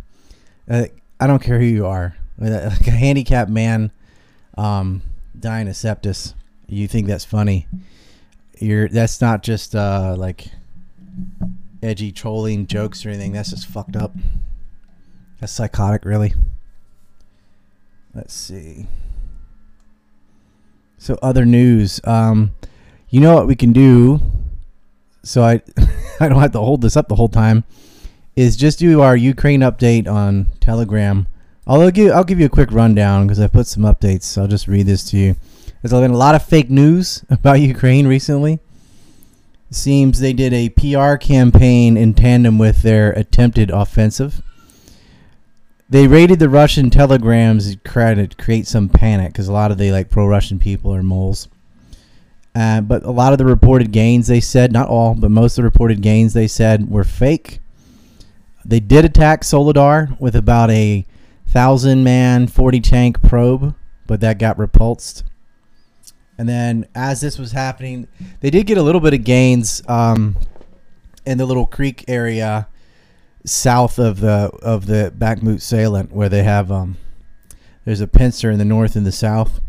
Uh, 0.68 0.86
I 1.20 1.26
don't 1.26 1.42
care 1.42 1.58
who 1.58 1.66
you 1.66 1.86
are. 1.86 2.16
Like 2.36 2.88
a 2.88 2.90
handicapped 2.90 3.48
man 3.48 3.92
um, 4.58 5.02
dying 5.38 5.68
of 5.68 5.74
sepsis. 5.74 6.34
You 6.66 6.88
think 6.88 7.06
that's 7.06 7.24
funny? 7.24 7.68
You're. 8.58 8.88
That's 8.88 9.20
not 9.20 9.44
just 9.44 9.76
uh, 9.76 10.16
like 10.18 10.48
edgy 11.84 12.10
trolling 12.12 12.66
jokes 12.66 13.04
or 13.04 13.10
anything. 13.10 13.32
That's 13.32 13.50
just 13.50 13.66
fucked 13.66 13.96
up. 13.96 14.14
That's 15.40 15.52
psychotic, 15.52 16.04
really. 16.04 16.34
Let's 18.14 18.34
see. 18.34 18.86
So 20.98 21.18
other 21.22 21.44
news. 21.44 22.00
Um, 22.04 22.54
you 23.10 23.20
know 23.20 23.34
what 23.34 23.46
we 23.46 23.54
can 23.54 23.72
do? 23.72 24.20
So 25.22 25.42
I, 25.42 25.62
I 26.20 26.28
don't 26.28 26.40
have 26.40 26.52
to 26.52 26.60
hold 26.60 26.80
this 26.80 26.96
up 26.96 27.08
the 27.08 27.16
whole 27.16 27.28
time. 27.28 27.64
Is 28.36 28.56
just 28.56 28.80
do 28.80 29.00
our 29.00 29.16
Ukraine 29.16 29.60
update 29.60 30.08
on 30.08 30.46
Telegram. 30.60 31.28
I'll 31.66 31.90
give 31.90 32.12
I'll 32.12 32.24
give 32.24 32.40
you 32.40 32.46
a 32.46 32.50
quick 32.50 32.72
rundown 32.72 33.26
because 33.26 33.38
I 33.38 33.46
put 33.46 33.66
some 33.66 33.84
updates. 33.84 34.36
I'll 34.36 34.48
just 34.48 34.66
read 34.66 34.86
this 34.86 35.04
to 35.10 35.16
you. 35.16 35.36
There's 35.80 35.92
been 35.92 36.10
a 36.10 36.16
lot 36.16 36.34
of 36.34 36.44
fake 36.44 36.70
news 36.70 37.24
about 37.30 37.60
Ukraine 37.60 38.06
recently. 38.06 38.58
Seems 39.74 40.20
they 40.20 40.32
did 40.32 40.52
a 40.52 40.68
PR 40.68 41.16
campaign 41.16 41.96
in 41.96 42.14
tandem 42.14 42.58
with 42.58 42.82
their 42.82 43.10
attempted 43.10 43.70
offensive. 43.70 44.40
They 45.90 46.06
raided 46.06 46.38
the 46.38 46.48
Russian 46.48 46.90
telegrams 46.90 47.74
to 47.74 48.28
create 48.38 48.68
some 48.68 48.88
panic 48.88 49.32
because 49.32 49.48
a 49.48 49.52
lot 49.52 49.72
of 49.72 49.78
the 49.78 49.90
like 49.90 50.10
pro-Russian 50.10 50.60
people 50.60 50.94
are 50.94 51.02
moles. 51.02 51.48
Uh, 52.54 52.82
but 52.82 53.02
a 53.02 53.10
lot 53.10 53.32
of 53.32 53.38
the 53.38 53.44
reported 53.44 53.90
gains, 53.90 54.28
they 54.28 54.40
said, 54.40 54.70
not 54.70 54.88
all, 54.88 55.16
but 55.16 55.32
most 55.32 55.58
of 55.58 55.62
the 55.62 55.64
reported 55.64 56.00
gains, 56.00 56.34
they 56.34 56.46
said, 56.46 56.88
were 56.88 57.02
fake. 57.02 57.58
They 58.64 58.78
did 58.78 59.04
attack 59.04 59.42
Soledar 59.42 60.16
with 60.20 60.36
about 60.36 60.70
a 60.70 61.04
thousand 61.48 62.04
man, 62.04 62.46
40 62.46 62.80
tank 62.80 63.22
probe, 63.22 63.74
but 64.06 64.20
that 64.20 64.38
got 64.38 64.56
repulsed. 64.56 65.24
And 66.36 66.48
then 66.48 66.86
as 66.94 67.20
this 67.20 67.38
was 67.38 67.52
happening, 67.52 68.08
they 68.40 68.50
did 68.50 68.66
get 68.66 68.78
a 68.78 68.82
little 68.82 69.00
bit 69.00 69.14
of 69.14 69.24
gains 69.24 69.82
um, 69.88 70.36
in 71.24 71.38
the 71.38 71.46
little 71.46 71.66
creek 71.66 72.04
area 72.08 72.68
south 73.46 73.98
of 73.98 74.20
the 74.20 74.50
of 74.62 74.86
the 74.86 75.12
Bakhmut 75.16 75.60
Salient, 75.60 76.12
where 76.12 76.28
they 76.28 76.42
have 76.42 76.72
um, 76.72 76.96
there's 77.84 78.00
a 78.00 78.08
pincer 78.08 78.50
in 78.50 78.58
the 78.58 78.64
north 78.64 78.96
and 78.96 79.06
the 79.06 79.12
south. 79.12 79.60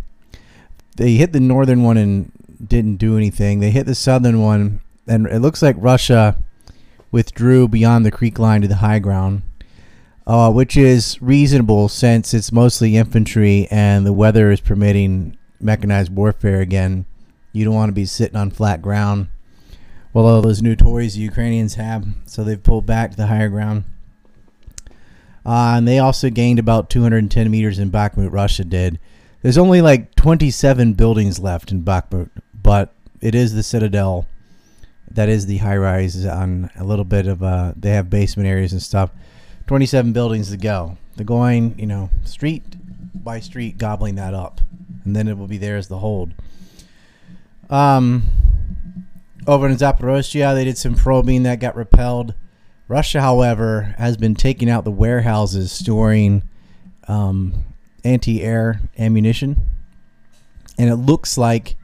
They 0.96 1.14
hit 1.14 1.34
the 1.34 1.40
northern 1.40 1.84
one 1.84 1.98
and 1.98 2.32
didn't 2.66 2.98
do 2.98 3.18
anything. 3.18 3.60
They 3.60 3.72
hit 3.72 3.86
the 3.86 3.96
southern 3.96 4.42
one, 4.42 4.82
and 5.08 5.28
it 5.28 5.40
looks 5.40 5.62
like 5.62 5.76
Russia 5.78 6.38
withdrew 7.12 7.68
beyond 7.68 8.06
the 8.06 8.12
creek 8.12 8.40
line 8.40 8.62
to 8.62 8.68
the 8.68 8.76
high 8.76 9.00
ground, 9.00 9.44
uh, 10.26 10.52
which 10.52 10.76
is 10.76 11.22
reasonable 11.22 11.90
since 11.90 12.34
it's 12.34 12.52
mostly 12.52 12.98
infantry 12.98 13.68
and 13.70 14.06
the 14.06 14.14
weather 14.14 14.52
is 14.52 14.60
permitting 14.60 15.38
mechanized 15.66 16.16
warfare 16.16 16.62
again. 16.62 17.06
You 17.52 17.66
don't 17.66 17.74
want 17.74 17.90
to 17.90 17.94
be 17.94 18.06
sitting 18.06 18.38
on 18.38 18.52
flat 18.52 18.82
ground. 18.82 19.28
Well, 20.14 20.26
all 20.26 20.42
those 20.42 20.62
new 20.62 20.76
toys 20.76 21.16
the 21.16 21.22
Ukrainians 21.22 21.76
have, 21.76 22.06
so 22.26 22.44
they've 22.44 22.62
pulled 22.62 22.86
back 22.86 23.12
to 23.12 23.18
the 23.18 23.28
higher 23.28 23.50
ground. 23.50 23.84
Uh, 25.46 25.76
and 25.78 25.88
they 25.88 26.00
also 26.00 26.30
gained 26.30 26.58
about 26.58 26.90
210 26.90 27.52
meters 27.52 27.78
in 27.78 27.92
Bakhmut. 27.92 28.32
Russia 28.32 28.64
did. 28.64 29.00
There's 29.42 29.58
only 29.58 29.82
like 29.82 30.16
27 30.16 30.94
buildings 30.94 31.40
left 31.40 31.72
in 31.72 31.84
Bakhmut, 31.84 32.30
but 32.54 32.94
it 33.22 33.36
is 33.36 33.54
the 33.54 33.62
citadel. 33.62 34.26
That 35.12 35.30
is 35.30 35.46
the 35.46 35.58
high 35.58 35.78
rise 35.78 36.26
on 36.26 36.72
a 36.76 36.84
little 36.84 37.06
bit 37.06 37.28
of 37.28 37.44
uh 37.44 37.74
they 37.76 37.92
have 37.92 38.10
basement 38.10 38.50
areas 38.50 38.72
and 38.72 38.82
stuff. 38.82 39.12
27 39.68 40.14
buildings 40.14 40.50
to 40.50 40.58
go. 40.58 40.98
They're 41.16 41.26
going, 41.26 41.78
you 41.78 41.86
know, 41.86 42.10
street 42.24 42.64
by 43.24 43.40
street 43.40 43.78
gobbling 43.78 44.16
that 44.16 44.34
up. 44.34 44.62
And 45.04 45.16
then 45.16 45.28
it 45.28 45.38
will 45.38 45.48
be 45.48 45.58
there 45.58 45.78
as 45.78 45.88
the 45.88 46.00
hold. 46.00 46.34
Um 47.70 48.24
over 49.48 49.68
in 49.68 49.78
Zaporozhye, 49.78 50.56
they 50.56 50.66
did 50.66 50.78
some 50.78 50.96
probing 50.96 51.44
that 51.44 51.60
got 51.60 51.76
repelled. 51.76 52.34
Russia, 52.88 53.22
however, 53.22 53.96
has 53.98 54.18
been 54.18 54.36
taking 54.36 54.70
out 54.70 54.84
the 54.84 54.92
warehouses 54.92 55.72
storing 55.72 56.44
um, 57.08 57.54
anti-air 58.04 58.82
ammunition, 58.98 59.62
and 60.78 60.90
it 60.90 60.96
looks 60.96 61.38
like 61.38 61.76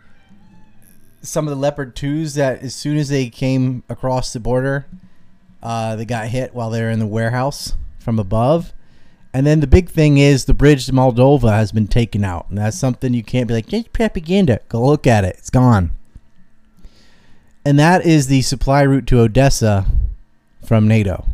some 1.22 1.48
of 1.48 1.52
the 1.52 1.60
Leopard 1.60 1.96
twos 1.96 2.34
that 2.36 2.62
as 2.62 2.74
soon 2.74 2.98
as 2.98 3.10
they 3.10 3.30
came 3.30 3.84
across 3.90 4.34
the 4.34 4.40
border, 4.40 4.88
uh, 5.62 5.96
they 5.96 6.06
got 6.06 6.28
hit 6.28 6.54
while 6.54 6.70
they 6.70 6.82
were 6.82 6.90
in 6.90 7.00
the 7.00 7.08
warehouse 7.08 7.74
from 8.00 8.18
above. 8.18 8.74
And 9.34 9.48
then 9.48 9.62
the 9.62 9.68
big 9.68 9.90
thing 9.90 10.18
is 10.18 10.46
the 10.46 10.54
bridge 10.54 10.86
to 10.88 10.92
Moldova 10.92 11.52
has 11.52 11.72
been 11.72 11.88
taken 11.88 12.24
out, 12.24 12.48
and 12.50 12.58
that's 12.58 12.78
something 12.78 13.14
you 13.14 13.24
can't 13.24 13.48
be 13.48 13.54
like, 13.54 13.72
"It's 13.72 13.88
propaganda." 13.88 14.60
Go 14.68 14.86
look 14.86 15.08
at 15.08 15.24
it; 15.24 15.36
it's 15.38 15.50
gone 15.50 15.92
and 17.66 17.78
that 17.80 18.06
is 18.06 18.28
the 18.28 18.42
supply 18.42 18.82
route 18.82 19.08
to 19.08 19.20
Odessa 19.20 19.86
from 20.66 20.88
NATO. 20.88 21.26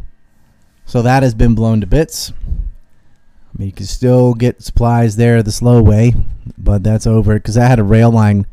So 0.86 1.02
that 1.02 1.24
has 1.24 1.34
been 1.34 1.56
blown 1.56 1.82
to 1.82 1.88
bits. 1.88 2.32
I 2.32 3.58
mean, 3.58 3.68
you 3.68 3.74
can 3.74 3.86
still 3.86 4.34
get 4.34 4.62
supplies 4.62 5.16
there 5.16 5.42
the 5.42 5.52
slow 5.52 5.82
way, 5.82 6.14
but 6.58 6.84
that's 6.84 7.08
over 7.08 7.36
because 7.36 7.58
I 7.58 7.66
had 7.66 7.80
a 7.80 7.84
rail 7.84 8.12
line 8.12 8.46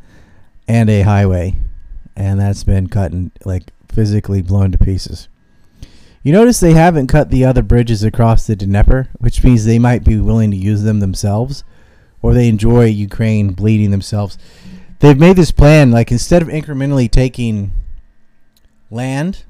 and 0.67 0.89
a 0.89 1.03
highway, 1.03 1.57
and 2.17 2.41
that's 2.41 2.65
been 2.65 2.89
cut 2.89 3.13
and 3.13 3.31
like 3.45 3.65
physically 3.89 4.43
blown 4.43 4.73
to 4.73 4.79
pieces. 4.79 5.29
You 6.25 6.33
notice 6.33 6.59
they 6.59 6.73
haven't 6.73 7.09
cut 7.09 7.31
the 7.31 7.45
other 7.45 7.63
bridges 7.63 8.03
across 8.03 8.47
the 8.47 8.57
Dnieper, 8.57 9.11
which 9.19 9.45
means 9.45 9.65
they 9.65 9.79
might 9.79 10.05
be 10.05 10.17
willing 10.17 10.51
to 10.51 10.57
use 10.57 10.83
them 10.83 11.01
themselves, 11.01 11.65
or 12.23 12.33
they 12.33 12.49
enjoy 12.49 12.87
Ukraine 12.87 13.53
bleeding 13.53 13.91
themselves. 13.91 14.39
They've 15.01 15.19
made 15.19 15.37
this 15.37 15.51
plan 15.51 15.91
like 15.91 16.11
instead 16.11 16.41
of 16.41 16.49
incrementally 16.49 17.11
taking 17.11 17.73
land 18.91 19.45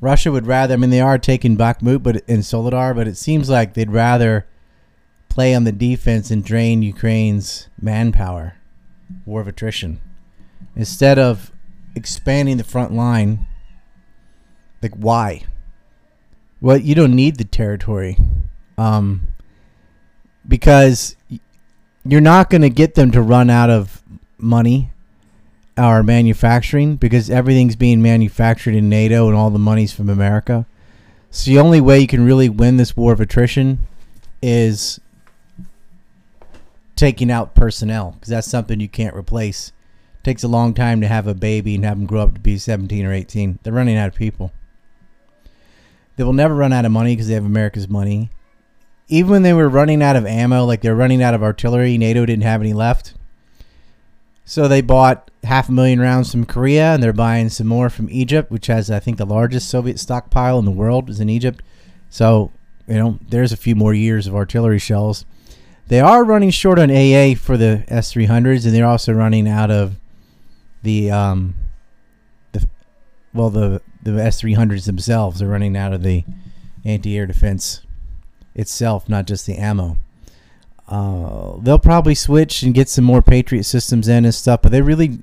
Russia 0.00 0.30
would 0.30 0.46
rather 0.46 0.74
I 0.74 0.76
mean 0.76 0.90
they 0.90 1.00
are 1.00 1.16
taking 1.16 1.56
Bakhmut 1.56 2.02
but 2.02 2.16
in 2.28 2.40
Soledar 2.40 2.94
but 2.94 3.08
it 3.08 3.16
seems 3.16 3.48
like 3.48 3.72
they'd 3.72 3.90
rather 3.90 4.46
play 5.30 5.54
on 5.54 5.64
the 5.64 5.72
defense 5.72 6.30
and 6.30 6.44
drain 6.44 6.82
Ukraine's 6.82 7.68
manpower 7.80 8.56
war 9.24 9.40
of 9.40 9.48
attrition 9.48 10.00
instead 10.76 11.18
of 11.18 11.52
expanding 11.94 12.58
the 12.58 12.64
front 12.64 12.92
line 12.92 13.46
like 14.84 14.94
why 14.94 15.42
Well, 16.60 16.76
you 16.76 16.94
don't 16.94 17.14
need 17.14 17.36
the 17.36 17.44
territory, 17.44 18.16
um, 18.78 19.22
because 20.46 21.16
you're 22.04 22.20
not 22.20 22.50
going 22.50 22.62
to 22.62 22.70
get 22.70 22.94
them 22.94 23.10
to 23.12 23.22
run 23.22 23.50
out 23.50 23.70
of 23.70 24.02
money 24.38 24.90
or 25.76 26.02
manufacturing 26.02 26.96
because 26.96 27.30
everything's 27.30 27.76
being 27.76 28.00
manufactured 28.00 28.74
in 28.74 28.88
NATO 28.88 29.28
and 29.28 29.36
all 29.36 29.50
the 29.50 29.58
money's 29.58 29.92
from 29.92 30.08
America. 30.08 30.66
So 31.30 31.50
the 31.50 31.58
only 31.58 31.80
way 31.80 31.98
you 31.98 32.06
can 32.06 32.24
really 32.24 32.48
win 32.48 32.76
this 32.76 32.96
war 32.96 33.12
of 33.12 33.20
attrition 33.20 33.78
is 34.42 35.00
taking 36.94 37.30
out 37.30 37.54
personnel 37.54 38.12
because 38.12 38.28
that's 38.28 38.48
something 38.48 38.80
you 38.80 38.88
can't 38.88 39.16
replace. 39.16 39.72
It 40.20 40.24
takes 40.24 40.44
a 40.44 40.48
long 40.48 40.74
time 40.74 41.00
to 41.00 41.08
have 41.08 41.26
a 41.26 41.34
baby 41.34 41.74
and 41.74 41.84
have 41.84 41.98
them 41.98 42.06
grow 42.06 42.20
up 42.20 42.34
to 42.34 42.40
be 42.40 42.58
17 42.58 43.04
or 43.04 43.12
18. 43.12 43.58
They're 43.62 43.72
running 43.72 43.96
out 43.96 44.08
of 44.08 44.14
people. 44.14 44.52
They 46.16 46.24
will 46.24 46.32
never 46.32 46.54
run 46.54 46.72
out 46.72 46.84
of 46.84 46.92
money 46.92 47.14
because 47.14 47.28
they 47.28 47.34
have 47.34 47.44
America's 47.44 47.88
money. 47.88 48.30
Even 49.08 49.30
when 49.30 49.42
they 49.42 49.52
were 49.52 49.68
running 49.68 50.02
out 50.02 50.16
of 50.16 50.26
ammo, 50.26 50.64
like 50.64 50.80
they're 50.80 50.94
running 50.94 51.22
out 51.22 51.34
of 51.34 51.42
artillery, 51.42 51.98
NATO 51.98 52.24
didn't 52.24 52.44
have 52.44 52.60
any 52.60 52.72
left. 52.72 53.14
So 54.44 54.68
they 54.68 54.80
bought 54.80 55.30
half 55.42 55.68
a 55.68 55.72
million 55.72 56.00
rounds 56.00 56.30
from 56.30 56.44
Korea 56.44 56.94
and 56.94 57.02
they're 57.02 57.12
buying 57.12 57.48
some 57.48 57.66
more 57.66 57.88
from 57.88 58.08
Egypt, 58.10 58.50
which 58.50 58.66
has, 58.66 58.90
I 58.90 59.00
think, 59.00 59.16
the 59.16 59.26
largest 59.26 59.68
Soviet 59.68 59.98
stockpile 59.98 60.58
in 60.58 60.64
the 60.64 60.70
world 60.70 61.08
is 61.08 61.20
in 61.20 61.30
Egypt. 61.30 61.62
So, 62.10 62.50
you 62.86 62.94
know, 62.94 63.18
there's 63.28 63.52
a 63.52 63.56
few 63.56 63.74
more 63.74 63.94
years 63.94 64.26
of 64.26 64.34
artillery 64.34 64.78
shells. 64.78 65.24
They 65.88 66.00
are 66.00 66.24
running 66.24 66.50
short 66.50 66.78
on 66.78 66.90
AA 66.90 67.34
for 67.34 67.56
the 67.56 67.84
S 67.88 68.12
300s, 68.14 68.64
and 68.64 68.74
they're 68.74 68.86
also 68.86 69.12
running 69.12 69.48
out 69.48 69.70
of 69.70 69.96
the, 70.82 71.10
um, 71.10 71.54
the 72.52 72.66
well, 73.32 73.50
the, 73.50 73.82
the 74.04 74.12
S 74.22 74.42
300s 74.42 74.86
themselves 74.86 75.42
are 75.42 75.48
running 75.48 75.76
out 75.76 75.92
of 75.92 76.02
the 76.02 76.24
anti 76.84 77.16
air 77.16 77.26
defense 77.26 77.82
itself, 78.54 79.08
not 79.08 79.26
just 79.26 79.46
the 79.46 79.56
ammo. 79.56 79.96
Uh, 80.86 81.56
they'll 81.60 81.78
probably 81.78 82.14
switch 82.14 82.62
and 82.62 82.74
get 82.74 82.88
some 82.88 83.04
more 83.04 83.22
Patriot 83.22 83.64
systems 83.64 84.06
in 84.06 84.24
and 84.24 84.34
stuff, 84.34 84.62
but 84.62 84.70
they 84.70 84.82
really 84.82 85.20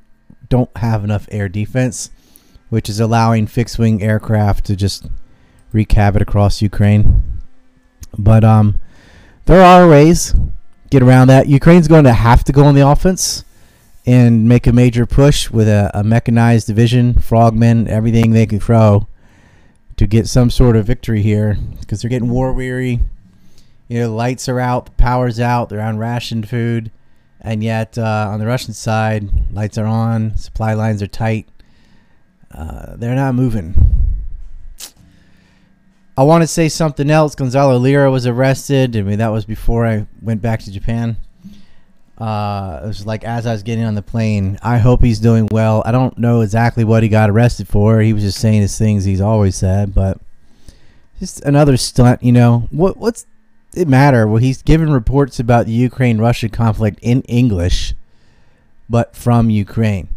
don't 0.49 0.75
have 0.77 1.03
enough 1.03 1.27
air 1.31 1.47
defense, 1.47 2.09
which 2.69 2.89
is 2.89 2.99
allowing 2.99 3.47
fixed 3.47 3.77
wing 3.77 4.01
aircraft 4.01 4.65
to 4.65 4.75
just 4.75 5.07
wreak 5.71 5.91
havoc 5.91 6.21
across 6.21 6.61
Ukraine. 6.61 7.39
But 8.17 8.43
um, 8.43 8.79
there 9.45 9.61
are 9.61 9.87
ways 9.87 10.33
get 10.89 11.01
around 11.01 11.27
that. 11.27 11.47
Ukraine's 11.47 11.87
going 11.87 12.03
to 12.03 12.13
have 12.13 12.43
to 12.43 12.51
go 12.51 12.65
on 12.65 12.75
the 12.75 12.87
offense 12.87 13.45
and 14.05 14.47
make 14.47 14.65
a 14.67 14.73
major 14.73 15.05
push 15.05 15.49
with 15.49 15.67
a, 15.67 15.91
a 15.93 16.03
mechanized 16.03 16.67
division, 16.67 17.19
frogmen, 17.19 17.87
everything 17.87 18.31
they 18.31 18.45
can 18.45 18.59
throw 18.59 19.07
to 19.97 20.07
get 20.07 20.27
some 20.27 20.49
sort 20.49 20.75
of 20.75 20.85
victory 20.85 21.21
here 21.21 21.57
because 21.79 22.01
they're 22.01 22.09
getting 22.09 22.29
war 22.29 22.51
weary. 22.51 22.99
You 23.87 23.99
know, 23.99 24.07
the 24.07 24.13
lights 24.13 24.49
are 24.49 24.59
out, 24.59 24.85
the 24.85 24.91
power's 24.91 25.39
out, 25.39 25.69
they're 25.69 25.81
on 25.81 25.97
rationed 25.97 26.49
food, 26.49 26.91
and 27.41 27.63
yet 27.63 27.97
uh, 27.97 28.29
on 28.31 28.39
the 28.39 28.45
Russian 28.45 28.73
side, 28.73 29.29
lights 29.53 29.77
are 29.77 29.85
on, 29.85 30.37
supply 30.37 30.73
lines 30.73 31.03
are 31.03 31.07
tight. 31.07 31.47
Uh, 32.49 32.95
they're 32.95 33.15
not 33.15 33.35
moving. 33.35 33.75
I 36.17 36.23
want 36.23 36.41
to 36.41 36.47
say 36.47 36.69
something 36.69 37.09
else. 37.09 37.35
Gonzalo 37.35 37.77
Lira 37.77 38.11
was 38.11 38.27
arrested. 38.27 38.95
I 38.97 39.01
mean, 39.01 39.19
that 39.19 39.29
was 39.29 39.45
before 39.45 39.85
I 39.85 40.07
went 40.21 40.41
back 40.41 40.59
to 40.61 40.71
Japan. 40.71 41.17
Uh, 42.21 42.81
it 42.83 42.87
was 42.87 43.03
like 43.03 43.23
as 43.23 43.47
I 43.47 43.51
was 43.51 43.63
getting 43.63 43.83
on 43.83 43.95
the 43.95 44.03
plane. 44.03 44.59
I 44.61 44.77
hope 44.77 45.01
he's 45.01 45.19
doing 45.19 45.47
well. 45.51 45.81
I 45.87 45.91
don't 45.91 46.15
know 46.19 46.41
exactly 46.41 46.83
what 46.83 47.01
he 47.01 47.09
got 47.09 47.31
arrested 47.31 47.67
for. 47.67 47.99
He 47.99 48.13
was 48.13 48.21
just 48.21 48.39
saying 48.39 48.61
his 48.61 48.77
things 48.77 49.05
he's 49.05 49.19
always 49.19 49.55
said, 49.55 49.95
but 49.95 50.19
just 51.19 51.41
another 51.41 51.77
stunt. 51.77 52.21
You 52.21 52.31
know 52.31 52.67
what? 52.69 52.97
What's 52.97 53.25
it 53.73 53.87
matter? 53.87 54.27
Well, 54.27 54.37
he's 54.37 54.61
given 54.61 54.93
reports 54.93 55.39
about 55.39 55.65
the 55.65 55.71
Ukraine-Russia 55.71 56.49
conflict 56.49 56.99
in 57.01 57.23
English, 57.23 57.95
but 58.87 59.15
from 59.15 59.49
Ukraine. 59.49 60.07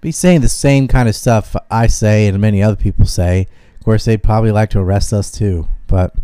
But 0.00 0.08
he's 0.08 0.16
saying 0.16 0.42
the 0.42 0.48
same 0.48 0.86
kind 0.86 1.08
of 1.08 1.16
stuff 1.16 1.56
I 1.68 1.88
say 1.88 2.28
and 2.28 2.40
many 2.40 2.62
other 2.62 2.76
people 2.76 3.04
say. 3.04 3.48
Of 3.74 3.84
course, 3.84 4.04
they'd 4.04 4.22
probably 4.22 4.52
like 4.52 4.70
to 4.70 4.78
arrest 4.78 5.12
us 5.12 5.32
too. 5.32 5.66
But 5.88 6.14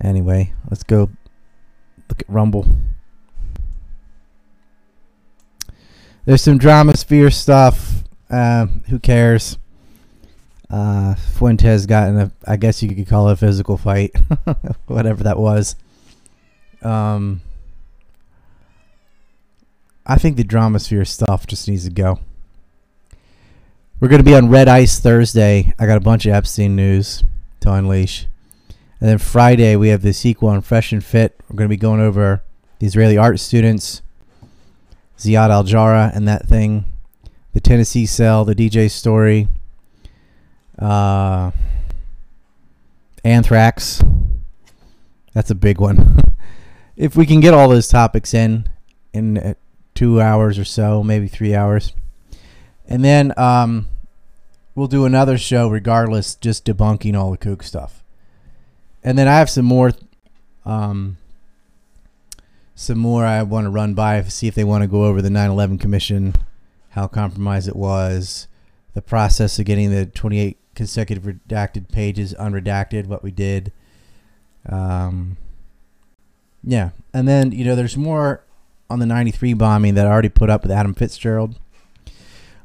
anyway, 0.00 0.52
let's 0.70 0.84
go 0.84 1.10
look 2.08 2.20
at 2.20 2.28
Rumble. 2.28 2.68
There's 6.26 6.42
some 6.42 6.58
drama 6.58 6.96
sphere 6.96 7.30
stuff. 7.30 8.02
Uh, 8.28 8.66
who 8.88 8.98
cares? 8.98 9.58
Uh, 10.68 11.14
Fuentes 11.14 11.86
got 11.86 12.08
in 12.08 12.18
a, 12.18 12.32
I 12.44 12.56
guess 12.56 12.82
you 12.82 12.92
could 12.92 13.06
call 13.06 13.28
it 13.28 13.34
a 13.34 13.36
physical 13.36 13.76
fight, 13.76 14.14
whatever 14.86 15.22
that 15.22 15.38
was. 15.38 15.76
Um, 16.82 17.42
I 20.04 20.16
think 20.16 20.36
the 20.36 20.42
drama 20.42 20.80
sphere 20.80 21.04
stuff 21.04 21.46
just 21.46 21.68
needs 21.68 21.84
to 21.84 21.90
go. 21.90 22.18
We're 24.00 24.08
going 24.08 24.20
to 24.20 24.24
be 24.24 24.34
on 24.34 24.48
Red 24.48 24.66
Ice 24.66 24.98
Thursday. 24.98 25.72
I 25.78 25.86
got 25.86 25.96
a 25.96 26.00
bunch 26.00 26.26
of 26.26 26.32
Epstein 26.32 26.74
news 26.74 27.22
to 27.60 27.72
unleash. 27.72 28.26
And 29.00 29.08
then 29.08 29.18
Friday, 29.18 29.76
we 29.76 29.88
have 29.88 30.02
the 30.02 30.12
sequel 30.12 30.48
on 30.48 30.60
Fresh 30.60 30.92
and 30.92 31.04
Fit. 31.04 31.38
We're 31.48 31.56
going 31.56 31.68
to 31.68 31.72
be 31.72 31.76
going 31.76 32.00
over 32.00 32.42
the 32.80 32.86
Israeli 32.86 33.16
art 33.16 33.38
students, 33.38 34.02
Ziad 35.18 35.50
Al 35.50 35.64
Jarrah, 35.64 36.12
and 36.14 36.26
that 36.28 36.46
thing, 36.46 36.84
the 37.52 37.60
Tennessee 37.60 38.06
cell, 38.06 38.44
the 38.44 38.54
DJ 38.54 38.90
story, 38.90 39.48
uh, 40.78 41.50
anthrax. 43.24 44.02
That's 45.32 45.50
a 45.50 45.54
big 45.54 45.80
one. 45.80 46.18
if 46.96 47.16
we 47.16 47.26
can 47.26 47.40
get 47.40 47.54
all 47.54 47.68
those 47.68 47.88
topics 47.88 48.34
in 48.34 48.68
in 49.12 49.38
uh, 49.38 49.54
two 49.94 50.20
hours 50.20 50.58
or 50.58 50.64
so, 50.64 51.02
maybe 51.02 51.26
three 51.26 51.54
hours. 51.54 51.92
And 52.88 53.04
then 53.04 53.32
um, 53.36 53.88
we'll 54.74 54.86
do 54.86 55.04
another 55.04 55.38
show 55.38 55.68
regardless, 55.68 56.36
just 56.36 56.64
debunking 56.64 57.18
all 57.18 57.30
the 57.32 57.36
kook 57.36 57.62
stuff. 57.62 58.04
And 59.02 59.18
then 59.18 59.26
I 59.26 59.38
have 59.38 59.50
some 59.50 59.64
more, 59.64 59.92
um, 60.64 61.16
some 62.76 62.98
more 62.98 63.24
I 63.24 63.42
want 63.42 63.64
to 63.64 63.70
run 63.70 63.94
by, 63.94 64.22
to 64.22 64.30
see 64.30 64.46
if 64.46 64.54
they 64.54 64.62
want 64.62 64.82
to 64.82 64.88
go 64.88 65.06
over 65.06 65.20
the 65.20 65.28
9/11 65.28 65.80
Commission, 65.80 66.34
how 66.90 67.08
compromised 67.08 67.66
it 67.66 67.74
was, 67.74 68.46
the 68.94 69.02
process 69.02 69.58
of 69.58 69.64
getting 69.64 69.90
the 69.90 70.06
28 70.06 70.56
consecutive 70.76 71.24
redacted 71.24 71.90
pages 71.90 72.32
unredacted, 72.38 73.06
what 73.06 73.24
we 73.24 73.32
did. 73.32 73.72
Um, 74.68 75.36
yeah, 76.62 76.90
and 77.12 77.26
then 77.26 77.50
you 77.50 77.64
know 77.64 77.74
there's 77.74 77.96
more 77.96 78.44
on 78.88 79.00
the 79.00 79.06
93 79.06 79.54
bombing 79.54 79.94
that 79.94 80.06
I 80.06 80.10
already 80.10 80.28
put 80.28 80.48
up 80.48 80.62
with 80.62 80.70
Adam 80.70 80.94
Fitzgerald 80.94 81.56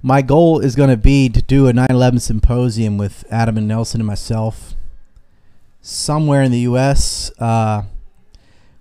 my 0.04 0.22
goal 0.22 0.60
is 0.60 0.76
going 0.76 0.90
to 0.90 0.98
be 0.98 1.30
to 1.30 1.42
do 1.42 1.68
a 1.68 1.74
9/11 1.74 2.22
symposium 2.22 2.98
with 2.98 3.24
Adam 3.30 3.58
and 3.58 3.68
Nelson 3.68 4.02
and 4.02 4.08
myself 4.08 4.76
somewhere 5.82 6.42
in 6.42 6.52
the 6.52 6.62
U.S. 6.62 7.32
Uh, 7.40 7.84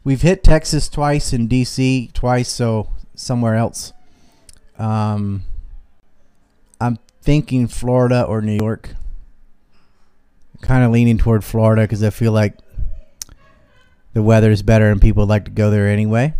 we've 0.04 0.22
hit 0.22 0.42
Texas 0.42 0.88
twice 0.88 1.32
and 1.32 1.48
D.C. 1.48 2.10
twice, 2.14 2.48
so 2.48 2.90
somewhere 3.14 3.56
else. 3.56 3.92
Um, 4.78 5.42
I'm 6.80 6.98
thinking 7.20 7.66
Florida 7.68 8.24
or 8.24 8.40
New 8.40 8.56
York. 8.56 8.94
Kind 10.62 10.84
of 10.84 10.90
leaning 10.90 11.18
toward 11.18 11.44
Florida 11.44 11.82
because 11.82 12.02
I 12.02 12.10
feel 12.10 12.32
like 12.32 12.58
the 14.12 14.22
weather 14.22 14.50
is 14.50 14.62
better 14.62 14.90
and 14.90 15.00
people 15.00 15.26
like 15.26 15.44
to 15.44 15.50
go 15.50 15.70
there 15.70 15.88
anyway. 15.88 16.34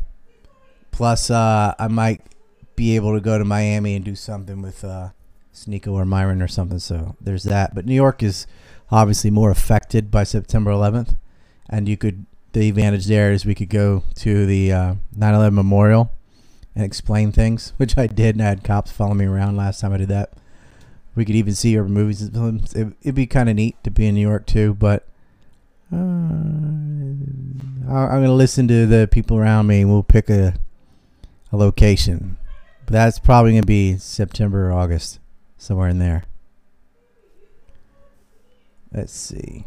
Plus, 0.90 1.30
uh, 1.30 1.74
I 1.78 1.88
might 1.88 2.20
be 2.76 2.96
able 2.96 3.14
to 3.14 3.20
go 3.20 3.38
to 3.38 3.44
Miami 3.44 3.94
and 3.94 4.04
do 4.04 4.14
something 4.14 4.60
with 4.60 4.84
uh, 4.84 5.10
Sneako 5.54 5.92
or 5.92 6.04
Myron 6.04 6.42
or 6.42 6.48
something. 6.48 6.78
So 6.78 7.16
there's 7.20 7.44
that. 7.44 7.74
But 7.74 7.86
New 7.86 7.94
York 7.94 8.22
is 8.22 8.46
obviously 8.90 9.30
more 9.30 9.50
affected 9.50 10.10
by 10.10 10.24
September 10.24 10.70
11th, 10.70 11.16
and 11.68 11.88
you 11.88 11.96
could 11.96 12.26
the 12.52 12.68
advantage 12.68 13.06
there 13.06 13.32
is 13.32 13.44
we 13.44 13.54
could 13.54 13.68
go 13.68 14.02
to 14.16 14.46
the 14.46 14.72
uh, 14.72 14.94
9/11 15.16 15.52
memorial 15.52 16.12
and 16.74 16.84
explain 16.84 17.32
things, 17.32 17.72
which 17.76 17.96
I 17.96 18.06
did, 18.06 18.34
and 18.34 18.42
I 18.42 18.48
had 18.48 18.64
cops 18.64 18.90
follow 18.90 19.14
me 19.14 19.26
around 19.26 19.56
last 19.56 19.80
time 19.80 19.92
I 19.92 19.98
did 19.98 20.08
that. 20.08 20.32
We 21.14 21.24
could 21.24 21.34
even 21.34 21.54
see 21.54 21.76
our 21.76 21.84
movies 21.84 22.22
and 22.22 22.32
films. 22.32 22.74
It, 22.74 22.94
would 23.04 23.14
be 23.14 23.26
kind 23.26 23.48
of 23.48 23.56
neat 23.56 23.82
to 23.84 23.90
be 23.90 24.06
in 24.06 24.14
New 24.14 24.20
York 24.20 24.46
too, 24.46 24.74
but. 24.74 25.06
Uh, 25.92 25.96
I'm 27.90 28.22
gonna 28.22 28.32
listen 28.32 28.68
to 28.68 28.86
the 28.86 29.08
people 29.10 29.36
around 29.36 29.66
me. 29.66 29.80
and 29.80 29.90
We'll 29.90 30.04
pick 30.04 30.30
a 30.30 30.54
a 31.52 31.56
location. 31.56 32.36
But 32.86 32.92
that's 32.92 33.18
probably 33.18 33.52
going 33.52 33.62
to 33.62 33.66
be 33.66 33.96
September 33.98 34.68
or 34.68 34.72
August, 34.72 35.20
somewhere 35.56 35.88
in 35.88 35.98
there. 35.98 36.24
Let's 38.92 39.12
see. 39.12 39.66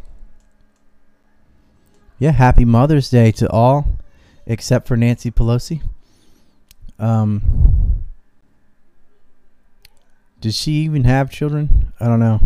Yeah, 2.19 2.31
happy 2.31 2.65
Mother's 2.65 3.09
Day 3.09 3.31
to 3.33 3.49
all, 3.49 3.87
except 4.45 4.87
for 4.87 4.95
Nancy 4.95 5.31
Pelosi. 5.31 5.81
Um, 6.99 8.03
does 10.39 10.55
she 10.55 10.71
even 10.73 11.05
have 11.05 11.31
children? 11.31 11.91
I 11.99 12.05
don't 12.07 12.19
know. 12.19 12.39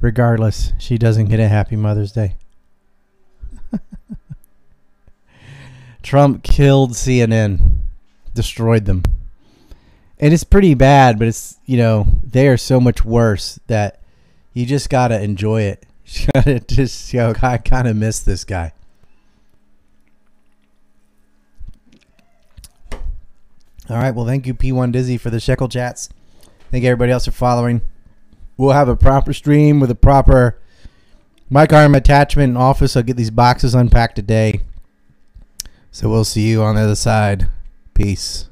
Regardless, 0.00 0.72
she 0.78 0.98
doesn't 0.98 1.26
get 1.26 1.38
a 1.38 1.48
happy 1.48 1.76
Mother's 1.76 2.12
Day. 2.12 2.34
Trump 6.02 6.42
killed 6.42 6.92
CNN, 6.92 7.78
destroyed 8.34 8.84
them. 8.84 9.02
And 10.18 10.32
it's 10.32 10.44
pretty 10.44 10.74
bad, 10.74 11.18
but 11.18 11.28
it's, 11.28 11.58
you 11.66 11.76
know, 11.76 12.06
they 12.22 12.48
are 12.48 12.56
so 12.56 12.80
much 12.80 13.04
worse 13.04 13.58
that 13.66 14.00
you 14.52 14.66
just 14.66 14.90
got 14.90 15.08
to 15.08 15.20
enjoy 15.20 15.62
it. 15.62 15.84
Gotta 16.34 16.60
just, 16.60 17.12
know, 17.14 17.34
I 17.42 17.58
kind 17.58 17.88
of 17.88 17.96
miss 17.96 18.20
this 18.20 18.44
guy. 18.44 18.72
All 23.90 23.98
right. 23.98 24.14
Well, 24.14 24.26
thank 24.26 24.46
you, 24.46 24.54
P1 24.54 24.92
Dizzy, 24.92 25.18
for 25.18 25.30
the 25.30 25.40
shekel 25.40 25.68
chats. 25.68 26.08
Thank 26.70 26.84
everybody 26.84 27.12
else 27.12 27.26
for 27.26 27.32
following. 27.32 27.82
We'll 28.56 28.70
have 28.70 28.88
a 28.88 28.96
proper 28.96 29.32
stream 29.32 29.80
with 29.80 29.90
a 29.90 29.94
proper 29.94 30.58
mic 31.50 31.72
arm 31.72 31.94
attachment 31.94 32.50
in 32.50 32.56
office. 32.56 32.96
I'll 32.96 33.02
get 33.02 33.16
these 33.16 33.30
boxes 33.30 33.74
unpacked 33.74 34.16
today. 34.16 34.62
So 35.90 36.08
we'll 36.08 36.24
see 36.24 36.48
you 36.48 36.62
on 36.62 36.76
the 36.76 36.82
other 36.82 36.94
side. 36.94 37.48
Peace. 37.92 38.48